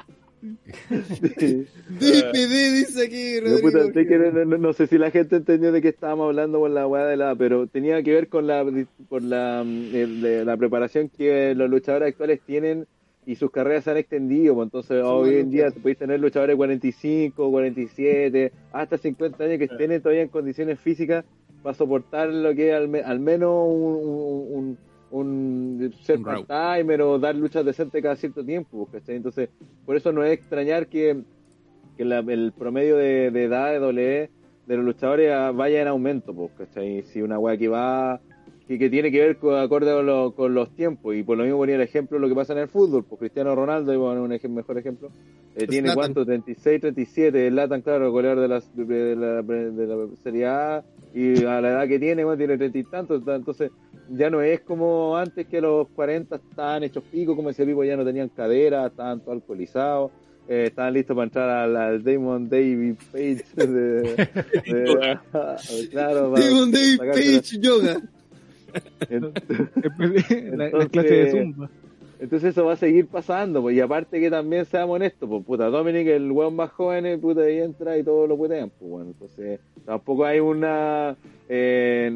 DPD 1.88 2.74
dice 2.74 3.04
aquí, 3.06 3.40
puta, 3.60 3.78
Rodrigo. 3.78 3.92
sé 3.94 4.06
que 4.06 4.18
no, 4.18 4.44
no- 4.44 4.58
no 4.58 4.72
sé 4.72 4.86
si 4.86 4.96
la 4.96 5.10
gente 5.10 5.36
entendió 5.36 5.72
de 5.72 5.82
qué 5.82 5.88
estábamos 5.88 6.26
hablando 6.26 6.60
con 6.60 6.72
la 6.74 6.86
weá 6.86 7.04
de 7.06 7.16
la, 7.16 7.34
pero 7.34 7.66
tenía 7.66 8.00
que 8.02 8.12
ver 8.12 8.28
con 8.28 8.46
la, 8.46 8.64
por 9.08 9.22
la, 9.22 9.64
mm, 9.66 9.94
el- 9.94 10.20
de 10.20 10.44
la 10.44 10.56
preparación 10.56 11.08
que 11.08 11.54
los 11.56 11.68
luchadores 11.68 12.08
actuales 12.10 12.40
tienen 12.46 12.86
y 13.26 13.34
sus 13.34 13.50
carreras 13.50 13.84
se 13.84 13.90
han 13.90 13.96
extendido, 13.96 14.54
pues 14.54 14.66
entonces 14.66 15.02
hoy 15.04 15.34
en 15.40 15.50
día 15.50 15.66
podéis 15.82 15.98
tener 15.98 16.20
luchadores 16.20 16.54
de 16.54 16.56
45, 16.56 17.50
47, 17.50 18.52
hasta 18.72 18.96
50 18.96 19.44
años 19.44 19.58
que 19.58 19.64
estén 19.64 20.00
todavía 20.00 20.22
en 20.22 20.28
condiciones 20.28 20.78
físicas 20.78 21.24
para 21.62 21.74
soportar 21.74 22.28
lo 22.28 22.54
que 22.54 22.68
es 22.70 22.74
al, 22.76 22.88
me- 22.88 23.00
al 23.00 23.18
menos 23.18 23.50
un, 23.68 24.78
un, 25.10 25.92
ser 26.02 26.18
Un 26.18 26.24
part-timer 26.46 27.02
o 27.02 27.18
dar 27.18 27.34
luchas 27.34 27.64
decentes 27.64 28.00
cada 28.02 28.16
cierto 28.16 28.44
tiempo, 28.44 28.86
pues, 28.90 29.02
¿cachai? 29.02 29.16
Entonces, 29.16 29.48
por 29.84 29.96
eso 29.96 30.12
no 30.12 30.22
es 30.24 30.32
extrañar 30.32 30.86
que, 30.86 31.22
que 31.96 32.04
la- 32.04 32.20
el 32.20 32.52
promedio 32.56 32.96
de, 32.96 33.30
de 33.32 33.44
edad 33.44 33.72
de 33.72 33.78
W 33.80 34.30
de 34.66 34.76
los 34.76 34.84
luchadores 34.84 35.32
ah, 35.32 35.50
vaya 35.52 35.82
en 35.82 35.88
aumento, 35.88 36.32
pues, 36.34 36.50
¿cachai? 36.58 37.02
Si 37.02 37.22
una 37.22 37.38
weá 37.38 37.56
que 37.56 37.68
va, 37.68 38.20
que, 38.68 38.78
que 38.78 38.90
tiene 38.90 39.10
que 39.12 39.20
ver 39.20 39.36
con, 39.36 39.54
acorde 39.58 39.92
con, 39.92 40.06
lo- 40.06 40.32
con 40.34 40.54
los 40.54 40.70
tiempos, 40.74 41.14
y 41.14 41.22
por 41.22 41.36
lo 41.38 41.44
mismo 41.44 41.58
ponía 41.58 41.76
el 41.76 41.82
ejemplo 41.82 42.16
de 42.16 42.22
lo 42.22 42.28
que 42.28 42.34
pasa 42.34 42.52
en 42.52 42.60
el 42.60 42.68
fútbol, 42.68 43.04
pues 43.04 43.18
Cristiano 43.20 43.54
Ronaldo, 43.54 43.92
y 43.92 43.96
bueno, 43.96 44.22
un 44.22 44.30
ejem- 44.32 44.50
mejor 44.50 44.76
ejemplo, 44.78 45.10
eh, 45.54 45.66
tiene 45.66 45.88
Zlatan. 45.88 45.94
cuánto, 45.94 46.24
36, 46.26 46.80
37, 46.80 47.46
el 47.46 47.54
Latan, 47.56 47.82
claro, 47.82 48.10
goleador 48.10 48.40
de, 48.40 48.48
las, 48.48 48.76
de, 48.76 49.16
la, 49.16 49.42
de 49.42 49.86
la 49.86 50.06
Serie 50.22 50.46
A, 50.46 50.84
y 51.14 51.44
a 51.44 51.60
la 51.60 51.68
edad 51.70 51.88
que 51.88 51.98
tiene, 51.98 52.24
bueno, 52.24 52.36
tiene 52.38 52.58
30 52.58 52.78
y 52.78 52.84
tantos, 52.84 53.22
entonces 53.26 53.70
ya 54.10 54.30
no 54.30 54.40
es 54.42 54.60
como 54.60 55.16
antes 55.16 55.46
que 55.46 55.58
a 55.58 55.60
los 55.62 55.88
40 55.88 56.36
estaban 56.36 56.82
hechos 56.84 57.02
pico, 57.10 57.34
como 57.34 57.48
decía 57.48 57.64
Pipo, 57.66 57.82
ya 57.84 57.96
no 57.96 58.04
tenían 58.04 58.28
cadera, 58.28 58.86
estaban 58.86 59.20
todos 59.20 59.34
alcoholizados, 59.34 60.10
eh, 60.48 60.64
estaban 60.68 60.92
listos 60.94 61.14
para 61.16 61.24
entrar 61.24 61.48
al, 61.50 61.76
al 61.76 62.04
Damon 62.04 62.48
David 62.48 62.94
Page 63.10 63.44
de, 63.56 63.66
de- 63.66 65.18
claro, 65.90 66.32
para 66.32 66.44
Damon 66.46 66.70
David 66.70 66.98
Page 66.98 67.58
Yoga. 67.60 68.00
la, 69.10 70.56
la 70.56 70.64
Entonces- 70.66 70.88
clase 70.90 71.14
de 71.14 71.30
Zumba. 71.30 71.70
Entonces 72.18 72.52
eso 72.52 72.64
va 72.64 72.72
a 72.72 72.76
seguir 72.76 73.08
pasando, 73.08 73.60
pues, 73.60 73.76
y 73.76 73.80
aparte 73.80 74.18
que 74.18 74.30
también 74.30 74.64
seamos 74.64 74.96
honestos, 74.96 75.28
pues, 75.28 75.44
puta, 75.44 75.66
Dominic, 75.66 76.06
el 76.06 76.32
weón 76.32 76.56
más 76.56 76.70
joven, 76.70 77.04
eh, 77.04 77.18
puta, 77.18 77.42
ahí 77.42 77.58
entra 77.58 77.98
y 77.98 78.02
todo 78.04 78.26
lo 78.26 78.38
putean, 78.38 78.70
pues, 78.70 78.90
bueno, 78.90 79.10
entonces, 79.10 79.60
tampoco 79.84 80.24
hay 80.24 80.40
una, 80.40 81.14
eh, 81.46 82.10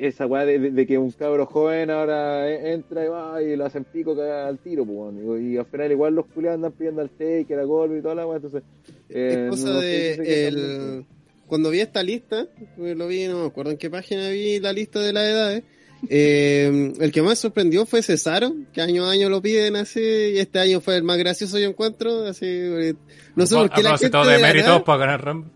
esa 0.00 0.26
weá 0.26 0.44
de, 0.44 0.86
que 0.86 0.98
un 0.98 1.10
cabro 1.12 1.46
joven 1.46 1.88
ahora 1.88 2.46
eh, 2.46 2.72
entra 2.74 3.02
y 3.06 3.08
va 3.08 3.42
y 3.42 3.56
lo 3.56 3.64
hacen 3.64 3.84
pico 3.84 4.14
al 4.20 4.58
tiro, 4.58 4.84
pues, 4.84 4.96
bueno, 4.98 5.38
y, 5.38 5.54
y 5.54 5.56
al 5.56 5.64
final 5.64 5.92
igual 5.92 6.14
los 6.14 6.26
culiados 6.26 6.56
andan 6.56 6.72
pidiendo 6.72 7.00
al 7.00 7.08
take, 7.08 7.46
la 7.56 7.64
gol 7.64 7.96
y 7.96 8.02
toda 8.02 8.16
la 8.16 8.26
weá, 8.26 8.36
entonces, 8.36 8.62
eh, 9.08 9.44
es 9.46 9.50
cosa 9.50 9.68
no 9.72 9.80
sé 9.80 9.86
de 9.86 10.14
si 10.14 10.22
qué 10.24 10.46
el, 10.48 10.54
tan- 10.56 11.06
cuando 11.46 11.70
vi 11.70 11.80
esta 11.80 12.02
lista, 12.02 12.46
pues 12.76 12.94
lo 12.98 13.06
vi, 13.06 13.26
no 13.28 13.40
me 13.40 13.46
acuerdo 13.46 13.70
en 13.70 13.78
qué 13.78 13.88
página 13.88 14.28
vi 14.28 14.60
la 14.60 14.74
lista 14.74 15.00
de 15.00 15.14
las 15.14 15.24
edades. 15.26 15.60
eh, 15.60 15.77
el 16.08 17.10
que 17.12 17.22
más 17.22 17.30
me 17.30 17.36
sorprendió 17.36 17.84
fue 17.86 18.02
Cesaro, 18.02 18.54
que 18.72 18.80
año 18.80 19.04
a 19.06 19.10
año 19.12 19.28
lo 19.28 19.42
piden 19.42 19.76
así, 19.76 20.00
y 20.00 20.38
este 20.38 20.58
año 20.60 20.80
fue 20.80 20.96
el 20.96 21.02
más 21.02 21.18
gracioso 21.18 21.58
yo 21.58 21.68
encuentro, 21.68 22.24
así, 22.26 22.46
eh, 22.46 22.94
no 23.34 23.46
sé 23.46 23.54
por 23.56 23.70
qué 23.70 23.82
la 23.82 23.98
gente 23.98 24.16
de 24.16 24.24
de 24.24 24.38
la 24.38 24.52
nada, 24.54 24.84
para 24.84 24.98
ganar 24.98 25.24
Rumble. 25.24 25.50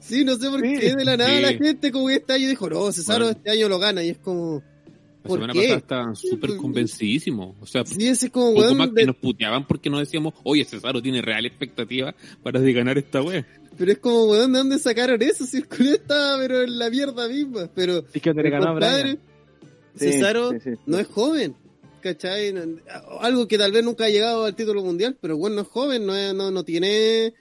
sí, 0.00 0.24
no 0.24 0.36
sé 0.36 0.48
por 0.50 0.60
Sí. 0.62 0.76
qué 0.78 0.94
de 0.94 1.04
la 1.04 1.16
nada 1.16 1.36
Sí. 1.36 1.42
la 1.42 1.52
gente 1.52 1.92
como 1.92 2.08
que 2.08 2.14
este 2.14 2.32
año 2.32 2.48
dijo, 2.48 2.68
no, 2.70 2.90
Cesaro 2.92 3.24
Bueno. 3.26 3.36
este 3.38 3.50
año 3.50 3.68
lo 3.68 3.78
gana, 3.78 4.02
y 4.02 4.10
es 4.10 4.18
como, 4.18 4.62
La 5.22 5.28
¿Por 5.28 5.38
semana 5.38 5.52
qué? 5.54 5.60
pasada 5.60 5.78
estaban 5.78 6.16
súper 6.16 6.56
convencidísimos. 6.58 7.56
O 7.58 7.64
sea, 7.66 7.82
sí, 7.86 8.08
ese 8.08 8.26
es 8.26 8.32
como, 8.32 8.48
poco 8.52 8.60
weón, 8.66 8.76
más 8.76 8.90
que 8.94 9.06
nos 9.06 9.16
puteaban 9.16 9.66
porque 9.66 9.88
nos 9.88 10.00
decíamos, 10.00 10.34
oye, 10.42 10.66
Cesaro 10.66 11.00
tiene 11.00 11.22
real 11.22 11.46
expectativa 11.46 12.14
para 12.42 12.60
de 12.60 12.72
ganar 12.74 12.98
esta 12.98 13.22
wea. 13.22 13.46
pero 13.78 13.90
es 13.92 13.98
como, 13.98 14.24
weón, 14.26 14.52
¿de 14.52 14.58
dónde 14.58 14.78
sacaron 14.78 15.22
eso? 15.22 15.46
Si 15.46 15.56
el 15.56 15.66
culo 15.66 15.92
estaba, 15.92 16.38
pero 16.40 16.62
en 16.62 16.78
la 16.78 16.90
mierda 16.90 17.26
misma, 17.26 17.70
pero 17.74 18.04
Es 18.12 18.20
que 18.20 18.34
le 18.34 18.50
ganó 18.50 18.64
a 18.66 18.70
compadre, 18.72 19.02
Brian. 19.02 19.18
Sí, 19.96 20.12
Cesaro 20.12 20.52
sí, 20.58 20.70
no 20.86 20.98
es 20.98 21.06
joven, 21.06 21.54
¿cachai? 22.00 22.54
Algo 23.20 23.46
que 23.46 23.58
tal 23.58 23.72
vez 23.72 23.84
nunca 23.84 24.06
ha 24.06 24.10
llegado 24.10 24.44
al 24.44 24.54
título 24.56 24.82
mundial, 24.82 25.16
pero 25.20 25.36
bueno, 25.36 25.56
no 25.56 25.62
es 25.62 25.68
joven, 25.68 26.06
no, 26.06 26.32
no, 26.34 26.50
no 26.50 26.64
tiene 26.64 27.34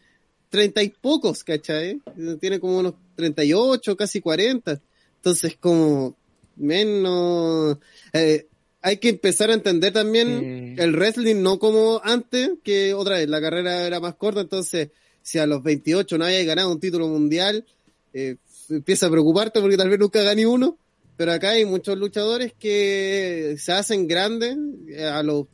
treinta 0.49 0.83
y 0.83 0.89
pocos, 0.89 1.43
¿cachai? 1.43 1.99
Tiene 2.39 2.59
como 2.59 2.77
unos 2.77 2.93
38, 3.15 3.97
casi 3.97 4.21
40. 4.21 4.79
Entonces, 5.15 5.57
como, 5.59 6.15
menos... 6.55 7.77
eh, 8.13 8.47
hay 8.85 8.97
que 8.97 9.09
empezar 9.09 9.49
a 9.49 9.53
entender 9.53 9.93
también 9.93 10.75
el 10.77 10.93
wrestling, 10.93 11.41
no 11.41 11.57
como 11.57 12.01
antes, 12.03 12.51
que 12.63 12.93
otra 12.93 13.15
vez, 13.15 13.29
la 13.29 13.39
carrera 13.39 13.87
era 13.87 14.01
más 14.01 14.15
corta, 14.15 14.41
entonces, 14.41 14.89
si 15.21 15.39
a 15.39 15.47
los 15.47 15.63
28 15.63 16.17
no 16.17 16.25
hayas 16.25 16.45
ganado 16.45 16.69
un 16.69 16.81
título 16.81 17.07
mundial, 17.07 17.65
eh, 18.13 18.35
empieza 18.69 19.07
a 19.07 19.09
preocuparte 19.09 19.61
porque 19.61 19.77
tal 19.77 19.89
vez 19.89 19.99
nunca 19.99 20.21
gané 20.21 20.45
uno, 20.45 20.77
pero 21.17 21.31
acá 21.31 21.51
hay 21.51 21.65
muchos 21.65 21.97
luchadores 21.97 22.53
que 22.57 23.55
se 23.57 23.71
hacen 23.71 24.07
grandes, 24.07 24.57
eh, 24.89 25.05
a 25.05 25.21
los 25.23 25.45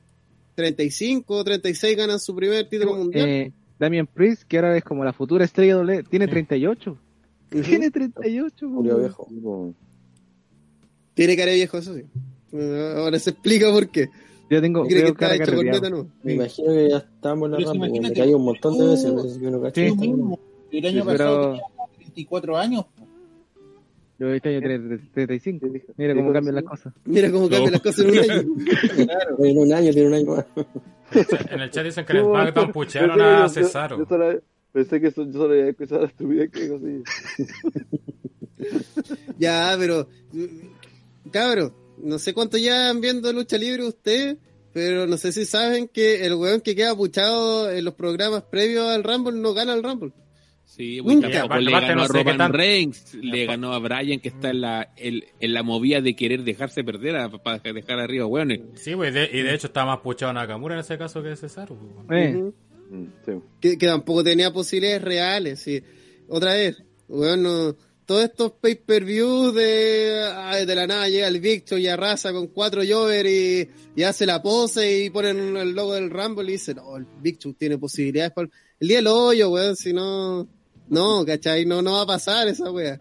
35, 0.56 1.44
36 1.44 1.96
ganan 1.98 2.20
su 2.20 2.36
primer 2.36 2.68
título 2.70 2.96
mundial. 2.96 3.28
Eh, 3.30 3.52
Damian 3.80 4.08
Priest, 4.08 4.44
que 4.44 4.58
ahora 4.58 4.76
es 4.78 4.84
como 4.84 5.04
la 5.06 5.14
futura 5.14 5.46
estrella 5.46 5.76
doble, 5.76 6.04
tiene 6.04 6.28
38. 6.28 6.98
Ujú. 7.52 7.62
Tiene 7.64 7.90
38. 7.92 8.70
Julio. 8.70 8.98
Viejo. 9.00 9.74
Tiene 11.14 11.36
cara 11.36 11.52
de 11.52 11.56
viejo, 11.58 11.78
eso 11.78 11.94
sí. 11.96 12.04
Ahora 12.96 13.20
se 13.20 13.32
explica 13.32 13.72
por 13.72 13.90
qué. 13.90 14.10
Yo 14.50 14.62
tengo 14.62 14.86
Cree 14.88 15.04
que 15.06 15.14
cara 15.14 15.36
hecho 15.36 15.54
corneta, 15.56 15.90
¿no? 15.90 16.10
Me 16.24 16.34
imagino 16.34 16.70
que 16.74 16.90
ya 16.90 16.98
estamos 16.98 17.46
en 17.48 17.52
la 17.52 17.58
si 17.60 17.64
rampa, 17.66 17.80
porque 17.88 18.02
me 18.02 18.14
caí 18.14 18.34
un 18.34 18.44
montón 18.46 18.78
de 18.80 18.88
veces. 18.88 19.16
veces 19.16 19.38
que 19.38 19.48
uno 19.48 19.62
cacha 19.62 19.76
Sí. 19.76 19.82
que 19.82 19.88
Tú 19.90 19.94
está 19.96 20.06
mismo, 20.08 20.40
el 20.72 20.86
año 20.86 21.02
Sí, 21.02 21.08
pasado 21.08 21.36
pero- 21.36 21.50
tenías 21.52 21.66
34 21.98 22.58
años. 22.58 22.86
Yo 24.20 24.28
este 24.34 24.50
año 24.50 24.62
tengo 24.68 24.98
35. 25.14 25.60
¿qué 25.66 25.72
dijo? 25.72 25.94
Mira 25.98 26.14
¿Qué 26.14 26.20
cómo 26.20 26.34
cambian 26.34 26.56
las 26.56 26.64
cosas. 26.66 26.94
Mira 27.06 27.32
cómo 27.32 27.50
cambian 27.50 27.72
las 27.72 27.82
cosas 27.82 28.00
en 28.06 28.10
un 28.12 28.18
año. 28.20 28.44
En 29.40 29.58
un 29.58 29.74
año, 29.74 29.92
tiene 29.94 30.08
un 30.08 30.14
año 30.14 30.36
más. 30.36 30.46
En 31.52 31.62
el 31.62 31.72
chat 31.72 31.86
dicen 31.86 32.06
que 32.06 32.12
en 32.12 32.18
el 32.20 32.26
SmackDown 32.26 32.72
puchearon 32.72 33.18
yo- 33.18 33.24
a 33.26 33.50
Cesaro. 33.50 33.98
Yo, 33.98 34.06
solo, 34.06 34.42
pensé 34.74 35.00
que 35.02 35.08
eso- 35.08 35.26
yo 35.26 35.32
solo 35.34 35.54
había 35.54 35.70
escuchado 35.70 36.02
la 36.02 36.08
estupidez 36.08 36.52
que 36.52 36.62
dijo 36.62 36.76
así. 36.76 37.04
Ya, 39.38 39.76
pero. 39.80 40.08
Cabro, 41.32 41.74
no 42.04 42.20
sé 42.20 42.34
cuánto 42.34 42.58
llevan 42.58 43.00
viendo 43.02 43.32
lucha 43.32 43.58
libre 43.58 43.86
ustedes, 43.88 44.38
pero 44.74 45.08
no 45.08 45.18
sé 45.18 45.32
si 45.32 45.46
saben 45.46 45.88
que 45.88 46.26
el 46.26 46.34
weón 46.36 46.62
que 46.62 46.76
queda 46.76 46.96
puchado 46.96 47.72
en 47.72 47.86
los 47.86 47.94
programas 47.94 48.44
previos 48.44 48.88
al 48.90 49.04
Rumble 49.04 49.40
no 49.40 49.54
gana 49.54 49.74
el 49.74 49.84
Rumble. 49.84 50.12
Sí, 50.70 51.02
Nunca. 51.04 51.30
tampoco 51.30 51.46
Aparte, 51.46 51.66
le 51.66 51.72
ganó 51.72 51.96
no 51.96 52.02
a 52.04 52.08
Roman 52.08 52.38
tan- 52.38 52.54
Reigns, 52.54 53.14
le 53.16 53.46
ganó 53.48 53.74
a 53.74 53.80
Bryan 53.80 54.20
que 54.20 54.30
está 54.30 54.52
en 54.52 54.62
la, 54.62 54.94
el- 54.98 55.26
en 55.40 55.54
la 55.54 55.64
movida 55.64 56.00
de 56.00 56.16
querer 56.16 56.44
dejarse 56.44 56.84
perder 56.84 57.30
para 57.44 57.58
dejar 57.74 58.00
arriba, 58.00 58.26
weones. 58.28 58.62
Sí, 58.76 58.96
pues, 58.96 59.14
de- 59.14 59.30
y 59.34 59.42
de 59.42 59.54
hecho 59.56 59.68
está 59.68 59.84
más 59.84 60.00
puchado 60.00 60.32
Nakamura 60.32 60.76
en 60.76 60.82
ese 60.82 60.98
caso 60.98 61.22
que 61.24 61.36
Cesaro. 61.36 61.76
bueno. 61.76 62.16
Eh. 62.16 62.52
Mm, 62.92 63.06
sí. 63.26 63.32
que, 63.60 63.78
que 63.78 63.86
tampoco 63.88 64.24
tenía 64.24 64.54
posibilidades 64.54 65.02
reales. 65.02 65.60
Sí. 65.60 65.82
Otra 66.28 66.54
vez, 66.54 66.82
bueno, 67.08 67.76
todos 68.06 68.24
estos 68.24 68.54
pay-per-views 68.54 69.54
de, 69.54 70.22
ay, 70.36 70.66
de 70.66 70.76
la 70.76 70.88
nada 70.88 71.10
llega 71.10 71.28
el 71.28 71.40
Victor 71.40 71.80
y 71.80 71.88
arrasa 71.88 72.32
con 72.32 72.48
cuatro 72.48 72.82
Jover 72.88 73.26
y, 73.28 73.70
y 73.96 74.04
hace 74.04 74.26
la 74.26 74.42
pose 74.42 75.04
y 75.04 75.10
ponen 75.10 75.58
el 75.58 75.72
logo 75.74 75.94
del 75.96 76.10
Rumble 76.10 76.48
y 76.50 76.54
dicen, 76.54 76.78
no, 76.78 76.96
el 76.98 77.06
Victor 77.22 77.54
tiene 77.58 77.78
posibilidades 77.78 78.32
para 78.32 78.50
el 78.80 78.88
día 78.88 78.98
del 78.98 79.08
hoyo, 79.08 79.50
weón, 79.52 79.76
si 79.76 79.94
no, 79.94 80.48
no, 80.90 81.26
¿cachai? 81.26 81.66
No, 81.66 81.82
no 81.82 81.94
va 81.94 82.02
a 82.02 82.08
pasar 82.08 82.48
esa 82.48 82.72
wea. 82.72 83.00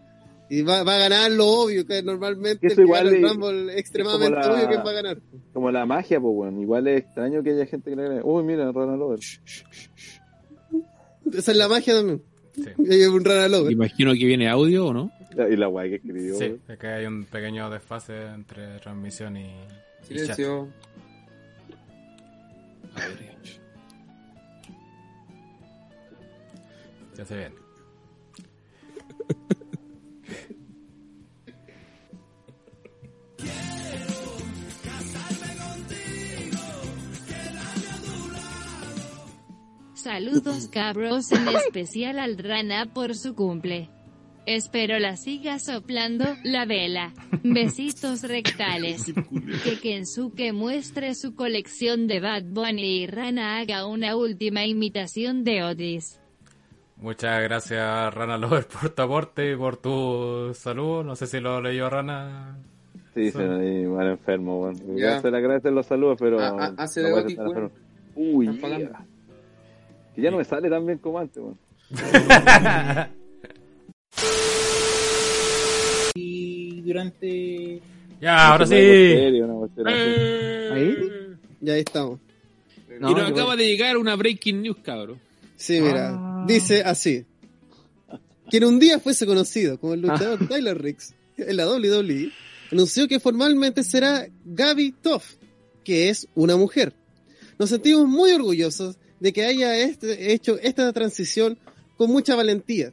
Y 0.51 0.63
va, 0.63 0.83
va 0.83 0.95
a 0.97 0.99
ganar 0.99 1.31
lo 1.33 1.47
obvio, 1.47 1.87
que 1.87 2.03
normalmente 2.03 2.69
Eso 2.69 2.81
el 2.81 2.87
igual 2.87 3.09
es- 3.15 3.23
Rumble 3.23 3.73
es 3.75 3.79
extremadamente 3.81 4.39
la- 4.39 4.55
obvio 4.55 4.69
que 4.69 4.77
va 4.79 4.91
a 4.91 4.95
ganar. 4.95 5.19
Como 5.53 5.71
la 5.71 5.85
magia, 5.85 6.19
pues, 6.21 6.35
bueno. 6.35 6.61
Igual 6.63 6.89
es 6.89 7.01
extraño 7.03 7.43
que 7.43 7.51
haya 7.51 7.67
gente 7.67 7.91
que 7.91 7.97
le 7.97 8.03
gane. 8.09 8.21
Uy, 8.23 8.43
mira, 8.45 8.71
Ronald 8.73 9.03
Over. 9.03 9.19
Esa 11.35 11.51
es 11.53 11.57
la 11.57 11.69
magia 11.69 11.95
también. 11.95 12.23
Sí. 12.55 12.63
Hay 12.91 13.05
un 13.05 13.25
rana 13.25 13.49
loco. 13.49 13.71
Imagino 13.71 14.13
que 14.13 14.25
viene 14.25 14.49
audio 14.49 14.87
o 14.87 14.93
no. 14.95 15.13
Y 15.51 15.57
la 15.57 15.67
guay 15.67 15.91
que 15.91 15.97
escribió. 15.97 16.35
Sí, 16.37 16.57
es 16.67 16.79
que 16.79 16.87
hay 16.89 17.07
un 17.07 17.25
pequeño 17.27 17.71
desfase 17.71 18.25
entre 18.27 18.79
transmisión 18.81 19.37
y, 19.37 19.43
y 19.45 19.47
chat. 19.47 20.37
Silencio. 20.37 20.69
A 22.97 23.01
ver, 23.01 23.19
Ya 27.17 27.25
se 27.25 27.37
ven. 27.37 27.53
Saludos 39.95 40.69
cabros, 40.69 41.31
en 41.33 41.49
especial 41.67 42.19
al 42.19 42.39
Rana 42.39 42.93
por 42.95 43.15
su 43.15 43.35
cumple. 43.35 43.91
Espero 44.47 44.99
la 44.99 45.19
siga 45.19 45.59
soplando 45.59 46.25
la 46.45 46.65
vela. 46.65 47.13
Besitos 47.43 48.23
rectales. 48.23 49.13
Que 49.65 49.79
Kensuke 49.79 50.55
muestre 50.55 51.15
su 51.15 51.35
colección 51.35 52.07
de 52.07 52.21
Bad 52.21 52.45
Bunny 52.45 53.03
y 53.03 53.07
Rana 53.07 53.59
haga 53.59 53.87
una 53.87 54.17
última 54.17 54.65
imitación 54.65 55.45
de 55.45 55.63
Otis. 55.63 56.18
Muchas 57.01 57.43
gracias 57.43 58.13
Rana 58.15 58.37
Lover 58.39 58.67
por 58.81 58.91
tu 58.91 59.03
aporte 59.03 59.53
y 59.53 59.57
por 59.57 59.77
tu 59.77 60.53
saludo. 60.55 61.05
No 61.05 61.15
sé 61.17 61.27
si 61.27 61.41
lo 61.41 61.61
leyó 61.61 61.89
Rana. 61.89 62.59
Sí, 63.15 63.27
Sí. 63.27 63.33
se 63.33 63.43
ahí 63.43 63.87
mal 63.87 64.09
enfermo, 64.09 64.63
weón. 64.63 64.97
Ya. 64.97 65.15
Ya. 65.15 65.21
Se 65.21 65.31
le 65.31 65.39
agradecen 65.39 65.75
los 65.75 65.87
saludos, 65.87 66.17
pero. 66.21 66.41
Ah, 66.41 66.57
ah, 66.59 66.75
hace 66.77 67.03
de 67.03 67.11
no 67.11 67.17
Otis, 67.17 67.39
weón. 67.39 67.73
Uy, 68.15 68.59
yeah. 68.59 69.05
Que 70.15 70.23
ya 70.23 70.31
no 70.31 70.39
me 70.39 70.45
sale 70.45 70.69
tan 70.69 70.85
bien 70.87 70.99
como 70.99 71.19
antes, 71.19 71.43
weón. 71.43 71.59
Y 76.15 76.81
durante. 76.83 77.81
Ya, 78.21 78.49
ahora 78.49 78.67
sí. 78.67 78.75
una 79.43 79.55
cuestión 79.55 79.89
así. 79.89 79.97
ahí. 80.73 80.97
Ya 81.61 81.73
ahí 81.75 81.81
estamos. 81.81 82.19
No, 83.01 83.11
y 83.11 83.15
nos 83.15 83.31
acaba 83.31 83.55
de 83.55 83.67
llegar 83.67 83.97
una 83.97 84.17
breaking 84.17 84.63
news, 84.63 84.79
cabrón. 84.83 85.21
Sí, 85.59 85.81
mira, 85.83 86.13
Ah. 86.15 86.45
dice 86.49 86.81
así. 86.83 87.27
Quien 88.51 88.65
un 88.65 88.79
día 88.79 88.99
fuese 88.99 89.27
conocido 89.27 89.79
como 89.79 89.93
el 89.95 90.01
luchador 90.01 90.49
Tyler 90.49 90.81
Ricks 90.81 91.15
en 91.37 91.57
la 91.57 91.67
WWE, 91.67 92.33
anunció 92.73 93.07
que 93.07 93.21
formalmente 93.21 93.83
será 93.85 94.27
Gaby 94.47 94.93
Toff, 95.03 95.35
que 95.85 96.09
es 96.09 96.27
una 96.35 96.57
mujer. 96.57 96.95
Nos 97.59 97.69
sentimos 97.71 98.09
muy 98.09 98.33
orgullosos 98.33 98.97
de 99.21 99.33
que 99.33 99.45
haya 99.45 99.77
este- 99.79 100.33
hecho 100.33 100.59
esta 100.63 100.91
transición 100.93 101.59
con 101.99 102.11
mucha 102.11 102.37
valentía, 102.37 102.93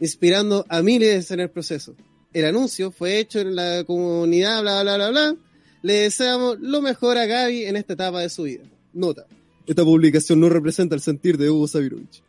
inspirando 0.00 0.64
a 0.68 0.82
miles 0.82 1.30
en 1.32 1.40
el 1.40 1.50
proceso. 1.50 1.96
El 2.32 2.44
anuncio 2.44 2.90
fue 2.92 3.18
hecho 3.18 3.40
en 3.40 3.56
la 3.56 3.82
comunidad, 3.84 4.62
bla, 4.62 4.82
bla, 4.82 4.96
bla, 4.96 5.10
bla. 5.10 5.36
Le 5.82 5.94
deseamos 5.94 6.58
lo 6.60 6.80
mejor 6.80 7.18
a 7.18 7.26
Gaby 7.26 7.64
en 7.64 7.76
esta 7.76 7.94
etapa 7.94 8.20
de 8.20 8.28
su 8.28 8.44
vida. 8.44 8.62
Nota. 8.92 9.26
Esta 9.64 9.84
publicación 9.84 10.40
no 10.40 10.48
representa 10.48 10.94
el 10.96 11.00
sentir 11.00 11.38
de 11.38 11.48
Hugo 11.48 11.68
Sabirovich. 11.68 12.22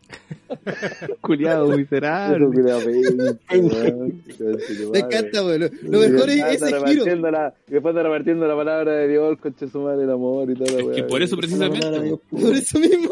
Culiado 1.21 1.67
miserable. 1.75 2.45
que 2.55 2.61
le 2.61 2.71
apetece, 2.71 3.59
weón. 3.59 4.23
Me 4.91 4.99
encanta, 4.99 5.43
weón. 5.43 5.61
Lo, 5.61 5.69
lo 5.99 5.99
mejor 6.09 6.29
es 6.29 6.43
ese 6.61 6.65
giro. 6.67 6.83
repartiendo 6.83 7.31
la, 7.31 7.53
después 7.67 7.95
de 7.95 8.03
repartiendo 8.03 8.47
la 8.47 8.55
palabra 8.55 8.93
de 8.97 9.07
Dios, 9.07 9.39
coche 9.39 9.67
su 9.67 9.81
madre, 9.81 10.03
el 10.03 10.11
amor 10.11 10.51
y 10.51 10.55
toda 10.55 10.71
la 10.73 10.91
Es 10.91 10.95
que 10.95 11.03
por 11.03 11.23
eso 11.23 11.35
precisamente. 11.35 12.01
Dios, 12.01 12.19
Por 12.29 12.55
eso 12.55 12.79
mismo. 12.79 13.09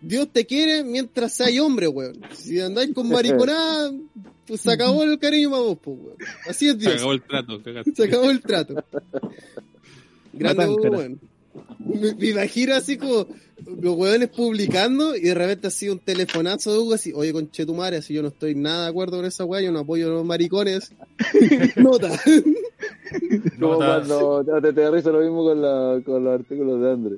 Dios 0.00 0.28
te 0.32 0.46
quiere 0.46 0.82
mientras 0.84 1.32
seas 1.34 1.58
hombre, 1.60 1.88
weón. 1.88 2.20
Si 2.32 2.58
andáis 2.58 2.94
con 2.94 3.08
mariconada, 3.08 3.92
pues 4.46 4.62
se 4.62 4.72
acabó 4.72 5.02
el 5.02 5.18
cariño 5.18 5.50
para 5.50 5.62
vos, 5.62 5.78
pues, 5.82 5.98
weón. 6.00 6.16
Así 6.48 6.68
es 6.68 6.72
Se 6.74 6.78
Dios. 6.78 6.94
acabó 6.94 7.12
el 7.12 7.22
trato, 7.22 7.62
cagaste. 7.62 7.92
Se 7.94 8.04
acabó 8.04 8.30
el 8.30 8.40
trato. 8.40 8.82
Grande 10.32 10.66
weón. 10.68 11.20
Me, 11.78 12.14
me 12.14 12.28
imagino 12.28 12.74
así 12.74 12.96
como 12.96 13.26
los 13.64 13.96
weones 13.96 14.28
publicando 14.28 15.16
y 15.16 15.22
de 15.22 15.34
repente 15.34 15.68
así 15.68 15.88
un 15.88 15.98
telefonazo 15.98 16.72
de 16.72 16.78
Hugo 16.78 16.94
así, 16.94 17.12
oye 17.14 17.32
conchetumare, 17.32 17.96
así 17.98 18.14
yo 18.14 18.22
no 18.22 18.28
estoy 18.28 18.54
nada 18.54 18.84
de 18.84 18.90
acuerdo 18.90 19.16
con 19.16 19.26
esa 19.26 19.44
weá, 19.44 19.62
yo 19.62 19.72
no 19.72 19.80
apoyo 19.80 20.06
a 20.06 20.10
los 20.10 20.24
maricones. 20.24 20.92
Nota. 21.76 22.10
Como 23.60 23.76
cuando 23.76 24.44
te, 24.62 24.72
te, 24.72 24.90
risa 24.90 25.10
lo 25.10 25.20
mismo 25.20 25.44
con, 25.44 25.62
la, 25.62 26.00
con 26.04 26.24
los 26.24 26.40
artículos 26.40 26.80
de 26.80 26.90
André. 26.90 27.16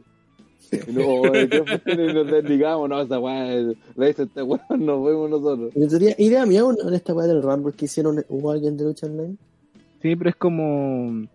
Y 0.86 0.92
no, 0.92 1.22
nos 2.14 2.30
desligamos, 2.30 2.88
no, 2.88 3.00
esa 3.00 3.18
weá, 3.18 3.74
la 3.96 4.06
dice 4.06 4.24
este 4.24 4.42
weón, 4.42 4.60
nos 4.78 5.04
vemos 5.04 5.30
nosotros. 5.30 5.72
Tenía 5.74 6.14
idea 6.18 6.46
mía 6.46 6.62
en 6.86 6.94
esta 6.94 7.14
weá 7.14 7.26
del 7.26 7.42
Rumble 7.42 7.72
que 7.72 7.86
hicieron, 7.86 8.24
¿hubo 8.28 8.50
alguien 8.50 8.76
de 8.76 8.84
lucha 8.84 9.06
online? 9.06 9.36
Sí, 10.02 10.14
pero 10.14 10.30
es 10.30 10.36
como 10.36 11.26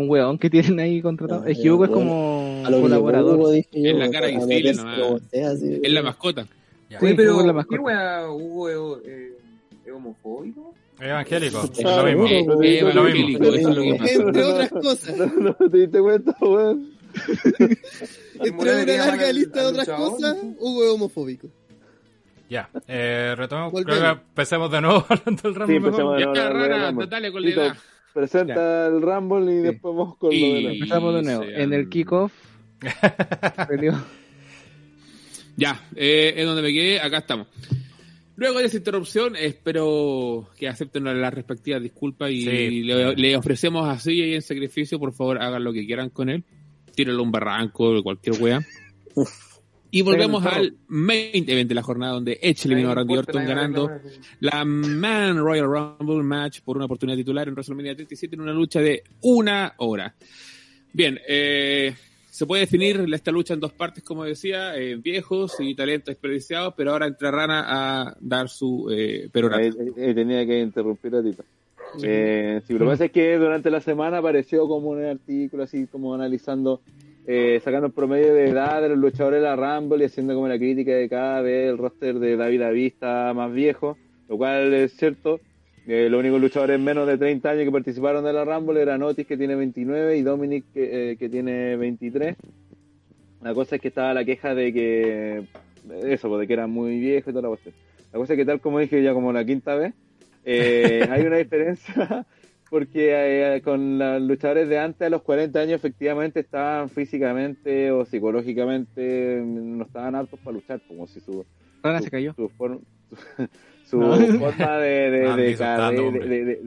un 0.00 0.08
weón 0.10 0.38
que 0.38 0.50
tienen 0.50 0.78
ahí 0.80 1.00
contratado. 1.02 1.42
Ah, 1.46 1.50
es 1.50 1.58
que 1.58 1.70
Hugo 1.70 1.84
es 1.84 1.90
como 1.90 2.62
A 2.64 2.70
lo 2.70 2.76
que 2.76 2.82
colaborador. 2.82 3.36
Hugo 3.38 3.50
dije 3.50 3.68
yo, 3.72 3.90
Es 3.90 3.96
la 3.96 4.10
cara 4.10 4.26
visible 4.28 4.74
sea, 4.74 5.50
así. 5.50 5.80
Es 5.82 5.92
la 5.92 6.02
mascota. 6.02 6.46
Ya. 6.88 7.00
Sí, 7.00 7.14
pero 7.16 7.32
Hugo 7.32 7.40
es 7.40 7.46
la 7.46 7.52
¿qué 7.52 7.56
mascota. 7.56 7.82
wea 7.82 8.30
Hugo 8.30 8.98
eh, 9.04 9.32
¿Es 9.84 9.92
homofóbico? 9.92 10.74
Evangélico, 10.98 11.62
es 11.64 11.82
lo 11.84 12.04
mismo. 12.04 12.26
Eh, 12.62 12.78
Es 12.78 12.94
lo 12.94 13.02
mismo. 13.02 13.38
evangélico, 13.38 13.44
eso 13.44 13.68
es 13.70 13.76
lo 13.76 13.98
pasa. 13.98 14.12
Entre 14.14 14.42
otras 14.44 14.70
cosas. 14.70 15.16
No, 15.16 15.26
no 15.60 15.70
te 15.70 15.76
diste 15.78 16.00
cuenta, 16.00 16.36
weón. 16.40 16.90
Entre 18.40 18.72
una 18.82 18.84
larga 19.06 19.32
lista 19.32 19.60
de 19.60 19.66
otras 19.66 19.88
cosas, 19.88 20.36
Hugo 20.58 20.84
es 20.84 20.90
homofóbico. 20.90 21.48
Ya, 22.48 22.70
eh, 22.86 23.34
retomemos. 23.36 23.72
Volvemos. 23.72 23.98
Creo 23.98 24.14
que 24.14 24.20
empecemos 24.28 24.70
de 24.70 24.80
nuevo 24.80 25.04
hablando 25.08 25.42
del 25.42 25.54
Rumble. 25.54 25.66
Sí, 25.66 25.76
empecemos 25.84 26.14
de 26.14 26.20
Ya, 26.20 26.26
nuevo. 26.26 26.34
no, 26.48 26.54
no, 26.54 26.68
rana, 26.68 26.92
no, 26.92 27.00
no. 27.00 27.06
dale 27.06 27.32
con 27.32 27.42
la 27.42 27.50
edad. 27.50 27.76
Presenta 28.16 28.86
el 28.86 29.02
Rumble 29.02 29.52
y 29.52 29.58
después 29.58 29.94
vamos 29.94 30.16
con 30.16 30.30
lo 30.30 30.36
de 30.54 30.62
la... 30.62 30.72
Y- 30.72 30.76
Empezamos 30.76 31.14
de 31.16 31.22
nuevo. 31.22 31.42
sean- 31.44 31.60
En 31.60 31.72
el 31.74 31.88
kickoff. 31.90 32.32
Ya, 35.58 35.82
eh, 35.94 36.34
es 36.36 36.46
donde 36.46 36.62
me 36.62 36.72
quedé, 36.72 37.00
acá 37.00 37.18
estamos. 37.18 37.46
Luego 38.36 38.58
de 38.58 38.66
esa 38.66 38.76
interrupción, 38.76 39.36
espero 39.36 40.48
que 40.58 40.68
acepten 40.68 41.04
las 41.04 41.32
respectivas 41.32 41.82
disculpas 41.82 42.30
y 42.30 42.40
Sí. 42.42 42.82
le, 42.82 43.14
le 43.16 43.36
ofrecemos 43.36 43.88
así 43.88 44.12
y 44.12 44.34
en 44.34 44.42
sacrificio, 44.42 44.98
por 44.98 45.12
favor, 45.14 45.40
hagan 45.42 45.64
lo 45.64 45.72
que 45.72 45.86
quieran 45.86 46.10
con 46.10 46.28
él. 46.28 46.44
Tírenlo 46.94 47.20
a 47.20 47.24
un 47.24 47.32
barranco, 47.32 48.02
cualquier 48.02 48.40
wea. 48.42 48.60
Y 49.90 50.02
volvemos 50.02 50.44
al 50.44 50.74
main 50.88 51.48
event 51.48 51.68
de 51.68 51.74
la 51.74 51.82
jornada 51.82 52.12
donde 52.12 52.38
Edge 52.42 52.66
eliminó 52.66 52.90
a 52.90 52.94
Randy 52.96 53.16
Orton 53.16 53.46
ganando 53.46 53.90
la 54.40 54.64
Man 54.64 55.38
Royal 55.38 55.66
Rumble 55.66 56.22
match 56.22 56.60
por 56.60 56.76
una 56.76 56.86
oportunidad 56.86 57.16
titular 57.16 57.48
en 57.48 57.54
WrestleMania 57.54 57.94
37 57.94 58.34
en 58.34 58.40
una 58.42 58.52
lucha 58.52 58.80
de 58.80 59.02
una 59.22 59.74
hora. 59.78 60.14
Bien, 60.92 61.18
eh, 61.28 61.94
se 62.36 62.44
puede 62.44 62.60
definir 62.60 63.02
esta 63.14 63.30
lucha 63.30 63.54
en 63.54 63.60
dos 63.60 63.72
partes, 63.72 64.04
como 64.04 64.24
decía, 64.24 64.76
eh, 64.76 64.96
viejos 64.96 65.56
y 65.58 65.74
talentos 65.74 66.12
desperdiciados, 66.12 66.74
pero 66.76 66.92
ahora 66.92 67.06
entra 67.06 67.30
Rana 67.30 67.64
a 67.66 68.16
dar 68.20 68.50
su 68.50 68.90
eh, 68.90 69.30
perorata. 69.32 69.62
Tenía 69.94 70.44
que 70.46 70.60
interrumpir 70.60 71.14
a 71.14 71.22
Tito. 71.22 71.44
Eh, 72.02 72.60
sí, 72.66 72.74
lo 72.74 72.80
que 72.80 72.84
pasa 72.84 73.04
es 73.06 73.12
que 73.12 73.38
durante 73.38 73.70
la 73.70 73.80
semana 73.80 74.18
apareció 74.18 74.68
como 74.68 74.90
un 74.90 75.02
artículo 75.02 75.62
así 75.62 75.86
como 75.86 76.14
analizando, 76.14 76.82
eh, 77.26 77.60
sacando 77.64 77.88
el 77.88 77.92
promedio 77.92 78.32
de 78.34 78.50
edad 78.50 78.80
de 78.80 78.88
los 78.88 78.98
luchadores 78.98 79.42
de 79.42 79.46
la 79.46 79.56
Rumble 79.56 80.02
y 80.02 80.06
haciendo 80.06 80.34
como 80.34 80.46
la 80.46 80.58
crítica 80.58 80.92
de 80.92 81.08
cada 81.08 81.40
vez 81.40 81.70
el 81.70 81.78
roster 81.78 82.18
de 82.20 82.36
David 82.36 82.62
a 82.62 82.70
Vista 82.70 83.32
más 83.34 83.52
viejo, 83.52 83.96
lo 84.28 84.36
cual 84.36 84.72
es 84.72 84.96
cierto. 84.96 85.40
Eh, 85.88 86.08
los 86.10 86.18
únicos 86.18 86.40
luchadores 86.40 86.80
menos 86.80 87.06
de 87.06 87.16
30 87.16 87.48
años 87.48 87.64
que 87.64 87.70
participaron 87.70 88.24
de 88.24 88.32
la 88.32 88.44
Rumble 88.44 88.80
eran 88.80 89.02
Otis 89.02 89.26
que 89.26 89.36
tiene 89.36 89.54
29 89.54 90.16
y 90.16 90.22
Dominic 90.22 90.64
que, 90.72 91.12
eh, 91.12 91.16
que 91.16 91.28
tiene 91.28 91.76
23. 91.76 92.36
La 93.42 93.54
cosa 93.54 93.76
es 93.76 93.82
que 93.82 93.88
estaba 93.88 94.14
la 94.14 94.24
queja 94.24 94.54
de 94.54 94.72
que 94.72 95.44
eso, 96.04 96.28
pues, 96.28 96.40
de 96.40 96.46
que 96.46 96.52
era 96.52 96.66
muy 96.66 96.98
viejo 96.98 97.30
y 97.30 97.32
toda 97.32 97.42
la 97.42 97.48
cuestión. 97.48 97.74
La 98.12 98.18
cosa 98.18 98.32
es 98.32 98.36
que 98.36 98.44
tal 98.44 98.60
como 98.60 98.78
dije 98.78 99.02
ya 99.02 99.12
como 99.12 99.32
la 99.32 99.44
quinta 99.44 99.74
vez, 99.74 99.94
eh, 100.44 101.06
hay 101.10 101.22
una 101.22 101.36
diferencia 101.36 102.26
porque 102.70 103.54
eh, 103.56 103.62
con 103.62 103.98
los 103.98 104.22
luchadores 104.22 104.68
de 104.68 104.78
antes 104.78 105.06
a 105.06 105.10
los 105.10 105.22
40 105.22 105.60
años 105.60 105.74
efectivamente 105.74 106.40
estaban 106.40 106.88
físicamente 106.90 107.90
o 107.92 108.04
psicológicamente 108.04 109.42
no 109.44 109.84
estaban 109.84 110.14
aptos 110.14 110.40
para 110.40 110.54
luchar, 110.54 110.80
como 110.86 111.06
si 111.06 111.20
su, 111.20 111.44
se 112.02 112.10
cayó. 112.10 112.34
su, 112.34 112.48
form- 112.50 112.80
su 113.84 113.98
No. 113.98 114.16
forma 114.38 114.78
de, 114.78 115.10
de, 115.10 115.28
hombre. 116.08 116.28
de- 116.28 116.44
de- 116.44 116.62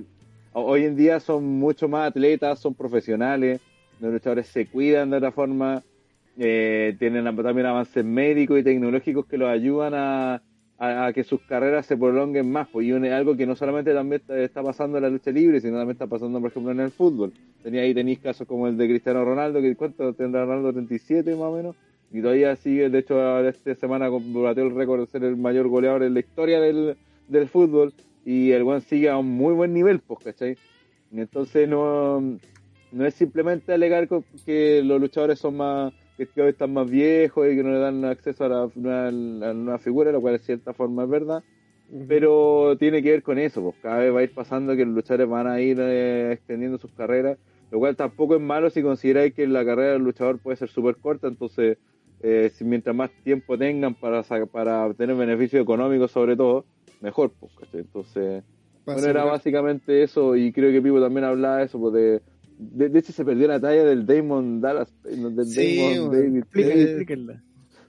hoy 0.53 0.85
en 0.85 0.95
día 0.95 1.19
son 1.19 1.43
mucho 1.45 1.88
más 1.88 2.09
atletas, 2.09 2.59
son 2.59 2.73
profesionales, 2.76 3.61
los 3.99 4.13
luchadores 4.13 4.47
se 4.47 4.67
cuidan 4.67 5.09
de 5.09 5.17
otra 5.17 5.31
forma, 5.31 5.84
eh, 6.38 6.95
tienen 6.97 7.26
también 7.26 7.65
avances 7.67 8.05
médicos 8.05 8.59
y 8.59 8.63
tecnológicos 8.63 9.26
que 9.27 9.38
los 9.38 9.49
ayudan 9.49 9.93
a, 9.95 10.41
a, 10.80 11.07
a 11.07 11.14
que 11.14 11.23
sus 11.23 11.41
carreras 11.41 11.85
se 11.85 11.97
prolonguen 11.97 12.51
más. 12.51 12.68
Pues, 12.69 12.88
y 12.88 12.91
un- 12.93 13.06
algo 13.06 13.35
que 13.38 13.45
no 13.45 13.56
solamente 13.56 13.93
también 13.93 14.22
está, 14.22 14.39
está 14.41 14.64
pasando 14.64 14.97
en 14.97 15.03
la 15.03 15.10
lucha 15.10 15.31
libre, 15.31 15.61
sino 15.61 15.77
también 15.77 15.91
está 15.95 16.07
pasando, 16.07 16.39
por 16.41 16.49
ejemplo, 16.51 16.72
en 16.72 16.80
el 16.80 16.91
fútbol. 16.91 17.34
Tenía 17.64 17.81
ahí 17.81 17.93
tenéis 17.93 18.19
casos 18.19 18.47
como 18.47 18.68
el 18.68 18.77
de 18.77 18.88
Cristiano 18.88 19.23
Ronaldo, 19.26 19.61
que 19.61 19.76
¿cuánto 19.76 20.14
tendrá 20.14 20.45
Ronaldo? 20.45 20.73
37 20.73 21.31
más 21.35 21.41
o 21.43 21.56
menos. 21.56 21.76
Y 22.11 22.22
todavía 22.22 22.56
sigue, 22.56 22.89
de 22.89 22.99
hecho, 22.99 23.47
esta 23.47 23.76
semana 23.76 24.10
batió 24.10 24.64
el 24.64 24.73
récord 24.76 25.01
de 25.01 25.06
ser 25.07 25.23
el 25.23 25.38
mayor 25.38 25.68
goleador 25.68 26.01
en 26.03 26.15
la 26.15 26.22
historia 26.22 26.60
del, 26.60 26.97
del 27.27 27.47
fútbol. 27.49 27.93
Y 28.26 28.51
el 28.51 28.64
buen 28.64 28.81
sigue 28.81 29.10
a 29.10 29.18
un 29.18 29.27
muy 29.27 29.53
buen 29.53 29.73
nivel, 29.73 29.99
pues, 29.99 30.19
¿cachai? 30.23 30.57
Entonces 31.11 31.68
no, 31.68 32.22
no 32.91 33.06
es 33.06 33.14
simplemente 33.15 33.73
alegar 33.73 34.07
que 34.45 34.81
los 34.84 34.99
luchadores 35.01 35.39
son 35.39 35.57
más, 35.57 35.93
que 36.27 36.33
cada 36.33 36.45
vez 36.45 36.53
están 36.53 36.73
más 36.73 36.89
viejos 36.89 37.47
y 37.47 37.55
que 37.55 37.63
no 37.63 37.71
le 37.71 37.79
dan 37.79 38.05
acceso 38.05 38.45
a 38.45 38.49
la, 38.49 39.07
a 39.07 39.11
nueva 39.11 39.79
figura, 39.79 40.11
lo 40.11 40.21
cual 40.21 40.33
de 40.33 40.39
cierta 40.39 40.73
forma 40.73 41.03
es 41.03 41.09
verdad. 41.09 41.43
Pero 42.07 42.75
tiene 42.77 43.01
que 43.01 43.11
ver 43.11 43.23
con 43.23 43.39
eso, 43.39 43.63
pues 43.63 43.75
cada 43.81 43.99
vez 43.99 44.13
va 44.13 44.19
a 44.19 44.23
ir 44.23 44.33
pasando 44.33 44.75
que 44.75 44.85
los 44.85 44.93
luchadores 44.93 45.27
van 45.27 45.47
a 45.47 45.59
ir 45.59 45.77
eh, 45.79 46.33
extendiendo 46.33 46.77
sus 46.77 46.91
carreras, 46.91 47.37
lo 47.71 47.79
cual 47.79 47.95
tampoco 47.95 48.35
es 48.35 48.41
malo 48.41 48.69
si 48.69 48.83
consideráis 48.83 49.33
que 49.33 49.47
la 49.47 49.65
carrera 49.65 49.93
del 49.93 50.03
luchador 50.03 50.37
puede 50.37 50.57
ser 50.57 50.69
súper 50.69 50.97
corta, 50.97 51.27
entonces 51.27 51.77
eh, 52.21 52.51
si 52.53 52.63
mientras 52.63 52.95
más 52.95 53.09
tiempo 53.23 53.57
tengan 53.57 53.95
para, 53.95 54.21
para 54.51 54.85
obtener 54.85 55.15
beneficios 55.15 55.63
económicos 55.63 56.11
sobre 56.11 56.35
todo, 56.35 56.65
mejor, 57.01 57.31
pues. 57.39 57.53
Entonces, 57.73 58.43
bueno, 58.85 59.07
era 59.07 59.23
básicamente 59.23 60.03
eso, 60.03 60.35
y 60.35 60.51
creo 60.51 60.71
que 60.71 60.81
Pipo 60.81 61.01
también 61.01 61.23
hablaba 61.23 61.57
de 61.57 61.65
eso, 61.65 61.79
pues 61.79 61.93
de, 61.93 62.21
de, 62.60 62.90
de 62.90 62.99
hecho 62.99 63.11
se 63.14 63.26
perdió 63.26 63.48
la 63.48 63.60
talla 63.60 63.84
del 63.86 64.06
Damon 64.06 64.61
Dallas, 64.61 64.90
no, 65.18 65.30
del 65.31 65.48
Sí, 65.48 65.77
Damon 65.77 66.10
bueno. 66.10 66.23
David 66.23 66.38
Explíquenla, 66.38 66.76
Eh, 66.76 66.84
explíquenla. 66.84 67.44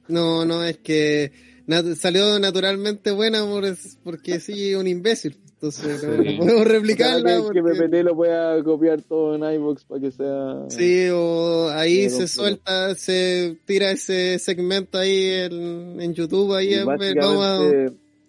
No, 0.09 0.45
no, 0.47 0.65
es 0.65 0.79
que 0.79 1.33
nat- 1.67 1.95
salió 1.97 2.39
naturalmente 2.39 3.11
buena 3.11 3.45
por, 3.45 3.65
es- 3.65 3.99
porque 4.03 4.41
sí, 4.41 4.75
un 4.75 4.87
imbécil. 4.87 5.37
Entonces 5.55 6.03
no, 6.05 6.23
Sí. 6.23 6.39
no 6.39 6.39
podemos 6.47 6.67
replicarla. 6.69 7.31
Que, 7.31 7.37
que 7.53 7.63
porque- 7.63 7.63
PPT 7.63 8.03
lo 8.03 8.17
pueda 8.17 8.65
copiar 8.65 9.03
todo 9.03 9.35
en 9.37 9.55
iVoox 9.57 9.85
para 9.85 10.01
que 10.01 10.11
sea... 10.11 10.65
Sí, 10.71 11.09
o 11.13 11.69
ahí 11.69 12.09
se 12.09 12.17
pero- 12.17 12.29
suelta, 12.29 12.95
se 12.95 13.59
tira 13.67 13.91
ese 13.91 14.39
segmento 14.39 14.97
ahí 14.97 15.27
en, 15.29 16.01
en 16.01 16.15
YouTube, 16.15 16.55
ahí 16.55 16.73
Y 16.75 16.83
básicamente 16.83 17.09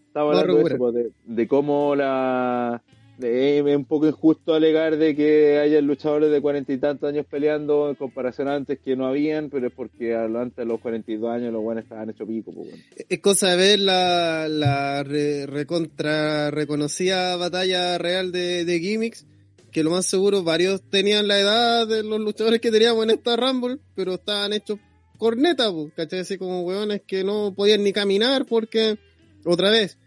estaba 0.07 0.31
hablando 0.39 0.55
de, 0.57 0.63
eso, 0.63 0.77
pues, 0.77 0.93
de, 0.93 1.11
de 1.25 1.47
cómo 1.47 1.95
la 1.95 2.83
es 3.23 3.75
un 3.75 3.85
poco 3.85 4.07
injusto 4.07 4.53
alegar 4.53 4.97
de 4.97 5.15
que 5.15 5.57
haya 5.59 5.79
luchadores 5.81 6.31
de 6.31 6.41
cuarenta 6.41 6.73
y 6.73 6.77
tantos 6.77 7.09
años 7.09 7.25
peleando 7.29 7.89
en 7.89 7.95
comparación 7.95 8.47
a 8.47 8.55
antes 8.55 8.79
que 8.79 8.95
no 8.95 9.05
habían, 9.05 9.49
pero 9.49 9.67
es 9.67 9.73
porque 9.73 10.15
antes 10.15 10.55
de 10.55 10.65
los 10.65 10.79
42 10.79 11.29
años 11.31 11.53
los 11.53 11.61
buenos 11.61 11.83
estaban 11.83 12.09
hechos 12.09 12.27
pico. 12.27 12.51
Pues. 12.53 12.69
Es 13.09 13.19
cosa 13.19 13.51
de 13.51 13.57
ver 13.57 13.79
la, 13.79 14.47
la 14.49 15.03
re- 15.03 15.45
recontra 15.47 16.51
reconocida 16.51 17.35
batalla 17.37 17.97
real 17.97 18.31
de, 18.31 18.65
de 18.65 18.79
gimmicks, 18.79 19.25
que 19.71 19.83
lo 19.83 19.91
más 19.91 20.05
seguro 20.05 20.43
varios 20.43 20.81
tenían 20.89 21.27
la 21.27 21.39
edad 21.39 21.87
de 21.87 22.03
los 22.03 22.19
luchadores 22.19 22.59
que 22.59 22.71
teníamos 22.71 23.03
en 23.05 23.11
esta 23.11 23.35
Rumble, 23.37 23.77
pero 23.95 24.15
estaban 24.15 24.53
hechos 24.53 24.79
corneta, 25.17 25.71
pues, 25.71 25.93
¿cachai? 25.95 26.19
Así 26.19 26.37
como 26.37 26.61
hueones 26.63 27.01
que 27.05 27.23
no 27.23 27.53
podían 27.55 27.83
ni 27.83 27.93
caminar 27.93 28.45
porque, 28.45 28.97
otra 29.45 29.69
vez, 29.69 29.97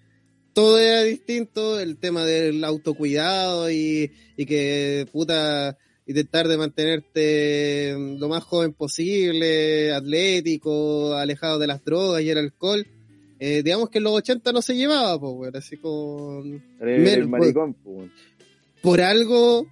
todo 0.55 0.79
era 0.79 1.03
distinto, 1.03 1.79
el 1.79 1.99
tema 1.99 2.25
del 2.25 2.65
autocuidado 2.65 3.71
y, 3.71 4.13
y 4.37 4.47
que, 4.47 5.07
puta, 5.13 5.77
intentar 6.07 6.49
de 6.49 6.57
mantenerte 6.57 7.95
lo 8.19 8.29
más 8.29 8.45
joven 8.45 8.73
posible, 8.73 9.93
atlético, 9.93 11.15
alejado 11.15 11.59
de 11.59 11.67
las 11.67 11.85
drogas 11.85 12.23
y 12.23 12.31
el 12.31 12.39
alcohol. 12.39 12.87
Eh, 13.41 13.63
digamos 13.63 13.91
que 13.91 13.99
en 13.99 14.05
los 14.05 14.15
80 14.15 14.53
no 14.53 14.63
se 14.63 14.77
llevaba, 14.77 15.19
pues, 15.21 15.33
weón, 15.35 15.57
así 15.57 15.77
como... 15.77 16.43
Era 16.81 16.95
el 16.95 17.03
Menos, 17.03 17.29
maricón, 17.29 17.75
pues. 17.75 18.11
Por 18.81 19.01
algo, 19.01 19.67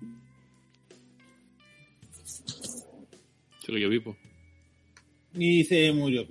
Chico, 3.65 3.79
yo 3.79 3.89
vivo. 3.89 4.17
Y 5.35 5.65
se 5.65 5.93
murió. 5.93 6.27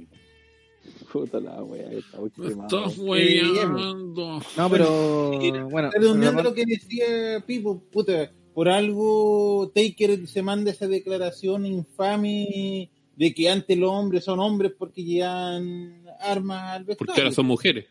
Puta 1.12 1.40
la 1.40 1.62
wea, 1.64 1.92
está 1.92 2.20
muy 2.20 2.32
Me 2.38 2.50
quemado. 2.50 2.86
estás 2.86 2.98
weyando. 3.00 4.42
No, 4.58 4.70
pero. 4.70 5.32
Bueno, 5.70 5.90
Redondeando 5.92 6.44
lo 6.44 6.54
que 6.54 6.66
decía 6.66 7.44
Pipo, 7.46 7.80
puta, 7.92 8.32
por 8.54 8.70
algo 8.70 9.72
Taker 9.74 10.28
se 10.28 10.42
manda 10.42 10.72
esa 10.72 10.88
declaración 10.88 11.66
infame 11.66 12.90
de 13.16 13.34
que 13.34 13.50
antes 13.50 13.78
los 13.78 13.92
hombres 13.92 14.24
son 14.24 14.40
hombres 14.40 14.72
porque 14.78 15.04
llevan 15.04 16.06
armas 16.20 16.76
al 16.76 16.86
vestuario. 16.86 16.98
Porque 16.98 17.22
ahora 17.22 17.34
son 17.34 17.46
mujeres. 17.46 17.86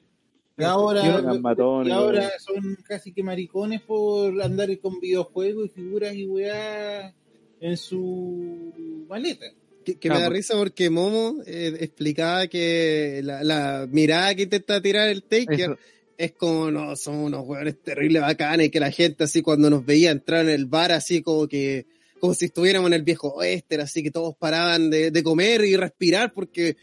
Y 0.58 0.62
ahora, 0.64 1.06
Eran 1.06 1.40
matones, 1.40 1.88
y 1.88 1.90
ahora 1.90 2.30
son 2.38 2.76
casi 2.84 3.12
que 3.12 3.22
maricones 3.22 3.80
por 3.80 4.40
andar 4.42 4.68
con 4.80 5.00
videojuegos 5.00 5.66
y 5.66 5.68
figuras 5.70 6.14
y 6.14 6.26
weá 6.26 7.14
en 7.60 7.76
su 7.78 9.04
maleta. 9.08 9.46
Que, 9.84 9.96
que 9.98 10.08
Ah, 10.08 10.14
me 10.14 10.20
da 10.20 10.26
pues. 10.26 10.38
risa 10.38 10.54
porque 10.56 10.90
Momo 10.90 11.42
eh, 11.46 11.76
explicaba 11.80 12.46
que 12.48 13.20
la, 13.24 13.42
la 13.44 13.86
mirada 13.90 14.34
que 14.34 14.42
intenta 14.42 14.80
tirar 14.80 15.08
el 15.08 15.22
Taker 15.22 15.72
Eso. 15.72 15.78
es 16.18 16.32
como, 16.32 16.70
no, 16.70 16.94
son 16.96 17.16
unos 17.16 17.46
hueones 17.46 17.76
terribles 17.82 18.22
bacanes, 18.22 18.70
que 18.70 18.80
la 18.80 18.90
gente 18.90 19.24
así 19.24 19.42
cuando 19.42 19.70
nos 19.70 19.84
veía 19.86 20.10
entrar 20.10 20.44
en 20.44 20.50
el 20.50 20.66
bar 20.66 20.92
así 20.92 21.22
como 21.22 21.48
que, 21.48 21.86
como 22.18 22.34
si 22.34 22.46
estuviéramos 22.46 22.88
en 22.88 22.94
el 22.94 23.02
viejo 23.02 23.28
oeste, 23.34 23.76
así 23.80 24.02
que 24.02 24.10
todos 24.10 24.34
paraban 24.38 24.90
de, 24.90 25.10
de 25.10 25.22
comer 25.22 25.64
y 25.64 25.76
respirar 25.76 26.32
porque 26.32 26.76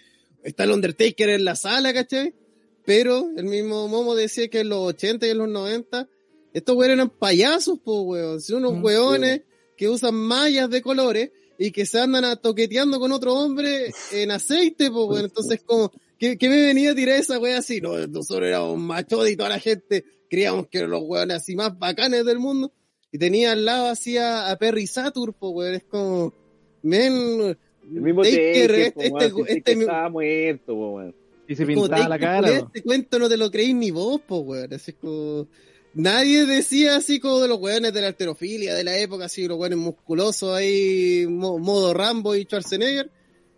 está 0.44 0.64
el 0.64 0.72
Undertaker 0.72 1.30
en 1.30 1.46
la 1.46 1.56
sala, 1.56 1.94
¿cachai? 1.94 2.34
pero 2.86 3.30
el 3.36 3.44
mismo 3.46 3.88
Momo 3.90 4.16
decía 4.16 4.48
que 4.48 4.62
en 4.62 4.70
los 4.70 4.80
80 4.80 5.28
y 5.28 5.32
en 5.32 5.38
los 5.40 5.50
90 5.50 6.08
estos 6.54 6.76
weones 6.76 6.96
eran 6.96 7.10
payasos, 7.10 7.80
po, 7.84 8.04
weón. 8.04 8.40
Son 8.42 8.64
unos 8.66 8.76
Mm, 8.80 8.84
weones 8.86 9.42
que 9.76 9.90
usan 9.90 10.16
mallas 10.16 10.70
de 10.70 10.82
colores 10.82 11.32
y 11.58 11.72
que 11.72 11.86
se 11.86 12.00
andan 12.00 12.26
a 12.26 12.36
toqueteando 12.36 13.00
con 13.00 13.12
otro 13.12 13.34
hombre 13.34 13.92
en 14.12 14.32
aceite, 14.32 14.90
po, 14.92 15.06
weón. 15.06 15.26
Entonces, 15.26 15.62
como, 15.66 15.92
¿qué, 16.18 16.38
qué 16.38 16.50
me 16.50 16.62
venía 16.62 16.92
a 16.92 16.96
tirar 16.96 17.20
esa 17.20 17.40
wea 17.40 17.60
así? 17.60 17.82
No, 17.82 17.98
nosotros 18.08 18.48
éramos 18.48 18.78
machos 18.78 19.30
y 19.30 19.36
toda 19.36 19.50
la 19.50 19.60
gente 19.60 20.06
creíamos 20.30 20.68
que 20.68 20.80
eran 20.80 20.92
los 20.92 21.04
weones 21.04 21.38
así 21.38 21.56
más 21.56 21.78
bacanes 21.78 22.26
del 22.26 22.40
mundo. 22.40 22.72
Y 23.12 23.18
tenía 23.18 23.54
al 23.54 23.66
lado 23.66 23.88
así 23.88 24.18
a, 24.18 24.52
a 24.52 24.58
Perry 24.58 24.86
Satur, 24.86 25.34
po, 25.34 25.50
weón. 25.50 25.76
Es 25.76 25.84
como, 25.86 26.34
men, 26.84 27.58
El 27.84 28.02
mismo 28.02 28.22
Taker, 28.22 28.72
este, 28.72 29.10
po, 29.10 29.20
este, 29.20 29.42
este, 29.42 29.62
Taker 29.62 29.82
estaba 29.82 30.10
muerto, 30.10 30.76
po, 30.76 30.90
weón. 30.92 31.16
Y 31.48 31.56
se 31.56 31.66
pintaba 31.66 32.10
la 32.10 32.20
cara. 32.20 32.50
Este 32.50 32.84
cuento 32.84 33.18
no 33.18 33.30
te 33.30 33.38
lo 33.38 33.50
creís 33.50 33.74
ni 33.74 33.92
vos, 33.92 34.22
po, 34.22 34.40
weón. 34.40 34.74
Así 34.74 34.92
es 34.92 34.98
como... 34.98 35.48
Nadie 35.98 36.46
decía 36.46 36.98
así 36.98 37.20
como 37.20 37.40
de 37.40 37.48
los 37.48 37.60
weones 37.60 37.92
de 37.92 38.02
la 38.02 38.08
alterofilia 38.08 38.76
de 38.76 38.84
la 38.84 38.98
época, 39.00 39.26
así 39.26 39.48
los 39.48 39.58
weones 39.58 39.80
musculosos 39.80 40.56
ahí, 40.56 41.26
mo- 41.28 41.58
modo 41.58 41.94
Rambo 41.94 42.36
y 42.36 42.44
Schwarzenegger. 42.44 43.10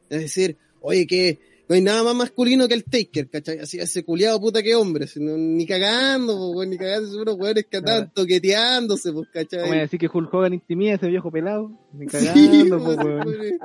Es 0.10 0.22
decir, 0.22 0.58
oye, 0.80 1.06
que 1.06 1.40
no 1.68 1.76
hay 1.76 1.82
nada 1.82 2.02
más 2.02 2.16
masculino 2.16 2.68
que 2.68 2.74
el 2.76 2.86
Taker, 2.86 3.30
¿cachai? 3.30 3.60
Así, 3.60 3.78
ese 3.78 4.04
culiado 4.04 4.40
puta 4.40 4.64
que 4.64 4.74
hombre, 4.74 5.06
sino, 5.06 5.36
ni 5.38 5.68
cagando, 5.68 6.36
po, 6.38 6.52
weón, 6.52 6.70
ni 6.70 6.78
cagando, 6.78 7.10
son 7.12 7.22
unos 7.22 7.36
weones 7.36 7.66
que 7.70 7.78
andaban 7.78 8.12
toqueteándose, 8.14 9.12
pues, 9.12 9.28
¿cachai? 9.34 9.60
¿Cómo 9.62 9.74
decir 9.74 10.00
que 10.00 10.10
Hulk 10.12 10.34
Hogan 10.34 10.54
intimida 10.54 10.94
a 10.94 10.96
ese 10.96 11.08
viejo 11.08 11.30
pelado? 11.30 11.72
Ni 11.94 12.08
Sí, 12.08 12.18
cagando, 12.18 12.80
po, 12.80 12.92
weón. 12.92 13.60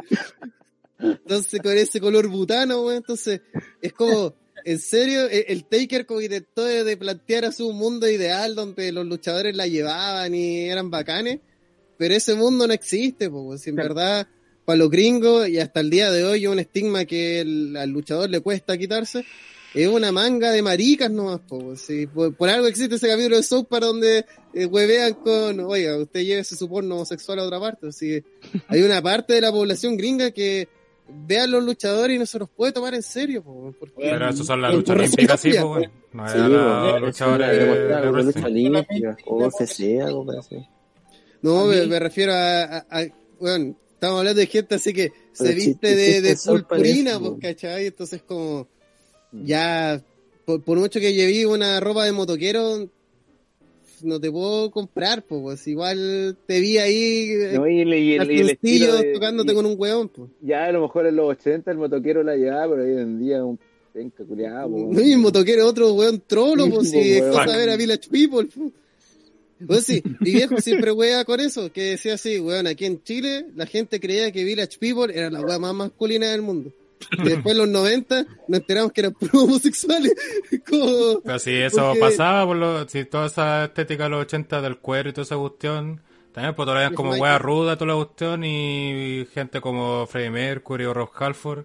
Entonces, 0.98 1.60
con 1.62 1.76
ese 1.76 2.00
color 2.00 2.28
butano, 2.28 2.82
weón, 2.82 2.96
entonces, 2.96 3.40
es 3.80 3.92
como, 3.92 4.34
en 4.64 4.78
serio, 4.78 5.28
el, 5.28 5.44
el 5.48 5.64
Taker 5.64 6.06
como 6.06 6.20
intentó 6.20 6.64
de, 6.64 6.84
de 6.84 6.96
plantear 6.96 7.44
a 7.44 7.52
su 7.52 7.72
mundo 7.72 8.08
ideal 8.08 8.54
donde 8.54 8.92
los 8.92 9.06
luchadores 9.06 9.54
la 9.56 9.66
llevaban 9.66 10.34
y 10.34 10.62
eran 10.68 10.90
bacanes, 10.90 11.40
pero 11.96 12.14
ese 12.14 12.34
mundo 12.34 12.66
no 12.66 12.72
existe, 12.72 13.30
pues, 13.30 13.62
si 13.62 13.70
en 13.70 13.76
verdad, 13.76 14.26
para 14.64 14.76
los 14.78 14.90
gringos, 14.90 15.48
y 15.48 15.58
hasta 15.58 15.80
el 15.80 15.90
día 15.90 16.10
de 16.10 16.24
hoy, 16.24 16.46
un 16.46 16.58
estigma 16.58 17.04
que 17.04 17.40
el- 17.40 17.76
al 17.76 17.90
luchador 17.90 18.30
le 18.30 18.40
cuesta 18.40 18.76
quitarse, 18.78 19.24
es 19.74 19.88
una 19.88 20.12
manga 20.12 20.50
de 20.52 20.62
maricas 20.62 21.10
nomás, 21.10 21.40
po, 21.40 21.74
si 21.76 22.06
por, 22.06 22.34
por 22.36 22.48
algo 22.48 22.66
existe 22.68 22.94
ese 22.94 23.08
capítulo 23.08 23.36
de 23.36 23.42
South 23.42 23.66
para 23.68 23.86
donde 23.86 24.24
eh, 24.54 24.66
huevean 24.66 25.14
con, 25.14 25.58
oiga, 25.60 25.96
usted 25.96 26.20
lleve 26.22 26.44
su 26.44 26.68
porno 26.68 26.94
homosexual 26.94 27.40
a 27.40 27.44
otra 27.44 27.58
parte, 27.60 27.88
así 27.88 28.22
hay 28.68 28.82
una 28.82 29.02
parte 29.02 29.34
de 29.34 29.40
la 29.40 29.50
población 29.50 29.96
gringa 29.96 30.30
que 30.30 30.68
ve 31.08 31.38
a 31.38 31.46
los 31.46 31.62
luchadores 31.64 32.16
y 32.16 32.18
no 32.18 32.26
se 32.26 32.38
los 32.38 32.48
puede 32.50 32.72
tomar 32.72 32.94
en 32.94 33.02
serio, 33.02 33.42
po, 33.42 33.74
porque 33.78 33.94
Pero 33.98 34.28
eso 34.28 34.44
son 34.44 34.62
las 34.62 34.74
luchas 34.74 34.96
olímpicas, 34.96 35.40
sí, 35.40 35.50
weón. 35.52 35.90
No 36.12 36.28
Sí, 36.28 36.38
era 36.38 36.48
la 36.48 36.98
luchadora 37.00 37.48
de, 37.48 38.12
lucha 38.22 38.46
olímpica, 38.46 39.16
o 39.26 39.36
UFC, 39.46 40.00
algo 40.00 40.30
así. 40.38 40.56
No, 41.42 41.62
A 41.70 41.86
me, 41.86 41.98
refiero 41.98 42.32
a, 42.32 42.62
a, 42.64 42.78
a- 42.90 43.06
bueno, 43.38 43.74
estamos 43.92 44.18
hablando 44.20 44.40
de 44.40 44.46
gente 44.46 44.76
así 44.76 44.92
que 44.92 45.12
se 45.32 45.52
viste 45.54 45.72
chiste- 45.72 45.94
de, 45.96 46.20
de 46.22 46.30
chiste 46.34 46.50
purpurina, 46.50 47.18
pues, 47.18 47.30
po. 47.32 47.38
¿cachai? 47.40 47.86
Entonces 47.86 48.22
como, 48.22 48.66
Mm. 49.32 49.44
ya, 49.46 50.00
por, 50.44 50.62
por 50.62 50.78
mucho 50.78 51.00
que 51.00 51.12
lleví 51.12 51.44
una 51.44 51.80
ropa 51.80 52.04
de 52.04 52.12
motoquero, 52.12 52.88
no 54.04 54.20
te 54.20 54.30
puedo 54.30 54.70
comprar, 54.70 55.22
pues, 55.24 55.66
igual 55.66 56.36
te 56.46 56.60
vi 56.60 56.78
ahí, 56.78 57.28
eh, 57.30 57.52
No, 57.54 57.68
y 57.68 57.80
el, 57.80 57.88
y 57.94 58.14
el- 58.14 58.30
y 58.30 58.40
el 58.40 58.50
estilo 58.50 58.86
calzoncillos 58.86 59.00
de- 59.02 59.12
tocándote 59.14 59.52
y- 59.52 59.54
con 59.54 59.66
un 59.66 59.74
hueón, 59.76 60.08
pues. 60.08 60.30
Ya 60.40 60.66
a 60.66 60.72
lo 60.72 60.82
mejor 60.82 61.06
en 61.06 61.16
los 61.16 61.28
80 61.30 61.70
el 61.70 61.78
motoquero 61.78 62.22
la 62.22 62.36
llevaba, 62.36 62.74
pero 62.76 62.82
hoy 62.84 63.00
en 63.02 63.18
día 63.18 63.44
un 63.44 63.58
penca 63.92 64.24
culiado. 64.24 64.68
po, 64.70 64.88
No, 64.92 65.00
y 65.00 65.12
el 65.12 65.18
motoquero 65.18 65.62
es 65.62 65.68
otro 65.68 65.92
weón 65.94 66.22
trolo, 66.26 66.68
pues, 66.68 66.90
si 66.90 66.98
es 66.98 67.22
cosa 67.24 67.56
ver 67.56 67.70
a 67.70 67.76
Village 67.76 68.08
People, 68.10 68.48
pues. 68.54 68.72
Pues 69.66 69.86
sí, 69.86 70.02
mi 70.20 70.32
viejo 70.32 70.60
siempre 70.60 70.90
wea 70.92 71.24
con 71.24 71.40
eso, 71.40 71.72
que 71.72 71.82
decía 71.92 72.14
así, 72.14 72.38
weón, 72.40 72.66
aquí 72.66 72.84
en 72.86 73.02
Chile 73.02 73.46
la 73.54 73.66
gente 73.66 74.00
creía 74.00 74.30
que 74.32 74.42
Village 74.44 74.78
People 74.78 75.16
era 75.16 75.30
la 75.30 75.40
wea 75.40 75.58
más 75.60 75.72
masculina 75.74 76.32
del 76.32 76.42
mundo. 76.42 76.70
Y 77.18 77.22
después 77.28 77.56
los 77.56 77.68
90 77.68 78.26
nos 78.48 78.60
enteramos 78.60 78.92
que 78.92 79.00
eran 79.02 79.12
puros 79.20 79.34
homosexuales. 79.34 80.14
Como, 80.68 81.20
Pero 81.22 81.38
si 81.38 81.52
eso 81.52 81.86
porque- 81.88 82.00
pasaba, 82.00 82.46
por 82.46 82.56
lo, 82.56 82.88
si 82.88 83.04
toda 83.04 83.26
esa 83.26 83.64
estética 83.64 84.04
de 84.04 84.10
los 84.10 84.20
80 84.22 84.60
del 84.62 84.78
cuero 84.78 85.10
y 85.10 85.12
toda 85.12 85.22
esa 85.24 85.36
cuestión, 85.36 86.00
también 86.32 86.54
pues 86.54 86.66
todavía 86.66 86.88
Yes, 86.88 86.96
como 86.96 87.12
wea 87.14 87.38
ruda 87.38 87.76
toda 87.76 87.92
la 87.94 88.04
cuestión 88.04 88.42
y 88.44 89.26
gente 89.32 89.60
como 89.60 90.06
Freddie 90.06 90.30
Mercury 90.30 90.84
o 90.86 90.94
Rob 90.94 91.10
Halford 91.14 91.64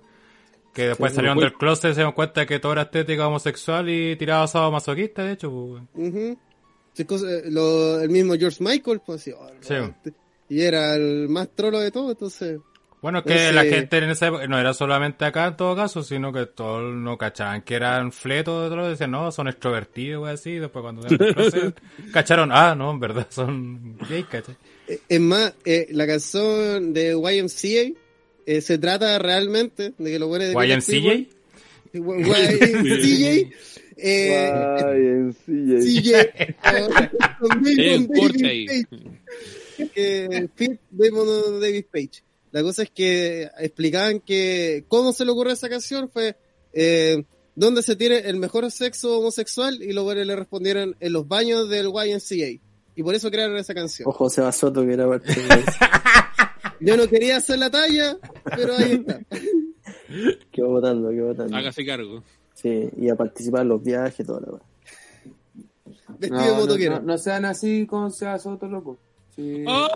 que 0.73 0.89
después 0.89 1.11
Sí, 1.11 1.15
salieron 1.15 1.37
pues. 1.39 1.49
del 1.49 1.57
closet 1.57 1.85
y 1.91 1.93
se 1.93 1.99
dieron 2.01 2.13
cuenta 2.13 2.45
que 2.45 2.59
toda 2.59 2.73
era 2.73 2.81
estética 2.83 3.27
homosexual 3.27 3.89
y 3.89 4.15
tiraba 4.17 4.43
asado 4.43 4.71
masoquista, 4.71 5.23
de 5.23 5.33
hecho. 5.33 5.49
Pues. 5.95 6.37
Sí, 6.93 7.05
cosa- 7.05 7.25
lo- 7.45 7.99
el 8.01 8.09
mismo 8.09 8.35
George 8.37 8.63
Michael, 8.63 9.01
pues 9.05 9.21
así, 9.21 9.31
oh, 9.31 9.49
Sí. 9.61 9.73
y 10.49 10.61
era 10.61 10.93
el 10.95 11.27
más 11.29 11.49
trolo 11.55 11.79
de 11.79 11.89
todo, 11.91 12.11
entonces... 12.11 12.59
Bueno, 13.01 13.19
es 13.19 13.25
que 13.25 13.33
Ese- 13.35 13.53
la 13.53 13.63
gente 13.63 13.97
en 13.99 14.09
esa 14.09 14.27
época, 14.27 14.45
no 14.47 14.59
era 14.59 14.73
solamente 14.73 15.23
acá 15.23 15.47
en 15.47 15.55
todo 15.57 15.73
caso, 15.75 16.03
sino 16.03 16.33
que 16.33 16.45
todos 16.47 16.93
no 16.93 17.17
cachaban 17.17 17.61
que 17.61 17.75
eran 17.75 18.11
fletos, 18.11 18.69
todos 18.69 18.89
decían, 18.89 19.11
no, 19.11 19.31
son 19.31 19.47
extrovertidos, 19.47 20.23
wey, 20.25 20.33
así, 20.33 20.55
después 20.55 20.83
cuando 20.83 21.07
cacharon, 22.13 22.51
ah, 22.51 22.75
no, 22.75 22.91
en 22.91 22.99
verdad 22.99 23.27
son 23.29 23.97
gays, 24.09 24.25
¿cachai? 24.25 24.55
Eh, 24.87 24.99
Es 25.07 25.19
más, 25.21 25.53
eh, 25.63 25.87
la 25.91 26.05
canción 26.07 26.93
de 26.93 27.11
YMCA 27.13 27.93
eh, 28.45 28.61
se 28.61 28.77
trata 28.79 29.17
realmente 29.19 29.93
de 29.97 30.11
que 30.11 30.19
los 30.19 30.27
buenos 30.27 30.49
de 30.49 30.53
YMCA, 30.53 31.25
YMCA 31.93 33.49
eh, 34.01 35.31
sí, 35.45 36.01
CJ 36.01 36.55
con 37.39 37.49
Damon 37.63 38.07
El 39.95 40.29
David 40.29 40.49
Page, 40.57 40.79
Damon 40.91 41.59
David 41.61 41.85
Page. 41.91 42.23
La 42.51 42.61
cosa 42.63 42.83
es 42.83 42.89
que 42.91 43.49
explicaban 43.59 44.19
que 44.21 44.85
cómo 44.87 45.11
se 45.13 45.25
le 45.25 45.31
ocurrió 45.31 45.53
esa 45.53 45.69
canción 45.69 46.09
fue 46.09 46.35
eh, 46.73 47.23
dónde 47.55 47.81
se 47.83 47.95
tiene 47.95 48.17
el 48.19 48.37
mejor 48.37 48.69
sexo 48.71 49.19
homosexual 49.19 49.81
y 49.83 49.93
los 49.93 50.03
buenos 50.03 50.25
le 50.25 50.35
respondieron 50.35 50.95
en 50.99 51.13
los 51.13 51.27
baños 51.27 51.69
del 51.69 51.87
YMCA. 51.87 52.59
Y 52.95 53.03
por 53.03 53.15
eso 53.15 53.29
crearon 53.31 53.55
esa 53.57 53.73
canción. 53.73 54.09
O 54.09 54.11
José 54.11 54.41
Basoto, 54.41 54.85
que 54.85 54.93
era 54.93 55.07
parte 55.07 55.33
de 55.33 55.41
eso. 55.47 55.71
Yo 56.81 56.97
no 56.97 57.07
quería 57.07 57.37
hacer 57.37 57.59
la 57.59 57.69
talla, 57.69 58.17
pero 58.55 58.75
ahí 58.75 58.93
está. 58.93 59.19
Que 60.51 60.63
va 60.63 60.69
votando, 60.69 61.09
que 61.11 61.21
va 61.21 61.27
votando. 61.27 61.55
Hágase 61.55 61.85
cargo. 61.85 62.23
Sí, 62.55 62.89
y 62.97 63.09
a 63.09 63.15
participar 63.15 63.61
en 63.61 63.69
los 63.69 63.83
viajes, 63.83 64.25
toda 64.25 64.41
la. 64.41 64.47
Vestido 66.17 66.39
de 66.41 66.47
No, 66.47 66.53
no, 66.55 66.59
motoquero. 66.61 66.95
no, 66.95 67.01
no 67.05 67.17
sean 67.19 67.45
así 67.45 67.85
con 67.85 68.11
Seba 68.11 68.39
Soto, 68.39 68.67
loco. 68.67 68.97
Sí. 69.35 69.63
¡Oh! 69.67 69.87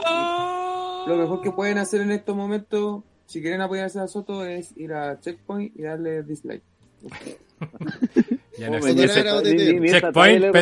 Lo 1.07 1.17
mejor 1.17 1.41
que 1.41 1.51
pueden 1.51 1.77
hacer 1.77 2.01
en 2.01 2.11
estos 2.11 2.35
momentos, 2.35 3.03
si 3.25 3.41
quieren 3.41 3.61
apoyar 3.61 3.85
a 3.85 4.07
Soto, 4.07 4.45
es 4.45 4.75
ir 4.77 4.93
a 4.93 5.19
Checkpoint 5.19 5.77
y 5.77 5.81
darle 5.83 6.23
dislike. 6.23 6.63
ya 8.57 8.69
esa 9.85 9.99
Checkpoint, 9.99 10.51
pe- 10.51 10.59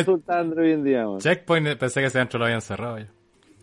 a 0.96 1.06
man. 1.06 1.18
Checkpoint, 1.18 1.78
pensé 1.78 2.00
que 2.00 2.06
ese 2.06 2.18
dentro 2.18 2.38
lo 2.38 2.46
habían 2.46 2.60
cerrado 2.62 2.98
ya. 2.98 3.08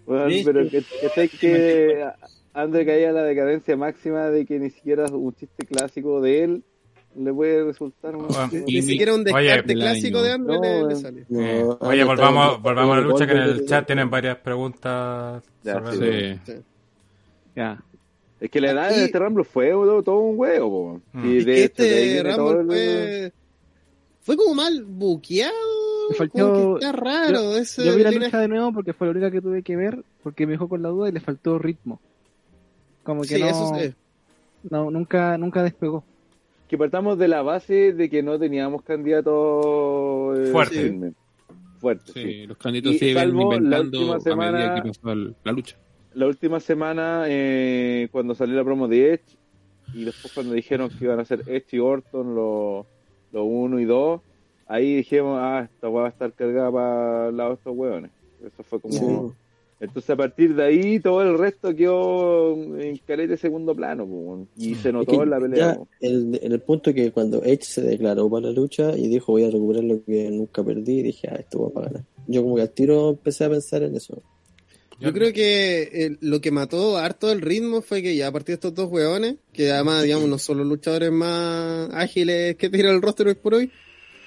Bueno, 0.05 0.29
Sí, 0.29 0.41
pero 0.45 0.63
que, 0.69 0.81
que, 0.81 1.09
sé 1.09 1.29
que 1.39 2.05
André 2.53 2.85
caía 2.85 3.09
en 3.09 3.15
la 3.15 3.23
decadencia 3.23 3.75
máxima 3.77 4.29
de 4.29 4.45
que 4.45 4.59
ni 4.59 4.69
siquiera 4.69 5.05
un 5.05 5.33
chiste 5.35 5.65
clásico 5.65 6.21
de 6.21 6.43
él 6.43 6.63
le 7.19 7.33
puede 7.33 7.63
resultar 7.65 8.15
un- 8.15 8.27
Bueno, 8.27 8.49
Ni 8.51 8.77
Y- 8.77 8.81
siquiera 8.81 9.13
un 9.13 9.23
descarte 9.23 9.73
clásico 9.73 10.21
de 10.21 10.31
hambre 10.31 10.55
No, 10.55 10.61
le, 10.61 10.83
le 10.87 10.95
sale. 10.95 11.25
No, 11.29 11.39
Eh, 11.41 11.65
ah, 11.81 11.87
oye, 11.87 12.03
volvamos, 12.03 12.47
está- 12.47 12.57
volvamos 12.61 12.97
a 12.97 13.01
la 13.01 13.07
lucha 13.07 13.25
que 13.27 13.33
en 13.33 13.37
el 13.39 13.65
chat 13.65 13.85
tienen 13.85 14.09
varias 14.09 14.37
preguntas. 14.37 15.43
Ya, 15.63 15.73
sobre 15.73 15.91
sí. 15.97 16.03
el- 16.05 16.39
Sí. 16.45 16.53
Ya. 17.55 17.83
Es 18.39 18.49
que 18.49 18.61
la 18.61 18.71
edad 18.71 18.89
de 18.89 19.03
este 19.05 19.19
Rumble 19.19 19.43
fue 19.43 19.69
todo, 19.71 20.01
todo 20.01 20.19
un 20.19 20.39
huevo, 20.39 20.69
po. 20.69 21.01
Mm. 21.19 21.29
Y 21.29 21.37
Es 21.39 21.45
de 21.45 21.63
hecho, 21.65 21.83
este 21.83 22.23
Rumble 22.23 22.59
el- 22.61 22.65
fue, 22.67 23.33
fue 24.21 24.37
como 24.37 24.53
mal 24.55 24.83
buqueado. 24.85 25.53
Faltó- 26.17 26.53
como 26.53 26.77
que 26.79 26.85
está 26.85 26.91
raro. 26.97 27.55
ese 27.57 27.85
Yo 27.85 27.95
vi 27.95 28.03
la 28.03 28.11
lucha 28.11 28.39
de 28.39 28.47
nuevo 28.47 28.71
porque 28.73 28.93
fue 28.93 29.07
la 29.07 29.11
única 29.11 29.29
que 29.29 29.41
tuve 29.41 29.61
que 29.61 29.75
ver, 29.75 30.03
porque 30.23 30.45
me 30.47 30.53
dejó 30.53 30.67
con 30.69 30.81
la 30.81 30.89
duda 30.89 31.09
y 31.09 31.11
le 31.11 31.19
faltó 31.19 31.59
ritmo. 31.59 31.99
Como 33.03 33.21
que 33.21 33.35
Sí, 33.35 33.41
no, 33.41 33.47
eso 33.47 33.71
sí. 33.77 33.93
no, 34.69 34.89
nunca, 34.89 35.37
nunca 35.37 35.61
despegó. 35.63 36.03
Que 36.69 36.77
partamos 36.77 37.17
de 37.17 37.27
la 37.27 37.41
base 37.41 37.91
de 37.93 38.09
que 38.09 38.23
no 38.23 38.39
teníamos 38.39 38.83
candidatos 38.83 40.37
eh, 40.39 40.51
Fuerte. 40.51 40.75
firmes. 40.75 41.13
Fuerte, 41.79 42.11
sí. 42.13 42.21
Sí, 42.21 42.47
los 42.47 42.57
candidatos 42.57 42.93
Y 42.93 42.99
se 42.99 43.05
iban 43.09 43.23
salvo 43.23 43.49
la 43.51 43.55
inventando 43.57 43.99
última 43.99 44.15
a 44.15 44.19
semana- 44.19 44.51
medida 44.57 44.75
que 44.83 44.87
pasaba 44.89 45.13
el- 45.13 45.35
la 45.43 45.51
lucha. 45.51 45.77
La 46.13 46.27
última 46.27 46.59
semana, 46.59 47.23
eh, 47.27 48.07
cuando 48.11 48.35
salió 48.35 48.55
la 48.55 48.63
promo 48.63 48.87
de 48.87 49.13
Edge, 49.13 49.37
y 49.93 50.03
después 50.05 50.33
cuando 50.33 50.53
dijeron 50.53 50.89
que 50.89 51.05
iban 51.05 51.19
a 51.19 51.25
ser 51.25 51.41
Edge 51.47 51.65
y 51.77 51.79
Orton 51.79 52.35
los 52.35 52.85
lo 53.31 53.43
1 53.43 53.79
y 53.79 53.85
2, 53.85 54.21
ahí 54.67 54.95
dijimos, 54.97 55.37
ah, 55.41 55.67
esta 55.71 55.87
va 55.89 56.05
a 56.05 56.09
estar 56.09 56.33
cargada 56.33 56.71
para 56.71 57.29
el 57.29 57.37
lado 57.37 57.49
de 57.51 57.55
estos 57.55 57.75
hueones. 57.77 58.11
Eso 58.45 58.63
fue 58.63 58.79
como... 58.79 59.35
Entonces 59.79 60.09
a 60.09 60.17
partir 60.17 60.55
de 60.55 60.63
ahí 60.63 60.99
todo 60.99 61.21
el 61.21 61.37
resto 61.37 61.73
quedó 61.73 62.53
en 62.77 62.97
calete 62.97 63.37
segundo 63.37 63.73
plano 63.73 64.05
po, 64.05 64.47
y 64.57 64.75
se 64.75 64.91
notó 64.91 65.11
Es 65.11 65.17
que 65.17 65.23
en 65.23 65.29
la 65.29 65.39
pelea. 65.39 65.79
en, 66.01 66.39
en 66.41 66.51
el 66.51 66.59
punto 66.59 66.93
que 66.93 67.11
cuando 67.11 67.41
Edge 67.43 67.63
se 67.63 67.81
declaró 67.81 68.29
para 68.29 68.47
la 68.47 68.51
lucha 68.51 68.97
y 68.97 69.07
dijo 69.07 69.31
voy 69.31 69.45
a 69.45 69.49
recuperar 69.49 69.83
lo 69.85 70.03
que 70.03 70.29
nunca 70.31 70.63
perdí, 70.63 71.01
dije, 71.01 71.29
ah, 71.31 71.37
esto 71.39 71.61
va 71.63 71.69
para 71.69 71.87
ganar. 71.87 72.03
Yo 72.27 72.43
como 72.43 72.55
que 72.57 72.61
al 72.63 72.71
tiro 72.71 73.09
empecé 73.11 73.45
a 73.45 73.49
pensar 73.49 73.83
en 73.83 73.95
eso. 73.95 74.21
Yo 74.99 75.13
creo 75.13 75.31
que 75.31 75.83
eh, 75.93 76.17
lo 76.19 76.41
que 76.41 76.51
mató 76.51 76.97
harto 76.97 77.31
el 77.31 77.39
ritmo 77.39 77.81
fue 77.81 78.01
que 78.01 78.17
ya 78.17 78.27
a 78.27 78.31
partir 78.33 78.47
de 78.47 78.53
estos 78.55 78.75
dos 78.75 78.91
hueones, 78.91 79.35
que 79.53 79.71
además, 79.71 80.03
digamos, 80.03 80.27
no 80.27 80.37
son 80.37 80.57
los 80.57 80.67
luchadores 80.67 81.09
más 81.09 81.89
ágiles 81.93 82.57
que 82.57 82.69
tira 82.69 82.91
el 82.91 83.01
roster 83.01 83.27
hoy 83.27 83.35
por 83.35 83.53
hoy, 83.53 83.71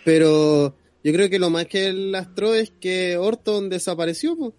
pero 0.03 0.75
yo 1.05 1.13
creo 1.13 1.29
que 1.29 1.39
lo 1.39 1.51
más 1.51 1.67
que 1.67 1.93
lastró 1.93 2.55
es 2.55 2.71
que 2.71 3.19
Orton 3.19 3.69
desapareció, 3.69 4.35
po. 4.35 4.55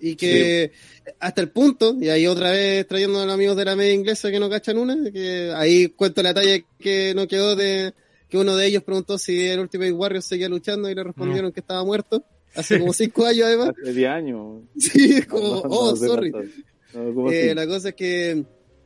Y 0.00 0.16
que 0.16 0.72
hasta 1.20 1.40
el 1.40 1.50
punto, 1.50 1.96
y 2.00 2.08
ahí 2.08 2.26
otra 2.26 2.50
vez 2.50 2.86
trayendo 2.86 3.20
a 3.20 3.24
los 3.24 3.34
amigos 3.34 3.56
de 3.56 3.64
la 3.64 3.76
media 3.76 3.92
inglesa 3.92 4.30
que 4.30 4.40
no 4.40 4.50
cachan 4.50 4.78
una, 4.78 5.10
que 5.10 5.52
ahí 5.54 5.88
cuento 5.88 6.22
la 6.22 6.34
talla 6.34 6.58
que 6.78 7.14
no 7.14 7.26
quedó 7.26 7.56
de 7.56 7.94
que 8.28 8.38
uno 8.38 8.56
de 8.56 8.66
ellos 8.66 8.82
preguntó 8.82 9.18
si 9.18 9.46
el 9.46 9.60
Ultimate 9.60 9.92
Warrior 9.92 10.22
seguía 10.22 10.48
luchando 10.48 10.90
y 10.90 10.94
le 10.94 11.04
respondieron 11.04 11.52
que 11.52 11.60
estaba 11.60 11.84
muerto, 11.84 12.24
hace 12.54 12.78
como 12.78 12.92
cinco 12.92 13.26
años 13.26 13.46
además. 13.46 13.72
Hace 13.80 13.92
10 13.92 14.08
años. 14.10 14.62
Sí, 14.78 15.14
es 15.18 15.26
como, 15.26 15.48
No, 15.48 15.62
no, 15.62 15.68
oh, 15.68 15.96
sorry. 15.96 16.30
cuánto. 16.30 16.50
No, 16.94 17.14
¿cómo 17.14 17.30
Eh, 17.30 17.54
la 17.54 17.66
cosa 17.66 17.90
es 17.90 17.94
que 17.94 18.44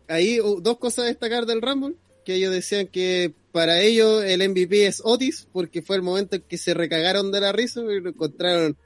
ahí 0.08 0.40
uh, 0.40 0.60
dos 0.60 0.78
cosas 0.78 1.04
a 1.04 1.08
destacar 1.08 1.46
del 1.46 1.62
Rumble, 1.62 1.94
que 2.24 2.34
ellos 2.34 2.52
decían 2.52 2.88
que 2.88 3.32
para 3.52 3.80
ellos 3.80 4.22
el 4.24 4.46
MVP 4.48 4.86
es 4.86 5.00
Otis, 5.04 5.48
porque 5.52 5.82
fue 5.82 5.96
el 5.96 6.02
momento 6.02 6.36
en 6.36 6.42
que 6.42 6.58
se 6.58 6.74
recagaron 6.74 7.30
de 7.32 7.40
la 7.40 7.52
risa 7.52 7.80
y 7.80 8.00
lo 8.00 8.10
encontraron 8.10 8.76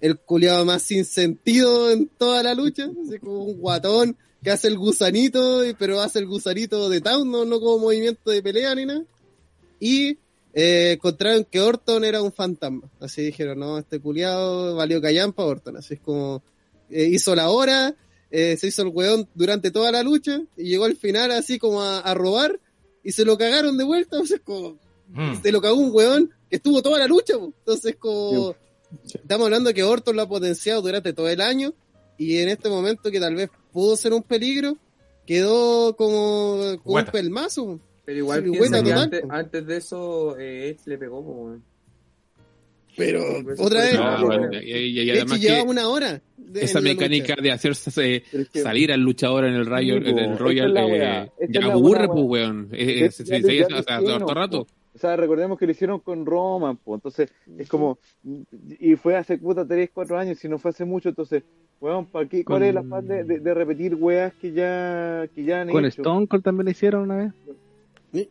el 0.00 0.18
culiado 0.18 0.64
más 0.64 0.82
sin 0.82 1.04
sentido 1.04 1.90
en 1.90 2.08
toda 2.08 2.42
la 2.42 2.54
lucha, 2.54 2.88
así 3.06 3.18
como 3.18 3.44
un 3.44 3.58
guatón 3.58 4.16
que 4.42 4.50
hace 4.50 4.68
el 4.68 4.78
gusanito, 4.78 5.64
y- 5.66 5.74
pero 5.74 6.00
hace 6.00 6.18
el 6.20 6.26
gusanito 6.26 6.88
de 6.88 7.00
town, 7.00 7.30
no, 7.30 7.44
no 7.44 7.60
como 7.60 7.78
movimiento 7.78 8.30
de 8.30 8.42
pelea 8.42 8.74
ni 8.74 8.86
nada. 8.86 9.04
Y 9.78 10.18
eh, 10.54 10.92
encontraron 10.94 11.44
que 11.44 11.60
Orton 11.60 12.04
era 12.04 12.22
un 12.22 12.32
fantasma. 12.32 12.90
Así 13.00 13.22
dijeron, 13.22 13.58
no, 13.60 13.78
este 13.78 14.00
culiado 14.00 14.74
valió 14.76 15.00
callampa 15.00 15.44
Orton. 15.44 15.76
Así 15.76 15.94
es 15.94 16.00
como 16.00 16.42
eh, 16.90 17.04
hizo 17.12 17.34
la 17.36 17.50
hora, 17.50 17.94
eh, 18.30 18.56
se 18.56 18.66
hizo 18.68 18.82
el 18.82 18.88
weón 18.88 19.28
durante 19.34 19.70
toda 19.70 19.92
la 19.92 20.02
lucha 20.02 20.40
y 20.56 20.64
llegó 20.64 20.84
al 20.86 20.96
final 20.96 21.30
así 21.32 21.58
como 21.58 21.82
a, 21.82 22.00
a 22.00 22.14
robar 22.14 22.58
y 23.04 23.12
se 23.12 23.24
lo 23.24 23.36
cagaron 23.38 23.76
de 23.78 23.84
vuelta. 23.84 24.18
O 24.20 24.26
sea, 24.26 24.38
como, 24.38 24.78
Mm. 25.12 25.42
se 25.42 25.50
lo 25.50 25.60
cagó 25.60 25.74
un 25.74 25.90
weón 25.92 26.30
que 26.48 26.54
estuvo 26.56 26.80
toda 26.82 27.00
la 27.00 27.08
lucha. 27.08 27.36
po. 27.36 27.46
Entonces, 27.58 27.96
como, 27.96 28.54
estamos 29.04 29.44
hablando 29.46 29.68
de 29.68 29.74
que 29.74 29.82
Orton 29.82 30.16
lo 30.16 30.22
ha 30.22 30.28
potenciado 30.28 30.82
durante 30.82 31.12
todo 31.12 31.28
el 31.28 31.40
año 31.40 31.72
y 32.18 32.38
en 32.38 32.48
este 32.48 32.68
momento 32.68 33.10
que 33.10 33.20
tal 33.20 33.34
vez 33.34 33.50
pudo 33.72 33.96
ser 33.96 34.12
un 34.12 34.22
peligro, 34.22 34.76
quedó 35.26 35.94
como, 35.96 36.76
como 36.82 36.96
un 36.96 37.04
pelmazo. 37.06 37.80
Pero 38.04 38.18
igual 38.18 38.44
Sí, 38.44 38.50
piensa 38.50 38.80
buena 38.82 39.08
que 39.10 39.20
total, 39.20 39.38
antes, 39.38 39.66
de 39.66 39.76
eso 39.76 40.38
eh, 40.38 40.68
Edge 40.70 40.80
le 40.86 40.98
pegó, 40.98 41.20
weón. 41.20 41.62
Pero, 42.96 43.22
Pues, 43.44 43.58
otra 43.60 43.82
vez, 43.82 43.94
no, 43.94 44.26
bueno, 44.26 44.48
y, 44.52 44.56
y- 44.72 45.00
y 45.00 45.04
de 45.06 45.12
además 45.12 45.40
lleva 45.40 45.62
una 45.62 45.88
hora. 45.88 46.20
de- 46.36 46.64
esa 46.64 46.80
mecánica 46.80 47.36
de 47.40 47.52
hacerse 47.52 48.24
Pero 48.30 48.42
es 48.42 48.48
que- 48.50 48.62
salir 48.62 48.90
al 48.92 49.00
luchador 49.00 49.44
en 49.44 49.54
el 49.54 49.64
rayo, 49.64 49.96
en 49.96 50.18
el 50.18 50.36
Royal, 50.36 50.76
eh, 50.76 51.30
ya 51.48 51.66
aburre, 51.66 52.08
pues, 52.08 52.24
weón. 52.26 52.68
Eh, 52.72 53.08
se- 53.12 53.22
hasta 53.22 53.36
hicieron, 53.38 53.72
harto 53.86 54.34
rato. 54.34 54.66
O 54.94 54.98
sea, 54.98 55.16
recordemos 55.16 55.58
que 55.58 55.66
lo 55.66 55.72
hicieron 55.72 56.00
con 56.00 56.26
Roman, 56.26 56.76
po. 56.76 56.94
entonces 56.96 57.32
es 57.58 57.68
como, 57.68 57.98
y 58.80 58.96
fue 58.96 59.16
hace 59.16 59.38
puta 59.38 59.66
3, 59.66 59.90
4 59.94 60.18
años, 60.18 60.38
si 60.38 60.48
no 60.48 60.58
fue 60.58 60.70
hace 60.70 60.84
mucho, 60.84 61.08
entonces, 61.10 61.44
weón, 61.80 62.06
¿para 62.06 62.28
qué? 62.28 62.44
¿Cuál 62.44 62.58
Con- 62.58 62.62
es 62.64 62.70
el 62.70 62.78
afán 62.78 63.06
de, 63.06 63.22
de, 63.24 63.38
de 63.38 63.54
repetir 63.54 63.94
weas 63.94 64.32
que 64.34 64.52
ya, 64.52 65.28
que 65.34 65.44
ya 65.44 65.60
han 65.62 65.68
Con 65.70 65.84
hecho? 65.84 66.02
Stone 66.02 66.26
Cold 66.26 66.42
también 66.42 66.64
lo 66.64 66.70
hicieron 66.72 67.02
una 67.02 67.16
vez. 67.16 67.32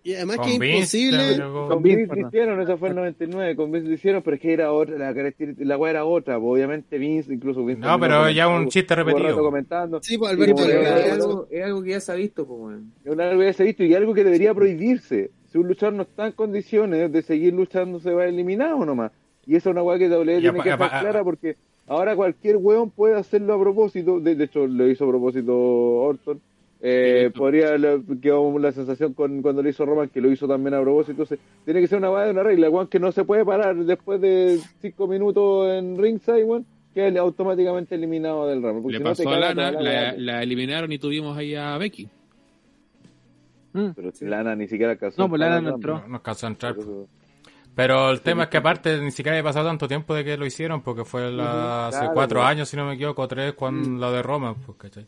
Y 0.04 0.14
además 0.16 0.36
Con 0.40 0.46
que 0.48 0.54
es 0.56 0.60
Vince 0.60 0.98
imposible. 1.00 1.38
Con 1.42 1.70
Con 1.70 1.82
Vince, 1.84 2.08
lo 2.14 2.28
hicieron, 2.28 2.62
eso 2.62 2.78
fue 2.78 2.90
el 2.90 2.96
99, 2.96 3.56
con 3.56 3.72
Vince 3.72 3.88
lo 3.88 3.94
hicieron, 3.94 4.22
pero 4.22 4.36
es 4.36 4.42
que 4.42 4.52
era 4.52 4.74
otra, 4.74 4.98
la 4.98 5.14
característica, 5.14 5.66
la 5.66 5.78
wea 5.78 5.92
era 5.92 6.04
otra, 6.04 6.38
obviamente 6.38 6.98
Vince, 6.98 7.34
incluso 7.34 7.64
Vince. 7.64 7.80
No, 7.80 7.98
pero 7.98 8.30
ya 8.30 8.50
un 8.50 8.68
chiste 8.68 8.94
repetido. 8.94 9.38
comentando. 9.42 10.02
Sí, 10.04 10.18
pues 10.18 10.32
Sí, 10.32 10.36
Alberto, 10.36 10.56
pues, 10.64 10.68
es, 10.76 11.12
algo, 11.14 11.48
es 11.50 11.64
algo 11.64 11.82
que 11.84 11.90
ya 11.92 12.00
se 12.02 12.12
ha 12.12 12.16
visto, 12.16 12.46
po, 12.46 12.56
weón. 12.56 12.92
Es 13.06 13.12
una 13.14 13.30
algo 13.30 13.40
que 13.40 13.46
ya 13.46 13.54
se 13.54 13.64
ha 13.64 13.66
visto 13.68 13.84
y 13.86 13.94
algo 13.96 14.14
que 14.14 14.24
debería 14.26 14.54
prohibirse. 14.54 15.32
Si 15.52 15.58
un 15.58 15.68
luchador 15.68 15.94
no 15.96 16.04
está 16.04 16.28
en 16.28 16.34
condiciones 16.34 17.12
de 17.12 17.22
seguir 17.22 17.54
luchando, 17.54 18.00
se 18.00 18.14
va 18.14 18.26
eliminado 18.26 18.86
nomás. 18.86 19.12
Y 19.46 19.56
esa 19.56 19.70
es 19.70 19.74
una 19.74 19.84
weá 19.84 19.98
que 19.98 20.08
WWE 20.10 20.40
tiene 20.42 20.60
que 20.60 20.70
dejar 20.70 20.74
apa- 20.84 21.00
clara 21.02 21.24
porque 21.24 21.56
ahora 21.88 22.16
cualquier 22.16 22.58
weón 22.58 22.92
puede 22.92 23.16
hacerlo 23.16 23.54
a 23.56 23.60
propósito. 23.60 24.20
De, 24.20 24.36
de 24.36 24.44
hecho, 24.44 24.68
lo 24.68 24.88
hizo 24.88 25.06
a 25.06 25.10
propósito 25.10 25.56
Orton. 25.58 26.40
Eh, 26.82 27.30
podría, 27.36 27.72
quedó 28.22 28.58
la 28.58 28.72
sensación 28.72 29.14
con, 29.14 29.42
cuando 29.42 29.62
lo 29.62 29.68
hizo 29.68 29.86
Roman 29.86 30.08
que 30.08 30.22
lo 30.22 30.32
hizo 30.32 30.48
también 30.48 30.76
a 30.76 30.82
propósito. 30.82 31.12
Entonces, 31.24 31.40
tiene 31.66 31.82
que 31.82 31.88
ser 31.88 31.98
una 31.98 32.12
weá 32.12 32.26
de 32.26 32.32
una 32.32 32.44
regla, 32.44 32.70
weón, 32.70 32.88
que 32.88 33.00
no 33.00 33.12
se 33.12 33.26
puede 33.26 33.44
parar 33.44 33.76
después 33.76 34.22
de 34.22 34.60
cinco 34.82 35.08
minutos 35.08 35.68
en 35.72 35.98
ringside, 35.98 36.44
weón, 36.46 36.66
que 36.94 37.06
automáticamente 37.18 37.96
eliminado 37.96 38.48
del 38.48 38.62
ramo. 38.64 38.90
Le 38.90 38.98
si 38.98 39.04
no 39.04 39.14
te 39.14 39.24
pasó 39.24 39.30
a 39.36 39.40
Lana, 39.40 39.72
la 39.72 40.14
la 40.16 40.44
eliminaron 40.44 40.92
y 40.92 41.00
tuvimos 41.00 41.38
ahí 41.38 41.56
a 41.56 41.78
Becky. 41.78 42.08
Mm. 43.74 43.90
Pero 43.96 44.12
si 44.12 44.26
Lana 44.26 44.56
ni 44.56 44.68
siquiera 44.68 44.94
alcanzó. 44.94 45.22
No, 45.22 45.30
pues 45.30 45.42
a 45.42 45.46
Lana 45.46 45.58
entrar 45.58 45.72
no 45.72 45.76
entró. 45.76 46.08
No 46.10 46.16
alcanzó 46.16 46.46
a 46.48 46.50
entrar. 46.50 46.76
Por 46.76 46.84
eso- 46.84 47.08
Pero 47.76 48.10
el 48.12 48.22
tema 48.22 48.44
es 48.44 48.50
que 48.50 48.58
aparte 48.58 49.00
ni 49.00 49.12
siquiera 49.12 49.38
había 49.38 49.44
pasado 49.44 49.68
tanto 49.68 49.88
tiempo 49.88 50.14
de 50.16 50.24
que 50.26 50.36
lo 50.38 50.46
hicieron, 50.46 50.82
porque 50.82 51.06
fue 51.06 51.32
la- 51.32 51.88
hace 51.88 52.00
claro, 52.00 52.14
cuatro 52.14 52.40
pues. 52.42 52.50
años, 52.50 52.68
si 52.70 52.76
no 52.78 52.86
me 52.86 52.96
equivoco, 52.96 53.28
tres, 53.28 53.54
cuando 53.54 54.00
la 54.00 54.12
de 54.12 54.22
Roma, 54.22 54.56
pues, 54.66 54.78
¿cachai? 54.78 55.06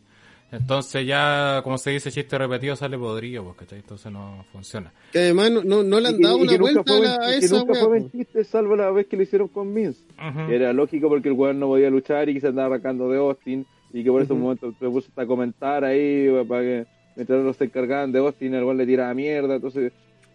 Entonces 0.50 1.06
ya, 1.06 1.60
como 1.64 1.78
se 1.78 1.90
dice, 1.92 2.10
chiste 2.10 2.36
repetido 2.36 2.76
sale 2.76 2.98
podrido, 2.98 3.42
pues, 3.44 3.56
¿cachai? 3.56 3.78
Entonces 3.78 4.12
no 4.12 4.44
funciona. 4.52 4.92
Que 5.10 5.18
además 5.20 5.50
no, 5.50 5.62
no, 5.64 5.82
no 5.82 5.98
le 6.00 6.08
han 6.08 6.14
Y 6.14 6.18
que- 6.18 6.24
dado 6.24 6.38
y 6.38 6.42
una 6.42 6.52
que 6.52 6.58
nunca 6.58 6.72
vuelta 6.72 6.80
a, 6.80 6.84
fue 6.96 7.06
la- 7.06 7.16
buen- 7.16 7.22
a 7.22 7.36
y 7.36 7.40
que 7.40 7.46
esa 7.46 7.56
nunca 7.56 7.72
wea, 7.72 7.80
fue 7.80 7.88
po. 7.88 7.88
buen 7.88 8.10
chiste, 8.10 8.44
salvo 8.44 8.76
la 8.76 8.90
vez 8.90 9.06
que 9.06 9.16
lo 9.16 9.22
hicieron 9.22 9.48
con 9.48 9.74
Vince. 9.74 10.02
Ujú. 10.18 10.46
Que 10.48 10.56
era 10.56 10.72
lógico 10.74 11.08
porque 11.08 11.28
el 11.28 11.34
weón 11.34 11.58
no 11.58 11.68
podía 11.68 11.90
luchar 11.90 12.28
y 12.28 12.34
que 12.34 12.40
se 12.40 12.48
andaba 12.48 12.68
arrancando 12.74 13.08
de 13.08 13.18
Austin. 13.18 13.66
Y 13.94 14.04
que 14.04 14.10
por 14.10 14.22
ese 14.22 14.32
momento 14.34 14.72
se 14.78 14.88
puso 14.88 15.08
hasta 15.08 15.22
a 15.22 15.26
comentar 15.26 15.84
ahí 15.84 16.26
para 16.48 16.62
que 16.62 16.86
mientras 17.16 17.56
se 17.56 17.64
encargaban 17.64 18.12
de 18.12 18.18
Austin, 18.18 18.54
el 18.54 18.64
weón 18.64 18.76
le 18.76 18.86
tiraba 18.86 19.12
mierda. 19.14 19.56
Entonces, 19.56 19.92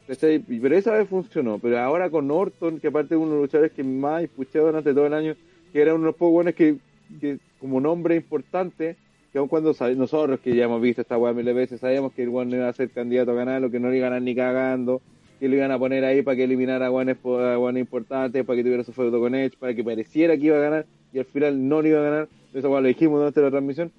pero 0.07 0.75
esa 0.75 0.93
vez 0.93 1.07
funcionó. 1.07 1.59
Pero 1.59 1.79
ahora 1.79 2.09
con 2.09 2.29
Orton, 2.31 2.79
que 2.79 2.87
aparte 2.87 3.15
de 3.15 3.17
uno 3.17 3.31
de 3.31 3.35
los 3.35 3.41
luchadores 3.43 3.71
que 3.73 3.83
más 3.83 4.23
escuchado 4.23 4.67
durante 4.67 4.93
todo 4.93 5.07
el 5.07 5.13
año, 5.13 5.35
que 5.73 5.81
era 5.81 5.93
uno 5.93 6.03
de 6.03 6.07
los 6.07 6.15
pocos 6.15 6.33
buenos 6.33 6.53
que, 6.53 6.77
que 7.19 7.39
como 7.59 7.81
nombre 7.81 8.15
importante, 8.15 8.95
que 9.31 9.39
aun 9.39 9.47
cuando 9.47 9.75
nosotros 9.95 10.39
que 10.39 10.55
ya 10.55 10.65
hemos 10.65 10.81
visto 10.81 11.01
esta 11.01 11.17
weá 11.17 11.33
de 11.33 11.53
veces, 11.53 11.81
sabíamos 11.81 12.13
que 12.13 12.23
el 12.23 12.31
no 12.31 12.55
iba 12.55 12.69
a 12.69 12.73
ser 12.73 12.89
candidato 12.89 13.31
a 13.31 13.35
ganar, 13.35 13.63
o 13.63 13.69
que 13.69 13.79
no 13.79 13.89
le 13.89 13.97
iban 13.97 14.07
a 14.07 14.15
ganar 14.15 14.21
ni 14.21 14.35
cagando, 14.35 15.01
que 15.39 15.49
lo 15.49 15.55
iban 15.55 15.71
a 15.71 15.77
poner 15.77 16.05
ahí 16.05 16.21
para 16.21 16.37
que 16.37 16.45
eliminara 16.45 16.87
a 16.87 16.91
weones 16.91 17.81
importantes, 17.81 18.45
para 18.45 18.57
que 18.57 18.63
tuviera 18.63 18.83
su 18.83 18.93
feudo 18.93 19.19
con 19.19 19.35
Edge, 19.35 19.57
para 19.59 19.73
que 19.73 19.83
pareciera 19.83 20.37
que 20.37 20.45
iba 20.45 20.57
a 20.57 20.61
ganar, 20.61 20.85
y 21.11 21.19
al 21.19 21.25
final 21.25 21.67
no 21.67 21.81
lo 21.81 21.87
iba 21.87 21.99
a 21.99 22.03
ganar, 22.03 22.27
eso 22.53 22.69
weón 22.69 22.83
lo 22.83 22.87
dijimos 22.87 23.19
durante 23.19 23.41
la 23.41 23.51
transmisión, 23.51 23.91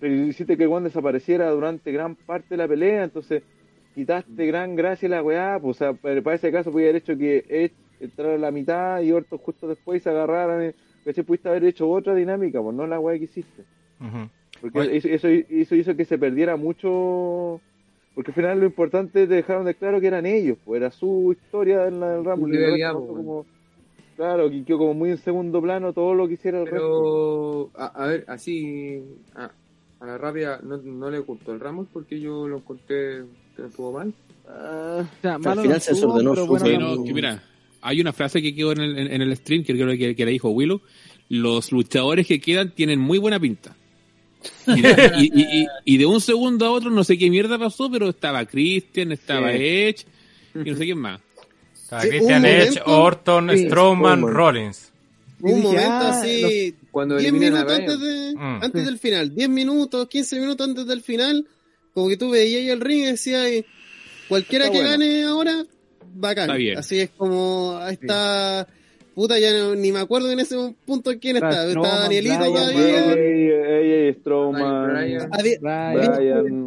pero 0.00 0.14
hiciste 0.14 0.56
que 0.56 0.66
weón 0.66 0.84
desapareciera 0.84 1.50
durante 1.50 1.92
gran 1.92 2.14
parte 2.14 2.48
de 2.50 2.56
la 2.56 2.68
pelea, 2.68 3.04
entonces 3.04 3.42
quitaste 3.94 4.46
gran 4.46 4.76
gracia 4.76 5.06
a 5.08 5.10
la 5.10 5.22
weá, 5.22 5.58
pues, 5.60 5.76
o 5.76 5.78
sea, 5.78 5.92
para 5.92 6.22
para 6.22 6.36
ese 6.36 6.52
caso 6.52 6.70
podía 6.70 6.86
haber 6.88 7.02
hecho 7.02 7.16
que 7.16 7.44
Edge 7.48 7.74
entrara 8.00 8.34
a 8.34 8.38
la 8.38 8.50
mitad 8.50 9.00
y 9.00 9.12
Orton 9.12 9.38
justo 9.38 9.66
después 9.66 10.02
se 10.02 10.10
agarraran, 10.10 10.62
eh, 10.62 10.74
¿cachai? 11.04 11.24
Pudiste 11.24 11.48
haber 11.48 11.64
hecho 11.64 11.88
otra 11.88 12.14
dinámica, 12.14 12.62
pues 12.62 12.76
no 12.76 12.86
la 12.86 13.00
weá 13.00 13.18
que 13.18 13.24
hiciste. 13.24 13.64
Porque 14.60 14.78
Oye. 14.78 14.96
eso, 14.96 15.08
eso, 15.08 15.28
eso 15.28 15.74
hizo 15.74 15.96
que 15.96 16.04
se 16.04 16.18
perdiera 16.18 16.56
mucho. 16.56 17.60
Porque 18.14 18.30
al 18.30 18.34
final 18.34 18.60
lo 18.60 18.66
importante 18.66 19.26
te 19.26 19.34
dejaron 19.34 19.64
de 19.64 19.74
claro 19.74 20.00
que 20.00 20.08
eran 20.08 20.26
ellos, 20.26 20.58
pues 20.64 20.80
era 20.80 20.90
su 20.90 21.32
historia 21.32 21.86
en 21.86 22.00
la 22.00 22.10
del 22.10 22.24
Rumble. 22.24 22.58
resto 22.58 22.98
pues, 22.98 23.16
como, 23.16 23.46
claro, 24.16 24.50
que 24.50 24.64
quedó 24.64 24.78
como 24.78 24.94
muy 24.94 25.10
en 25.10 25.18
segundo 25.18 25.62
plano 25.62 25.92
todo 25.92 26.14
lo 26.14 26.26
que 26.26 26.34
hiciera 26.34 26.60
el 26.60 26.66
resto. 26.66 27.70
Pero, 27.72 27.82
a, 27.84 28.04
a 28.04 28.06
ver, 28.08 28.24
así, 28.26 29.04
a, 29.36 29.50
a 30.00 30.06
la 30.06 30.18
rápida, 30.18 30.60
no, 30.62 30.76
no 30.78 31.10
le 31.10 31.18
gustó 31.20 31.52
el 31.52 31.60
Ramos 31.60 31.88
porque 31.92 32.20
yo 32.20 32.46
lo 32.48 32.58
encontré 32.58 33.24
que 33.56 33.62
no 33.62 33.68
estuvo 33.68 33.92
mal. 33.92 34.12
Ah, 34.48 35.02
O 35.02 35.20
sea, 35.22 35.34
Al 35.34 35.40
malo 35.40 35.62
final 35.62 35.76
no 35.76 35.80
se 35.80 35.92
desordenó 35.94 36.46
bueno, 36.46 36.78
no- 36.78 36.96
no, 36.96 37.04
que 37.04 37.12
mira, 37.14 37.42
hay 37.82 38.00
una 38.00 38.12
frase 38.12 38.40
que 38.40 38.54
quedó 38.54 38.72
en 38.72 38.80
el, 38.80 38.98
en 39.12 39.22
el 39.22 39.36
stream 39.36 39.64
que 39.64 39.74
creo 39.74 39.88
que, 39.96 40.14
que 40.16 40.24
la 40.24 40.30
dijo 40.30 40.50
Willow. 40.50 40.80
Los 41.28 41.72
luchadores 41.72 42.26
que 42.26 42.40
quedan 42.40 42.70
tienen 42.70 42.98
muy 43.00 43.18
buena 43.18 43.38
pinta. 43.38 43.76
Y 44.68 44.80
de, 44.80 45.12
y- 45.18 45.30
y- 45.40 45.62
y- 45.62 45.66
y 45.84 45.96
de 45.98 46.06
un 46.06 46.20
segundo 46.20 46.64
a 46.66 46.70
otro 46.70 46.90
no 46.90 47.02
sé 47.04 47.18
qué 47.18 47.28
mierda 47.28 47.58
pasó, 47.58 47.90
pero 47.90 48.08
estaba 48.08 48.44
Christian, 48.46 49.12
estaba 49.12 49.50
Sí. 49.52 49.58
Edge 49.60 50.06
y 50.54 50.70
no 50.70 50.76
sé 50.76 50.84
quién 50.84 50.98
más. 50.98 51.20
Está 51.74 52.00
Sí, 52.02 52.08
Christian 52.08 52.44
Edge, 52.46 52.80
Orton, 52.86 53.50
Sí, 53.50 53.66
Strowman, 53.66 54.18
Strowman. 54.20 54.34
Rollins. 54.34 54.87
Un 55.40 55.50
dije, 55.54 55.62
momento 55.62 55.88
ah, 55.88 56.20
así, 56.20 56.74
Cuando 56.90 57.16
10 57.16 57.28
eliminan 57.30 57.56
a 57.58 57.64
minutos 57.64 57.78
antes, 57.78 58.00
de, 58.00 58.34
Mm. 58.34 58.62
antes 58.62 58.80
Sí. 58.82 58.86
del 58.86 58.98
final, 58.98 59.34
10 59.34 59.48
minutos, 59.48 60.08
15 60.08 60.40
minutos 60.40 60.68
antes 60.68 60.86
del 60.86 61.00
final, 61.02 61.46
como 61.94 62.08
que 62.08 62.16
tú 62.16 62.30
veías 62.30 62.60
ahí 62.60 62.70
el 62.70 62.80
ring 62.80 63.02
y 63.02 63.06
decías, 63.06 63.46
cualquiera 64.28 64.66
Está 64.66 64.76
que 64.76 64.82
bueno. 64.84 64.98
gane 65.04 65.24
ahora, 65.24 65.64
bacán. 66.14 66.50
Está. 66.60 66.80
Así 66.80 67.00
es 67.00 67.10
como, 67.10 67.76
ahí 67.80 67.94
está, 68.00 68.66
puta, 69.14 69.38
ya 69.38 69.52
no- 69.56 69.74
ni 69.74 69.92
me 69.92 70.00
acuerdo 70.00 70.30
en 70.30 70.40
ese 70.40 70.56
punto 70.84 71.12
quién 71.20 71.36
Está 71.36 71.48
estaba. 71.50 71.68
Está 71.68 72.00
Danielito 72.02 72.38
Bryan, 72.38 72.52
todavía. 72.52 73.12
AJ 73.12 74.16
Strowman, 74.20 74.90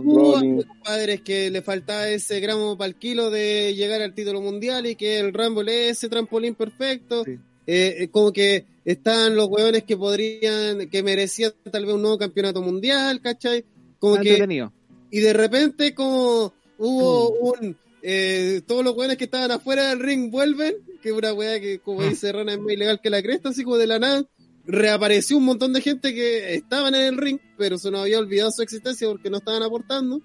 Hubo 0.06 0.35
Rollins. 0.35 0.66
padres 0.83 1.22
que 1.22 1.50
le 1.50 1.61
faltaba 1.61 2.08
ese 2.09 2.40
gramo 2.40 2.77
para 2.77 2.88
el 2.90 2.95
kilo 2.95 3.30
de 3.30 3.74
llegar 3.75 4.01
al 4.01 4.14
título 4.14 4.41
mundial 4.41 4.85
y 4.85 4.95
que 4.95 5.19
el 5.19 5.33
Rumble 5.33 5.90
es 5.90 5.98
ese 5.98 6.09
trampolín 6.09 6.56
perfecto. 6.56 7.24
Sí. 7.25 7.38
Eh, 7.74 8.03
eh, 8.03 8.08
como 8.09 8.33
que 8.33 8.66
estaban 8.83 9.35
los 9.35 9.48
hueones 9.48 9.83
que 9.83 9.95
podrían, 9.95 10.90
que 10.90 11.03
merecían 11.03 11.53
tal 11.72 11.85
vez 11.85 11.95
un 11.95 12.01
nuevo 12.01 12.17
campeonato 12.17 12.61
mundial, 12.61 13.22
¿cachai? 13.22 13.64
Como 14.00 14.16
que, 14.16 14.32
entretenido. 14.32 14.74
y 15.09 15.19
de 15.19 15.32
repente 15.33 15.93
como 15.95 16.53
hubo 16.77 17.30
Mm. 17.32 17.66
un, 17.66 17.77
eh, 18.01 18.61
todos 18.67 18.83
los 18.83 18.93
hueones 18.98 19.16
que 19.17 19.24
estaban 19.25 19.51
afuera 19.51 19.88
del 19.90 20.00
ring 20.00 20.30
vuelven, 20.32 20.74
que 21.01 21.09
es 21.09 21.16
una 21.16 21.32
hueá 21.33 21.61
que 21.61 21.80
como 21.80 22.01
Mm. 22.01 22.09
dice 22.09 22.32
Rana 22.33 22.53
es 22.53 22.59
más 22.59 22.74
ilegal 22.74 23.00
que 23.01 23.09
la 23.09 23.22
cresta, 23.22 23.50
así 23.50 23.64
como 23.64 23.77
de 23.77 23.88
la 23.88 24.00
nada, 24.00 24.25
reapareció 24.66 25.38
un 25.38 25.45
montón 25.45 25.72
de 25.72 25.80
gente 25.82 26.14
que 26.14 26.56
estaban 26.56 26.93
en 26.95 27.01
el 27.01 27.17
ring, 27.17 27.40
pero 27.58 27.77
se 27.77 27.90
nos 27.90 28.01
había 28.01 28.19
olvidado 28.19 28.51
su 28.51 28.64
existencia 28.64 29.08
porque 29.08 29.30
no 29.30 29.38
estaban 29.38 29.64
aportando. 29.64 30.19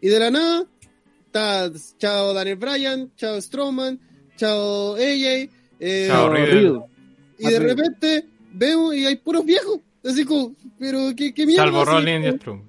Y 0.00 0.08
de 0.08 0.18
la 0.20 0.30
nada, 0.30 0.66
está 1.26 1.72
chao 1.98 2.34
Daniel 2.34 2.56
Bryan, 2.56 3.10
chao 3.16 3.40
Strowman, 3.40 3.98
chao 4.36 4.94
AJ, 4.96 5.48
eh, 5.86 6.06
Chao, 6.08 6.28
Riddle. 6.30 6.80
y 7.38 7.44
de 7.44 7.58
Riddle. 7.58 7.74
repente 7.74 8.26
vemos 8.52 8.94
y 8.94 9.04
hay 9.06 9.16
puros 9.16 9.44
viejos. 9.44 9.80
Así 10.04 10.24
como, 10.24 10.54
pero 10.78 11.10
qué, 11.16 11.32
qué 11.32 11.46
mierda. 11.46 11.64
Salvo 11.64 11.84
Rollins 11.84 12.26
y 12.26 12.36
Strowman. 12.38 12.64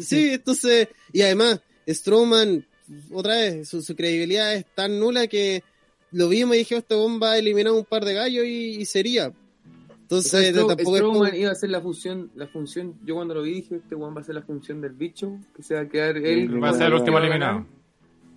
Sí, 0.00 0.28
entonces, 0.34 0.88
y 1.12 1.22
además, 1.22 1.60
Strowman, 1.88 2.64
otra 3.12 3.36
vez, 3.36 3.68
su, 3.68 3.82
su 3.82 3.96
credibilidad 3.96 4.54
es 4.54 4.64
tan 4.74 5.00
nula 5.00 5.26
que 5.26 5.62
lo 6.12 6.28
vimos 6.28 6.54
y 6.54 6.58
dije, 6.60 6.76
este 6.76 6.94
bomba 6.94 7.32
a 7.32 7.38
eliminar 7.38 7.72
un 7.72 7.84
par 7.84 8.04
de 8.04 8.14
gallos 8.14 8.44
y, 8.46 8.76
y 8.80 8.84
sería. 8.84 9.28
O 9.28 9.32
sea, 10.20 10.40
Entonces, 10.40 10.54
Stro- 10.54 10.68
tampoco 10.68 10.96
es 10.96 11.02
como- 11.02 11.14
Strowman 11.24 11.34
iba 11.36 11.48
a 11.48 11.52
hacer 11.52 11.70
la 11.70 11.80
función, 11.80 12.30
la 12.36 12.46
función, 12.46 12.94
yo 13.04 13.14
cuando 13.16 13.34
lo 13.34 13.42
vi 13.42 13.54
dije, 13.54 13.76
este 13.76 13.94
weón 13.96 14.14
va 14.14 14.18
a 14.18 14.22
hacer 14.22 14.34
la 14.34 14.42
función 14.42 14.80
del 14.80 14.92
bicho, 14.92 15.38
que 15.56 15.62
se 15.62 15.74
va 15.74 15.80
a 15.80 15.88
quedar 15.88 16.18
él. 16.18 16.62
Va 16.62 16.68
a 16.70 16.74
ser 16.74 16.86
el 16.88 16.94
último 16.94 17.18
eliminado. 17.18 17.66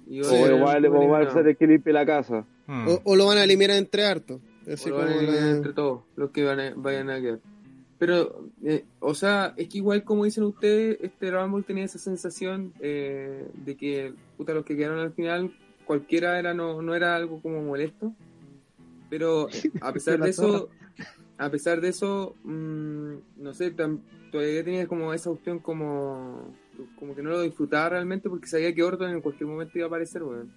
Y 0.09 0.21
va 0.21 0.31
O 0.31 0.55
igual 0.55 0.81
le 0.81 0.89
vamos 0.89 1.15
a 1.17 1.19
hacer 1.29 1.47
el 1.47 1.57
que 1.57 1.67
limpie 1.67 1.91
la 1.93 2.05
casa. 2.05 2.45
Mm. 2.67 2.87
o, 2.87 3.01
o 3.03 3.15
lo 3.15 3.25
van 3.27 3.37
a 3.37 3.43
eliminar 3.43 3.75
entre 3.77 4.05
hartos. 4.05 4.41
Así 4.71 4.89
O 4.89 4.93
lo 4.93 4.97
van 4.99 5.07
a 5.09 5.15
eliminar 5.15 5.41
la- 5.43 5.51
entre 5.51 5.73
todos 5.73 6.01
los 6.15 6.31
que 6.31 6.43
van 6.43 6.59
a- 6.59 6.73
vayan 6.75 7.09
a 7.09 7.19
quedar. 7.21 7.39
Pero, 7.99 8.45
eh, 8.63 8.85
o 8.99 9.15
sea, 9.15 9.53
es 9.57 9.69
que 9.69 9.79
igual 9.79 10.03
como 10.03 10.25
dicen 10.25 10.43
ustedes, 10.43 10.97
este 11.01 11.31
Rumble 11.31 11.63
tenía 11.63 11.85
esa 11.85 11.97
sensación 11.97 12.73
eh, 12.79 13.47
de 13.65 13.75
que, 13.75 14.13
puta, 14.37 14.53
los 14.53 14.63
que 14.65 14.75
quedaron 14.77 14.99
al 14.99 15.13
final, 15.13 15.51
cualquiera 15.85 16.37
era 16.37 16.53
no, 16.53 16.81
no 16.81 16.93
era 16.93 17.15
algo 17.15 17.41
como 17.41 17.61
molesto. 17.63 18.13
Pero 19.09 19.47
eh, 19.53 19.71
a 19.81 19.91
pesar 19.93 20.19
de 20.19 20.29
eso, 20.29 20.69
a 21.37 21.49
pesar 21.49 21.81
de 21.81 21.89
eso, 21.89 22.35
mm, 22.43 23.13
no 23.37 23.53
sé, 23.53 23.75
tam- 23.75 23.99
todavía 24.31 24.63
tenía 24.63 24.87
como 24.87 25.13
esa 25.13 25.29
opción 25.31 25.59
como, 25.59 26.53
como 26.99 27.15
que 27.15 27.21
no 27.21 27.29
lo 27.29 27.41
disfrutaba 27.41 27.89
realmente 27.89 28.29
porque 28.29 28.47
sabía 28.47 28.73
que 28.73 28.83
Orton 28.83 29.11
en 29.11 29.21
cualquier 29.21 29.47
momento 29.49 29.77
iba 29.77 29.85
a 29.85 29.87
aparecer, 29.87 30.23
weón. 30.23 30.51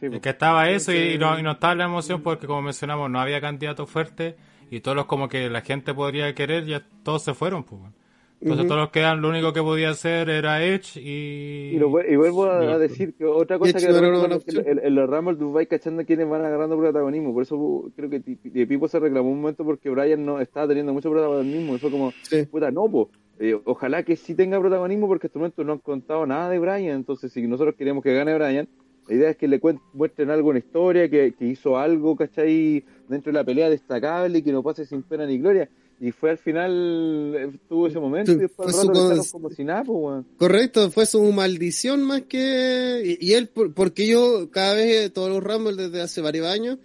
Sí, 0.00 0.06
Es 0.06 0.20
que 0.20 0.30
estaba 0.30 0.68
eso 0.70 0.92
y, 0.92 1.16
no, 1.18 1.38
y 1.38 1.42
no 1.42 1.52
estaba 1.52 1.74
la 1.74 1.84
emoción 1.84 2.20
porque 2.22 2.46
como 2.46 2.62
mencionamos 2.62 3.10
no 3.10 3.20
había 3.20 3.40
candidato 3.40 3.86
fuerte 3.86 4.36
y 4.70 4.80
todos 4.80 4.96
los 4.96 5.06
como 5.06 5.28
que 5.28 5.48
la 5.48 5.60
gente 5.60 5.94
podría 5.94 6.34
querer 6.34 6.64
ya 6.66 6.84
todos 7.02 7.22
se 7.22 7.32
fueron 7.34 7.62
pues. 7.64 7.80
bueno. 7.80 7.94
Entonces 8.40 8.66
todos 8.66 8.80
los 8.80 8.90
que 8.90 8.98
eran 8.98 9.22
lo 9.22 9.30
único 9.30 9.54
que 9.54 9.62
podía 9.62 9.88
hacer 9.90 10.28
era 10.28 10.62
Edge 10.62 11.00
y... 11.00 11.70
Y, 11.74 11.78
lo 11.78 11.88
vu- 11.88 12.04
y 12.06 12.14
vuelvo 12.16 12.44
a, 12.44 12.76
decir 12.76 13.14
que 13.14 13.24
otra 13.24 13.58
cosa 13.58 13.78
Edge 13.78 13.86
que 13.86 13.92
no 14.02 14.34
opción. 14.36 14.64
en, 14.66 14.80
en 14.84 14.94
los 14.94 15.08
Rumble 15.08 15.36
tú 15.36 15.52
vas 15.52 15.66
cachando 15.66 16.04
quiénes 16.04 16.28
van 16.28 16.44
agarrando 16.44 16.76
protagonismo. 16.76 17.32
Por 17.32 17.44
eso 17.44 17.56
uh, 17.56 17.90
creo 17.96 18.10
que 18.10 18.20
Pipo 18.66 18.86
se 18.88 18.98
reclamó 19.00 19.30
un 19.30 19.40
momento 19.40 19.64
porque 19.64 19.88
Brian 19.88 20.26
no 20.26 20.40
estaba 20.40 20.68
teniendo 20.68 20.92
mucho 20.92 21.10
protagonismo. 21.10 21.76
Y 21.76 21.78
fue 21.78 21.90
como, 21.90 22.12
Sí. 22.22 22.44
puta, 22.44 22.70
no, 22.70 22.86
po. 22.90 23.08
Eh, 23.40 23.58
ojalá 23.64 24.02
que 24.04 24.16
sí 24.16 24.34
tenga 24.34 24.60
protagonismo 24.60 25.08
porque 25.08 25.26
hasta 25.26 25.38
el 25.38 25.40
momento 25.40 25.64
no 25.64 25.72
han 25.72 25.78
contado 25.80 26.26
nada 26.26 26.48
de 26.50 26.58
Brian. 26.58 26.96
Entonces, 26.96 27.32
si 27.32 27.42
nosotros 27.46 27.74
queríamos 27.76 28.02
que 28.04 28.14
gane 28.14 28.34
Brian, 28.34 28.68
la 29.08 29.14
idea 29.14 29.30
es 29.30 29.36
que 29.36 29.48
le 29.48 29.60
muestren 29.92 30.30
algo 30.30 30.50
en 30.50 30.54
la 30.54 30.58
historia, 30.60 31.08
que, 31.10 31.34
que 31.38 31.44
hizo 31.46 31.76
algo, 31.76 32.16
¿cachai? 32.16 32.84
Dentro 33.08 33.32
de 33.32 33.38
la 33.38 33.44
pelea 33.44 33.68
destacable 33.68 34.38
y 34.38 34.42
que 34.42 34.52
no 34.52 34.62
pase 34.62 34.86
sin 34.86 35.02
pena 35.02 35.26
ni 35.26 35.38
gloria. 35.38 35.68
Y 36.00 36.10
fue 36.10 36.30
al 36.30 36.38
final, 36.38 37.34
eh, 37.36 37.50
tuvo 37.68 37.86
ese 37.86 37.98
momento 38.00 38.32
y 38.32 38.36
después 38.36 38.72
fue 38.72 38.80
su 38.80 38.88
rato 38.88 39.22
como 39.30 39.50
si 39.50 39.64
nada, 39.64 39.84
pues. 39.84 40.24
Correcto, 40.38 40.90
fue 40.90 41.06
su 41.06 41.22
maldición 41.32 42.02
más 42.02 42.22
que... 42.22 43.16
Y, 43.20 43.28
y 43.30 43.32
él, 43.34 43.48
por- 43.48 43.72
porque 43.74 44.06
yo 44.08 44.48
cada 44.50 44.74
vez, 44.74 45.06
eh, 45.06 45.10
todos 45.10 45.28
los 45.30 45.42
Rumble 45.42 45.76
desde 45.76 46.00
hace 46.00 46.20
varios 46.20 46.46
años, 46.46 46.78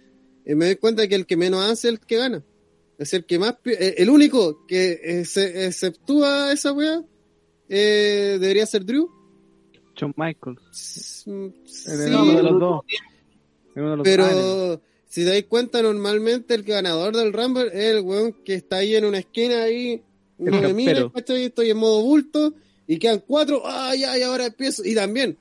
eh, 0.44 0.54
me 0.54 0.66
doy 0.66 0.76
cuenta 0.76 1.08
que 1.08 1.14
el 1.16 1.26
que 1.26 1.36
menos 1.36 1.62
hace 1.64 1.88
es 1.88 1.94
el 1.94 2.00
que 2.00 2.16
gana. 2.18 2.42
Es 3.00 3.14
el 3.14 3.24
que 3.24 3.38
más... 3.38 3.54
eh, 3.64 3.94
el 3.96 4.10
único 4.10 4.66
que 4.66 5.00
eh, 5.02 5.24
se 5.24 5.66
exceptúa 5.66 6.52
esa 6.52 6.72
weá 6.72 7.02
eh, 7.66 8.36
debería 8.38 8.66
ser 8.66 8.84
Drew. 8.84 9.10
Shawn 9.96 10.12
Michaels. 10.18 11.24
En 11.26 11.54
sí, 11.64 11.90
uno 11.90 12.36
de 12.36 12.42
los 12.42 12.60
dos. 12.60 12.82
Pero 14.04 14.82
si 15.08 15.24
te 15.24 15.30
das 15.30 15.44
cuenta, 15.44 15.80
normalmente 15.80 16.54
el 16.54 16.62
ganador 16.62 17.16
del 17.16 17.32
Rumble 17.32 17.68
es 17.68 17.96
el 17.96 18.00
weón 18.02 18.34
que 18.44 18.54
está 18.54 18.76
ahí 18.76 18.94
en 18.94 19.06
una 19.06 19.18
esquina 19.20 19.62
ahí, 19.62 20.02
El 20.38 20.50
no 20.50 20.60
me 20.60 20.74
mira, 20.74 21.10
estoy 21.14 21.70
en 21.70 21.76
modo 21.78 22.02
bulto, 22.02 22.52
y 22.86 22.98
quedan 22.98 23.22
cuatro, 23.26 23.62
ay, 23.64 24.04
ay, 24.04 24.22
ahora 24.22 24.46
empiezo, 24.46 24.84
y 24.84 24.94
también, 24.94 25.38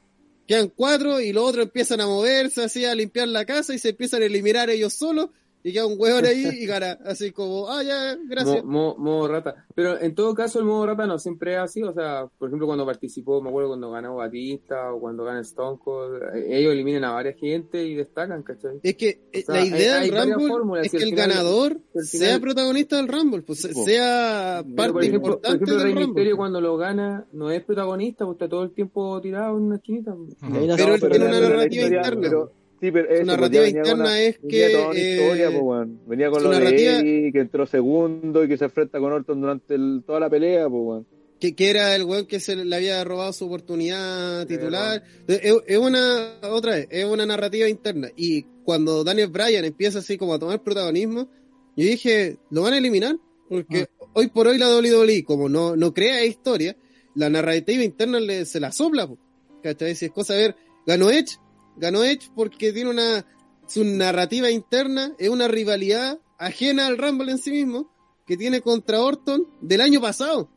quedan 0.48 0.72
cuatro, 0.76 1.20
y 1.20 1.34
los 1.34 1.44
otros 1.44 1.66
empiezan 1.66 2.00
a 2.00 2.08
moverse, 2.08 2.64
así, 2.64 2.86
a 2.86 2.96
limpiar 2.96 3.28
la 3.28 3.44
casa, 3.44 3.74
y 3.74 3.80
se 3.80 3.90
empiezan 3.90 4.22
a 4.22 4.26
eliminar 4.28 4.70
ellos 4.70 4.94
solos, 4.94 5.30
y 5.64 5.74
queda 5.74 5.86
un 5.86 5.96
weón 6.00 6.26
ahí, 6.26 6.44
y 6.62 6.66
gana, 6.66 6.98
así 7.06 7.32
como, 7.32 7.70
ah, 7.70 7.84
ya, 7.84 8.16
gracias. 8.28 8.64
Mo- 8.64 8.96
mo- 8.96 8.96
modo 8.98 9.28
rata. 9.28 9.66
Pero 9.76 10.00
en 10.00 10.16
todo 10.16 10.34
caso, 10.34 10.60
el 10.60 10.66
modo 10.66 10.86
rata 10.86 11.06
no 11.06 11.20
siempre 11.20 11.54
es 11.54 11.60
así. 11.60 11.84
O 11.84 11.94
sea, 11.94 12.28
por 12.38 12.48
ejemplo, 12.50 12.68
cuando 12.68 12.86
participó, 12.86 13.42
me 13.42 13.50
acuerdo 13.50 13.70
cuando 13.70 13.92
ganó 13.92 14.16
Batista 14.16 14.94
o 14.94 15.00
cuando 15.00 15.24
gana 15.26 15.42
Stone 15.42 15.78
Cold, 15.84 16.22
eh, 16.36 16.60
ellos 16.60 16.74
eliminan 16.74 17.04
a 17.06 17.12
varias 17.12 17.36
gente 17.38 17.84
y 17.86 17.96
destacan, 17.96 18.44
¿cachai? 18.44 18.80
Es 18.84 18.96
que 18.96 19.22
eh, 19.32 19.44
sea, 19.44 19.56
la 19.56 19.66
idea 19.66 19.96
hay- 19.96 20.02
hay 20.04 20.10
del 20.10 20.18
varias 20.20 20.36
Rumble 20.38 20.52
fórmulas, 20.54 20.86
es 20.86 20.92
que 20.92 20.98
el 20.98 21.04
final- 21.04 21.30
ganador 21.30 21.72
al 21.74 22.06
final- 22.06 22.28
sea 22.28 22.40
protagonista 22.40 22.96
del 22.98 23.08
Rumble, 23.08 23.42
pues 23.42 23.60
sea 23.62 24.64
parte 24.76 24.94
por 24.94 25.04
ejemplo, 25.04 25.22
por 25.22 25.30
importante 25.32 25.56
ejemplo, 25.56 25.74
del 25.76 25.84
Rey 25.84 25.94
Rumble. 25.94 26.08
Misterio 26.08 26.38
cuando 26.38 26.62
lo 26.62 26.78
gana 26.78 27.26
no 27.34 27.52
es 27.52 27.64
protagonista, 27.64 28.26
pues 28.26 28.36
está 28.36 28.48
todo 28.50 28.64
el 28.64 28.72
tiempo 28.72 29.20
tirado 29.22 29.58
en 29.58 29.64
una 29.64 29.76
esquinita. 29.78 30.14
Ujú. 30.14 30.36
Ahí 30.42 30.68
no 30.68 30.76
Pero 30.76 30.94
él 30.96 31.02
tiene 31.10 31.26
una 31.26 31.40
narrativa 31.40 31.84
interna. 31.84 32.22
pero- 32.22 32.52
sí, 32.82 32.92
pero 32.92 33.06
eso, 33.10 33.16
pues, 33.16 33.26
narrativa 33.28 33.68
interna 33.68 33.94
una- 34.04 34.22
es 34.22 34.40
que, 34.48 34.70
toda 34.70 34.90
una 34.90 35.00
historia, 35.00 35.48
eh, 35.48 35.52
pues, 35.52 35.64
weón. 35.64 36.00
Venía 36.08 36.30
con 36.30 36.40
su 36.42 36.46
lo 36.48 36.54
narrativa- 36.54 36.92
de 36.94 37.00
Eddie, 37.00 37.32
que 37.32 37.40
entró 37.40 37.66
segundo 37.66 38.44
y 38.44 38.48
que 38.48 38.58
se 38.58 38.66
enfrenta 38.66 39.00
con 39.00 39.12
Orton 39.14 39.42
durante 39.42 39.76
el- 39.76 40.04
toda 40.06 40.20
la 40.20 40.30
pelea, 40.30 40.68
pues, 40.70 41.04
que, 41.40 41.56
que 41.56 41.70
era 41.70 41.96
el 41.96 42.04
weón 42.04 42.26
que 42.26 42.40
se 42.42 42.56
le 42.56 42.76
había 42.76 43.02
robado 43.06 43.32
su 43.32 43.46
oportunidad 43.46 44.46
titular. 44.46 45.02
Es, 45.28 45.42
es 45.68 45.78
una, 45.78 46.34
otra 46.52 46.74
vez, 46.76 46.88
es 46.92 47.06
una 47.06 47.26
narrativa 47.26 47.70
interna. 47.70 48.10
Y 48.18 48.44
cuando 48.66 49.04
Daniel 49.06 49.30
Bryan 49.30 49.64
empieza 49.64 50.00
así 50.00 50.18
como 50.18 50.34
a 50.34 50.40
tomar 50.40 50.62
protagonismo, 50.62 51.30
yo 51.78 51.86
dije, 51.86 52.38
lo 52.50 52.64
van 52.64 52.74
a 52.74 52.78
eliminar. 52.78 53.16
Porque 53.48 53.88
hoy 54.14 54.28
por 54.28 54.48
hoy 54.48 54.58
la 54.58 54.68
WWE, 54.68 55.24
como 55.24 55.48
no, 55.50 55.76
no 55.78 55.94
crea 55.94 56.24
historia, 56.26 56.76
la 57.16 57.30
narrativa 57.30 57.84
interna 57.84 58.20
le, 58.20 58.44
se 58.46 58.60
la 58.60 58.72
sopla. 58.74 59.08
po. 59.08 59.18
¿Cachai? 59.64 59.96
Si 59.96 60.06
es 60.06 60.12
cosa 60.12 60.34
de 60.36 60.42
ver, 60.42 60.56
ganó 60.86 61.10
Edge, 61.10 61.38
ganó 61.78 62.04
Edge 62.04 62.30
porque 62.36 62.72
tiene 62.74 62.90
una, 62.90 63.26
su 63.68 63.84
narrativa 63.84 64.50
interna, 64.50 65.14
es 65.18 65.30
una 65.30 65.48
rivalidad 65.48 66.20
ajena 66.38 66.88
al 66.88 66.98
Rumble 66.98 67.32
en 67.32 67.38
sí 67.38 67.52
mismo, 67.52 67.90
que 68.26 68.38
tiene 68.38 68.62
contra 68.62 69.02
Orton 69.02 69.48
del 69.62 69.82
año 69.82 70.02
pasado. 70.02 70.50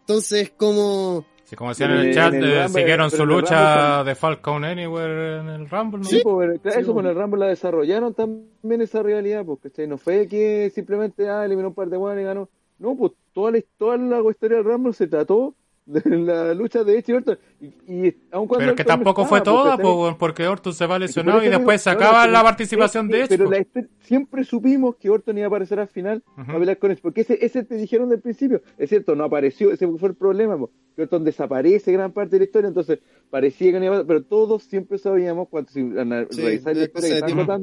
Entonces, 0.00 0.50
como 0.56 1.26
Sí, 1.48 1.56
como 1.56 1.70
decían 1.70 1.92
en 1.92 1.98
el 2.00 2.14
chat, 2.14 2.34
en 2.34 2.44
el 2.44 2.50
eh, 2.50 2.62
Rumble, 2.64 2.80
siguieron 2.82 3.10
su 3.10 3.24
lucha 3.24 3.96
Rumble 3.96 4.10
de 4.10 4.14
Falcon 4.16 4.64
Anywhere 4.66 5.38
en 5.38 5.48
el 5.48 5.70
Rumble, 5.70 6.00
¿no? 6.00 6.04
Sí, 6.04 6.20
pues, 6.22 6.60
claro, 6.60 6.74
Sí, 6.74 6.80
eso 6.80 6.92
pues. 6.92 6.94
con 6.94 7.06
el 7.06 7.14
Rumble 7.14 7.40
la 7.40 7.46
desarrollaron 7.46 8.12
también 8.12 8.82
esa 8.82 9.02
rivalidad, 9.02 9.46
pues, 9.46 9.60
¿cachai? 9.62 9.86
No 9.86 9.96
fue 9.96 10.28
que 10.28 10.70
simplemente 10.74 11.30
ah, 11.30 11.46
eliminó 11.46 11.68
un 11.68 11.74
par 11.74 11.88
de 11.88 11.96
buenos 11.96 12.20
y 12.20 12.26
ganó. 12.26 12.50
No, 12.78 12.94
pues 12.96 13.12
toda 13.32 13.52
la, 13.52 13.62
toda 13.78 13.96
la 13.96 14.20
historia 14.28 14.58
del 14.58 14.66
Rumble 14.66 14.92
se 14.92 15.06
trató 15.06 15.54
de 15.88 16.02
la 16.18 16.54
lucha 16.54 16.84
de 16.84 16.98
Edge 16.98 17.08
y 17.08 17.12
Orton. 17.14 17.38
Y, 17.60 17.66
y 18.06 18.16
aun 18.30 18.46
cuando 18.46 18.58
Pero 18.58 18.76
que 18.76 18.84
tampoco 18.84 19.24
fue 19.24 19.40
toda, 19.40 19.70
¿cachai? 19.72 19.82
po, 19.84 20.02
weón, 20.02 20.18
porque 20.18 20.46
Orton 20.46 20.74
se 20.74 20.86
va 20.86 20.98
lesionado 20.98 21.42
y 21.42 21.48
después 21.48 21.80
sacaba 21.82 22.26
la 22.26 22.42
participación 22.42 23.06
es 23.06 23.12
de 23.12 23.18
Edge. 23.20 23.28
Pero 23.28 23.50
la 23.50 23.64
siempre 24.00 24.44
supimos 24.44 24.96
que 24.96 25.10
Orton 25.10 25.36
iba 25.38 25.46
a 25.46 25.48
aparecer 25.48 25.80
al 25.80 25.88
final 25.88 26.22
Ujú. 26.36 26.52
a 26.52 26.58
pelear 26.58 26.78
con 26.78 26.90
Edge, 26.90 27.00
porque 27.02 27.22
ese, 27.22 27.38
ese 27.44 27.64
te 27.64 27.76
dijeron 27.76 28.08
del 28.10 28.20
principio. 28.20 28.62
Es 28.76 28.90
cierto, 28.90 29.16
no 29.16 29.24
apareció, 29.24 29.72
ese 29.72 29.88
fue 29.88 30.10
el 30.10 30.14
problema, 30.14 30.58
po, 30.58 30.70
Orton 30.96 31.24
desaparece 31.24 31.90
gran 31.92 32.12
parte 32.12 32.36
de 32.36 32.40
la 32.40 32.44
historia, 32.44 32.68
entonces 32.68 32.98
parecía 33.30 33.72
que 33.72 33.78
no 33.78 33.84
iba 33.86 33.98
a 33.98 34.04
pero 34.04 34.22
todos 34.22 34.64
siempre 34.64 34.98
sabíamos, 34.98 35.48
cuando 35.48 35.70
si 35.70 35.80
Sí, 35.80 36.42
revisáis 36.42 36.76
la 36.76 36.84
historia 36.84 37.08
que 37.08 37.40
están 37.40 37.62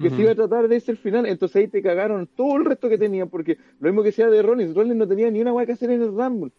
que 0.00 0.10
se 0.10 0.22
iba 0.22 0.32
a 0.32 0.34
tratar 0.34 0.68
de 0.68 0.76
ese 0.76 0.90
el 0.92 0.98
final, 0.98 1.26
entonces 1.26 1.56
ahí 1.56 1.68
te 1.68 1.82
cagaron 1.82 2.28
todo 2.36 2.56
el 2.56 2.64
resto 2.64 2.88
que 2.88 2.98
tenían, 2.98 3.28
porque 3.28 3.56
lo 3.80 3.88
mismo 3.88 4.02
que 4.02 4.12
sea 4.12 4.28
de 4.28 4.42
Rollins, 4.42 4.74
Rollins 4.74 4.96
no 4.96 5.08
tenía 5.08 5.30
ni 5.30 5.40
una 5.40 5.52
guay 5.52 5.66
que 5.66 5.72
hacer 5.72 5.90
en 5.90 6.02
el 6.02 6.08
Rumble. 6.08 6.52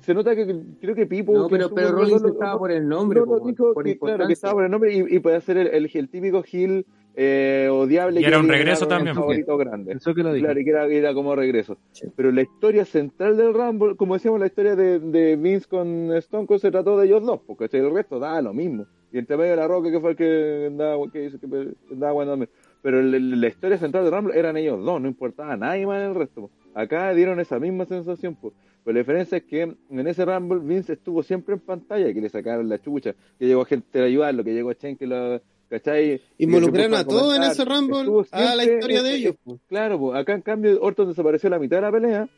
Se, 0.00 0.14
nota 0.14 0.34
que 0.36 0.46
creo 0.80 0.94
que 0.94 1.06
Pipo. 1.06 1.32
No, 1.34 1.48
que 1.48 1.56
pero, 1.56 1.70
pero 1.74 1.90
Rollins 1.92 2.24
estaba 2.24 2.58
por 2.58 2.70
el 2.70 2.88
nombre, 2.88 3.20
no, 3.20 3.26
po, 3.26 3.38
no, 3.38 3.46
dijo 3.46 3.74
por 3.74 3.84
que, 3.84 3.98
claro, 3.98 4.26
que 4.26 4.32
estaba 4.32 4.54
por 4.54 4.64
el 4.64 4.70
nombre 4.70 4.94
y, 4.94 5.16
y 5.16 5.18
puede 5.18 5.36
hacer 5.36 5.56
el, 5.56 5.66
el, 5.68 5.90
el 5.92 6.08
típico 6.08 6.44
heel 6.50 6.86
eh, 7.14 7.68
odiable. 7.70 8.20
Y 8.20 8.24
era 8.24 8.38
un 8.38 8.48
regreso 8.48 8.86
también, 8.86 9.16
un 9.16 9.22
favorito 9.22 9.56
grande. 9.56 9.92
Eso 9.92 10.14
que 10.14 10.22
lo. 10.22 10.32
Claro, 10.34 10.60
y 10.60 10.64
que 10.64 10.70
era, 10.70 10.86
era 10.86 11.12
como 11.14 11.34
regreso. 11.34 11.76
Pero 12.16 12.30
la 12.30 12.42
historia 12.42 12.84
central 12.84 13.36
del 13.36 13.52
Rumble, 13.52 13.96
como 13.96 14.14
decíamos, 14.14 14.38
la 14.40 14.46
historia 14.46 14.76
de, 14.76 14.98
de 15.00 15.36
Vince 15.36 15.66
con 15.68 16.12
Stone 16.16 16.46
Cold 16.46 16.60
se 16.60 16.70
trató 16.70 16.96
de 16.98 17.06
ellos 17.06 17.24
dos, 17.24 17.40
porque 17.46 17.68
el 17.72 17.92
resto 17.92 18.18
daba 18.18 18.40
lo 18.40 18.54
mismo. 18.54 18.86
Y 19.12 19.18
entre 19.18 19.36
medio 19.36 19.50
de 19.50 19.56
la 19.56 19.68
Roca, 19.68 19.90
que 19.90 20.00
fue 20.00 20.10
el 20.12 20.16
que 20.16 20.64
andaba, 20.68 20.96
que 21.12 21.24
hizo, 21.26 21.38
que 21.38 21.46
andaba 21.90 22.12
bueno 22.12 22.32
también. 22.32 22.50
Pero 22.80 22.98
el- 23.00 23.14
el- 23.14 23.40
la 23.40 23.48
historia 23.48 23.76
central 23.78 24.04
del 24.04 24.12
Rumble 24.14 24.38
eran 24.38 24.56
ellos 24.56 24.82
dos, 24.82 25.00
no 25.00 25.06
importaba 25.08 25.54
nadie 25.56 25.86
más 25.86 26.00
en 26.02 26.08
el 26.10 26.14
resto. 26.14 26.50
Acá 26.74 27.12
dieron 27.14 27.40
esa 27.40 27.58
misma 27.58 27.86
sensación, 27.86 28.34
pues. 28.34 28.54
Pero 28.84 28.94
la 28.94 29.00
diferencia 29.00 29.38
es 29.38 29.44
que 29.44 29.62
en 29.62 30.06
ese 30.06 30.24
Rumble 30.24 30.60
Vince 30.60 30.94
estuvo 30.94 31.22
siempre 31.22 31.54
en 31.54 31.60
pantalla, 31.60 32.12
que 32.12 32.20
le 32.20 32.28
sacaron 32.28 32.68
la 32.68 32.80
chucha, 32.80 33.14
que 33.38 33.46
llegó 33.46 33.64
gente 33.64 34.00
a 34.00 34.04
ayudarlo, 34.04 34.42
que 34.42 34.52
llegó 34.52 34.72
Chen, 34.72 34.96
que 34.96 35.06
lo, 35.06 35.40
¿cachai? 35.68 36.20
Involucraron 36.38 36.94
a 36.94 37.04
todos 37.04 37.36
en 37.36 37.44
ese 37.44 37.64
Rumble, 37.64 38.26
a 38.32 38.54
la 38.56 38.64
historia 38.64 39.02
de 39.02 39.14
ellos. 39.14 39.36
Claro, 39.68 39.98
pues 39.98 40.18
acá 40.18 40.34
en 40.34 40.42
cambio 40.42 40.80
Orton 40.82 41.08
desapareció 41.08 41.48
la 41.48 41.58
mitad 41.58 41.76
de 41.76 41.82
la 41.82 41.92
pelea, 41.92 42.28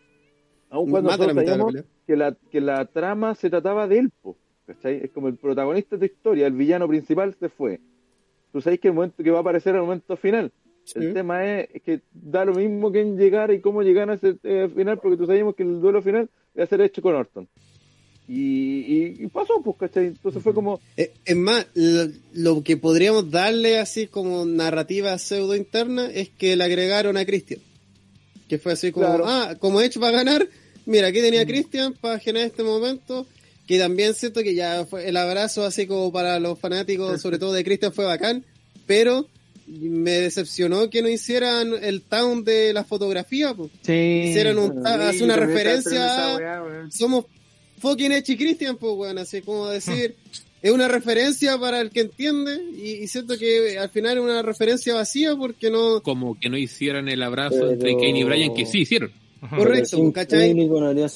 aun 0.69 0.91
cuando 0.91 1.17
de 1.17 1.35
la 1.35 1.57
la 1.57 1.85
que 2.07 2.17
la, 2.17 2.37
que 2.51 2.61
la 2.61 2.85
trama 2.85 3.35
se 3.35 3.49
trataba 3.49 3.89
de 3.89 3.99
él, 3.99 4.11
po, 4.23 4.37
¿cachai? 4.67 5.01
Es 5.05 5.11
como 5.13 5.29
el 5.29 5.37
protagonista 5.37 5.97
de 5.97 6.09
tu 6.09 6.15
historia, 6.15 6.47
el 6.47 6.53
villano 6.53 6.87
principal 6.87 7.35
se 7.41 7.49
fue. 7.49 7.81
Tú 8.53 8.61
sabes 8.61 8.79
que 8.79 8.89
el 8.89 8.95
momento 8.95 9.23
que 9.23 9.31
va 9.31 9.39
a 9.39 9.41
aparecer 9.41 9.75
el 9.75 9.81
momento 9.81 10.17
final. 10.17 10.53
El 10.95 11.15
tema 11.15 11.45
es 11.61 11.83
que 11.83 12.01
da 12.13 12.45
lo 12.45 12.55
mismo 12.55 12.93
que 12.93 13.01
en 13.01 13.17
llegar 13.17 13.53
y 13.53 13.61
cómo 13.61 13.83
llegar 13.83 14.11
a 14.11 14.15
ese 14.15 14.37
eh, 14.43 14.69
final, 14.75 14.99
porque 15.01 15.17
tú 15.17 15.27
sabíamos 15.27 15.55
que 15.55 15.63
el 15.63 15.81
duelo 15.81 16.03
final 16.03 16.29
iba 16.55 16.65
a 16.65 16.67
ser 16.67 16.81
hecho 16.83 17.01
con 17.03 17.15
Orton. 17.15 17.49
Y, 18.27 18.81
y, 18.81 19.17
y 19.21 19.27
pasó, 19.29 19.61
pues, 19.63 19.77
¿cachai? 19.79 20.07
Entonces 20.07 20.43
fue 20.43 20.55
como, 20.55 20.81
Eh, 20.97 21.13
Es 21.25 21.37
más, 21.37 21.67
lo, 21.75 22.09
lo 22.33 22.63
que 22.63 22.77
podríamos 22.79 23.31
darle 23.31 23.79
así 23.79 24.07
como 24.07 24.47
narrativa 24.47 25.19
pseudo 25.19 25.55
interna 25.55 26.07
es 26.11 26.31
que 26.31 26.57
le 26.57 26.65
agregaron 26.65 27.17
a 27.17 27.25
Christian. 27.27 27.61
Que 28.49 28.59
fue 28.59 28.73
así 28.73 28.93
como, 28.93 29.07
Claro. 29.07 29.25
ah, 29.27 29.57
como 29.59 29.81
hecho 29.83 30.01
para 30.01 30.17
ganar, 30.19 30.49
mira, 30.87 31.09
aquí 31.09 31.21
tenía 31.21 31.43
a 31.43 31.47
Christian 31.47 31.93
para 32.01 32.19
generar 32.19 32.47
este 32.49 32.63
momento. 32.63 33.27
Que 33.67 33.79
también 33.79 34.13
siento 34.15 34.43
que 34.43 34.55
ya 34.55 34.85
fue 34.85 35.09
el 35.09 35.17
abrazo 35.17 35.65
así 35.65 35.87
como 35.87 36.13
para 36.13 36.39
los 36.39 36.59
fanáticos, 36.59 37.21
sobre 37.23 37.39
todo 37.39 37.53
de 37.53 37.65
Christian, 37.65 37.93
fue 37.93 38.05
bacán. 38.07 38.45
Pero 38.87 39.27
me 39.67 40.11
decepcionó 40.13 40.91
que 40.91 41.03
no 41.03 41.09
hicieran 41.09 41.73
el 41.83 42.03
town 42.03 42.45
de 42.45 42.73
la 42.73 42.85
fotografía, 42.85 43.55
pues. 43.55 43.71
Sí. 43.83 43.93
Hicieran 44.31 44.59
un, 44.59 44.73
Sí, 44.73 44.79
hace 44.85 45.25
una 45.25 45.37
referencia 45.37 46.37
weá, 46.37 46.63
somos 46.91 47.25
fucking 47.79 48.13
y 48.27 48.37
Christian, 48.37 48.77
pues, 48.77 48.93
weón, 48.97 49.19
así 49.19 49.43
como 49.43 49.69
decir, 49.69 50.17
es 50.63 50.71
una 50.71 50.89
referencia 50.89 51.59
para 51.59 51.81
el 51.81 51.91
que 51.91 52.01
entiende, 52.01 52.59
y, 52.77 53.03
y 53.03 53.09
siento 53.09 53.37
que 53.39 53.79
al 53.79 53.91
final 53.91 54.17
es 54.19 54.23
una 54.25 54.43
referencia 54.43 54.95
vacía 54.95 55.37
porque 55.37 55.71
no, 55.71 56.03
Como 56.03 56.39
que 56.39 56.49
no 56.49 56.57
hicieron 56.57 57.09
el 57.09 57.23
abrazo 57.23 57.57
Pero- 57.59 57.73
entre 57.73 57.93
Kane 57.95 58.21
y 58.21 58.25
Bryan, 58.25 58.55
que 58.55 58.65
sí 58.67 58.81
hicieron. 58.81 59.13
Correcto, 59.51 59.97
Sin 59.97 60.13
¿cachai? 60.13 60.51
público 60.53 60.81
no 60.81 60.87
haría 60.89 61.09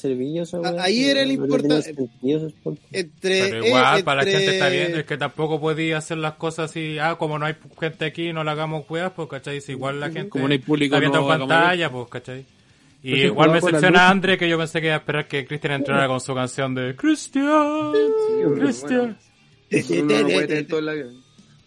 ahí 0.79 1.05
era 1.05 1.21
el 1.21 1.37
no 1.37 1.43
habría 1.43 1.57
tenido 1.57 1.77
importa- 1.77 1.81
sentido 1.81 2.37
ese 2.37 2.47
spot. 2.47 2.79
Entre, 2.91 3.49
Pero 3.49 3.65
igual, 3.67 3.99
eh, 3.99 4.03
para 4.03 4.15
la 4.17 4.23
entre- 4.29 4.37
gente 4.39 4.53
está 4.55 4.69
bien, 4.69 4.95
es 4.99 5.05
que 5.05 5.17
tampoco 5.17 5.59
podía 5.59 5.97
hacer 5.97 6.17
las 6.17 6.33
cosas 6.33 6.69
así, 6.71 6.97
ah, 6.99 7.15
como 7.17 7.39
no 7.39 7.45
hay 7.45 7.55
gente 7.79 8.05
aquí, 8.05 8.31
no 8.33 8.43
le 8.43 8.51
hagamos 8.51 8.85
weas, 8.89 9.11
pues, 9.15 9.27
¿cachai? 9.29 9.61
Si 9.61 9.71
igual 9.73 9.99
la 9.99 10.11
gente 10.11 10.29
Como 10.29 10.47
no 10.47 10.51
hay 10.53 10.59
público, 10.59 10.95
está 10.95 10.99
viendo 10.99 11.19
no 11.21 11.33
en 11.33 11.39
pantalla, 11.39 11.91
pues, 11.91 12.07
¿cachai? 12.09 12.45
Y 13.01 13.11
Pues 13.11 13.23
igual 13.25 13.49
me 13.51 13.55
la 13.55 14.01
luz. 14.01 14.11
Andre 14.11 14.37
que 14.37 14.49
yo 14.49 14.57
pensé 14.57 14.81
que 14.81 14.87
iba 14.87 14.95
a 14.95 14.99
esperar 14.99 15.27
que 15.27 15.45
Christian 15.45 15.73
entrara 15.73 16.07
con 16.07 16.19
su 16.19 16.35
canción 16.35 16.75
de 16.75 16.95
la. 20.81 20.91
A 20.91 20.95
mí 20.95 21.05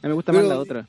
me 0.03 0.13
gusta 0.13 0.33
Pero- 0.33 0.45
más 0.45 0.49
la 0.57 0.59
otra. 0.61 0.89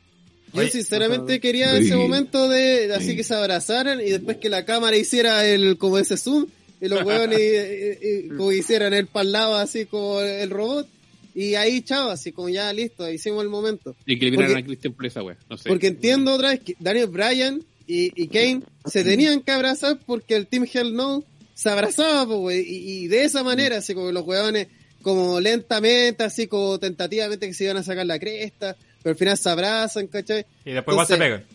Yo 0.53 0.61
Oye, 0.61 0.69
sinceramente 0.69 1.39
quería 1.39 1.75
ese 1.77 1.95
momento 1.95 2.47
de, 2.47 2.87
de 2.87 2.95
así 2.95 3.15
que 3.15 3.23
se 3.23 3.33
abrazaran 3.33 3.99
y 3.99 4.09
después 4.09 4.37
que 4.37 4.49
la 4.49 4.65
cámara 4.65 4.95
hiciera 4.95 5.45
el 5.45 5.77
como 5.77 5.97
ese 5.97 6.15
zoom 6.15 6.45
y 6.79 6.87
los 6.87 7.03
huevones 7.03 8.29
como 8.37 8.51
hicieran 8.51 8.93
el 8.93 9.07
para 9.07 9.25
lado 9.25 9.55
así 9.55 9.85
como 9.85 10.21
el 10.21 10.49
robot 10.49 10.87
y 11.35 11.55
ahí 11.55 11.81
chao, 11.81 12.09
así 12.09 12.31
como 12.31 12.49
ya 12.49 12.71
listo, 12.73 13.09
hicimos 13.09 13.43
el 13.43 13.49
momento. 13.49 13.95
Y 14.05 14.19
que 14.19 14.27
a 14.27 14.63
Christian 14.63 14.93
por 14.93 15.05
esa 15.05 15.23
wea. 15.23 15.37
No 15.49 15.57
sé. 15.57 15.67
Porque 15.67 15.87
entiendo 15.87 16.33
otra 16.33 16.49
vez 16.49 16.59
que 16.59 16.75
Daniel 16.79 17.07
Bryan 17.07 17.63
y, 17.87 18.11
y 18.21 18.27
Kane 18.27 18.61
se 18.85 19.03
tenían 19.03 19.41
que 19.41 19.51
abrazar 19.51 19.99
porque 20.05 20.35
el 20.35 20.47
Team 20.47 20.67
Hell 20.71 20.93
No 20.93 21.23
se 21.55 21.69
abrazaba, 21.69 22.35
güey, 22.35 22.61
y, 22.61 23.03
y 23.03 23.07
de 23.07 23.23
esa 23.23 23.43
manera, 23.43 23.77
así 23.77 23.93
como 23.93 24.11
los 24.11 24.25
huevones, 24.25 24.67
como 25.01 25.39
lentamente, 25.39 26.23
así 26.23 26.47
como 26.47 26.79
tentativamente 26.79 27.47
que 27.47 27.53
se 27.53 27.65
iban 27.65 27.77
a 27.77 27.83
sacar 27.83 28.05
la 28.05 28.19
cresta, 28.19 28.75
pero 29.03 29.11
al 29.11 29.17
final 29.17 29.37
se 29.37 29.49
abrazan, 29.49 30.07
¿cachai? 30.07 30.45
Y 30.65 30.71
después 30.71 30.95
igual 30.95 31.07
se 31.07 31.13
Entonces- 31.15 31.45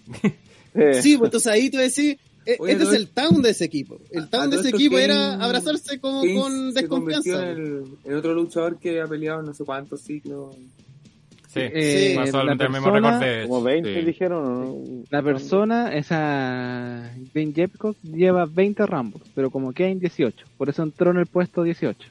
pegan. 0.74 1.02
Sí, 1.02 1.16
pues 1.16 1.28
entonces 1.28 1.46
ahí 1.52 1.70
tú 1.70 1.78
decís, 1.78 2.16
eh, 2.46 2.56
Oye, 2.60 2.72
este 2.72 2.84
es 2.84 2.92
el 2.92 3.08
town 3.08 3.42
de 3.42 3.50
ese 3.50 3.64
equipo. 3.64 3.98
El 4.10 4.28
town 4.28 4.48
de 4.50 4.56
ese 4.56 4.68
equipo 4.70 4.94
Kane- 4.96 5.04
era 5.04 5.34
abrazarse 5.34 5.98
como 5.98 6.20
Kane 6.22 6.34
con 6.34 6.72
se 6.72 6.80
desconfianza. 6.80 7.50
en, 7.50 7.58
el- 7.58 7.84
en 8.04 8.14
otro 8.14 8.32
luchador 8.34 8.78
que 8.78 9.00
ha 9.00 9.06
peleado 9.06 9.42
no 9.42 9.52
sé 9.54 9.64
cuántos 9.64 10.02
ciclos. 10.02 10.54
Sí, 11.52 11.60
Eh, 11.62 12.12
pasó 12.14 12.44
la 12.44 12.52
el 12.52 12.58
mismo 12.70 12.92
persona- 12.92 13.18
de 13.18 13.42
como 13.48 13.62
20 13.62 13.94
Sí. 14.00 14.04
dijeron, 14.06 14.44
¿o 14.44 14.50
¿no? 14.84 15.04
La 15.10 15.22
persona, 15.22 15.96
esa 15.96 17.10
Ben 17.32 17.54
Jepcock, 17.54 17.96
lleva 18.02 18.44
20 18.44 18.84
Rambos, 18.86 19.22
pero 19.34 19.50
como 19.50 19.72
Kane 19.72 19.96
18. 19.96 20.44
Por 20.58 20.68
eso 20.68 20.82
entró 20.82 21.10
en 21.10 21.16
el 21.16 21.26
puesto 21.26 21.62
18. 21.62 22.06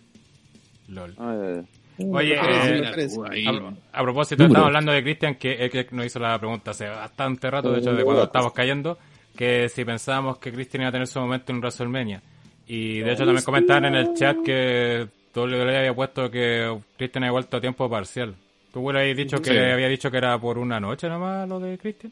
LOL. 0.89 1.13
Ah, 1.19 1.35
ya, 1.39 1.55
ya. 1.61 1.65
Oye, 1.99 2.35
eh, 2.35 3.47
A, 3.93 3.99
a 3.99 4.03
propósito, 4.03 4.43
estamos 4.43 4.67
hablando 4.67 4.91
de 4.91 5.01
Cristian, 5.03 5.35
que, 5.35 5.69
que 5.69 5.87
nos 5.91 6.05
hizo 6.05 6.19
la 6.19 6.37
pregunta 6.37 6.71
hace 6.71 6.87
bastante 6.87 7.49
rato, 7.49 7.71
de 7.71 7.79
hecho, 7.79 7.93
de 7.93 8.03
cuando 8.03 8.23
estábamos 8.23 8.53
cayendo, 8.53 8.97
que 9.35 9.67
si 9.69 9.83
pensábamos 9.83 10.37
que 10.37 10.51
Cristian 10.51 10.81
iba 10.81 10.89
a 10.89 10.91
tener 10.91 11.07
su 11.07 11.19
momento 11.19 11.51
en 11.51 11.59
WrestleMania. 11.59 12.21
Y 12.67 12.99
de 12.99 13.13
hecho 13.13 13.23
también 13.25 13.43
comentaban 13.45 13.85
en 13.85 13.95
el 13.95 14.13
chat 14.13 14.37
que 14.43 15.07
WWE 15.33 15.77
había 15.77 15.93
puesto 15.95 16.29
que 16.29 16.77
Cristian 16.97 17.23
había 17.23 17.31
vuelto 17.31 17.57
a 17.57 17.61
tiempo 17.61 17.89
parcial. 17.89 18.35
¿Tú 18.73 18.81
hubieras 18.87 19.15
dicho 19.15 19.37
que 19.41 19.51
Sí. 19.51 19.57
había 19.57 19.87
dicho 19.87 20.11
que 20.11 20.17
era 20.17 20.37
por 20.37 20.57
una 20.57 20.79
noche 20.79 21.07
nomás 21.07 21.47
lo 21.47 21.59
de 21.59 21.77
Cristian? 21.77 22.11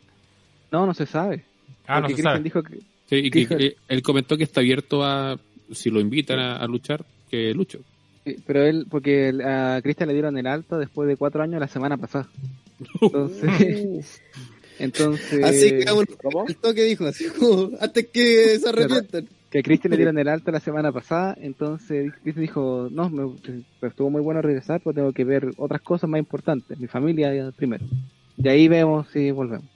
No, 0.71 0.85
no 0.85 0.93
se 0.93 1.05
sabe. 1.05 1.43
Ah, 1.87 1.99
no 1.99 2.07
se 2.07 2.13
Christian 2.13 2.33
sabe. 2.35 2.43
dijo 2.43 2.63
que 2.63 2.75
Sí, 3.07 3.15
y 3.17 3.29
que, 3.29 3.47
que 3.47 3.75
él 3.87 4.01
comentó 4.01 4.35
que 4.37 4.43
está 4.45 4.61
abierto 4.61 5.03
a, 5.03 5.37
si 5.71 5.91
lo 5.91 5.99
invitan 5.99 6.39
a, 6.39 6.55
a 6.57 6.65
luchar, 6.67 7.03
que 7.29 7.53
lucho. 7.53 7.79
Sí, 8.25 8.37
Pero 8.45 8.63
él, 8.63 8.87
porque 8.89 9.31
a 9.43 9.79
Cristian 9.83 10.07
le 10.07 10.13
dieron 10.13 10.37
el 10.37 10.47
alto 10.47 10.79
después 10.79 11.07
de 11.07 11.15
cuatro 11.15 11.43
años 11.43 11.59
la 11.59 11.67
semana 11.67 11.97
pasada. 11.97 12.27
Entonces, 13.01 14.21
entonces 14.79 15.43
Así 15.43 15.79
que 15.79 15.91
bueno, 15.91 16.11
¿Cómo? 16.21 16.45
el 16.47 16.55
toque 16.57 16.83
dijo, 16.83 17.05
así 17.05 17.25
como, 17.29 17.69
antes 17.79 18.07
que 18.07 18.59
se 18.59 18.67
arrepientan. 18.67 19.27
que 19.51 19.59
a 19.59 19.63
Cristian 19.63 19.91
le 19.91 19.97
dieron 19.97 20.17
el 20.17 20.27
alto 20.27 20.51
la 20.51 20.59
semana 20.59 20.91
pasada, 20.91 21.37
entonces 21.39 22.11
Cristian 22.23 22.41
dijo, 22.41 22.89
no, 22.91 23.09
me, 23.09 23.35
pero 23.79 23.91
estuvo 23.91 24.09
muy 24.09 24.21
bueno 24.21 24.41
regresar, 24.41 24.81
pues 24.81 24.95
tengo 24.95 25.13
que 25.13 25.23
ver 25.23 25.51
otras 25.57 25.81
cosas 25.81 26.09
más 26.09 26.19
importantes, 26.19 26.79
mi 26.79 26.87
familia 26.87 27.51
primero. 27.55 27.85
Y 28.37 28.47
ahí 28.47 28.67
vemos 28.67 29.07
si 29.13 29.31
volvemos. 29.31 29.74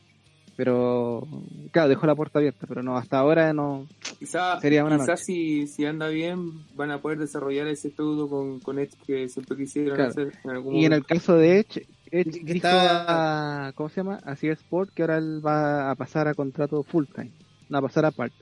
Pero, 0.59 1.25
claro, 1.71 1.87
dejó 1.87 2.05
la 2.05 2.15
puerta 2.15 2.39
abierta, 2.39 2.67
pero 2.67 2.83
no, 2.83 2.97
hasta 2.97 3.17
ahora 3.17 3.53
no. 3.53 3.87
Quizá, 4.19 4.59
Sería 4.59 4.83
una 4.83 4.97
quizá 4.97 5.13
noche. 5.13 5.23
si, 5.23 5.67
si 5.67 5.85
anda 5.85 6.09
bien 6.09 6.51
van 6.75 6.91
a 6.91 7.01
poder 7.01 7.17
desarrollar 7.17 7.65
ese 7.67 7.91
feudo 7.91 8.27
con, 8.27 8.59
con 8.59 8.77
Edge 8.77 8.91
que 9.07 9.29
siempre 9.29 9.55
quisieron 9.55 9.95
Claro. 9.95 10.09
hacer 10.11 10.33
en 10.43 10.49
algún 10.49 10.75
Y 10.75 10.83
en 10.83 10.91
el 10.91 11.05
caso 11.05 11.35
de 11.37 11.59
Edge, 11.59 11.87
Edge 12.11 12.41
dijo 12.43 12.67
está- 12.67 13.67
a, 13.67 13.71
¿cómo 13.71 13.87
se 13.87 14.01
llama? 14.01 14.19
A 14.25 14.35
CR 14.35 14.51
Sport 14.51 14.89
que 14.93 15.03
ahora 15.03 15.17
él 15.19 15.41
va 15.45 15.91
a 15.91 15.95
pasar 15.95 16.27
a 16.27 16.33
contrato 16.33 16.83
full 16.83 17.05
time, 17.15 17.31
no 17.69 17.77
a 17.77 17.81
pasar 17.81 18.03
a 18.03 18.11
part 18.11 18.33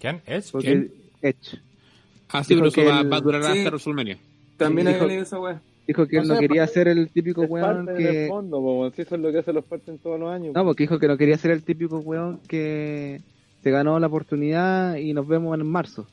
¿Quién? 0.00 0.22
¿Edge? 0.26 0.50
Porque 0.50 0.66
¿Quién? 0.66 0.92
Edge 1.22 1.60
Ah, 2.30 2.42
sí, 2.42 2.54
Dijo 2.54 2.62
pero 2.62 2.68
eso 2.70 2.74
que 2.74 2.84
va, 2.88 3.02
va 3.08 3.16
a 3.18 3.20
durar 3.20 3.44
Sí. 3.44 3.58
hasta 3.58 3.70
WrestleMania. 3.70 4.18
También 4.56 4.88
Sí, 4.88 4.94
había 4.94 5.06
dijo- 5.08 5.22
esa 5.22 5.38
weá. 5.38 5.62
Dijo 5.90 6.06
que 6.06 6.16
él 6.18 6.22
no 6.28 6.34
sea, 6.34 6.40
quería 6.40 6.66
ser 6.66 6.88
el 6.88 7.08
típico 7.10 7.42
Es 7.44 7.50
weón 7.50 7.86
parte 7.86 8.02
que 8.02 8.26
fondo, 8.28 8.58
po, 8.60 8.80
weón. 8.80 8.92
Si 8.94 9.02
eso 9.02 9.14
es 9.14 9.20
lo 9.20 9.32
que 9.32 9.38
hacen 9.38 9.54
los 9.54 9.64
partes 9.64 10.00
todos 10.00 10.18
los 10.20 10.30
años. 10.30 10.54
no, 10.54 10.64
porque 10.64 10.84
dijo 10.84 10.98
que 10.98 11.08
no 11.08 11.16
quería 11.16 11.36
ser 11.38 11.50
el 11.50 11.62
típico 11.62 11.98
weón 11.98 12.40
que 12.48 13.20
se 13.62 13.70
ganó 13.70 13.98
la 14.00 14.06
oportunidad 14.06 14.96
y 14.96 15.12
nos 15.12 15.26
vemos 15.28 15.58
en 15.58 15.66
marzo. 15.66 16.06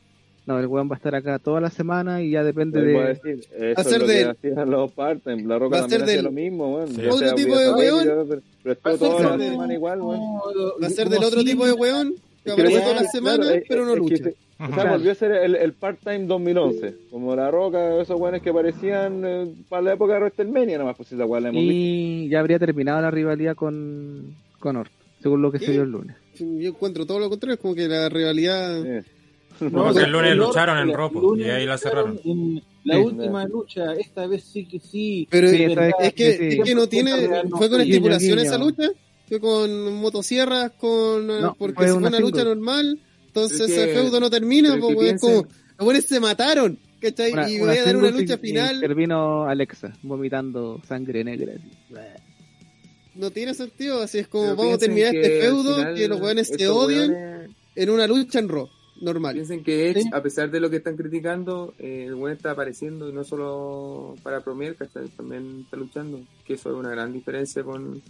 No, 0.45 0.57
el 0.59 0.67
weón 0.67 0.89
va 0.89 0.93
a 0.95 0.97
estar 0.97 1.13
acá 1.13 1.39
toda 1.39 1.59
la 1.59 1.69
semana 1.69 2.21
y 2.21 2.31
ya 2.31 2.41
depende 2.41 2.81
de 2.81 2.93
decir, 2.93 3.39
eso 3.53 3.79
a 3.79 3.81
es 3.81 3.87
ser 3.89 3.99
lo 4.01 4.07
de- 4.07 4.23
que 4.23 4.29
hacían 4.29 4.69
los. 4.71 4.91
La 4.95 5.03
Va 5.05 5.59
Roca 5.59 5.77
a 5.77 5.79
también 5.81 6.01
hacía 6.03 6.15
del- 6.15 6.25
lo 6.25 6.31
mismo, 6.31 6.75
weón. 6.75 6.87
Sí. 6.87 7.01
Otro 7.01 7.17
sea 7.17 7.35
tipo 7.35 7.57
de 7.57 7.73
weón. 7.73 8.07
pero- 8.63 8.71
estuvo 8.73 8.97
toda 8.97 9.37
la 9.37 9.43
semana 9.43 9.73
igual, 9.73 10.01
weón. 10.01 10.21
Va 10.81 10.87
a 10.87 10.89
ser 10.89 11.09
del 11.09 11.23
otro 11.23 11.43
tipo 11.43 11.65
de 11.65 11.73
weón 11.73 12.15
que 12.45 12.51
aparece 12.53 13.07
semanas, 13.11 13.39
claro, 13.47 13.55
es- 13.55 13.65
pero 13.67 13.85
no 13.85 13.93
es 13.95 13.99
O 14.59 14.65
sea, 14.65 14.73
Claro. 14.75 14.91
volvió 14.91 15.11
a 15.11 15.15
ser 15.15 15.31
el, 15.33 15.55
el 15.55 15.73
part-time 15.73 16.25
2011. 16.25 16.95
Como 17.11 17.35
La 17.35 17.51
Roca, 17.51 18.01
esos 18.01 18.19
weones 18.19 18.41
que 18.41 18.49
aparecían 18.49 19.23
eh, 19.25 19.53
para 19.69 19.81
la 19.83 19.93
época 19.93 20.13
de 20.13 20.19
WrestleMania, 20.21 20.77
nomás, 20.79 20.95
pues 20.97 21.11
esa 21.11 21.25
weá 21.25 21.39
la 21.41 21.49
hemos 21.49 21.61
visto. 21.61 21.73
y 21.75 22.29
ya 22.29 22.39
habría 22.39 22.57
terminado 22.59 23.01
la 23.01 23.11
rivalidad 23.11 23.55
con 23.55 24.35
con 24.59 24.75
Orton, 24.77 24.93
según 25.21 25.41
lo 25.43 25.51
que 25.51 25.59
se 25.59 25.71
dio 25.71 25.83
el 25.83 25.91
lunes. 25.91 26.15
Yo 26.39 26.69
encuentro 26.69 27.05
todo 27.05 27.19
lo 27.19 27.29
contrario, 27.29 27.53
es 27.55 27.59
como 27.61 27.75
que 27.75 27.87
la 27.87 28.09
rivalidad... 28.09 28.81
Sí. 28.83 29.11
No, 29.71 29.89
el 29.89 30.11
lunes 30.11 30.31
el 30.33 30.37
lucharon 30.37 30.77
en 30.77 30.93
Ropo, 30.93 31.35
y 31.35 31.43
ahí 31.45 31.65
la 31.65 31.79
cerraron. 31.79 32.19
En 32.23 32.61
la 32.83 32.95
Sí. 32.95 33.01
última 33.01 33.43
lucha, 33.45 33.93
esta 33.93 34.27
vez 34.27 34.43
sí 34.43 34.65
que 34.67 34.79
sí. 34.79 35.27
Pero 35.31 35.49
Sí, 35.49 35.63
es, 35.63 36.13
que, 36.13 36.33
sí. 36.33 36.59
es 36.59 36.63
que 36.63 36.75
no 36.75 36.87
tiene... 36.87 37.11
¿Fue 37.49 37.67
con 37.67 37.81
estipulación 37.81 38.37
esa 38.37 38.57
lucha? 38.59 38.89
fue 39.27 39.39
con 39.39 39.93
motosierras, 39.95 40.71
con 40.79 41.25
No, 41.27 41.55
porque 41.57 41.73
fue 41.75 41.85
si 41.85 41.89
fue 41.91 41.97
una 41.97 42.07
una 42.09 42.19
lucha 42.19 42.43
normal, 42.43 42.99
entonces 43.43 43.69
ese 43.69 43.87
que- 43.87 43.93
feudo 43.93 44.19
no 44.19 44.29
termina, 44.29 44.69
pero 44.73 44.81
pues, 44.81 44.95
que 44.95 44.99
weón, 45.03 45.15
es 45.15 45.21
como, 45.21 45.43
piensen- 45.43 45.57
los 45.77 45.85
buenos 45.85 46.03
se 46.05 46.19
mataron, 46.19 46.79
¿cachai? 46.99 47.31
Una, 47.33 47.49
y 47.49 47.59
voy 47.59 47.77
a 47.77 47.83
dar 47.85 47.95
una 47.97 48.09
lucha 48.11 48.37
final, 48.37 48.75
Intervino 48.75 49.45
Alexa, 49.45 49.93
vomitando 50.03 50.81
sangre 50.87 51.23
negra. 51.23 51.53
no 53.15 53.31
tiene 53.31 53.53
sentido, 53.53 54.01
así 54.01 54.19
es 54.19 54.27
como 54.27 54.43
Pero 54.43 54.55
vamos 54.57 54.73
a 54.75 54.77
piensen 54.77 54.95
terminar 54.95 55.15
este 55.15 55.29
que 55.39 55.41
feudo, 55.41 55.75
final 55.75 55.95
que 55.95 56.07
los 56.07 56.21
weones 56.21 56.47
se 56.47 56.67
odian 56.67 57.11
weones 57.11 57.49
en 57.75 57.89
una 57.89 58.05
lucha 58.07 58.39
en 58.39 58.49
Raw, 58.49 58.69
normal. 59.01 59.33
Piensen 59.33 59.63
que 59.63 59.89
Edge, 59.89 60.01
Sí. 60.03 60.09
a 60.13 60.21
pesar 60.21 60.51
de 60.51 60.59
lo 60.59 60.69
que 60.69 60.77
están 60.77 60.95
criticando, 60.97 61.73
eh, 61.79 62.05
el 62.07 62.15
buen 62.15 62.33
está 62.33 62.51
apareciendo 62.51 63.09
y 63.09 63.13
no 63.13 63.23
solo 63.23 64.15
para 64.23 64.41
Premier, 64.41 64.75
¿cachai? 64.75 65.07
También 65.09 65.61
está 65.65 65.77
luchando. 65.77 66.19
Que 66.45 66.53
eso 66.53 66.69
es 66.71 66.75
una 66.75 66.89
gran 66.91 67.11
diferencia 67.13 67.63
con. 67.63 68.01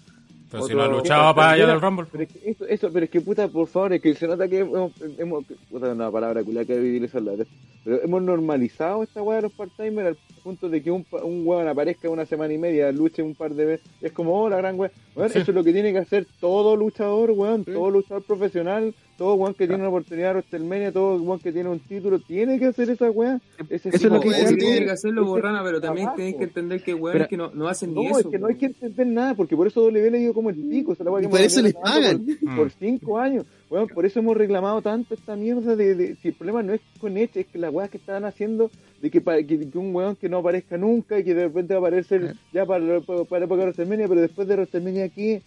Pero 0.49 0.63
si 0.65 0.73
Otro- 0.73 0.77
no 0.77 0.83
ha 0.83 0.97
luchado 0.97 1.35
para 1.35 1.51
allá 1.51 1.67
del 1.67 1.81
Rumble. 1.81 2.05
Pero 2.11 2.23
es 2.23 2.29
que 2.31 2.49
eso, 2.49 2.65
eso, 2.67 2.89
pero 2.93 3.03
es 3.05 3.11
que 3.11 3.19
puta, 3.21 3.47
por 3.49 3.67
favor, 3.67 3.93
es 3.93 4.01
que 4.01 4.15
se 4.15 4.27
nota 4.27 4.47
que 4.47 4.59
hemos, 4.59 4.91
hemos 5.17 5.43
puta, 5.69 5.91
una 5.91 6.09
palabra 6.09 6.43
culia 6.43 6.63
que 6.63 6.73
utilizarla, 6.73 7.33
pero 7.83 8.01
hemos 8.03 8.21
normalizado 8.21 9.03
esta 9.03 9.21
weá 9.21 9.37
de 9.37 9.41
los 9.43 9.53
part-timers 9.53 10.07
al 10.07 10.17
punto 10.43 10.69
de 10.69 10.81
que 10.81 10.89
un, 10.91 11.05
un 11.23 11.45
weón 11.45 11.67
aparezca 11.67 12.09
una 12.09 12.25
semana 12.25 12.53
y 12.53 12.57
media, 12.57 12.91
luche 12.93 13.21
un 13.21 13.35
par 13.35 13.53
de 13.53 13.65
veces, 13.65 13.87
es 14.01 14.11
como, 14.13 14.41
oh, 14.41 14.49
la 14.49 14.57
gran 14.57 14.79
weá, 14.79 14.89
Weón, 15.17 15.29
Sí. 15.31 15.39
eso 15.39 15.51
es 15.51 15.55
lo 15.55 15.63
que 15.63 15.73
tiene 15.73 15.91
que 15.91 15.97
hacer 15.97 16.27
todo 16.39 16.75
luchador, 16.75 17.31
weón, 17.31 17.65
todo 17.65 17.89
luchador 17.89 18.23
profesional, 18.23 18.93
todo 19.17 19.33
weón 19.33 19.55
que 19.55 19.65
tiene 19.65 19.81
una 19.81 19.89
oportunidad 19.89 20.27
de 20.27 20.33
WrestleMania, 20.35 20.91
todo 20.91 21.15
weón 21.21 21.39
que 21.39 21.51
tiene 21.51 21.69
un 21.69 21.79
título, 21.79 22.19
tiene 22.19 22.59
que 22.59 22.65
hacer 22.67 22.89
esa 22.91 23.09
weá. 23.09 23.41
Ese 23.69 23.89
Eso 23.89 23.97
es 23.97 24.03
lo 24.13 24.19
que 24.19 24.27
igual 24.27 24.45
que 24.49 24.55
tiene 24.57 24.79
que- 24.79 24.85
que 24.85 24.91
hacerlo, 24.91 25.25
Borrana, 25.25 25.63
pero 25.63 25.81
también 25.81 26.09
tenéis 26.15 26.35
que 26.35 26.43
entender 26.43 26.83
que 26.83 26.93
weones 26.93 27.13
Pero- 27.27 27.29
que 27.29 27.37
no, 27.37 27.49
no 27.55 27.67
hacen 27.67 27.95
No, 27.95 28.01
ni 28.01 28.07
es 28.07 28.17
eso. 28.19 28.29
que 28.29 28.37
no 28.37 28.45
hay 28.45 28.53
weón. 28.53 28.59
que 28.59 28.65
entender 28.67 29.07
nada, 29.07 29.33
porque 29.33 29.55
por 29.55 29.65
eso 29.65 29.81
W 29.81 30.11
le 30.11 30.19
dio 30.19 30.33
como 30.35 30.51
el 30.51 30.55
pico. 30.55 30.93
esa 30.93 31.01
es 31.01 31.05
la 31.05 31.11
weá 31.11 31.21
Y 31.21 31.25
que 31.25 31.29
por 31.31 31.41
eso 31.41 31.61
les 31.63 31.73
pagan. 31.73 32.25
Por, 32.45 32.55
por 32.55 32.71
cinco 32.71 33.17
años. 33.17 33.45
Bueno, 33.69 33.87
por 33.87 34.05
eso 34.05 34.19
hemos 34.19 34.37
reclamado 34.37 34.81
tanto 34.83 35.13
esta 35.15 35.35
mierda 35.35 35.75
de, 35.75 35.95
de- 35.95 36.15
Si 36.17 36.27
el 36.29 36.33
problema 36.35 36.61
no 36.63 36.73
es 36.73 36.81
con 36.99 37.17
Edge, 37.17 37.39
es 37.41 37.47
que 37.47 37.57
las 37.57 37.73
weas 37.73 37.89
que 37.89 37.97
estaban 37.97 38.23
haciendo, 38.23 38.69
de 39.01 39.11
que, 39.11 39.21
que, 39.21 39.69
que 39.69 39.77
un 39.77 39.93
weón 39.95 40.15
que 40.15 40.27
no 40.29 40.39
aparezca 40.39 40.77
nunca 40.77 41.19
y 41.19 41.23
que 41.23 41.33
de 41.33 41.43
repente 41.43 41.73
va 41.73 41.79
a 41.79 41.81
aparecer 41.81 42.35
ya 42.53 42.65
para, 42.65 42.99
para, 43.01 43.23
para 43.25 43.45
época 43.45 43.59
de 43.59 43.65
WrestleMania, 43.67 44.07
pero 44.07 44.21
después 44.21 44.47
de 44.47 44.55
WrestleMania 44.55 45.05
aquí. 45.05 45.41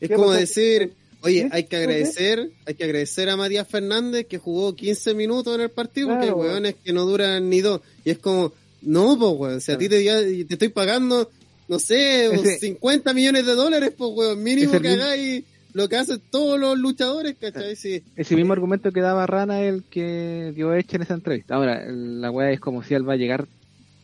Es 0.00 0.08
¿Qué 0.08 0.14
como 0.14 0.28
pasó? 0.28 0.38
decir, 0.40 0.92
oye, 1.22 1.48
hay 1.50 1.64
que 1.64 1.76
agradecer, 1.76 2.50
hay 2.66 2.74
que 2.74 2.84
agradecer 2.84 3.28
a 3.28 3.36
Matías 3.36 3.66
Fernández 3.68 4.26
que 4.26 4.38
jugó 4.38 4.74
15 4.74 5.14
minutos 5.14 5.54
en 5.54 5.62
el 5.62 5.70
partido, 5.70 6.08
porque 6.08 6.26
hay 6.26 6.32
Claro, 6.32 6.42
weones 6.50 6.74
que 6.82 6.92
no 6.92 7.04
duran 7.04 7.48
ni 7.50 7.60
dos. 7.60 7.80
Y 8.04 8.10
es 8.10 8.18
como, 8.18 8.52
no, 8.82 9.18
pues 9.18 9.32
weón, 9.36 9.60
si 9.60 9.72
a 9.72 9.78
ti 9.78 9.88
te, 9.88 10.04
te 10.44 10.54
estoy 10.54 10.68
pagando, 10.68 11.28
no 11.66 11.78
sé, 11.78 12.26
Ese- 12.34 12.58
50 12.58 13.12
millones 13.12 13.44
de 13.44 13.52
dólares, 13.54 13.92
pues 13.96 14.10
weón, 14.14 14.42
mínimo 14.42 14.80
que 14.80 14.88
hagáis 14.88 15.44
lo 15.78 15.88
que 15.88 15.96
hacen 15.96 16.20
todos 16.30 16.58
los 16.58 16.78
luchadores, 16.78 17.36
¿cachai? 17.40 17.76
Sí. 17.76 18.02
Ese 18.16 18.34
mismo 18.36 18.52
argumento 18.52 18.90
que 18.92 19.00
daba 19.00 19.26
Rana 19.26 19.62
el 19.62 19.84
que 19.84 20.52
dio 20.54 20.74
Edge 20.74 20.96
en 20.96 21.02
esa 21.02 21.14
entrevista. 21.14 21.54
Ahora, 21.54 21.84
la 21.86 22.30
weá 22.30 22.50
es 22.50 22.60
como 22.60 22.82
si 22.82 22.94
él 22.94 23.08
va 23.08 23.12
a 23.14 23.16
llegar 23.16 23.46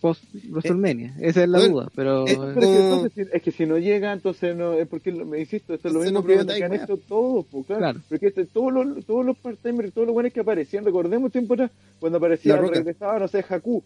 post 0.00 0.22
WrestleMania. 0.50 1.14
Esa 1.20 1.42
es 1.42 1.48
la 1.48 1.58
bueno, 1.58 1.74
duda, 1.74 1.88
pero 1.96 2.26
es- 2.26 2.36
Pero 2.36 2.50
es 2.50 2.54
que, 2.66 2.76
entonces, 2.84 3.12
si- 3.14 3.36
es 3.36 3.42
que 3.42 3.50
si 3.52 3.66
no 3.66 3.78
llega, 3.78 4.12
entonces 4.12 4.54
no. 4.54 4.74
Es 4.74 4.86
porque, 4.86 5.10
me 5.12 5.40
insisto, 5.40 5.74
esto 5.74 5.88
es 5.88 5.94
lo 5.94 6.00
mismo 6.00 6.24
que, 6.24 6.44
que 6.46 6.64
han 6.64 6.74
hecho 6.74 6.96
todos, 7.08 7.46
claro. 7.66 7.78
Claro. 7.80 8.00
Porque 8.08 8.26
este, 8.28 8.44
todos 8.44 8.72
los, 8.72 9.04
todos 9.06 9.24
los 9.26 9.36
part-timers, 9.38 9.92
todos 9.92 10.06
los 10.06 10.14
buenos 10.14 10.32
que 10.32 10.40
aparecían, 10.40 10.84
recordemos 10.84 11.32
tiempo 11.32 11.54
atrás, 11.54 11.70
cuando 11.98 12.18
aparecía, 12.18 12.56
regresaba, 12.56 13.18
no 13.18 13.28
sé, 13.28 13.44
Haku. 13.48 13.82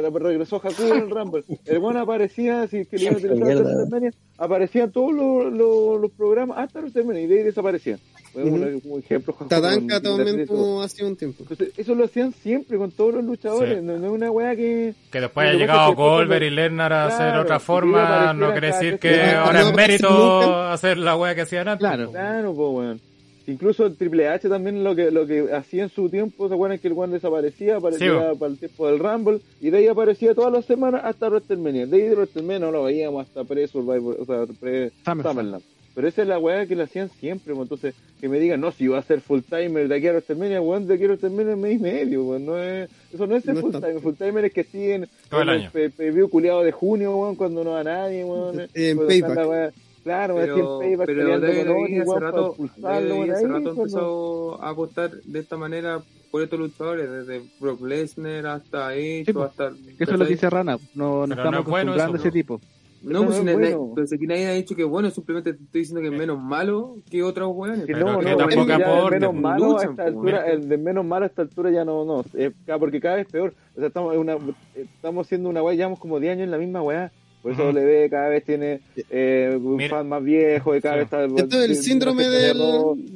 Regresó 0.00 0.56
Haku 0.56 0.82
en 0.84 0.96
el 1.02 1.10
Rumble. 1.10 1.44
El 1.66 1.78
bueno 1.78 2.00
aparecía, 2.00 2.66
si 2.68 2.86
que 2.86 2.96
le 2.96 3.04
iban 3.04 3.14
a 3.14 3.18
utilizar 3.18 4.12
aparecían 4.38 4.90
todos 4.90 5.12
los, 5.12 5.52
los, 5.52 6.00
los 6.00 6.10
programas 6.12 6.58
hasta 6.58 6.80
WrestleMania 6.80 7.22
y 7.22 7.26
de 7.26 7.38
ahí 7.38 7.42
desaparecían. 7.44 7.98
Fue 8.32 8.44
un, 8.44 8.80
un 8.84 8.98
ejemplo. 9.00 9.36
Tatanka 9.46 10.00
también 10.00 10.46
tuvo 10.46 10.80
hace 10.82 11.04
un 11.04 11.16
tiempo. 11.16 11.42
Entonces, 11.42 11.70
eso 11.76 11.94
lo 11.94 12.04
hacían 12.04 12.32
siempre 12.32 12.78
con 12.78 12.90
todos 12.90 13.14
los 13.14 13.24
luchadores. 13.24 13.78
Sí. 13.78 13.84
No, 13.84 13.98
no 13.98 14.06
es 14.06 14.12
una 14.12 14.30
weá 14.30 14.56
que. 14.56 14.94
Que 15.10 15.20
después 15.20 15.48
haya 15.48 15.58
llegado 15.58 15.94
Goldberg 15.94 16.42
y 16.44 16.50
Lesnar 16.50 16.92
a 16.94 17.06
hacer 17.08 17.34
otra 17.38 17.60
forma, 17.60 18.32
no 18.32 18.50
quiere 18.52 18.68
decir 18.68 18.98
que 18.98 19.10
que- 19.10 19.22
ahora 19.32 19.60
no 19.60 19.68
es 19.68 19.74
mérito 19.74 20.08
nunca. 20.08 20.72
hacer 20.72 20.96
la 20.96 21.14
wea 21.16 21.34
que 21.34 21.42
hacían 21.42 21.68
antes. 21.68 21.86
Claro. 21.86 22.06
po. 22.06 22.12
Claro, 22.12 22.54
pues, 22.54 22.68
weón. 22.72 23.00
Incluso 23.46 23.86
el 23.86 23.96
Triple 23.96 24.28
H 24.28 24.48
también 24.48 24.84
lo 24.84 24.94
que 24.94 25.10
lo 25.10 25.26
que 25.26 25.52
hacía 25.52 25.82
en 25.84 25.88
su 25.88 26.08
tiempo, 26.08 26.48
¿se 26.48 26.54
acuerdan 26.54 26.78
que 26.78 26.88
el 26.88 26.94
weón 26.94 27.10
desaparecía? 27.10 27.76
Aparecía 27.76 28.32
Sí, 28.32 28.38
para 28.38 28.52
el 28.52 28.58
tiempo 28.58 28.86
del 28.86 28.98
Rumble 28.98 29.40
y 29.60 29.70
de 29.70 29.78
ahí 29.78 29.86
aparecía 29.88 30.34
todas 30.34 30.52
las 30.52 30.64
semanas 30.64 31.02
hasta 31.04 31.28
WrestleMania. 31.28 31.86
De 31.86 31.96
ahí 31.96 32.08
de 32.08 32.14
WrestleMania 32.14 32.58
no 32.60 32.70
lo 32.70 32.84
veíamos 32.84 33.26
hasta 33.26 33.44
pre-Survivor, 33.44 34.16
o 34.20 34.24
sea, 34.24 34.46
pre-SummerSlam. 34.60 35.60
Pero 35.94 36.08
esa 36.08 36.22
es 36.22 36.28
la 36.28 36.38
weá 36.38 36.64
que 36.64 36.74
lo 36.74 36.84
hacían 36.84 37.10
siempre, 37.10 37.52
pues, 37.52 37.64
entonces 37.66 37.94
que 38.18 38.26
me 38.26 38.40
digan, 38.40 38.60
no, 38.62 38.72
si 38.72 38.88
va 38.88 38.96
a 38.98 39.02
ser 39.02 39.20
full 39.20 39.40
timer 39.40 39.88
de 39.88 39.94
aquí 39.96 40.06
a 40.06 40.12
WrestleMania, 40.12 40.62
weón, 40.62 40.86
de 40.86 40.94
aquí 40.94 41.04
a 41.04 41.08
WrestleMania 41.08 41.52
es 41.52 41.58
mes 41.58 41.74
y 41.74 41.78
medio, 41.78 42.24
weón, 42.24 42.46
no 42.46 42.56
es, 42.56 42.88
eso 43.12 43.26
no 43.26 43.36
es 43.36 43.44
ser 43.44 43.56
No 43.56 43.60
full 43.60 43.72
timer, 43.72 44.00
full 44.00 44.14
timer 44.14 44.44
es 44.46 44.52
que 44.54 44.64
siguen 44.64 45.06
Todo 45.28 45.42
el 45.42 45.48
en 45.50 45.54
año. 45.54 45.70
preview 45.70 46.30
culiado 46.30 46.62
de 46.62 46.72
junio, 46.72 47.14
weón, 47.16 47.36
cuando 47.36 47.62
no 47.62 47.72
va 47.72 47.84
nadie, 47.84 48.24
weón, 48.24 48.68
En 48.72 48.98
Payback. 49.06 49.74
Claro, 50.02 50.34
Pero, 50.36 50.78
Payback 50.80 51.06
pero 51.06 51.40
David 51.40 52.00
hace 52.00 52.20
rato, 52.20 52.56
David 52.76 53.30
hace 53.30 53.44
ahí, 53.44 53.46
rato 53.46 53.62
cuando- 53.62 53.70
empezó 53.82 54.62
a 54.62 54.68
apostar 54.70 55.10
de 55.22 55.38
esta 55.38 55.56
manera 55.56 56.02
por 56.30 56.42
estos 56.42 56.58
luchadores, 56.58 57.08
desde 57.10 57.42
Brock 57.60 57.82
Lesnar 57.82 58.46
hasta 58.46 58.94
Edge, 58.94 59.26
Sí, 59.26 59.32
po. 59.32 59.42
hasta... 59.42 59.68
Eso 59.68 60.12
es 60.12 60.18
lo 60.18 60.24
dice 60.24 60.48
Rana. 60.50 60.78
No, 60.94 61.26
no 61.26 61.34
estamos 61.34 61.52
no 61.52 61.58
es 61.60 61.64
bueno 61.66 61.92
acostumbrando 61.92 62.16
a 62.16 62.20
ese 62.20 62.30
tipo. 62.30 62.60
No, 63.02 63.26
pues, 63.26 63.42
no 63.44 63.52
bueno. 63.52 64.06
si 64.06 64.14
aquí 64.14 64.26
nadie 64.28 64.46
ha 64.46 64.52
dicho 64.52 64.76
que 64.76 64.82
es 64.82 64.88
bueno, 64.88 65.10
simplemente 65.10 65.52
te 65.54 65.62
estoy 65.62 65.80
diciendo 65.80 66.00
que 66.00 66.06
es 66.14 66.18
menos 66.18 66.40
malo 66.40 66.96
que 67.10 67.22
otros 67.22 67.50
weones. 67.52 67.84
Que 67.84 67.94
Pero 67.94 68.12
no, 68.12 68.18
que 68.20 68.30
no, 68.30 68.36
tampoco 68.36 68.62
el 68.62 69.10
menos 69.10 69.30
pues. 69.32 69.42
malo 69.42 69.64
a 69.64 69.68
Luchan, 69.68 69.90
esta 69.90 70.04
pues, 70.04 70.06
altura, 70.14 70.46
el 70.46 70.68
de 70.68 70.78
menos 70.78 71.04
malo 71.04 71.24
a 71.24 71.28
esta 71.28 71.42
altura 71.42 71.70
ya 71.70 71.84
no, 71.84 72.04
no, 72.04 72.24
eh, 72.34 72.52
porque 72.78 73.00
cada 73.00 73.16
vez 73.16 73.26
peor. 73.26 73.54
O 73.74 73.78
sea, 73.80 73.88
estamos 73.88 74.16
una, 74.16 74.36
estamos 74.76 75.26
siendo 75.26 75.48
una 75.48 75.62
weá, 75.62 75.74
llevamos 75.74 75.98
como 75.98 76.20
10 76.20 76.32
años 76.32 76.44
en 76.44 76.50
la 76.52 76.58
misma 76.58 76.80
weá. 76.82 77.10
Por 77.42 77.52
eso. 77.52 77.64
W 77.72 78.08
cada 78.10 78.28
vez 78.28 78.44
tiene 78.44 78.80
eh, 79.10 79.58
un 79.60 79.76
Mira. 79.76 79.96
fan 79.96 80.08
más 80.08 80.22
viejo 80.22 80.76
y 80.76 80.80
cada 80.80 80.94
Sí. 80.94 80.98
vez 81.00 81.04
está... 81.06 81.24
Esto 81.42 81.58
es 81.62 81.70
el 81.70 81.76
síndrome 81.76 82.28
del, 82.28 82.58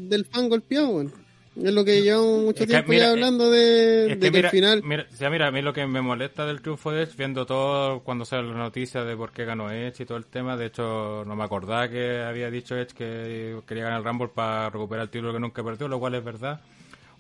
del 0.09 0.25
fan 0.25 0.49
golpeado. 0.49 1.03
Es 1.03 1.73
lo 1.73 1.87
que 1.87 2.03
llevamos 2.03 2.43
mucho 2.43 2.65
Es 2.65 2.67
que, 2.69 2.75
tiempo 2.75 2.91
mira, 2.91 3.07
ya 3.07 3.11
hablando 3.13 3.51
de, 3.51 4.13
Es 4.13 4.21
de 4.21 4.27
que 4.27 4.31
que 4.31 4.31
mira, 4.31 4.49
al 4.49 4.51
final 4.53 4.83
mira, 4.85 5.07
o 5.11 5.17
sea, 5.17 5.31
mira, 5.31 5.47
a 5.47 5.51
mí 5.51 5.63
lo 5.63 5.73
que 5.73 5.87
me 5.87 6.03
molesta 6.03 6.45
del 6.45 6.61
triunfo 6.61 6.91
de 6.93 7.05
Edge, 7.05 7.15
viendo 7.17 7.47
todo 7.47 8.01
cuando 8.01 8.27
sale 8.27 8.47
la 8.47 8.59
noticia 8.59 9.05
de 9.05 9.17
por 9.17 9.33
qué 9.33 9.47
ganó 9.47 9.71
Edge 9.71 10.03
y 10.03 10.05
todo 10.05 10.19
el 10.19 10.27
tema, 10.27 10.55
de 10.59 10.67
hecho 10.67 11.25
no 11.27 11.35
me 11.35 11.45
acordaba 11.45 11.89
que 11.89 12.21
había 12.21 12.51
dicho 12.51 12.77
Edge 12.77 12.93
que 12.95 13.57
quería 13.67 13.85
ganar 13.85 14.01
el 14.01 14.05
Rumble 14.05 14.29
para 14.35 14.69
recuperar 14.69 15.05
el 15.05 15.09
título 15.11 15.33
que 15.33 15.41
nunca 15.41 15.65
perdió, 15.65 15.89
lo 15.89 15.99
cual 15.99 16.17
es 16.17 16.25
verdad. 16.25 16.61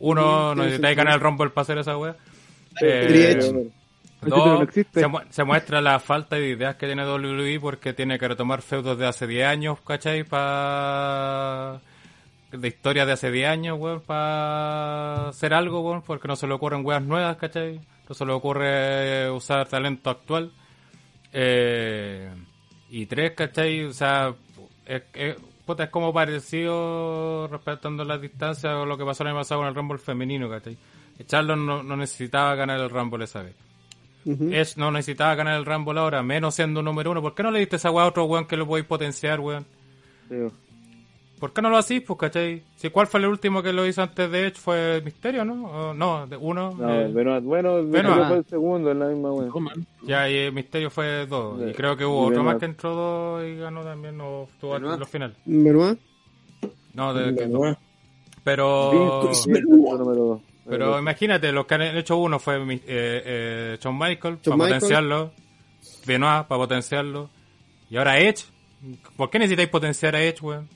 Uno, 0.00 0.20
Sí, 0.52 0.56
no 0.58 0.64
necesitáis 0.64 0.80
sentido. 0.96 0.96
ganar 1.04 1.14
el 1.14 1.20
Rumble 1.20 1.50
para 1.50 1.62
hacer 1.62 1.78
esa 1.78 1.96
wea. 1.96 2.16
Eh, 2.82 3.70
No 4.30 4.58
se, 5.02 5.06
mu- 5.08 5.20
se 5.30 5.44
muestra 5.44 5.80
la 5.80 5.98
falta 6.00 6.36
de 6.36 6.48
ideas 6.48 6.76
que 6.76 6.86
tiene 6.86 7.04
WWE 7.04 7.58
porque 7.60 7.92
tiene 7.92 8.18
que 8.18 8.28
retomar 8.28 8.62
feudos 8.62 8.98
de 8.98 9.06
hace 9.06 9.26
10 9.26 9.46
años, 9.46 9.78
¿cachai? 9.86 10.24
Pa... 10.24 11.80
De 12.52 12.68
historia 12.68 13.04
de 13.04 13.12
hace 13.12 13.30
10 13.30 13.48
años, 13.48 13.76
weón, 13.78 14.00
para 14.00 15.28
hacer 15.28 15.52
algo, 15.52 15.80
weón, 15.80 16.02
porque 16.02 16.28
no 16.28 16.36
se 16.36 16.46
le 16.46 16.54
ocurren 16.54 16.84
weas 16.86 17.02
nuevas, 17.02 17.36
¿cachai? 17.36 17.80
No 18.08 18.14
se 18.14 18.24
le 18.24 18.32
ocurre 18.32 19.30
usar 19.30 19.66
talento 19.68 20.10
actual. 20.10 20.52
Eh, 21.32 22.30
y 22.90 23.06
tres, 23.06 23.32
¿cachai? 23.32 23.84
O 23.84 23.92
sea, 23.92 24.32
es, 24.86 25.02
es- 25.14 25.36
puta, 25.66 25.84
es 25.84 25.90
como 25.90 26.12
parecido, 26.12 27.48
respetando 27.48 28.04
las 28.04 28.20
distancias, 28.20 28.72
o 28.74 28.86
lo 28.86 28.96
que 28.96 29.04
pasó 29.04 29.24
el 29.24 29.30
año 29.30 29.38
pasado 29.38 29.60
con 29.60 29.68
el 29.68 29.74
Rumble 29.74 29.98
femenino, 29.98 30.48
¿cachai? 30.48 30.78
Charlotte 31.26 31.58
no, 31.58 31.82
no 31.82 31.96
necesitaba 31.96 32.54
ganar 32.54 32.78
el 32.78 32.88
Rumble 32.90 33.24
esa 33.24 33.42
vez. 33.42 33.56
Edge 34.26 34.74
no 34.76 34.90
necesitaba 34.90 35.34
ganar 35.34 35.56
el 35.58 35.64
Rumble 35.64 35.98
ahora, 36.00 36.22
menos 36.22 36.54
siendo 36.54 36.82
número 36.82 37.10
uno. 37.12 37.22
¿Por 37.22 37.34
qué 37.34 37.42
no 37.42 37.50
le 37.50 37.60
diste 37.60 37.76
esa 37.76 37.90
weá 37.90 38.04
a 38.04 38.08
otro 38.08 38.24
weón 38.24 38.46
que 38.46 38.56
lo 38.56 38.66
podéis 38.66 38.86
potenciar, 38.86 39.40
weón? 39.40 39.64
Sí. 40.28 40.36
¿Por 41.38 41.52
qué 41.52 41.60
no 41.60 41.68
lo 41.68 41.76
hacís, 41.76 42.00
pues, 42.00 42.18
cachai? 42.18 42.62
Si 42.76 42.88
cuál 42.88 43.06
fue 43.06 43.20
el 43.20 43.26
último 43.26 43.62
que 43.62 43.70
lo 43.72 43.86
hizo 43.86 44.02
antes 44.02 44.30
de 44.30 44.46
Edge 44.46 44.56
fue 44.56 45.02
Misterio, 45.04 45.44
¿no? 45.44 45.66
O- 45.90 45.94
no, 45.94 46.26
de 46.26 46.34
uno. 46.36 46.74
No, 46.78 46.90
eh, 46.94 47.08
Benoit, 47.12 47.44
bueno, 47.44 47.74
Benoit. 47.74 47.92
Benoit 47.92 48.26
fue 48.28 48.36
el 48.38 48.44
segundo 48.46 48.90
en 48.90 48.98
la 48.98 49.06
misma. 49.08 49.28
Roman. 49.50 49.86
ya, 50.02 50.30
y 50.30 50.50
Misterio 50.50 50.88
fue 50.90 51.26
dos. 51.26 51.60
Sí. 51.62 51.68
Y 51.70 51.72
creo 51.74 51.94
que 51.94 52.06
hubo 52.06 52.22
otro 52.22 52.42
más 52.42 52.54
Benoit. 52.54 52.60
que 52.60 52.64
entró 52.66 52.94
dos 52.94 53.44
y 53.44 53.56
ganó 53.56 53.82
también, 53.84 54.18
o 54.20 54.44
estuvo 54.50 54.76
en 54.76 54.82
Benoit. 54.82 54.98
los 55.00 55.08
finales. 55.10 55.36
¿verdad? 55.44 55.96
No, 56.94 57.12
de, 57.12 57.24
que- 57.34 57.40
Benoit. 57.42 57.76
pero... 58.42 59.22
Vince, 59.24 59.50
número 59.60 60.14
dos. 60.24 60.40
Pero 60.68 60.98
imagínate, 60.98 61.52
los 61.52 61.66
que 61.66 61.74
han 61.74 61.82
hecho 61.82 62.16
uno 62.16 62.38
fue 62.38 62.58
mi- 62.64 62.74
eh, 62.74 62.80
eh, 62.86 63.78
Shawn 63.80 63.96
Michael, 63.98 64.38
para 64.38 64.56
Michaels. 64.56 64.74
potenciarlo, 64.74 65.32
Benoit, 66.06 66.46
para 66.46 66.58
potenciarlo, 66.60 67.30
y 67.90 67.96
ahora 67.96 68.18
Edge. 68.18 68.44
¿Por 69.16 69.30
qué 69.30 69.38
necesitáis 69.38 69.68
potenciar 69.68 70.14
a 70.16 70.22
Edge, 70.22 70.40
weón? 70.42 70.68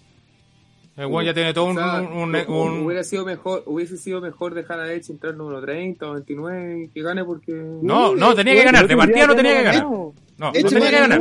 El 0.97 1.07
weón 1.07 1.25
ya 1.25 1.33
tiene 1.35 1.55
todo 1.55 1.65
O 1.65 1.69
un... 1.71 1.77
sea, 1.77 2.01
un- 2.03 2.35
un- 2.37 2.85
hubiera 2.85 3.03
sido 3.05 3.25
mejor, 3.25 3.63
hubiese 3.67 3.97
sido 3.97 4.21
mejor 4.21 4.55
dejar 4.55 4.81
a 4.81 4.93
Edge 4.93 5.11
entrar 5.13 5.35
número 5.35 5.61
30 5.63 6.07
o 6.11 6.15
29 6.15 6.85
y 6.85 6.89
que 6.89 7.03
gane 7.03 7.25
porque... 7.25 7.53
No, 7.53 8.15
no, 8.15 8.35
tenía 8.35 8.55
que 8.55 8.65
ganar, 8.65 8.87
de 8.87 8.97
partida 8.97 9.27
no 9.27 9.35
tenía 9.37 9.57
que 9.57 9.63
ganar. 9.63 9.83
No, 9.85 10.15
no 10.39 10.53
tenía 10.53 10.91
que 10.91 11.01
ganar. 11.01 11.21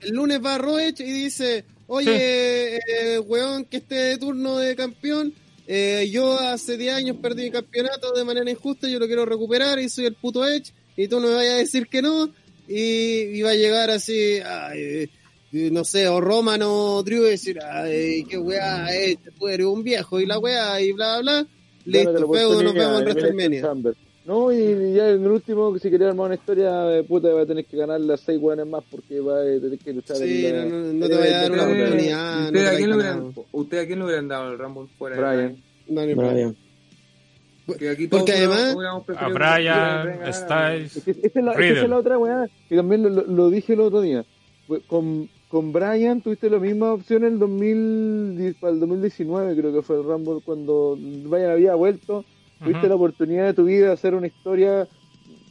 El 0.00 0.14
lunes 0.14 0.40
va 0.44 0.54
a 0.56 0.82
Edge 0.82 1.00
y 1.04 1.12
dice, 1.24 1.64
oye, 1.86 2.76
eh, 2.76 3.18
weón, 3.26 3.64
que 3.64 3.78
esté 3.78 3.94
de 3.96 4.18
turno 4.18 4.56
de 4.58 4.76
campeón, 4.76 5.32
eh, 5.70 6.08
yo 6.10 6.38
hace 6.38 6.78
10 6.78 6.94
años 6.94 7.16
perdí 7.20 7.44
mi 7.44 7.50
campeonato 7.50 8.12
de 8.12 8.24
manera 8.24 8.50
injusta, 8.50 8.88
yo 8.88 8.98
lo 8.98 9.06
quiero 9.06 9.26
recuperar 9.26 9.78
y 9.78 9.90
soy 9.90 10.06
el 10.06 10.14
puto 10.14 10.48
Edge, 10.48 10.72
y 10.96 11.08
tú 11.08 11.20
no 11.20 11.28
me 11.28 11.34
vayas 11.34 11.54
a 11.54 11.58
decir 11.58 11.88
que 11.88 12.00
no, 12.00 12.32
y, 12.66 13.36
y 13.36 13.42
va 13.42 13.50
a 13.50 13.54
llegar 13.54 13.90
así, 13.90 14.38
ay, 14.38 14.80
eh, 15.52 15.70
no 15.70 15.84
sé, 15.84 16.08
o 16.08 16.22
Roman 16.22 16.62
o 16.62 17.02
Drew 17.02 17.26
y 17.26 17.30
decir, 17.30 17.58
ay, 17.62 18.24
qué 18.24 18.38
weá, 18.38 18.86
Edge, 18.96 19.18
tú 19.38 19.46
eres 19.46 19.66
un 19.66 19.82
viejo, 19.82 20.18
y 20.18 20.24
la 20.24 20.38
weá, 20.38 20.80
y 20.80 20.92
bla, 20.92 21.20
bla, 21.20 21.46
Dame 21.84 22.04
la 22.04 22.12
listo, 22.12 22.32
feudo, 22.32 22.62
nos 22.62 22.74
vemos 22.74 23.02
en 23.02 23.08
Elimination 23.08 23.82
WrestleMania. 23.82 24.07
No, 24.28 24.52
y 24.52 24.92
ya 24.92 25.08
en 25.08 25.24
el 25.24 25.30
último, 25.30 25.78
si 25.78 25.90
quería 25.90 26.08
armar 26.10 26.26
una 26.26 26.34
historia, 26.34 26.70
de 26.82 27.02
puta, 27.02 27.28
va 27.32 27.40
a 27.42 27.46
tener 27.46 27.64
que 27.64 27.78
ganar 27.78 27.98
las 28.00 28.20
seis 28.20 28.38
weones 28.40 28.66
más 28.66 28.84
porque 28.90 29.18
va 29.20 29.40
a 29.40 29.44
tener 29.44 29.78
que 29.78 29.92
luchar 29.94 30.16
Sí, 30.18 30.44
en 30.46 30.54
no, 30.54 30.62
la- 30.62 30.68
no, 30.68 30.92
no 30.92 31.08
te 31.08 31.14
vaya 31.16 31.38
a 31.38 31.42
dar 31.42 31.52
una 31.52 31.62
oportunidad. 31.64 32.36
no 32.40 32.44
¿Ustedes 32.46 32.68
te 32.68 32.68
a 32.68 32.76
quién 32.76 32.92
hubieran, 32.92 33.16
ganar. 33.20 33.44
¿Ustedes 33.52 33.82
a 33.82 33.86
quién 33.86 33.98
le 34.00 34.04
hubieran 34.04 34.28
dado 34.28 34.52
el 34.52 34.58
Rumble 34.58 34.86
fuera 34.98 35.16
de 35.16 35.22
Brian. 35.22 35.62
Daniel 35.88 36.16
Brian. 36.16 36.34
Bryan. 36.34 36.56
Porque, 37.66 37.88
aquí 37.90 38.06
Porque 38.06 38.32
además- 38.32 38.76
A 39.16 39.28
Brian, 39.28 40.02
Brian. 40.18 40.32
Styles. 40.34 40.96
Es 40.98 41.04
que 41.04 41.10
esa 41.12 41.38
es 41.38 41.44
la, 41.44 41.50
es 41.52 41.56
que 41.56 41.62
Riddle. 41.62 41.76
esa 41.76 41.84
es 41.84 41.90
la 41.90 41.96
otra 41.98 42.18
weá, 42.18 42.48
que 42.68 42.76
también 42.76 43.02
lo, 43.02 43.08
lo- 43.10 43.26
lo 43.26 43.50
dije 43.50 43.72
el 43.72 43.80
otro 43.80 44.00
día. 44.02 44.24
Fue- 44.66 44.80
Con, 44.82 45.28
con 45.48 45.72
Brian 45.72 46.20
tuviste 46.20 46.50
la 46.50 46.58
misma 46.58 46.92
opción 46.92 47.24
en 47.24 47.32
el 47.34 47.38
2010, 47.38 48.56
para 48.56 48.72
el 48.74 48.80
2019, 48.80 49.56
creo 49.56 49.72
que 49.72 49.80
fue 49.82 49.96
el 49.96 50.04
Rumble, 50.04 50.40
cuando 50.44 50.98
Brian 50.98 51.50
había 51.50 51.74
vuelto. 51.74 52.24
Tuviste 52.62 52.88
la 52.88 52.94
oportunidad 52.96 53.46
de 53.46 53.54
tu 53.54 53.64
vida 53.64 53.86
de 53.86 53.92
hacer 53.92 54.14
una 54.14 54.26
historia 54.26 54.88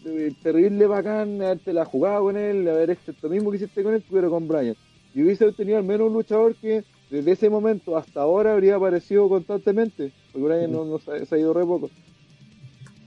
eh, 0.05 0.31
terrible, 0.43 0.87
bacán, 0.87 1.41
haberte 1.41 1.73
la 1.73 1.85
jugado 1.85 2.23
con 2.23 2.37
él, 2.37 2.65
de 2.65 2.71
haber 2.71 2.89
hecho 2.91 3.13
lo 3.21 3.29
mismo 3.29 3.49
que 3.51 3.57
hiciste 3.57 3.83
con 3.83 3.93
él, 3.93 4.03
pero 4.11 4.29
con 4.29 4.47
Brian. 4.47 4.75
Y 5.13 5.23
hubiese 5.23 5.51
tenido 5.53 5.77
al 5.77 5.83
menos 5.83 6.07
un 6.07 6.13
luchador 6.13 6.55
que 6.55 6.83
desde 7.09 7.31
ese 7.31 7.49
momento 7.49 7.95
hasta 7.97 8.21
ahora 8.21 8.53
habría 8.53 8.75
aparecido 8.75 9.27
constantemente, 9.29 10.11
porque 10.31 10.47
Brian 10.47 10.71
no, 10.71 10.85
no 10.85 10.99
se, 10.99 11.11
ha- 11.11 11.25
se 11.25 11.35
ha 11.35 11.37
ido 11.39 11.53
re 11.53 11.65
poco. 11.65 11.89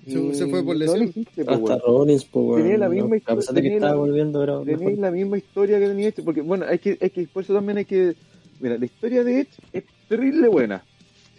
Se- 0.07 0.35
se 0.35 0.47
fue 0.49 0.65
por 0.65 0.75
lesión. 0.77 0.99
No 0.99 1.05
lo 1.05 1.11
hiciste, 1.11 1.45
po, 1.45 1.51
Hasta. 1.53 1.79
Rollins, 1.79 2.25
pues, 2.25 2.45
weón. 2.47 2.63
Tenía 2.63 2.79
la 2.79 2.89
misma 2.89 3.11
que 3.11 3.17
historia, 3.19 3.41
estaba 3.41 3.55
tenía 3.61 3.81
la- 3.81 3.95
volviendo, 3.95 4.41
pero 4.41 4.61
tenéis 4.63 4.81
mejor. 4.81 4.99
la 4.99 5.11
misma 5.11 5.39
historia 5.39 5.79
que 5.79 5.87
tenía 5.87 6.09
este, 6.09 6.23
porque 6.23 6.41
bueno, 6.41 6.65
hay 6.67 6.79
que, 6.79 6.99
hay 7.01 7.11
que, 7.11 7.27
por 7.29 7.43
eso 7.45 7.53
también 7.55 7.79
hay 7.79 7.85
que, 7.85 8.15
mira, 8.61 8.79
la 8.79 8.85
historia 8.87 9.23
de 9.23 9.41
Edge 9.41 9.51
es 9.73 9.85
terrible 10.09 10.49
buena. 10.49 10.83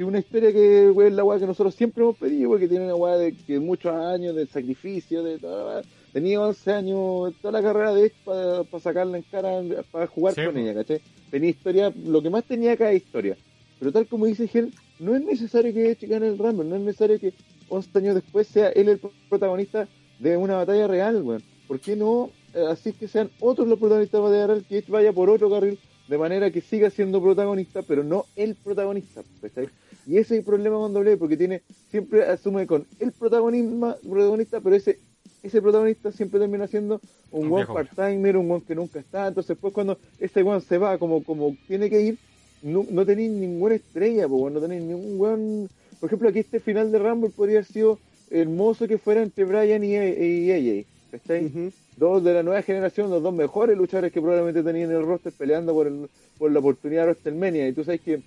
Sí, 0.02 0.04
una 0.04 0.18
historia 0.18 0.52
que 0.52 0.90
güey, 0.90 1.10
es 1.10 1.14
la 1.14 1.24
weá 1.24 1.38
que 1.38 1.46
nosotros 1.46 1.76
siempre 1.76 2.02
hemos 2.02 2.18
pedido, 2.18 2.50
güey, 2.50 2.62
que 2.62 2.68
tiene 2.68 2.86
una 2.86 2.96
weá 2.96 3.18
de 3.18 3.36
que 3.36 3.60
muchos 3.60 3.94
años 3.94 4.36
de 4.36 4.48
sacrificio, 4.48 5.22
de 5.22 5.38
toda. 5.38 5.84
Tenía 6.12 6.42
11 6.42 6.72
años, 6.72 7.34
toda 7.40 7.52
la 7.52 7.62
carrera 7.62 7.94
de 7.94 8.08
Edge 8.08 8.16
para 8.26 8.80
sacarla 8.80 9.18
en 9.18 9.24
cara, 9.30 9.62
para 9.92 10.08
jugar 10.08 10.34
Sí, 10.34 10.44
con 10.44 10.58
ella, 10.58 10.74
¿cachai? 10.74 11.02
Tenía 11.30 11.52
historia, 11.52 11.94
lo 12.04 12.20
que 12.24 12.32
más 12.32 12.44
tenía 12.46 12.72
acá 12.72 12.92
es 12.92 13.04
historia. 13.04 13.38
Pero 13.78 13.92
tal 13.92 14.08
como 14.08 14.26
dice 14.26 14.48
Gel, 14.48 14.74
no 14.98 15.16
es 15.16 15.24
necesario 15.24 15.72
que 15.72 15.92
Edge 15.92 16.08
gane 16.08 16.30
el 16.30 16.40
Rumble, 16.40 16.68
no 16.68 16.78
es 16.78 16.82
necesario 16.82 17.20
que 17.20 17.36
11 17.70 18.00
años 18.00 18.16
después 18.16 18.48
sea 18.48 18.70
él 18.70 18.90
el 18.90 19.00
protagonista 19.30 19.88
de 20.18 20.36
una 20.36 20.56
batalla 20.56 20.88
real, 20.88 21.22
weón. 21.22 21.44
¿Por 21.68 21.80
qué 21.80 21.96
no 21.96 22.32
eh, 22.56 22.66
así 22.72 22.92
que 22.92 23.08
sean 23.08 23.30
otros 23.40 23.68
los 23.68 23.78
protagonistas 23.78 24.20
de 24.20 24.24
la 24.24 24.30
batalla 24.30 24.48
real, 24.48 24.66
que 24.68 24.84
vaya 24.92 25.14
por 25.14 25.30
otro 25.30 25.48
carril, 25.48 25.78
de 26.08 26.18
manera 26.18 26.50
que 26.50 26.62
siga 26.62 26.90
siendo 26.90 27.22
protagonista, 27.22 27.84
pero 27.84 28.04
no 28.04 28.26
el 28.36 28.56
protagonista, 28.56 29.22
¿cachai? 29.42 29.70
Y 30.08 30.18
ese 30.18 30.36
es 30.36 30.40
el 30.40 30.46
problema 30.46 30.78
con 30.78 30.94
W, 30.94 31.18
porque 31.18 31.38
tiene, 31.38 31.62
siempre 31.90 32.24
asume 32.24 32.66
con 32.66 32.86
el 33.00 33.12
protagonismo, 33.12 33.96
protagonista, 34.04 34.60
pero 34.60 34.76
ese 34.76 34.98
ese 35.44 35.62
protagonista 35.62 36.12
siempre 36.12 36.40
termina 36.40 36.68
siendo 36.68 37.02
un 37.32 37.52
one 37.52 37.66
part-timer, 37.66 38.38
un 38.38 38.52
one 38.52 38.64
que 38.68 38.76
nunca 38.76 39.00
está, 39.00 39.28
entonces 39.28 39.58
pues 39.60 39.74
cuando 39.74 39.98
ese 40.20 40.44
one 40.44 40.62
se 40.62 40.78
va 40.78 40.98
como, 40.98 41.24
como 41.24 41.56
tiene 41.68 41.90
que 41.90 42.02
ir, 42.02 42.18
no, 42.62 42.86
no 42.90 43.06
tenéis 43.06 43.32
ninguna 43.32 43.76
estrella, 43.76 44.28
po, 44.28 44.50
no 44.50 44.60
tenéis 44.60 44.84
ningún 44.84 45.20
weón. 45.20 45.70
Por 46.00 46.08
ejemplo, 46.08 46.30
aquí 46.30 46.40
este 46.40 46.60
final 46.60 46.92
de 46.92 47.00
Rumble 47.00 47.32
podría 47.32 47.58
haber 47.58 47.66
sido 47.66 48.00
hermoso 48.30 48.88
que 48.88 48.98
fuera 48.98 49.24
entre 49.24 49.46
Brian 49.46 49.84
y, 49.84 49.96
y 49.96 50.52
AJ. 50.52 51.46
Ujú. 51.46 51.72
Dos 51.98 52.24
de 52.24 52.34
la 52.34 52.44
nueva 52.44 52.62
generación, 52.62 53.10
los 53.10 53.22
dos 53.22 53.34
mejores 53.34 53.78
luchadores 53.78 54.14
que 54.14 54.22
probablemente 54.22 54.64
tenían 54.64 54.92
en 54.92 54.98
el 54.98 55.06
roster 55.06 55.34
peleando 55.34 55.74
por, 55.74 55.88
el, 55.88 56.10
por 56.38 56.52
la 56.52 56.60
oportunidad 56.60 57.02
de 57.02 57.08
WrestleMania. 57.12 57.68
Y 57.68 57.74
tú 57.74 57.84
sabes 57.84 58.02
que 58.02 58.22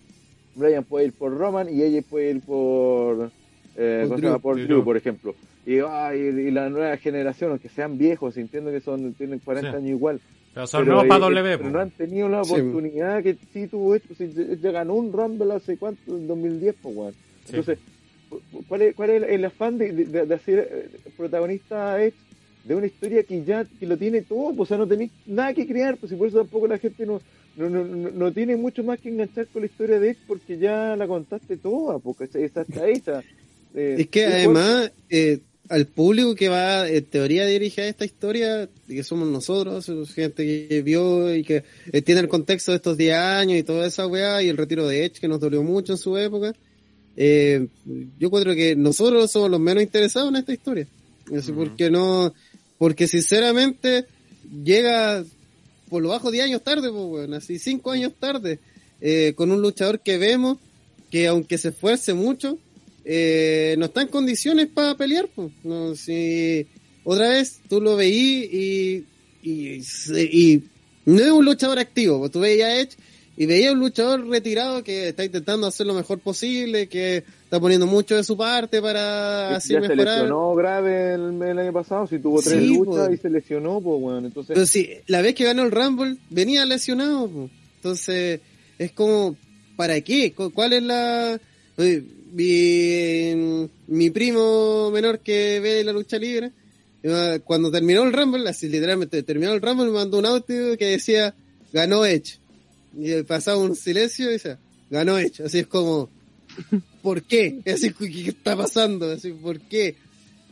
Brian 0.54 0.84
puede 0.84 1.06
ir 1.06 1.12
por 1.12 1.36
Roman 1.36 1.68
y 1.68 1.82
AJ 1.82 2.04
puede 2.08 2.30
ir 2.30 2.40
por, 2.40 3.30
eh, 3.76 4.04
Por 4.06 4.08
¿cómo 4.08 4.18
se 4.20 4.26
Drew. 4.28 4.40
por 4.40 4.54
Drew. 4.56 4.66
Drew, 4.66 4.84
por 4.84 4.96
ejemplo. 4.96 5.34
Y, 5.66 5.78
ah, 5.80 6.12
y, 6.14 6.18
y 6.20 6.50
la 6.50 6.68
nueva 6.68 6.96
generación, 6.98 7.50
aunque 7.50 7.68
sean 7.68 7.96
viejos, 7.98 8.36
entiendo 8.36 8.70
que 8.70 8.80
son 8.80 9.14
tienen 9.14 9.38
40 9.38 9.70
Sí. 9.70 9.76
años 9.76 9.90
igual, 9.90 10.20
Pero 10.52 10.66
son 10.66 10.82
pero, 10.82 10.92
nuevos 10.94 11.08
para 11.08 11.20
W, 11.20 11.58
pero 11.58 11.70
no 11.70 11.80
han 11.80 11.90
tenido 11.90 12.28
la 12.28 12.44
Sí. 12.44 12.52
oportunidad 12.52 13.22
que 13.22 13.36
sí 13.52 13.66
tuvo 13.66 13.94
esto. 13.94 14.14
Si 14.14 14.30
ya- 14.60 14.70
ganó 14.70 14.94
un 14.94 15.12
Rumble 15.12 15.52
hace 15.54 15.76
cuánto, 15.76 16.16
en 16.16 16.26
2010, 16.26 16.74
pues, 16.82 16.96
weón. 16.96 17.12
Sí. 17.12 17.56
Entonces, 17.56 17.78
cu- 18.28 18.40
¿cuál 18.68 18.82
es, 18.82 18.94
cuál 18.94 19.10
es 19.10 19.22
el, 19.22 19.24
el 19.30 19.44
afán 19.46 19.78
de, 19.78 19.92
de- 19.92 20.26
de 20.26 20.34
hacer 20.34 20.68
eh, 20.70 20.88
protagonista 21.16 22.00
Edge 22.02 22.14
de 22.64 22.74
una 22.74 22.86
historia 22.86 23.22
que 23.24 23.42
ya 23.44 23.64
que 23.80 23.86
lo 23.86 23.96
tiene 23.96 24.22
todo? 24.22 24.48
Pues, 24.54 24.60
o 24.60 24.66
sea, 24.66 24.76
no 24.78 24.86
tenéis 24.86 25.10
nada 25.26 25.52
que 25.54 25.66
crear, 25.66 25.96
pues, 25.96 26.12
y 26.12 26.16
por 26.16 26.28
eso 26.28 26.38
tampoco 26.38 26.66
la 26.68 26.78
gente 26.78 27.04
no, 27.06 27.20
no, 27.56 27.68
no, 27.70 27.84
no, 27.84 28.10
no 28.10 28.32
tiene 28.32 28.56
mucho 28.56 28.82
más 28.82 29.00
que 29.00 29.08
enganchar 29.08 29.46
con 29.48 29.62
la 29.62 29.66
historia 29.66 30.00
de 30.00 30.10
Edge 30.10 30.18
porque 30.26 30.58
ya 30.58 30.96
la 30.96 31.06
contaste 31.06 31.56
toda, 31.56 31.98
porque 31.98 32.24
esa 32.24 32.62
está 32.62 32.88
hecha. 32.88 33.22
Eh, 33.74 33.96
Es 33.98 34.08
que 34.08 34.26
además, 34.26 34.92
eh, 35.10 35.40
al 35.68 35.86
público 35.86 36.34
que 36.34 36.48
va 36.48 36.88
en 36.88 37.04
teoría 37.04 37.46
dirige 37.46 37.82
a 37.82 37.88
esta 37.88 38.04
historia, 38.04 38.68
que 38.86 39.02
somos 39.02 39.28
nosotros, 39.28 39.86
gente 40.12 40.68
que 40.68 40.82
vio 40.82 41.34
y 41.34 41.42
que 41.42 41.64
tiene 42.04 42.20
el 42.20 42.28
contexto 42.28 42.72
de 42.72 42.76
estos 42.76 42.96
10 42.96 43.14
años 43.14 43.58
y 43.58 43.62
toda 43.62 43.86
esa 43.86 44.06
weá, 44.06 44.42
y 44.42 44.48
el 44.48 44.56
retiro 44.56 44.86
de 44.86 45.04
Edge 45.04 45.20
que 45.20 45.28
nos 45.28 45.40
dolió 45.40 45.62
mucho 45.62 45.92
en 45.92 45.98
su 45.98 46.16
época, 46.18 46.54
eh, 47.16 47.66
yo 48.18 48.30
creo 48.30 48.54
que 48.54 48.76
nosotros 48.76 49.30
somos 49.30 49.50
los 49.50 49.60
menos 49.60 49.82
interesados 49.82 50.28
en 50.30 50.36
esta 50.36 50.52
historia. 50.52 50.86
Ujú. 51.30 51.54
porque 51.54 51.90
no, 51.90 52.34
porque 52.76 53.06
sinceramente 53.08 54.04
llega 54.62 55.24
por 55.94 56.02
lo 56.02 56.08
bajo 56.08 56.32
10 56.32 56.46
años 56.46 56.64
tarde, 56.64 56.90
pues, 56.90 57.04
weón, 57.04 57.34
así 57.34 57.56
5 57.56 57.92
años 57.92 58.14
tarde, 58.18 58.58
eh, 59.00 59.32
con 59.36 59.52
un 59.52 59.62
luchador 59.62 60.00
que 60.00 60.18
vemos 60.18 60.58
que 61.08 61.28
aunque 61.28 61.56
se 61.56 61.68
esfuerce 61.68 62.14
mucho, 62.14 62.58
eh, 63.04 63.76
no 63.78 63.84
está 63.84 64.02
en 64.02 64.08
condiciones 64.08 64.66
para 64.66 64.96
pelear. 64.96 65.28
Pues. 65.32 65.52
No, 65.62 65.94
si 65.94 66.66
otra 67.04 67.28
vez 67.28 67.60
tú 67.68 67.80
lo 67.80 67.94
veí 67.94 69.04
y, 69.44 69.48
y, 69.48 70.64
no 71.04 71.22
es 71.22 71.30
un 71.30 71.44
luchador 71.44 71.78
activo. 71.78 72.18
Pues 72.18 72.32
tú 72.32 72.40
veías 72.40 72.70
a 72.70 72.96
y 73.36 73.46
veías 73.46 73.74
un 73.74 73.78
luchador 73.78 74.26
retirado 74.26 74.82
que 74.82 75.10
está 75.10 75.24
intentando 75.24 75.68
hacer 75.68 75.86
lo 75.86 75.94
mejor 75.94 76.18
posible, 76.18 76.88
que 76.88 77.22
está 77.54 77.60
poniendo 77.60 77.86
mucho 77.86 78.16
de 78.16 78.24
su 78.24 78.36
parte 78.36 78.82
para 78.82 79.56
así 79.56 79.72
ya 79.74 79.80
se 79.82 79.88
mejorar. 79.88 80.14
lesionó 80.18 80.54
grave 80.54 81.14
el, 81.14 81.42
el 81.42 81.58
año 81.58 81.72
pasado, 81.72 82.06
si 82.06 82.18
tuvo 82.18 82.42
tres 82.42 82.60
Sí, 82.62 82.68
luchas 82.68 83.06
pues. 83.08 83.18
y 83.18 83.22
se 83.22 83.30
lesionó, 83.30 83.80
pues 83.80 84.00
bueno, 84.00 84.26
entonces 84.26 84.54
Pero 84.54 84.66
sí, 84.66 84.90
la 85.06 85.22
vez 85.22 85.34
que 85.34 85.44
ganó 85.44 85.62
el 85.62 85.70
Rumble 85.70 86.16
venía 86.30 86.64
lesionado. 86.66 87.28
po. 87.28 87.50
Entonces, 87.76 88.40
es 88.78 88.92
como, 88.92 89.36
¿para 89.76 90.00
qué? 90.00 90.32
¿Cu- 90.32 90.50
¿Cuál 90.52 90.72
es 90.72 90.82
la...? 90.82 91.40
Mi, 92.32 93.68
mi 93.86 94.10
primo 94.10 94.90
menor 94.90 95.20
que 95.20 95.60
ve 95.60 95.84
la 95.84 95.92
lucha 95.92 96.18
libre, 96.18 96.50
eh, 97.02 97.40
cuando 97.44 97.70
terminó 97.70 98.02
el 98.02 98.12
Rumble, 98.12 98.48
así 98.48 98.68
literalmente 98.68 99.22
terminó 99.22 99.52
el 99.52 99.60
Rumble, 99.62 99.86
me 99.86 99.92
mandó 99.92 100.18
un 100.18 100.26
audio 100.26 100.76
que 100.76 100.86
decía, 100.86 101.32
ganó 101.72 102.04
Edge. 102.04 102.38
Y 102.96 103.22
pasaba 103.22 103.58
un 103.58 103.76
silencio 103.76 104.28
y 104.28 104.32
decía, 104.32 104.58
ganó 104.90 105.16
Edge. 105.18 105.44
Así 105.44 105.60
es 105.60 105.66
como, 105.68 106.08
¿por 107.02 107.22
qué? 107.22 107.60
Así, 107.72 107.92
¿qué 107.92 108.10
qué 108.10 108.28
está 108.30 108.56
pasando? 108.56 109.10
Así, 109.10 109.32
¿por 109.32 109.60
qué? 109.60 109.96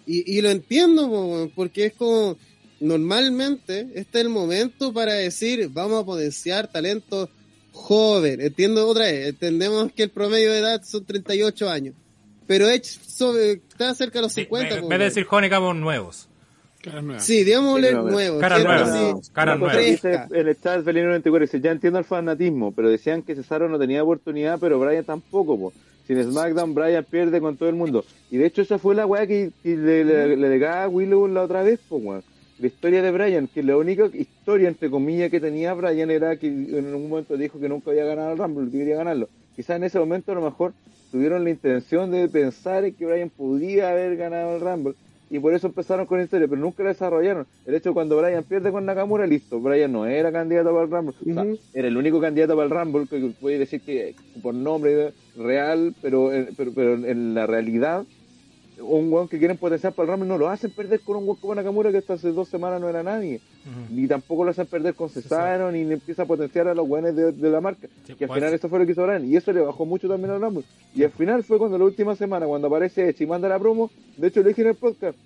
Y, 0.07 0.37
y 0.39 0.41
lo 0.41 0.51
entiendo, 0.51 1.09
po, 1.09 1.51
porque 1.55 1.87
es 1.87 1.93
como, 1.95 2.37
normalmente 2.81 3.89
este 3.95 4.19
es 4.19 4.25
el 4.25 4.29
momento 4.29 4.93
para 4.93 5.15
decir, 5.15 5.69
vamos 5.73 6.03
a 6.03 6.07
potenciar 6.07 6.69
talento 6.71 7.31
joven. 7.73 8.41
Entiendo 8.41 8.87
otra 8.89 9.05
vez, 9.07 9.29
entendemos 9.29 9.93
que 9.93 10.03
el 10.05 10.11
promedio 10.11 10.53
de 10.53 10.59
edad 10.59 10.83
son 10.85 11.05
38 11.05 11.71
años. 11.71 11.95
Pero 12.47 12.69
Edge 12.69 12.85
sobre- 13.07 13.53
está 13.53 13.95
cerca 13.95 14.19
de 14.19 14.23
los 14.23 14.33
Sí, 14.33 14.43
50. 14.43 14.79
en 14.79 14.89
vez 14.89 14.99
de 14.99 15.05
decir 15.07 15.25
joven, 15.25 15.45
digamos 15.45 15.77
nuevos. 15.77 16.29
Caras 16.83 17.05
nuevas. 17.05 17.25
Sí, 17.25 17.45
digámosle 17.45 17.89
Sí, 17.91 17.95
no, 17.95 18.03
nuevo. 18.03 18.41
Caras 18.41 18.65
nuevas. 18.65 19.31
Caras 19.31 19.59
nuevas. 19.61 19.77
el 20.33 20.61
chat 20.61 20.85
Felino 20.85 21.07
94 21.07 21.47
dice, 21.47 21.61
ya 21.61 21.71
entiendo 21.71 22.01
el 22.01 22.05
fanatismo, 22.05 22.73
pero 22.73 22.91
decían 22.91 23.23
que 23.23 23.37
Cesaro 23.37 23.69
no 23.69 23.79
tenía 23.79 24.03
oportunidad, 24.03 24.59
pero 24.59 24.81
Brian 24.81 25.05
tampoco, 25.05 25.57
po. 25.59 25.73
Sin 26.07 26.23
SmackDown, 26.23 26.75
Brian 26.75 27.05
pierde 27.05 27.41
con 27.41 27.57
todo 27.57 27.69
el 27.69 27.75
mundo. 27.75 28.05
Y 28.31 28.39
de 28.39 28.47
hecho 28.47 28.63
esa 28.63 28.79
fue 28.79 28.95
la 28.95 29.07
weá 29.07 29.27
que, 29.27 29.51
que 29.63 29.77
le, 29.77 30.05
le, 30.05 30.37
le 30.37 30.49
dejaba 30.49 30.85
a 30.85 30.89
Willow 30.89 31.29
la 31.29 31.43
otra 31.43 31.63
vez, 31.63 31.81
weón. 31.91 32.23
La 32.59 32.67
historia 32.67 33.03
de 33.03 33.11
Brian, 33.11 33.49
que 33.49 33.63
la 33.63 33.77
única 33.77 34.09
historia, 34.13 34.69
entre 34.69 34.89
comillas, 34.89 35.31
que 35.31 35.41
tenía 35.41 35.75
Brian 35.75 36.11
era 36.11 36.37
que 36.37 36.47
en 36.47 36.95
un 36.95 37.09
momento 37.09 37.37
dijo 37.37 37.59
que 37.59 37.69
nunca 37.69 37.91
había 37.91 38.05
ganado 38.05 38.33
el 38.33 38.39
Rumble, 38.39 38.71
que 38.71 38.79
quería 38.79 38.97
ganarlo. 38.97 39.29
Quizás 39.57 39.77
en 39.77 39.85
ese 39.85 39.99
momento 39.99 40.33
a 40.33 40.37
lo 40.37 40.43
mejor 40.43 40.73
tuvieron 41.11 41.45
la 41.45 41.51
intención 41.51 42.11
de 42.11 42.29
pensar 42.29 42.85
en 42.85 42.95
que 42.95 43.05
Brian 43.05 43.31
podría 43.31 43.91
haber 43.91 44.17
ganado 44.17 44.55
el 44.55 44.61
Rumble. 44.61 44.95
Y 45.33 45.41
por 45.41 45.55
eso 45.55 45.67
empezaron 45.67 46.05
con 46.05 46.19
la 46.19 46.25
historia, 46.25 46.47
pero 46.47 46.61
nunca 46.61 46.83
la 46.83 46.91
desarrollaron. 46.91 47.47
El 47.65 47.75
hecho 47.75 47.95
cuando 47.95 48.21
Brian 48.21 48.45
pierde 48.45 48.71
con 48.71 48.85
Nakamura, 48.85 49.27
listo, 49.27 49.59
Brian 49.61 49.91
no 49.91 50.05
era 50.05 50.31
candidato 50.31 50.71
para 50.71 50.85
el 50.85 50.91
Rumble. 50.91 51.15
O 51.19 51.35
sea, 51.35 51.47
era 51.73 51.89
el 51.89 51.97
único 51.97 52.21
candidato 52.21 52.55
para 52.55 52.67
el 52.67 52.71
Rumble, 52.71 53.07
que 53.09 53.33
puede 53.41 53.59
decir 53.59 53.81
que 53.81 54.15
por 54.43 54.55
nombre 54.55 55.15
real, 55.35 55.95
pero, 56.03 56.31
pero, 56.55 56.73
pero 56.75 56.95
en 56.97 57.33
la 57.33 57.47
realidad 57.47 58.05
un 58.83 59.13
weón 59.13 59.29
que 59.29 59.39
quieren 59.39 59.57
potenciar 59.57 59.93
para 59.93 60.07
el 60.07 60.13
Rumble 60.13 60.29
no 60.29 60.39
lo 60.39 60.49
hacen 60.49 60.71
perder 60.71 61.01
con 61.01 61.17
un 61.17 61.25
weón 61.25 61.37
como 61.37 61.55
Nakamura 61.55 61.91
que 61.91 61.99
hasta 61.99 62.15
hace 62.15 62.33
dos 62.33 62.49
semanas 62.49 62.81
no 62.81 62.89
era 62.89 63.03
nadie. 63.03 63.41
Ni 63.91 64.07
tampoco 64.07 64.45
lo 64.45 64.51
hacen 64.51 64.67
perder 64.67 64.95
con 64.95 65.09
Cesaro, 65.09 65.71
ni 65.71 65.85
le 65.85 65.95
empieza 65.95 66.23
a 66.23 66.27
potenciar 66.27 66.69
a 66.69 66.75
los 66.75 66.89
weones 66.89 67.15
de, 67.15 67.33
de 67.33 67.51
la 67.51 67.61
marca. 67.61 67.89
que 68.07 68.13
al 68.25 68.29
pues. 68.29 68.33
final 68.33 68.55
eso 68.55 68.69
fue 68.69 68.79
lo 68.81 68.87
que 68.87 68.93
hizo 68.93 69.05
Brian. 69.05 69.25
Y 69.25 69.37
eso 69.37 69.53
le 69.53 69.61
bajó 69.61 69.87
mucho 69.87 70.09
también 70.09 70.31
al 70.31 70.41
Rumble. 70.41 70.65
Y 70.95 71.05
al 71.05 71.11
final 71.11 71.43
fue 71.45 71.59
cuando 71.59 71.79
la 71.79 71.85
última 71.85 72.17
semana, 72.17 72.47
cuando 72.47 72.67
aparece 72.69 73.09
Edge 73.09 73.23
y 73.25 73.27
manda 73.27 73.49
la 73.49 73.59
promo, 73.59 73.91
de 74.17 74.29
hecho 74.29 74.43
lo 74.43 74.49
dije 74.49 74.63
en 74.63 74.69
el 74.69 74.75
podcast, 74.75 75.17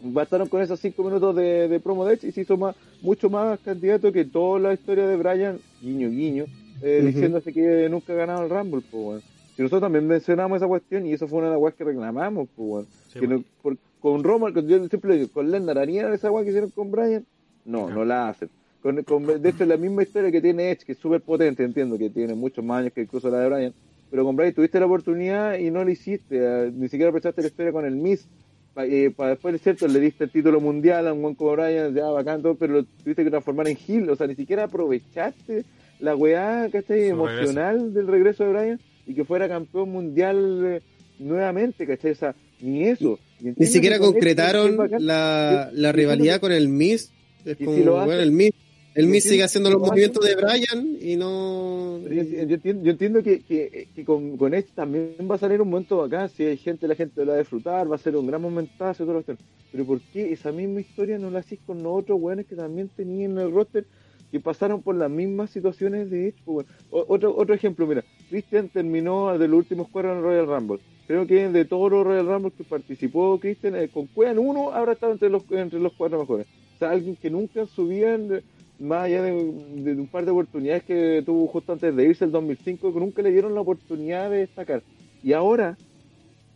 bastaron 0.00 0.48
con 0.48 0.62
esos 0.62 0.80
cinco 0.80 1.02
minutos 1.04 1.34
de, 1.36 1.68
de 1.68 1.80
promo 1.80 2.04
de 2.04 2.14
Edge 2.14 2.28
y 2.28 2.32
se 2.32 2.42
hizo 2.42 2.56
más, 2.56 2.76
mucho 3.00 3.30
más 3.30 3.58
candidato 3.60 4.12
que 4.12 4.24
toda 4.24 4.58
la 4.58 4.74
historia 4.74 5.06
de 5.06 5.16
Brian, 5.16 5.58
guiño, 5.80 6.08
guiño, 6.10 6.44
eh, 6.82 7.02
diciéndose 7.04 7.52
que 7.52 7.88
nunca 7.88 8.12
ha 8.12 8.16
ganado 8.16 8.44
el 8.44 8.50
Rumble, 8.50 8.82
pues, 8.90 9.04
weón. 9.04 9.31
Y 9.56 9.62
nosotros 9.62 9.82
también 9.82 10.06
mencionamos 10.06 10.56
esa 10.56 10.66
cuestión 10.66 11.06
y 11.06 11.12
eso 11.12 11.28
fue 11.28 11.38
una 11.38 11.48
de 11.48 11.52
las 11.54 11.62
weas 11.62 11.74
que 11.74 11.84
reclamamos, 11.84 12.48
pues. 12.56 12.86
Sí, 13.12 13.20
Que 13.20 13.28
no- 13.28 13.44
por- 13.62 13.76
con 14.00 14.24
Roman, 14.24 14.52
con, 14.52 14.66
yo 14.66 14.78
siempre 14.88 15.16
digo, 15.16 15.28
con 15.32 15.50
Lennar, 15.50 15.78
¿harían 15.78 16.12
esa 16.12 16.30
wea 16.30 16.42
que 16.42 16.50
hicieron 16.50 16.70
con 16.70 16.90
Brian? 16.90 17.24
No, 17.64 17.88
no 17.90 18.04
la 18.04 18.30
hacen. 18.30 18.48
Con, 18.82 19.00
con- 19.04 19.26
de 19.26 19.48
hecho, 19.48 19.62
es 19.62 19.68
la 19.68 19.76
misma 19.76 20.02
historia 20.02 20.32
que 20.32 20.40
tiene 20.40 20.70
Edge, 20.72 20.84
que 20.84 20.92
es 20.92 20.98
súper 20.98 21.20
potente, 21.20 21.62
entiendo 21.62 21.96
que 21.98 22.10
tiene 22.10 22.34
muchos 22.34 22.64
más 22.64 22.80
años 22.80 22.92
que 22.94 23.02
incluso 23.02 23.30
la 23.30 23.38
de 23.40 23.48
Brian. 23.48 23.74
Pero 24.10 24.24
con 24.24 24.34
Brian 24.34 24.52
tuviste 24.54 24.80
la 24.80 24.86
oportunidad 24.86 25.56
y 25.58 25.70
no 25.70 25.84
la 25.84 25.90
hiciste, 25.92 26.36
eh, 26.40 26.72
ni 26.74 26.88
siquiera 26.88 27.08
aprovechaste 27.10 27.42
la 27.42 27.48
historia 27.48 27.72
con 27.72 27.84
el 27.84 27.94
Miss. 27.94 28.26
Para 28.74 28.88
después, 29.28 29.54
es 29.54 29.60
cierto, 29.62 29.86
le 29.86 30.00
diste 30.00 30.24
el 30.24 30.30
título 30.30 30.58
mundial 30.60 31.06
a 31.06 31.12
un 31.12 31.20
buen 31.22 31.34
como 31.34 31.52
Brian, 31.52 31.94
ya 31.94 32.06
bacán 32.08 32.40
todo, 32.42 32.54
pero 32.56 32.72
lo 32.72 32.84
tuviste 32.84 33.22
que 33.22 33.30
transformar 33.30 33.68
en 33.68 33.76
Hill. 33.86 34.08
O 34.10 34.16
sea, 34.16 34.26
ni 34.26 34.34
siquiera 34.34 34.64
aprovechaste 34.64 35.64
la 36.00 36.16
weá, 36.16 36.68
¿cachai? 36.72 37.08
Emocional 37.08 37.92
del 37.94 38.06
regreso 38.08 38.44
de 38.44 38.50
Brian 38.52 38.80
y 39.06 39.14
que 39.14 39.24
fuera 39.24 39.48
campeón 39.48 39.90
mundial 39.90 40.62
eh, 40.64 40.80
nuevamente, 41.18 41.86
¿cachai? 41.86 42.12
O 42.12 42.14
sea, 42.16 42.34
ni 42.60 42.84
eso. 42.84 43.18
Y 43.40 43.52
Ni 43.56 43.66
siquiera 43.66 43.98
concretaron 43.98 44.76
la, 44.98 45.70
la 45.72 45.92
rivalidad 45.92 46.40
con 46.40 46.52
el 46.52 46.68
Miz. 46.68 47.10
Es 47.44 47.56
como, 47.56 47.74
si 47.74 47.82
bueno, 47.82 48.12
el 48.22 48.30
Miz, 48.30 48.50
el 48.94 49.06
Miz 49.08 49.24
sigue 49.24 49.42
haciendo 49.42 49.70
los 49.70 49.78
lo 49.80 49.84
hace- 49.86 49.90
movimientos 49.92 50.24
de 50.24 50.36
Brian 50.36 50.96
y 51.00 51.16
no... 51.16 52.00
Yo, 52.08 52.22
yo 52.22 52.54
entiendo, 52.54 52.84
yo 52.84 52.90
entiendo 52.92 53.22
que, 53.22 53.40
que, 53.40 53.88
que 53.94 54.04
con, 54.04 54.36
con 54.36 54.54
Edge 54.54 54.68
también 54.74 55.14
va 55.28 55.34
a 55.36 55.38
salir 55.38 55.60
un 55.60 55.70
momento 55.70 55.96
bacán, 55.96 56.28
si 56.28 56.44
hay 56.44 56.56
gente, 56.56 56.86
la 56.86 56.94
gente 56.94 57.24
lo 57.24 57.28
va 57.32 57.36
a 57.36 57.40
disfrutar, 57.40 57.90
va 57.90 57.96
a 57.96 57.98
ser 57.98 58.14
un 58.16 58.26
gran 58.26 58.40
momentazo 58.42 59.04
todo 59.04 59.14
lo 59.14 59.24
que- 59.24 59.36
Pero 59.72 59.84
¿por 59.86 60.00
qué 60.12 60.32
esa 60.32 60.52
misma 60.52 60.80
historia 60.80 61.18
no 61.18 61.30
la 61.30 61.40
hacís 61.40 61.58
con 61.66 61.82
los 61.82 61.92
otros 62.02 62.20
weones 62.20 62.46
que 62.46 62.54
también 62.54 62.88
tenían 62.94 63.32
en 63.32 63.38
el 63.38 63.50
roster 63.52 63.86
que 64.32 64.40
pasaron 64.40 64.82
por 64.82 64.96
las 64.96 65.10
mismas 65.10 65.50
situaciones 65.50 66.10
de 66.10 66.28
Edge? 66.28 66.42
pues, 66.44 66.66
weón? 66.66 66.66
O- 66.90 67.14
otro, 67.14 67.36
otro 67.36 67.54
ejemplo, 67.54 67.86
mira, 67.86 68.02
Christian 68.30 68.68
terminó 68.68 69.38
de 69.38 69.46
los 69.46 69.58
últimos 69.58 69.86
cuatro 69.92 70.16
en 70.16 70.22
Royal 70.22 70.46
Rumble. 70.46 70.80
Creo 71.06 71.26
que 71.26 71.48
de 71.48 71.64
todos 71.66 71.90
los 71.92 72.04
Royal 72.04 72.26
Rumble 72.26 72.52
que 72.56 72.64
participó 72.64 73.38
Christian, 73.38 73.76
eh, 73.76 73.88
con 73.88 74.06
Cuean 74.06 74.38
uno 74.38 74.72
habrá 74.72 74.92
estado 74.94 75.12
entre 75.12 75.28
los, 75.28 75.44
entre 75.50 75.78
los 75.78 75.92
cuatro 75.92 76.18
mejores. 76.18 76.46
O 76.76 76.78
sea, 76.78 76.90
alguien 76.90 77.14
que 77.16 77.28
nunca 77.30 77.66
subían, 77.66 78.42
más 78.80 79.04
allá 79.04 79.22
de, 79.22 79.32
de 79.32 79.92
un 79.92 80.08
par 80.08 80.24
de 80.24 80.30
oportunidades 80.32 80.82
que 80.84 81.22
tuvo 81.24 81.46
justo 81.48 81.72
antes 81.74 81.94
de 81.94 82.04
irse 82.04 82.24
el 82.24 82.30
2005, 82.32 82.92
que 82.94 82.98
nunca 83.00 83.20
le 83.22 83.30
dieron 83.30 83.54
la 83.54 83.60
oportunidad 83.60 84.30
de 84.30 84.38
destacar. 84.38 84.82
Y 85.22 85.34
ahora, 85.34 85.76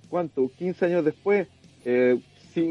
¿cuánto? 0.09 0.51
15 0.57 0.85
años 0.87 1.05
después, 1.05 1.47
eh, 1.85 2.19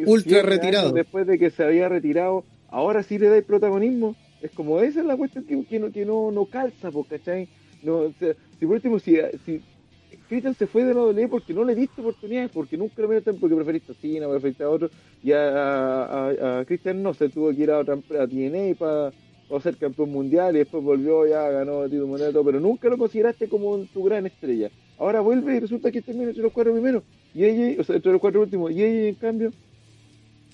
Ultra 0.07 0.41
retirado. 0.41 0.91
después 0.91 1.27
de 1.27 1.37
que 1.37 1.51
se 1.51 1.63
había 1.63 1.87
retirado, 1.87 2.43
ahora 2.69 3.03
sí 3.03 3.19
le 3.19 3.29
da 3.29 3.37
el 3.37 3.43
protagonismo. 3.43 4.15
Es 4.45 4.51
como 4.51 4.79
esa 4.79 4.99
es 4.99 5.05
la 5.05 5.17
cuestión 5.17 5.43
que, 5.43 5.65
que 5.65 5.79
no, 5.79 5.91
que 5.91 6.05
no, 6.05 6.31
no 6.31 6.45
calza, 6.45 6.89
¿cachai? 7.09 7.47
No, 7.83 7.97
o 7.97 8.13
sea, 8.19 8.33
si 8.59 8.65
por 8.65 8.75
último, 8.75 8.99
si, 8.99 9.17
si 9.45 9.61
Christian 10.29 10.53
se 10.53 10.67
fue 10.67 10.83
de 10.83 10.93
la 10.93 11.01
WWE 11.01 11.27
porque 11.27 11.53
no 11.53 11.63
le 11.63 11.73
diste 11.75 12.01
oportunidades, 12.01 12.51
porque 12.51 12.77
nunca 12.77 13.01
lo 13.01 13.07
metiste, 13.07 13.33
porque 13.33 13.55
preferiste 13.55 13.91
a 13.91 13.95
Cena, 13.95 14.29
preferiste 14.29 14.63
a 14.63 14.69
otro, 14.69 14.89
y 15.23 15.31
a, 15.31 16.59
a, 16.59 16.65
Christian 16.65 17.01
no, 17.01 17.13
se 17.13 17.29
tuvo 17.29 17.49
que 17.53 17.63
ir 17.63 17.71
a 17.71 17.79
otra 17.79 17.95
a 17.95 18.27
TNA 18.27 18.75
para 18.77 19.11
ser 19.61 19.77
campeón 19.77 20.11
mundial 20.11 20.55
y 20.55 20.59
después 20.59 20.83
volvió, 20.83 21.27
ya 21.27 21.49
ganó 21.49 21.83
el 21.83 21.89
título 21.89 22.07
mundial 22.07 22.29
y 22.29 22.33
todo, 22.33 22.45
pero 22.45 22.59
nunca 22.59 22.87
lo 22.87 22.97
consideraste 22.97 23.47
como 23.47 23.77
tu 23.93 24.03
gran 24.03 24.25
estrella. 24.25 24.69
Ahora 24.97 25.21
vuelve 25.21 25.55
y 25.55 25.59
resulta 25.59 25.91
que 25.91 26.01
termina 26.01 26.29
entre 26.29 26.43
los 26.43 26.53
cuatro 26.53 26.73
primeros, 26.73 27.03
y 27.33 27.45
ella, 27.45 27.81
o 27.81 27.83
sea, 27.83 27.95
entre 27.95 28.11
los 28.11 28.21
cuatro 28.21 28.41
últimos, 28.41 28.71
y 28.71 28.83
ella 28.83 29.09
en 29.09 29.15
cambio, 29.15 29.51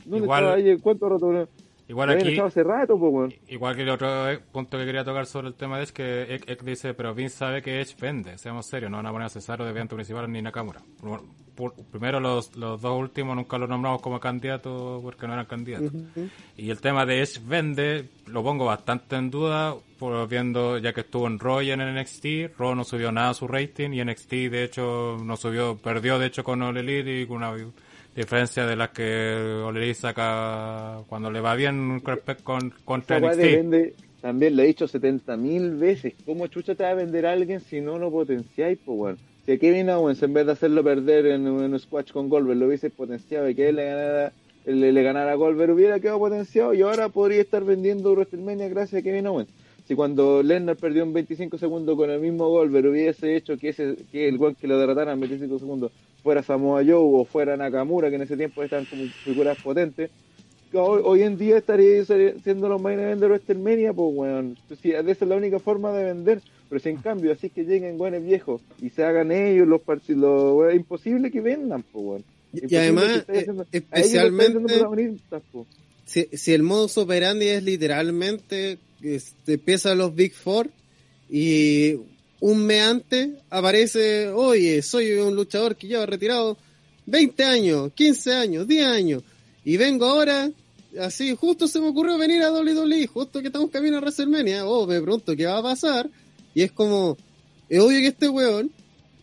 ¿dónde 0.06 0.26
Igual- 0.26 0.44
estaba 0.44 0.60
ella? 0.60 0.78
¿Cuánto 0.82 1.10
rato? 1.10 1.48
Igual 1.92 2.10
aquí, 2.16 2.40
hace 2.40 2.64
rato, 2.64 2.98
pues, 2.98 3.34
igual 3.50 3.76
que 3.76 3.82
el 3.82 3.90
otro 3.90 4.30
eh, 4.30 4.40
punto 4.40 4.78
que 4.78 4.86
quería 4.86 5.04
tocar 5.04 5.26
sobre 5.26 5.50
el 5.50 5.56
tema 5.56 5.78
de 5.78 5.84
es 5.84 5.92
que 5.92 6.36
Ek 6.36 6.64
dice, 6.64 6.94
pero 6.94 7.14
Vince 7.14 7.36
sabe 7.36 7.62
que 7.62 7.82
Edge 7.82 7.96
vende, 8.00 8.38
seamos 8.38 8.66
serios, 8.66 8.90
no 8.90 8.96
van 8.98 9.08
a 9.08 9.12
poner 9.12 9.26
a 9.26 9.30
Cesaro 9.30 9.66
de 9.66 9.72
evento 9.72 9.96
principal 9.96 10.32
ni 10.32 10.42
Nakamura. 10.42 10.82
Por- 11.02 11.24
por- 11.54 11.74
primero 11.92 12.22
los, 12.22 12.56
los 12.56 12.80
dos 12.82 12.98
últimos 12.98 13.36
nunca 13.36 13.58
los 13.58 13.68
nombramos 13.68 14.02
como 14.02 14.22
candidatos 14.22 15.04
porque 15.04 15.28
no 15.28 15.34
eran 15.34 15.48
candidatos. 15.48 15.92
Y 16.56 16.70
el 16.70 16.80
tema 16.80 17.06
de 17.06 17.22
Edge 17.22 17.42
vende 17.46 18.06
lo 18.28 18.42
pongo 18.42 18.64
bastante 18.66 19.18
en 19.18 19.30
duda, 19.30 19.76
por 20.00 20.28
viendo 20.30 20.78
ya 20.78 20.94
que 20.94 21.02
estuvo 21.02 21.28
en 21.28 21.40
Roy 21.40 21.72
en 21.72 21.82
NXT, 21.82 22.58
Raw 22.58 22.74
no 22.74 22.86
subió 22.86 23.12
nada 23.12 23.32
a 23.32 23.34
su 23.34 23.50
rating 23.50 23.90
y 23.92 24.02
NXT 24.04 24.32
de 24.50 24.64
hecho 24.64 25.18
no 25.22 25.36
subió, 25.36 25.76
perdió 25.78 26.18
de 26.20 26.28
hecho 26.28 26.46
con 26.46 26.62
All 26.62 26.78
Elite 26.78 27.22
y 27.22 27.28
con 27.28 27.38
una 27.38 27.52
diferencia 28.16 28.66
de 28.66 28.76
las 28.76 28.90
que 28.90 29.64
Elite 29.70 29.94
saca 29.94 31.00
cuando 31.08 31.32
le 31.32 31.40
va 31.40 31.56
bien 31.56 32.00
con, 32.02 32.20
con- 32.44 32.74
contra 32.86 33.20
NXT. 33.20 33.38
depende, 33.38 33.94
también 34.22 34.56
lo 34.56 34.64
he 34.64 34.68
dicho 34.68 34.88
70 34.88 35.38
mil 35.38 35.76
veces. 35.76 36.14
¿Cómo 36.26 36.48
chucha 36.48 36.76
te 36.76 36.84
va 36.84 36.90
a 36.92 36.96
vender 36.96 37.26
a 37.26 37.32
alguien 37.34 37.60
si 37.62 37.82
no 37.82 37.98
lo 37.98 38.12
potenciáis, 38.12 38.78
pues 38.86 38.98
weón? 39.00 39.18
Si 39.46 39.54
a 39.54 39.58
Kevin 39.58 39.90
Owens, 39.90 40.22
en 40.22 40.34
vez 40.34 40.46
de 40.46 40.52
hacerlo 40.52 40.84
perder 40.84 41.26
en, 41.26 41.48
en 41.48 41.74
un 41.74 41.80
squash 41.80 42.12
con 42.12 42.30
Goldberg, 42.30 42.60
lo 42.60 42.68
hubiese 42.68 42.90
potenciado 42.92 43.50
y 43.50 43.56
que 43.56 43.70
él 43.70 43.78
le 43.78 43.86
ganara, 43.86 44.34
le, 44.66 44.92
le 44.92 45.04
ganara 45.04 45.32
a 45.32 45.36
Goldberg, 45.36 45.72
hubiera 45.72 46.00
quedado 46.00 46.20
potenciado 46.20 46.74
y 46.76 46.82
ahora 46.84 47.10
podría 47.10 47.42
estar 47.42 47.64
vendiendo 47.64 48.12
WrestleMania 48.14 48.70
gracias 48.70 49.00
a 49.02 49.04
Kevin 49.04 49.26
Owens. 49.28 49.50
Si 49.88 49.96
cuando 49.96 50.44
Lesnar 50.44 50.76
perdió 50.78 51.02
en 51.04 51.12
25 51.14 51.58
segundos 51.58 51.98
con 51.98 52.12
el 52.12 52.20
mismo 52.22 52.48
Goldberg 52.50 52.88
hubiese 52.92 53.36
hecho 53.36 53.58
que 53.58 53.70
ese 53.70 53.96
que 54.12 54.28
el 54.28 54.38
weón 54.38 54.54
que 54.56 54.68
lo 54.68 54.78
derrotara 54.78 55.12
en 55.14 55.20
25 55.20 55.58
segundos 55.58 55.92
fuera 56.24 56.44
Samoa 56.44 56.84
Joe 56.84 56.96
o 56.96 57.26
fuera 57.26 57.58
Nakamura, 57.58 58.10
que 58.10 58.16
en 58.16 58.22
ese 58.24 58.38
tiempo 58.38 58.64
estaban 58.64 58.86
como 58.86 59.04
figuras 59.24 59.58
potentes, 59.62 60.10
que 60.72 60.78
hoy, 60.78 61.02
hoy 61.04 61.22
en 61.24 61.38
día 61.38 61.58
estaría 61.58 62.04
siendo 62.06 62.70
los 62.70 62.82
main 62.82 63.00
event 63.00 63.20
de 63.22 63.28
WrestleMania, 63.28 63.94
pues 63.94 64.10
weón. 64.16 64.58
Si 64.82 64.92
esa 64.92 65.10
es 65.12 65.22
la 65.22 65.36
única 65.36 65.60
forma 65.60 65.92
de 65.92 66.06
vender. 66.06 66.42
Pero 66.70 66.80
si 66.80 66.88
en 66.88 66.98
cambio 66.98 67.34
así 67.34 67.50
que 67.50 67.66
lleguen 67.66 68.00
weones 68.00 68.24
viejos 68.24 68.62
y 68.82 68.90
se 68.92 69.04
hagan 69.04 69.30
ellos 69.34 69.68
los 69.68 69.82
partidos, 69.82 70.70
es 70.70 70.76
imposible 70.78 71.30
que 71.30 71.42
vendan, 71.42 71.84
pues 71.92 72.06
weón. 72.06 72.24
Y- 72.54 72.76
además, 72.76 73.26
eh, 73.28 73.40
haciendo- 73.40 73.66
especialmente- 73.72 74.54
po. 75.52 75.66
si, 76.06 76.28
si 76.32 76.54
el 76.54 76.64
modus 76.64 76.98
operandi 76.98 77.48
es 77.48 77.64
literalmente 77.64 78.78
este, 79.02 79.54
empieza 79.56 79.96
los 79.96 80.16
Big 80.16 80.34
Four 80.34 80.70
y 81.30 81.96
un 82.42 82.66
mes 82.66 82.82
antes 82.82 83.30
aparece, 83.50 84.30
oye, 84.30 84.82
soy 84.82 85.14
un 85.14 85.36
luchador 85.36 85.76
que 85.76 85.88
lleva 85.88 86.06
retirado 86.08 86.58
20 87.06 87.44
años, 87.44 87.92
15 87.94 88.34
años, 88.34 88.68
10 88.68 88.86
años 88.88 89.24
y 89.64 89.78
vengo 89.78 90.06
ahora, 90.06 90.50
así, 91.00 91.36
justo 91.36 91.68
se 91.68 91.80
me 91.80 91.88
ocurrió 91.88 92.18
venir 92.18 92.42
a 92.42 92.52
WWE, 92.52 93.06
justo 93.08 93.42
que 93.42 93.48
estamos 93.48 93.70
camino 93.70 93.98
a 93.98 94.02
WrestleMania, 94.02 94.66
oh, 94.66 94.88
me 94.88 95.00
pregunto 95.00 95.36
qué 95.36 95.46
va 95.46 95.60
a 95.60 95.64
pasar 95.64 96.10
y 96.56 96.64
es 96.64 96.72
como, 96.72 97.16
es 97.70 97.80
obvio 97.80 98.00
que 98.00 98.08
este 98.08 98.28
weón 98.28 98.72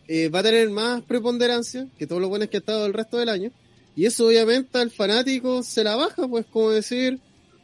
eh, 0.07 0.29
va 0.29 0.39
a 0.39 0.43
tener 0.43 0.69
más 0.69 1.03
preponderancia 1.03 1.87
que 1.97 2.07
todos 2.07 2.21
los 2.21 2.29
buenos 2.29 2.47
que 2.47 2.57
ha 2.57 2.61
estado 2.61 2.85
el 2.85 2.93
resto 2.93 3.17
del 3.17 3.27
año 3.27 3.51
y 3.97 4.05
eso 4.05 4.27
obviamente 4.27 4.77
al 4.77 4.91
fanático 4.91 5.61
se 5.61 5.83
la 5.83 5.97
baja, 5.97 6.25
pues 6.25 6.45
como 6.45 6.69
decir, 6.69 7.19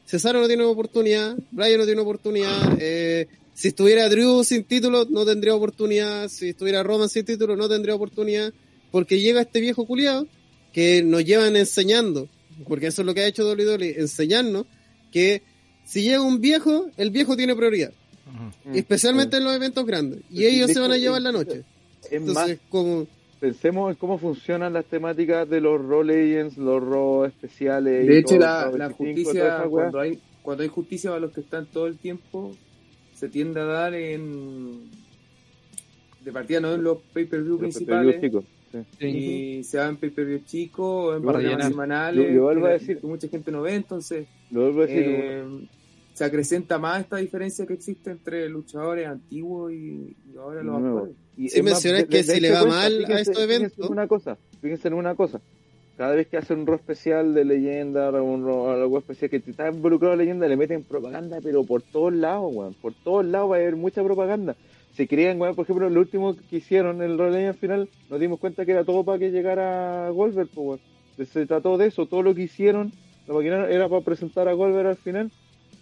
Cesaro 0.06 0.42
no 0.42 0.48
tiene 0.48 0.64
oportunidad, 0.64 1.38
Bryan 1.52 1.80
no 1.80 1.86
tiene 1.86 2.02
oportunidad, 2.02 2.78
eh, 2.78 3.30
si 3.56 3.70
estuviera 3.70 4.10
Drew 4.10 4.44
sin 4.44 4.66
título 4.66 5.06
no 5.10 5.26
tendría 5.26 5.56
oportunidad, 5.56 6.28
si 6.28 6.50
estuviera 6.50 6.84
Roman 6.84 7.08
sin 7.08 7.24
título 7.24 7.56
no 7.56 7.70
tendría 7.70 7.96
oportunidad, 7.96 8.54
porque 8.92 9.22
llega 9.22 9.42
este 9.42 9.62
viejo 9.62 9.88
culiado 9.88 10.28
que 10.74 11.02
nos 11.04 11.24
llevan 11.24 11.56
enseñando, 11.56 12.28
porque 12.68 12.88
eso 12.88 13.02
es 13.02 13.06
lo 13.06 13.14
que 13.14 13.22
ha 13.22 13.28
hecho 13.28 13.50
WWE, 13.50 13.96
enseñarnos 13.98 14.66
que 15.10 15.42
si 15.86 16.04
llega 16.04 16.22
un 16.22 16.42
viejo, 16.42 16.88
el 16.98 17.12
viejo 17.12 17.38
tiene 17.38 17.56
prioridad, 17.56 17.94
especialmente 18.74 19.38
en 19.38 19.46
los 19.46 19.56
eventos 19.56 19.86
grandes, 19.86 20.20
y 20.30 20.40
Sí, 20.40 20.48
ellos 20.48 20.72
se 20.72 20.80
van 20.82 20.92
a 20.92 20.98
llevar 20.98 21.22
la 21.22 21.32
noche. 21.32 21.64
Es 22.12 22.22
más, 22.22 22.30
Entonces, 22.30 22.60
como... 22.68 23.08
pensemos 23.40 23.90
en 23.90 23.96
cómo 23.96 24.18
funcionan 24.18 24.74
las 24.74 24.84
temáticas 24.84 25.50
de 25.50 25.62
los 25.62 25.82
Raw 25.82 26.04
Legends, 26.04 26.58
los 26.58 26.84
Raw 26.84 27.24
especiales. 27.24 28.06
De 28.06 28.20
hecho, 28.20 28.36
todo, 28.36 28.40
la, 28.40 28.64
Raw 28.66 28.78
la 28.78 28.88
25, 28.90 29.32
toda 29.32 29.60
justicia, 29.62 29.70
cuando 29.70 30.00
hay, 30.02 30.20
cuando 30.42 30.64
hay 30.64 30.70
justicia 30.70 31.10
para 31.12 31.22
los 31.22 31.32
que 31.32 31.40
están 31.40 31.66
todo 31.68 31.88
el 31.88 31.98
tiempo, 31.98 32.54
se 33.16 33.30
tiende 33.30 33.60
a 33.62 33.66
dar 33.66 33.94
en. 33.96 34.90
De 36.24 36.32
partida 36.32 36.60
no 36.60 36.74
en 36.74 36.84
los 36.84 36.98
pay-per-view 37.14 37.52
Los 37.54 37.60
principales, 37.62 38.16
pay-per-view 38.20 38.42
chicos, 38.42 39.00
Y 39.00 39.64
se 39.64 39.78
va 39.78 39.88
en 39.90 39.98
pay-per-view 39.98 40.40
chico, 40.46 41.16
en 41.16 41.22
programas 41.22 41.68
semanales. 41.68 42.28
lo- 42.30 42.36
lo 42.36 42.44
vuelvo 42.44 42.66
a 42.66 42.70
que- 42.70 42.74
decir. 42.80 42.98
que 43.00 43.08
mucha 43.08 43.28
gente 43.28 43.52
no 43.52 43.62
ve, 43.62 43.76
entonces 43.76 44.28
Lo 44.52 44.62
vuelvo 44.62 44.82
a 44.82 44.86
decir. 44.88 45.04
eh, 45.06 45.44
se 46.14 46.24
acrecenta 46.26 46.80
más 46.80 47.02
esta 47.02 47.18
diferencia 47.18 47.66
que 47.68 47.74
existe 47.74 48.10
entre 48.10 48.50
luchadores 48.50 49.08
antiguos 49.08 49.72
y, 49.72 50.16
y 50.34 50.38
ahora 50.38 50.64
los 50.64 50.80
Nuevo. 50.82 50.98
actuales. 50.98 51.16
Y 51.38 51.50
Sí 51.50 51.58
es 51.60 51.64
más, 51.64 51.74
mencionas 51.74 52.02
de- 52.04 52.08
que 52.08 52.18
de- 52.18 52.24
si 52.24 52.32
de 52.34 52.42
le 52.42 52.52
va 52.52 52.60
cuenta, 52.62 52.76
mal 52.78 52.94
a 52.94 52.98
fíjense- 52.98 53.22
estos 53.22 53.36
fíjense 53.46 53.56
eventos- 53.56 53.86
en 53.86 53.92
una 53.92 54.08
cosa, 54.08 54.38
fíjense 54.62 54.88
en 54.88 54.94
una 54.96 55.16
cosa. 55.16 55.42
Cada 55.98 56.14
vez 56.14 56.28
que 56.28 56.36
hacen 56.38 56.60
un 56.60 56.68
rol 56.68 56.76
especial 56.76 57.34
de 57.34 57.46
leyenda 57.46 58.12
un 58.22 58.44
ro- 58.44 58.70
algo 58.70 58.98
especial 59.00 59.30
que 59.30 59.38
está 59.38 59.70
involucrado 59.70 60.16
leyenda, 60.18 60.48
le 60.48 60.58
meten 60.58 60.84
propaganda, 60.84 61.40
pero 61.42 61.64
por 61.64 61.82
todos 61.82 62.14
lados, 62.14 62.52
weón. 62.54 62.74
Por 62.74 62.94
todos 62.94 63.26
lados 63.26 63.52
va 63.52 63.56
a 63.56 63.60
haber 63.60 63.78
mucha 63.78 64.04
propaganda. 64.04 64.56
Se 64.94 65.08
creían, 65.08 65.40
weón, 65.40 65.56
por 65.56 65.64
ejemplo, 65.64 65.90
lo 65.90 66.00
último 66.02 66.36
que 66.50 66.58
hicieron 66.58 66.98
en 67.02 67.12
el 67.12 67.18
rol 67.18 67.34
al 67.36 67.54
final, 67.54 67.88
nos 68.10 68.20
dimos 68.20 68.40
cuenta 68.40 68.66
que 68.66 68.72
era 68.74 68.84
todo 68.84 69.04
para 69.06 69.20
que 69.20 69.32
llegara 69.32 70.10
Goldberg, 70.10 70.50
pues, 70.54 70.68
weón. 70.68 71.28
Se 71.28 71.46
trató 71.46 71.78
de 71.78 71.88
eso, 71.88 72.08
todo 72.08 72.24
lo 72.24 72.36
que 72.36 72.42
hicieron, 72.44 72.92
lo 73.26 73.36
maquinaron 73.36 73.72
era 73.72 73.88
para 73.88 74.02
presentar 74.02 74.50
a 74.50 74.54
Goldberg 74.54 74.88
al 74.88 74.98
final. 74.98 75.32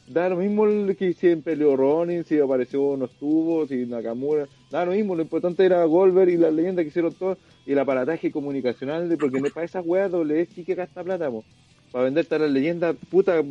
Da 0.07 0.27
lo 0.27 0.35
mismo 0.35 0.65
que 0.97 1.13
siempre 1.13 1.55
Leo 1.55 1.77
Ronin, 1.77 2.25
si 2.25 2.37
apareció 2.37 2.97
no 2.97 3.05
estuvo, 3.05 3.65
si 3.65 3.85
Nakamura, 3.85 4.47
da 4.69 4.83
lo 4.83 4.91
mismo, 4.91 5.15
lo 5.15 5.21
importante 5.21 5.65
era 5.65 5.83
Goldberg 5.85 6.29
y 6.29 6.37
las 6.37 6.53
leyendas 6.53 6.83
que 6.83 6.89
hicieron 6.89 7.13
todo, 7.13 7.37
y 7.65 7.71
el 7.71 7.79
aparataje 7.79 8.29
comunicacional, 8.29 9.07
de, 9.07 9.17
porque 9.17 9.39
para 9.53 9.65
esas 9.65 9.85
weas 9.85 10.11
doble 10.11 10.45
sí 10.47 10.65
que 10.65 10.75
gasta 10.75 11.03
plata, 11.03 11.31
po. 11.31 11.45
para 11.91 12.05
venderte 12.05 12.37
las 12.37 12.51
leyendas, 12.51 12.97
puta, 13.09 13.41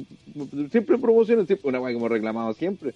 siempre 0.71 0.99
promocionan, 0.99 1.47
siempre, 1.47 1.71
una 1.71 1.81
wea 1.81 1.91
que 1.91 1.99
hemos 1.99 2.11
reclamado 2.11 2.53
siempre. 2.53 2.93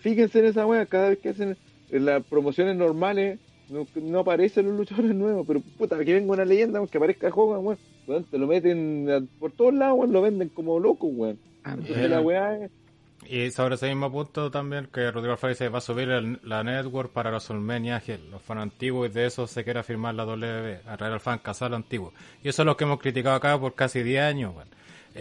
Fíjense 0.00 0.40
en 0.40 0.44
esa 0.44 0.66
wea, 0.66 0.84
cada 0.84 1.08
vez 1.08 1.18
que 1.18 1.30
hacen 1.30 1.56
en 1.90 2.04
las 2.04 2.22
promociones 2.24 2.76
normales, 2.76 3.38
no, 3.70 3.86
no 4.02 4.18
aparecen 4.18 4.66
los 4.66 4.76
luchadores 4.76 5.14
nuevos, 5.14 5.46
pero 5.46 5.60
puta, 5.78 5.98
que 6.04 6.12
venga 6.12 6.34
una 6.34 6.44
leyenda, 6.44 6.86
que 6.86 6.98
aparezca 6.98 7.32
Hogan, 7.34 7.64
weón, 8.06 8.24
te 8.24 8.36
lo 8.36 8.46
meten 8.46 9.28
por 9.38 9.50
todos 9.52 9.72
lados, 9.72 9.98
weón, 9.98 10.12
lo 10.12 10.20
venden 10.20 10.50
como 10.50 10.78
locos, 10.78 11.10
weón. 11.10 11.38
Entonces 11.64 12.10
la 12.10 12.20
weá 12.20 12.56
es... 12.56 12.70
Y 13.28 13.50
sobre 13.50 13.74
ese 13.74 13.86
mismo 13.88 14.10
punto 14.10 14.50
también 14.50 14.88
que 14.92 15.10
Rodrigo 15.10 15.32
Alfaro 15.32 15.52
dice 15.52 15.68
va 15.68 15.78
a 15.78 15.82
subir 15.82 16.08
el- 16.08 16.40
la 16.42 16.64
network 16.64 17.12
para 17.12 17.30
los 17.30 17.48
WrestleMania, 17.50 18.00
que 18.00 18.16
los 18.18 18.40
fans 18.42 18.62
antiguos 18.62 19.10
y 19.10 19.12
de 19.12 19.26
eso 19.26 19.46
se 19.46 19.62
quiere 19.62 19.78
afirmar 19.80 20.14
la 20.14 20.24
W, 20.24 20.80
atraer 20.86 21.12
al 21.12 21.20
fan 21.20 21.38
casal 21.38 21.74
antiguo. 21.74 22.12
Y 22.42 22.48
eso 22.48 22.62
es 22.62 22.66
lo 22.66 22.76
que 22.76 22.84
hemos 22.84 22.98
criticado 22.98 23.36
acá 23.36 23.58
por 23.60 23.74
casi 23.74 24.02
10 24.02 24.22
años. 24.22 24.54
weón. 24.56 24.68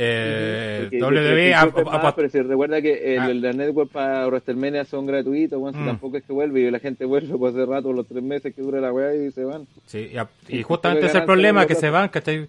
Eh, 0.02 0.88
WWE 0.94 1.54
ha- 1.54 2.14
pero 2.16 2.30
si 2.30 2.40
recuerda 2.42 2.82
que 2.82 3.16
el, 3.16 3.20
Ah. 3.20 3.30
el- 3.32 3.42
la 3.42 3.52
network 3.52 3.92
para 3.92 4.26
WrestleMania 4.28 4.86
son 4.86 5.06
gratuitos, 5.06 5.60
si 5.74 5.80
Mm. 5.82 5.86
tampoco 5.86 6.16
es 6.18 6.24
que 6.24 6.32
vuelve 6.32 6.62
y 6.62 6.72
la 6.72 6.80
gente 6.80 7.04
vuelve 7.04 7.38
por 7.38 7.50
hace 7.50 7.66
rato, 7.66 7.92
los 7.92 8.08
tres 8.08 8.24
meses 8.24 8.56
que 8.56 8.62
dura 8.62 8.80
la 8.80 8.94
weá 8.94 9.14
y 9.14 9.30
se 9.32 9.44
van. 9.44 9.68
Sí, 9.86 10.10
y, 10.14 10.18
a- 10.18 10.30
y 10.48 10.58
Sí, 10.58 10.64
justamente 10.64 11.06
ese 11.08 11.18
es 11.18 11.22
el 11.22 11.26
problema, 11.26 11.66
que 11.68 11.76
se 11.76 11.90
van, 11.90 12.08
¿cachai? 12.08 12.48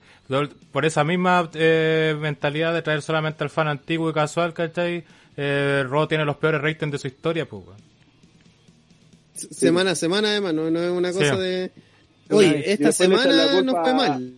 Por 0.70 0.84
esa 0.84 1.02
misma 1.02 1.50
eh, 1.54 2.14
mentalidad 2.20 2.72
de 2.72 2.82
traer 2.82 3.02
solamente 3.02 3.42
al 3.42 3.50
fan 3.50 3.66
antiguo 3.66 4.10
y 4.10 4.12
casual, 4.12 4.54
¿cachai? 4.54 5.02
Eh, 5.36 5.84
Raw 5.88 6.06
tiene 6.06 6.24
los 6.24 6.36
peores 6.36 6.60
ratings 6.60 6.92
de 6.92 6.98
su 6.98 7.08
historia, 7.08 7.46
pues. 7.46 7.64
Semana 9.34 9.92
a 9.92 9.94
semana, 9.94 10.28
además, 10.28 10.54
no, 10.54 10.70
no 10.70 10.80
es 10.82 10.90
una 10.90 11.12
cosa 11.12 11.34
Sí. 11.34 11.40
de. 11.40 11.70
Oye, 12.30 12.72
esta 12.72 12.92
semana 12.92 13.60
nos 13.62 13.74
fue 13.82 13.94
mal. 13.94 14.34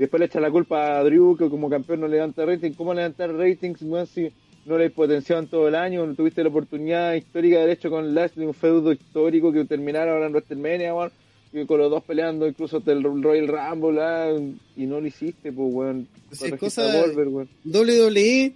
Y 0.00 0.04
después 0.04 0.18
le 0.18 0.26
echa 0.26 0.40
la 0.40 0.50
culpa 0.50 0.98
a 0.98 1.04
Drew, 1.04 1.36
que 1.36 1.50
como 1.50 1.68
campeón 1.68 2.00
no 2.00 2.08
levanta 2.08 2.46
rating. 2.46 2.72
¿Cómo 2.72 2.94
levantar 2.94 3.34
ratings, 3.34 3.82
weón, 3.82 4.06
si 4.06 4.32
no 4.64 4.78
le 4.78 4.88
potenciaban 4.88 5.46
todo 5.46 5.68
el 5.68 5.74
año? 5.74 6.06
No 6.06 6.14
tuviste 6.14 6.42
la 6.42 6.48
oportunidad 6.48 7.12
histórica 7.12 7.56
de 7.56 7.62
haber 7.64 7.76
hecho 7.76 7.90
con 7.90 8.14
Lashley 8.14 8.46
un 8.46 8.54
feudo 8.54 8.92
histórico 8.92 9.52
que 9.52 9.66
terminara 9.66 10.14
ahora 10.14 10.28
en 10.28 10.32
WrestleMania, 10.32 10.94
weón. 10.94 11.12
Y 11.52 11.66
con 11.66 11.80
los 11.80 11.90
dos 11.90 12.02
peleando 12.02 12.48
incluso 12.48 12.78
hasta 12.78 12.92
el 12.92 13.02
Royal 13.02 13.46
Rumble, 13.46 14.00
ah, 14.00 14.32
y 14.74 14.86
no 14.86 15.02
lo 15.02 15.06
hiciste, 15.06 15.52
pues, 15.52 15.68
weón. 15.70 16.08
Si 16.32 16.46
es 16.46 16.54
cosa 16.54 16.80
a 16.80 16.92
de- 16.92 17.00
Goldberg, 17.02 17.28
weón. 17.28 17.48
WWE, 17.66 18.54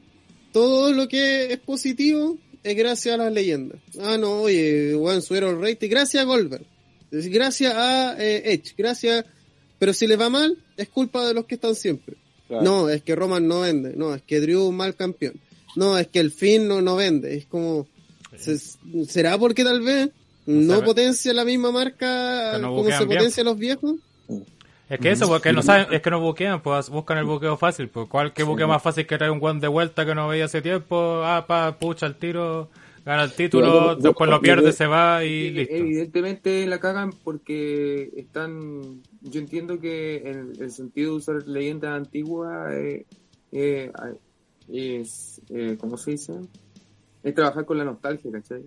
todo 0.51 0.95
lo 0.95 1.07
que 1.09 1.53
es 1.53 1.59
positivo 1.59 2.39
es 2.63 2.75
gracias 2.75 3.17
a 3.17 3.19
las 3.19 3.31
leyendas. 3.31 3.81
Ah, 4.01 4.17
no, 4.17 4.41
oye, 4.41 4.95
Juan 4.99 5.21
subieron 5.21 5.57
el 5.57 5.61
rating, 5.61 5.91
gracias 5.91 6.23
a 6.23 6.27
Goldberg. 6.27 6.65
Gracias 7.11 7.75
a 7.77 8.17
eh, 8.19 8.55
Edge, 8.55 8.73
gracias. 8.79 9.27
Pero 9.85 9.93
si 9.93 10.07
le 10.07 10.17
va 10.17 10.31
mal, 10.31 10.57
es 10.79 10.89
culpa 10.89 11.27
de 11.27 11.35
los 11.35 11.45
que 11.45 11.57
están 11.57 11.75
siempre. 11.75 12.15
Claro. 12.49 12.65
No, 12.65 12.89
es 12.89 13.03
que 13.03 13.15
Roman 13.15 13.47
no 13.47 13.61
vende. 13.61 13.93
No, 13.95 14.15
es 14.15 14.23
que 14.23 14.41
Drew 14.41 14.73
mal 14.73 14.95
campeón. 14.95 15.35
No, 15.77 15.99
es 15.99 16.07
que 16.07 16.21
el 16.21 16.31
Finn 16.31 16.67
no, 16.67 16.81
no 16.81 16.97
vende. 16.97 17.37
Es 17.37 17.45
como. 17.45 17.87
se- 18.35 18.59
¿Será 19.07 19.37
porque 19.37 19.63
tal 19.63 19.83
vez 19.83 20.09
no 20.47 20.83
potencia 20.83 21.35
la 21.35 21.45
misma 21.45 21.71
marca 21.71 22.53
Que 22.55 22.63
no 22.63 22.69
como 22.77 22.85
se 22.85 22.97
bien. 23.05 23.09
potencia 23.09 23.45
los 23.45 23.59
viejos? 23.59 23.97
Es 24.89 25.01
que 25.01 25.11
eso, 25.11 25.27
porque 25.29 25.53
no 25.53 25.63
saben, 25.63 25.87
es 25.93 26.01
que 26.01 26.11
no 26.11 26.21
buquean, 26.21 26.63
pues 26.63 26.89
buscan 26.89 27.19
el 27.19 27.25
buqueo 27.25 27.57
fácil. 27.59 27.89
Pues, 27.89 28.09
¿cuál 28.09 28.33
qué 28.33 28.43
buqueo 28.43 28.69
más 28.69 28.83
fácil 28.83 29.07
que 29.07 29.19
traer 29.19 29.33
un 29.33 29.41
guan 29.41 29.61
de 29.61 29.69
vuelta 29.69 30.07
que 30.07 30.15
no 30.15 30.29
veía 30.29 30.45
hace 30.47 30.63
tiempo? 30.63 31.23
Ah, 31.25 31.45
pa, 31.47 31.79
pucha 31.79 32.07
el 32.07 32.15
tiro, 32.17 32.69
gana 33.05 33.25
el 33.25 33.33
título, 33.33 33.97
después 33.97 34.31
lo 34.31 34.41
pierde, 34.41 34.73
se 34.73 34.87
va 34.87 35.25
y 35.25 35.47
Eh, 35.47 35.51
listo. 35.51 35.75
Evidentemente 35.75 36.67
la 36.67 36.81
cagan 36.81 37.13
porque 37.13 38.11
están. 38.17 39.03
Yo 39.21 39.41
entiendo 39.41 39.79
que 39.81 40.17
en 40.29 40.53
el 40.59 40.71
sentido 40.71 41.13
de 41.13 41.17
usar 41.17 41.47
leyendas 41.47 41.93
antiguas 41.93 42.73
eh, 42.73 43.07
eh, 43.53 43.93
es. 44.69 45.41
Eh, 45.51 45.77
¿Cómo 45.79 45.97
se 45.97 46.13
dice? 46.13 46.33
Es 47.23 47.35
trabajar 47.35 47.65
con 47.65 47.79
la 47.79 47.85
nostalgia, 47.85 48.31
¿cachai? 48.31 48.65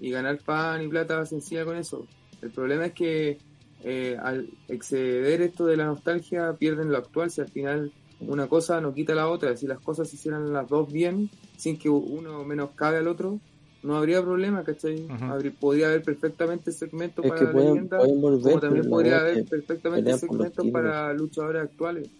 Y 0.00 0.10
ganar 0.10 0.38
pan 0.38 0.82
y 0.82 0.88
plata 0.88 1.26
sencilla 1.26 1.64
con 1.66 1.76
eso. 1.76 2.06
El 2.40 2.50
problema 2.50 2.86
es 2.86 2.92
que 2.92 3.38
eh, 3.84 4.16
al 4.20 4.48
exceder 4.66 5.42
esto 5.42 5.66
de 5.66 5.76
la 5.76 5.84
nostalgia 5.84 6.54
pierden 6.54 6.90
lo 6.90 6.96
actual. 6.96 7.30
Si 7.30 7.40
al 7.40 7.48
final 7.48 7.92
una 8.20 8.46
cosa 8.46 8.80
no 8.80 8.94
quita 8.94 9.14
la 9.14 9.28
otra, 9.28 9.56
si 9.56 9.66
las 9.66 9.78
cosas 9.80 10.08
se 10.08 10.16
hicieran 10.16 10.52
las 10.52 10.68
dos 10.68 10.90
bien, 10.90 11.30
sin 11.56 11.78
que 11.78 11.88
uno 11.88 12.44
menoscabe 12.44 12.96
al 12.98 13.08
otro, 13.08 13.40
no 13.82 13.96
habría 13.96 14.20
problema, 14.22 14.64
¿cachai? 14.64 15.06
Habría- 15.30 15.52
podría 15.58 15.86
haber 15.88 16.02
perfectamente 16.02 16.72
segmentos 16.72 17.24
para 17.24 17.38
que 17.40 17.44
la 17.46 17.52
pueden- 17.52 17.68
leyenda, 17.74 17.98
pueden 17.98 18.20
volver, 18.20 18.42
como 18.42 18.60
también 18.60 18.84
podría 18.90 19.20
haber 19.20 19.44
perfectamente 19.48 20.10
segmentos 20.18 20.64
para 20.72 21.12
luchadores 21.14 21.62
actuales. 21.62 22.10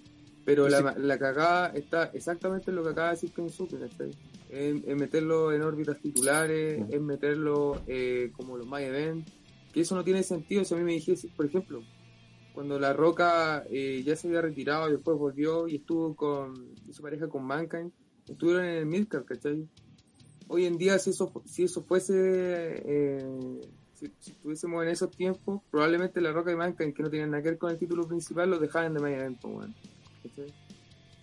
Pero 0.44 0.66
la, 0.68 0.94
la 0.98 1.18
cagada 1.18 1.68
está 1.74 2.04
exactamente 2.14 2.70
en 2.70 2.76
lo 2.76 2.82
que 2.84 2.90
acaba 2.90 3.08
de 3.08 3.14
decir 3.14 3.32
Kensuke, 3.32 3.78
¿cachai? 3.78 4.10
En, 4.50 4.82
en 4.86 4.96
meterlo 4.96 5.52
en 5.52 5.60
órbitas 5.62 5.98
titulares, 6.00 6.80
en 6.90 7.04
meterlo 7.04 7.82
eh, 7.86 8.30
como 8.34 8.56
los 8.56 8.66
My 8.66 8.82
Event, 8.82 9.28
que 9.72 9.80
eso 9.82 9.94
no 9.94 10.04
tiene 10.04 10.22
sentido. 10.22 10.64
Si 10.64 10.72
a 10.74 10.78
mí 10.78 10.84
me 10.84 10.92
dijese, 10.92 11.28
por 11.36 11.44
ejemplo, 11.44 11.82
cuando 12.54 12.78
La 12.78 12.94
Roca 12.94 13.62
eh, 13.70 14.02
ya 14.06 14.16
se 14.16 14.28
había 14.28 14.40
retirado 14.40 14.88
y 14.88 14.92
después 14.92 15.18
volvió 15.18 15.68
y 15.68 15.76
estuvo 15.76 16.16
con 16.16 16.54
su 16.90 17.02
pareja 17.02 17.28
con 17.28 17.44
Mankind, 17.44 17.92
estuvieron 18.26 18.64
en 18.64 18.76
el 18.78 18.86
Midcard, 18.86 19.24
¿cachai? 19.26 19.68
Hoy 20.48 20.64
en 20.66 20.78
día, 20.78 20.98
si 20.98 21.10
eso, 21.10 21.30
si 21.44 21.64
eso 21.64 21.82
fuese, 21.82 22.14
eh, 22.16 23.22
si, 23.94 24.06
si 24.20 24.30
estuviésemos 24.30 24.82
en 24.82 24.88
esos 24.90 25.10
tiempos, 25.10 25.60
probablemente 25.70 26.20
La 26.20 26.32
Roca 26.32 26.50
y 26.52 26.56
Mankind, 26.56 26.94
que 26.94 27.02
no 27.02 27.10
tienen 27.10 27.30
nada 27.30 27.42
que 27.42 27.50
ver 27.50 27.58
con 27.58 27.70
el 27.70 27.78
título 27.78 28.06
principal, 28.08 28.48
los 28.50 28.60
dejaban 28.60 28.94
de 28.94 29.00
My 29.00 29.12
Event, 29.12 29.38
pues, 29.40 29.54
weón. 29.54 29.74
¿Cachai? 30.22 30.52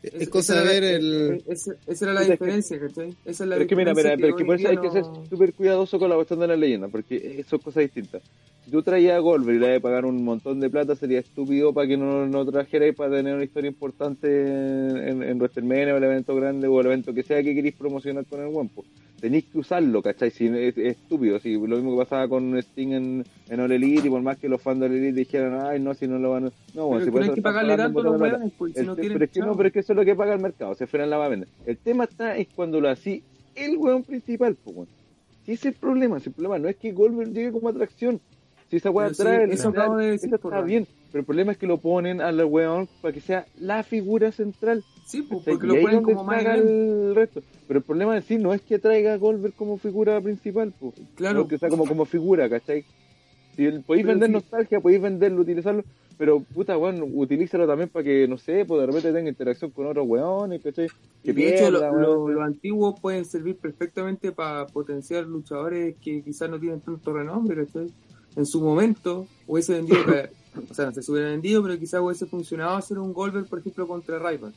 Es 0.04 0.30
cosa 0.30 0.62
de 0.62 0.66
ver 0.68 0.84
la- 0.84 0.90
el. 0.92 1.32
eh, 1.38 1.44
Esa, 1.48 1.72
esa 1.88 2.06
era 2.06 2.14
la 2.14 2.22
Es 2.22 2.28
que- 2.28 2.32
diferencia, 2.34 2.80
¿cachai? 2.80 3.10
Esa 3.26 3.44
es 3.44 3.50
la 3.50 3.56
Pero 3.56 3.62
es 3.64 3.68
que 3.70 3.76
mira, 3.76 3.94
mira, 3.96 4.12
diferencia 4.12 4.18
pero 4.18 4.28
es 4.28 4.36
que 4.40 4.46
por 4.46 4.56
en 4.56 4.60
eso 4.62 4.70
hay 4.70 4.78
que 4.78 4.92
ser 4.92 5.28
súper 5.30 5.54
cuidadoso 5.56 5.98
con 5.98 6.10
la 6.10 6.16
cuestión 6.16 6.40
de 6.42 6.48
la 6.48 6.56
leyenda, 6.56 6.88
porque 6.90 7.44
son 7.50 7.58
cosas 7.60 7.82
distintas. 7.82 8.22
Si 8.64 8.70
tú 8.72 8.84
traías 8.84 9.16
a 9.16 9.20
Goldberg 9.20 9.58
y 9.58 9.60
le 9.60 9.76
a 9.76 9.80
pagar 9.80 10.06
un 10.06 10.24
montón 10.24 10.60
de 10.60 10.70
plata, 10.70 10.96
sería 10.96 11.20
estúpido 11.20 11.74
para 11.74 11.88
que 11.88 11.98
no, 11.98 12.28
no 12.28 12.46
trajerais 12.46 12.96
para 12.96 13.16
tener 13.16 13.34
una 13.34 13.44
historia 13.44 13.70
importante 13.70 14.28
en, 14.28 15.24
en 15.24 15.38
WrestleMania 15.40 15.96
o 15.96 15.98
el 15.98 16.04
evento 16.04 16.36
grande 16.36 16.68
o 16.68 16.80
el 16.82 16.86
evento 16.86 17.12
que 17.14 17.24
sea 17.24 17.42
que 17.42 17.56
queréis 17.56 17.76
promocionar 17.76 18.26
con 18.28 18.42
el 18.42 18.50
guampo. 18.50 18.86
Tenéis 19.26 19.46
que 19.46 19.58
usarlo, 19.58 20.04
¿cachai? 20.04 20.30
Si 20.30 20.46
es, 20.46 20.78
es 20.78 20.98
estúpido, 20.98 21.40
si 21.40 21.54
lo 21.54 21.78
mismo 21.78 21.94
que 21.94 22.04
pasaba 22.04 22.28
con 22.28 22.56
Sting 22.60 22.92
en, 22.92 23.26
en 23.50 23.60
All 23.60 23.72
Elite 23.72 24.08
y 24.08 24.12
por 24.12 24.22
más 24.22 24.38
que 24.38 24.48
los 24.48 24.62
fans 24.62 24.80
de 24.80 24.86
All 24.86 24.94
Elite 24.94 25.14
dijeran, 25.14 25.66
ay, 25.66 25.80
no, 25.80 25.96
si 25.96 26.08
no 26.08 26.20
lo 26.20 26.30
van 26.30 26.46
a... 26.46 26.52
No, 26.76 26.86
bueno, 26.90 27.06
Pero 27.12 27.24
si 27.24 27.30
que 27.30 27.34
hay 27.38 27.42
pagarle 27.42 27.76
tanto 27.76 28.04
los 28.04 28.22
weones, 28.22 28.54
pues, 28.56 28.76
si 28.76 28.86
no 28.86 28.96
tienen 28.96 29.14
pero 29.14 29.26
es 29.26 29.32
que 29.32 29.40
no, 29.40 29.58
pero 29.58 29.68
es 29.68 29.74
que 29.74 29.80
eso 29.80 29.94
es 29.94 29.98
lo 29.98 30.06
que 30.06 30.14
paga 30.14 30.36
el 30.36 30.42
mercado, 30.42 30.76
se 30.76 30.86
frenan 30.86 31.10
la 31.10 31.18
va 31.18 31.26
a 31.26 31.30
vender. 31.30 31.50
El 31.66 31.76
tema 31.78 32.04
está 32.04 32.38
es 32.38 32.50
cuando 32.56 32.80
lo 32.80 32.88
así 32.88 33.24
el 33.56 33.78
weón 33.78 34.04
principal, 34.04 34.56
pues 34.64 34.76
weón. 34.76 34.90
Si 35.44 35.54
ese 35.54 35.70
es 35.70 35.74
el 35.74 35.82
problema, 35.82 36.20
si 36.20 36.30
el 36.30 36.36
problema 36.36 36.60
no 36.60 36.70
es 36.70 36.76
que 36.76 36.92
Goldberg 36.92 37.34
llegue 37.34 37.52
como 37.52 37.70
atracción. 37.70 38.22
Si 38.70 38.76
esa 38.76 38.92
weá 38.92 39.10
sí, 39.10 39.24
trae 39.24 39.46
el 39.46 39.52
eso 39.54 39.70
acabo 39.70 39.98
de 39.98 40.12
decir, 40.12 40.30
eso 40.30 40.38
por 40.38 40.54
está 40.54 40.64
bien. 40.64 40.86
Pero 41.12 41.22
el 41.22 41.26
problema 41.26 41.52
es 41.52 41.58
que 41.58 41.66
lo 41.66 41.80
ponen 41.80 42.22
al 42.22 42.46
weón 42.46 42.88
para 43.02 43.12
que 43.12 43.22
sea 43.22 43.48
la 43.60 43.82
figura 43.82 44.32
central. 44.32 44.84
Sí, 45.06 45.22
pues, 45.22 45.44
porque 45.46 45.68
lo 45.68 45.80
ponen 45.82 46.02
como 46.02 46.34
Event. 46.34 46.66
el 46.68 47.16
resto. 47.16 47.42
Pero 47.68 47.78
el 47.78 47.84
problema 47.86 48.18
en 48.18 48.24
sí 48.24 48.38
no 48.38 48.54
es 48.54 48.62
que 48.62 48.80
traiga 48.80 49.14
a 49.14 49.18
Goldberg 49.18 49.54
como 49.54 49.78
figura 49.78 50.20
principal, 50.20 50.74
pues. 50.80 50.96
Claro. 51.16 51.40
No, 51.42 51.48
que 51.48 51.58
sea 51.60 51.70
como, 51.70 51.86
como 51.86 52.06
figura, 52.06 52.50
¿cachai? 52.50 52.84
Si 53.56 53.66
el- 53.66 53.82
podéis 53.84 54.04
Pero 54.06 54.14
vender 54.20 54.30
sí. 54.30 54.34
nostalgia, 54.34 54.80
podéis 54.82 55.02
venderlo, 55.02 55.42
utilizarlo, 55.42 55.84
pero 56.18 56.40
puta, 56.42 56.78
weón, 56.78 57.04
utilízalo 57.14 57.68
también 57.68 57.88
para 57.90 58.04
que, 58.04 58.28
no 58.28 58.38
sé, 58.38 58.66
pues 58.66 58.82
de 58.82 58.88
repente 58.88 59.14
tenga 59.14 59.30
interacción 59.30 59.70
con 59.72 59.86
otros 59.86 60.06
weones, 60.08 60.62
¿cachai? 60.64 60.88
Que 61.24 61.34
de 61.34 61.56
hecho, 61.56 61.70
lo- 61.72 61.80
pierda, 61.80 61.96
lo- 61.96 62.28
los 62.28 62.44
antiguos 62.44 63.00
pueden 63.00 63.26
servir 63.26 63.58
perfectamente 63.58 64.32
para 64.32 64.66
potenciar 64.68 65.26
luchadores 65.26 65.96
que 66.04 66.22
quizás 66.24 66.50
no 66.50 66.60
tienen 66.60 66.82
tanto 66.82 67.14
renombre, 67.14 67.66
¿cachai? 67.68 67.88
En 68.36 68.46
su 68.46 68.60
momento 68.60 69.28
hubiese 69.48 69.74
vendido 69.76 70.00
o 70.70 70.74
sea, 70.74 70.88
no 70.88 70.92
si 71.02 71.12
hubiera 71.12 71.30
vendido, 71.30 71.62
pero 71.64 71.78
quizás 71.80 72.02
hubiese 72.02 72.26
funcionado 72.26 72.76
hacer 72.76 72.98
un 73.00 73.14
Goldberg, 73.14 73.48
por 73.48 73.60
ejemplo, 73.60 73.88
contra 73.88 74.18
Ryback. 74.20 74.54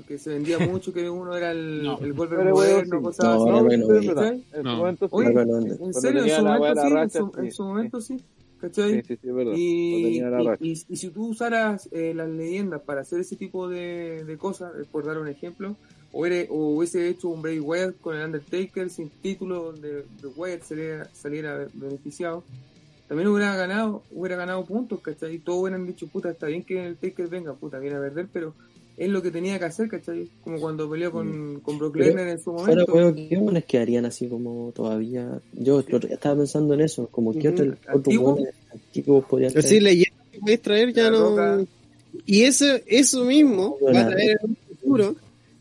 Porque 0.00 0.18
se 0.18 0.30
vendía 0.30 0.58
mucho 0.58 0.92
que 0.92 1.08
uno 1.10 1.36
era 1.36 1.52
el, 1.52 1.82
No. 1.82 1.98
el 1.98 2.12
Goldberg 2.14 2.42
Pero, 2.42 2.54
moderno, 2.54 2.98
sí. 2.98 3.04
cosas 3.04 3.24
No, 3.24 3.32
así. 3.32 3.44
no, 3.44 3.50
no, 3.50 3.62
no. 3.62 3.68
En 3.68 4.42
su 4.52 4.62
No. 4.62 4.76
momento 4.76 5.08
sí. 5.08 5.14
Oye, 5.14 5.28
en 5.28 5.94
serio, 5.94 6.24
en 6.24 6.30
su 6.30 6.42
momento 6.44 6.80
sí, 6.80 6.86
en 6.86 6.94
racha, 6.94 7.18
su, 7.18 7.26
sí, 7.34 7.40
en 7.40 7.52
su 7.52 7.62
momento 7.64 8.00
sí, 8.00 8.16
¿cachai? 8.60 9.02
Sí, 9.04 9.16
sí, 9.22 9.30
verdad. 9.30 9.52
Y, 9.56 10.18
y- 10.18 10.70
y- 10.70 10.84
y 10.88 10.96
si 10.96 11.08
tú 11.10 11.26
usaras 11.28 11.88
eh, 11.92 12.12
las 12.14 12.28
leyendas 12.28 12.80
para 12.82 13.02
hacer 13.02 13.20
ese 13.20 13.36
tipo 13.36 13.68
de, 13.68 14.24
de 14.24 14.36
cosas, 14.38 14.72
eh, 14.80 14.84
por 14.90 15.04
dar 15.04 15.18
un 15.18 15.28
ejemplo, 15.28 15.76
o, 16.12 16.26
eres- 16.26 16.48
o 16.50 16.76
hubiese 16.76 17.08
hecho 17.08 17.28
un 17.28 17.42
Bray 17.42 17.60
Wyatt 17.60 18.00
con 18.00 18.16
el 18.16 18.24
Undertaker 18.26 18.90
sin 18.90 19.10
título 19.10 19.72
donde 19.72 20.04
Wyatt 20.36 20.62
saliera, 20.62 21.08
saliera 21.12 21.66
beneficiado, 21.74 22.42
también 23.08 23.28
hubiera 23.28 23.56
ganado, 23.56 24.02
hubiera 24.12 24.36
ganado 24.36 24.64
puntos, 24.64 25.00
¿cachai? 25.00 25.34
Y 25.34 25.38
todos 25.38 25.62
hubieran 25.62 25.84
dicho, 25.86 26.06
puta, 26.06 26.30
está 26.30 26.46
bien 26.46 26.62
que 26.62 26.84
el 26.86 26.96
Taker 26.96 27.26
venga, 27.28 27.54
puta, 27.54 27.78
viene 27.78 27.96
a 27.96 28.00
perder, 28.00 28.28
pero 28.32 28.54
es 29.00 29.08
lo 29.08 29.22
que 29.22 29.30
tenía 29.30 29.58
que 29.58 29.64
hacer, 29.64 29.88
¿cachai? 29.88 30.28
Como 30.44 30.60
cuando 30.60 30.88
peleó 30.90 31.10
con, 31.10 31.60
con 31.60 31.78
Brock 31.78 31.96
Lesnar 31.96 32.28
en 32.28 32.38
su 32.38 32.52
Fuera 32.52 32.84
momento. 32.84 32.92
huevo, 32.92 33.14
¿qué 33.14 33.36
buenos 33.38 33.64
quedarían 33.64 34.04
así 34.04 34.28
como 34.28 34.72
todavía? 34.72 35.40
Yo 35.54 35.80
estaba 35.80 36.36
pensando 36.36 36.74
en 36.74 36.82
eso, 36.82 37.06
como 37.08 37.32
que 37.32 37.48
otros 37.48 37.76
antiguos 37.86 38.38
podrían 39.24 39.52
Pero 39.54 39.62
traer? 39.62 39.68
sí, 39.68 39.80
leyendas 39.80 40.26
que 40.30 40.38
podéis 40.38 40.60
traer 40.60 40.92
ya 40.92 41.10
no. 41.10 41.66
Y 42.26 42.42
eso, 42.42 42.66
eso 42.86 43.24
mismo 43.24 43.78
va 43.82 44.02
a 44.02 44.08
traer 44.10 44.38
en 44.42 44.50
un 44.50 44.56
futuro 44.56 45.16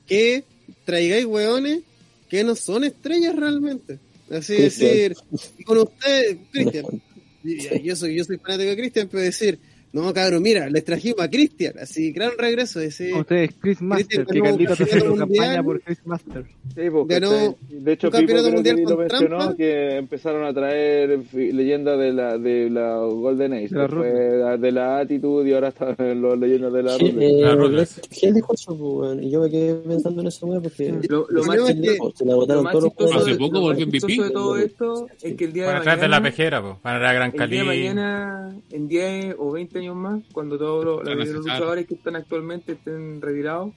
que 0.06 0.44
traigáis 0.84 1.26
hueones 1.26 1.80
que 2.28 2.44
no 2.44 2.56
son 2.56 2.84
estrellas 2.84 3.34
realmente. 3.38 4.00
Así 4.30 4.56
decir, 4.56 5.16
y 5.58 5.64
con 5.64 5.78
usted, 5.78 6.38
Cristian, 6.52 6.86
yo 7.84 7.96
soy, 7.96 8.16
yo 8.18 8.26
soy 8.26 8.38
fanático 8.38 8.70
de 8.72 8.78
Cristian, 8.78 9.08
pero 9.10 9.24
decir, 9.24 9.60
no 9.92 10.14
cabrón, 10.14 10.44
mira, 10.44 10.70
les 10.70 10.84
trajimos 10.84 11.20
a 11.22 11.30
Cristian, 11.30 11.74
así, 11.82 12.12
gran 12.12 12.32
regreso, 12.38 12.80
decir, 12.80 13.16
Ustedes, 13.16 13.52
Chris 13.60 13.82
Master, 13.82 14.26
que 14.26 14.40
ganó 14.40 14.44
Carlito 14.52 14.72
está 14.74 14.84
haciendo 14.84 15.16
campeonato 15.16 15.20
campaña 15.20 15.62
mundial. 15.62 15.66
por 15.66 15.82
Chris 15.82 16.00
Master. 16.06 16.46
Sí, 16.76 16.82
pues, 16.92 17.08
Ganó 17.08 17.30
de 17.70 17.92
hecho, 17.94 18.12
Pipo 18.12 18.26
creo 18.28 18.44
que 18.64 18.74
lo 18.84 18.98
mencionó 18.98 19.56
que 19.56 19.98
empezaron 19.98 20.46
a 20.46 20.54
traer 20.54 21.20
leyendas 21.34 21.98
de 22.00 22.14
la 22.14 22.38
de 22.38 22.70
la 22.70 22.98
Golden 22.98 23.54
Age, 23.54 23.68
De 23.70 23.76
la 23.76 23.82
después 23.88 24.14
la- 24.40 24.58
de 24.58 24.72
la 24.72 25.00
Attitude 25.00 25.50
y 25.50 25.54
ahora 25.54 25.70
están 25.70 25.96
los 26.22 26.38
leyendas 26.40 26.72
de 26.74 26.84
la 26.84 26.96
eh, 26.96 27.42
La 27.42 27.56
Ruthless. 27.56 28.02
¿Quién 28.20 28.36
dijo 28.36 28.54
eso, 28.54 28.78
pues, 28.78 28.82
weón? 29.10 29.24
Y 29.24 29.32
yo 29.32 29.42
me 29.42 29.50
quedé 29.50 29.74
pensando 29.76 30.22
en 30.22 30.28
eso, 30.28 30.46
weón, 30.46 30.62
porque 30.62 30.94
Lo, 31.10 31.26
lo 31.30 31.44
más 31.44 31.56
problema 31.58 31.70
es 31.70 31.76
que- 31.76 31.82
chistoso- 31.98 32.16
se 32.18 32.26
la 32.26 32.32
lo 32.32 32.38
botaron 32.38 32.64
más 32.64 32.72
todos 32.74 32.84
los 32.84 32.92
chistoso 32.92 33.10
juegos. 33.14 33.24
Hace 33.28 33.32
de- 33.34 33.40
poco 33.40 33.62
volvió 33.62 33.86
MVP. 33.88 34.24
de 34.24 34.30
todo 34.32 34.58
esto 34.58 35.08
es 35.22 35.34
que 35.36 35.46
el 35.46 35.54
día 35.54 35.64
de 35.64 35.70
Van 35.70 35.78
atrás 35.82 35.96
de 36.02 36.08
la 36.08 36.20
mañana, 36.20 36.30
pejera, 36.36 36.62
pues. 36.62 36.74
Van 36.84 36.96
a 36.96 37.00
la 37.00 37.14
Gran 37.14 37.32
el 37.40 37.50
día 37.50 37.60
de 37.62 37.66
mañana, 37.66 38.56
en 38.72 38.88
10 38.88 39.36
o 39.40 39.52
20 39.52 39.79
años 39.80 39.96
más, 39.96 40.22
cuando 40.32 40.58
todos 40.58 40.86
los, 40.86 41.04
la 41.04 41.16
luchadores 41.16 41.88
que 41.88 41.96
están 41.96 42.16
actualmente 42.16 42.74
estén 42.74 43.22
retirados, 43.22 43.74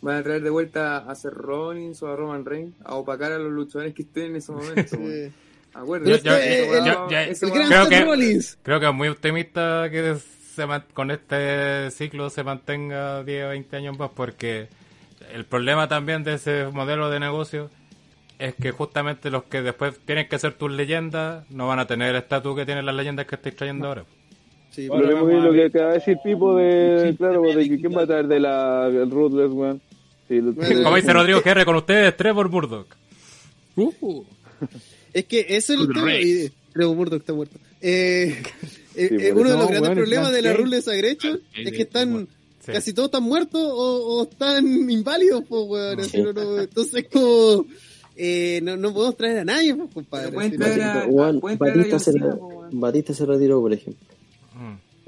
van 0.00 0.16
a 0.16 0.22
traer 0.22 0.42
de 0.42 0.50
vuelta 0.50 0.98
a 0.98 1.14
Seth 1.14 1.32
Rollins 1.32 2.02
o 2.02 2.08
a 2.08 2.16
Roman 2.16 2.44
Reigns 2.44 2.74
a 2.84 2.94
opacar 2.94 3.32
a 3.32 3.38
los 3.38 3.52
luchadores 3.52 3.94
que 3.94 4.02
estén 4.02 4.26
en 4.26 4.36
ese 4.36 4.52
momento. 4.52 4.96
gran 7.52 7.68
Creo 7.68 7.88
que-. 7.88 8.40
Creo 8.62 8.80
que 8.80 8.86
es 8.86 8.94
muy 8.94 9.08
optimista 9.08 9.88
que 9.90 10.16
se 10.16 10.66
con 10.94 11.10
este 11.10 11.90
ciclo 11.90 12.28
se 12.28 12.42
mantenga 12.42 13.22
10 13.22 13.44
o 13.44 13.48
20 13.50 13.76
años 13.76 13.98
más 13.98 14.10
porque 14.14 14.68
el 15.32 15.44
problema 15.44 15.88
también 15.88 16.24
de 16.24 16.34
ese 16.34 16.66
modelo 16.72 17.08
de 17.08 17.20
negocio 17.20 17.70
es 18.38 18.54
que 18.54 18.70
justamente 18.70 19.30
los 19.30 19.44
que 19.44 19.62
después 19.62 19.98
tienen 20.04 20.28
que 20.28 20.38
ser 20.38 20.54
tus 20.54 20.70
leyendas 20.70 21.48
no 21.50 21.68
van 21.68 21.78
a 21.78 21.86
tener 21.86 22.10
el 22.10 22.16
estatus 22.16 22.56
que 22.56 22.66
tienen 22.66 22.84
las 22.84 22.94
leyendas 22.94 23.26
que 23.26 23.36
estáis 23.36 23.54
trayendo 23.54 23.86
ahora. 23.86 24.04
Sí, 24.70 24.86
Lo 24.86 24.98
mismo 24.98 25.26
que 25.26 25.34
lo 25.34 25.52
que 25.52 25.64
acaba 25.64 25.88
de 25.88 25.94
decir 25.94 26.16
Pipo 26.22 26.54
de, 26.56 27.14
claro, 27.18 27.42
pues, 27.42 27.56
de 27.56 27.68
que 27.68 27.80
quién 27.80 27.92
va 27.96 28.02
a 28.02 28.06
traer 28.06 28.26
de 28.28 28.38
la 28.40 28.86
el 28.86 29.10
Ruthless, 29.10 29.50
weón. 29.50 29.80
Sí, 30.28 30.40
Como 30.84 30.96
dice 30.96 31.12
Rodrigo 31.12 31.40
GR 31.44 31.64
con 31.64 31.76
ustedes, 31.76 32.16
Trevor 32.16 32.48
Murdoch. 32.48 32.86
Uh, 33.76 34.22
Es 35.12 35.24
que 35.24 35.40
ese 35.40 35.74
es 35.74 35.80
el 35.80 35.88
tema. 35.92 36.14
y- 36.14 36.50
Creo 36.72 36.94
Murdoch 36.94 37.18
está 37.20 37.32
muerto. 37.32 37.58
Eh, 37.80 38.40
eh, 38.94 39.08
Sí, 39.08 39.16
eh, 39.26 39.32
uno 39.32 39.48
de 39.48 39.48
eso. 39.50 39.58
los 39.58 39.58
No, 39.58 39.66
grandes 39.68 39.90
problemas 39.90 40.32
de 40.32 40.42
la 40.42 40.52
Rules 40.52 40.86
Aggression 40.86 41.40
es 41.56 41.72
que 41.72 41.82
están 41.82 42.28
Sí. 42.64 42.72
casi 42.72 42.92
todos 42.92 43.06
están 43.08 43.22
muertos 43.22 43.60
o, 43.64 44.18
o 44.18 44.22
están 44.24 44.64
inválidos, 44.90 45.42
pues, 45.48 45.62
weón. 45.66 45.98
así 46.00 46.10
Sí. 46.10 46.22
no- 46.22 46.32
no- 46.32 46.60
entonces, 46.60 47.06
como 47.10 47.64
eh, 48.16 48.60
no, 48.62 48.76
no 48.76 48.92
podemos 48.92 49.16
traer 49.16 49.38
a 49.38 49.44
nadie, 49.46 49.74
pues, 49.74 49.88
compadre. 49.94 50.30
Pueden 50.30 50.56
traer 50.58 50.82
a- 50.82 51.02
a 51.02 51.32
Batista, 52.72 53.14
se 53.14 53.24
retiró, 53.26 53.60
por 53.60 53.72
ejemplo. 53.72 54.06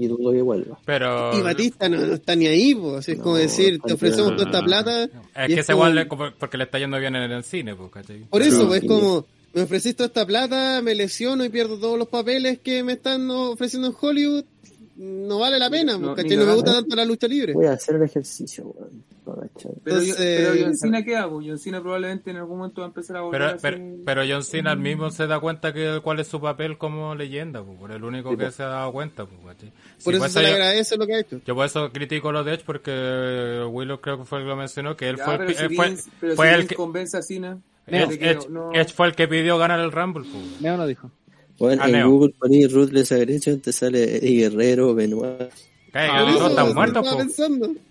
Y 0.02 0.08
dudo 0.08 0.32
que 0.32 0.42
vuelva. 0.42 0.78
Pero 0.84 1.36
Y 1.38 1.40
Batista 1.42 1.88
no, 1.88 1.98
no 2.00 2.14
está 2.14 2.34
ni 2.36 2.46
ahí, 2.46 2.74
pues. 2.74 3.08
Es 3.08 3.18
como 3.18 3.34
No, 3.36 3.40
decir, 3.40 3.74
está 3.74 3.88
te 3.88 3.94
ofrecemos 3.94 4.32
toda 4.36 4.44
esta 4.46 4.62
plata. 4.62 5.04
es 5.04 5.10
que 5.46 5.52
es 5.54 5.58
ese 5.60 5.72
igual 5.72 5.90
como- 6.08 6.24
le- 6.24 6.30
como- 6.30 6.38
porque 6.38 6.56
le 6.58 6.64
está 6.64 6.78
yendo 6.78 6.98
bien 6.98 7.14
en 7.16 7.30
el 7.30 7.44
cine, 7.44 7.74
pues, 7.74 7.90
¿cachai? 7.90 8.20
Por 8.30 8.42
eso, 8.42 8.66
pues, 8.66 8.82
es 8.82 8.88
como, 8.88 9.24
me 9.54 9.62
ofreciste 9.62 9.94
toda 9.96 10.06
esta 10.08 10.26
plata, 10.26 10.80
me 10.82 10.94
lesiono 10.94 11.44
y 11.44 11.48
pierdo 11.48 11.78
todos 11.78 11.98
los 11.98 12.08
papeles 12.08 12.58
que 12.60 12.82
me 12.82 12.92
están 12.94 13.30
ofreciendo 13.30 13.88
en 13.88 13.94
Hollywood. 14.00 14.44
No 14.96 15.38
vale 15.38 15.58
la 15.58 15.70
pena, 15.70 15.96
No, 15.98 16.14
porque 16.14 16.36
no 16.36 16.44
me 16.44 16.54
gusta 16.54 16.74
tanto 16.74 16.94
la 16.96 17.04
lucha 17.04 17.26
libre. 17.26 17.54
Voy 17.54 17.66
a 17.66 17.72
hacer 17.72 17.96
el 17.96 18.02
ejercicio, 18.02 18.64
weón. 18.64 19.02
Pero, 19.24 19.40
Entonces- 20.00 20.16
pero 20.16 20.52
John 20.64 20.76
Cena 20.76 21.04
queda, 21.04 21.30
pues 21.30 21.46
John 21.48 21.58
Cena 21.58 21.80
probablemente 21.80 22.30
en 22.32 22.36
algún 22.38 22.58
momento 22.58 22.80
va 22.80 22.86
a 22.86 22.88
empezar 22.88 23.16
a 23.16 23.20
volver 23.20 23.40
Pero, 23.40 23.50
a 23.52 23.56
pero, 23.58 23.76
ser- 23.76 23.96
pero 24.04 24.22
John 24.28 24.42
Cena 24.42 24.74
mismo 24.74 25.10
se 25.10 25.26
da 25.28 25.38
cuenta 25.38 25.72
que 25.72 26.00
cuál 26.02 26.18
es 26.20 26.26
su 26.26 26.40
papel 26.40 26.76
como 26.76 27.14
leyenda, 27.14 27.62
pues, 27.62 27.78
por 27.78 27.92
el 27.92 28.02
único 28.02 28.36
que 28.36 28.50
se 28.50 28.62
ha 28.64 28.66
dado 28.66 28.92
cuenta, 28.92 29.24
pues, 29.26 29.56
Por 30.04 30.14
eso 30.14 30.28
se 30.28 30.42
le 30.42 30.48
yo- 30.48 30.54
agradece 30.54 30.96
lo 30.96 31.06
que 31.06 31.14
ha 31.14 31.20
hecho. 31.20 31.40
Yo 31.46 31.54
por 31.54 31.66
eso 31.66 31.90
critico 31.92 32.32
lo 32.32 32.42
de 32.42 32.54
Edge 32.54 32.64
porque 32.66 33.64
Willow 33.70 34.00
creo 34.00 34.18
que 34.18 34.24
fue 34.24 34.38
el 34.38 34.44
que 34.44 34.48
lo 34.48 34.56
mencionó, 34.56 34.96
que 34.96 35.08
él 35.08 35.16
Ya, 35.16 35.24
fue, 35.24 35.34
el, 35.34 35.38
pero 35.38 35.48
pi- 35.50 35.54
si 35.56 35.62
él 35.64 35.74
fue, 35.76 35.88
Vince- 35.88 36.10
pero 36.20 36.34
fue 36.36 36.46
si 36.46 36.50
el 36.52 36.58
Vince 36.58 36.68
que... 36.68 36.74
convence 36.74 37.16
a 37.16 37.22
Cena 37.22 37.58
Edge, 37.86 38.06
de 38.08 38.18
que 38.18 38.30
Edge- 38.32 38.48
no- 38.48 38.72
Edge 38.72 38.92
fue 38.92 39.06
el 39.06 39.14
que 39.14 39.28
pidió 39.28 39.56
ganar 39.58 39.78
el 39.80 39.92
Rumble. 39.92 40.24
pues. 40.30 40.60
Neo 40.60 40.76
lo 40.76 40.86
dijo. 40.86 41.10
Bueno, 41.58 41.82
Ah, 41.82 41.86
en 41.86 41.92
Neo. 41.92 42.10
Google 42.10 42.34
poní 42.38 42.66
Ruthless 42.66 43.12
Aggression, 43.12 43.60
te 43.60 43.72
sale 43.72 44.16
Eddie 44.16 44.48
Guerrero, 44.48 44.94
Benoit. 44.94 45.50
Ah, 45.94 46.24
todos 46.34 46.50
están 46.50 46.74
muertos. 46.74 47.06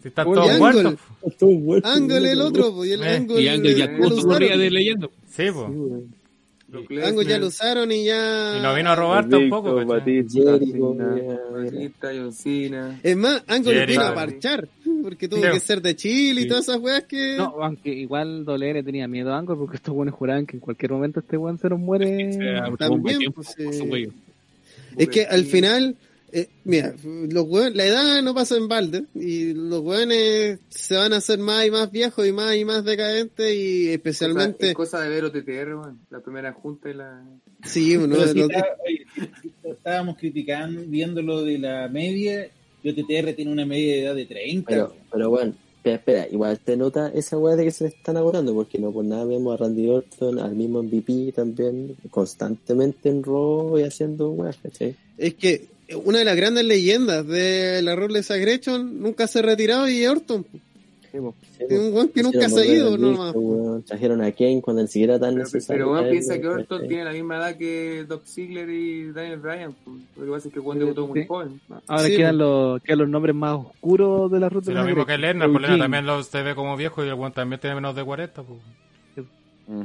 Si 0.02 0.08
están 0.08 0.26
todos 0.26 0.50
Angle. 0.50 0.58
muertos. 0.60 0.94
Está 1.24 1.38
todo 1.38 1.50
muerto, 1.52 1.88
Ángel 1.90 2.26
el 2.26 2.42
otro, 2.42 2.86
y 2.86 2.92
el 2.92 3.04
Eh, 3.04 3.26
y 3.40 3.48
Ángel 3.48 3.76
ya 3.76 3.88
lo 3.88 4.22
corría 4.24 4.58
de 4.58 4.72
leyenda. 4.72 5.08
Sí, 5.30 5.44
pues. 5.54 5.68
ya 7.28 7.38
lo 7.38 7.48
usaron 7.48 7.92
y 7.92 8.06
ya... 8.06 8.56
Y 8.58 8.62
no 8.64 8.74
vino 8.74 8.92
a 8.92 8.96
robar 8.96 9.28
tampoco. 9.28 9.76
Es 13.04 13.18
más, 13.18 13.44
Angle 13.48 13.74
Jerry. 13.74 13.92
vino 13.94 14.06
a 14.06 14.16
parchar, 14.16 14.68
porque 15.04 15.28
tuvo 15.28 15.42
Sí. 15.44 15.50
que 15.52 15.60
ser 15.60 15.82
de 15.82 15.96
Chile 15.98 16.42
y 16.42 16.48
todas 16.48 16.64
esas 16.70 16.78
weas 16.80 17.04
que... 17.04 17.36
No, 17.38 17.56
aunque 17.62 17.90
igual 17.94 18.46
WN 18.46 18.84
tenía 18.84 19.08
miedo 19.08 19.34
a 19.34 19.38
Angle 19.38 19.56
porque 19.58 19.76
estos 19.78 19.94
buenos 19.94 20.16
juraban 20.16 20.46
que 20.46 20.56
en 20.58 20.62
cualquier 20.62 20.92
momento 20.92 21.20
este 21.20 21.36
weón 21.38 21.58
se 21.60 21.70
nos 21.70 21.80
muere. 21.80 22.32
sea, 22.34 22.66
tuvo 22.66 22.78
también, 22.78 23.32
pues, 23.34 23.54
su 23.78 23.86
güey. 23.86 24.10
Es 24.98 25.10
que 25.10 25.26
al 25.26 25.44
Sí. 25.44 25.52
final, 25.52 25.96
eh, 26.34 26.48
mira, 26.64 26.94
los 27.04 27.46
weones- 27.48 27.76
la 27.76 27.86
edad 27.86 28.22
no 28.24 28.34
pasa 28.34 28.56
en 28.58 28.68
balde 28.68 29.06
y 29.16 29.54
los 29.54 29.82
weones 29.82 30.60
se 30.70 30.96
van 30.96 31.14
a 31.14 31.18
hacer 31.18 31.40
más 31.40 31.66
y 31.66 31.72
más 31.72 31.92
viejos 31.92 32.28
y 32.28 32.32
más 32.32 32.56
y 32.56 32.66
más 32.66 32.84
decadentes 32.86 33.54
y 33.56 33.90
especialmente, 33.90 34.70
es 34.70 34.74
cosa 34.76 35.02
de 35.02 35.10
ver 35.10 35.26
OTTR. 35.26 35.76
La 36.10 36.20
primera 36.22 36.54
junta 36.54 36.90
y 36.90 36.94
la. 36.94 37.24
sí, 37.64 37.96
uno 37.98 38.18
de 38.18 38.34
los- 38.34 38.50
estábamos 39.64 40.18
criticando, 40.18 40.82
viendo 40.88 41.22
lo 41.22 41.44
de 41.44 41.58
la 41.60 41.88
media, 41.88 42.50
y 42.84 42.90
OTTR 42.90 43.34
tiene 43.36 43.52
una 43.52 43.66
media 43.66 43.94
de 43.96 44.02
edad 44.04 44.16
de 44.16 44.26
30. 44.26 44.68
Pero, 44.70 44.96
pero 45.12 45.30
bueno, 45.30 45.54
espera, 45.78 45.96
espera, 45.98 46.28
igual 46.32 46.60
te 46.60 46.78
nota 46.78 47.12
esa 47.14 47.38
weá 47.38 47.56
de 47.56 47.66
que 47.66 47.72
se 47.72 47.84
le 47.86 47.90
están 47.92 48.18
agotando, 48.18 48.54
porque 48.54 48.80
no 48.80 48.92
por 48.92 49.06
nada 49.06 49.26
vemos 49.26 49.54
a 49.54 49.64
Randy 49.64 49.88
Orton, 49.90 50.40
al 50.40 50.56
mismo 50.56 50.82
MVP 50.84 51.32
también, 51.36 51.96
constantemente 52.10 53.10
en 53.10 53.24
Raw 53.24 53.78
y 53.80 53.84
haciendo 53.84 54.32
weas, 54.32 54.58
¿cachai? 54.62 54.96
es 55.18 55.36
que 55.36 55.68
una 55.96 56.20
de 56.20 56.26
las 56.26 56.36
grandes 56.36 56.64
leyendas 56.66 57.26
de 57.28 57.82
la 57.82 57.96
Ruthless 57.96 58.32
Aggression 58.32 59.02
nunca 59.02 59.28
se 59.28 59.40
ha 59.40 59.42
retirado 59.42 59.88
y 59.90 60.06
Orton. 60.06 60.46
Sí, 61.12 61.18
un 61.18 61.94
weón 61.94 62.08
que 62.10 62.24
nunca 62.24 62.48
se 62.48 62.62
ha 62.62 62.66
ido, 62.66 62.94
al 62.94 63.02
no 63.02 63.10
Mick, 63.10 63.18
más. 63.20 63.36
weón. 63.36 63.84
Trajeron 63.84 64.22
a 64.24 64.32
Kane 64.32 64.62
cuando 64.62 64.82
ni 64.82 64.88
siquiera 64.88 65.20
tan 65.20 65.32
Pero, 65.34 65.44
necesario. 65.44 65.80
pero 65.84 65.92
weón, 65.92 66.04
traerlo, 66.06 66.12
piensa 66.20 66.42
que 66.42 66.48
Orton 66.48 66.88
tiene 66.88 67.04
la 67.04 67.12
misma 67.12 67.38
edad 67.38 67.58
que 67.58 68.06
Doc 68.08 68.24
Ziggler 68.26 68.70
y 68.70 69.12
Daniel 69.12 69.40
Bryan. 69.40 69.76
Lo 70.18 70.26
que 70.26 70.32
pasa 70.32 70.48
es 70.48 70.54
que 70.54 70.60
Juan 70.62 70.80
debutó 70.80 71.08
muy 71.08 71.26
joven. 71.28 71.60
Ahora 71.88 72.04
Sí, 72.04 72.16
quedan, 72.16 72.38
los, 72.38 72.82
quedan 72.82 73.00
los 73.00 73.10
nombres 73.10 73.36
más 73.36 73.56
oscuros 73.56 74.32
de 74.32 74.40
la 74.40 74.48
ruta 74.50 74.68
Sí, 74.68 74.74
lo 74.74 74.86
mismo 74.86 75.06
que. 75.06 75.18
Lerner, 75.18 75.50
pues 75.52 75.62
Lerner 75.62 75.80
también 75.82 76.06
lo, 76.06 76.24
se 76.24 76.42
ve 76.42 76.56
como 76.56 76.78
viejo 76.78 77.04
y 77.04 77.10
el 77.10 77.14
weón 77.16 77.34
también 77.34 77.60
tiene 77.60 77.76
menos 77.76 77.94
de 77.96 78.04
40, 78.06 78.44
pues. 78.44 78.60
Mm. 79.68 79.82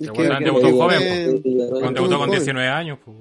Es 0.00 0.06
El 0.08 0.12
que- 0.14 0.22
debutó 0.44 0.70
joven, 0.72 1.42
Orton 1.72 1.94
debutó 1.94 2.08
con 2.18 2.28
joven. 2.28 2.30
19 2.30 2.68
años, 2.68 2.98
pues. 3.04 3.16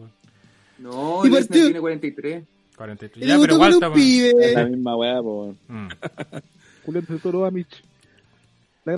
No, 0.80 1.22
Y 1.25 1.30
Lesnar 1.30 1.48
partió- 1.48 1.64
tiene 1.66 1.80
43. 1.80 2.43
43. 2.77 3.25
Y 3.25 3.30
Ya, 3.30 3.38
pero 3.40 3.53
igual 3.56 3.74
está, 3.74 3.91
pues. 3.91 4.03
Es 4.06 4.53
la 4.56 4.66
misma 4.66 4.95
weá, 4.95 5.22
po. 5.22 5.53
Julián 6.85 7.06
de 7.08 7.17
Toro 7.19 7.45
Amich. 7.45 7.83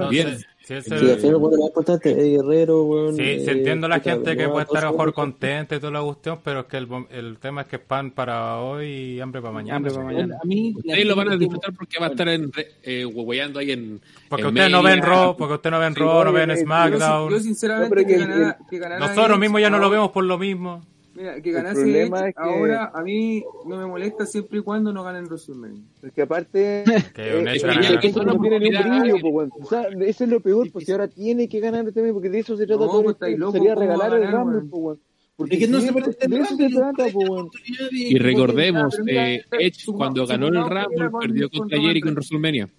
Bien. 0.09 0.37
Sí, 0.63 0.75
es 0.75 0.85
Sí, 0.85 0.91
Eddie 0.93 2.37
Guerrero, 2.37 2.83
weón. 2.83 3.15
Sí, 3.15 3.23
eh, 3.23 3.41
sí 3.43 3.49
entiendo 3.49 3.87
la 3.87 3.99
gente 3.99 4.37
que 4.37 4.47
puede 4.47 4.63
estar 4.63 4.83
a 4.83 4.87
lo 4.87 4.91
mejor 4.93 5.11
contenta 5.13 5.75
y 5.75 5.79
toda 5.79 5.91
la 5.91 6.01
cuestión, 6.03 6.39
pero 6.43 6.61
es 6.61 6.65
que 6.67 6.77
el, 6.77 6.87
el 7.09 7.37
tema 7.39 7.61
es 7.61 7.67
que 7.67 7.77
es 7.77 7.81
pan 7.81 8.11
para 8.11 8.59
hoy 8.59 8.85
y 8.87 9.19
hambre 9.19 9.41
para 9.41 9.53
mañana. 9.55 9.77
Hambre 9.77 9.91
para 9.91 10.05
mañana. 10.05 10.37
A 10.41 10.45
mí, 10.45 10.73
Ustedes 10.77 11.05
lo 11.05 11.15
van 11.15 11.29
a 11.29 11.35
disfrutar 11.35 11.73
porque 11.73 11.99
va 11.99 12.05
a 12.05 12.09
estar 12.11 12.29
en, 12.29 12.53
re- 12.53 12.67
eh, 12.83 13.05
hueveando 13.05 13.59
ahí 13.59 13.71
en. 13.71 13.99
Porque 14.29 14.45
ustedes 14.45 14.71
no 14.71 14.83
ven. 14.83 15.01
Raw, 15.01 15.35
porque 15.35 15.55
ustedes 15.55 15.71
no 15.71 15.79
ven 15.79 15.95
Raw, 15.95 16.23
no 16.25 16.31
ven 16.31 16.49
yo- 16.49 16.55
Yo, 16.55 16.61
SmackDown. 16.61 17.31
yo 17.31 17.39
sinceramente 17.39 17.95
No, 17.95 18.07
que, 18.07 18.13
que- 18.13 18.17
ganara, 18.19 18.57
que 18.69 18.77
ganara 18.79 19.07
Nosotros 19.07 19.39
mismos 19.39 19.61
ya 19.61 19.69
no 19.71 19.79
lo 19.79 19.89
vemos 19.89 20.11
por 20.11 20.23
lo 20.23 20.37
mismo. 20.37 20.85
Mira, 21.21 21.39
que 21.41 21.49
El 21.49 21.55
ganase 21.55 21.81
problema 21.81 22.19
Edge 22.19 22.29
es 22.29 22.35
que- 22.35 22.41
ahora 22.41 22.91
a 22.95 23.01
mí 23.03 23.43
no 23.67 23.77
me 23.77 23.85
molesta 23.85 24.25
siempre 24.25 24.57
y 24.59 24.61
cuando 24.63 24.91
no 24.91 25.03
ganen 25.03 25.25
WrestleMania. 25.25 25.81
Porque 26.01 26.21
aparte, 26.23 26.83
Que 27.15 27.35
un 27.37 27.47
eh, 27.47 27.53
hecho 27.55 27.67
es 27.69 27.75
ganar. 27.75 27.99
que 27.99 28.07
eso 28.07 28.23
no 28.23 28.39
tiene 28.41 28.59
ni 28.59 28.75
un 28.75 28.99
brillo, 29.01 29.19
po, 29.21 29.27
weón. 29.29 29.51
O 29.61 29.65
sea, 29.67 29.83
eso 29.87 30.23
es 30.23 30.29
lo 30.29 30.39
peor, 30.39 30.71
porque 30.71 30.91
ahora 30.91 31.07
tiene 31.07 31.47
que 31.47 31.59
ganar 31.59 31.87
este 31.87 32.01
mes, 32.01 32.11
porque 32.13 32.29
de 32.29 32.39
eso 32.39 32.57
se 32.57 32.65
trata 32.65 32.85
No, 32.85 32.89
todo. 32.91 33.03
pues, 33.03 33.13
esto, 33.13 33.25
estáis 33.25 33.37
locos, 33.37 33.53
sería 33.53 33.75
¿cómo 33.75 33.85
va 33.87 33.93
a 33.93 33.97
regalar 33.97 34.13
el 34.19 34.25
ganar, 34.25 34.39
Rumble, 34.41 34.57
weón? 34.57 34.69
po, 34.69 34.77
weón. 34.77 34.99
Porque 35.35 35.55
Es 35.55 35.59
que 35.61 35.67
no 35.67 35.79
se 35.79 35.87
el 35.89 35.93
de 35.93 36.01
eso 36.01 36.13
se 36.19 36.27
Rumble, 36.27 36.69
trata, 36.75 37.11
po, 37.13 37.19
weón. 37.19 37.49
Y 37.91 38.17
recordemos, 38.17 38.99
eh, 39.07 39.41
Edge 39.59 39.85
cuando 39.95 40.25
ganó 40.25 40.47
el 40.47 40.55
Rumble 40.55 41.09
con- 41.11 41.19
perdió 41.21 41.49
con 41.49 41.59
contra 41.59 41.77
en 41.77 41.83
Reigns. 41.85 42.11
WrestleMania. 42.15 42.69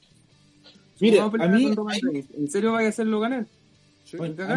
Mira, 1.01 1.25
a 1.25 1.49
mí, 1.49 1.75
con. 1.75 1.87
¿En 1.93 2.49
serio 2.51 2.73
vaya 2.73 2.87
a 2.87 2.91
hacerlo 2.91 3.21
ganar? 3.21 3.47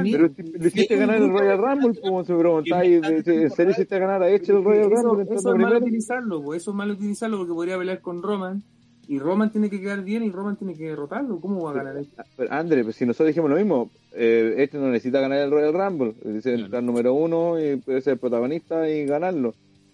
Mí- 0.04 0.12
Pero 0.12 0.30
si 0.36 0.44
le 0.44 0.68
hiciste 0.68 0.96
ganar 0.98 1.18
el 1.22 1.30
Royal 1.30 1.58
Rumble, 1.58 2.00
como 2.02 2.24
se 2.24 2.36
preguntáis, 2.36 3.04
¿en 3.04 3.50
serio 3.52 3.72
hiciste 3.72 4.00
ganar 4.00 4.22
a 4.24 4.30
Edge 4.30 4.50
el 4.52 4.64
Royal 4.64 4.90
Rumble? 4.92 5.24
eso 5.24 5.34
es 5.36 5.44
malo 5.62 5.78
utilizarlo, 5.78 6.42
pues, 6.42 6.62
eso 6.62 6.72
es 6.72 6.78
malo 6.78 6.94
utilizarlo 6.94 7.38
porque 7.38 7.54
podría 7.54 7.78
pelear 7.78 8.02
con 8.02 8.22
Roman 8.24 8.64
y 9.08 9.20
Roman 9.20 9.52
tiene 9.52 9.70
que 9.70 9.80
quedar 9.80 10.04
bien 10.04 10.24
y 10.24 10.32
Roman 10.32 10.56
tiene 10.56 10.74
que 10.76 10.86
derrotarlo. 10.86 11.40
¿Cómo 11.40 11.62
va 11.64 11.72
a 11.72 11.74
ganar 11.76 11.98
esto? 11.98 12.24
Pero, 12.38 12.52
André, 12.52 12.84
pues 12.84 12.96
si 12.96 13.06
nosotros 13.06 13.28
dijimos 13.28 13.50
lo 13.52 13.56
mismo, 13.58 13.92
eh, 14.14 14.56
este 14.58 14.78
no 14.80 14.88
necesita 14.90 15.20
ganar 15.20 15.40
el 15.40 15.52
Royal 15.52 15.74
Rumble, 15.74 16.14
dice 16.24 16.54
entrar 16.56 16.82
número 16.84 17.14
uno 17.14 17.60
y 17.60 17.76
puede 17.78 18.02
ser 18.02 18.18
protagonista 18.18 18.90
y 18.90 19.06
ganarlo. 19.06 19.54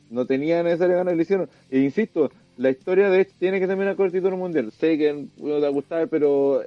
No 0.09 0.25
tenía 0.25 0.61
necesario 0.63 0.95
ganar, 0.97 1.15
lo 1.15 1.21
hicieron. 1.21 1.49
E 1.69 1.79
insisto, 1.79 2.31
la 2.57 2.69
historia 2.69 3.09
de 3.09 3.21
Edge 3.21 3.31
tiene 3.39 3.59
que 3.59 3.67
terminar 3.67 3.95
con 3.95 4.05
el 4.07 4.11
título 4.11 4.35
mundial. 4.37 4.71
Sé 4.71 4.97
que 4.97 5.13
no 5.13 5.55
te 5.55 5.59
va 5.61 5.67
a 5.67 5.71
gustar, 5.71 6.07
pero 6.09 6.61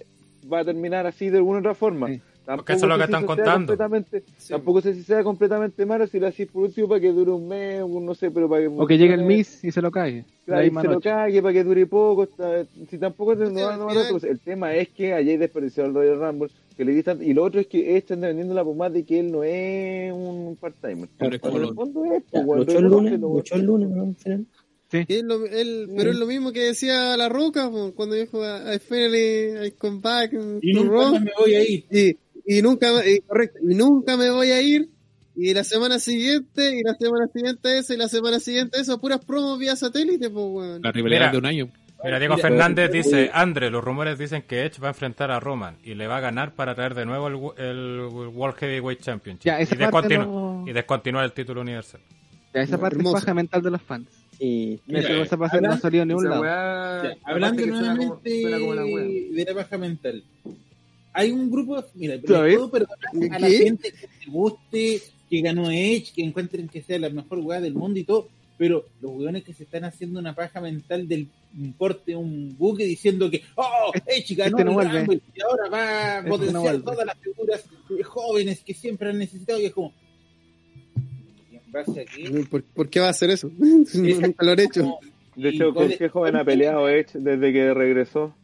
va 0.51 0.61
a 0.61 0.65
terminar 0.65 1.07
así 1.07 1.29
de 1.31 1.39
alguna 1.39 1.59
otra 1.61 1.75
forma. 1.75 2.09
Sí. 2.09 2.21
Tampoco 2.45 2.57
Porque 2.67 2.73
eso 2.75 2.85
es 2.85 2.89
lo 2.91 2.95
sé 2.97 3.01
que 3.01 3.07
si 3.07 3.11
están 3.13 3.21
sea 3.21 3.27
contando. 3.27 3.77
completamente- 3.77 4.23
Tampoco 4.49 4.81
sé 4.83 4.95
si 4.95 5.03
sea 5.03 5.25
completamente 5.25 5.87
malo 5.87 6.07
si 6.07 6.21
lo 6.21 6.27
haces 6.27 6.47
por 6.49 6.65
último 6.65 6.89
para 6.89 7.01
que 7.01 7.11
dure 7.13 7.31
un 7.31 7.49
mes, 7.49 7.83
un 7.83 8.05
no 8.05 8.15
sé, 8.15 8.31
pero 8.31 8.49
para 8.51 8.63
que... 8.63 8.69
O 8.69 8.87
que 8.87 8.99
llegue 8.99 9.15
el 9.15 9.23
Miss 9.23 9.65
y 9.65 9.73
se 9.73 9.81
lo 9.81 9.91
cague. 9.91 10.27
Claro, 10.45 10.67
y 10.67 10.71
se 10.71 10.89
lo 10.89 11.01
cague 11.01 11.41
para 11.41 11.53
que 11.55 11.65
dure 11.65 11.87
poco. 11.87 12.25
está- 12.25 12.67
si 12.91 12.99
tampoco 12.99 13.35
no, 13.35 13.47
Sí, 13.47 13.53
no 13.55 13.89
a 13.89 14.29
El 14.29 14.41
tema 14.41 14.75
es 14.75 14.89
que 14.91 15.15
ayer 15.15 15.39
desperdició 15.39 15.87
el 15.87 15.95
Royal 15.95 16.19
Rumble. 16.21 16.51
Que 16.77 16.85
le 16.85 16.93
dicen, 16.93 17.23
y 17.23 17.33
lo 17.33 17.45
otro 17.45 17.61
es 17.61 17.69
que 17.69 17.97
están 17.97 18.21
vendiendo 18.21 18.53
la 18.53 18.65
pomada 18.65 18.91
de 18.91 19.05
que 19.05 19.21
él 19.21 19.31
no 19.31 19.43
es 19.45 20.13
un 20.13 20.57
part-timer. 20.61 21.09
Pero 21.17 21.37
es 21.37 21.41
como 21.41 21.57
En 21.57 21.63
lo- 21.63 21.69
el 21.69 21.75
fondo 21.75 22.05
es, 22.07 22.23
Ya, 22.33 22.45
pues, 22.45 22.69
el 22.69 22.85
lunes, 22.85 23.21
luchó 23.21 23.55
el 23.55 23.63
lunes, 23.63 23.89
¿no? 23.91 24.15
Es 24.93 25.23
lo- 25.25 25.47
él- 25.47 25.89
pero 25.97 26.11
es 26.11 26.17
lo 26.17 26.27
mismo 26.27 26.53
que 26.53 26.61
decía 26.61 27.17
La 27.17 27.29
Roca 27.29 27.69
po, 27.71 27.93
cuando 27.95 28.15
dijo 28.15 28.41
I 28.45 28.79
finally 28.79 29.67
I 29.67 29.71
come 29.73 29.99
back 30.01 30.33
y 30.63 30.73
nunca 30.73 31.19
me 31.21 31.31
voy 31.39 31.55
a 31.55 31.63
ir. 31.69 31.85
y, 31.91 32.17
y 32.47 32.63
nunca 32.63 32.93
me- 32.93 33.11
y 33.11 33.21
correcto, 33.21 33.59
y 33.63 33.75
nunca 33.75 34.17
me 34.17 34.31
voy 34.31 34.51
a 34.51 34.61
ir 34.61 34.89
y 35.37 35.53
la 35.55 35.65
semana 35.65 35.99
siguiente 35.99 36.77
y 36.79 36.83
la 36.83 36.95
semana 36.95 37.27
siguiente 37.33 37.79
esa 37.79 37.95
y 37.95 37.97
la 37.97 38.09
semana 38.09 38.39
siguiente 38.41 38.81
eso 38.81 39.01
puras 39.01 39.25
promos 39.25 39.59
vía 39.59 39.75
satélite 39.77 40.31
pues 40.31 40.47
weón. 40.49 40.83
La 40.83 40.93
rivalidad 40.93 41.21
Mira. 41.23 41.33
de 41.33 41.39
un 41.39 41.47
año. 41.47 41.69
Mira, 42.05 42.19
Diego 42.19 42.37
Fernández 42.37 42.91
oye, 42.91 42.99
dice, 42.99 43.31
Andre, 43.33 43.71
los 43.71 43.83
rumores 43.83 44.19
dicen 44.19 44.43
que 44.43 44.67
Edge 44.67 44.79
va 44.79 44.89
a 44.89 44.91
enfrentar 44.91 45.31
a 45.31 45.41
Roman 45.41 45.79
y 45.83 45.95
le 45.95 46.07
va 46.07 46.19
a 46.19 46.21
ganar 46.21 46.55
para 46.55 46.75
traer 46.75 46.95
de 46.95 47.07
nuevo 47.07 47.29
el, 47.57 47.65
el 47.65 48.01
World 48.35 48.57
Heavyweight 48.59 49.01
Championship 49.01 49.45
Ya, 49.47 49.59
esa 49.59 49.75
y, 49.75 49.79
parte 49.91 50.19
descontinu- 50.19 50.27
no- 50.27 50.65
y 50.69 50.73
descontinuar 50.75 51.25
el 51.25 51.33
título 51.33 51.63
universal. 51.63 52.01
Ya, 52.53 52.61
esa 52.61 52.79
parte 52.79 52.97
Hermoso. 52.99 53.17
es 53.17 53.23
paja 53.25 53.33
mental 53.35 53.63
de 53.63 53.71
los 53.71 53.81
fans. 53.81 54.07
Y 54.39 54.75
Esa 54.75 54.83
Mira, 54.87 55.47
hacer 55.47 55.63
no 55.63 55.71
ha 55.73 55.79
salido 55.79 56.05
ningún 56.05 56.27
Esa 56.27 56.41
lado. 56.41 56.45
Ya, 57.05 57.17
hablando 57.25 57.57
que 57.63 57.69
suena 57.71 57.81
como- 57.83 57.95
nuevamente 57.97 58.41
suena 58.43 58.59
como 58.59 58.75
la 58.75 58.85
weá. 58.85 59.05
de 59.05 59.45
la 59.49 59.53
baja 59.55 59.79
mental. 59.79 60.25
Hay 61.15 61.31
un 61.31 61.51
grupo, 61.51 61.83
mira, 61.95 62.17
¿Otra 62.17 62.43
pero 62.43 62.57
puedo 62.57 62.71
perdonar 62.71 63.37
a 63.37 63.39
la 63.39 63.49
gente 63.49 63.93
que 63.93 64.07
te 64.07 64.31
guste, 64.31 65.01
que 65.31 65.41
ganó 65.41 65.71
Edge, 65.71 66.13
que 66.15 66.23
encuentren 66.25 66.69
que 66.69 66.83
sea 66.83 66.99
la 66.99 67.09
mejor 67.09 67.39
weá 67.39 67.61
del 67.61 67.75
mundo 67.75 67.99
y 68.01 68.05
todo, 68.05 68.29
pero 68.59 68.85
los 69.01 69.13
weones 69.13 69.45
que 69.45 69.55
se 69.55 69.63
están 69.65 69.85
haciendo 69.85 70.19
una 70.19 70.35
paja 70.35 70.61
mental 70.61 71.07
del 71.09 71.29
importe 71.57 72.15
un 72.17 72.57
buque 72.59 72.85
diciendo 72.85 73.31
que 73.31 73.43
oh, 73.57 73.93
Edge 74.07 74.35
ganó 74.35 74.59
este 74.59 74.71
no 74.71 74.81
el. 74.83 74.91
Rumble 74.91 75.21
y 75.35 75.41
ahora 75.41 75.69
va 75.71 76.15
a 76.15 76.19
Este 76.19 76.31
potenciar 76.31 76.79
todas 76.83 77.07
las 77.07 77.17
figuras 77.19 77.65
eh, 77.97 78.03
jóvenes 78.03 78.61
que 78.65 78.75
siempre 78.75 79.11
han 79.11 79.19
necesitado 79.19 79.61
y 79.61 79.67
es 79.67 79.73
como 79.73 79.93
¿y 81.53 81.57
en 81.57 81.73
base 81.73 82.01
a 82.01 82.05
qué? 82.05 82.45
¿Por, 82.51 82.63
por 82.65 82.89
qué 82.91 83.01
va 83.01 83.07
a 83.07 83.11
hacer 83.11 83.31
eso? 83.31 83.51
nunca 83.59 84.45
lo 84.45 84.53
han 84.53 84.61
hecho 84.61 84.81
Como- 84.83 85.01
De 85.37 85.49
hecho, 85.49 85.73
¿con 85.75 85.89
qué 85.89 86.09
joven 86.09 86.37
ha 86.37 86.45
peleado 86.45 86.89
Edge 86.89 87.11
desde 87.19 87.53
que 87.53 87.73
regresó? 87.75 88.35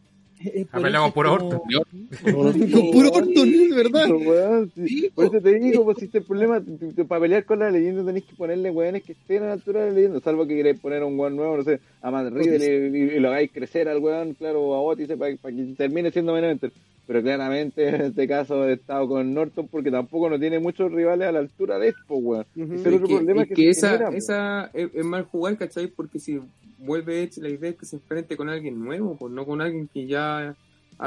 Peleado 0.82 1.06
eso 1.06 1.12
con 1.12 1.12
puro 1.12 1.32
es 1.34 1.38
como- 1.38 2.40
orto. 2.40 2.58
con 2.72 2.90
puro 2.90 3.10
Orton 3.12 3.50
¿verdad? 3.74 4.10
Weón, 4.10 4.72
Sí, 4.74 5.10
por 5.14 5.26
eso 5.26 5.40
te 5.40 5.54
digo, 5.58 5.84
pues 5.84 5.98
si 6.00 6.04
este 6.06 6.20
problema, 6.22 6.62
para 7.08 7.20
pelear 7.20 7.44
con 7.44 7.58
la 7.58 7.70
leyenda 7.70 8.04
tenéis 8.04 8.24
que 8.24 8.34
ponerle 8.36 8.70
weones 8.70 9.02
que 9.02 9.12
estén 9.12 9.42
a 9.42 9.46
la 9.46 9.52
altura 9.54 9.80
de 9.82 9.86
la 9.88 9.92
leyenda, 9.94 10.20
salvo 10.20 10.46
que 10.46 10.56
queréis 10.56 10.80
poner 10.80 11.02
a 11.02 11.06
un 11.06 11.18
weón 11.18 11.36
nuevo, 11.36 11.56
no 11.56 11.62
sé, 11.62 11.80
a 12.02 12.10
Matt 12.10 12.32
Riddle 12.32 12.88
y, 12.88 12.96
y- 12.98 13.16
y 13.16 13.20
lo 13.20 13.28
hagáis 13.28 13.50
crecer 13.52 13.88
al 13.88 13.98
weón, 13.98 14.34
claro, 14.34 14.62
o 14.62 14.74
a 14.74 14.80
Otis 14.82 15.08
para, 15.08 15.36
para 15.36 15.54
que 15.54 15.62
termine 15.76 16.10
siendo 16.10 16.36
eventer. 16.36 16.72
Pero 17.10 17.22
claramente 17.24 17.88
en 17.88 18.00
este 18.02 18.28
caso 18.28 18.68
he 18.68 18.74
estado 18.74 19.08
con 19.08 19.34
Norton 19.34 19.66
porque 19.66 19.90
tampoco 19.90 20.30
no 20.30 20.38
tiene 20.38 20.60
muchos 20.60 20.92
rivales 20.92 21.26
a 21.26 21.32
la 21.32 21.40
altura 21.40 21.76
de 21.80 21.88
esto, 21.88 22.14
weón. 22.14 22.46
Ese 22.54 22.72
es 22.76 22.86
el 22.86 22.94
otro 22.94 23.08
que, 23.08 23.14
problema 23.16 23.42
es 23.42 23.48
que, 23.48 23.54
que 23.54 23.62
se 23.64 23.70
esa, 23.70 23.88
genera, 23.98 24.16
esa 24.16 24.70
es, 24.72 24.90
es 24.94 25.04
mal 25.04 25.24
jugar, 25.24 25.56
¿cachai? 25.58 25.88
Porque 25.88 26.20
si 26.20 26.40
vuelve 26.78 27.24
Edge, 27.24 27.40
la 27.40 27.48
idea 27.48 27.70
es 27.70 27.76
que 27.76 27.84
se 27.86 27.96
enfrente 27.96 28.36
con 28.36 28.48
alguien 28.48 28.78
nuevo, 28.78 29.16
pues 29.16 29.32
no 29.32 29.44
con 29.44 29.60
alguien 29.60 29.88
que 29.92 30.06
ya 30.06 30.50
ha 30.50 30.54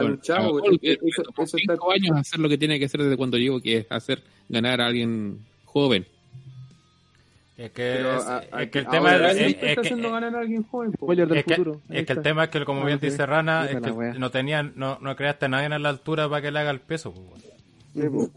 Bueno, 0.01 0.09
luchado. 0.15 0.59
Paul, 0.59 0.77
Eso- 0.81 0.91
eh, 0.91 0.99
eso- 1.07 1.23
eso 1.41 1.57
está- 1.57 1.77
años 1.95 2.17
hacer 2.17 2.39
lo 2.41 2.49
que 2.49 2.57
tiene 2.57 2.77
que 2.79 2.85
hacer 2.85 3.01
desde 3.01 3.15
cuando 3.15 3.37
llegó, 3.37 3.61
que 3.61 3.77
es 3.77 3.85
hacer 3.89 4.21
ganar 4.49 4.81
a 4.81 4.87
alguien 4.87 5.37
joven. 5.63 6.05
Es 7.55 7.71
que, 7.71 7.93
pero 7.97 8.17
es, 8.17 8.25
a- 8.25 8.39
es 8.39 8.47
a- 8.51 8.65
que 8.71 8.79
el 8.79 8.87
tema 8.87 9.15
es, 9.15 9.21
que, 9.21 9.25
pues. 9.27 9.37
Es. 9.37 9.39
Ahí 11.89 12.05
el 12.07 12.21
tema 12.21 12.43
es 12.45 12.49
que 12.49 12.65
como 12.65 12.81
Ah, 12.81 12.85
bien 12.85 12.99
sí. 12.99 13.05
dice 13.07 13.25
Rana, 13.25 13.61
Puta 13.61 13.71
es 13.77 13.81
la 13.81 13.87
que 13.87 13.91
wea. 13.93 14.13
no 14.15 14.31
tenían, 14.31 14.73
no, 14.75 14.97
no 15.01 15.15
creaste 15.15 15.45
a 15.45 15.49
nadie 15.49 15.67
a 15.67 15.79
la 15.79 15.89
altura 15.89 16.27
para 16.29 16.41
que 16.41 16.51
le 16.51 16.59
haga 16.59 16.71
el 16.71 16.79
peso. 16.79 17.13
pues. 17.13 17.43
Sí, 17.93 18.09
pues. 18.09 18.29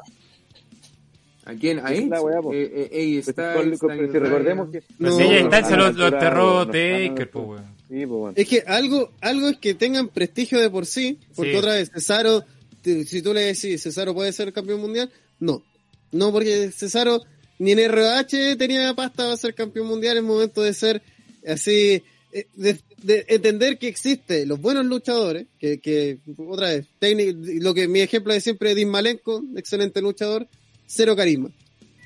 ¿A 1.47 1.55
quién? 1.55 1.79
¿A 1.79 1.83
Esa 1.85 1.93
es 1.93 1.99
Edge? 2.01 2.09
la. 2.11 2.19
Eh, 2.19 2.73
eh, 2.75 2.89
ey, 2.93 3.15
Pues, 3.15 3.29
está 3.29 3.63
está 3.63 3.95
si 3.95 4.19
recordemos 4.19 4.69
que 4.71 4.83
No, 4.99 5.11
no, 5.11 5.21
está, 5.21 5.65
se 5.65 5.77
lo, 5.77 5.87
enterró 6.09 6.67
Taker, 6.67 7.31
pues, 7.31 7.47
weón. 7.47 7.65
Sí, 7.89 7.95
pues, 7.95 8.09
bueno. 8.09 8.33
Es 8.37 8.49
que 8.49 8.65
algo, 8.67 9.13
algo 9.21 9.49
es 9.49 9.57
que 9.59 9.75
tengan 9.75 10.09
prestigio 10.09 10.61
de 10.61 10.69
por 10.71 10.87
sí, 10.87 11.21
porque 11.37 11.53
Sí. 11.53 11.57
otra 11.59 11.73
vez, 11.75 11.91
Cesaro, 11.95 12.45
si 12.83 13.23
tú 13.23 13.33
le 13.33 13.43
decís, 13.43 13.81
Cesaro 13.83 14.13
puede 14.13 14.33
ser 14.33 14.53
campeón 14.53 14.81
mundial, 14.81 15.11
no. 15.39 15.63
No, 16.11 16.33
porque 16.33 16.71
Cesaro 16.73 17.21
ni 17.59 17.73
en 17.73 17.79
RH 17.79 18.57
tenía 18.57 18.95
pasta 18.95 19.25
para 19.25 19.37
ser 19.37 19.55
campeón 19.55 19.87
mundial 19.87 20.19
en 20.19 20.25
momento 20.25 20.63
de 20.63 20.75
ser 20.75 21.03
así, 21.47 22.03
eh, 22.33 22.47
de, 22.55 22.79
de 23.03 23.25
entender 23.29 23.79
que 23.79 23.89
existe 23.89 24.47
los 24.47 24.61
buenos 24.61 24.85
luchadores, 24.87 25.47
que, 25.59 25.79
que 25.79 26.19
otra 26.37 26.71
vez, 26.71 26.87
técnico, 26.99 27.39
lo 27.61 27.75
que 27.75 27.89
mi 27.89 28.01
ejemplo 28.01 28.39
siempre 28.41 28.71
es 28.71 28.77
Dean 28.77 28.91
Malenko, 28.91 29.43
excelente 29.57 30.01
luchador, 30.01 30.47
cero 30.87 31.15
carisma. 31.17 31.51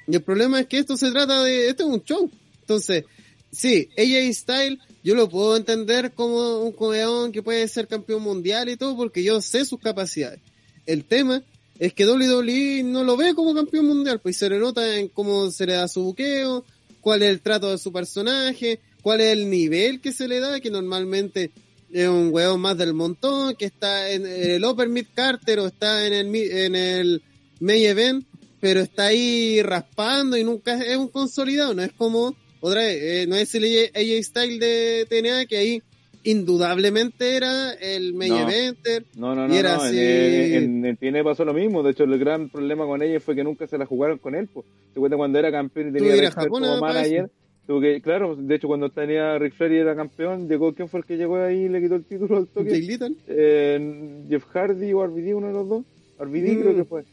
Y 0.07 0.17
el 0.17 0.23
problema 0.23 0.61
es 0.61 0.67
que 0.67 0.79
esto 0.79 0.97
se 0.97 1.11
trata 1.11 1.43
de, 1.45 1.69
esto 1.69 1.85
es 1.85 1.89
un 1.89 2.05
show. 2.05 2.31
Entonces, 2.61 3.05
sí, 3.53 3.89
AJ 3.97 4.35
Style, 4.35 4.79
yo 5.03 5.15
lo 5.15 5.29
puedo 5.29 5.57
entender 5.57 6.13
como 6.13 6.61
un 6.61 6.73
codeón 6.73 7.33
que 7.33 7.43
puede 7.43 7.67
ser 7.69 7.87
campeón 7.87 8.23
mundial 8.23 8.69
y 8.69 8.77
todo, 8.77 8.97
porque 8.97 9.23
yo 9.23 9.41
sé 9.41 9.65
sus 9.65 9.81
capacidades. 9.81 10.41
El 10.87 11.05
tema 11.05 11.43
es 11.81 11.95
que 11.95 12.07
WWE 12.07 12.83
no 12.85 13.03
lo 13.05 13.17
ve 13.17 13.35
como 13.35 13.55
campeón 13.55 13.87
mundial, 13.87 14.21
pues 14.21 14.37
se 14.37 14.51
le 14.51 14.59
nota 14.59 14.99
en 14.99 15.09
cómo 15.09 15.51
se 15.51 15.65
le 15.65 15.73
da 15.73 15.89
su 15.89 16.05
buqueo, 16.05 16.63
cuál 17.01 17.23
es 17.23 17.31
el 17.31 17.41
trato 17.41 17.71
de 17.71 17.79
su 17.79 17.91
personaje, 17.91 18.81
cuál 19.01 19.23
es 19.23 19.33
el 19.33 19.49
nivel 19.49 19.99
que 20.03 20.13
se 20.13 20.29
le 20.29 20.41
da, 20.41 20.61
que 20.61 20.71
normalmente 20.71 21.51
es 21.91 22.07
un 22.07 22.29
weón 22.35 22.61
más 22.61 22.77
del 22.77 22.93
montón, 22.93 23.57
que 23.57 23.65
está 23.65 24.11
en 24.11 24.27
el 24.27 24.63
Upper 24.63 24.91
Mid 24.91 25.07
Carter 25.15 25.59
o 25.61 25.69
está 25.69 26.07
en 26.07 26.13
el, 26.13 26.37
en 26.37 26.75
el 26.75 27.23
Main 27.61 27.87
Event, 27.87 28.27
pero 28.61 28.81
está 28.81 29.07
ahí 29.07 29.63
raspando 29.63 30.37
y 30.37 30.45
nunca 30.45 30.79
es 30.85 30.99
un 30.99 31.09
consolidado, 31.09 31.73
no 31.73 31.83
es 31.83 31.93
como, 31.93 32.37
otra 32.61 32.83
vez, 32.83 32.99
eh, 33.01 33.27
no 33.27 33.37
es 33.37 33.55
el 33.55 33.65
AJ 33.65 34.23
Style 34.23 34.59
de 34.59 35.07
TNA, 35.09 35.47
que 35.47 35.57
ahí 35.57 35.83
indudablemente 36.25 37.37
era 37.37 37.73
el 37.75 38.15
Main 38.15 38.33
No. 38.33 38.41
Eventer, 38.51 39.05
No, 39.17 39.35
no, 39.35 39.53
Y 39.53 39.57
era 39.59 39.77
no. 39.77 39.83
así- 39.83 39.99
En, 39.99 40.85
en, 40.85 40.87
en 40.87 40.97
TNA 40.97 41.25
pasó 41.25 41.45
lo 41.45 41.55
mismo. 41.55 41.83
De 41.83 41.93
hecho, 41.93 42.05
el 42.05 42.19
gran 42.19 42.49
problema 42.49 42.85
con 42.87 43.03
ella 43.03 43.21
fue 43.21 43.35
que 43.35 43.45
nunca 43.45 43.67
se 43.67 43.79
la 43.79 43.87
jugaron 43.87 44.19
con 44.19 44.35
él. 44.35 44.49
Pues. 44.53 44.67
Se 44.95 45.01
cuenta 45.01 45.17
cuando 45.17 45.39
era 45.39 45.51
campeón 45.51 45.89
y 45.89 45.93
tenía 45.93 46.17
ir 46.17 46.23
a 46.23 46.25
Ric 46.27 46.33
Flair 46.35 46.49
como 46.49 46.81
manager. 46.81 47.31
Tuvo 47.67 47.81
que, 47.81 48.01
claro, 48.01 48.35
de 48.37 48.55
hecho 48.57 48.67
cuando 48.67 48.89
tenía 48.89 49.39
Rick 49.39 49.55
Flair 49.55 49.73
y 49.73 49.77
era 49.79 49.95
campeón, 49.95 50.49
llegó, 50.49 50.75
¿quién 50.75 50.89
fue 50.89 51.01
el 51.01 51.07
que 51.07 51.17
llegó 51.17 51.37
ahí 51.37 51.65
y 51.65 51.69
le 51.69 51.81
quitó 51.81 51.95
el 51.95 52.05
título 52.05 52.39
al 52.39 52.47
toque? 52.49 52.81
Eh, 53.29 54.25
Jeff 54.29 54.45
Hardy 54.53 54.93
o 54.93 55.07
RVD, 55.07 55.35
uno 55.35 55.47
de 55.49 55.53
los 55.53 55.69
dos. 55.69 55.85
RVD 56.19 56.53
Mm. 56.57 56.61
creo 56.61 56.75
que 56.75 56.85
fue. 56.85 57.05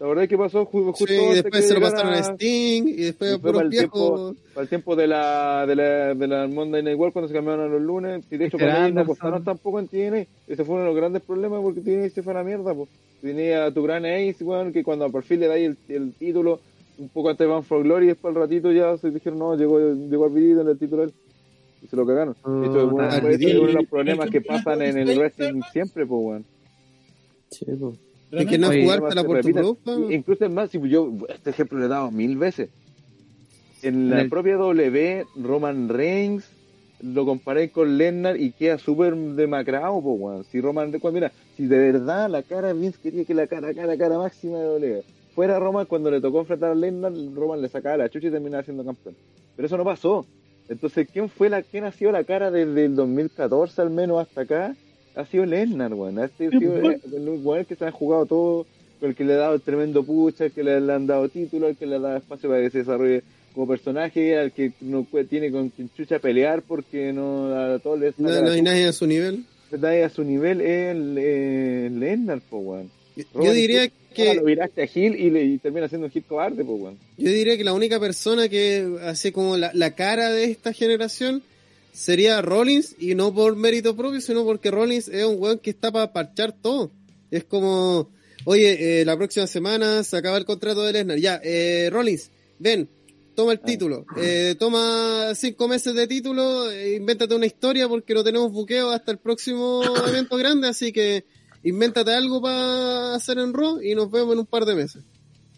La 0.00 0.06
verdad 0.06 0.24
es 0.24 0.30
que 0.30 0.38
pasó 0.38 0.64
ju- 0.66 0.86
justo 0.92 1.06
Sí, 1.06 1.12
y 1.14 1.34
después 1.34 1.52
que 1.52 1.62
se 1.68 1.74
lo 1.74 1.80
pasaron 1.82 2.14
a 2.14 2.18
Sting 2.22 2.82
y 2.88 2.92
después 3.02 3.28
a 3.28 3.32
Después 3.34 3.52
para 3.52 3.52
puros 3.52 3.62
el 3.62 3.70
tiempo, 3.70 4.34
para 4.54 4.62
el 4.62 4.68
tiempo 4.70 4.96
de 4.96 5.06
la, 5.06 5.66
de 5.66 5.76
la, 5.76 6.14
de 6.14 6.26
la 6.26 6.46
Monday 6.48 6.82
Night 6.82 6.98
War 6.98 7.12
cuando 7.12 7.28
se 7.28 7.34
cambiaron 7.34 7.66
a 7.66 7.68
los 7.68 7.82
lunes, 7.82 8.24
y 8.30 8.36
de 8.38 8.46
hecho 8.46 8.56
para 8.56 8.88
no 8.88 9.00
apostaron 9.02 9.44
tampoco 9.44 9.78
en 9.78 9.88
TNA, 9.88 10.24
ese 10.48 10.64
fue 10.64 10.74
uno 10.76 10.84
de 10.84 10.88
los 10.88 10.96
grandes 10.96 11.20
problemas 11.22 11.60
porque 11.60 11.82
TNA 11.82 12.08
se 12.08 12.22
fue 12.22 12.32
a 12.32 12.36
la 12.36 12.44
mierda, 12.44 12.72
pues. 12.74 12.88
Tenía 13.20 13.66
a 13.66 13.70
tu 13.74 13.82
gran 13.82 14.06
Ace, 14.06 14.42
weón, 14.42 14.72
que 14.72 14.82
cuando 14.82 15.10
por 15.10 15.22
fin 15.22 15.38
le 15.40 15.48
dais 15.48 15.76
el, 15.88 15.94
el 15.94 16.12
título, 16.14 16.60
un 16.98 17.10
poco 17.10 17.28
antes 17.28 17.46
de 17.46 17.52
Van 17.52 17.62
for 17.62 17.82
Glory, 17.82 18.06
y 18.06 18.08
después 18.08 18.34
al 18.34 18.40
ratito 18.40 18.72
ya 18.72 18.96
se 18.96 19.10
dijeron, 19.10 19.38
no, 19.38 19.54
llegó, 19.54 19.78
llegó 19.78 20.24
al 20.24 20.30
video 20.32 20.62
en 20.62 20.68
el 20.68 20.78
título 20.78 21.02
él. 21.02 21.12
Y 21.82 21.86
se 21.88 21.96
lo 21.96 22.06
cagaron. 22.06 22.34
De 22.62 22.66
hecho, 22.66 22.78
es 22.78 22.92
uno, 22.92 23.02
de 23.66 23.72
los 23.74 23.86
problemas 23.86 24.30
que 24.30 24.40
pasan 24.40 24.80
en 24.80 24.96
el 24.96 25.18
wrestling 25.18 25.60
siempre, 25.72 26.06
pues, 26.06 26.20
weón. 26.24 26.44
Sí, 27.50 27.66
pues. 27.78 27.96
Y 28.32 28.46
que 28.46 28.58
no 28.58 28.68
jugártela 28.68 29.24
por 29.24 29.40
tu. 29.40 29.78
Incluso 30.10 30.44
es 30.44 30.50
más, 30.50 30.70
si 30.70 30.80
yo 30.88 31.12
este 31.28 31.50
ejemplo 31.50 31.78
le 31.78 31.86
he 31.86 31.88
dado 31.88 32.10
mil 32.10 32.36
veces. 32.36 32.70
En 33.82 34.10
la 34.10 34.22
el- 34.22 34.28
propia 34.28 34.56
W, 34.56 35.24
Roman 35.36 35.88
Reigns 35.88 36.44
lo 37.02 37.24
comparé 37.24 37.70
con 37.70 37.96
Lesnar 37.96 38.38
y 38.38 38.52
queda 38.52 38.78
súper 38.78 39.16
demacrado, 39.16 40.00
po, 40.02 40.12
weón. 40.12 40.44
Si 40.44 40.60
Roman 40.60 40.92
Reigns, 40.92 41.12
mira, 41.12 41.32
si 41.56 41.66
de 41.66 41.78
verdad 41.78 42.28
la 42.28 42.42
cara 42.42 42.68
de 42.68 42.74
Vince 42.74 42.98
quería 43.02 43.24
que 43.24 43.34
la 43.34 43.46
cara, 43.46 43.72
cara, 43.74 43.96
cara 43.96 44.18
máxima 44.18 44.58
de 44.58 44.64
W 44.64 45.02
fuera 45.34 45.58
Roman 45.58 45.86
cuando 45.86 46.10
le 46.10 46.20
tocó 46.20 46.40
enfrentar 46.40 46.72
a 46.72 46.74
Lesnar, 46.74 47.12
Roman 47.34 47.62
le 47.62 47.68
sacaba 47.68 47.96
la 47.96 48.08
chucha 48.10 48.28
y 48.28 48.30
terminaba 48.30 48.62
siendo 48.62 48.84
campeón. 48.84 49.14
Pero 49.56 49.66
eso 49.66 49.76
no 49.76 49.84
pasó. 49.84 50.26
Entonces, 50.68 51.08
¿quién 51.10 51.28
fue 51.28 51.48
la, 51.48 51.62
quién 51.62 51.84
ha 51.84 51.92
sido 51.92 52.12
la 52.12 52.24
cara 52.24 52.50
desde 52.50 52.84
el 52.84 52.94
2014 52.94 53.80
al 53.80 53.90
menos 53.90 54.20
hasta 54.20 54.42
acá? 54.42 54.76
Ha 55.20 55.26
sido 55.26 55.46
Lesnar, 55.46 55.94
weón. 55.94 56.18
Ha 56.18 56.28
sido 56.28 56.50
el, 56.78 57.00
el 57.14 57.28
weón 57.42 57.64
que 57.64 57.76
se 57.76 57.84
ha 57.84 57.90
jugado 57.90 58.26
todo, 58.26 58.66
el 59.00 59.14
que 59.14 59.24
le 59.24 59.34
ha 59.34 59.36
dado 59.36 59.54
el 59.54 59.60
tremendo 59.60 60.02
pucha, 60.04 60.46
el 60.46 60.52
que 60.52 60.62
le, 60.64 60.80
le 60.80 60.92
han 60.92 61.06
dado 61.06 61.28
título, 61.28 61.68
el 61.68 61.76
que 61.76 61.86
le 61.86 61.96
ha 61.96 61.98
dado 62.00 62.16
espacio 62.18 62.48
para 62.48 62.62
que 62.62 62.70
se 62.70 62.78
desarrolle 62.78 63.22
como 63.54 63.66
personaje, 63.66 64.38
al 64.38 64.52
que 64.52 64.72
no 64.80 65.06
tiene 65.28 65.50
con 65.50 65.70
quien 65.70 65.90
chucha 65.96 66.18
pelear 66.18 66.62
porque 66.62 67.12
no 67.12 67.52
a 67.54 67.78
todos 67.80 67.98
les 67.98 68.18
No, 68.18 68.28
no 68.42 68.50
hay 68.50 68.62
nadie 68.62 68.86
a 68.86 68.92
su 68.92 69.06
nivel. 69.06 69.44
nadie 69.78 70.04
a 70.04 70.10
su 70.10 70.22
nivel 70.24 70.60
es 70.60 70.90
el, 70.96 71.16
eh, 71.18 71.90
Lesnar, 71.92 72.40
po, 72.48 72.58
weón. 72.58 72.90
Yo 73.34 73.52
diría 73.52 73.90
que 74.14 74.34
lo 74.34 74.44
viraste 74.44 74.82
a 74.82 74.86
Gil 74.86 75.14
y, 75.16 75.30
le, 75.30 75.44
y 75.44 75.58
termina 75.58 75.88
siendo 75.88 76.06
un 76.06 76.12
Gil 76.12 76.24
cobarde, 76.24 76.64
po, 76.64 76.74
weón. 76.74 76.96
yo 77.18 77.30
diría 77.30 77.56
que 77.56 77.64
la 77.64 77.72
única 77.74 77.98
persona 78.00 78.48
que 78.48 78.98
hace 79.02 79.32
como 79.32 79.56
la, 79.56 79.70
la 79.74 79.94
cara 79.94 80.30
de 80.30 80.44
esta 80.44 80.72
generación 80.72 81.42
sería 81.92 82.42
Rollins 82.42 82.96
y 82.98 83.14
no 83.14 83.34
por 83.34 83.56
mérito 83.56 83.96
propio, 83.96 84.20
sino 84.20 84.44
porque 84.44 84.70
Rollins 84.70 85.08
es 85.08 85.24
un 85.24 85.40
weón 85.40 85.58
que 85.58 85.70
está 85.70 85.90
para 85.90 86.12
parchar 86.12 86.52
todo. 86.52 86.90
Es 87.30 87.44
como, 87.44 88.10
oye, 88.44 89.00
eh, 89.00 89.04
la 89.04 89.16
próxima 89.16 89.46
semana 89.46 90.02
se 90.04 90.16
acaba 90.16 90.36
el 90.36 90.44
contrato 90.44 90.82
de 90.82 90.92
Lesnar. 90.92 91.18
Ya, 91.18 91.40
eh, 91.42 91.88
Rollins, 91.92 92.30
ven, 92.58 92.88
toma 93.34 93.52
el 93.52 93.60
título. 93.60 94.04
Eh, 94.16 94.54
toma 94.58 95.32
cinco 95.34 95.68
meses 95.68 95.94
de 95.94 96.06
título, 96.06 96.70
eh, 96.70 96.96
invéntate 96.96 97.34
una 97.34 97.46
historia 97.46 97.88
porque 97.88 98.14
no 98.14 98.24
tenemos 98.24 98.52
buqueo 98.52 98.90
hasta 98.90 99.12
el 99.12 99.18
próximo 99.18 99.82
evento 100.06 100.36
grande, 100.36 100.68
así 100.68 100.92
que 100.92 101.24
invéntate 101.62 102.12
algo 102.12 102.42
para 102.42 103.14
hacer 103.14 103.38
en 103.38 103.52
Raw 103.52 103.80
y 103.82 103.94
nos 103.94 104.10
vemos 104.10 104.34
en 104.34 104.40
un 104.40 104.46
par 104.46 104.64
de 104.64 104.74
meses. 104.74 105.02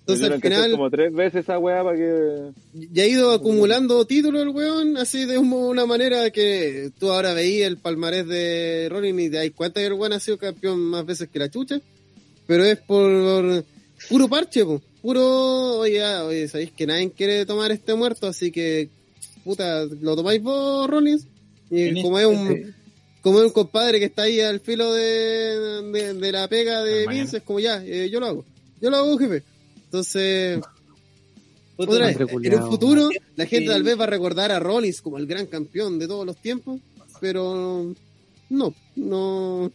Entonces 0.06 0.30
al 0.30 0.40
final 0.40 0.70
como 0.72 0.90
tres 0.90 1.12
veces 1.12 1.40
esa 1.44 1.58
weá 1.60 1.84
para 1.84 1.96
que... 1.96 2.50
ya 2.92 3.04
ha 3.04 3.06
ido 3.06 3.30
acumulando 3.32 4.04
títulos 4.04 4.42
el 4.42 4.48
weón, 4.48 4.96
así 4.96 5.24
de 5.26 5.38
un- 5.38 5.52
una 5.52 5.86
manera 5.86 6.30
que 6.30 6.90
tú 6.98 7.10
ahora 7.12 7.34
veías 7.34 7.68
el 7.68 7.76
palmarés 7.76 8.26
de 8.26 8.88
Rollins 8.90 9.20
y 9.22 9.30
te 9.30 9.36
das 9.36 9.50
cuenta 9.54 9.80
que 9.80 9.86
el 9.86 9.92
weón 9.92 10.12
ha 10.12 10.18
sido 10.20 10.38
campeón 10.38 10.80
más 10.80 11.06
veces 11.06 11.28
que 11.28 11.38
la 11.38 11.48
chucha, 11.48 11.80
pero 12.48 12.64
es 12.64 12.78
por 12.78 13.64
puro 14.08 14.28
parche, 14.28 14.64
po. 14.64 14.82
puro, 15.00 15.78
oye, 15.78 16.04
oye, 16.04 16.48
sabéis 16.48 16.72
que 16.72 16.86
nadie 16.86 17.10
quiere 17.12 17.46
tomar 17.46 17.70
este 17.70 17.94
muerto, 17.94 18.26
así 18.26 18.50
que, 18.50 18.88
puta, 19.44 19.84
lo 20.00 20.16
tomáis 20.16 20.42
vos, 20.42 20.90
Rollins, 20.90 21.26
y 21.70 21.82
En 21.82 22.02
como 22.02 22.18
es 22.18 22.26
este- 22.26 22.36
un... 22.66 22.74
Como 23.22 23.38
es 23.38 23.44
un 23.46 23.52
compadre 23.52 24.00
que 24.00 24.06
está 24.06 24.22
ahí 24.22 24.40
al 24.40 24.58
filo 24.58 24.92
de, 24.92 25.02
de, 25.92 26.14
de 26.14 26.32
la 26.32 26.48
pega 26.48 26.82
de. 26.82 27.06
Vince, 27.06 27.36
es 27.36 27.42
como 27.44 27.60
ya, 27.60 27.80
eh, 27.86 28.10
yo 28.10 28.18
lo 28.18 28.26
hago. 28.26 28.44
Yo 28.80 28.90
lo 28.90 28.96
hago, 28.96 29.16
jefe. 29.16 29.44
Entonces, 29.92 30.58
otra 31.76 32.06
vez, 32.06 32.16
en 32.18 32.54
un 32.54 32.70
futuro 32.70 33.10
la 33.36 33.44
gente 33.44 33.68
tal 33.68 33.82
vez 33.82 34.00
va 34.00 34.04
a 34.04 34.06
recordar 34.06 34.50
a 34.50 34.58
Rollins 34.58 35.02
como 35.02 35.18
el 35.18 35.26
gran 35.26 35.44
campeón 35.44 35.98
de 35.98 36.06
todos 36.08 36.24
los 36.24 36.38
tiempos, 36.38 36.80
pero 37.20 37.94
no, 38.48 38.74
no, 38.96 39.70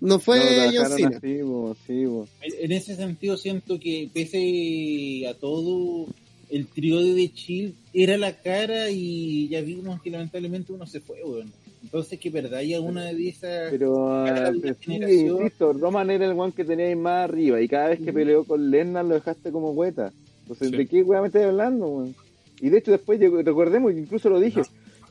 no 0.00 0.18
fue 0.20 0.38
no, 0.38 0.72
John 0.72 0.96
Cena. 0.96 1.16
así, 1.16 1.88
sí. 1.88 2.52
En 2.60 2.70
ese 2.70 2.94
sentido 2.94 3.36
siento 3.36 3.80
que 3.80 4.08
pese 4.14 5.26
a 5.26 5.34
todo, 5.34 6.06
el 6.48 6.68
trío 6.68 7.00
de 7.00 7.12
The 7.12 7.34
Chill 7.34 7.74
era 7.92 8.16
la 8.16 8.40
cara 8.40 8.90
y 8.90 9.48
ya 9.48 9.60
vimos 9.60 10.00
que 10.02 10.10
lamentablemente 10.10 10.72
uno 10.72 10.86
se 10.86 11.00
fue, 11.00 11.20
weón. 11.24 11.52
Entonces 11.82 12.18
que 12.20 12.30
verdad 12.30 12.60
haya 12.60 12.80
una 12.80 13.04
de 13.06 13.28
esas... 13.28 13.70
Pero, 13.70 14.24
sí, 14.26 14.76
generación. 14.80 15.36
insisto, 15.42 15.72
Roman 15.72 16.10
era 16.10 16.26
el 16.26 16.38
one 16.38 16.52
que 16.52 16.64
tenía 16.64 16.86
ahí 16.86 16.94
más 16.96 17.24
arriba 17.28 17.60
y 17.60 17.68
cada 17.68 17.88
vez 17.88 18.00
que 18.00 18.12
peleó 18.12 18.44
con 18.44 18.70
Lesnar 18.70 19.04
lo 19.04 19.14
dejaste 19.14 19.50
como 19.50 19.72
hueta. 19.72 20.12
Entonces, 20.42 20.70
Sí. 20.70 20.76
¿de 20.76 20.86
qué 20.86 21.02
weá 21.02 21.20
me 21.20 21.26
estás 21.26 21.44
hablando, 21.44 21.86
weón? 21.88 22.14
Y 22.60 22.68
de 22.70 22.78
hecho 22.78 22.92
después, 22.92 23.18
llegó- 23.18 23.42
recordemos, 23.42 23.92
incluso 23.92 24.30
lo 24.30 24.38
dije, 24.38 24.62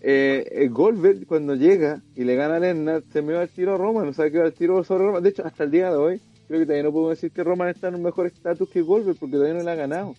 eh, 0.01 0.45
eh, 0.49 0.67
Goldberg 0.69 1.25
cuando 1.27 1.55
llega 1.55 2.01
y 2.15 2.23
le 2.23 2.35
gana 2.35 2.55
a 2.55 2.59
Lesnar, 2.59 3.03
se 3.11 3.21
me 3.21 3.33
va 3.33 3.43
el 3.43 3.49
tiro 3.49 3.75
a 3.75 3.77
Roman, 3.77 4.07
o 4.07 4.13
sea, 4.13 4.29
que 4.31 4.39
va 4.39 4.45
el 4.45 4.53
tiro 4.53 4.81
sobre 4.85 5.03
Roman. 5.05 5.21
De 5.21 5.29
hecho, 5.29 5.45
hasta 5.45 5.65
el 5.65 5.71
día 5.71 5.89
de 5.91 5.97
hoy, 5.97 6.21
creo 6.47 6.59
que 6.61 6.65
todavía 6.65 6.83
no 6.83 6.91
puedo 6.93 7.09
decir 7.09 7.31
que 7.31 7.43
Roman 7.43 7.67
está 7.69 7.89
en 7.89 7.95
un 7.95 8.03
mejor 8.03 8.27
estatus 8.27 8.69
que 8.69 8.81
Goldberg 8.81 9.17
porque 9.17 9.33
todavía 9.35 9.55
no 9.55 9.63
le 9.63 9.71
ha 9.71 9.75
ganado. 9.75 10.15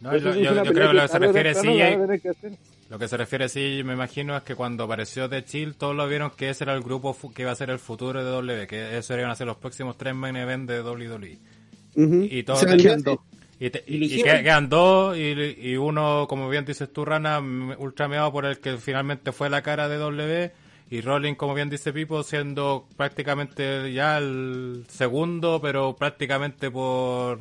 No, 0.00 0.16
yo, 0.16 0.30
creo 0.30 0.64
que 0.90 0.94
lo 0.94 1.02
que 1.02 1.08
se 1.08 1.18
refiere 1.18 1.54
sí, 1.54 1.68
lo 2.90 2.98
que 2.98 3.06
se 3.08 3.16
refiere 3.16 3.48
sí, 3.48 3.82
me 3.84 3.92
imagino 3.94 4.36
es 4.36 4.42
que 4.42 4.54
cuando 4.54 4.84
apareció 4.84 5.28
The 5.28 5.44
Chill, 5.44 5.74
todos 5.74 5.94
lo 5.94 6.08
vieron 6.08 6.30
que 6.30 6.48
ese 6.50 6.64
era 6.64 6.74
el 6.74 6.82
grupo 6.82 7.16
que 7.34 7.42
iba 7.42 7.50
a 7.50 7.54
ser 7.54 7.70
el 7.70 7.78
futuro 7.78 8.24
de 8.24 8.30
W, 8.30 8.66
que 8.66 8.96
eso 8.96 9.16
iban 9.16 9.30
a 9.30 9.34
ser 9.36 9.46
los 9.46 9.56
próximos 9.58 9.96
tres 9.98 10.14
main 10.14 10.36
events 10.36 10.68
de 10.68 10.80
WWE. 10.82 11.38
Ujú. 11.96 12.22
Y 12.30 12.42
todos 12.44 12.60
Se. 12.60 12.66
Y, 13.60 13.70
te- 13.70 13.82
Y 13.88 14.08
quedan 14.44 14.68
dos 14.68 15.16
y, 15.18 15.20
y 15.60 15.76
uno, 15.76 16.26
como 16.28 16.48
bien 16.48 16.64
dices 16.64 16.92
tú, 16.92 17.04
Rana, 17.04 17.38
m- 17.38 17.74
ultra 17.76 18.06
meado 18.08 18.30
por 18.32 18.46
el 18.46 18.58
que 18.60 18.76
finalmente 18.78 19.32
fue 19.32 19.50
la 19.50 19.62
cara 19.62 19.88
de 19.88 19.96
W 19.96 20.52
y 20.90 21.00
Rolling, 21.02 21.34
como 21.34 21.54
bien 21.54 21.68
dice 21.68 21.92
Pipo, 21.92 22.22
siendo 22.22 22.86
prácticamente 22.96 23.92
ya 23.92 24.16
el 24.18 24.84
segundo, 24.88 25.60
pero 25.60 25.96
prácticamente 25.96 26.70
por, 26.70 27.40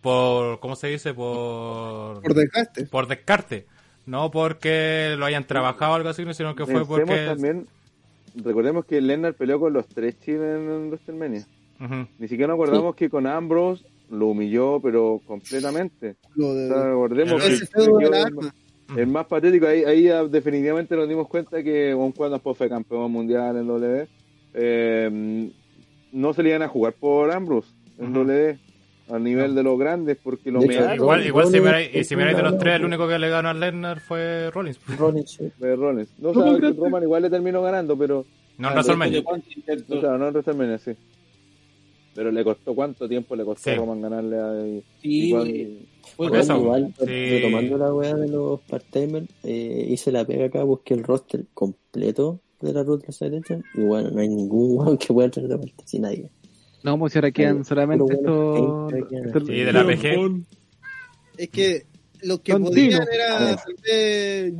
por 0.00 0.58
¿cómo 0.58 0.74
se 0.74 0.88
dice? 0.88 1.12
Por, 1.14 2.22
por 2.22 2.34
desgaste. 2.34 2.86
por 2.86 3.06
descarte. 3.06 3.66
No 4.08 4.30
porque 4.30 5.14
lo 5.18 5.26
hayan 5.26 5.46
trabajado 5.46 5.92
o 5.92 5.94
algo 5.96 6.08
así, 6.08 6.24
sino 6.32 6.54
que 6.54 6.64
fue 6.64 6.74
Pensemos 6.80 6.88
porque... 7.06 7.26
también, 7.26 7.66
recordemos 8.36 8.84
que 8.86 9.00
Lesnar 9.02 9.34
peleó 9.34 9.60
con 9.60 9.72
los 9.74 9.86
tres 9.86 10.18
chiles 10.20 10.40
en 10.56 10.88
WrestleMania. 10.88 11.44
Ni 12.18 12.26
siquiera 12.26 12.52
nos 12.54 12.62
acordamos 12.62 12.96
que 12.96 13.10
con 13.10 13.26
Ambrose 13.26 13.84
lo 14.10 14.28
humilló, 14.28 14.80
pero 14.80 15.20
completamente. 15.26 16.16
Lo 16.34 16.48
O 16.48 16.54
de- 16.54 16.68
sea, 16.68 16.84
recordemos 16.84 17.42
que 17.42 18.04
el, 18.06 18.14
arma. 18.14 18.54
el 18.96 19.06
más 19.08 19.26
patético, 19.26 19.66
ahí, 19.66 19.84
ahí 19.84 20.08
definitivamente 20.30 20.96
nos 20.96 21.06
dimos 21.08 21.28
cuenta 21.28 21.62
que 21.62 21.90
aun 21.92 22.12
cuando 22.12 22.36
después 22.36 22.56
fue 22.56 22.68
campeón 22.70 23.12
mundial 23.12 23.58
en 23.58 23.66
W, 23.66 24.08
eh, 24.54 25.50
no 26.12 26.32
se 26.32 26.42
le 26.42 26.48
iban 26.48 26.62
a 26.62 26.68
jugar 26.68 26.94
por 26.94 27.30
Ambrose 27.30 27.68
en 27.98 28.06
Ujú. 28.06 28.24
W 28.24 28.58
a 29.10 29.18
nivel 29.18 29.54
de 29.54 29.62
los 29.62 29.78
grandes 29.78 30.18
porque 30.22 30.50
lo 30.50 30.62
hecho, 30.62 30.94
Igual, 30.94 31.26
igual 31.26 31.46
si 31.48 31.60
miráis, 31.60 31.90
y 31.94 31.98
es 32.00 32.08
si 32.08 32.16
miráis 32.16 32.36
de 32.36 32.42
los 32.42 32.58
tres, 32.58 32.76
el 32.76 32.84
único 32.84 33.08
que 33.08 33.18
le 33.18 33.28
ganó 33.28 33.48
a 33.48 33.54
Lesnar 33.54 34.00
fue 34.00 34.50
Rollins. 34.50 34.78
Rollins, 34.98 35.30
sí. 35.30 35.50
de 35.58 35.76
Rollins. 35.76 36.10
No, 36.18 36.30
o 36.30 36.34
sea, 36.34 36.60
que 36.60 36.72
Roman 36.72 37.02
igual 37.02 37.22
le 37.22 37.30
terminó 37.30 37.62
ganando, 37.62 37.96
pero 37.96 38.24
No 38.58 38.68
en 38.68 38.74
WrestleMania. 38.74 39.24
cuánto 39.24 39.48
intentó. 39.54 39.94
no, 39.94 40.00
claro, 40.00 40.18
no 40.18 40.26
en 40.28 40.32
WrestleMania, 40.34 40.78
sí. 40.78 40.90
Pero 42.14 42.32
le 42.32 42.42
costó 42.42 42.74
cuánto 42.74 43.08
tiempo 43.08 43.36
le 43.36 43.44
costó 43.44 43.62
Sí. 43.62 43.70
a 43.70 43.76
Roman 43.76 44.02
ganarle 44.02 44.38
a 44.38 44.80
Sí, 45.00 45.32
y. 45.34 45.88
Fue 46.16 46.38
eso. 46.40 46.56
Igual, 46.56 46.92
Sí. 46.98 47.04
retomando 47.06 47.78
la 47.78 47.94
weá 47.94 48.14
de 48.14 48.28
los 48.28 48.60
part-timers, 48.62 49.28
eh, 49.44 49.86
hice 49.88 50.10
la 50.10 50.24
pega 50.24 50.46
acá, 50.46 50.64
busqué 50.64 50.94
el 50.94 51.04
roster 51.04 51.44
completo 51.54 52.40
de 52.60 52.72
la 52.72 52.82
Ruth 52.82 53.04
Celebration 53.10 53.62
y 53.74 53.82
bueno, 53.82 54.10
no 54.10 54.20
hay 54.20 54.28
ningún 54.28 54.76
weón 54.78 54.98
que 54.98 55.12
pueda 55.14 55.26
entrar 55.26 55.46
de 55.46 55.58
parte, 55.58 55.74
sin 55.84 56.02
nadie. 56.02 56.28
No, 56.82 56.98
pues 56.98 57.14
ahora 57.16 57.30
quedan 57.30 57.64
solamente 57.64 58.14
estos... 58.14 58.92
Sí, 59.46 59.52
de 59.64 59.72
la 59.72 59.84
PG. 59.86 60.42
Es 61.36 61.48
que 61.50 61.86
los 62.22 62.40
que 62.40 62.56
podían 62.56 63.02
era 63.12 63.38
tal 63.56 63.58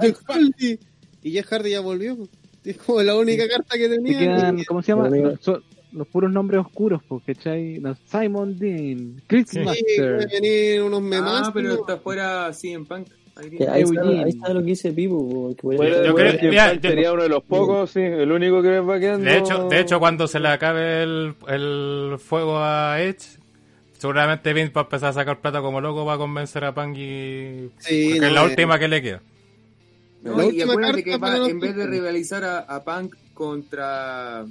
Jeff 0.00 0.20
Hardy 0.26 0.78
y 1.22 1.30
Jeff 1.32 1.46
Hardy 1.46 1.70
ya 1.70 1.80
volvió. 1.80 2.16
Es 2.64 2.76
como 2.78 3.02
la 3.02 3.16
única 3.16 3.48
carta 3.48 3.76
que 3.78 3.88
Te 3.88 3.96
tenía. 3.96 4.18
quedan, 4.18 4.64
¿cómo 4.64 4.82
se 4.82 4.92
llama? 4.92 5.08
Los, 5.08 5.40
son 5.40 5.62
los 5.92 6.06
puros 6.08 6.30
nombres 6.30 6.60
oscuros, 6.60 7.00
porque 7.08 7.34
¿cachai? 7.34 7.78
No, 7.78 7.96
Simon 8.06 8.58
Dean, 8.58 9.22
Chris 9.26 9.48
Sí. 9.50 9.60
Master. 9.60 10.16
puede 10.16 10.40
venir 10.40 10.82
unos 10.82 11.00
memas. 11.02 11.48
Ah, 11.48 11.50
pero 11.54 11.72
está 11.74 11.96
fuera 11.98 12.52
CM 12.52 12.84
Punk. 12.84 13.08
Ahí 13.38 13.50
Que 13.50 13.56
está, 13.64 13.78
Eugene. 13.78 14.24
ahí 14.24 14.30
está 14.30 14.52
lo 14.52 14.60
que 14.60 14.66
dice 14.66 14.92
Pipo. 14.92 15.54
que 15.60 15.68
de 15.68 15.76
Yo 15.76 15.76
Bueno, 15.76 16.14
creo- 16.16 16.50
mira, 16.50 16.74
yo- 16.74 16.80
sería 16.90 17.12
uno 17.12 17.22
de 17.22 17.28
los 17.28 17.42
pocos, 17.44 17.90
sí, 17.90 18.00
el 18.00 18.32
único 18.32 18.60
que 18.62 18.80
va 18.80 18.98
quedando. 18.98 19.24
De 19.30 19.38
hecho, 19.38 19.68
de 19.68 19.80
hecho, 19.80 19.98
cuando 20.00 20.26
se 20.26 20.40
le 20.40 20.48
acabe 20.48 21.02
el, 21.04 21.34
el 21.48 22.16
fuego 22.18 22.58
a 22.58 23.00
Edge, 23.00 23.38
seguramente 23.96 24.52
Vince 24.52 24.72
va 24.72 24.80
a 24.82 24.84
empezar 24.84 25.10
a 25.10 25.12
sacar 25.12 25.40
plata 25.40 25.60
como 25.60 25.80
loco 25.80 26.04
para 26.04 26.18
convencer 26.18 26.64
a 26.64 26.74
Punk 26.74 26.96
y... 26.98 27.70
Sí, 27.78 28.08
porque 28.10 28.20
no, 28.20 28.26
es 28.26 28.32
la 28.32 28.42
eh. 28.42 28.48
última 28.48 28.78
que 28.78 28.88
le 28.88 29.02
queda. 29.02 29.22
No, 30.22 30.36
La 30.36 30.46
y 30.52 30.60
acuérdate 30.60 31.04
que 31.04 31.16
va- 31.16 31.48
en 31.48 31.60
vez 31.60 31.76
de 31.76 31.86
rivalizar 31.86 32.42
a, 32.44 32.58
a 32.58 32.82
Punk 32.82 33.14
contra 33.34 34.44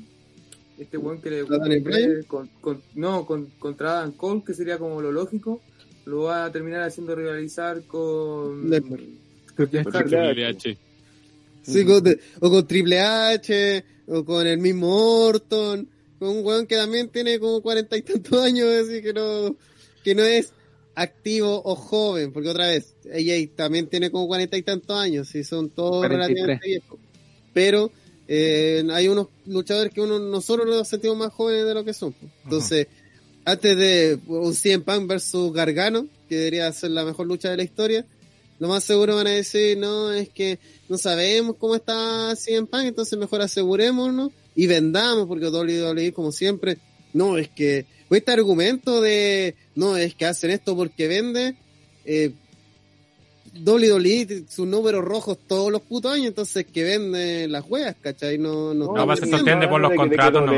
este 0.80 0.98
weón 0.98 1.20
que 1.20 1.30
le 1.30 1.42
¿A 1.42 2.28
con, 2.28 2.48
con- 2.62 2.82
no, 2.96 3.26
con, 3.26 3.48
contra 3.60 3.98
Adam 4.00 4.12
Cole, 4.14 4.44
que 4.46 4.54
sería 4.54 4.78
como 4.78 5.02
lo 5.02 5.12
lógico, 5.12 5.60
lo 6.08 6.24
va 6.24 6.46
a 6.46 6.52
terminar 6.52 6.82
haciendo 6.84 7.16
rivalizar 7.16 7.82
con 7.84 8.70
Lesnar. 8.70 9.00
Triple 9.56 10.46
H. 10.46 10.78
Sí, 11.64 11.86
con- 11.86 12.04
de- 12.04 12.20
o 12.40 12.50
con 12.50 12.68
Triple 12.68 13.00
H, 13.00 13.84
o 14.08 14.24
con 14.24 14.48
el 14.48 14.58
mismo 14.58 15.26
Orton, 15.26 15.88
con 16.20 16.30
un 16.30 16.46
weón 16.46 16.66
que 16.66 16.76
también 16.76 17.10
tiene 17.10 17.40
como 17.40 17.62
cuarenta 17.62 17.98
y 17.98 18.02
tantos 18.02 18.40
años, 18.44 18.68
así 18.70 19.02
que 19.02 19.14
no, 19.14 19.56
que 20.04 20.16
no 20.16 20.24
es 20.24 20.52
activo 20.96 21.62
o 21.64 21.76
joven, 21.76 22.32
porque 22.32 22.50
otra 22.50 22.68
vez, 22.68 22.94
AJ 23.06 23.56
también 23.56 23.88
tiene 23.88 24.10
como 24.10 24.28
cuarenta 24.28 24.58
y 24.58 24.64
tantos 24.64 24.98
años, 24.98 25.34
y 25.36 25.44
son 25.44 25.70
todos 25.70 25.98
43. 26.08 26.28
relativamente 26.30 26.68
viejos. 26.68 27.00
Pero 27.54 27.92
eh, 28.28 28.84
hay 28.92 29.08
unos 29.08 29.28
luchadores 29.46 29.94
que 29.94 30.02
uno 30.02 30.20
nosotros 30.20 30.66
los 30.68 30.88
sentimos 30.88 31.18
más 31.18 31.34
jóvenes 31.34 31.66
de 31.66 31.74
lo 31.74 31.84
que 31.84 31.94
son. 31.94 32.14
pues. 32.14 32.32
Entonces, 32.46 32.88
antes 33.48 33.78
de 33.78 34.20
un 34.28 34.54
CM 34.54 34.84
Punk 34.84 35.08
versus 35.08 35.54
Gargano, 35.54 36.06
que 36.28 36.36
debería 36.36 36.70
ser 36.74 36.92
la 36.92 37.06
mejor 37.06 37.28
lucha 37.28 37.50
de 37.50 37.56
la 37.56 37.64
historia, 37.64 38.06
lo 38.60 38.68
más 38.68 38.84
seguro 38.84 39.16
van 39.16 39.28
a 39.28 39.30
decir, 39.30 39.78
no, 39.78 40.12
es 40.12 40.28
que 40.28 40.60
no 40.90 40.98
sabemos 40.98 41.56
cómo 41.58 41.74
está 41.76 42.36
CM 42.36 42.68
Punk, 42.68 42.84
entonces 42.84 43.18
mejor 43.18 43.42
asegurémonos 43.42 44.34
y 44.54 44.68
vendamos, 44.68 45.28
porque 45.30 45.48
WWE, 45.48 46.12
como 46.12 46.34
siempre, 46.34 46.78
no, 47.14 47.38
es 47.38 47.48
que, 47.48 47.86
o 48.10 48.16
este 48.16 48.34
argumento 48.34 49.00
de, 49.00 49.56
no, 49.76 49.96
es 49.96 50.14
que 50.14 50.26
hacen 50.26 50.52
esto 50.52 50.76
porque 50.76 51.08
vende, 51.08 51.56
eh, 52.04 52.32
WWE, 53.66 54.44
sus 54.50 54.68
números 54.68 55.06
rojos 55.06 55.38
todos 55.48 55.72
los 55.72 55.82
putos 55.84 56.12
años, 56.12 56.28
entonces 56.28 56.66
que 56.66 56.84
vende 56.84 57.48
las 57.48 57.64
weas, 57.70 57.96
¿cachai? 58.02 58.38
No, 58.40 58.74
no, 58.74 58.94
No, 58.94 59.06
no 59.06 59.16
se 59.16 59.24
entiende 59.24 59.70
por 59.70 59.80
los 59.80 59.94
contratos, 59.94 60.46
no. 60.46 60.52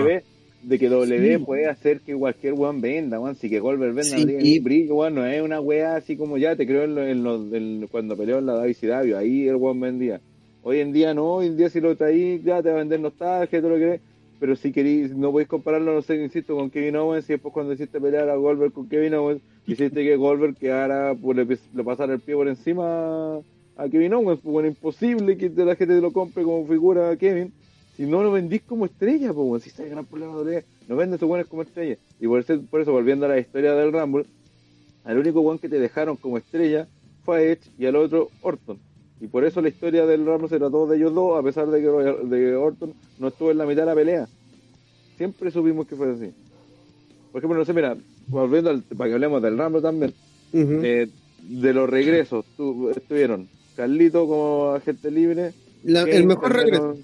De 0.61 0.77
que 0.77 0.89
W 0.89 1.39
puede 1.39 1.67
hacer 1.67 2.01
que 2.01 2.13
cualquier 2.15 2.53
weón 2.53 2.81
venda, 2.81 3.19
weón. 3.19 3.35
Si 3.35 3.49
que 3.49 3.59
Goldberg 3.59 3.93
venda, 3.93 4.17
Sí. 4.17 4.25
ni 4.25 4.59
brillo, 4.59 4.95
weón. 4.95 5.15
No 5.15 5.25
es 5.25 5.41
una 5.41 5.61
wea 5.61 5.95
así 5.95 6.17
como 6.17 6.37
ya, 6.37 6.55
te 6.55 6.67
creo 6.67 6.83
en, 6.83 6.95
lo- 6.95 7.03
en 7.07 7.23
lo- 7.23 7.55
en- 7.55 7.87
cuando 7.87 8.17
peleó 8.17 8.39
en 8.39 8.45
la 8.45 8.53
WCW. 8.55 9.15
Ahí 9.15 9.47
el 9.47 9.55
weón 9.55 9.79
vendía. 9.79 10.19
Hoy 10.61 10.79
en 10.81 10.91
día 10.91 11.13
no, 11.13 11.35
hoy 11.35 11.47
en 11.47 11.57
día 11.57 11.69
si 11.69 11.79
lo 11.79 11.95
traí, 11.95 12.41
ya 12.43 12.61
te 12.61 12.69
va 12.69 12.75
a 12.75 12.79
vender 12.79 12.99
nostalgia, 12.99 13.61
todo 13.61 13.71
lo 13.71 13.77
que. 13.77 14.01
Pero 14.41 14.55
si 14.55 14.71
querís, 14.71 15.15
no 15.15 15.31
podéis 15.31 15.49
compararlo, 15.49 15.93
no 15.93 16.01
sé, 16.01 16.15
insisto, 16.21 16.55
con 16.55 16.69
Kevin 16.69 16.95
Owens. 16.97 17.29
Y 17.29 17.33
después 17.33 17.53
cuando 17.53 17.73
hiciste 17.73 17.99
pelear 17.99 18.29
a 18.29 18.35
Goldberg 18.35 18.71
con 18.73 18.87
Kevin 18.87 19.13
Owens, 19.15 19.41
hiciste 19.67 20.03
que 20.03 20.15
Goldberg 20.17 20.55
quedara, 20.55 21.13
pues, 21.15 21.37
le, 21.37 21.45
le 21.75 21.83
pasara 21.83 22.13
el 22.13 22.19
pie 22.19 22.35
por 22.35 22.47
encima 22.47 23.37
a 23.77 23.89
Kevin 23.89 24.13
Owens. 24.13 24.39
Pues 24.41 24.51
bueno, 24.53 24.67
imposible 24.69 25.37
que 25.37 25.49
la 25.55 25.75
gente 25.75 25.99
lo 26.01 26.11
compre 26.11 26.43
como 26.43 26.65
figura 26.67 27.09
a 27.11 27.17
Kevin. 27.17 27.51
Si 27.99 28.05
no 28.05 28.23
lo 28.23 28.31
vendís 28.31 28.61
como 28.61 28.85
estrella, 28.85 29.33
pues 29.33 29.63
si 29.63 29.69
está 29.69 29.83
el 29.83 29.89
gran 29.89 30.05
problema 30.05 30.31
de 30.37 30.39
WWE, 30.43 30.63
no 30.87 30.95
vendes 30.95 31.19
tus 31.19 31.27
buenos 31.27 31.47
como 31.49 31.63
estrella. 31.63 31.97
Y 32.21 32.27
por 32.27 32.39
eso, 32.39 32.57
por 32.71 32.79
eso, 32.79 32.93
volviendo 32.93 33.25
a 33.25 33.29
la 33.29 33.39
historia 33.39 33.73
del 33.73 33.91
Rumble, 33.91 34.23
al 35.03 35.17
único 35.17 35.41
one 35.41 35.59
que 35.59 35.67
te 35.67 35.79
dejaron 35.79 36.15
como 36.15 36.37
estrella 36.37 36.87
fue 37.25 37.37
a 37.37 37.41
Edge 37.41 37.69
y 37.77 37.85
al 37.87 37.97
otro 37.97 38.29
Orton. 38.41 38.77
Y 39.19 39.27
por 39.27 39.43
eso 39.43 39.59
la 39.61 39.67
historia 39.67 40.05
del 40.05 40.25
Rumble 40.25 40.47
se 40.47 40.59
trató 40.59 40.87
de 40.87 40.95
ellos 40.95 41.13
dos, 41.13 41.37
a 41.37 41.43
pesar 41.43 41.67
de 41.67 41.81
que, 41.81 41.87
de 41.89 42.39
que 42.39 42.55
Orton 42.55 42.93
no 43.19 43.27
estuvo 43.27 43.51
en 43.51 43.57
la 43.57 43.65
mitad 43.65 43.81
de 43.81 43.87
la 43.87 43.95
pelea. 43.95 44.29
Siempre 45.17 45.51
supimos 45.51 45.85
que 45.85 45.97
fue 45.97 46.09
así. 46.13 46.31
Por 47.33 47.39
ejemplo, 47.39 47.59
no 47.59 47.65
sé, 47.65 47.73
mira, 47.73 47.97
volviendo 48.27 48.69
al, 48.69 48.81
para 48.83 49.09
que 49.09 49.13
hablemos 49.15 49.41
del 49.41 49.57
Rumble 49.57 49.81
también, 49.81 50.13
eh, 50.85 51.09
de 51.49 51.73
los 51.73 51.89
regresos, 51.89 52.45
tu- 52.55 52.89
estuvieron 52.91 53.49
Carlito 53.75 54.25
como 54.25 54.69
agente 54.69 55.11
libre, 55.11 55.51
La- 55.83 56.03
el 56.03 56.25
mejor 56.27 56.53
regreso. 56.53 56.97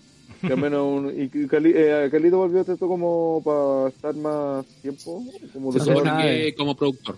Que 0.48 0.56
menos 0.56 0.86
un- 0.86 1.10
y 1.10 1.28
Carli- 1.48 1.74
eh, 1.76 2.08
Carlito 2.12 2.38
volvió 2.38 2.62
esto 2.62 2.78
como 2.78 3.42
para 3.44 3.90
estar 3.90 4.16
más 4.16 4.66
tiempo, 4.82 5.24
como 5.54 5.72
Se 5.72 5.80
supone 5.80 6.12
que 6.22 6.56
como 6.56 6.76
productor. 6.76 7.18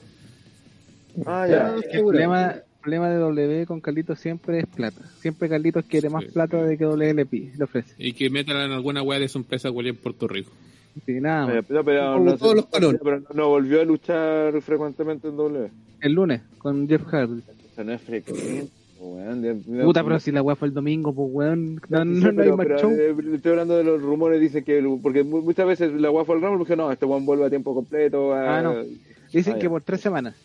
Ah, 1.25 1.47
ya. 1.49 1.75
El 1.91 2.01
problema, 2.01 2.51
el 2.51 2.61
problema 2.81 3.09
de 3.09 3.17
W 3.17 3.65
con 3.65 3.81
Carlitos 3.81 4.19
siempre 4.19 4.59
es 4.59 4.65
plata. 4.67 5.01
Siempre 5.19 5.49
Carlitos 5.49 5.85
quiere 5.85 6.09
más 6.09 6.23
Sí. 6.23 6.30
plata 6.31 6.64
de 6.64 6.77
que 6.77 6.83
W 6.85 7.14
le, 7.14 7.25
pide, 7.25 7.51
le 7.57 7.64
ofrece. 7.64 7.93
Y 7.97 8.14
que 8.14 8.30
metan 8.30 8.57
en 8.57 8.72
alguna 8.72 9.01
weá 9.01 9.19
de 9.19 9.27
su 9.27 9.39
empresa 9.39 9.72
cualquier 9.72 9.95
en 9.95 10.01
Puerto 10.01 10.27
Rico. 10.27 10.51
Sí, 11.06 11.14
nada 11.19 11.45
más. 11.47 11.56
Eh, 11.56 11.64
pero, 11.67 11.83
pero 11.83 12.14
Como 12.14 12.25
no, 12.25 12.38
todos 12.38 12.56
los 12.56 12.65
pero 12.65 12.93
no- 12.93 13.22
no 13.33 13.49
volvió 13.49 13.81
a 13.81 13.85
luchar 13.85 14.59
frecuentemente 14.61 15.27
en 15.27 15.38
W. 15.38 15.69
El 16.01 16.14
lunes 16.14 16.41
con 16.59 16.88
Jeff 16.88 17.03
Hardy. 17.06 17.41
O 17.72 17.75
sea, 17.75 17.83
no 17.83 17.93
es 17.93 18.01
frecuente. 18.01 18.67
Weón, 19.15 19.41
ya- 19.43 19.53
ya- 19.77 19.83
Puta, 19.83 20.03
pero 20.03 20.19
si 20.19 20.31
la 20.31 20.41
weá 20.41 20.55
fue 20.55 20.67
el 20.67 20.73
domingo, 20.73 21.13
pues 21.13 21.29
weón. 21.31 21.75
No, 21.89 22.03
Sí, 22.03 22.09
no, 22.09 22.31
no 22.31 22.41
hay 22.43 22.51
más 22.51 22.65
pero, 22.67 22.79
show. 22.79 22.91
eh, 22.91 23.15
estoy 23.35 23.51
hablando 23.51 23.77
de 23.77 23.83
los 23.83 24.01
rumores, 24.01 24.39
dicen 24.41 24.63
que, 24.63 24.81
porque 25.01 25.23
mu- 25.23 25.41
muchas 25.41 25.67
veces 25.67 25.93
la 25.93 26.09
guapa 26.09 26.25
fue 26.27 26.35
el 26.35 26.41
Rumble, 26.41 26.57
porque 26.59 26.75
no, 26.75 26.91
este 26.91 27.05
Juan 27.05 27.25
vuelve 27.25 27.45
a 27.45 27.49
tiempo 27.49 27.73
completo. 27.73 28.33
a- 28.33 28.59
Ah, 28.59 28.61
no. 28.61 28.75
Dicen 29.31 29.53
ah, 29.53 29.57
que 29.57 29.63
ya. 29.63 29.69
por 29.69 29.81
tres 29.83 30.01
semanas. 30.01 30.35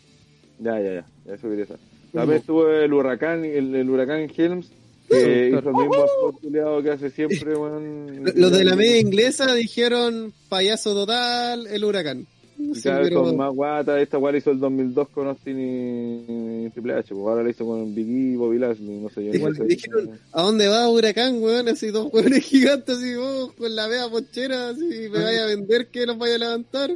Ya, 0.58 0.80
ya, 0.80 0.92
ya, 0.94 1.06
ya 1.26 1.34
eso 1.34 1.48
quería 1.48 1.66
saber. 1.66 1.80
También 2.12 2.38
estuvo 2.40 2.68
el 2.68 2.92
huracán, 2.92 3.44
el, 3.44 3.74
el 3.74 3.88
huracán 3.90 4.28
Helms, 4.36 4.70
que 5.08 5.48
hizo 5.48 5.58
el 5.58 5.74
mismo 5.74 6.04
postulado 6.20 6.82
que 6.82 6.90
hace 6.90 7.10
siempre, 7.10 7.56
weón. 7.56 8.24
Los 8.36 8.52
de 8.52 8.64
la 8.64 8.76
media 8.76 8.98
inglesa 9.00 9.54
dijeron 9.54 10.32
payaso 10.48 10.94
total, 10.94 11.66
el 11.66 11.84
huracán. 11.84 12.26
Y 12.58 12.74
Sí, 12.76 12.82
cada 12.84 13.00
vez 13.00 13.08
pero- 13.08 13.22
con 13.24 13.36
más 13.36 13.52
guata, 13.52 14.00
esta 14.00 14.18
guay 14.18 14.36
hizo 14.36 14.50
el 14.52 14.60
2002 14.60 15.08
con 15.08 15.26
Austin 15.26 15.58
y, 15.58 16.24
Triple 16.70 16.94
H, 16.94 17.14
pues 17.14 17.26
ahora 17.26 17.42
la 17.42 17.50
hizo 17.50 17.66
con 17.66 17.94
Big 17.94 18.08
E, 18.08 18.36
Bobby 18.36 18.58
Lashley, 18.58 18.98
no 19.00 19.08
sé 19.10 19.24
yo. 19.32 19.48
No 19.48 19.54
sé. 19.54 19.64
dijeron, 19.64 20.10
¿a 20.32 20.42
dónde 20.42 20.68
va 20.68 20.88
huracán, 20.88 21.42
weón? 21.42 21.68
Así 21.68 21.88
dos 21.88 22.12
weones 22.12 22.44
gigantes, 22.44 22.98
así 22.98 23.14
vos, 23.16 23.52
con 23.54 23.74
la 23.74 23.86
vea 23.88 24.08
pochera, 24.08 24.70
así, 24.70 24.84
me 25.10 25.22
vaya 25.22 25.44
a 25.44 25.46
vender 25.46 25.88
que 25.88 26.06
los 26.06 26.16
vaya 26.18 26.36
a 26.36 26.38
levantar. 26.38 26.90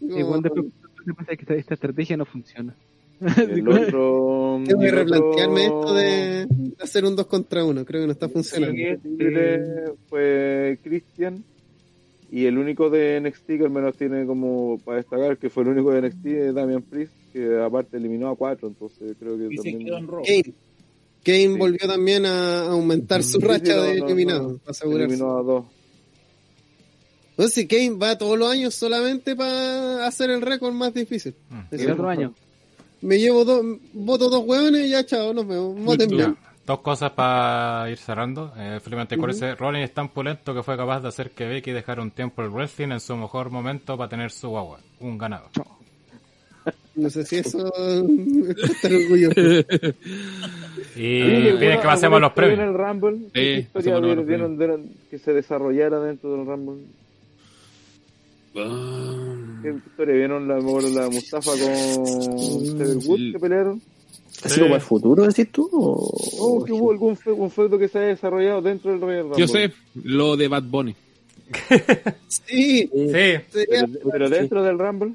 Igual 0.00 0.42
después 0.42 0.66
después 1.06 1.16
pasa 1.16 1.36
que 1.36 1.42
esta, 1.42 1.54
esta 1.54 1.74
estrategia 1.74 2.16
no 2.16 2.24
funciona. 2.26 2.74
El 3.20 3.68
otro... 3.68 4.60
Tengo 4.66 4.80
que 4.80 4.86
otro- 4.88 4.98
replantearme 4.98 5.64
esto 5.64 5.94
de 5.94 6.48
hacer 6.80 7.04
un 7.04 7.14
2 7.16 7.26
contra 7.26 7.64
1, 7.64 7.84
creo 7.84 8.00
que 8.02 8.06
no 8.06 8.12
está 8.12 8.28
funcionando. 8.28 8.74
Siguiente 8.76 9.92
fue 10.08 10.78
Christian 10.82 11.44
y 12.30 12.46
el 12.46 12.56
único 12.58 12.88
de 12.90 13.20
NXT 13.20 13.46
que 13.46 13.64
al 13.64 13.70
menos 13.70 13.94
tiene 13.96 14.24
como 14.26 14.78
para 14.84 14.96
destacar 14.98 15.36
que 15.36 15.50
fue 15.50 15.64
el 15.64 15.68
único 15.68 15.92
de 15.92 16.00
NXT 16.08 16.26
es 16.26 16.54
Damian 16.54 16.82
Priest 16.82 17.12
que 17.32 17.60
aparte 17.62 17.96
eliminó 17.96 18.28
a 18.30 18.36
cuatro 18.36 18.68
entonces 18.68 19.16
creo 19.18 19.36
que 19.38 19.48
Y 19.50 19.56
también 19.56 19.84
quedó 19.84 19.98
en 19.98 20.06
rojo. 20.06 20.22
Kane. 20.26 20.54
Kane 21.24 21.38
Sí. 21.52 21.58
volvió 21.58 21.88
también 21.88 22.26
a 22.26 22.66
aumentar 22.66 23.22
su 23.22 23.32
Sí, 23.32 23.40
sí, 23.40 23.46
racha 23.46 23.76
no, 23.76 23.82
de 23.82 23.98
eliminados, 23.98 24.52
no. 24.52 24.58
para 24.58 24.70
asegurarse. 24.72 25.04
eliminó 25.14 25.38
a 25.38 25.42
dos 25.42 25.64
Entonces, 27.30 27.54
si 27.54 27.66
Kane 27.66 27.90
va 27.98 28.18
todos 28.18 28.38
los 28.38 28.50
años 28.50 28.74
solamente 28.74 29.34
para 29.36 30.06
hacer 30.06 30.30
el 30.30 30.42
récord 30.42 30.72
más 30.74 30.92
difícil. 30.92 31.34
Mm. 31.48 31.60
Eso. 31.74 31.84
El 31.84 31.90
otro 31.92 32.08
año. 32.08 32.34
Me 33.00 33.18
llevo 33.18 33.44
dos, 33.44 33.64
voto 33.94 34.28
dos 34.30 34.44
hueones 34.46 34.86
y 34.86 34.90
ya, 34.90 35.04
chao, 35.04 35.32
nos 35.34 35.46
vemos. 35.46 35.74
Bien. 36.08 36.36
Dos 36.66 36.78
cosas 36.80 37.10
para 37.12 37.90
ir 37.90 37.96
cerrando. 37.98 38.52
Eh, 38.56 38.78
Felizmente 38.80 39.16
acuérdese, 39.16 39.56
Rollins 39.56 39.84
es 39.88 39.94
tan 39.94 40.08
pulento 40.10 40.54
que 40.54 40.62
fue 40.62 40.76
capaz 40.76 41.00
de 41.00 41.08
hacer 41.08 41.30
que 41.32 41.46
Becky 41.48 41.72
dejara 41.72 42.00
un 42.02 42.12
tiempo 42.12 42.42
el 42.42 42.50
wrestling 42.50 42.92
en 42.92 43.00
su 43.00 43.16
mejor 43.16 43.50
momento 43.50 43.96
para 43.96 44.08
tener 44.08 44.30
su 44.30 44.48
guagua. 44.50 44.78
Un 45.00 45.18
ganado. 45.18 45.48
No 46.94 47.08
sé 47.10 47.24
si 47.24 47.36
eso 47.36 47.58
estar 48.72 48.92
orgulloso. 48.92 49.40
Y 50.94 51.22
piden 51.22 51.46
¿alguna- 51.46 51.80
que 51.80 51.86
pasemos 51.86 52.16
a 52.18 52.20
los 52.20 52.32
premios. 52.32 52.58
en 52.60 52.64
el 52.68 52.74
Rumble 52.74 53.16
Sí, 53.18 53.30
¿Qué 53.32 53.58
historia 53.60 53.72
pasemos 53.72 53.98
a 54.12 54.14
los 54.14 54.26
vieron, 54.26 54.90
que 55.10 55.18
se 55.18 55.32
desarrollara 55.32 56.00
dentro 56.00 56.36
del 56.36 56.46
Rumble 56.46 56.76
¿Qué 58.54 59.70
historia 59.86 60.14
vieron 60.14 60.46
la, 60.48 60.56
la 60.56 61.08
Mustafa 61.08 61.50
con 61.52 62.06
Xavier 62.76 62.96
Woods 63.06 63.32
que 63.32 63.38
pelearon? 63.40 63.80
¿Así 64.44 64.60
como 64.60 64.74
el 64.74 64.80
futuro, 64.80 65.22
decís 65.26 65.48
tú? 65.52 65.68
O... 65.72 66.10
¿O 66.58 66.64
que 66.64 66.72
hubo 66.72 66.90
algún 66.90 67.16
fe- 67.16 67.30
un 67.30 67.50
feudo 67.50 67.78
que 67.78 67.88
se 67.88 67.98
haya 67.98 68.08
desarrollado 68.08 68.60
dentro 68.60 68.90
del 68.90 69.00
Royal 69.00 69.22
Rumble? 69.22 69.38
Yo 69.40 69.46
sé 69.48 69.70
lo 70.02 70.36
de 70.36 70.48
Bad 70.48 70.64
Bunny. 70.64 70.94
Sí, 72.28 72.88
Sí, 72.90 72.90
Pero, 73.52 73.86
pero 74.10 74.28
dentro 74.30 74.62
del 74.62 74.78
Rumble. 74.78 75.12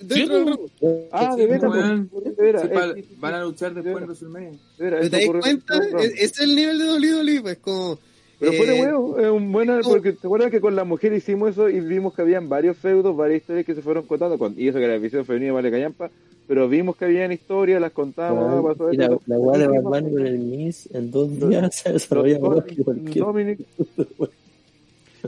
Dentro 0.00 0.36
del 0.36 0.46
ramo. 0.46 0.66
Ah, 1.12 1.36
de 1.36 1.46
veras, 1.46 1.72
de 1.72 3.00
eh, 3.00 3.04
van 3.18 3.34
a 3.34 3.42
luchar 3.42 3.74
después 3.74 3.96
en 3.96 4.00
de 4.00 4.06
WrestleMania. 4.06 4.50
de 4.78 5.10
¿Te 5.10 5.10
das 5.10 5.40
cuenta? 5.40 5.78
Rumble. 5.78 6.12
Es, 6.16 6.40
el 6.40 6.56
nivel 6.56 6.78
de 6.78 6.84
WWE, 6.86 7.40
pues 7.42 7.58
como... 7.58 7.98
Pero 8.38 8.52
fuera 8.54 8.74
eh, 8.74 8.80
huevo, 8.80 9.18
es 9.18 9.28
un 9.28 9.52
buen 9.52 9.68
porque 9.82 10.12
te 10.12 10.26
acuerdas 10.26 10.50
que 10.50 10.62
con 10.62 10.74
la 10.74 10.84
mujer 10.84 11.12
hicimos 11.12 11.50
eso 11.50 11.68
y 11.68 11.78
vimos 11.80 12.14
que 12.14 12.22
habían 12.22 12.48
varios 12.48 12.78
feudos, 12.78 13.14
varias 13.14 13.42
historias 13.42 13.66
que 13.66 13.74
se 13.74 13.82
fueron 13.82 14.06
contando, 14.06 14.38
con, 14.38 14.54
y 14.56 14.66
eso 14.66 14.78
que 14.78 14.86
la 14.86 14.94
división 14.94 15.26
femenina 15.26 15.52
vale 15.52 15.70
callampa, 15.70 16.10
pero 16.48 16.66
vimos 16.66 16.96
que 16.96 17.04
habían 17.04 17.32
historias, 17.32 17.82
las 17.82 17.92
contamos, 17.92 18.42
Bueno, 18.46 18.62
pasó 18.66 18.90
y 18.90 18.96
la, 18.96 19.04
esto. 19.04 19.20
la 19.26 19.36
weá 19.36 19.58
de 19.58 19.68
Bunny 19.68 20.10
con 20.10 20.26
el 20.26 20.38
Miss 20.38 20.88
en 20.94 21.10
dos 21.10 21.38
días 21.38 21.76
se 21.76 21.92
desarrolla 21.92 22.38
mejor 22.38 22.64
que 22.64 22.82
cualquier. 22.82 23.24
Dominic, 23.26 23.58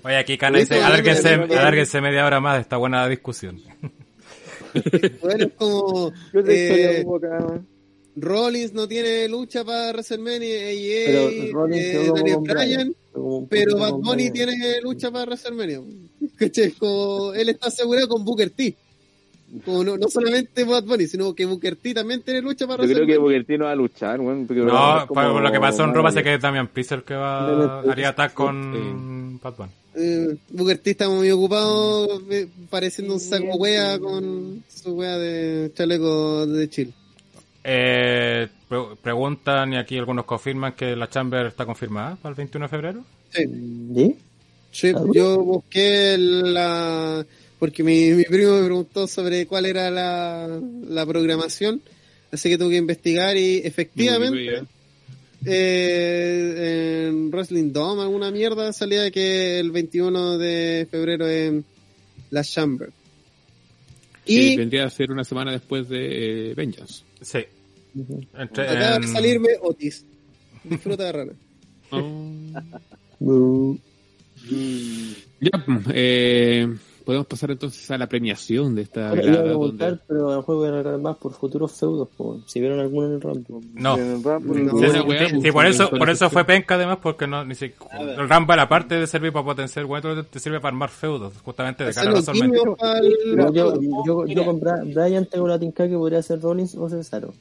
Oye, 0.02 0.16
aquí 0.16 0.38
Cana 0.38 0.58
dice, 0.58 0.82
alárguense 0.82 2.00
media 2.00 2.24
hora 2.24 2.40
más 2.40 2.54
de 2.54 2.60
esta 2.62 2.78
buena 2.78 3.06
discusión. 3.08 3.60
Bueno, 5.20 5.46
es 5.46 5.52
como 5.54 6.12
¿qué 6.32 6.38
otra 6.38 6.54
historia 6.54 7.38
eh? 7.56 7.60
Rollins 8.14 8.74
no 8.74 8.86
tiene 8.86 9.28
lucha 9.28 9.64
para 9.64 9.92
WrestleMania, 9.92 10.58
Pero 11.06 11.26
AEA, 11.28 11.76
eh, 11.76 12.12
Daniel 12.14 12.38
Bryan, 12.40 12.96
pero 13.48 13.78
Bad 13.78 13.92
Bunny 13.94 14.30
tiene 14.30 14.80
lucha 14.82 15.10
para 15.10 15.24
WrestleMania. 15.24 15.80
¿Cachai? 16.36 16.72
Como 16.72 17.32
él 17.32 17.48
está 17.48 17.68
asegurado 17.68 18.08
con 18.08 18.24
Booker 18.24 18.50
T. 18.50 18.76
Como 19.64 19.84
no, 19.84 19.98
no 19.98 20.08
solamente 20.08 20.64
Bad 20.64 20.84
Bunny, 20.84 21.06
sino 21.06 21.34
que 21.34 21.44
Booker 21.44 21.76
T 21.76 21.92
también 21.92 22.22
tiene 22.22 22.40
lucha 22.40 22.66
para 22.66 22.86
Yo 22.86 22.94
creo 22.94 23.06
que. 23.06 23.18
Booker 23.18 23.44
T 23.44 23.58
no 23.58 23.66
va 23.66 23.72
a 23.72 23.76
luchar, 23.76 24.18
weón. 24.20 24.46
No, 24.48 25.04
por 25.06 25.16
como 25.26 25.40
lo 25.40 25.52
que 25.52 25.60
pasó 25.60 25.84
en 25.84 25.92
Roma, 25.94 26.10
sé 26.10 26.22
que 26.22 26.34
es 26.34 26.40
Damian 26.40 26.68
Priest 26.68 26.92
el 26.92 27.02
que 27.02 27.14
va 27.14 27.80
haría 27.80 28.08
attack 28.10 28.32
con 28.32 29.38
Bad 29.42 29.54
Bunny. 29.56 29.70
Eh, 29.94 30.36
Booker 30.50 30.78
T 30.78 30.90
está 30.92 31.08
muy 31.10 31.30
ocupado 31.30 32.08
eh, 32.30 32.48
pareciendo 32.70 33.12
un 33.12 33.20
saco 33.20 33.56
wea 33.56 33.98
con 33.98 34.64
su 34.68 34.94
wea 34.94 35.18
de 35.18 35.70
chaleco 35.74 36.46
de 36.46 36.70
Chile. 36.70 36.92
Eh, 37.64 38.48
pre- 38.68 38.96
preguntan 39.02 39.74
y 39.74 39.76
aquí 39.76 39.98
algunos 39.98 40.24
confirman 40.24 40.72
que 40.72 40.96
la 40.96 41.08
Chamber 41.10 41.46
está 41.46 41.66
confirmada 41.66 42.16
para 42.16 42.30
el 42.30 42.36
21 42.36 42.64
de 42.64 42.68
febrero. 42.70 43.04
Sí. 43.30 43.44
¿Sí? 43.94 44.16
Sí, 44.70 44.92
yo 45.12 45.38
busqué 45.40 46.16
la... 46.18 47.24
Porque 47.62 47.84
mi, 47.84 48.10
mi 48.10 48.24
primo 48.24 48.58
me 48.58 48.64
preguntó 48.64 49.06
sobre 49.06 49.46
cuál 49.46 49.66
era 49.66 49.88
la, 49.88 50.60
la 50.88 51.06
programación, 51.06 51.80
así 52.32 52.48
que 52.48 52.58
tuve 52.58 52.70
que 52.70 52.76
investigar 52.78 53.36
y 53.36 53.58
efectivamente 53.58 54.64
eh, 55.46 57.06
en 57.08 57.30
Wrestling 57.30 57.72
Dome 57.72 58.02
alguna 58.02 58.32
mierda 58.32 58.72
salía 58.72 59.08
que 59.12 59.60
el 59.60 59.70
21 59.70 60.38
de 60.38 60.88
febrero 60.90 61.28
en 61.30 61.64
la 62.30 62.42
Chamber. 62.42 62.90
Y 64.26 64.38
Y 64.54 64.56
vendría 64.56 64.86
a 64.86 64.90
ser 64.90 65.12
una 65.12 65.22
semana 65.22 65.52
después 65.52 65.88
de 65.88 66.50
eh, 66.50 66.54
Vengeance. 66.54 67.04
Sí. 67.20 67.44
Entre- 68.38 68.68
acaba 68.68 68.96
en- 68.96 69.02
de 69.02 69.06
salirme 69.08 69.48
Otis. 69.62 70.04
Disfruta 70.64 71.04
de 71.04 71.12
rana. 71.12 71.32
Bu. 73.20 73.78
Ya, 75.40 75.64
eh, 75.94 76.66
podemos 77.04 77.26
pasar 77.26 77.50
entonces 77.50 77.90
a 77.90 77.98
la 77.98 78.08
premiación 78.08 78.74
de 78.74 78.82
esta 78.82 79.10
Ahora, 79.10 79.22
iba 79.24 79.40
a 79.40 79.44
preguntar, 79.44 79.88
Donde... 79.90 80.04
pero 80.08 80.34
el 80.34 80.42
juego 80.42 80.60
voy 80.60 80.94
a 80.94 80.98
más 80.98 81.16
por 81.16 81.32
futuros 81.32 81.72
feudos, 81.72 82.08
po. 82.16 82.40
si 82.46 82.60
vieron 82.60 82.80
alguno 82.80 83.08
en 83.08 83.14
el 83.14 83.20
Rumble. 83.20 83.60
No. 83.74 83.96
En 83.98 84.12
el 84.12 84.22
No. 84.22 84.78
Sí, 84.78 84.86
sí, 85.28 85.40
sí, 85.42 85.52
por 85.52 85.66
eso, 85.66 85.90
el- 85.92 85.98
por 85.98 86.10
eso 86.10 86.30
fue 86.30 86.44
penca 86.44 86.74
además, 86.76 86.98
porque 87.02 87.26
no, 87.26 87.44
ni 87.44 87.54
siquiera, 87.54 87.98
el 88.00 88.28
Rumble 88.28 88.60
aparte 88.60 88.94
de 88.96 89.06
servir 89.06 89.32
para 89.32 89.44
potenciar 89.44 89.84
weón, 89.86 90.26
te 90.30 90.38
sirve 90.38 90.60
para 90.60 90.72
armar 90.72 90.90
feudos, 90.90 91.32
justamente 91.44 91.84
de 91.84 91.92
cara 91.92 92.10
a 92.10 92.12
los 92.14 92.24
yo, 93.52 93.80
yo, 94.06 94.22
Mira. 94.22 94.34
yo 94.34 94.44
con 94.44 94.60
Bra- 94.60 94.82
Brian 94.94 95.26
tengo 95.26 95.46
la 95.48 95.58
tinca 95.58 95.88
que 95.88 95.96
podría 95.96 96.22
ser 96.22 96.40
Rollins 96.40 96.74
o 96.74 96.88
Cesaro. 96.88 97.32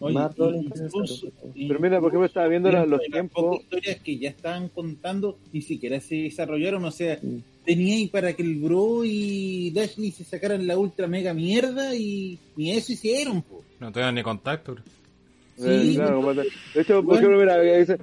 Oye, 0.00 0.14
Más 0.14 0.36
Rollins 0.36 0.72
que 0.72 0.80
incluso-. 0.86 1.28
Pero 1.54 1.78
mira, 1.80 2.00
por 2.00 2.08
ejemplo, 2.10 2.26
estaba 2.26 2.48
viendo 2.48 2.70
la- 2.70 2.84
los 2.84 3.00
tiempos. 3.00 3.60
historias 3.60 4.00
que 4.00 4.18
ya 4.18 4.28
estaban 4.30 4.68
contando 4.68 5.38
ni 5.52 5.62
siquiera 5.62 6.00
se 6.00 6.16
desarrollaron, 6.16 6.84
o 6.84 6.90
sea, 6.90 7.18
Mm. 7.22 7.38
tenía 7.64 7.94
ahí 7.96 8.08
para 8.08 8.32
que 8.32 8.42
el 8.42 8.56
Bro 8.56 9.04
y 9.04 9.70
Lashley 9.70 10.10
se 10.10 10.24
sacaran 10.24 10.66
la 10.66 10.76
ultra 10.76 11.06
mega 11.06 11.32
mierda 11.32 11.94
y 11.94 12.38
ni 12.56 12.72
eso 12.72 12.92
hicieron, 12.92 13.42
po. 13.42 13.62
No 13.80 13.92
tenían 13.92 14.14
ni 14.16 14.22
contacto. 14.22 14.72
bro. 14.74 14.82
Eh, 15.58 15.80
Sí, 15.90 15.94
claro, 15.94 16.20
te- 16.34 16.40
de 16.42 16.82
hecho, 16.82 16.94
por 16.96 17.04
bueno. 17.04 17.20
ejemplo, 17.20 17.38
mira, 17.38 17.60
dice, 17.78 17.98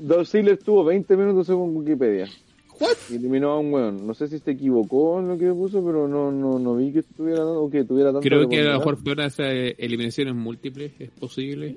Dolph 0.00 0.28
Ziggler 0.28 0.58
tuvo 0.58 0.84
20 0.84 1.16
minutos 1.16 1.46
según 1.46 1.76
Wikipedia. 1.76 2.28
What? 2.80 2.96
Y 3.10 3.16
eliminó 3.16 3.50
a 3.52 3.58
un 3.58 3.72
weón. 3.72 4.06
No 4.06 4.14
sé 4.14 4.28
si 4.28 4.38
se 4.38 4.50
equivocó 4.50 5.20
en 5.20 5.28
lo 5.28 5.38
que 5.38 5.46
puso, 5.52 5.84
pero 5.84 6.06
no, 6.08 6.30
no, 6.30 6.58
no 6.58 6.76
vi 6.76 6.92
que 6.92 6.98
estuviera 7.00 7.38
dando- 7.44 7.62
o 7.62 7.70
que 7.70 7.84
tuviera 7.84 8.10
tanto 8.12 8.20
Creo 8.28 8.48
que 8.48 8.60
a 8.60 8.64
lo 8.72 8.78
mejor 8.78 8.96
fue 8.98 9.12
una 9.12 9.22
de 9.22 9.28
esas 9.28 9.46
eh, 9.52 9.74
eliminaciones 9.78 10.34
múltiples, 10.34 10.92
es 10.98 11.10
posible. 11.10 11.76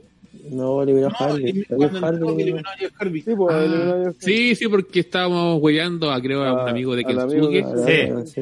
No, 0.51 0.83
eliminó 0.83 1.07
a. 1.07 1.35
Sí, 1.35 1.63
pues, 1.75 1.91
Ah, 2.01 2.09
eliminó 2.37 3.93
a 3.93 4.03
Jeff 4.03 4.15
Sí, 4.19 4.55
sí, 4.55 4.67
porque 4.67 4.99
estábamos 4.99 5.61
hueveando 5.61 6.11
a 6.11 6.21
creo 6.21 6.43
a 6.43 6.53
un 6.53 6.59
A- 6.59 6.69
amigo 6.69 6.95
de 6.95 7.03
Kensuke. 7.03 7.63
Ah, 7.65 8.23
sí. 8.25 8.41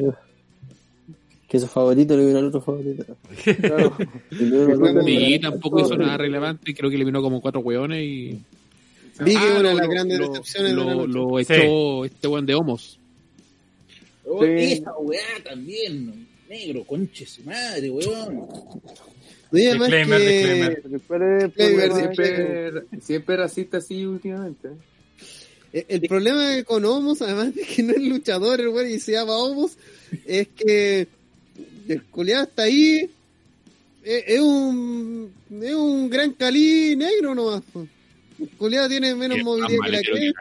Que 1.48 1.58
su 1.58 1.66
favorito 1.66 2.12
eliminó 2.14 2.38
al 2.40 2.46
otro 2.46 2.60
favorito. 2.60 3.04
Claro. 3.60 3.94
Sí, 4.30 4.50
favorito. 4.50 5.50
tampoco 5.50 5.80
hizo 5.80 5.96
nada 5.96 6.18
relevante, 6.18 6.74
creo 6.74 6.90
que 6.90 6.96
eliminó 6.96 7.22
como 7.22 7.40
cuatro 7.40 7.60
hueones 7.60 8.02
y... 8.02 8.38
Vi 9.24 9.32
que 9.32 9.38
Ah, 9.38 9.56
una 9.60 9.68
de 9.70 9.74
las 9.74 9.88
grandes 9.88 10.18
lo- 10.18 10.28
decepciones 10.28 10.70
de 10.72 10.76
la 10.76 10.84
lo, 10.84 11.06
noche. 11.06 11.12
lo 11.12 11.38
Sí. 11.56 11.62
echó 11.62 12.04
este 12.04 12.28
weón 12.28 12.46
de 12.46 12.54
Homos. 12.54 12.98
Oh, 14.24 14.44
Sí. 14.44 14.50
Esa 14.72 14.96
weá 14.98 15.20
también, 15.44 16.06
¿no? 16.06 16.12
negro, 16.48 16.84
conche 16.84 17.26
su 17.26 17.42
madre, 17.42 17.90
weón. 17.90 18.36
No, 19.50 19.58
y 19.58 19.66
además 19.66 19.88
Disclaimer, 19.88 20.18
que- 20.20 20.88
disclaimer. 20.88 21.46
Disclaimer, 21.46 21.92
Siempre, 21.92 23.00
siempre 23.02 23.36
racista 23.36 23.76
así 23.78 24.04
últimamente. 24.06 24.68
Eh, 25.72 25.84
El 25.88 26.00
problema 26.02 26.62
con 26.64 26.84
Homos, 26.84 27.20
además 27.22 27.54
de 27.54 27.62
que 27.62 27.82
no 27.82 27.92
es 27.92 28.02
luchador, 28.02 28.60
el 28.60 28.70
güey, 28.70 28.94
y 28.94 29.00
se 29.00 29.12
llama 29.12 29.36
Homos, 29.36 29.76
es 30.26 30.48
que 30.48 31.06
el 31.88 32.02
culiado 32.04 32.44
está 32.44 32.62
ahí. 32.64 33.10
Es, 34.04 34.24
es 34.26 34.40
un 34.40 35.30
es 35.60 35.74
un 35.74 36.08
gran 36.08 36.32
Cali 36.32 36.96
negro 36.96 37.34
nomás. 37.34 37.62
El 38.38 38.48
culiado 38.56 38.88
tiene 38.88 39.14
menos 39.14 39.38
movilidad 39.42 39.68
que 39.84 39.90
la 39.90 40.00
cresta, 40.00 40.40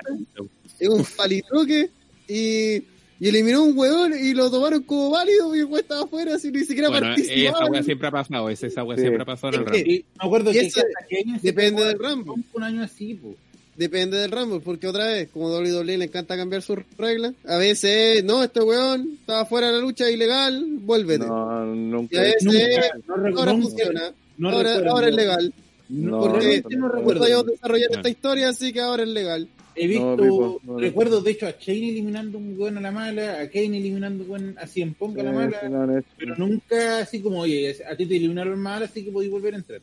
es 0.79 0.89
un 0.89 1.05
palitroque 1.17 1.89
y, 2.27 2.75
y 3.19 3.27
eliminó 3.27 3.63
un 3.63 3.77
huevón 3.77 4.13
y 4.19 4.33
lo 4.33 4.51
tomaron 4.51 4.83
como 4.83 5.09
válido 5.09 5.55
y 5.55 5.59
el 5.59 5.65
güey 5.65 5.81
estaba 5.81 6.03
afuera, 6.03 6.35
así 6.35 6.51
ni 6.51 6.59
siquiera 6.65 6.89
Bueno, 6.89 7.07
participaba. 7.07 7.57
esa 7.63 7.71
weá 7.71 7.83
siempre 7.83 8.07
ha 8.07 8.11
pasado, 8.11 8.49
esa, 8.49 8.67
esa 8.67 8.83
weá 8.83 8.97
Sí. 8.97 9.01
siempre 9.01 9.21
ha 9.23 9.25
pasado 9.25 9.53
en 9.53 9.59
el 9.61 9.65
Rumble. 9.65 9.79
Y 9.93 9.97
me 9.97 10.05
acuerdo 10.25 10.51
Y 10.51 10.53
que 10.53 10.59
año 10.59 11.39
depende 11.41 11.85
del 11.85 11.97
Rumble. 11.99 12.43
Un 12.53 12.63
año 12.63 12.83
así, 12.83 13.15
po. 13.15 13.35
Depende 13.75 14.17
del 14.17 14.31
Rumble, 14.31 14.59
porque 14.59 14.87
otra 14.87 15.05
vez, 15.05 15.29
como 15.31 15.49
WWE 15.49 15.97
le 15.99 16.05
encanta 16.05 16.35
cambiar 16.35 16.63
sus 16.63 16.79
reglas, 16.97 17.33
a 17.45 17.57
veces, 17.57 18.23
no, 18.23 18.43
este 18.43 18.59
weón 18.61 19.17
estaba 19.19 19.45
fuera 19.45 19.67
de 19.67 19.73
la 19.73 19.79
lucha 19.79 20.09
ilegal, 20.09 20.65
vuélvete. 20.81 21.27
No, 21.27 21.75
y 21.75 21.77
nunca. 21.77 22.19
a 22.19 22.23
veces, 22.23 22.43
Nunca, 22.43 23.29
no 23.31 23.39
ahora 23.39 23.51
funciona, 23.53 24.11
no 24.39 24.49
ahora, 24.49 24.75
ahora 24.89 25.09
es 25.09 25.15
legal. 25.15 25.53
No, 25.89 26.19
porque 26.19 26.39
realmente 26.39 26.75
no 26.75 26.87
no, 26.87 26.91
recuerdo. 26.93 27.43
Desarrollar 27.43 27.89
esta 27.91 28.09
historia, 28.09 28.49
así 28.49 28.73
que 28.73 28.79
ahora 28.81 29.03
es 29.03 29.09
legal. 29.09 29.47
He 29.75 29.87
visto, 29.87 30.15
No, 30.17 30.23
Pipo, 30.23 30.61
no, 30.63 30.73
no. 30.73 30.79
recuerdo 30.79 31.21
de 31.21 31.31
hecho 31.31 31.45
a 31.45 31.51
Shane 31.51 31.89
eliminando 31.89 32.37
un 32.39 32.55
weón 32.59 32.77
a 32.79 32.81
la 32.81 32.91
mala, 32.91 33.39
a 33.41 33.47
Kane 33.47 33.77
eliminando 33.77 34.23
un 34.23 34.29
weón 34.31 34.55
a 34.59 34.65
Cien 34.65 34.95
Pong 34.95 35.19
a 35.19 35.23
la 35.23 35.31
mala, 35.31 36.01
sí, 36.01 36.07
pero 36.17 36.35
nunca 36.35 36.99
así 36.99 37.21
como, 37.21 37.41
oye, 37.41 37.75
a 37.89 37.95
ti 37.95 38.05
te 38.07 38.15
eliminaron 38.17 38.59
mal, 38.59 38.81
así 38.83 39.05
que 39.05 39.11
podéis 39.11 39.31
volver 39.31 39.53
a 39.53 39.57
entrar. 39.57 39.81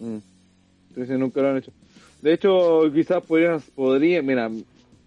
Mm. 0.00 0.16
Entonces 0.90 1.18
nunca 1.18 1.42
lo 1.42 1.48
han 1.50 1.56
hecho. 1.58 1.72
De 2.22 2.32
hecho, 2.32 2.80
quizás 2.94 3.22
podrían, 3.24 3.60
podría, 3.74 4.22
mira, 4.22 4.50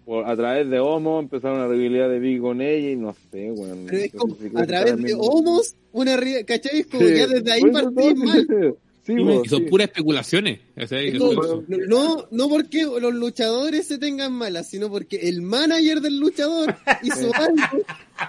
por- 0.04 0.24
a 0.26 0.36
través 0.36 0.70
de 0.70 0.78
Homo 0.78 1.18
empezaron 1.18 1.58
una 1.58 1.66
rivalidad 1.68 2.08
de 2.08 2.18
Big 2.20 2.40
con 2.40 2.60
ella 2.60 2.90
y 2.90 2.96
no 2.96 3.16
sé, 3.32 3.50
weón. 3.50 3.84
Pero 3.86 3.98
es 3.98 4.14
No 4.14 4.20
como, 4.20 4.34
sé 4.36 4.48
si 4.50 4.56
a 4.56 4.66
través 4.66 4.96
de 5.02 5.14
homos, 5.18 5.74
una 5.92 6.16
ri- 6.16 6.44
¿cachai? 6.44 6.80
Es 6.80 6.86
como 6.86 7.04
Sí, 7.04 7.14
ya 7.16 7.26
desde 7.26 7.50
ahí 7.52 7.62
partí 7.62 8.14
mal. 8.14 8.46
Sí, 9.08 9.14
Y 9.14 9.24
vos, 9.24 9.48
son 9.48 9.60
sí. 9.60 9.64
puras 9.70 9.86
especulaciones. 9.88 10.60
O 10.76 10.86
sea, 10.86 11.00
Es 11.00 11.12
que 11.12 11.18
como- 11.18 11.42
son- 11.42 11.64
No, 11.88 12.26
no 12.30 12.48
porque 12.50 12.82
los 12.82 13.14
luchadores 13.14 13.86
se 13.88 13.96
tengan 13.96 14.34
malas, 14.34 14.68
sino 14.68 14.90
porque 14.90 15.16
el 15.30 15.40
manager 15.40 16.02
del 16.02 16.20
luchador 16.20 16.76
hizo 17.02 17.34
algo 17.34 17.56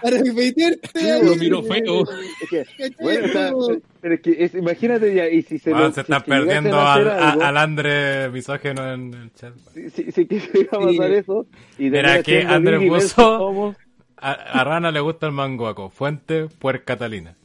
para 0.01 0.23
meterte 0.23 1.21
lo 1.21 1.35
miró 1.35 1.63
feo. 1.63 2.03
Es 2.49 2.49
que, 2.49 2.65
bueno, 3.01 3.81
pero 3.99 4.13
es 4.15 4.21
que 4.21 4.41
es- 4.45 4.55
imagínate 4.55 5.13
ya, 5.13 5.27
y 5.27 5.41
si 5.41 5.59
se 5.59 5.71
lo- 5.71 5.91
se 5.91 5.99
está 5.99 6.21
que 6.21 6.29
perdiendo 6.29 6.79
al, 6.79 7.09
algo, 7.09 7.41
al 7.43 7.57
Andre 7.57 8.29
misógeno 8.29 8.93
en 8.93 9.13
el 9.13 9.33
chat. 9.33 9.53
Si, 9.73 9.89
si, 9.89 10.11
si 10.13 10.25
que 10.27 10.39
se 10.39 10.59
iba 10.61 10.77
a 10.77 10.79
pasar 10.85 11.11
eso, 11.11 11.45
y 11.77 11.89
Mira, 11.89 12.17
Biggie 12.19 12.89
versus 12.89 13.13
puso- 13.15 13.75
A, 14.15 14.31
a 14.31 14.63
Rana 14.63 14.91
le 14.91 15.01
gusta 15.01 15.25
el 15.25 15.33
manguaco. 15.33 15.89
Fuente, 15.89 16.47
Puer 16.47 16.85
Catalina. 16.85 17.35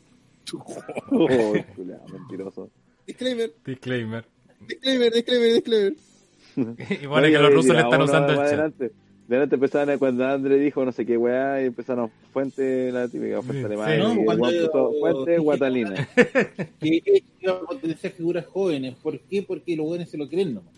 oh, 1.10 1.54
mentiroso. 2.12 2.70
Disclaimer, 3.06 3.52
Disclaimer. 3.64 4.24
disclaimer, 4.66 5.12
disclaimer, 5.12 5.52
disclaimer. 5.54 5.94
Y 7.02 7.06
pone 7.06 7.30
que 7.30 7.38
los 7.38 7.52
rusos 7.52 7.74
le 7.74 7.80
están 7.82 8.02
usando 8.02 8.28
el 8.32 8.36
chat. 8.38 8.46
Adelante, 8.46 8.90
adelante 9.28 9.54
empezaron 9.56 9.90
a- 9.90 9.98
cuando 9.98 10.24
André 10.26 10.56
dijo 10.58 10.84
no 10.84 10.92
sé 10.92 11.04
qué 11.04 11.16
weá 11.16 11.60
y 11.62 11.66
empezaron 11.66 12.10
fuente 12.32 12.92
la 12.92 13.08
típica 13.08 13.42
fuente 13.42 13.64
alemana. 13.66 13.90
sí. 13.94 14.00
y 14.00 14.02
No, 14.02 14.12
el 14.20 14.24
cuando- 14.24 14.46
puso 14.70 14.92
fuente 15.00 15.38
guatalina. 15.38 16.08
Que 16.80 17.22
potenciar 17.68 18.12
figuras 18.12 18.46
jóvenes. 18.46 18.94
¿Por 19.02 19.18
qué? 19.20 19.42
Porque 19.42 19.76
los 19.76 19.84
jóvenes 19.86 20.08
se 20.10 20.16
lo 20.16 20.28
creen 20.28 20.54
nomás. 20.54 20.72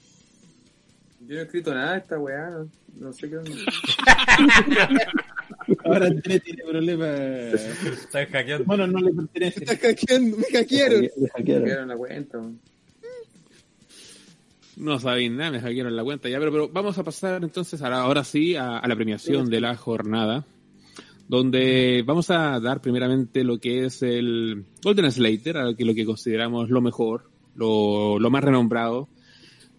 Yo 1.26 1.34
no 1.34 1.40
he 1.40 1.44
escrito 1.44 1.74
nada 1.74 1.92
de 1.92 1.98
esta 1.98 2.18
weá, 2.18 2.50
no, 2.50 2.68
no 3.00 3.12
sé 3.12 3.28
qué. 3.30 3.36
Ahora 5.84 6.06
Andrés 6.06 6.42
tiene 6.42 6.62
problemas. 6.64 7.08
Estás 7.54 8.28
hackeando. 8.30 8.64
Bueno, 8.64 8.86
no 8.86 9.00
le 9.00 9.12
pertenece. 9.12 9.60
Me 9.60 9.64
estás 9.72 9.78
hackeando, 9.90 10.36
me 10.36 10.44
hackearon. 10.44 11.00
Me 11.02 11.28
hackearon. 11.28 11.62
Hackearon 11.62 11.88
la 11.88 11.96
cuenta. 11.96 12.38
weón. 12.38 12.60
No 14.76 14.98
sabéis 15.00 15.30
nada, 15.32 15.50
me 15.52 15.60
hackearon 15.60 15.96
la 15.96 16.04
cuenta 16.04 16.28
ya, 16.28 16.38
pero, 16.38 16.52
pero 16.52 16.68
vamos 16.68 16.98
a 16.98 17.04
pasar 17.04 17.42
entonces 17.42 17.80
a 17.82 17.88
la- 17.88 18.00
ahora 18.02 18.24
sí 18.24 18.56
a, 18.56 18.78
a 18.78 18.86
la 18.86 18.94
premiación 18.94 19.48
de 19.48 19.60
la 19.60 19.74
jornada, 19.74 20.44
donde 21.28 22.04
vamos 22.06 22.30
a 22.30 22.60
dar 22.60 22.82
primeramente 22.82 23.42
lo 23.42 23.58
que 23.58 23.86
es 23.86 24.02
el 24.02 24.64
Golden 24.82 25.10
Slater, 25.10 25.56
a 25.56 25.74
que 25.74 25.84
lo 25.86 25.94
que 25.94 26.04
consideramos 26.04 26.68
lo 26.68 26.82
mejor, 26.82 27.30
lo, 27.54 28.18
lo 28.18 28.30
más 28.30 28.44
renombrado 28.44 29.08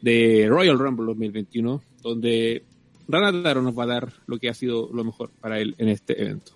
de 0.02 0.46
Royal 0.50 0.78
Rumble 0.80 1.06
2021, 1.08 1.82
donde 2.02 2.64
Rana 3.08 3.42
Taro 3.44 3.62
nos 3.62 3.78
va 3.78 3.84
a 3.84 3.88
dar 3.88 4.10
lo 4.28 4.38
que 4.38 4.50
ha 4.50 4.54
sido 4.54 4.90
lo 4.94 5.04
mejor 5.04 5.30
para 5.42 5.60
él 5.60 5.76
en 5.78 5.90
este 5.90 6.22
evento. 6.22 6.52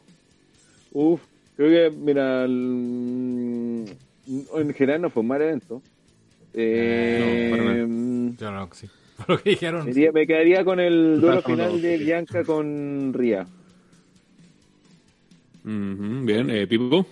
Uf, 0.94 1.22
creo 1.56 1.92
que, 1.92 1.98
mira, 1.98 2.44
el- 2.46 3.86
en 4.28 4.74
general 4.74 5.02
no 5.02 5.10
fue 5.10 5.22
un 5.22 5.28
mal 5.28 5.42
evento. 5.42 5.82
Eh, 6.54 7.50
No, 7.50 7.58
para 7.58 7.76
Yo 7.78 8.52
no, 8.52 8.70
sí. 8.74 8.88
Por 9.18 9.30
lo 9.30 9.38
que 9.44 9.52
dijeron. 9.52 9.86
me 10.14 10.28
quedaría 10.28 10.66
con 10.66 10.80
el 10.80 11.22
duelo 11.22 11.42
final 11.44 11.82
de 11.82 11.98
sí. 11.98 12.04
Bianca 12.06 12.44
con 12.44 13.14
Ria. 13.14 13.46
Bien, 15.64 16.50
eh, 16.50 16.66
Pipo. 16.68 17.06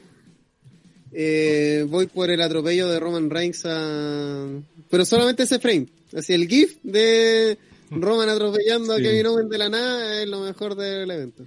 Eh, 1.12 1.86
voy 1.88 2.08
por 2.08 2.30
el 2.30 2.42
atropello 2.42 2.88
de 2.88 3.00
Roman 3.00 3.30
Reigns 3.30 3.64
a... 3.66 4.48
Pero 4.90 5.06
solamente 5.06 5.44
ese 5.44 5.60
frame. 5.60 5.88
Así 6.16 6.34
el 6.34 6.48
GIF 6.48 6.78
de 6.84 7.58
Roman 7.92 8.30
atropellando 8.30 8.96
Sí. 8.96 9.02
a 9.02 9.04
Kevin 9.04 9.26
Owens 9.28 9.50
de 9.50 9.58
la 9.58 9.70
nada 9.70 10.22
es 10.24 10.28
lo 10.30 10.42
mejor 10.42 10.76
del 10.76 11.10
evento. 11.12 11.44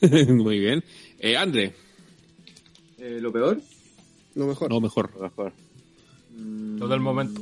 Muy 0.34 0.58
bien. 0.58 0.82
Eh, 1.18 1.36
André, 1.36 1.74
Eh, 2.98 3.18
¿Lo 3.20 3.32
peor? 3.32 3.60
Lo 4.34 4.46
mejor. 4.46 4.70
no, 4.70 4.80
mejor. 4.80 5.10
Mejor. 5.20 5.52
Mm, 6.36 6.78
Todo 6.78 6.94
el 6.94 7.00
momento. 7.00 7.40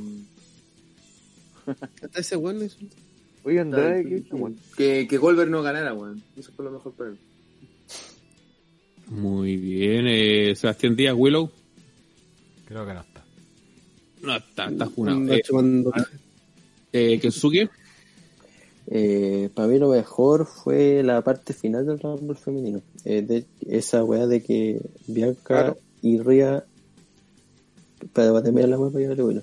Hasta 2.01 2.19
ese 2.19 2.35
bueno 2.35 2.63
hizo- 2.63 2.77
Oye, 3.43 3.59
Andrade, 3.59 4.03
¿qué 4.05 4.17
hizo, 4.17 4.35
weón? 4.35 4.57
Que, 4.75 5.07
que 5.07 5.17
Goldberg 5.17 5.49
no 5.49 5.61
ganara, 5.61 5.93
weón. 5.93 6.21
Eso 6.37 6.51
fue 6.53 6.65
lo 6.65 6.71
mejor 6.71 6.93
para 6.93 7.09
él. 7.11 7.17
Muy 9.07 9.55
bien. 9.57 10.05
Eh, 10.07 10.55
Sebastián 10.55 10.95
Díaz, 10.95 11.15
Willow. 11.17 11.49
Creo 12.67 12.85
que 12.85 12.93
no. 12.93 13.05
No, 14.21 14.35
está, 14.35 14.69
está 14.69 14.89
funado. 14.89 15.17
Anda 15.17 15.35
Eh, 15.35 17.13
eh, 17.13 17.19
Kensuke. 17.19 17.69
Eh, 18.91 19.49
para 19.53 19.67
mí 19.67 19.77
lo 19.77 19.89
mejor 19.89 20.47
fue 20.47 21.03
la 21.03 21.21
parte 21.21 21.53
final 21.53 21.85
del 21.85 21.99
Rumble 21.99 22.35
femenino. 22.35 22.81
Eh, 23.05 23.21
de, 23.21 23.45
esa 23.67 24.03
weá 24.03 24.25
de 24.25 24.41
que 24.41 24.81
Bianca 25.07 25.41
Claro. 25.43 25.77
y 26.01 26.19
Ria. 26.19 26.63
Para 28.13 28.31
baterme 28.31 28.65
la 28.65 28.79
weá 28.79 28.89
para 28.91 29.01
llevarle 29.01 29.23
bueno. 29.23 29.41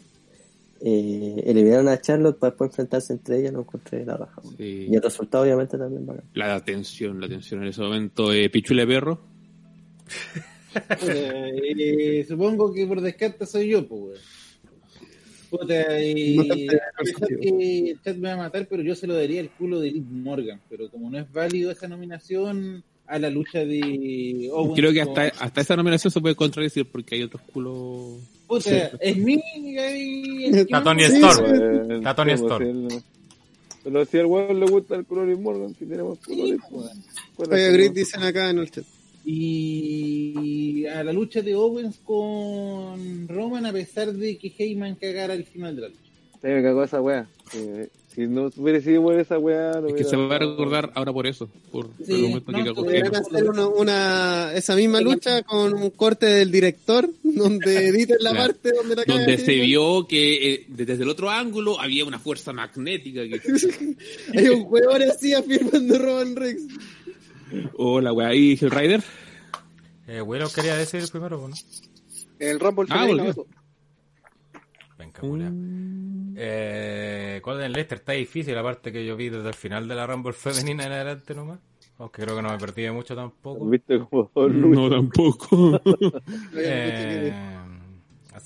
Eh, 0.80 1.42
eliminaron 1.46 1.88
a 1.88 2.00
Charlotte 2.00 2.38
para 2.38 2.50
después 2.50 2.70
enfrentarse 2.70 3.12
entre 3.14 3.38
ellas, 3.40 3.52
no 3.52 3.60
encontré 3.60 4.04
la 4.04 4.16
raja. 4.16 4.42
Sí. 4.58 4.86
Y 4.90 4.94
el 4.94 5.02
resultado, 5.02 5.44
obviamente, 5.44 5.78
también 5.78 6.04
bacán. 6.04 6.24
La 6.34 6.62
tensión, 6.62 7.20
la 7.20 7.28
tensión 7.28 7.62
en 7.62 7.68
ese 7.68 7.80
momento. 7.80 8.32
Eh, 8.32 8.50
Pichule 8.50 8.86
Perro. 8.86 9.20
Eh, 11.08 12.22
supongo 12.28 12.70
que 12.70 12.86
por 12.86 13.00
descarte 13.00 13.46
soy 13.46 13.68
yo, 13.70 13.88
pues. 13.88 14.20
Puta, 15.50 16.02
y... 16.02 16.36
Sentido. 16.36 17.40
que 17.40 17.90
el 17.90 18.00
chat 18.02 18.16
me 18.16 18.28
va 18.28 18.34
a 18.34 18.38
matar, 18.38 18.66
pero 18.68 18.82
yo 18.82 18.94
se 18.94 19.06
lo 19.06 19.14
daría 19.14 19.40
el 19.40 19.50
culo 19.50 19.80
de 19.80 19.90
Liv 19.92 20.04
Morgan. 20.10 20.60
Pero 20.68 20.90
como 20.90 21.10
no 21.10 21.18
es 21.18 21.32
válido 21.32 21.70
esa 21.70 21.86
nominación 21.88 22.82
a 23.06 23.18
la 23.20 23.30
lucha 23.30 23.60
de 23.60 24.48
Owens 24.52 24.74
Creo 24.74 24.92
que 24.92 25.04
con- 25.04 25.18
hasta, 25.18 25.44
hasta 25.44 25.60
esa 25.60 25.76
nominación 25.76 26.10
se 26.10 26.20
puede 26.20 26.34
contradecir 26.34 26.86
porque 26.86 27.14
hay 27.14 27.22
otros 27.22 27.42
culos. 27.52 28.18
Puta, 28.48 28.90
es 29.00 29.16
mi... 29.16 29.40
es- 29.76 30.56
Está 30.56 30.82
Tony 30.82 31.02
Sí, 31.04 31.16
Storm. 31.16 31.92
Está 31.92 32.14
Tony 32.14 32.30
sí, 32.36 32.42
Storm. 32.42 32.64
pues, 32.82 32.94
el- 32.94 33.02
Pero 33.84 34.04
si 34.04 34.18
al 34.18 34.26
weón 34.26 34.58
le 34.60 34.66
gusta 34.66 34.96
el 34.96 35.04
color 35.06 35.38
Morgan, 35.38 35.74
si 35.78 35.86
tenemos 35.86 36.18
colores, 36.18 36.58
pues, 36.68 36.90
pues, 37.36 37.48
Oye, 37.48 37.48
pues, 37.48 37.72
Grit 37.72 37.92
dicen 37.92 38.22
acá 38.24 38.50
en 38.50 38.58
el 38.58 38.70
chat. 38.70 38.84
Y 39.26 40.86
a 40.86 41.02
la 41.04 41.12
lucha 41.12 41.42
de 41.42 41.54
Owens 41.54 41.98
con 42.04 43.28
Roman, 43.28 43.66
a 43.66 43.72
pesar 43.72 44.12
de 44.12 44.38
que 44.38 44.52
Heyman 44.56 44.94
cagara 44.96 45.34
al 45.34 45.44
final 45.44 45.74
de 45.76 45.82
la 45.82 45.88
lucha. 45.88 46.00
Sí, 46.42 46.48
me 46.48 46.62
cagó 46.62 46.84
esa 46.84 47.00
weá. 47.00 47.28
Eh, 47.54 47.88
si 48.14 48.26
no 48.26 48.50
hubiera 48.56 48.80
sido 48.80 49.02
por 49.02 49.18
esa 49.18 49.38
weá, 49.38 49.80
no 49.80 49.88
Es 49.88 49.94
que 49.94 50.04
se 50.04 50.16
va 50.16 50.36
a 50.36 50.38
recordar 50.38 50.90
ahora 50.94 51.12
por 51.12 51.26
eso. 51.26 51.48
Por, 51.72 51.88
por 51.88 52.06
Sí, 52.06 52.12
el 52.14 52.22
momento 52.22 52.52
no, 52.52 52.58
que 52.58 52.64
cagó. 52.64 52.82
Deberían 52.84 53.16
hacer 53.16 53.50
una, 53.50 53.66
una- 53.68 54.52
esa 54.54 54.76
misma 54.76 55.00
lucha 55.00 55.42
con 55.42 55.74
un 55.74 55.90
corte 55.90 56.26
del 56.26 56.50
director 56.50 57.08
donde 57.22 57.88
editen 57.88 58.18
la 58.20 58.30
Claro. 58.30 58.46
parte 58.52 58.72
donde 58.72 58.96
la 58.96 59.04
Donde 59.06 59.38
se 59.38 59.52
Heyman. 59.52 59.66
vio 59.66 60.06
que 60.06 60.52
eh, 60.54 60.64
desde 60.68 61.02
el 61.02 61.08
otro 61.08 61.30
ángulo 61.30 61.80
había 61.80 62.04
una 62.04 62.18
fuerza 62.18 62.52
magnética. 62.52 63.22
Que... 63.24 63.40
Hay 64.38 64.48
un 64.48 64.66
huevón 64.68 65.02
así 65.02 65.32
afirmando 65.34 65.98
Roman 65.98 66.36
Reigns. 66.36 66.72
Hola, 67.76 68.12
weá. 68.12 68.34
¿Y 68.34 68.52
Hell 68.60 68.70
Rider? 68.70 69.02
Eh, 70.06 70.20
Willow 70.22 70.48
quería 70.54 70.76
decir 70.76 71.04
primero, 71.10 71.48
¿no? 71.48 71.54
El 72.38 72.60
Rumble 72.60 72.86
Ah, 72.90 73.06
femenino. 73.06 73.34
Venga, 74.98 75.20
culiao. 75.20 75.52
Eh, 76.36 77.40
Golden 77.42 77.72
Leicester 77.72 77.98
está 77.98 78.12
difícil, 78.12 78.56
aparte 78.56 78.92
que 78.92 79.04
yo 79.04 79.16
vi 79.16 79.28
desde 79.30 79.48
el 79.48 79.54
final 79.54 79.88
de 79.88 79.94
la 79.94 80.06
Rumble 80.06 80.32
femenina 80.32 80.84
en 80.86 80.92
adelante 80.92 81.34
nomás. 81.34 81.58
Aunque 81.98 82.22
creo 82.22 82.36
que 82.36 82.42
no 82.42 82.50
me 82.50 82.58
perdí 82.58 82.82
de 82.82 82.92
mucho 82.92 83.14
tampoco. 83.16 83.64
Viste 83.66 83.98
como. 83.98 84.30
No, 84.48 84.90
tampoco. 84.90 85.80
Eh, 86.54 87.32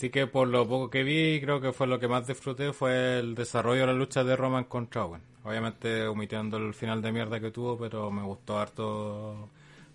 así 0.00 0.08
que 0.08 0.26
por 0.26 0.48
lo 0.48 0.66
poco 0.66 0.88
que 0.88 1.02
vi, 1.02 1.42
creo 1.42 1.60
que 1.60 1.74
fue 1.74 1.86
lo 1.86 2.00
que 2.00 2.08
más 2.08 2.26
disfruté 2.26 2.72
fue 2.72 3.18
el 3.18 3.34
desarrollo 3.34 3.82
de 3.82 3.88
la 3.88 3.92
lucha 3.92 4.24
de 4.24 4.34
Roman 4.34 4.64
contra 4.64 5.04
Owen. 5.04 5.20
Obviamente 5.44 6.06
omitiendo 6.06 6.56
el 6.56 6.72
final 6.72 7.02
de 7.02 7.12
mierda 7.12 7.38
que 7.38 7.50
tuvo, 7.50 7.76
pero 7.76 8.10
me 8.10 8.22
gustó 8.22 8.58
harto 8.58 9.50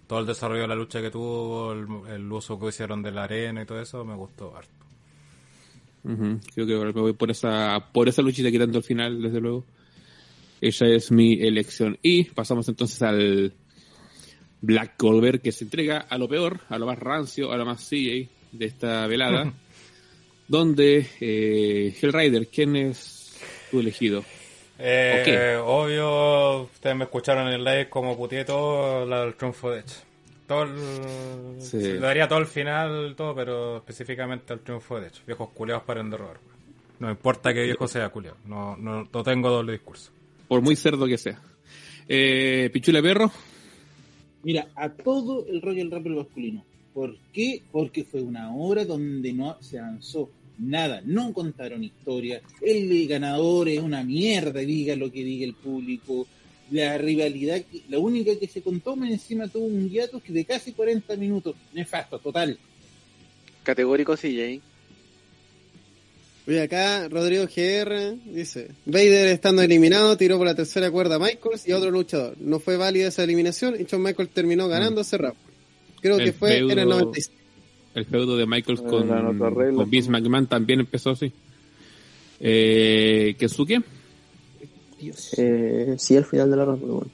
todo 0.06 0.20
el 0.20 0.28
desarrollo 0.28 0.62
de 0.62 0.68
la 0.68 0.76
lucha 0.76 1.02
que 1.02 1.10
tuvo, 1.10 1.74
el, 1.74 1.88
el 2.14 2.32
uso 2.32 2.60
que 2.60 2.68
hicieron 2.68 3.02
de 3.02 3.14
la 3.14 3.24
arena 3.24 3.64
y 3.64 3.66
todo 3.66 3.82
eso, 3.82 4.06
me 4.06 4.14
gustó 4.14 4.56
harto. 4.56 4.72
Ujú, 6.04 6.40
Creo 6.54 6.68
que 6.68 6.76
ahora 6.76 6.92
me 6.94 7.02
voy 7.02 7.14
por 7.14 7.32
esa, 7.32 7.90
por 7.92 8.08
esa 8.08 8.22
luchita 8.22 8.52
quitando 8.52 8.78
al 8.78 8.84
final, 8.84 9.20
desde 9.20 9.42
luego. 9.42 9.64
Esa 10.62 10.86
es 10.86 11.12
mi 11.12 11.34
elección. 11.42 11.98
Y 12.04 12.26
pasamos 12.26 12.70
entonces 12.70 13.02
al 13.02 13.54
Black 14.62 15.02
Goldberg, 15.02 15.42
que 15.42 15.52
se 15.52 15.64
entrega 15.64 15.98
a 15.98 16.20
lo 16.20 16.28
peor, 16.30 16.60
a 16.70 16.78
lo 16.78 16.86
más 16.86 17.00
rancio, 17.00 17.52
a 17.52 17.58
lo 17.58 17.66
más 17.66 17.90
CJ 17.90 18.30
de 18.52 18.66
esta 18.68 19.08
velada. 19.08 19.52
donde 20.48 21.08
eh, 21.20 21.96
Hellrider, 22.02 22.48
¿quién 22.48 22.76
es 22.76 23.40
tu 23.72 23.80
elegido? 23.80 24.24
Eh, 24.78 25.58
Obvio, 25.64 26.64
ustedes 26.64 26.96
me 26.96 27.06
escucharon 27.06 27.48
en 27.48 27.54
el 27.54 27.64
live 27.64 27.90
como 27.90 28.18
puteé 28.18 28.44
todo 28.46 29.06
la 29.06 29.22
del 29.22 29.36
triunfo 29.36 29.72
de 29.72 29.80
Edge. 29.80 29.94
Todo 30.48 30.64
el- 30.64 31.62
Sí. 31.62 31.78
Le 31.80 32.00
daría 32.00 32.28
todo 32.28 32.40
el 32.40 32.46
final, 32.46 33.16
todo, 33.16 33.34
pero 33.34 33.78
específicamente 33.78 34.54
al 34.54 34.60
triunfo 34.60 35.00
de 35.00 35.08
Edge. 35.08 35.22
Viejos 35.26 35.50
culeados 35.52 35.84
para 35.86 36.04
de 36.04 36.18
robar. 36.18 36.38
No 37.00 37.10
importa 37.10 37.54
que 37.54 37.64
viejo 37.64 37.88
sea 37.88 38.10
culeado. 38.10 38.38
No, 38.46 38.76
no, 38.78 39.08
no 39.12 39.24
tengo 39.24 39.50
doble 39.50 39.74
discurso. 39.74 40.12
Por 40.48 40.62
muy 40.62 40.76
cerdo 40.76 41.08
que 41.08 41.18
sea. 41.18 41.42
Eh, 42.08 42.70
Pichula 42.72 43.02
Perro, 43.02 43.32
Mira, 44.44 44.68
a 44.76 44.90
todo 44.90 45.44
el 45.48 45.60
Royal 45.62 45.90
Rumble 45.90 46.18
masculino. 46.18 46.64
¿Por 46.96 47.18
qué? 47.34 47.62
Porque 47.74 48.06
fue 48.06 48.22
una 48.22 48.56
hora 48.56 48.86
donde 48.86 49.34
no 49.34 49.58
se 49.60 49.78
avanzó 49.78 50.30
nada, 50.58 51.02
no 51.04 51.34
contaron 51.34 51.84
historia. 51.84 52.42
El 52.62 53.06
ganador 53.06 53.68
es 53.68 53.82
una 53.82 54.02
mierda, 54.02 54.62
diga 54.62 54.96
lo 54.96 55.12
que 55.12 55.26
diga 55.26 55.46
el 55.46 55.56
público. 55.56 56.26
La 56.72 56.98
rivalidad, 56.98 57.62
la 57.90 58.00
única 58.00 58.40
que 58.40 58.48
se 58.48 58.62
contó, 58.62 58.96
más 58.96 59.12
encima 59.12 59.50
tuvo 59.50 59.66
un 59.66 59.90
hiatus 59.90 60.24
de 60.26 60.46
casi 60.46 60.72
40 60.72 61.18
minutos. 61.18 61.54
Nefasto, 61.74 62.18
total. 62.18 62.58
Categórico 63.64 64.16
CJ. 64.16 64.62
Oye, 66.48 66.62
acá 66.62 67.10
Rodrigo 67.10 67.44
GR 67.44 68.16
dice: 68.26 68.70
Vader 68.86 69.28
estando 69.28 69.64
eliminado, 69.64 70.16
tiró 70.16 70.38
por 70.38 70.48
la 70.48 70.56
tercera 70.56 70.90
cuerda 70.90 71.16
a 71.16 71.20
Michaels 71.20 71.68
y 71.68 71.74
a 71.74 71.78
otro 71.78 71.92
luchador. 71.92 72.38
No 72.40 72.62
fue 72.62 72.78
válida 72.78 73.10
esa 73.10 73.26
eliminación 73.26 73.76
y 73.78 73.84
Shawn 73.84 74.02
Michaels 74.02 74.32
terminó 74.32 74.70
ganando 74.70 75.02
ese 75.02 75.18
rap. 75.18 75.36
Creo. 76.06 76.20
El 76.20 76.26
que 76.26 76.34
fue 76.34 76.58
en 76.58 76.70
el 76.70 76.78
feudo- 76.78 76.86
96. 77.00 77.32
el 77.96 78.06
feudo 78.06 78.38
de 78.38 78.46
Michaels 78.46 78.82
Eh, 78.82 79.74
con, 79.76 79.90
Vince. 79.90 80.10
McMahon 80.12 80.46
también 80.48 80.80
empezó 80.82 81.10
así. 81.12 81.32
Eh, 82.40 83.36
Kensuke, 83.40 83.82
Eh, 85.38 85.96
sí, 85.98 86.18
al 86.18 86.26
final 86.26 86.50
de 86.52 86.58
la 86.58 86.66
Rumble, 86.66 86.88
weón. 86.92 87.12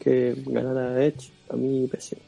Que 0.00 0.34
ganara 0.46 1.04
Edge, 1.04 1.30
a 1.48 1.56
mí 1.56 1.86
pésimo. 1.90 2.20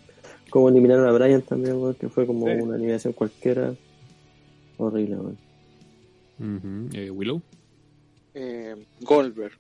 Como 0.51 0.68
eliminaron 0.68 1.09
a 1.09 1.12
Bryan 1.12 1.43
también, 1.43 1.76
weón, 1.76 1.94
que 1.94 2.09
fue 2.09 2.26
como 2.26 2.47
Sí. 2.47 2.52
una 2.62 2.76
eliminación 2.76 3.12
cualquiera. 3.12 3.75
Horrible, 4.78 5.17
weón. 5.17 5.39
Ujú, 6.39 6.97
eh, 6.97 7.10
Willow. 7.10 7.41
Eh, 8.35 8.76
Goldberg. 9.01 9.52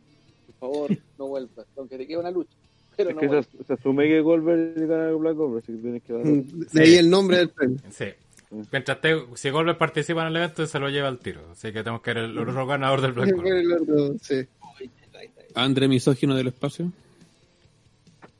Por 0.46 0.54
favor, 0.58 0.98
no 1.18 1.26
vuelvas. 1.28 1.66
Aunque 1.76 1.96
te 1.98 2.06
quede 2.06 2.18
una 2.18 2.30
lucha. 2.30 2.50
Pero 2.96 3.10
Es 3.10 3.16
no 3.16 3.20
que 3.20 3.28
se, 3.28 3.64
se 3.64 3.72
asume 3.72 4.08
que 4.08 4.20
Goldberg 4.20 4.86
gana 4.86 5.08
el 5.10 5.16
Black 5.16 5.36
Gold, 5.36 5.58
así 5.58 5.72
que 5.72 5.78
tienes 5.78 6.02
que 6.02 6.12
dar. 6.12 6.24
De 6.24 6.82
ahí 6.82 6.94
el 6.94 7.10
nombre 7.10 7.38
del 7.38 7.50
premio. 7.50 7.78
Sí. 7.90 8.06
Mientras 8.72 9.00
te, 9.00 9.14
si 9.34 9.50
Goldberg 9.50 9.78
participa 9.78 10.22
en 10.22 10.28
el 10.28 10.36
evento, 10.36 10.66
se 10.66 10.78
lo 10.78 10.88
lleva 10.88 11.08
al 11.08 11.18
tiro. 11.18 11.42
Así 11.50 11.72
que 11.72 11.82
tenemos 11.82 12.00
que 12.00 12.14
ver 12.14 12.24
el 12.24 12.38
otro 12.38 12.66
ganador 12.66 13.00
del 13.00 13.12
Black 13.12 13.34
Gold. 13.34 13.46
El 13.46 13.72
otro, 13.72 14.14
sí. 14.20 14.46
André 15.54 15.88
misógino 15.88 16.34
del 16.34 16.48
espacio. 16.48 16.92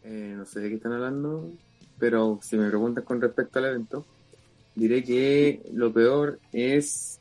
Eh, 0.04 0.34
no 0.36 0.44
sé 0.44 0.60
de 0.60 0.68
qué 0.68 0.74
están 0.76 0.92
hablando, 0.92 1.50
pero 1.98 2.38
si 2.42 2.56
me 2.56 2.68
preguntan 2.68 3.04
con 3.04 3.20
respecto 3.20 3.58
al 3.58 3.64
evento, 3.64 4.06
diré 4.74 5.02
que 5.02 5.62
lo 5.72 5.92
peor 5.92 6.38
es, 6.52 7.18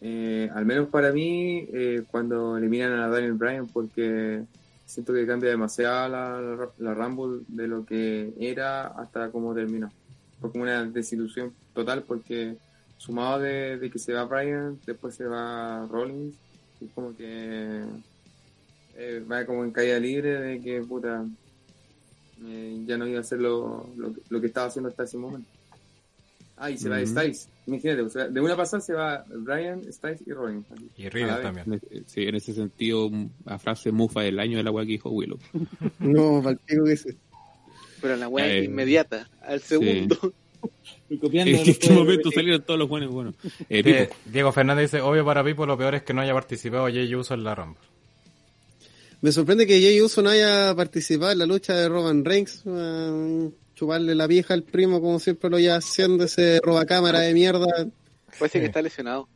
eh, 0.00 0.48
al 0.54 0.64
menos 0.64 0.88
para 0.88 1.12
mí, 1.12 1.66
eh, 1.72 2.04
cuando 2.10 2.56
eliminan 2.56 2.92
a 2.92 3.08
Daniel 3.08 3.34
Bryan, 3.34 3.66
porque 3.66 4.44
siento 4.88 5.12
que 5.12 5.26
cambia 5.26 5.50
demasiado 5.50 6.08
la, 6.08 6.70
la, 6.78 6.94
Rumble 6.94 7.44
de 7.46 7.68
lo 7.68 7.84
que 7.84 8.32
era 8.40 8.86
hasta 8.86 9.30
cómo 9.30 9.54
terminó. 9.54 9.92
Fue 10.40 10.50
como 10.50 10.64
una 10.64 10.82
desilusión 10.84 11.52
total 11.74 12.04
porque 12.04 12.56
sumado 12.96 13.40
de, 13.40 13.76
de 13.76 13.90
que 13.90 13.98
se 13.98 14.14
va 14.14 14.24
Bryan, 14.24 14.80
después 14.86 15.14
se 15.14 15.26
va 15.26 15.86
Rollins, 15.90 16.36
y 16.80 16.86
como 16.86 17.14
que 17.14 17.84
eh, 18.96 19.24
va 19.30 19.44
como 19.44 19.62
en 19.62 19.72
caída 19.72 20.00
libre 20.00 20.40
de 20.40 20.60
que 20.60 20.80
puta 20.80 21.22
eh, 22.44 22.82
ya 22.86 22.96
no 22.96 23.06
iba 23.06 23.18
a 23.18 23.20
hacer 23.20 23.40
lo, 23.40 23.86
lo, 23.94 24.14
lo 24.30 24.40
que 24.40 24.46
estaba 24.46 24.68
haciendo 24.68 24.88
hasta 24.88 25.04
ese 25.04 25.18
momento. 25.18 25.50
Ah, 26.58 26.70
y 26.70 26.78
se 26.78 26.88
va. 26.88 27.04
Styles. 27.04 27.48
Imagínate, 27.66 28.02
o 28.02 28.08
sea, 28.08 28.28
de 28.28 28.40
una 28.40 28.56
pasada 28.56 28.80
se 28.80 28.94
va 28.94 29.24
Brian, 29.28 29.82
Styles 29.92 30.22
y 30.26 30.32
Rollins. 30.32 30.66
Y 30.96 31.08
vez. 31.08 31.42
también. 31.42 31.80
Sí, 32.06 32.22
en 32.22 32.34
ese 32.34 32.54
sentido, 32.54 33.10
la 33.44 33.58
frase 33.58 33.92
mufa 33.92 34.22
del 34.22 34.40
año 34.40 34.56
de 34.56 34.62
la 34.64 34.70
weá 34.70 34.84
que 34.86 34.92
dijo 34.92 35.10
Willow. 35.10 35.38
No, 35.98 36.40
para 36.42 36.52
el 36.52 36.58
pico 36.58 36.84
que 36.84 36.96
sí. 36.96 37.10
Pero 38.00 38.16
la 38.16 38.28
weá 38.28 38.46
Eh, 38.46 38.58
es 38.60 38.64
inmediata, 38.64 39.28
al 39.42 39.60
segundo. 39.60 40.16
Copiando 41.20 41.58
¿En 41.58 41.64
de 41.64 41.90
momento 41.94 42.30
salieron 42.30 42.62
todos 42.62 42.78
los 42.78 42.88
buenos? 42.88 43.12
Bueno, 43.12 43.34
eh, 43.68 43.80
Eh, 43.80 43.82
Pipo, 43.82 44.16
Diego 44.26 44.52
Fernández 44.52 44.90
dice, 44.90 45.02
obvio 45.02 45.24
para 45.24 45.44
Pipo, 45.44 45.66
lo 45.66 45.76
peor 45.76 45.94
es 45.94 46.02
que 46.02 46.14
no 46.14 46.22
haya 46.22 46.32
participado 46.34 46.86
Jay 46.86 47.14
Uso 47.14 47.34
en 47.34 47.44
la 47.44 47.54
Rumble. 47.54 47.80
Me 49.20 49.32
sorprende 49.32 49.66
que 49.66 49.80
Jay 49.80 50.00
Uso 50.00 50.22
no 50.22 50.30
haya 50.30 50.74
participado 50.74 51.32
en 51.32 51.38
la 51.38 51.46
lucha 51.46 51.74
de 51.74 51.88
Roman 51.88 52.24
Reigns. 52.24 52.62
Chuparle 53.78 54.14
la 54.14 54.26
vieja 54.26 54.54
al 54.54 54.64
primo 54.64 55.00
como 55.00 55.20
siempre 55.20 55.48
lo 55.50 55.58
lleva 55.58 55.76
haciendo 55.76 56.24
ese 56.24 56.60
robacámara 56.62 57.20
de 57.20 57.32
mierda. 57.34 57.66
Parece 58.38 58.58
Sí. 58.58 58.60
que 58.60 58.66
está 58.66 58.82
lesionado. 58.82 59.28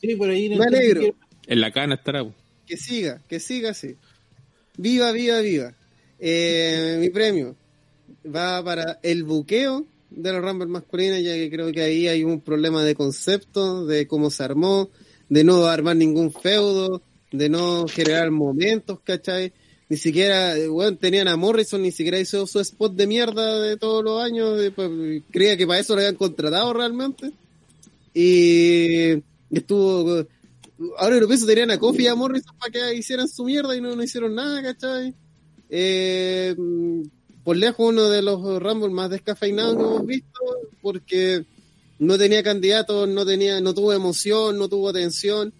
Sí, 0.00 0.14
por 0.14 0.30
ahí. 0.30 0.48
Me 0.50 0.64
alegro. 0.64 1.14
en 1.46 1.60
la 1.60 1.72
cana 1.72 1.94
estará. 1.96 2.24
Que 2.66 2.76
siga, 2.76 3.20
que 3.28 3.40
siga 3.40 3.70
así. 3.70 3.96
Viva, 4.76 5.10
viva, 5.12 5.40
viva. 5.40 5.74
Eh, 6.20 6.98
mi 7.00 7.10
premio 7.10 7.56
va 8.24 8.62
para 8.62 8.98
el 9.02 9.24
buqueo 9.24 9.86
de 10.10 10.32
la 10.32 10.40
Rumble 10.40 10.66
masculina, 10.68 11.18
ya 11.18 11.34
que 11.34 11.50
creo 11.50 11.72
que 11.72 11.82
ahí 11.82 12.06
hay 12.08 12.22
un 12.24 12.40
problema 12.40 12.84
de 12.84 12.94
concepto, 12.94 13.84
de 13.86 14.06
cómo 14.06 14.30
se 14.30 14.42
armó, 14.44 14.90
de 15.28 15.44
no 15.44 15.64
armar 15.66 15.96
ningún 15.96 16.32
feudo, 16.32 17.02
de 17.32 17.48
no 17.48 17.86
generar 17.88 18.30
momentos, 18.30 19.00
¿cachai? 19.04 19.52
Ni 19.88 19.96
siquiera, 19.96 20.54
bueno, 20.68 20.96
tenían 20.98 21.28
a 21.28 21.36
Morrison, 21.36 21.80
ni 21.80 21.92
siquiera 21.92 22.20
hizo 22.20 22.46
su 22.46 22.60
spot 22.60 22.94
de 22.94 23.06
mierda 23.06 23.60
de 23.60 23.76
todos 23.78 24.04
los 24.04 24.22
años, 24.22 24.60
pues, 24.76 24.90
creía 25.30 25.56
que 25.56 25.66
para 25.66 25.80
eso 25.80 25.94
lo 25.94 26.00
habían 26.00 26.16
contratado 26.16 26.72
realmente. 26.74 27.32
Y 28.12 29.22
estuvo 29.50 30.26
ahora 30.96 31.16
lo 31.16 31.26
pienso, 31.26 31.46
tenían 31.46 31.70
a 31.70 31.78
Kofi 31.78 32.04
y 32.04 32.06
a 32.06 32.14
Morrison 32.14 32.54
para 32.58 32.72
que 32.72 32.94
hicieran 32.94 33.28
su 33.28 33.44
mierda 33.44 33.76
y 33.76 33.80
no, 33.80 33.96
no 33.96 34.02
hicieron 34.02 34.34
nada, 34.34 34.62
¿cachai? 34.62 35.14
Eh, 35.70 36.54
por 37.44 37.56
lejos 37.56 37.88
uno 37.88 38.08
de 38.08 38.22
los 38.22 38.40
Rumble 38.62 38.90
más 38.90 39.10
descafeinados 39.10 39.76
que 39.76 39.82
hemos 39.82 40.06
visto, 40.06 40.40
porque 40.80 41.44
no 41.98 42.16
tenía 42.16 42.42
candidatos, 42.42 43.08
no 43.08 43.26
tenía, 43.26 43.60
no 43.60 43.74
tuvo 43.74 43.92
emoción, 43.92 44.58
no 44.58 44.68
tuvo 44.68 44.92
tensión, 44.92 45.52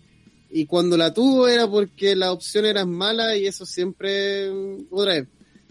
y 0.50 0.66
cuando 0.66 0.96
la 0.96 1.12
tuvo 1.12 1.46
era 1.48 1.68
porque 1.68 2.16
las 2.16 2.30
opciones 2.30 2.70
eran 2.70 2.90
malas 2.90 3.36
y 3.36 3.46
eso 3.46 3.66
siempre, 3.66 4.50
mm, 4.50 4.86
otra 4.90 5.14
vez, 5.14 5.26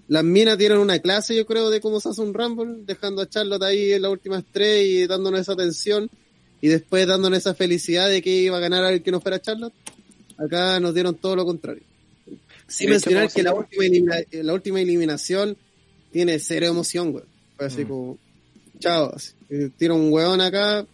las 0.07 0.23
minas 0.23 0.57
tienen 0.57 0.77
una 0.77 0.99
clase, 0.99 1.35
yo 1.35 1.45
creo, 1.45 1.69
de 1.69 1.81
cómo 1.81 1.99
se 1.99 2.09
hace 2.09 2.21
un 2.21 2.33
Rumble, 2.33 2.83
dejando 2.85 3.21
a 3.21 3.27
Charlotte 3.29 3.63
ahí 3.63 3.91
en 3.93 4.01
las 4.03 4.11
últimas 4.11 4.43
tres 4.51 4.85
y 4.85 5.07
dándonos 5.07 5.41
esa 5.41 5.55
tensión 5.55 6.09
y 6.61 6.67
después 6.69 7.05
dándonos 7.07 7.39
esa 7.39 7.53
felicidad 7.53 8.09
de 8.09 8.21
que 8.21 8.29
iba 8.29 8.57
a 8.57 8.61
ganar 8.61 8.83
alguien 8.83 9.03
que 9.03 9.11
no 9.11 9.19
fuera 9.19 9.41
Charlotte. 9.41 9.73
Acá 10.37 10.79
nos 10.79 10.93
dieron 10.93 11.15
todo 11.15 11.35
lo 11.35 11.45
contrario. 11.45 11.83
Sin 12.67 12.87
hecho, 12.87 12.91
mencionar 13.09 13.23
¿cómo 13.23 13.29
se 13.29 13.35
que 13.35 13.43
la 13.43 13.53
última, 13.53 13.83
elimina- 13.85 14.25
eh, 14.31 14.43
la 14.43 14.53
última 14.53 14.81
eliminación 14.81 15.57
tiene 16.11 16.39
cero 16.39 16.67
emoción, 16.67 17.11
güey. 17.11 17.25
Fue 17.57 17.65
así 17.65 17.83
Mm. 17.83 17.87
como, 17.87 18.17
chao, 18.79 19.11
así. 19.15 19.31
Eh, 19.49 19.69
tira 19.77 19.93
un 19.93 20.11
hueón 20.11 20.39
acá, 20.41 20.85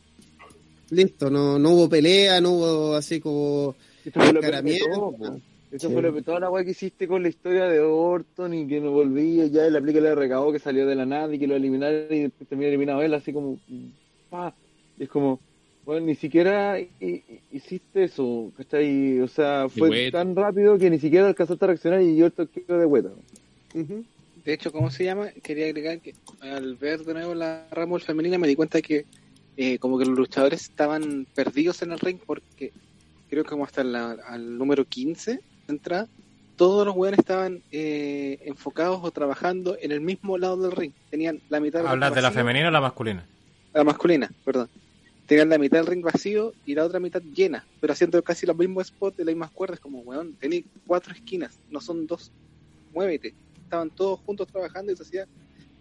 listo, 0.93 1.29
no, 1.29 1.57
no 1.59 1.69
hubo 1.71 1.89
pelea, 1.89 2.39
no 2.41 2.51
hubo 2.51 2.95
así 2.95 3.19
como 3.19 3.75
Eso 4.05 4.19
fue 4.19 4.33
lo 4.33 4.39
encaramiento. 4.39 4.85
todo. 5.17 5.39
Eso 5.71 5.87
Sí. 5.87 5.93
fue 5.93 6.03
lo 6.03 6.21
toda 6.21 6.39
la 6.39 6.51
weá 6.51 6.63
que 6.63 6.71
hiciste 6.71 7.07
con 7.07 7.23
la 7.23 7.29
historia 7.29 7.65
de 7.65 7.79
Orton 7.79 8.53
y 8.53 8.67
que 8.67 8.79
no 8.79 8.91
volvía, 8.91 9.47
ya 9.47 9.65
el 9.65 9.75
aplique 9.75 9.99
le 10.01 10.13
recabó 10.13 10.51
que 10.51 10.59
salió 10.59 10.85
de 10.85 10.93
la 10.95 11.05
nada 11.05 11.33
y 11.33 11.39
que 11.39 11.47
lo 11.47 11.55
eliminaron 11.55 12.05
y 12.11 12.19
después 12.21 12.47
terminó 12.47 12.67
eliminado 12.69 13.01
él, 13.01 13.13
así 13.15 13.33
como, 13.33 13.57
pa. 14.29 14.53
Y 14.99 15.03
es 15.03 15.09
como, 15.09 15.39
bueno, 15.83 16.05
ni 16.05 16.13
siquiera 16.13 16.79
hi- 16.79 16.89
hi- 17.01 17.23
hiciste 17.51 18.03
eso, 18.03 18.51
¿cachai? 18.55 19.19
O 19.21 19.27
sea, 19.27 19.67
fue 19.67 20.11
tan 20.11 20.35
rápido 20.35 20.77
que 20.77 20.91
ni 20.91 20.99
siquiera 20.99 21.27
alcanzaste 21.27 21.65
a 21.65 21.67
reaccionar 21.69 22.03
y 22.03 22.21
Orton 22.21 22.47
quedó 22.53 22.77
de 22.77 22.85
hueta. 22.85 23.09
Ujú. 23.73 24.03
De 24.45 24.53
hecho, 24.53 24.71
¿cómo 24.71 24.91
se 24.91 25.05
llama? 25.05 25.29
Quería 25.41 25.65
agregar 25.65 25.99
que 26.01 26.13
al 26.41 26.75
ver 26.75 26.99
de 27.03 27.13
nuevo 27.15 27.33
la 27.33 27.65
Rumble 27.71 27.99
femenina 28.03 28.37
me 28.37 28.47
di 28.47 28.55
cuenta 28.55 28.79
que 28.81 29.05
eh, 29.57 29.77
como 29.79 29.97
que 29.99 30.05
los 30.05 30.17
luchadores 30.17 30.63
estaban 30.63 31.27
perdidos 31.35 31.81
en 31.81 31.91
el 31.91 31.99
ring 31.99 32.19
porque 32.25 32.71
creo 33.29 33.43
que 33.43 33.49
como 33.49 33.65
hasta 33.65 33.83
la- 33.83 34.17
al 34.27 34.57
número 34.57 34.85
15 34.85 35.31
de 35.33 35.41
entrada, 35.67 36.07
todos 36.55 36.85
los 36.85 36.95
weones 36.95 37.19
estaban 37.19 37.61
eh, 37.71 38.39
enfocados 38.45 38.99
o 39.03 39.11
trabajando 39.11 39.77
en 39.81 39.91
el 39.91 40.01
mismo 40.01 40.37
lado 40.37 40.57
del 40.57 40.71
ring. 40.71 40.91
Tenían 41.09 41.39
la 41.49 41.59
mitad 41.59 41.79
del 41.79 41.87
¿Hablas 41.87 42.13
de 42.13 42.21
la 42.21 42.31
femenina 42.31 42.67
o 42.67 42.71
la 42.71 42.81
masculina? 42.81 43.27
La 43.73 43.83
masculina, 43.83 44.31
perdón. 44.45 44.69
Tenían 45.25 45.49
la 45.49 45.57
mitad 45.57 45.77
del 45.77 45.87
ring 45.87 46.03
vacío 46.03 46.53
y 46.65 46.75
la 46.75 46.85
otra 46.85 46.99
mitad 46.99 47.21
llena, 47.21 47.65
pero 47.79 47.93
haciendo 47.93 48.21
casi 48.23 48.45
los 48.45 48.55
mismos 48.57 48.87
spots 48.87 49.17
de 49.17 49.25
las 49.25 49.33
mismas 49.33 49.51
cuerdas, 49.51 49.79
como, 49.79 49.99
weón, 50.01 50.35
tenéis 50.35 50.65
cuatro 50.85 51.13
esquinas, 51.13 51.59
no 51.69 51.79
son 51.81 52.05
dos, 52.05 52.31
muévete. 52.93 53.33
Estaban 53.55 53.89
todos 53.89 54.19
juntos 54.19 54.47
trabajando 54.47 54.91
y 54.91 54.95
se 54.97 55.03
hacía, 55.03 55.25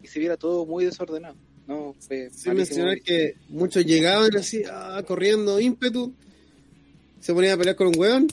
y 0.01 0.07
se 0.07 0.21
viera 0.21 0.37
todo 0.37 0.65
muy 0.65 0.85
desordenado. 0.85 1.35
No, 1.67 1.95
fue 2.01 2.25
malísimo. 2.25 2.55
mencionar 2.55 3.01
que 3.01 3.37
muchos 3.49 3.85
llegaban 3.85 4.37
así, 4.37 4.63
ah, 4.71 5.03
corriendo, 5.07 5.61
ímpetu, 5.61 6.13
se 7.21 7.33
ponían 7.33 7.55
a 7.55 7.57
pelear 7.57 7.77
con 7.77 7.89
un 7.89 7.99
hueón 7.99 8.29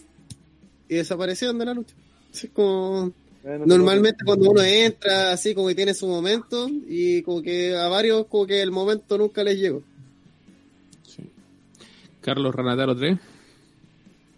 y 0.87 0.95
desaparecían 0.95 1.57
de 1.57 1.65
la 1.65 1.73
lucha. 1.73 1.95
Así 2.33 2.47
como... 2.47 3.13
Bueno, 3.41 3.65
Normalmente 3.65 4.25
cuando 4.25 4.51
uno 4.51 4.61
entra 4.61 5.31
así 5.31 5.55
como 5.55 5.69
que 5.69 5.75
tiene 5.75 5.93
su 5.93 6.07
momento 6.07 6.67
y 6.69 7.21
como 7.21 7.41
que 7.41 7.73
a 7.73 7.87
varios 7.87 8.25
como 8.25 8.45
que 8.45 8.61
el 8.61 8.69
momento 8.69 9.17
nunca 9.17 9.45
les 9.45 9.57
llegó. 9.57 9.81
Carlos 12.21 12.53
Ranataro 12.53 12.97
3. 12.97 13.17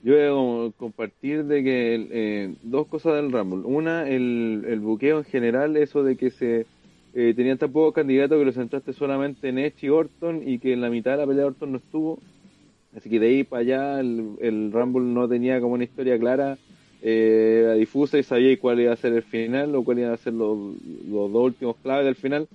Yo 0.04 0.14
voy 0.14 0.24
a 0.24 0.30
como 0.30 0.72
compartir 0.74 1.46
de 1.46 1.64
que 1.64 2.08
eh, 2.12 2.56
dos 2.64 2.88
cosas 2.88 3.16
del 3.16 3.32
Rumble. 3.32 3.66
Una, 3.66 4.08
el, 4.08 4.66
el 4.68 4.80
buqueo 4.80 5.20
en 5.20 5.26
general, 5.26 5.78
eso 5.78 6.04
de 6.04 6.16
que 6.16 6.30
se 6.32 6.66
eh, 7.14 7.34
tenían 7.36 7.58
tan 7.58 7.72
pocos 7.72 7.94
candidatos 7.94 8.40
que 8.40 8.46
lo 8.46 8.52
centraste 8.52 8.94
solamente 8.94 9.50
en 9.50 9.60
Edge 9.60 9.86
y 9.88 9.90
Orton 9.90 10.48
y 10.48 10.60
que 10.60 10.74
en 10.74 10.82
la 10.82 10.90
mitad 10.90 11.12
de 11.12 11.18
la 11.18 11.28
pelea 11.28 11.46
Orton 11.46 11.72
no 11.72 11.78
estuvo. 11.78 12.20
Así 12.96 13.10
que 13.10 13.20
de 13.20 13.28
ahí 13.28 13.44
para 13.44 13.62
allá 13.62 14.00
el, 14.00 14.36
el 14.42 14.72
Rumble 14.72 15.04
no 15.04 15.28
tenía 15.28 15.60
como 15.62 15.76
una 15.76 15.84
historia 15.84 16.20
clara, 16.20 16.58
eh, 17.02 17.76
difusa 17.80 18.18
y 18.20 18.24
sabía 18.24 18.58
cuál 18.60 18.80
iba 18.80 18.94
a 18.94 18.98
ser 18.98 19.14
el 19.14 19.24
final 19.24 19.76
o 19.76 19.84
cuál 19.84 20.00
iban 20.00 20.12
a 20.12 20.18
ser 20.18 20.34
los, 20.34 20.58
los 21.10 21.32
dos 21.32 21.46
últimos 21.46 21.76
claves 21.78 22.06
del 22.06 22.16
final. 22.16 22.48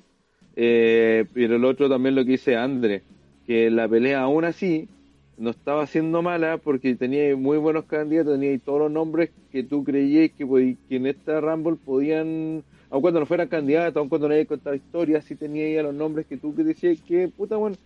Eh, 0.54 1.26
pero 1.34 1.56
el 1.56 1.64
otro 1.64 1.88
también 1.88 2.14
lo 2.14 2.24
que 2.24 2.32
dice 2.32 2.56
Andre, 2.56 3.02
que 3.46 3.70
la 3.70 3.88
pelea 3.88 4.20
aún 4.22 4.44
así 4.44 4.88
no 5.36 5.50
estaba 5.50 5.82
haciendo 5.82 6.22
mala 6.22 6.58
porque 6.58 6.94
tenía 6.94 7.36
muy 7.36 7.58
buenos 7.58 7.84
candidatos, 7.84 8.38
tenía 8.38 8.58
todos 8.58 8.80
los 8.80 8.90
nombres 8.90 9.30
que 9.52 9.62
tú 9.62 9.84
creías 9.84 10.30
que, 10.30 10.76
que 10.88 10.96
en 10.96 11.06
esta 11.06 11.40
Rumble 11.40 11.76
podían, 11.84 12.62
aun 12.96 13.02
cuando 13.02 13.20
no 13.20 13.26
fueran 13.26 13.48
candidatos, 13.48 13.98
aun 13.98 14.08
cuando 14.08 14.26
no 14.26 14.32
había 14.32 14.46
contado 14.46 14.74
historias, 14.74 15.22
sí 15.26 15.34
tenía 15.34 15.70
ya 15.70 15.82
los 15.82 15.94
nombres 15.94 16.24
que 16.24 16.38
tú 16.38 16.54
que 16.54 16.64
decías 16.64 16.98
que, 17.06 17.28
puta, 17.28 17.56
bueno, 17.56 17.76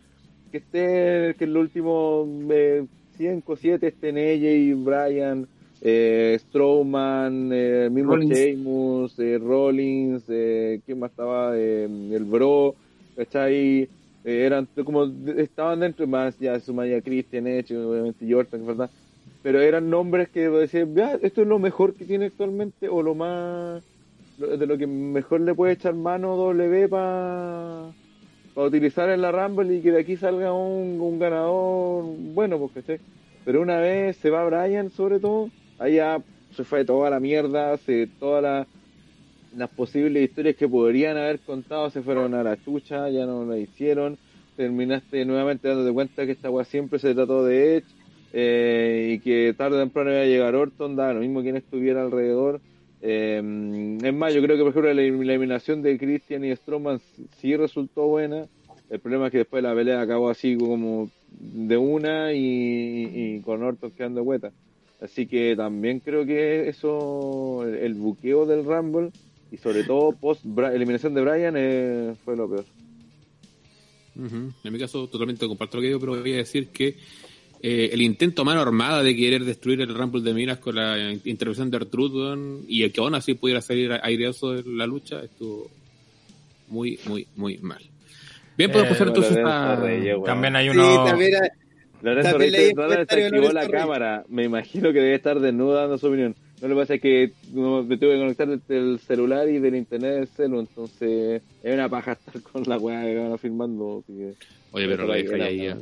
que 0.53 0.59
esté, 0.59 1.35
que 1.37 1.45
en 1.45 1.53
los 1.53 1.63
últimos 1.63 2.29
5 3.17 3.57
7 3.57 3.89
estén 3.89 4.17
AJ, 4.17 4.85
Brian, 4.85 5.49
eh, 5.81 6.39
Strowman, 6.41 7.51
eh, 7.53 7.89
mismo 7.91 8.13
Rollins. 8.13 8.39
Sheamus, 8.39 9.19
eh, 9.19 9.39
Rollins, 9.39 10.23
eh, 10.29 10.81
¿quién 10.87 11.01
más 11.01 11.11
estaba? 11.11 11.59
Eh, 11.59 11.89
el 12.13 12.25
Bro, 12.25 12.77
¿cachai? 13.17 13.89
Eh, 14.25 14.45
eran 14.47 14.69
como 14.85 15.07
estaban 15.39 15.81
dentro 15.81 16.07
más 16.07 16.39
ya 16.39 16.61
Sumaya 16.61 17.01
Christian 17.01 17.47
Edge 17.47 17.75
obviamente 17.75 18.27
Jordan 18.31 18.67
verdad 18.67 18.91
pero 19.43 19.63
eran 19.63 19.89
nombres 19.89 20.29
que 20.29 20.51
decían 20.51 20.95
ya 20.95 21.15
esto 21.23 21.41
es 21.41 21.49
lo 21.49 21.59
mejor 21.59 21.95
que 21.95 22.05
tiene 22.05 22.27
actualmente 22.27 22.87
o 22.91 23.03
lo 23.03 23.15
más 23.15 23.83
de 24.41 24.67
lo 24.67 24.79
que 24.79 24.87
mejor 24.87 25.43
le 25.43 25.55
puede 25.55 25.75
echar 25.75 25.95
mano 25.95 26.37
W 26.37 26.89
para 26.89 27.93
utilizar 28.55 29.11
en 29.11 29.21
la 29.21 29.33
Rumble 29.33 29.77
y 29.77 29.81
que 29.81 29.93
de 29.93 30.01
aquí 30.01 30.17
salga 30.17 30.53
un, 30.53 31.01
un 31.01 31.19
ganador 31.19 32.05
bueno, 32.35 32.59
porque 32.59 33.01
pero 33.45 33.61
una 33.61 33.79
vez 33.81 34.17
se 34.17 34.31
va 34.31 34.45
Brian 34.45 34.91
sobre 34.91 35.19
todo, 35.19 35.51
ya 35.79 36.23
se 36.55 36.65
fue 36.65 36.85
toda 36.85 37.11
la 37.11 37.21
mierda, 37.21 37.77
se 37.79 38.07
todas 38.19 38.67
las 39.57 39.71
posibles 39.71 40.29
historias 40.29 40.57
que 40.57 40.69
podrían 40.69 41.17
haber 41.17 41.41
contado 41.41 41.91
se 41.91 42.03
fueron 42.03 42.35
a 42.35 42.43
la 42.43 42.63
chucha, 42.63 43.09
ya 43.11 43.27
no 43.27 43.45
la 43.45 43.59
hicieron, 43.59 44.19
terminaste 44.57 45.25
nuevamente 45.25 45.69
dándote 45.69 45.93
cuenta 45.93 46.27
que 46.27 46.33
esta 46.33 46.51
weá 46.51 46.65
siempre 46.65 46.99
se 46.99 47.15
trató 47.15 47.45
de 47.45 47.77
Edge 47.77 47.87
eh, 48.33 49.15
y 49.15 49.19
que 49.21 49.55
tarde 49.57 49.77
o 49.77 49.81
temprano 49.81 50.11
iba 50.11 50.21
a 50.21 50.27
llegar 50.27 50.55
Orton, 50.55 50.97
da 50.97 51.13
lo 51.13 51.21
mismo 51.21 51.43
quien 51.43 51.57
estuviera 51.57 52.03
alrededor. 52.03 52.61
Eh, 53.03 53.99
es 54.03 54.15
más, 54.15 54.35
yo 54.35 54.43
creo 54.43 54.57
que 54.57 54.63
por 54.63 54.71
ejemplo 54.71 54.93
la 54.93 55.03
eliminación 55.03 55.83
de 55.83 55.99
Christian 55.99 56.45
y 56.45 56.55
Strowman 56.55 57.01
sí 57.39 57.57
resultó 57.57 58.07
buena. 58.07 58.47
El 58.91 58.99
problema 58.99 59.27
es 59.27 59.33
que 59.33 59.39
después 59.39 59.63
la 59.63 59.75
pelea 59.75 60.01
acabó 60.01 60.31
así 60.31 60.57
como 60.57 61.11
de 61.31 61.77
una 61.77 62.33
y, 62.33 63.41
con 63.45 63.63
Orton 63.63 63.93
quedando 63.93 64.23
hueta. 64.23 64.53
Así 65.01 65.27
que 65.27 65.55
también 65.57 66.01
creo 66.01 66.27
que 66.27 66.69
eso, 66.69 67.65
el, 67.65 67.95
buqueo 67.95 68.45
del 68.45 68.65
Rumble 68.65 69.11
y 69.51 69.57
sobre 69.57 69.85
todo 69.85 70.13
post 70.13 70.45
eliminación 70.45 71.15
de 71.15 71.23
Brian 71.23 71.55
eh, 71.57 72.15
fue 72.25 72.37
lo 72.37 72.51
peor. 72.51 72.65
En 74.17 74.73
mi 74.73 74.79
caso, 74.79 75.07
totalmente 75.07 75.47
comparto 75.47 75.79
lo 75.79 75.81
que 75.81 75.87
digo, 75.87 76.01
pero 76.01 76.21
voy 76.21 76.35
a 76.35 76.39
decir 76.39 76.69
que 76.69 76.97
eh, 77.63 77.91
el 77.93 78.01
intento 78.01 78.45
mano 78.45 78.61
armada 78.61 79.03
de 79.03 79.15
querer 79.15 79.45
destruir 79.45 79.81
el 79.83 79.95
Rumble 79.95 80.23
de 80.23 80.33
Minas 80.33 80.59
con 80.59 80.77
la 80.77 81.13
intervención 81.25 81.71
de 81.71 81.77
Artrude 81.77 82.63
y 82.67 82.83
el 82.83 82.93
que 82.93 83.01
aún 83.01 83.15
así 83.15 83.35
pudiera 83.35 83.61
salir 83.61 83.93
aireoso 84.03 84.53
de 84.53 84.63
la 84.67 84.87
lucha 84.87 85.23
estuvo 85.23 85.71
muy, 86.69 86.99
muy, 87.07 87.27
muy 87.37 87.59
mal. 87.59 87.83
Bien, 88.57 88.71
podemos 88.71 88.93
pasar 88.93 89.09
entonces 89.09 89.39
a... 89.45 89.83
También 90.25 90.57
hay 90.57 90.69
uno... 90.71 91.07
Lorenzo 92.03 92.39
Reyes 92.39 92.73
desactivó 92.75 93.53
la 93.53 93.69
cámara. 93.69 94.25
Me 94.29 94.45
imagino 94.45 94.93
que 94.93 95.01
debe 95.01 95.15
estar 95.15 95.39
desnuda 95.39 95.83
dando 95.83 95.99
su 95.99 96.07
opinión. 96.07 96.35
No 96.63 96.69
le 96.69 96.75
pasa 96.75 96.99
que 96.99 97.33
no, 97.53 97.83
me 97.83 97.97
tuve 97.97 98.15
que 98.15 98.19
conectar 98.21 98.49
del 98.49 98.99
celular 99.01 99.49
y 99.49 99.59
del 99.59 99.77
internet 99.77 100.15
del 100.15 100.29
celu, 100.29 100.61
entonces 100.61 101.43
es 101.63 101.75
una 101.75 101.89
paja 101.89 102.13
estar 102.13 102.41
con 102.43 102.63
la 102.65 102.77
weá 102.77 103.03
que 103.03 103.17
van 103.17 103.39
filmando. 103.39 104.05
Oye, 104.73 104.89
pero 104.89 105.07
la 105.07 105.19
hija 105.19 105.35
ahí 105.37 105.75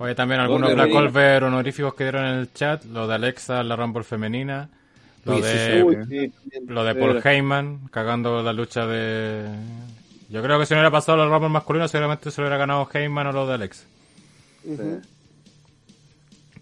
Oye, 0.00 0.14
también 0.14 0.40
algunos 0.40 0.72
Black 0.74 0.90
Colver 0.90 1.44
honoríficos 1.44 1.92
que 1.92 2.04
dieron 2.04 2.24
en 2.24 2.38
el 2.38 2.54
chat, 2.54 2.86
lo 2.86 3.06
de 3.06 3.16
Alexa, 3.16 3.62
la 3.62 3.76
Rumble 3.76 4.02
femenina, 4.02 4.70
lo 5.26 5.38
de, 5.38 6.32
lo 6.68 6.84
de 6.84 6.94
Paul 6.94 7.20
Heyman, 7.22 7.88
cagando 7.90 8.42
la 8.42 8.54
lucha 8.54 8.86
de... 8.86 9.44
Yo 10.30 10.42
creo 10.42 10.58
que 10.58 10.64
si 10.64 10.72
no 10.72 10.80
hubiera 10.80 10.90
pasado 10.90 11.22
el 11.22 11.28
Rumble 11.28 11.50
masculino, 11.50 11.86
seguramente 11.86 12.30
se 12.30 12.40
lo 12.40 12.46
hubiera 12.46 12.56
ganado 12.56 12.88
Heyman 12.90 13.26
o 13.26 13.32
lo 13.32 13.46
de 13.46 13.52
Alexa. 13.52 13.84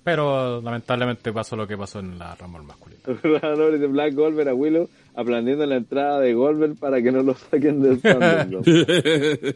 Pero 0.03 0.61
lamentablemente 0.61 1.33
pasó 1.33 1.55
lo 1.55 1.69
que 1.69 1.79
pasó 1.79 2.01
en 2.01 2.19
la 2.19 2.35
Rumble 2.35 2.63
masculina. 2.63 3.03
de 3.07 3.87
Black 3.87 4.15
a 4.19 4.55
Willow 4.55 4.91
aplaudiendo 5.19 5.67
la 5.67 5.77
entrada 5.77 6.21
de 6.21 6.33
Goldberg 6.33 6.77
para 6.77 7.03
que 7.03 7.11
no 7.11 7.25
lo 7.25 7.35
saquen 7.35 7.83
del 7.83 7.95
stand 7.99 8.65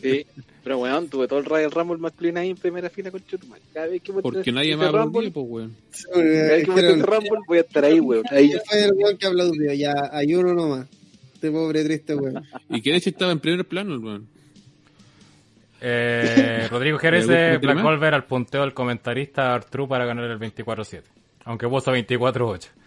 Sí, 0.00 0.26
pero 0.64 0.78
weón, 0.78 1.08
tuve 1.08 1.28
todo 1.28 1.38
el 1.38 1.44
Royal 1.44 1.70
Rumble 1.70 1.98
masculino 1.98 2.40
ahí 2.40 2.50
en 2.50 2.56
primera 2.56 2.90
fila 2.90 3.12
con 3.12 3.24
Chutumal. 3.24 3.60
Cada 3.72 3.86
vez 3.86 4.02
que 4.02 4.12
Porque 4.12 4.50
nadie 4.50 4.76
más 4.76 4.90
Rumble, 4.90 5.30
pues 5.30 5.46
weón. 5.48 5.76
Cada 6.12 6.24
vez 6.24 6.68
que 6.68 6.80
el 6.80 7.00
Rumble 7.00 7.38
voy 7.46 7.58
a 7.58 7.60
estar 7.60 7.84
ahí, 7.84 8.00
weón. 8.00 8.24
Ahí. 8.30 8.52
fue 8.68 8.84
el 8.84 8.92
weón 8.92 9.16
que 9.16 9.26
aplaudió, 9.28 9.72
ya 9.72 10.10
hay 10.10 10.34
uno 10.34 10.52
nomás. 10.52 10.88
Este 11.34 11.50
pobre 11.52 11.84
triste 11.84 12.16
weón. 12.16 12.44
¿Y 12.68 12.82
quién 12.82 12.96
hecho 12.96 13.10
estaba 13.10 13.30
en 13.30 13.38
primer 13.38 13.64
plano, 13.64 13.96
weón? 14.00 14.26
Eh, 15.80 16.66
Rodrigo 16.70 16.98
Jerez 17.00 17.28
de 17.28 17.58
Black 17.58 17.80
Wolver 17.80 18.14
al 18.14 18.24
punteo 18.24 18.62
del 18.62 18.74
comentarista 18.74 19.54
Artru 19.54 19.86
para 19.86 20.06
ganar 20.06 20.28
el 20.28 20.40
24-7. 20.40 21.02
Aunque 21.44 21.68
puso 21.68 21.92
24-8. 21.94 22.81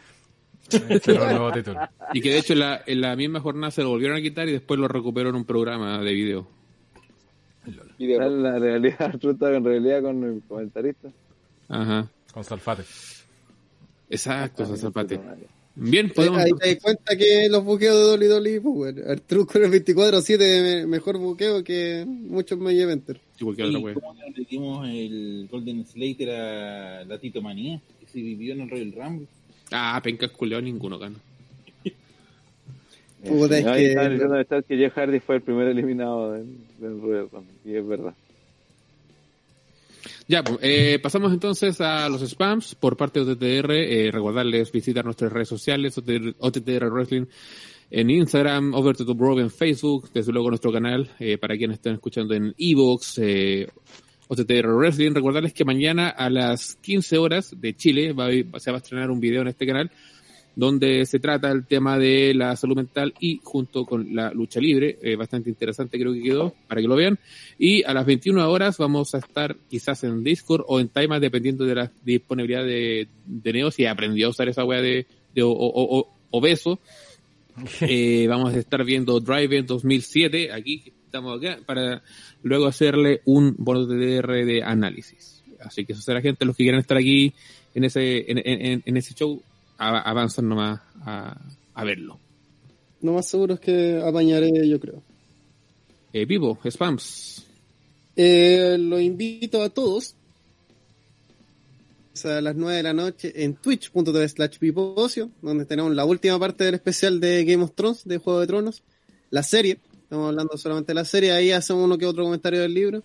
Y 2.14 2.22
que 2.22 2.30
de 2.30 2.38
hecho 2.40 2.54
en 2.54 2.60
la, 2.60 2.82
en 2.86 3.02
la, 3.02 3.16
misma 3.16 3.40
jornada 3.40 3.72
se 3.72 3.84
lo 3.84 3.90
volvieron 3.90 4.18
a 4.18 4.22
quitar 4.22 4.48
y 4.48 4.54
después 4.54 4.80
lo 4.80 4.88
recuperó 4.88 5.30
en 5.30 5.36
un 5.36 5.46
programa 5.46 6.02
de 6.02 6.14
video. 6.14 6.48
La 7.98 8.60
realidad, 8.60 9.02
Artru 9.02 9.32
estaba 9.32 9.56
en 9.56 9.64
realidad 9.64 10.02
con 10.02 10.24
el 10.24 10.42
comentarista. 10.48 11.10
Ajá. 11.70 12.10
Con 12.34 12.44
Salfate. 12.44 12.84
Exacto, 14.10 14.66
con 14.66 14.78
Salfate. 14.78 15.20
Bien, 15.78 16.10
podemos... 16.10 16.40
Ahí 16.40 16.52
te 16.54 16.74
das 16.74 16.84
cuenta 16.84 17.18
que 17.18 17.50
los 17.50 17.64
buqueos 17.64 17.96
de 17.96 18.04
Dolly 18.04 18.26
Dolly, 18.28 18.60
pues, 18.62 18.96
el 18.96 19.22
truco 19.22 19.54
con 19.54 19.64
el 19.64 19.72
24-7 19.72 20.88
mejor 20.88 21.18
buqueo 21.18 21.64
que 21.64 22.06
muchos. 22.08 22.58
Igual 22.58 23.56
que 23.56 23.64
otra 23.64 23.80
le 24.34 24.46
dimos 24.50 24.88
el 24.88 25.48
Golden 25.52 25.86
Slater 25.86 26.30
a 26.30 27.06
la 27.06 27.20
Tito 27.20 27.42
Manía, 27.42 27.82
que 28.00 28.08
se 28.08 28.22
vivió 28.22 28.54
en 28.54 28.62
el 28.62 28.70
Royal 28.70 28.94
Rumble. 28.94 29.28
Ah, 29.72 30.00
penca 30.04 30.28
culeado 30.30 30.62
ninguno 30.62 30.98
gana. 31.00 31.16
Puta, 33.28 33.58
es 33.58 33.66
que... 33.66 33.90
Está 33.90 34.10
diciendo 34.10 34.40
estar 34.40 34.64
que 34.64 34.78
Jeff 34.78 34.94
Hardy 34.94 35.20
fue 35.20 35.36
el 35.36 35.42
primer 35.42 35.68
eliminado 35.68 36.34
del, 36.34 36.58
del 36.80 37.02
Royal 37.02 37.30
Rumble, 37.32 37.54
y 37.66 37.76
es 37.76 37.88
verdad. 37.88 38.14
Ya, 40.28 40.44
pues, 40.44 40.58
eh, 40.62 41.00
pasamos 41.02 41.32
entonces 41.32 41.80
a 41.82 42.10
los 42.10 42.22
spams 42.28 42.76
por 42.76 42.98
parte 42.98 43.24
de 43.24 43.32
OTTR. 43.32 43.72
Eh, 43.72 44.12
recordarles 44.12 44.72
visitar 44.72 45.06
nuestras 45.06 45.32
redes 45.32 45.50
sociales, 45.50 45.98
OTTR 45.98 46.90
Wrestling 46.90 47.26
en 47.92 48.10
Instagram, 48.10 48.74
Over 48.74 48.96
to 48.96 49.06
the 49.06 49.14
Bro 49.14 49.40
en 49.40 49.52
Facebook, 49.52 50.10
desde 50.12 50.32
luego 50.32 50.50
nuestro 50.50 50.72
canal, 50.72 51.10
eh, 51.20 51.38
para 51.38 51.56
quienes 51.56 51.78
estén 51.78 51.94
escuchando 51.94 52.34
en 52.34 52.54
Evox, 52.58 53.20
eh, 53.20 53.68
OTTR 54.28 54.68
Wrestling. 54.76 55.14
Recordarles 55.14 55.54
que 55.54 55.66
mañana 55.66 56.10
a 56.10 56.30
las 56.30 56.76
15 56.82 57.18
horas 57.18 57.56
de 57.60 57.76
Chile 57.76 58.14
va 58.14 58.30
se 58.60 58.72
va 58.72 58.78
a 58.78 58.82
estrenar 58.82 59.12
un 59.12 59.20
video 59.20 59.42
en 59.42 59.48
este 59.50 59.66
canal 59.66 59.92
donde 60.56 61.06
se 61.06 61.20
trata 61.20 61.52
el 61.52 61.66
tema 61.66 62.00
de 62.00 62.34
la 62.34 62.56
salud 62.56 62.78
mental 62.78 63.14
y 63.20 63.40
junto 63.44 63.86
con 63.86 64.16
la 64.16 64.32
lucha 64.32 64.60
libre, 64.60 64.98
eh, 65.02 65.16
bastante 65.16 65.50
interesante 65.50 66.00
creo 66.00 66.14
que 66.14 66.24
quedó, 66.24 66.56
para 66.68 66.82
que 66.82 66.88
lo 66.88 66.96
vean. 66.96 67.20
Y 67.60 67.84
a 67.84 67.94
las 67.94 68.06
21 68.06 68.50
horas 68.50 68.78
vamos 68.78 69.14
a 69.14 69.18
estar 69.18 69.56
quizás 69.70 70.04
en 70.04 70.24
Discord 70.24 70.64
o 70.68 70.80
en 70.80 70.88
Time, 70.88 71.20
dependiendo 71.20 71.66
de 71.66 71.76
la 71.76 71.92
disponibilidad 72.04 72.64
de, 72.64 73.08
de 73.26 73.54
Neo, 73.54 73.70
si 73.70 73.86
aprendió 73.86 74.28
a 74.28 74.30
usar 74.30 74.48
esa 74.48 74.64
wea 74.64 74.82
de, 74.82 75.06
de 75.34 75.44
obeso. 75.44 76.80
eh, 77.82 78.26
vamos 78.28 78.54
a 78.54 78.58
estar 78.58 78.84
viendo 78.84 79.20
Drive 79.20 79.64
2007, 79.64 80.52
aquí 80.52 80.94
estamos 81.16 81.38
acá, 81.38 81.60
para 81.66 82.02
luego 82.44 82.68
hacerle 82.68 83.22
un 83.26 83.56
bono 83.58 83.86
de 83.86 84.18
DR 84.18 84.46
de 84.46 84.64
análisis. 84.64 85.44
Así 85.62 85.86
que 85.86 85.94
eso 85.94 86.02
será 86.02 86.22
gente, 86.22 86.46
los 86.46 86.56
que 86.56 86.64
quieran 86.64 86.82
estar 86.82 86.98
aquí 86.98 87.34
en 87.74 87.84
ese, 87.86 88.30
en, 88.30 88.38
en, 88.44 88.84
en 88.86 88.98
ese 88.98 89.14
show, 89.14 89.42
avanzan 89.78 90.50
nomás 90.50 90.82
a, 91.02 91.38
a 91.74 91.84
verlo. 91.84 92.20
Lo 93.02 93.14
más 93.14 93.28
seguro 93.28 93.56
es 93.56 93.60
que 93.60 94.02
apañaré, 94.06 94.68
yo 94.68 94.80
creo. 94.80 95.02
Eh, 96.12 96.26
vivo, 96.26 96.60
spams. 96.70 97.46
Eh, 98.16 98.78
lo 98.80 99.00
invito 99.00 99.62
a 99.62 99.70
todos 99.70 100.16
a 102.24 102.40
las 102.40 102.56
9 102.56 102.78
de 102.78 102.84
la 102.84 102.94
noche 102.94 103.44
en 103.44 103.56
twitch.tv 103.56 104.30
slash 104.30 104.58
pipocio, 104.58 105.30
donde 105.42 105.66
tenemos 105.66 105.94
la 105.94 106.06
última 106.06 106.40
parte 106.40 106.64
del 106.64 106.76
especial 106.76 107.20
de 107.20 107.44
Game 107.44 107.64
of 107.64 107.74
Thrones, 107.76 108.06
de 108.06 108.18
Juego 108.18 108.40
de 108.40 108.48
Tronos, 108.48 108.84
la 109.32 109.44
serie, 109.44 109.80
estamos 110.16 110.30
hablando 110.30 110.58
solamente 110.58 110.92
de 110.92 110.94
la 110.94 111.04
serie, 111.04 111.34
ahí 111.34 111.52
hacemos 111.52 111.84
uno 111.84 111.98
que 111.98 112.06
otro 112.06 112.24
comentario 112.24 112.62
del 112.62 112.74
libro. 112.74 113.04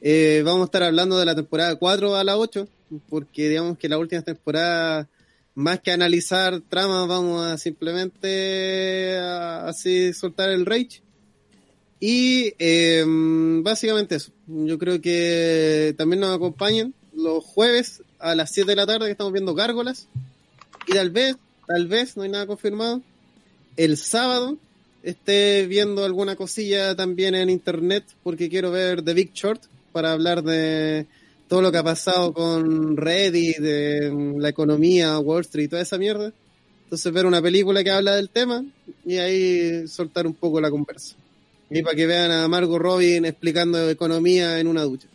Eh, 0.00 0.42
vamos 0.44 0.62
a 0.62 0.64
estar 0.66 0.84
hablando 0.84 1.18
de 1.18 1.24
la 1.24 1.34
temporada 1.34 1.74
4 1.74 2.14
a 2.14 2.22
la 2.22 2.38
8, 2.38 2.68
porque 3.08 3.48
digamos 3.48 3.76
que 3.76 3.88
la 3.88 3.98
última 3.98 4.22
temporada 4.22 5.08
más 5.56 5.80
que 5.80 5.90
analizar 5.90 6.60
tramas, 6.68 7.08
vamos 7.08 7.44
a 7.44 7.58
simplemente 7.58 9.16
así 9.18 10.12
soltar 10.12 10.50
el 10.50 10.64
rage. 10.64 11.02
Y 11.98 12.54
em, 12.58 13.64
básicamente 13.64 14.14
eso. 14.14 14.30
Yo 14.46 14.78
creo 14.78 15.00
que 15.00 15.92
también 15.98 16.20
nos 16.20 16.36
acompañan 16.36 16.94
los 17.12 17.42
jueves 17.44 18.04
a 18.20 18.36
las 18.36 18.52
7 18.52 18.70
de 18.70 18.76
la 18.76 18.86
tarde 18.86 19.06
que 19.06 19.12
estamos 19.12 19.32
viendo 19.32 19.54
Gárgolas. 19.54 20.06
Y 20.86 20.92
tal 20.92 21.10
vez, 21.10 21.34
tal 21.66 21.88
vez, 21.88 22.16
no 22.16 22.22
hay 22.22 22.28
nada 22.28 22.46
confirmado, 22.46 23.02
el 23.76 23.96
sábado 23.96 24.56
esté 25.04 25.66
viendo 25.66 26.04
alguna 26.04 26.34
cosilla 26.34 26.96
también 26.96 27.34
en 27.34 27.50
internet 27.50 28.04
porque 28.22 28.48
quiero 28.48 28.70
ver 28.70 29.02
The 29.02 29.14
Big 29.14 29.32
Short 29.34 29.62
para 29.92 30.12
hablar 30.12 30.42
de 30.42 31.06
todo 31.46 31.60
lo 31.62 31.70
que 31.70 31.78
ha 31.78 31.84
pasado 31.84 32.32
con 32.32 32.96
Reddit, 32.96 33.58
de 33.58 34.10
mm, 34.10 34.38
la 34.38 34.48
economía, 34.48 35.18
Wall 35.18 35.42
Street, 35.42 35.70
toda 35.70 35.82
esa 35.82 35.98
mierda. 35.98 36.32
Entonces 36.84 37.12
ver 37.12 37.26
una 37.26 37.42
película 37.42 37.84
que 37.84 37.90
habla 37.90 38.16
del 38.16 38.30
tema 38.30 38.64
y 39.04 39.18
ahí 39.18 39.86
soltar 39.86 40.26
un 40.26 40.34
poco 40.34 40.60
la 40.60 40.70
conversa. 40.70 41.16
Y 41.70 41.82
para 41.82 41.96
que 41.96 42.06
vean 42.06 42.30
a 42.30 42.48
Margot 42.48 42.80
Robin 42.80 43.24
explicando 43.24 43.88
economía 43.88 44.58
en 44.58 44.66
una 44.66 44.82
ducha. 44.82 45.08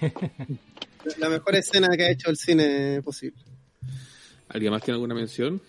la 1.18 1.28
mejor 1.28 1.56
escena 1.56 1.88
que 1.96 2.04
ha 2.04 2.10
hecho 2.10 2.30
el 2.30 2.36
cine 2.36 3.02
posible. 3.02 3.38
¿Alguien 4.48 4.72
más 4.72 4.82
tiene 4.82 4.96
alguna 4.96 5.14
mención? 5.14 5.60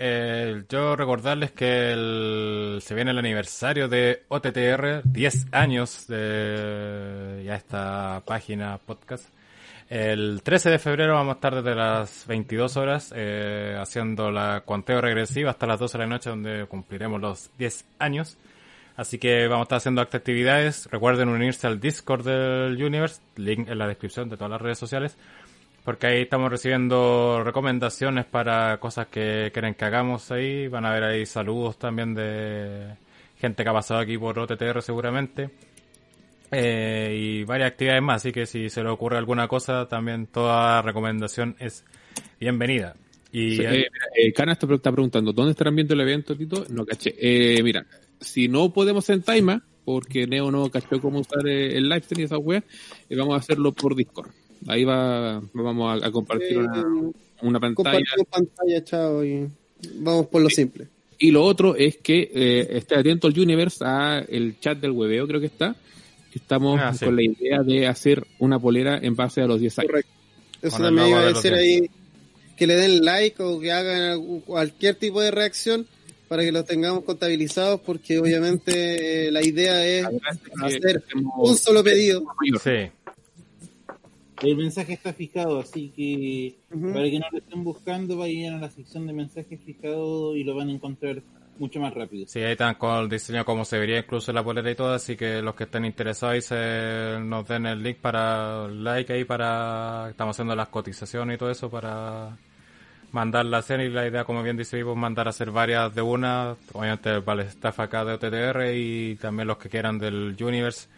Eh, 0.00 0.64
yo 0.68 0.96
recordarles 0.96 1.52
que 1.52 1.92
el- 1.92 2.78
se 2.82 2.94
viene 2.94 3.10
el 3.12 3.18
aniversario 3.18 3.86
de 3.88 4.24
OTTR, 4.28 5.02
10 5.04 5.46
años 5.52 6.06
de 6.08 7.42
ya 7.44 7.54
esta 7.54 8.22
página 8.26 8.78
podcast. 8.78 9.24
El 9.88 10.42
13 10.42 10.70
de 10.70 10.78
febrero 10.78 11.14
vamos 11.14 11.32
a 11.32 11.34
estar 11.34 11.54
desde 11.62 11.74
las 11.74 12.26
22 12.26 12.76
horas 12.76 13.12
eh, 13.14 13.76
haciendo 13.80 14.30
la 14.30 14.62
conteo 14.64 15.00
regresiva 15.00 15.50
hasta 15.50 15.66
las 15.66 15.80
12 15.80 15.98
de 15.98 16.04
la 16.04 16.10
noche 16.10 16.30
donde 16.30 16.64
cumpliremos 16.66 17.20
los 17.20 17.50
10 17.58 17.84
años. 17.98 18.38
Así 18.96 19.18
que 19.18 19.48
vamos 19.48 19.64
a 19.64 19.66
estar 19.66 19.76
haciendo 19.78 20.00
actividades. 20.00 20.88
Recuerden 20.90 21.28
unirse 21.28 21.66
al 21.66 21.80
Discord 21.80 22.24
del 22.24 22.82
Universe, 22.82 23.20
link 23.36 23.68
en 23.68 23.78
la 23.78 23.88
descripción 23.88 24.28
de 24.28 24.36
todas 24.36 24.50
las 24.50 24.60
redes 24.62 24.78
sociales, 24.78 25.16
porque 25.90 26.06
ahí 26.06 26.22
estamos 26.22 26.48
recibiendo 26.52 27.42
recomendaciones 27.42 28.24
para 28.24 28.78
cosas 28.78 29.08
que 29.08 29.50
quieren 29.52 29.74
que 29.74 29.84
hagamos 29.84 30.30
ahí. 30.30 30.68
Van 30.68 30.86
a 30.86 30.92
ver 30.92 31.02
ahí 31.02 31.26
saludos 31.26 31.80
también 31.80 32.14
de 32.14 32.94
gente 33.40 33.64
que 33.64 33.68
ha 33.68 33.72
pasado 33.72 33.98
aquí 33.98 34.16
por 34.16 34.38
OTTR 34.38 34.82
seguramente. 34.82 35.50
Eh, 36.52 37.12
y 37.18 37.42
varias 37.42 37.72
actividades 37.72 38.04
más, 38.04 38.22
así 38.22 38.30
que 38.30 38.46
si 38.46 38.70
se 38.70 38.84
le 38.84 38.88
ocurre 38.88 39.18
alguna 39.18 39.48
cosa, 39.48 39.88
también 39.88 40.28
toda 40.28 40.80
recomendación 40.80 41.56
es 41.58 41.84
bienvenida. 42.38 42.94
Y 43.32 43.56
Sí, 43.56 43.62
eh, 43.64 43.68
mira, 43.68 44.06
eh, 44.14 44.32
Cana 44.32 44.52
está, 44.52 44.72
está 44.72 44.92
preguntando, 44.92 45.32
¿dónde 45.32 45.50
estarán 45.50 45.74
viendo 45.74 45.94
el 45.94 46.02
evento, 46.02 46.36
Tito? 46.36 46.66
No 46.68 46.86
caché. 46.86 47.16
Eh, 47.18 47.64
mira, 47.64 47.84
si 48.20 48.46
no 48.46 48.72
podemos 48.72 49.10
en 49.10 49.22
Taima, 49.22 49.64
porque 49.84 50.28
Neo 50.28 50.52
no 50.52 50.70
cachó 50.70 51.00
cómo 51.00 51.18
usar 51.18 51.46
eh, 51.48 51.76
el 51.76 51.88
live 51.88 52.02
stream 52.02 52.20
y 52.20 52.24
esa 52.24 52.38
web, 52.38 52.62
eh, 53.08 53.16
vamos 53.16 53.34
a 53.34 53.38
hacerlo 53.38 53.72
por 53.72 53.96
Discord. 53.96 54.30
Ahí 54.66 54.84
va, 54.84 55.40
vamos 55.52 56.02
a, 56.02 56.06
a 56.06 56.10
compartir 56.10 56.58
una, 56.58 56.84
una 57.42 57.60
pantalla. 57.60 57.74
Compartimos 57.74 58.26
pantalla, 58.30 58.84
chao, 58.84 59.24
y 59.24 59.48
vamos 59.94 60.26
por 60.26 60.42
lo 60.42 60.50
simple. 60.50 60.86
Y 61.18 61.30
lo 61.30 61.44
otro 61.44 61.76
es 61.76 61.98
que 61.98 62.30
eh, 62.34 62.66
esté 62.78 62.94
atento 62.96 63.26
al 63.26 63.38
Universe, 63.38 63.84
a 63.84 64.20
el 64.28 64.58
chat 64.58 64.78
del 64.78 64.92
webeo 64.92 65.26
creo 65.26 65.40
que 65.40 65.46
está. 65.46 65.76
Estamos 66.34 66.78
Ah, 66.82 66.94
sí. 66.94 67.04
con 67.04 67.16
la 67.16 67.22
idea 67.24 67.62
de 67.62 67.86
hacer 67.86 68.24
una 68.38 68.58
polera 68.58 68.98
en 69.02 69.16
base 69.16 69.40
a 69.42 69.46
los 69.46 69.60
10 69.60 69.78
años. 69.80 69.90
Correcto. 69.90 70.12
Eso 70.62 70.76
Con 70.76 70.86
también 70.86 71.08
iba 71.08 71.20
a 71.20 71.26
decir 71.26 71.52
ahí 71.54 71.90
que 72.56 72.66
le 72.66 72.74
den 72.76 73.04
like 73.04 73.42
o 73.42 73.58
que 73.58 73.72
hagan 73.72 74.40
cualquier 74.42 74.94
tipo 74.94 75.20
de 75.20 75.30
reacción 75.30 75.86
para 76.28 76.42
que 76.44 76.52
los 76.52 76.64
tengamos 76.64 77.02
contabilizados 77.04 77.80
porque 77.80 78.18
obviamente 78.18 79.26
eh, 79.26 79.30
la 79.32 79.42
idea 79.44 79.84
es 79.86 80.06
hacer 80.62 81.02
un 81.38 81.56
solo 81.56 81.82
pedido. 81.82 82.22
Sí. 82.62 82.90
El 84.42 84.56
mensaje 84.56 84.94
está 84.94 85.12
fijado, 85.12 85.60
así 85.60 85.92
que 85.94 86.54
Ujú. 86.74 86.92
para 86.92 87.04
que 87.04 87.18
no 87.18 87.26
lo 87.30 87.38
estén 87.38 87.64
buscando, 87.64 88.16
vayan 88.16 88.54
a 88.54 88.58
la 88.58 88.70
sección 88.70 89.06
de 89.06 89.12
mensajes 89.12 89.60
fijados 89.64 90.36
y 90.36 90.44
lo 90.44 90.54
van 90.54 90.68
a 90.68 90.72
encontrar 90.72 91.22
mucho 91.58 91.78
más 91.78 91.92
rápido. 91.92 92.26
Sí, 92.26 92.40
ahí 92.40 92.52
están 92.52 92.74
con 92.76 92.96
el 92.96 93.08
diseño 93.08 93.44
como 93.44 93.64
se 93.64 93.78
vería 93.78 93.98
incluso 93.98 94.32
la 94.32 94.42
polera 94.42 94.70
y 94.70 94.74
todo, 94.74 94.94
así 94.94 95.14
que 95.16 95.42
los 95.42 95.54
que 95.54 95.64
estén 95.64 95.84
interesados 95.84 96.34
ahí 96.34 96.42
se 96.42 97.20
nos 97.20 97.46
den 97.46 97.66
el 97.66 97.82
link 97.82 97.98
para 97.98 98.66
like 98.68 99.12
ahí 99.12 99.24
para 99.24 100.08
estamos 100.10 100.34
haciendo 100.34 100.56
las 100.56 100.68
cotizaciones 100.68 101.34
y 101.34 101.38
todo 101.38 101.50
eso 101.50 101.68
para 101.70 102.36
mandarla 103.12 103.58
a 103.58 103.60
hacer 103.60 103.80
y 103.80 103.90
la 103.90 104.06
idea 104.06 104.24
como 104.24 104.42
bien 104.42 104.56
dice 104.56 104.76
Vivo 104.76 104.92
es 104.92 104.98
mandar 104.98 105.26
a 105.26 105.30
hacer 105.30 105.50
varias 105.50 105.94
de 105.94 106.00
una, 106.00 106.56
obviamente 106.72 107.18
vale 107.18 107.42
staff 107.44 107.80
acá 107.80 108.04
de 108.04 108.14
OTTR 108.14 108.74
y 108.74 109.16
también 109.16 109.48
los 109.48 109.58
que 109.58 109.68
quieran 109.68 109.98
del 109.98 110.36
Universe 110.40 110.88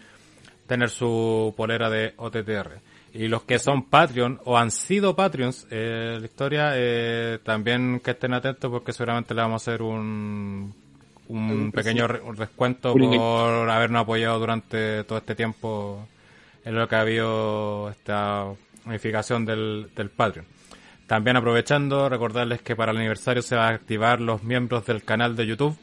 tener 0.67 0.91
su 0.91 1.53
polera 1.57 1.91
de 1.91 2.15
OTTR. 2.17 2.92
Y 3.15 3.28
los 3.28 3.42
que 3.42 3.58
son 3.58 3.84
Patreon 3.84 4.41
o 4.44 4.57
han 4.57 4.70
sido 4.70 5.15
Patreons, 5.15 5.66
eh, 5.70 6.16
la 6.18 6.24
historia, 6.24 6.70
eh, 6.74 7.39
también 7.44 8.00
que 8.00 8.12
estén 8.12 8.32
atentos 8.32 8.70
porque 8.70 8.92
seguramente 8.92 9.34
le 9.34 9.42
vamos 9.42 9.60
a 9.60 9.70
hacer 9.70 9.82
un, 9.82 10.74
un 11.28 11.73
pequeño 11.73 12.08
re- 12.08 12.20
un 12.23 12.36
descuento 12.36 12.94
Un 12.94 13.10
por 13.16 13.68
habernos 13.68 14.02
apoyado 14.02 14.39
durante 14.39 15.05
todo 15.05 15.18
este 15.18 15.34
tiempo 15.34 16.08
en 16.65 16.74
lo 16.74 16.89
que 16.89 16.94
ha 16.97 17.00
habido 17.02 17.91
esta 17.91 18.47
unificación 18.86 19.44
del, 19.44 19.91
del 19.94 20.08
Patreon. 20.08 20.47
También 21.07 21.36
aprovechando, 21.36 22.08
recordarles 22.08 22.62
que 22.62 22.74
para 22.74 22.92
el 22.92 22.99
aniversario 22.99 23.42
se 23.42 23.57
va 23.57 23.66
a 23.68 23.74
activar 23.74 24.20
los 24.23 24.42
miembros 24.42 24.86
del 24.86 25.05
canal 25.05 25.36
de 25.36 25.47
YouTube. 25.47 25.76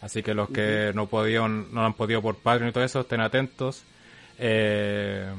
Así 0.00 0.20
que 0.24 0.34
los 0.34 0.50
que 0.50 0.90
no 0.96 1.06
podían, 1.06 1.72
no 1.72 1.82
lo 1.82 1.86
han 1.86 1.94
podido 1.94 2.20
por 2.20 2.34
Patreon 2.34 2.70
y 2.70 2.72
todo 2.72 2.82
eso, 2.82 3.00
estén 3.02 3.20
atentos. 3.20 3.84
Eh, 4.36 5.30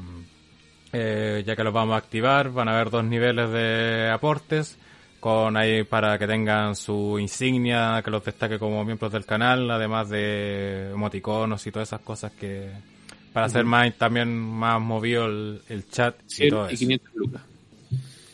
eh, 0.94 1.42
ya 1.46 1.54
que 1.56 1.64
los 1.64 1.74
vamos 1.74 1.94
a 1.94 1.98
activar, 1.98 2.50
van 2.50 2.68
a 2.68 2.74
haber 2.74 2.90
dos 2.90 3.04
niveles 3.04 3.50
de 3.50 4.08
aportes 4.10 4.78
con 5.20 5.56
ahí 5.56 5.84
para 5.84 6.18
que 6.18 6.26
tengan 6.26 6.76
su 6.76 7.18
insignia 7.18 8.00
que 8.04 8.10
los 8.10 8.24
destaque 8.24 8.58
como 8.58 8.84
miembros 8.84 9.10
del 9.12 9.24
canal, 9.26 9.70
además 9.70 10.08
de 10.10 10.90
emoticonos 10.92 11.66
y 11.66 11.70
todas 11.72 11.88
esas 11.88 12.00
cosas 12.02 12.32
que 12.32 12.70
para 13.32 13.46
hacer 13.46 13.64
más 13.64 13.92
también 13.96 14.32
más 14.38 14.80
movido 14.80 15.26
el, 15.26 15.60
el 15.68 15.88
chat 15.88 16.14
y 16.28 16.34
100 16.34 16.50
todo 16.50 16.70
y 16.70 16.74
eso. 16.74 16.78
500 16.80 17.14
lucas. 17.16 17.42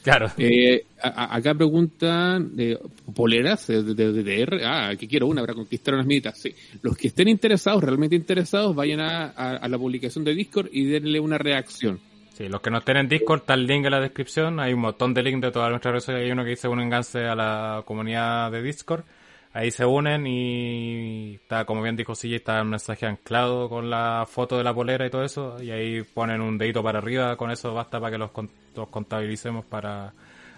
Claro. 0.03 0.31
Eh, 0.39 0.85
a- 1.03 1.37
acá 1.37 1.55
preguntan 1.55 2.57
de 2.57 2.79
poleras 3.15 3.67
de, 3.67 3.83
de. 3.95 4.61
Ah, 4.65 4.93
que 4.99 5.07
quiero 5.07 5.27
una 5.27 5.43
para 5.43 5.55
conquistar 5.55 5.95
unas 5.95 6.07
militas. 6.07 6.39
Sí. 6.41 6.55
Los 6.83 6.97
que 6.97 7.09
estén 7.09 7.29
interesados, 7.29 7.85
realmente 7.85 8.17
interesados, 8.17 8.75
vayan 8.75 9.01
a, 9.01 9.27
a- 9.27 9.57
a 9.57 9.69
la 9.69 9.79
publicación 9.79 10.25
de 10.25 10.35
Discord 10.35 10.69
y 10.73 10.85
denle 10.87 11.21
una 11.21 11.37
reacción. 11.39 12.01
Sí, 12.41 12.49
los 12.49 12.63
que 12.63 12.71
no 12.71 12.79
estén 12.79 12.97
en 12.97 13.07
Discord, 13.07 13.41
está 13.41 13.53
el 13.53 13.67
link 13.67 13.85
en 13.85 13.91
la 13.91 14.01
descripción. 14.01 14.61
Hay 14.61 14.73
un 14.73 14.81
montón 14.81 15.13
de 15.13 15.23
links 15.23 15.43
de 15.43 15.51
todas 15.51 15.69
nuestras 15.69 15.93
redes 15.93 16.05
sociales. 16.05 16.25
Hay 16.25 16.33
uno 16.33 16.43
que 16.43 16.49
dice 16.49 16.69
un 16.69 16.81
enganche 16.81 17.29
a 17.29 17.35
la 17.35 17.83
comunidad 17.85 18.51
de 18.51 18.63
Discord. 18.63 19.05
Ahí 19.53 19.71
se 19.71 19.85
unen 19.85 20.27
y 20.27 21.35
está, 21.35 21.67
como 21.67 21.83
bien 21.83 21.97
dijo 21.97 22.15
Silla, 22.15 22.37
está 22.37 22.59
el 22.61 22.65
mensaje 22.65 23.05
anclado 23.05 23.69
con 23.69 23.91
la 23.91 24.25
foto 24.27 24.57
de 24.57 24.65
la 24.65 24.73
polera 24.73 25.07
y 25.07 25.11
todo 25.11 25.23
eso. 25.23 25.63
Y 25.63 25.71
ahí 25.71 26.03
ponen 26.03 26.41
un 26.41 26.57
dedito 26.57 26.83
para 26.83 27.01
arriba. 27.01 27.37
Con 27.37 27.51
eso 27.51 27.75
basta 27.75 28.01
para 28.01 28.13
que 28.13 28.17
los, 28.17 28.31
los 28.75 28.89
contabilicemos 28.89 29.67
para 29.67 30.15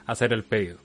hacer 0.06 0.32
el 0.32 0.44
pedido. 0.44 0.78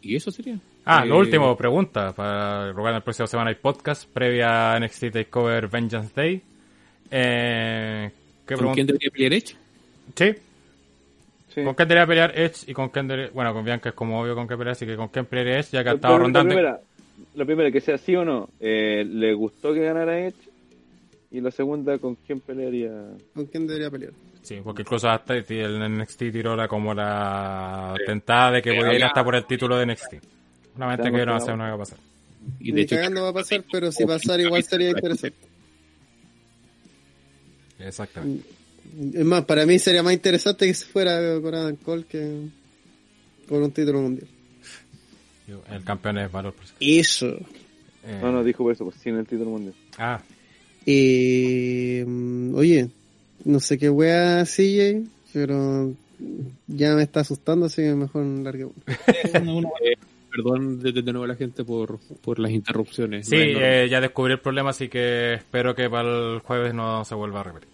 Y 0.00 0.16
eso 0.16 0.30
sería. 0.30 0.58
Ah, 0.86 1.02
Eh, 1.04 1.08
lo 1.08 1.18
último, 1.18 1.54
pregunta. 1.58 2.14
Para 2.14 2.72
rogar 2.72 2.94
la 2.94 3.00
próxima 3.02 3.26
semana 3.26 3.50
hay 3.50 3.56
podcast 3.56 4.10
previa 4.10 4.72
a 4.72 4.80
NXT 4.80 5.12
Takeover 5.12 5.68
Vengeance 5.68 6.12
Day. 6.16 6.42
Eh, 7.10 8.10
¿qué 8.14 8.25
¿Con 8.46 8.56
pregunta? 8.58 8.74
quién 8.74 8.86
debería 8.86 9.10
pelear 9.10 9.32
Edge? 9.32 9.56
Sí, 10.14 10.34
Sí. 11.56 11.64
¿Con 11.64 11.74
quién 11.74 11.88
debería 11.88 12.06
pelear 12.06 12.38
Edge 12.38 12.70
y 12.70 12.74
con 12.74 12.90
quién 12.90 13.08
debería... 13.08 13.30
Bueno, 13.32 13.54
con 13.54 13.64
Bianca 13.64 13.88
es 13.88 13.94
como 13.94 14.20
obvio 14.20 14.34
con 14.34 14.46
qué 14.46 14.58
pelear, 14.58 14.72
así 14.72 14.84
que 14.84 14.94
con 14.94 15.08
quién 15.08 15.24
pelearía 15.24 15.60
Edge, 15.60 15.70
ya 15.72 15.82
que 15.82 15.88
ha 15.88 15.94
estado 15.94 16.18
rondando... 16.18 16.54
La 16.54 16.60
primera, 16.60 16.80
la 17.34 17.44
primera, 17.46 17.70
que 17.70 17.80
sea 17.80 17.96
sí 17.96 18.14
o 18.14 18.26
no. 18.26 18.50
Eh, 18.60 19.06
¿Le 19.08 19.32
gustó 19.32 19.72
que 19.72 19.80
ganara 19.80 20.18
Edge? 20.18 20.36
Y 21.30 21.40
la 21.40 21.50
segunda, 21.50 21.96
¿con 21.96 22.16
quién 22.16 22.40
pelearía? 22.40 22.90
¿Con 23.34 23.46
quién 23.46 23.66
debería 23.66 23.90
pelear? 23.90 24.12
Sí, 24.42 24.60
porque 24.62 24.82
incluso 24.82 25.08
hasta 25.08 25.34
el 25.34 25.98
NXT 25.98 26.18
tiró 26.30 26.54
la, 26.54 26.68
como 26.68 26.92
la 26.92 27.94
tentada 28.04 28.52
de 28.52 28.62
que 28.62 28.74
podía 28.74 28.94
ir 28.94 29.04
hasta 29.04 29.24
por 29.24 29.34
el 29.34 29.46
título 29.46 29.78
de 29.78 29.86
NXT. 29.86 30.14
Solamente 30.74 31.02
Estamos 31.02 31.20
que 31.20 31.26
no 31.26 31.32
va 31.32 31.38
a 31.38 31.54
una 31.54 31.64
que 31.64 31.70
va 31.70 31.74
a 31.74 31.78
pasar. 31.78 31.98
Y 32.60 32.72
de 32.72 32.82
hecho, 32.82 32.96
cagando 32.96 33.22
va 33.22 33.30
a 33.30 33.32
pasar, 33.32 33.64
pero 33.72 33.90
si 33.90 34.04
pasara 34.04 34.42
igual 34.42 34.62
sería 34.62 34.90
interesante. 34.90 35.45
Exactamente. 37.78 38.48
Es 39.14 39.24
más, 39.24 39.44
para 39.44 39.66
mí 39.66 39.78
sería 39.78 40.02
más 40.02 40.12
interesante 40.14 40.66
que 40.66 40.74
se 40.74 40.84
fuera 40.86 41.40
con 41.40 41.54
Adam 41.54 41.76
Cole 41.76 42.04
que 42.04 42.48
con 43.48 43.62
un 43.62 43.70
título 43.72 44.00
mundial. 44.02 44.28
El 45.70 45.84
campeón 45.84 46.18
es 46.18 46.30
valor. 46.32 46.52
por 46.54 46.64
eso. 46.64 46.74
Eso. 46.80 47.26
Eh, 48.04 48.18
No, 48.20 48.32
no, 48.32 48.42
dijo 48.44 48.64
por 48.64 48.72
eso, 48.72 48.84
pues 48.84 48.96
sin 48.96 49.16
el 49.16 49.26
título 49.26 49.50
mundial. 49.50 49.74
Ah, 49.98 50.20
Eh, 50.84 52.04
mm, 52.06 52.54
oye, 52.54 52.88
no 53.44 53.58
sé 53.60 53.76
qué 53.76 53.90
wea 53.90 54.44
CJ, 54.44 55.02
pero 55.32 55.92
ya 56.68 56.94
me 56.94 57.02
está 57.02 57.20
asustando, 57.20 57.66
así 57.66 57.82
que 57.82 57.94
mejor 57.94 58.24
largue 58.24 58.66
uno. 59.44 59.70
Perdón 60.36 60.80
de, 60.82 60.92
de 60.92 61.02
nuevo 61.12 61.24
a 61.24 61.28
la 61.28 61.34
gente 61.36 61.64
por, 61.64 61.98
por 62.22 62.38
las 62.38 62.50
interrupciones. 62.50 63.26
sí, 63.28 63.36
No 63.54 63.60
eh, 63.60 63.88
ya 63.88 64.00
descubrí 64.00 64.34
el 64.34 64.40
problema, 64.40 64.70
así 64.70 64.88
que 64.88 65.34
espero 65.34 65.74
que 65.74 65.88
para 65.88 66.08
el 66.34 66.40
jueves 66.40 66.74
no 66.74 67.04
se 67.04 67.14
vuelva 67.14 67.40
a 67.40 67.44
repetir. 67.44 67.68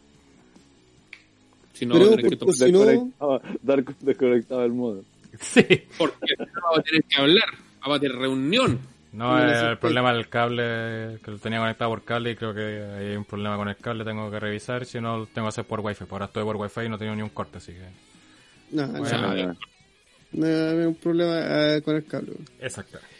si 1.73 1.87
no, 1.87 1.95
pero, 1.95 2.07
va 2.09 2.13
a 2.13 2.17
tener 2.17 2.31
que 2.31 2.37
tomar- 2.37 2.55
si 2.55 2.73
no- 2.73 2.79
Desconectado, 2.81 3.43
dar 3.63 3.85
desconectado 4.01 4.61
del 4.63 4.73
modo. 4.73 5.03
Sí. 5.41 5.65
Porque 5.99 6.35
no 6.39 6.47
vamos 6.63 6.79
a 6.79 6.83
tener 6.83 7.05
que 7.05 7.21
hablar, 7.21 7.49
vamos 7.81 7.97
a 7.97 8.01
tener 8.01 8.17
reunión. 8.19 8.79
No, 9.15 9.39
el 9.39 9.77
problema 9.79 10.13
del 10.15 10.29
cable, 10.29 11.19
que 11.23 11.31
lo 11.31 11.39
tenía 11.39 11.59
conectado 11.59 11.91
por 11.91 12.03
cable 12.03 12.31
y 12.31 12.37
creo 12.37 12.55
que 12.55 12.61
hay 12.83 13.17
un 13.17 13.25
problema 13.27 13.57
con 13.57 13.69
el 13.69 13.77
cable, 13.77 14.05
tengo 14.05 14.31
que 14.31 14.41
revisar, 14.41 14.87
si 14.87 15.01
no 15.01 15.19
lo 15.19 15.27
tengo 15.27 15.47
que 15.47 15.51
hacer 15.51 15.65
por 15.67 15.81
wifi. 15.81 16.05
Por 16.05 16.15
ahora 16.15 16.27
estoy 16.27 16.45
por 16.45 16.57
wifi 16.57 16.81
y 16.83 16.89
no 16.89 16.97
he 16.97 16.99
tenido 16.99 17.17
ni 17.17 17.23
un 17.23 17.29
corte, 17.29 17.59
así 17.59 17.73
que... 17.73 17.81
No, 18.75 18.87
no, 18.87 18.99
Bueno, 19.01 19.21
no, 19.21 19.47
no 19.49 19.57
haber 20.35 20.87
un 20.89 20.95
problema 20.95 21.77
eh, 21.77 21.83
con 21.83 21.97
el 21.97 22.05
cable. 22.05 22.33
Exactamente. 22.61 23.13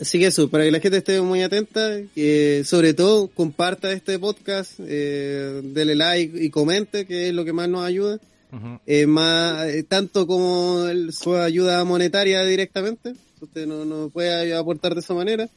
Así 0.00 0.18
que 0.18 0.26
eso, 0.26 0.48
para 0.50 0.64
que 0.64 0.72
la 0.72 0.80
gente 0.80 0.98
esté 0.98 1.20
muy 1.20 1.42
atenta, 1.42 1.90
sobre 2.64 2.92
todo 2.94 3.28
comparta 3.28 3.92
este 3.92 4.18
podcast, 4.18 4.72
eh, 4.80 5.60
dele 5.62 5.94
like 5.94 6.42
y 6.44 6.50
comente, 6.50 7.06
que 7.06 7.28
es 7.28 7.34
lo 7.34 7.44
que 7.44 7.52
más 7.52 7.68
nos 7.68 7.84
ayuda. 7.84 8.18
Eh, 8.86 9.06
más 9.06 9.66
eh, 9.68 9.82
tanto 9.84 10.26
como 10.26 10.86
el- 10.86 11.12
su 11.12 11.34
ayuda 11.36 11.84
monetaria 11.84 12.44
directamente. 12.44 13.14
Usted 13.40 13.66
no, 13.66 13.84
no 13.86 14.08
puede 14.10 14.54
aportar 14.54 14.94
de 14.94 15.00
esa 15.00 15.14
manera. 15.14 15.48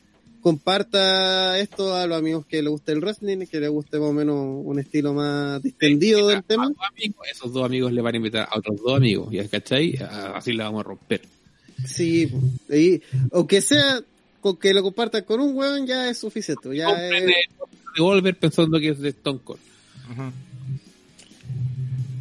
Comparta 0.46 1.58
esto 1.58 1.96
a 1.96 2.06
los 2.06 2.20
amigos 2.20 2.46
que 2.46 2.62
le 2.62 2.70
guste 2.70 2.92
el 2.92 3.00
wrestling, 3.02 3.48
que 3.48 3.60
le 3.60 3.68
guste 3.68 3.98
más 3.98 4.10
o 4.10 4.14
menos 4.14 4.38
un 4.64 4.78
estilo 4.78 5.12
más 5.12 5.60
distendido 5.64 6.28
del 6.28 6.44
tema. 6.44 6.66
A 6.66 6.68
dos 6.68 6.78
amigos, 6.92 7.28
esos 7.32 7.52
dos 7.52 7.66
amigos 7.66 7.92
le 7.92 8.00
van 8.04 8.14
a 8.14 8.18
invitar 8.18 8.48
a 8.52 8.60
otros 8.60 8.78
dos 8.80 8.96
amigos, 8.96 9.30
¿ya 9.32 9.48
cachai? 9.50 9.98
Así 9.98 10.54
la 10.54 10.66
vamos 10.66 10.82
a 10.82 10.84
romper. 10.90 11.22
Sí, 11.84 12.32
y, 12.70 13.02
aunque 13.34 13.60
sea 13.60 14.04
con 14.40 14.58
que 14.58 14.72
lo 14.76 14.84
compartan 14.84 15.24
con 15.24 15.40
un 15.40 15.58
weón 15.58 15.88
ya 15.88 16.12
es 16.12 16.20
suficiente. 16.20 16.76
Ya 16.78 16.86
Compren 16.90 17.28
es- 17.28 17.36
Revolver 17.96 18.38
pensando 18.38 18.80
que 18.80 18.90
es 18.90 19.00
de 19.00 19.10
Stone 19.10 19.40
Cold. 19.44 19.60
Ujú. 20.12 20.32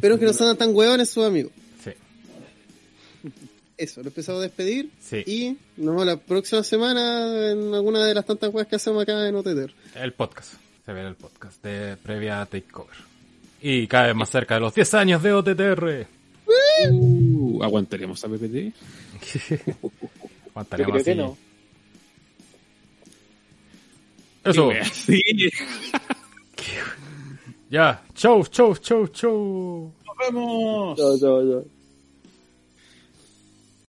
pero 0.01 0.17
que 0.17 0.25
no 0.25 0.33
sean 0.33 0.57
tan 0.57 0.75
hueones 0.75 1.11
sus 1.11 1.25
amigos. 1.25 1.51
Eso, 3.77 4.01
lo 4.01 4.07
empezamos 4.07 4.39
a 4.39 4.43
despedir 4.43 4.89
Sí. 5.01 5.23
y 5.25 5.57
nos 5.77 5.93
vemos 5.95 6.05
la 6.05 6.17
próxima 6.17 6.63
semana 6.63 7.51
en 7.51 7.73
alguna 7.73 8.05
de 8.05 8.13
las 8.13 8.25
tantas 8.25 8.53
weas 8.53 8.67
que 8.67 8.77
hacemos 8.77 9.03
acá 9.03 9.27
en 9.27 9.35
OTT. 9.35 9.69
El 9.95 10.13
podcast. 10.13 10.53
Se 10.85 10.93
ve 10.93 11.01
el 11.01 11.15
podcast 11.15 11.61
de 11.63 11.97
previa 11.97 12.45
Takeover. 12.45 12.95
Y 13.61 13.87
cada 13.87 14.07
vez 14.07 14.15
más 14.15 14.29
cerca 14.29 14.53
de 14.55 14.59
los 14.61 14.73
10 14.75 14.93
años 14.93 15.21
de 15.23 15.33
OTTR. 15.33 16.07
Uh, 16.91 17.63
¿Aguantaremos 17.63 18.23
a 18.23 18.27
PPT? 18.29 18.73
Aguantaremos 20.51 20.91
creo 20.93 21.03
que 21.03 21.11
así. 21.11 21.15
no. 21.15 21.37
Eso. 24.43 24.69
Sí. 24.93 25.21
Ya. 27.69 28.03
Chau, 28.13 28.43
chau, 28.45 28.75
chau, 28.77 29.07
chau. 29.07 29.91
Nos 30.05 30.17
vemos. 30.19 30.97
Chao, 30.97 31.17
chao, 31.19 31.41
chao. 31.51 31.65